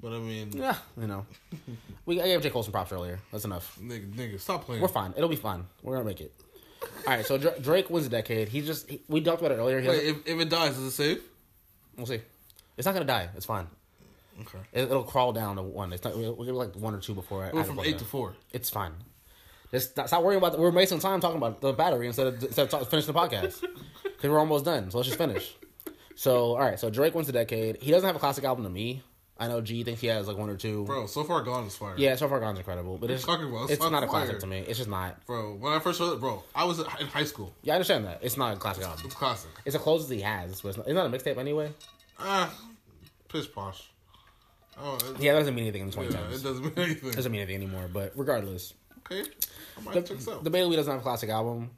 But 0.01 0.13
I 0.13 0.19
mean, 0.19 0.51
Yeah, 0.53 0.75
you 0.99 1.07
know, 1.07 1.25
we 2.05 2.21
I 2.21 2.25
gave 2.25 2.41
J 2.41 2.49
Cole 2.49 2.63
some 2.63 2.71
props 2.71 2.91
earlier. 2.91 3.19
That's 3.31 3.45
enough. 3.45 3.77
nigga, 3.81 4.13
nigga, 4.13 4.39
stop 4.39 4.65
playing. 4.65 4.81
We're 4.81 4.87
fine. 4.87 5.13
It'll 5.15 5.29
be 5.29 5.35
fine. 5.35 5.65
We're 5.81 5.93
gonna 5.93 6.05
make 6.05 6.21
it. 6.21 6.33
All 7.07 7.15
right. 7.15 7.25
So 7.25 7.37
Dra- 7.37 7.59
Drake 7.59 7.89
wins 7.89 8.07
the 8.07 8.11
decade. 8.15 8.49
He 8.49 8.61
just 8.61 8.89
he, 8.89 9.01
we 9.07 9.21
talked 9.21 9.41
about 9.41 9.51
it 9.51 9.55
earlier. 9.55 9.79
He 9.79 9.87
Wait, 9.87 10.03
if, 10.03 10.27
if 10.27 10.39
it 10.39 10.49
dies, 10.49 10.77
is 10.77 10.87
it 10.87 10.91
safe? 10.91 11.19
we'll 11.97 12.05
see. 12.05 12.21
It's 12.77 12.85
not 12.85 12.93
gonna 12.93 13.05
die. 13.05 13.29
It's 13.35 13.45
fine. 13.45 13.67
Okay. 14.41 14.59
It, 14.73 14.83
it'll 14.83 15.03
crawl 15.03 15.31
down 15.31 15.55
to 15.55 15.63
one. 15.63 15.93
It's 15.93 16.03
not. 16.03 16.17
We'll, 16.17 16.35
give 16.43 16.55
like 16.55 16.75
one 16.75 16.93
or 16.93 16.99
two 16.99 17.13
before. 17.13 17.45
I, 17.45 17.51
We're 17.51 17.63
from 17.63 17.79
eight 17.79 17.97
to 17.99 18.05
four. 18.05 18.35
It's 18.51 18.69
fine. 18.69 18.91
Just 19.71 19.91
stop, 19.91 20.07
stop 20.07 20.23
worrying 20.23 20.39
about. 20.39 20.53
The, 20.53 20.59
we're 20.59 20.71
wasting 20.71 20.99
time 20.99 21.21
talking 21.21 21.37
about 21.37 21.61
the 21.61 21.73
battery 21.73 22.07
instead 22.07 22.27
of 22.27 22.43
instead 22.43 22.63
of 22.63 22.69
talk, 22.69 22.89
finishing 22.89 23.13
the 23.13 23.19
podcast 23.19 23.61
because 24.03 24.29
we're 24.29 24.39
almost 24.39 24.65
done. 24.65 24.91
So 24.91 24.97
let's 24.97 25.07
just 25.07 25.17
finish. 25.17 25.55
So 26.15 26.55
all 26.55 26.59
right. 26.59 26.79
So 26.79 26.89
Drake 26.89 27.13
wins 27.13 27.27
the 27.27 27.33
decade. 27.33 27.77
He 27.81 27.91
doesn't 27.91 28.05
have 28.07 28.15
a 28.15 28.19
classic 28.19 28.43
album 28.43 28.63
to 28.63 28.69
me. 28.69 29.01
I 29.37 29.49
know 29.49 29.59
G 29.59 29.83
thinks 29.83 29.99
he 29.99 30.07
has 30.07 30.29
like 30.29 30.37
one 30.37 30.49
or 30.49 30.55
two. 30.55 30.85
Bro, 30.85 31.07
so 31.07 31.25
far 31.25 31.41
gone 31.41 31.65
is 31.65 31.75
fire. 31.75 31.93
Yeah, 31.97 32.15
so 32.15 32.29
far 32.29 32.39
Gone's 32.39 32.57
incredible, 32.57 32.97
but 32.97 33.11
it's 33.11 33.25
talking 33.25 33.49
about? 33.49 33.63
It's 33.63 33.73
it's 33.73 33.81
not 33.91 34.01
a 34.01 34.07
fire. 34.07 34.21
classic 34.23 34.39
to 34.39 34.47
me. 34.47 34.59
It's 34.59 34.77
just 34.77 34.89
not. 34.89 35.25
Bro, 35.25 35.55
when 35.55 35.73
I 35.73 35.79
first 35.79 35.99
heard 35.99 36.13
it, 36.13 36.19
bro, 36.21 36.41
I 36.55 36.63
was 36.63 36.79
in 36.79 36.85
high 36.85 37.25
school. 37.25 37.53
Yeah, 37.61 37.73
I 37.73 37.75
understand 37.75 38.05
that. 38.05 38.19
It's 38.21 38.37
not 38.37 38.55
a 38.55 38.59
classic 38.59 38.85
album. 38.85 39.01
It's 39.05 39.13
classic. 39.15 39.49
It's 39.65 39.73
the 39.75 39.79
closest 39.81 40.09
he 40.09 40.21
has. 40.21 40.61
But 40.61 40.69
it's 40.69 40.77
not, 40.77 40.87
it's 40.87 40.95
not 40.95 41.05
a 41.05 41.09
mixtape 41.09 41.37
anyway. 41.37 41.73
Ah, 42.17 42.53
pish 43.27 43.51
posh. 43.51 43.89
Oh, 44.79 44.97
Yeah, 45.19 45.33
that 45.33 45.39
doesn't 45.39 45.55
mean 45.55 45.65
anything 45.65 45.81
in 45.81 45.89
the 45.89 46.01
yeah, 46.01 46.07
it 46.33 46.43
doesn't 46.43 46.61
mean 46.63 46.73
anything. 46.77 47.11
doesn't 47.11 47.31
mean 47.31 47.41
anything 47.41 47.55
anymore. 47.61 47.89
But 47.91 48.13
regardless, 48.15 48.73
Okay, 48.99 49.23
I 49.77 49.81
might 49.81 49.93
the, 49.95 50.15
check 50.15 50.43
the 50.43 50.49
Bailey 50.49 50.77
doesn't 50.77 50.91
have 50.91 51.01
a 51.01 51.03
classic 51.03 51.29
album, 51.29 51.71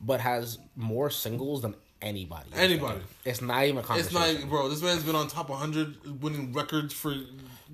but 0.00 0.20
has 0.20 0.58
more 0.76 1.10
singles 1.10 1.60
than 1.62 1.74
anybody. 2.02 2.48
Anybody. 2.54 3.00
It's 3.24 3.40
not 3.40 3.64
even 3.64 3.84
a 3.84 3.96
It's 3.96 4.12
not, 4.12 4.48
bro. 4.48 4.68
This 4.68 4.82
man's 4.82 5.02
been 5.02 5.14
on 5.14 5.28
top 5.28 5.48
100, 5.48 6.22
winning 6.22 6.52
records 6.52 6.92
for 6.92 7.14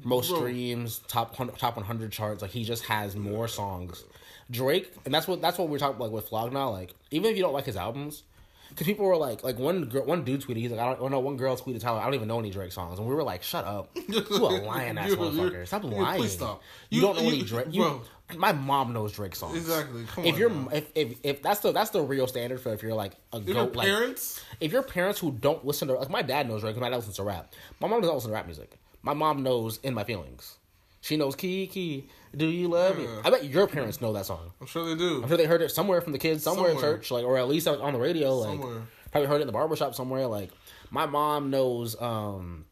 most 0.05 0.31
bro, 0.31 0.39
streams, 0.41 1.01
top 1.09 1.37
top 1.59 1.77
100 1.77 2.13
charts. 2.13 2.43
Like 2.43 2.51
he 2.51 2.65
just 2.65 2.85
has 2.85 3.17
more 3.17 3.49
songs. 3.49 4.05
Drake, 4.51 4.93
and 5.05 5.13
that's 5.13 5.29
what 5.29 5.43
that's 5.43 5.59
what 5.59 5.69
we're 5.69 5.79
talking 5.79 5.99
like 5.99 6.11
with 6.11 6.29
Flog 6.29 6.53
Gnaw. 6.53 6.71
Like 6.71 6.95
even 7.11 7.31
if 7.31 7.37
you 7.37 7.43
don't 7.43 7.53
like 7.53 7.67
his 7.67 7.77
albums, 7.77 8.23
because 8.71 8.87
people 8.87 9.07
were 9.07 9.17
like, 9.17 9.43
like 9.45 9.59
one 9.59 9.85
girl, 9.87 10.05
one 10.05 10.25
dude 10.25 10.43
tweeted, 10.43 10.57
he's 10.59 10.71
like, 10.71 10.81
I 10.81 10.95
don't, 10.95 11.11
no, 11.11 11.21
one 11.21 11.37
girl 11.37 11.57
tweeted 11.57 11.81
Tyler, 11.81 12.01
I 12.01 12.05
don't 12.05 12.15
even 12.15 12.29
know 12.29 12.39
any 12.39 12.51
Drake 12.51 12.73
songs, 12.73 12.99
and 12.99 13.09
we 13.09 13.15
were 13.15 13.23
like, 13.23 13.43
shut 13.43 13.65
up, 13.65 13.91
you 14.09 14.19
a 14.19 14.31
lying 14.65 14.99
ass 14.99 15.11
motherfucker, 15.13 15.67
stop 15.67 15.85
lying. 15.85 16.19
please 16.21 16.33
stop. 16.33 16.63
You, 16.91 17.01
You- 17.01 17.07
don't 17.07 17.17
know 17.17 17.29
any 17.29 17.43
Drake, 17.43 17.67
you, 17.71 17.83
bro. 17.83 18.03
My 18.37 18.53
mom 18.53 18.93
knows 18.93 19.13
Drake 19.13 19.35
songs. 19.35 19.57
Exactly. 19.57 20.05
Come 20.05 20.27
if 20.27 20.35
on 20.35 20.41
you're 20.41 20.51
now. 20.51 20.69
if, 20.71 20.87
if 20.95 21.19
if 21.23 21.43
that's 21.43 21.61
the 21.61 21.73
that's 21.73 21.89
the 21.91 22.03
real 22.03 22.27
standard 22.27 22.61
for 22.61 22.75
if 22.75 22.83
you're 22.83 22.93
like 22.93 23.13
a 23.33 23.39
If 23.39 23.47
your 23.47 23.55
goat 23.55 23.75
like 23.77 23.87
parents, 23.89 24.45
if 24.61 24.71
your 24.71 24.83
parents 24.83 25.19
who 25.19 25.33
don't 25.33 25.65
listen 25.65 25.89
to 25.89 25.95
like 25.95 26.11
my 26.11 26.21
dad 26.21 26.47
knows 26.47 26.61
Drake 26.61 26.75
because 26.75 26.83
my 26.83 26.91
dad 26.91 26.97
listens 26.97 27.17
to 27.17 27.23
rap. 27.23 27.55
My 27.81 27.89
mom 27.89 28.03
doesn't 28.03 28.15
listen 28.15 28.29
to 28.31 28.35
rap 28.35 28.45
music. 28.45 28.79
My 29.01 29.15
mom 29.15 29.43
knows 29.43 29.81
In 29.83 29.95
My 29.95 30.05
Feelings. 30.05 30.59
She 31.01 31.17
knows 31.17 31.37
Kiki, 31.37 32.11
Do 32.37 32.47
You 32.47 32.69
Love 32.69 32.99
Me? 32.99 33.07
I 33.25 33.31
bet 33.31 33.45
your 33.45 33.67
parents 33.67 34.01
know 34.01 34.13
that 34.13 34.27
song. 34.27 34.51
I'm 34.61 34.67
sure 34.67 34.87
they 34.89 34.95
do. 34.95 35.23
I'm 35.23 35.29
sure 35.29 35.37
they 35.37 35.47
heard 35.47 35.63
it 35.63 35.71
somewhere 35.71 36.01
from 36.01 36.13
the 36.13 36.19
kids, 36.19 36.43
somewhere, 36.43 36.71
in 36.71 36.79
church, 36.79 37.11
like 37.11 37.25
or 37.25 37.39
at 37.39 37.49
least 37.49 37.67
on 37.69 37.93
the 37.93 37.99
radio, 37.99 38.35
like 38.37 38.61
Somewhere. 38.61 38.83
probably 39.11 39.29
heard 39.29 39.37
it 39.39 39.43
in 39.43 39.47
the 39.47 39.53
barbershop 39.53 39.95
somewhere. 39.95 40.27
Like 40.27 40.51
my 40.91 41.07
mom 41.07 41.51
knows 41.51 42.01
um 42.01 42.65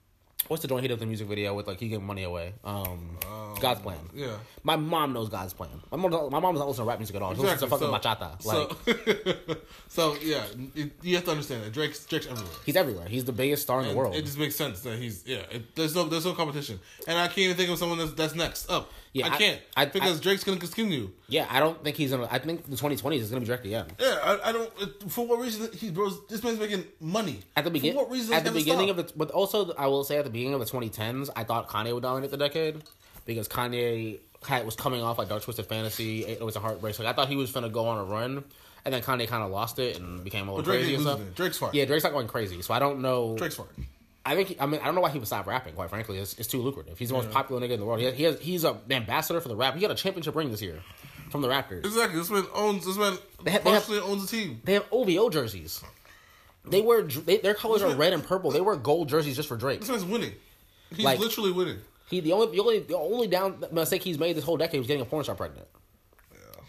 what's 0.49 0.63
the 0.63 0.69
joint 0.69 0.83
he 0.83 0.89
did 0.89 0.99
the 1.01 1.07
music 1.07 1.27
video 1.27 1.55
with 1.55 1.67
like 1.67 1.81
he 1.81 1.89
gave 1.89 2.01
money 2.01 2.23
away. 2.23 2.55
Um, 2.65 3.19
God's 3.61 3.81
plan. 3.81 3.99
Yeah. 4.15 4.37
My 4.63 4.77
mom 4.77 5.13
knows 5.13 5.29
God's 5.29 5.53
plan. 5.55 5.71
My 5.91 5.97
mom, 5.97 6.31
my 6.31 6.39
mom 6.39 6.55
doesn't 6.55 6.69
listen 6.69 6.85
to 6.85 6.89
rap 6.89 6.99
music 6.99 7.17
at 7.17 7.23
all. 7.23 7.35
She 7.35 7.41
listens 7.41 7.63
to 7.63 7.67
fucking 7.69 7.89
bachata. 7.89 8.45
Like 8.45 9.49
so, 9.49 9.57
so 9.89 10.17
yeah, 10.23 10.45
it, 10.75 10.93
you 11.03 11.17
have 11.17 11.25
to 11.25 11.31
understand 11.31 11.65
that 11.65 11.73
Drake's 11.73 12.05
Drake's 12.05 12.27
everywhere. 12.27 12.53
he's 12.65 12.77
everywhere. 12.77 13.09
He's 13.09 13.25
the 13.25 13.33
biggest 13.33 13.63
star 13.63 13.81
in 13.83 13.89
the 13.89 13.95
world. 13.95 14.15
It 14.15 14.25
just 14.25 14.39
makes 14.39 14.55
sense 14.57 14.81
that 14.83 14.99
he's 14.99 15.25
yeah. 15.27 15.39
It, 15.51 15.75
there's 15.75 15.95
no 15.95 16.05
there's 16.05 16.27
no 16.27 16.35
competition, 16.35 16.79
and 17.09 17.19
I 17.19 17.27
can't 17.27 17.39
even 17.39 17.57
think 17.57 17.71
of 17.71 17.79
someone 17.79 17.99
that's 17.99 18.13
that's 18.13 18.35
next 18.35 18.71
up. 18.71 18.93
Yeah, 19.17 19.27
I 19.29 19.35
I- 19.35 19.39
can't 19.39 19.61
I- 19.77 19.85
because 19.87 20.19
I- 20.19 20.23
Drake's 20.23 20.45
gonna 20.45 20.59
continue. 20.61 21.11
Yeah, 21.29 21.47
I 21.51 21.59
don't 21.61 21.83
think 21.83 21.97
he's 21.97 22.11
gonna. 22.11 22.29
I 22.31 22.39
think 22.39 22.65
the 22.69 22.77
2020s 22.77 23.21
is 23.21 23.31
gonna 23.31 23.41
be 23.41 23.47
Drake 23.47 23.65
again. 23.65 23.87
Yeah, 23.99 24.19
I, 24.23 24.51
I 24.51 24.53
don't. 24.53 25.11
For 25.11 25.27
what 25.27 25.41
reason? 25.41 25.71
He 25.73 25.91
bro, 25.91 26.11
this 26.29 26.43
man's 26.43 26.59
making 26.59 26.85
money 27.01 27.41
At 27.57 27.65
the 27.65 27.71
beginning, 27.71 27.97
what 27.97 28.11
reason? 28.11 28.35
at 28.35 28.45
the 28.45 28.51
beginning 28.51 28.91
of 28.91 28.97
the, 28.97 29.11
but 29.17 29.31
also 29.31 29.73
I 29.75 29.87
will 29.87 30.05
say 30.05 30.19
at 30.19 30.25
the 30.25 30.31
beginning 30.31 30.55
of 30.55 30.61
the 30.61 30.67
2010s, 30.67 31.31
I 31.35 31.45
thought 31.45 31.69
Kanye 31.69 31.93
would 31.95 32.03
dominate 32.03 32.31
the 32.31 32.37
decade 32.37 32.83
because 33.25 33.49
Kanye 33.49 34.19
had, 34.47 34.65
was 34.67 34.77
coming 34.77 35.03
off 35.03 35.17
like 35.19 35.29
Dark 35.29 35.43
Twisted 35.43 35.67
Fantasy. 35.67 36.25
It 36.27 36.41
was 36.43 36.57
a 36.57 36.61
heartbreak. 36.61 36.99
Like 36.99 37.09
I 37.09 37.13
thought 37.15 37.29
he 37.29 37.37
was 37.37 37.51
gonna 37.53 37.69
go 37.71 37.87
on 37.87 37.99
a 37.99 38.05
run, 38.05 38.45
and 38.85 38.93
then 38.95 39.03
Kanye 39.03 39.27
kind 39.27 39.43
of 39.43 39.51
lost 39.51 39.79
it 39.79 39.99
and 39.99 40.23
became 40.23 40.49
a 40.49 40.53
little 40.53 40.65
Drake 40.65 40.81
crazy 40.81 40.95
and 40.95 41.03
stuff. 41.03 41.21
it. 41.21 41.35
Drake's 41.35 41.59
fine. 41.59 41.71
Yeah, 41.73 41.87
Drake's 41.87 42.05
not 42.05 42.13
going 42.13 42.29
crazy, 42.29 42.61
so 42.63 42.75
I 42.75 42.79
don't 42.79 43.01
know. 43.01 43.37
Drake's 43.39 43.57
fine. 43.57 43.67
I 44.27 44.35
think 44.35 44.49
he- 44.49 44.61
I 44.61 44.67
mean 44.67 44.81
I 44.81 44.87
don't 44.87 44.95
know 44.95 45.01
why 45.01 45.11
he 45.11 45.19
would 45.19 45.27
stop 45.29 45.47
rapping. 45.47 45.75
Quite 45.75 45.89
frankly, 45.91 46.19
it's, 46.19 46.35
it's 46.39 46.49
too 46.49 46.61
lucrative. 46.61 46.99
He's 46.99 47.09
the 47.09 47.15
most 47.15 47.31
popular 47.31 47.61
nigga 47.61 47.73
in 47.73 47.81
the 47.81 47.87
world. 47.87 48.01
He 48.01 48.07
has, 48.07 48.15
he 48.15 48.23
has, 48.25 48.41
he's 48.41 48.65
a 48.65 48.77
ambassador 48.91 49.41
for 49.41 49.49
the 49.49 49.57
rap. 49.57 49.75
He 49.75 49.81
got 49.81 49.91
a 49.91 49.95
championship 49.95 50.35
ring 50.35 50.51
this 50.51 50.61
year 50.61 50.81
from 51.31 51.43
the 51.43 51.49
Raptors. 51.49 51.85
Exactly. 51.85 52.19
This 52.19 52.31
man 52.31 52.45
owns. 52.55 52.85
This 52.85 52.97
man 52.99 53.17
They 53.45 53.51
have- 53.53 53.65
they 53.65 53.71
have- 53.71 53.91
owns 53.91 54.25
a 54.25 54.27
team. 54.27 54.61
They 54.65 54.75
have 54.75 54.85
OVO 54.93 55.31
jerseys. 55.31 55.83
They 56.65 56.81
wear 56.83 57.03
they, 57.03 57.37
their 57.39 57.55
colors 57.55 57.83
are 57.83 57.95
red 57.95 58.13
and 58.13 58.25
purple. 58.25 58.51
They 58.51 58.61
wear 58.61 58.75
gold 58.77 59.09
jerseys 59.09 59.37
just 59.37 59.49
for 59.49 59.57
Drake. 59.57 59.81
This 59.81 59.89
man's 59.89 60.05
winning. 60.05 60.33
He's 60.95 61.05
Like- 61.05 61.19
literally 61.21 61.53
winning. 61.53 61.79
He 62.11 62.21
the 62.21 62.33
only 62.33 62.47
the 62.53 62.61
only 62.61 62.79
the 62.81 62.97
only 62.97 63.27
down 63.29 63.65
mistake 63.73 64.03
he's 64.03 64.19
made 64.19 64.37
this 64.37 64.45
whole 64.45 64.57
decade 64.57 64.79
was 64.79 64.87
getting 64.87 65.03
a 65.03 65.05
porn 65.05 65.25
star 65.25 65.35
pregnant. 65.37 65.67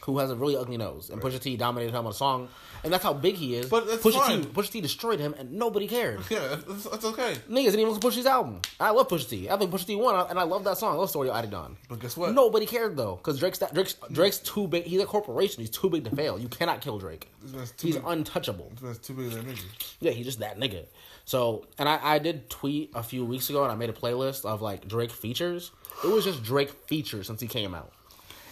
Who 0.08 0.18
has 0.18 0.32
a 0.32 0.36
really 0.36 0.58
ugly 0.58 0.78
nose 0.78 1.12
and 1.12 1.22
Pusha 1.22 1.40
T 1.40 1.56
dominated 1.58 1.92
him 1.94 2.06
on 2.06 2.12
a 2.12 2.16
song, 2.16 2.48
and 2.84 2.92
that's 2.92 3.04
how 3.04 3.14
big 3.14 3.36
he 3.36 3.56
is. 3.56 3.68
But 3.70 3.86
that's 3.88 4.02
Pusha 4.02 4.14
fine. 4.26 4.42
T 4.42 4.48
Pusha 4.48 4.72
T 4.72 4.82
destroyed 4.82 5.20
him, 5.20 5.36
and 5.38 5.52
nobody 5.54 5.86
cared. 5.88 6.22
Yeah, 6.30 6.56
that's, 6.68 6.86
that's 6.86 7.06
okay. 7.06 7.34
Niggas 7.50 7.66
didn't 7.66 7.80
even 7.82 7.88
listen 7.94 8.02
to 8.02 8.08
Pusha 8.08 8.16
T's 8.16 8.26
album. 8.26 8.62
I 8.80 8.90
love 8.92 9.08
Pusha 9.10 9.30
T. 9.30 9.50
I 9.50 9.58
think 9.58 9.70
Pusha 9.70 9.86
T 9.86 9.96
won, 9.96 10.28
and 10.30 10.40
I 10.40 10.44
love 10.44 10.64
that 10.64 10.78
song. 10.78 10.94
I 10.94 10.96
love 10.96 11.04
the 11.08 11.10
Story 11.10 11.30
of 11.30 11.36
Adidon. 11.36 11.76
But 11.90 12.00
guess 12.00 12.16
what? 12.18 12.34
Nobody 12.34 12.66
cared 12.66 12.96
though, 12.98 13.18
because 13.18 13.38
Drake's 13.38 13.60
that, 13.60 13.74
Drake's 13.74 13.96
Drake's 14.12 14.40
too 14.40 14.68
big. 14.68 14.86
He's 14.86 15.02
a 15.02 15.06
corporation. 15.06 15.62
He's 15.62 15.70
too 15.70 15.90
big 15.90 16.06
to 16.06 16.16
fail. 16.16 16.40
You 16.40 16.48
cannot 16.48 16.82
kill 16.82 16.98
Drake. 17.00 17.28
This 17.44 17.52
man's 17.54 17.72
too 17.72 17.88
He's 17.88 17.96
big. 17.98 18.06
untouchable. 18.08 18.70
This 18.76 18.82
man's 18.82 18.98
too 19.00 19.14
big 19.14 19.26
of 19.28 19.34
that 19.34 19.46
nigga. 19.46 19.64
Yeah, 20.00 20.12
he's 20.12 20.26
just 20.26 20.40
that 20.40 20.58
nigga. 20.58 20.86
So, 21.26 21.66
and 21.78 21.90
I, 21.90 22.00
I 22.02 22.20
did 22.20 22.50
tweet 22.50 22.92
a 22.96 23.04
few 23.04 23.26
weeks 23.26 23.50
ago, 23.50 23.64
and 23.64 23.72
I 23.72 23.76
made 23.76 23.90
a 23.90 23.94
playlist 23.94 24.46
of 24.46 24.62
like 24.62 24.88
Drake 24.88 25.12
features. 25.12 25.72
It 26.06 26.08
was 26.08 26.24
just 26.24 26.44
Drake 26.44 26.70
features 26.88 27.28
since 27.28 27.42
he 27.42 27.48
came 27.48 27.76
out. 27.76 27.92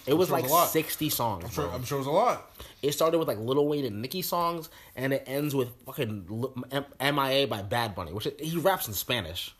It 0.06 0.14
was 0.14 0.28
sure 0.28 0.38
it 0.38 0.42
like 0.42 0.42
was 0.44 0.52
a 0.52 0.54
lot. 0.54 0.68
sixty 0.70 1.08
songs. 1.08 1.52
Sure, 1.52 1.66
bro. 1.66 1.74
I'm 1.74 1.84
sure 1.84 1.98
it 1.98 2.00
was 2.00 2.06
a 2.06 2.10
lot. 2.10 2.50
It 2.82 2.92
started 2.92 3.18
with 3.18 3.28
like 3.28 3.38
Lil 3.38 3.66
Wayne 3.66 3.84
and 3.84 4.00
Nicki 4.02 4.22
songs, 4.22 4.68
and 4.94 5.12
it 5.12 5.24
ends 5.26 5.54
with 5.54 5.68
fucking 5.84 6.26
MIA 7.00 7.46
by 7.46 7.62
Bad 7.62 7.94
Bunny, 7.94 8.12
which 8.12 8.28
he 8.38 8.58
raps 8.58 8.86
in 8.88 8.94
Spanish. 8.94 9.54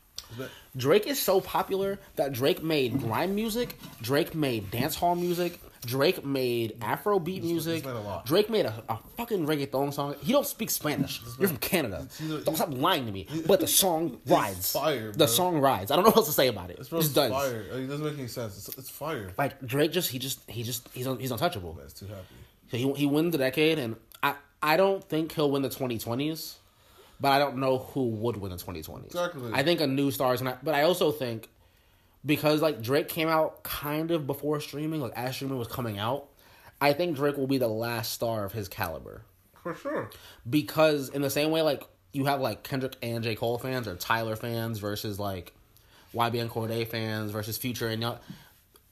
Drake 0.77 1.07
is 1.07 1.21
so 1.23 1.41
popular 1.41 1.99
that 2.17 2.33
Drake 2.33 2.63
made 2.63 2.99
grime 3.01 3.35
music, 3.35 3.79
Drake 4.03 4.35
made 4.35 4.71
dance 4.71 4.97
hall 4.97 5.15
music, 5.15 5.61
Drake 5.87 6.25
made 6.25 6.79
Afrobeat 6.81 7.43
music, 7.43 7.85
made 7.85 7.93
a 7.93 8.01
lot. 8.01 8.27
Drake 8.27 8.51
made 8.51 8.67
a, 8.67 8.83
a 8.89 8.99
fucking 9.17 9.47
reggaeton 9.47 9.95
song. 9.95 10.15
He 10.23 10.33
don't 10.33 10.47
speak 10.47 10.69
Spanish. 10.71 11.23
You're 11.39 11.49
from 11.49 11.57
Canada. 11.59 12.07
Don't 12.45 12.57
stop 12.57 12.73
lying 12.75 13.07
to 13.07 13.13
me. 13.13 13.27
But 13.47 13.61
the 13.61 13.67
song 13.67 14.19
rides. 14.27 14.73
fire, 14.73 15.13
the 15.13 15.27
song 15.29 15.59
rides. 15.61 15.91
I 15.91 15.97
don't 15.97 16.05
know 16.05 16.11
what 16.11 16.19
else 16.19 16.27
to 16.27 16.33
say 16.33 16.49
about 16.49 16.71
it. 16.71 16.79
It's, 16.79 16.89
It 16.89 16.91
bro's 16.91 17.13
fire. 17.13 17.65
Like, 17.73 17.83
it 17.83 17.87
doesn't 17.87 18.05
make 18.05 18.19
any 18.19 18.29
sense. 18.29 18.57
It's, 18.69 18.77
it's 18.79 18.91
fire. 18.91 19.33
Like 19.39 19.65
Drake, 19.65 19.93
just 19.93 20.11
he 20.11 20.19
just 20.19 20.41
he 20.51 20.63
just 20.63 20.89
he's 20.93 21.07
un, 21.07 21.19
he's 21.19 21.31
untouchable. 21.31 21.75
That's 21.81 21.93
too 21.95 22.07
happy. 22.07 22.21
So 22.71 22.77
he 22.77 22.93
he 22.95 23.07
wins 23.07 23.33
the 23.33 23.39
decade, 23.39 23.79
and 23.79 23.97
I 24.23 24.35
I 24.63 24.77
don't 24.77 25.03
think 25.05 25.33
he'll 25.33 25.51
win 25.51 25.63
the 25.63 25.69
2020s, 25.69 26.55
but 27.21 27.31
I 27.31 27.39
don't 27.39 27.59
know 27.59 27.79
who 27.79 28.09
would 28.09 28.37
win 28.37 28.51
the 28.51 28.57
2020s. 28.59 29.07
Exactly. 29.07 29.51
I 29.55 29.63
think 29.63 29.81
a 29.81 29.87
new 29.87 30.11
star 30.11 30.35
is 30.35 30.43
not, 30.43 30.65
but 30.65 30.75
I 30.75 30.83
also 30.83 31.13
think 31.13 31.49
because 32.27 32.61
like 32.61 32.83
Drake 32.83 33.09
came 33.09 33.29
out 33.29 33.63
kind 33.63 34.11
of 34.11 34.27
before 34.27 34.61
streaming, 34.61 35.01
like 35.01 35.13
as 35.15 35.37
streaming 35.37 35.57
was 35.59 35.69
coming 35.69 35.97
out, 35.99 36.27
I 36.81 36.93
think 36.93 37.17
Drake 37.17 37.37
will 37.39 37.47
be 37.47 37.59
the 37.59 37.69
last 37.69 38.13
star 38.13 38.45
of 38.45 38.53
his 38.53 38.69
caliber 38.69 39.23
For 39.63 39.75
sure. 39.75 40.11
because 40.49 41.09
in 41.09 41.23
the 41.23 41.31
same 41.31 41.51
way 41.51 41.63
like 41.63 41.85
you 42.13 42.25
have 42.27 42.41
like 42.41 42.63
Kendrick 42.63 42.97
and 43.03 43.23
J 43.23 43.35
Cole 43.37 43.59
fans 43.59 43.87
or 43.89 43.95
Tyler 43.97 44.37
fans 44.37 44.79
versus 44.79 45.19
like 45.21 45.53
YBN 46.15 46.49
Cordae 46.49 46.87
fans 46.87 47.31
versus 47.31 47.57
Future 47.59 47.89
and 47.89 48.03
y'all- 48.03 48.19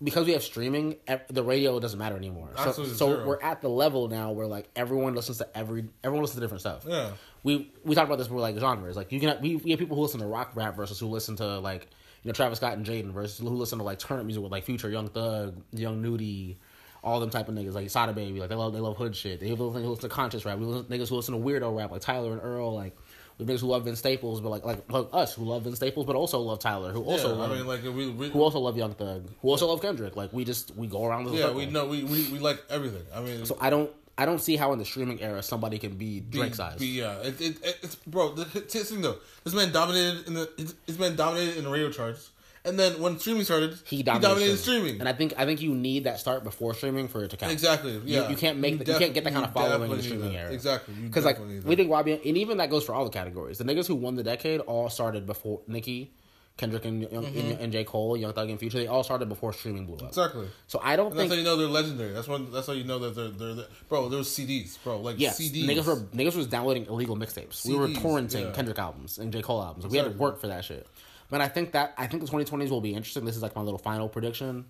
because 0.03 0.27
we 0.27 0.33
have 0.33 0.43
streaming, 0.43 0.97
the 1.31 1.43
radio 1.43 1.79
doesn't 1.81 1.99
matter 1.99 2.17
anymore. 2.17 2.51
So, 2.57 2.63
Absolutely 2.65 2.97
so 2.97 3.07
zero. 3.15 3.27
we're 3.27 3.41
at 3.41 3.63
the 3.63 3.69
level 3.71 4.09
now 4.09 4.33
where 4.33 4.47
like 4.47 4.69
everyone 4.77 5.15
listens 5.15 5.39
to 5.39 5.49
every 5.57 5.87
everyone 6.03 6.23
listens 6.23 6.35
to 6.37 6.41
different 6.41 6.61
stuff. 6.61 6.85
Yeah. 6.87 7.13
We 7.43 7.73
we 7.85 7.95
talked 7.95 8.09
about 8.09 8.19
this. 8.19 8.29
We're 8.29 8.41
like 8.41 8.59
genres. 8.59 8.97
Like 8.97 9.13
you 9.13 9.21
can 9.21 9.41
we 9.41 9.57
we 9.57 9.71
have 9.71 9.79
people 9.79 9.97
who 9.97 10.03
listen 10.03 10.21
to 10.21 10.27
rock 10.27 10.51
rap 10.57 10.77
versus 10.77 10.99
who 10.99 11.07
listen 11.07 11.37
to 11.37 11.59
like 11.61 11.89
you 12.25 12.29
know 12.29 12.33
Travis 12.33 12.59
Scott 12.59 12.73
and 12.73 12.85
Jaden 12.87 13.13
versus 13.13 13.39
who 13.39 13.51
listen 13.51 13.79
to 13.79 13.85
like 13.85 13.99
turn 13.99 14.27
music 14.27 14.43
with 14.43 14.51
like 14.51 14.65
Future, 14.65 14.89
Young 14.89 15.09
Thug, 15.09 15.55
Young 15.73 16.01
Nudy, 16.01 16.59
all 17.03 17.21
them 17.21 17.31
type 17.31 17.49
of 17.49 17.55
niggas 17.55 17.75
like 17.75 17.91
Sada 17.91 18.15
Baby, 18.15 18.41
like 18.41 18.49
they 18.49 18.55
love 18.55 18.73
they 18.73 18.81
love 18.81 18.97
hood 18.97 19.15
shit. 19.15 19.41
They 19.41 19.49
have 19.51 19.59
niggas 19.59 19.83
who 19.83 19.91
listen 19.91 20.09
to 20.09 20.15
conscious 20.15 20.45
rap. 20.45 20.59
We 20.59 20.65
listen, 20.65 20.91
niggas 20.91 21.11
who 21.11 21.17
listen 21.17 21.35
to 21.35 21.41
weirdo 21.41 21.77
rap 21.77 21.91
like 21.91 22.01
Tyler 22.01 22.33
and 22.33 22.41
Earl, 22.43 22.75
like. 22.75 22.97
We 23.37 23.45
niggas 23.47 23.63
who 23.63 23.67
love 23.67 23.85
Vince 23.85 23.99
Staples, 23.99 24.41
but 24.41 24.51
like, 24.51 24.65
like 24.65 24.93
like 24.93 25.09
us 25.13 25.35
who 25.35 25.43
love 25.43 25.65
Vince 25.65 25.75
Staples, 25.75 26.07
but 26.07 26.15
also 26.15 26.39
love 26.39 26.61
Tyler, 26.61 26.93
who 26.93 27.03
also 27.03 27.33
yeah, 27.33 27.41
love, 27.41 27.51
I 27.51 27.57
mean, 27.57 27.67
like 27.67 27.83
we, 27.83 28.09
we 28.09 28.29
who 28.29 28.41
also 28.41 28.61
love 28.61 28.77
Young 28.77 28.95
Thug, 28.95 29.29
who 29.43 29.49
also 29.49 29.67
love 29.67 29.83
Kendrick. 29.83 30.15
Like 30.15 30.33
we 30.33 30.45
just 30.45 30.77
we 30.77 30.87
go 30.87 31.05
around. 31.05 31.25
The 31.25 31.33
yeah, 31.33 31.43
circle. 31.47 31.57
we 31.57 31.67
know 31.67 31.85
we, 31.87 32.05
we, 32.05 32.29
we 32.29 32.39
like 32.39 32.63
everything. 32.71 33.03
I 33.13 33.21
mean, 33.23 33.45
So 33.45 33.59
I 33.61 33.71
don't 33.71 33.91
I 34.17 34.27
don't 34.27 34.41
see 34.41 34.57
how 34.57 34.73
in 34.73 34.79
the 34.79 34.85
streaming 34.85 35.21
era 35.21 35.43
somebody 35.43 35.79
can 35.79 35.97
be 35.97 36.21
Drake 36.21 36.55
size. 36.55 36.81
yeah, 36.81 37.19
it, 37.23 37.41
it, 37.41 37.57
it, 37.65 37.79
it's 37.83 37.95
bro. 37.97 38.33
The, 38.35 38.45
the 38.45 38.61
thing 38.61 39.01
though, 39.03 39.17
this 39.43 39.55
man 39.55 39.73
dominated 39.73 40.27
in 40.29 40.35
the 40.35 40.75
this 40.87 40.99
man 40.99 41.17
dominated 41.17 41.57
in 41.59 41.65
the 41.65 41.71
radio 41.71 41.91
charts, 41.91 42.31
and 42.65 42.79
then 42.79 43.01
when 43.03 43.19
streaming 43.19 43.43
started, 43.43 43.77
he 43.85 44.05
dominated, 44.05 44.57
streaming. 44.59 45.01
and 45.01 45.09
I 45.09 45.13
think 45.15 45.35
I 45.37 45.45
think 45.45 45.61
you 45.61 45.75
need 45.75 46.05
that 46.05 46.21
start 46.21 46.45
before 46.45 46.75
streaming 46.75 47.09
for 47.09 47.25
it 47.25 47.31
to 47.31 47.37
count. 47.37 47.51
exactly. 47.53 48.01
Yeah, 48.05 48.29
you 48.29 48.37
can't 48.37 48.59
make 48.59 48.85
the- 48.85 48.93
you 48.93 48.99
can't 48.99 49.15
get 49.15 49.25
that 49.25 49.33
kind 49.33 49.45
of 49.45 49.53
following 49.53 49.91
in 49.91 49.97
the 49.97 50.03
streaming 50.03 50.37
era. 50.37 50.53
Exactly, 50.53 50.95
Because 50.95 51.25
like 51.25 51.39
we 51.65 51.75
think 51.75 51.91
YBN, 51.91 52.21
and 52.25 52.37
even 52.39 52.59
that 52.59 52.71
goes 52.71 52.85
for 52.85 52.95
all 52.95 53.05
the 53.05 53.11
categories. 53.11 53.59
The 53.59 53.65
niggas 53.65 53.87
who 53.89 53.97
won 53.97 54.15
the 54.15 54.23
decade 54.23 54.61
all 54.61 54.89
started 54.91 55.27
before 55.27 55.63
Nicki, 55.67 56.13
Kendrick, 56.57 56.85
and, 56.85 57.03
Young, 57.03 57.25
Mm-hmm. 57.25 57.39
and, 57.51 57.61
and 57.61 57.73
J 57.73 57.83
Cole, 57.83 58.17
Young 58.17 58.33
Thug, 58.33 58.49
and 58.49 58.61
Future. 58.61 58.79
They 58.79 58.87
all 58.87 59.03
started 59.03 59.29
before 59.29 59.53
streaming 59.53 59.87
blew 59.87 59.97
up. 59.97 60.03
exactly. 60.11 60.47
So 60.69 60.81
I 60.83 60.95
don't 60.95 61.11
And 61.11 61.19
that's 61.19 61.31
how 61.31 61.37
you 61.37 61.43
know 61.43 61.57
they're 61.57 61.67
legendary. 61.67 62.13
That's 62.13 62.29
when. 62.29 62.53
That's 62.53 62.69
how 62.69 62.73
you 62.75 62.85
know 62.85 63.01
that 63.01 63.17
they're 63.17 63.29
they're, 63.29 63.55
they're 63.55 63.67
bro. 63.89 64.09
There 64.09 64.19
was 64.19 64.29
CDs, 64.29 64.79
bro. 64.85 65.01
Like 65.01 65.17
Yes, 65.19 65.41
CDs. 65.41 65.65
niggas 65.67 65.85
were 65.87 65.97
niggas 66.17 66.37
was 66.37 66.47
downloading 66.47 66.87
illegal 66.87 67.17
mixtapes. 67.17 67.67
We 67.67 67.75
were 67.75 67.89
torrenting 67.89 68.45
yeah. 68.45 68.53
Kendrick 68.53 68.79
albums 68.79 69.19
and 69.19 69.33
J 69.33 69.43
Cole 69.43 69.63
albums. 69.63 69.87
We 69.89 69.99
had 69.99 70.05
to 70.13 70.17
work 70.17 70.41
for 70.41 70.47
that 70.47 70.65
shit. 70.65 70.87
But 71.29 71.41
I 71.41 71.49
think 71.49 71.73
that 71.73 71.95
I 71.99 72.07
think 72.07 72.25
the 72.25 72.31
2020s 72.31 72.71
will 72.71 72.81
be 72.81 72.95
interesting. 72.95 73.25
This 73.25 73.35
is 73.35 73.43
like 73.43 73.57
my 73.57 73.63
little 73.63 73.79
final 73.79 74.09
prediction. 74.09 74.67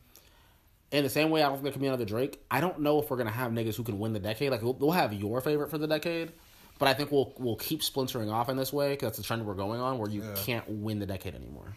In 0.91 1.03
the 1.03 1.11
same 1.11 1.29
way, 1.31 1.43
I 1.43 1.47
don't 1.47 1.55
think 1.57 1.65
there 1.65 1.73
can 1.73 1.81
be 1.83 1.89
another 1.89 2.05
Drake. 2.05 2.41
I 2.51 2.61
don't 2.61 2.79
know 2.81 3.01
if 3.03 3.11
we're 3.11 3.17
gonna 3.19 3.31
have 3.31 3.51
niggas 3.53 3.75
who 3.75 3.83
can 3.83 3.99
win 3.99 4.13
the 4.15 4.21
decade. 4.21 4.51
Like 4.51 4.63
we'll, 4.63 4.75
we'll 4.75 4.93
have 4.93 5.13
your 5.13 5.41
favorite 5.43 5.69
for 5.71 5.77
the 5.77 5.89
decade, 5.89 6.33
but 6.79 6.89
I 6.89 6.95
think 6.95 7.11
we'll 7.13 7.33
we'll 7.39 7.57
keep 7.57 7.83
splintering 7.83 8.31
off 8.31 8.49
in 8.49 8.57
this 8.57 8.73
way 8.73 8.91
because 8.91 9.09
that's 9.09 9.19
the 9.19 9.25
trend 9.25 9.47
we're 9.47 9.55
going 9.55 9.81
on, 9.81 9.99
where 9.99 10.11
you 10.11 10.23
Yeah. 10.23 10.35
can't 10.37 10.69
win 10.69 10.99
the 10.99 11.07
decade 11.07 11.35
anymore. 11.35 11.77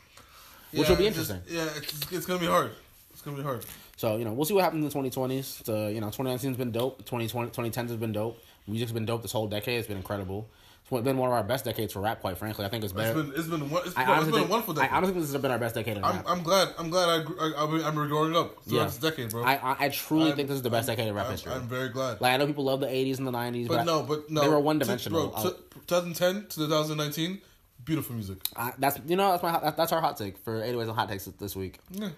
Yeah, 0.71 0.79
which 0.81 0.89
will 0.89 0.95
be 0.97 1.07
it's 1.07 1.17
just- 1.17 1.29
interesting. 1.31 1.57
yeah, 1.57 1.69
it's, 1.77 2.11
it's 2.11 2.25
gonna 2.25 2.39
be 2.39 2.45
hard. 2.47 2.71
It's 3.11 3.21
gonna 3.21 3.37
be 3.37 3.43
hard. 3.43 3.65
So 3.95 4.17
you 4.17 4.25
know, 4.25 4.33
we'll 4.33 4.45
see 4.45 4.53
what 4.53 4.63
happens 4.63 4.83
in 4.95 5.01
the 5.01 5.09
2020s. 5.09 5.63
The 5.63 5.85
uh, 5.85 5.87
you 5.87 6.01
know, 6.01 6.07
2019's 6.07 6.57
been 6.57 6.71
dope. 6.71 6.99
2020, 7.05 7.49
2010's 7.51 7.91
has 7.91 7.99
been 7.99 8.11
dope. 8.11 8.39
Music's 8.67 8.91
been 8.91 9.05
dope 9.05 9.21
this 9.21 9.31
whole 9.31 9.47
decade. 9.47 9.79
It's 9.79 9.87
been 9.87 9.97
incredible. 9.97 10.49
It's 10.89 11.03
been 11.03 11.17
one 11.17 11.27
of 11.29 11.33
our 11.33 11.43
best 11.43 11.65
decades 11.65 11.91
for 11.91 11.99
rap, 12.01 12.21
quite 12.21 12.37
frankly. 12.37 12.63
I 12.65 12.69
think 12.69 12.83
it's 12.83 12.93
been 12.93 13.33
it's 13.35 13.47
been 13.47 13.69
one- 13.69 13.81
it's, 13.85 13.97
I 13.97 14.05
bro, 14.05 14.13
it's 14.13 14.21
honestly, 14.23 14.31
been 14.39 14.47
a 14.47 14.51
wonderful 14.51 14.73
I 14.79 14.83
decade. 14.83 14.95
honestly 14.95 15.13
think 15.15 15.23
this 15.25 15.33
has 15.33 15.41
been 15.41 15.51
our 15.51 15.59
best 15.59 15.75
decade 15.75 15.97
in 15.97 16.03
I'm. 16.03 16.23
I'm 16.25 16.43
glad. 16.43 16.69
I'm 16.77 16.89
glad. 16.89 17.09
I, 17.09 17.23
I, 17.45 17.63
I'm, 17.63 17.83
I'm 17.99 18.07
growing 18.07 18.35
up 18.37 18.63
throughout 18.63 18.79
Yeah. 18.81 18.85
this 18.85 18.97
decade, 18.97 19.29
bro. 19.31 19.43
I, 19.43 19.55
I, 19.55 19.75
I 19.85 19.89
truly 19.89 20.27
I'm- 20.27 20.35
think 20.37 20.47
this 20.47 20.55
is 20.55 20.61
the 20.61 20.69
best 20.69 20.87
decade 20.87 21.07
in 21.07 21.13
rap 21.13 21.25
I'm, 21.25 21.31
history. 21.33 21.51
I'm 21.51 21.67
very 21.67 21.89
glad. 21.89 22.21
like 22.21 22.33
I 22.33 22.37
know 22.37 22.47
people 22.47 22.63
love 22.63 22.79
the 22.79 22.87
80s 22.87 23.17
and 23.17 23.27
the 23.27 23.31
90s, 23.31 23.67
but, 23.67 23.77
but 23.77 23.83
no, 23.85 24.03
but 24.03 24.29
no, 24.29 24.41
they 24.41 24.47
were 24.49 24.59
one 24.59 24.79
dimensional. 24.79 25.27
Bro, 25.29 25.43
t- 25.43 25.57
2010 25.87 26.47
to 26.51 26.55
2019, 26.67 27.41
beautiful 27.83 28.15
music. 28.15 28.37
that's 28.77 28.99
you 29.07 29.15
know 29.17 29.31
that's 29.31 29.43
my 29.43 29.71
that's 29.75 29.91
our 29.91 29.99
hot 30.01 30.15
take 30.17 30.37
for 30.37 30.61
808s 30.61 30.81
and 30.83 30.91
hot 30.91 31.09
takes 31.09 31.25
this 31.25 31.55
week. 31.55 31.79
Yeah. 31.91 32.09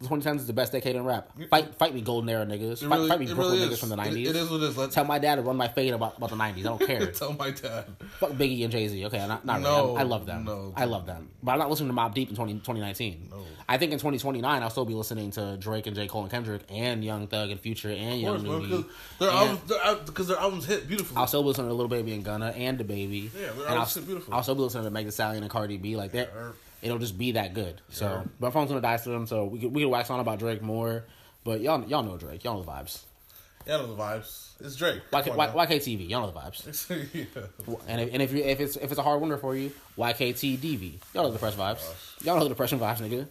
The 0.00 0.06
2010s 0.06 0.36
is 0.36 0.46
the 0.46 0.52
best 0.52 0.70
decade 0.70 0.94
in 0.94 1.04
rap. 1.04 1.32
Fight, 1.50 1.74
fight 1.74 1.92
me, 1.92 2.00
golden 2.02 2.28
era 2.28 2.46
niggas. 2.46 2.84
It 2.84 2.88
Fight, 2.88 2.96
really, 2.98 3.08
fight 3.08 3.18
me, 3.18 3.26
Brooklyn 3.26 3.58
really 3.58 3.66
niggas 3.74 3.78
from 3.80 3.88
the 3.88 3.96
It- 3.96 3.98
90s. 3.98 4.26
it 4.30 4.36
is 4.36 4.48
what 4.48 4.62
it 4.62 4.66
is. 4.68 4.76
Let's 4.76 4.94
Tell 4.94 5.04
my 5.04 5.18
dad 5.18 5.34
to 5.36 5.42
run 5.42 5.56
my 5.56 5.66
fade 5.66 5.92
about, 5.92 6.16
about 6.18 6.30
the 6.30 6.36
90s. 6.36 6.58
I 6.60 6.62
don't 6.62 6.78
care. 6.86 7.06
tell 7.10 7.32
my 7.32 7.50
dad. 7.50 7.84
Fuck 8.20 8.30
Biggie 8.30 8.62
and 8.62 8.70
Jay 8.70 8.86
Z. 8.86 9.06
Okay, 9.06 9.18
not, 9.26 9.44
not 9.44 9.60
No, 9.60 9.86
really. 9.86 9.96
I, 9.96 10.00
I 10.00 10.02
love 10.04 10.24
them. 10.26 10.44
no. 10.44 10.72
I 10.76 10.84
love 10.84 11.04
them. 11.06 11.30
But 11.42 11.50
I'm 11.52 11.58
not 11.58 11.68
listening 11.70 11.88
to 11.88 11.94
Mobb 11.96 12.14
Deep 12.14 12.30
in 12.30 12.36
20, 12.36 12.52
2019. 12.60 13.28
I 13.68 13.76
think 13.76 13.90
in 13.90 13.98
2029, 13.98 14.62
I'll 14.62 14.70
still 14.70 14.84
be 14.84 14.94
listening 14.94 15.32
to 15.32 15.56
Drake 15.56 15.88
and 15.88 15.96
J. 15.96 16.06
Cole 16.06 16.22
and 16.22 16.30
Kendrick 16.30 16.62
and 16.70 17.04
Young 17.04 17.26
Thug 17.26 17.50
and 17.50 17.58
Future 17.58 17.90
and 17.90 18.14
Of 18.14 18.20
Young 18.20 18.44
course, 18.46 18.62
Nudy. 18.62 18.66
because 18.68 18.84
their 19.18 19.30
albums, 19.30 19.60
their, 20.14 20.24
their 20.26 20.38
albums 20.38 20.64
hit 20.64 20.86
beautifully. 20.86 21.16
I'll 21.16 21.26
still 21.26 21.42
be 21.42 21.48
listening 21.48 21.68
to 21.70 21.74
Little 21.74 21.88
Baby 21.88 22.12
and 22.12 22.24
Gunna 22.24 22.54
and 22.56 22.78
the 22.78 22.84
Baby. 22.84 23.32
Yeah, 23.34 23.48
they're 23.56 23.64
and 23.66 23.74
all 23.74 23.78
I'll, 23.80 23.86
shit 23.86 24.06
beautiful. 24.06 24.32
I'll 24.32 24.44
still 24.44 24.54
be 24.54 24.60
listening 24.60 24.84
to 24.84 24.90
Meg 24.90 25.06
Thee 25.06 25.10
Stallion 25.10 25.42
and 25.42 25.50
Cardi 25.50 25.76
B. 25.76 25.96
Like 25.96 26.12
that, 26.12 26.30
it'll 26.82 26.98
just 26.98 27.16
be 27.18 27.32
that 27.32 27.54
good. 27.54 27.80
So, 27.90 28.28
my 28.40 28.50
phone's 28.50 28.68
gonna 28.68 28.80
die 28.80 28.96
to 28.96 29.08
them. 29.08 29.26
So 29.26 29.44
we 29.44 29.58
could, 29.60 29.74
we 29.74 29.82
could 29.82 29.88
wax 29.90 30.10
on 30.10 30.20
about 30.20 30.38
Drake 30.38 30.62
more. 30.62 31.04
But 31.44 31.60
y'all 31.60 31.82
y'all 31.86 32.02
know 32.02 32.16
Drake. 32.16 32.44
Y'all 32.44 32.54
know 32.58 32.62
the 32.62 32.70
vibes. 32.70 33.00
I 33.66 33.70
know 33.70 33.94
the 33.94 34.02
vibes. 34.02 34.44
It's 34.60 34.76
Drake. 34.76 35.00
YK, 35.12 35.36
Y. 35.36 35.46
YKTV. 35.66 36.08
Y'all 36.08 36.22
know 36.26 36.30
the 36.32 36.38
vibes. 36.40 36.88
yeah. 37.14 37.74
And 37.86 38.00
if, 38.00 38.12
and 38.14 38.22
if 38.22 38.32
you 38.32 38.42
if 38.42 38.60
it's 38.60 38.76
if 38.76 38.90
it's 38.90 38.98
a 38.98 39.02
hard 39.02 39.20
winter 39.20 39.36
for 39.38 39.54
you, 39.54 39.70
YKTDV. 39.98 40.94
Y'all 41.14 41.24
know 41.24 41.28
the 41.28 41.34
depression 41.34 41.60
vibes. 41.60 42.24
Y'all 42.24 42.36
know 42.36 42.42
the 42.44 42.48
depression 42.50 42.78
vibes, 42.78 42.98
nigga. 42.98 43.26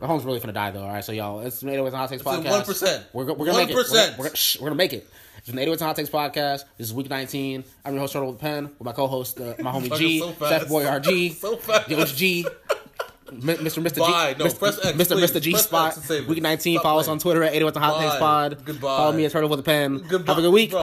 My 0.00 0.06
home's 0.06 0.24
really 0.24 0.40
finna 0.40 0.54
die 0.54 0.70
though. 0.70 0.82
All 0.82 0.88
right, 0.92 1.04
so 1.04 1.12
y'all, 1.12 1.40
it's 1.40 1.60
an 1.62 1.68
808s 1.68 1.86
and 1.88 1.94
Hot 1.96 2.08
Takes 2.08 2.22
It's 2.22 2.30
podcast. 2.30 2.64
1%. 2.64 3.04
We're, 3.12 3.24
we're 3.34 3.46
gonna 3.46 3.58
make 3.58 3.68
it. 3.68 3.74
We're, 3.74 3.84
1%. 3.84 3.92
gonna- 3.92 4.14
we're, 4.18 4.24
gonna- 4.24 4.36
shh, 4.36 4.58
we're 4.58 4.68
gonna 4.68 4.76
make 4.76 4.92
it. 4.94 5.06
It's 5.38 5.48
an 5.50 5.56
808s 5.56 5.72
and 5.72 5.80
Hot 5.82 5.96
Takes 5.96 6.08
podcast. 6.10 6.64
This 6.78 6.86
is 6.86 6.94
week 6.94 7.10
19. 7.10 7.64
I'm 7.84 7.92
your 7.92 8.00
host, 8.00 8.14
Turtle 8.14 8.30
with 8.30 8.40
Pen, 8.40 8.64
with 8.78 8.82
my 8.82 8.92
co-host, 8.92 9.38
uh, 9.40 9.54
my 9.58 9.70
homie 9.70 9.94
G, 9.98 10.20
so. 10.20 10.32
Chef 10.48 10.68
Boy 10.68 10.84
RG, 10.84 11.32
So 11.38 11.56
fast. 11.56 11.88
Yosh 11.90 12.14
G. 12.14 12.46
Mr. 13.30 13.82
Mr. 13.82 13.98
Bye. 13.98 14.34
G, 14.34 14.38
No, 14.38 14.44
Mr. 14.50 14.58
press 14.58 14.78
X, 14.84 14.96
Mr. 14.98 15.12
please. 15.16 15.30
Mr. 15.30 15.40
G 15.40 15.50
Press 15.52 15.64
spot. 15.64 15.86
X 15.88 15.96
to 16.00 16.06
save 16.06 16.22
it. 16.24 16.28
Week 16.28 16.42
19. 16.42 16.74
Stop 16.76 16.82
follow 16.82 17.00
us 17.00 17.08
on 17.08 17.18
Twitter 17.18 17.42
at 17.42 17.54
808 17.54 17.76
and 17.76 17.84
Hot 17.84 18.00
Takes 18.00 18.12
Bye. 18.14 18.18
Pod. 18.18 18.64
Goodbye. 18.64 18.96
Follow 18.96 19.12
me 19.12 19.24
at 19.24 19.32
Turtle 19.32 19.48
with 19.50 19.60
a 19.60 19.62
Pen. 19.62 19.98
Goodbye. 20.08 20.32
Have 20.32 20.38
a 20.38 20.42
good 20.42 20.52
week. 20.52 20.70
Bro. 20.70 20.82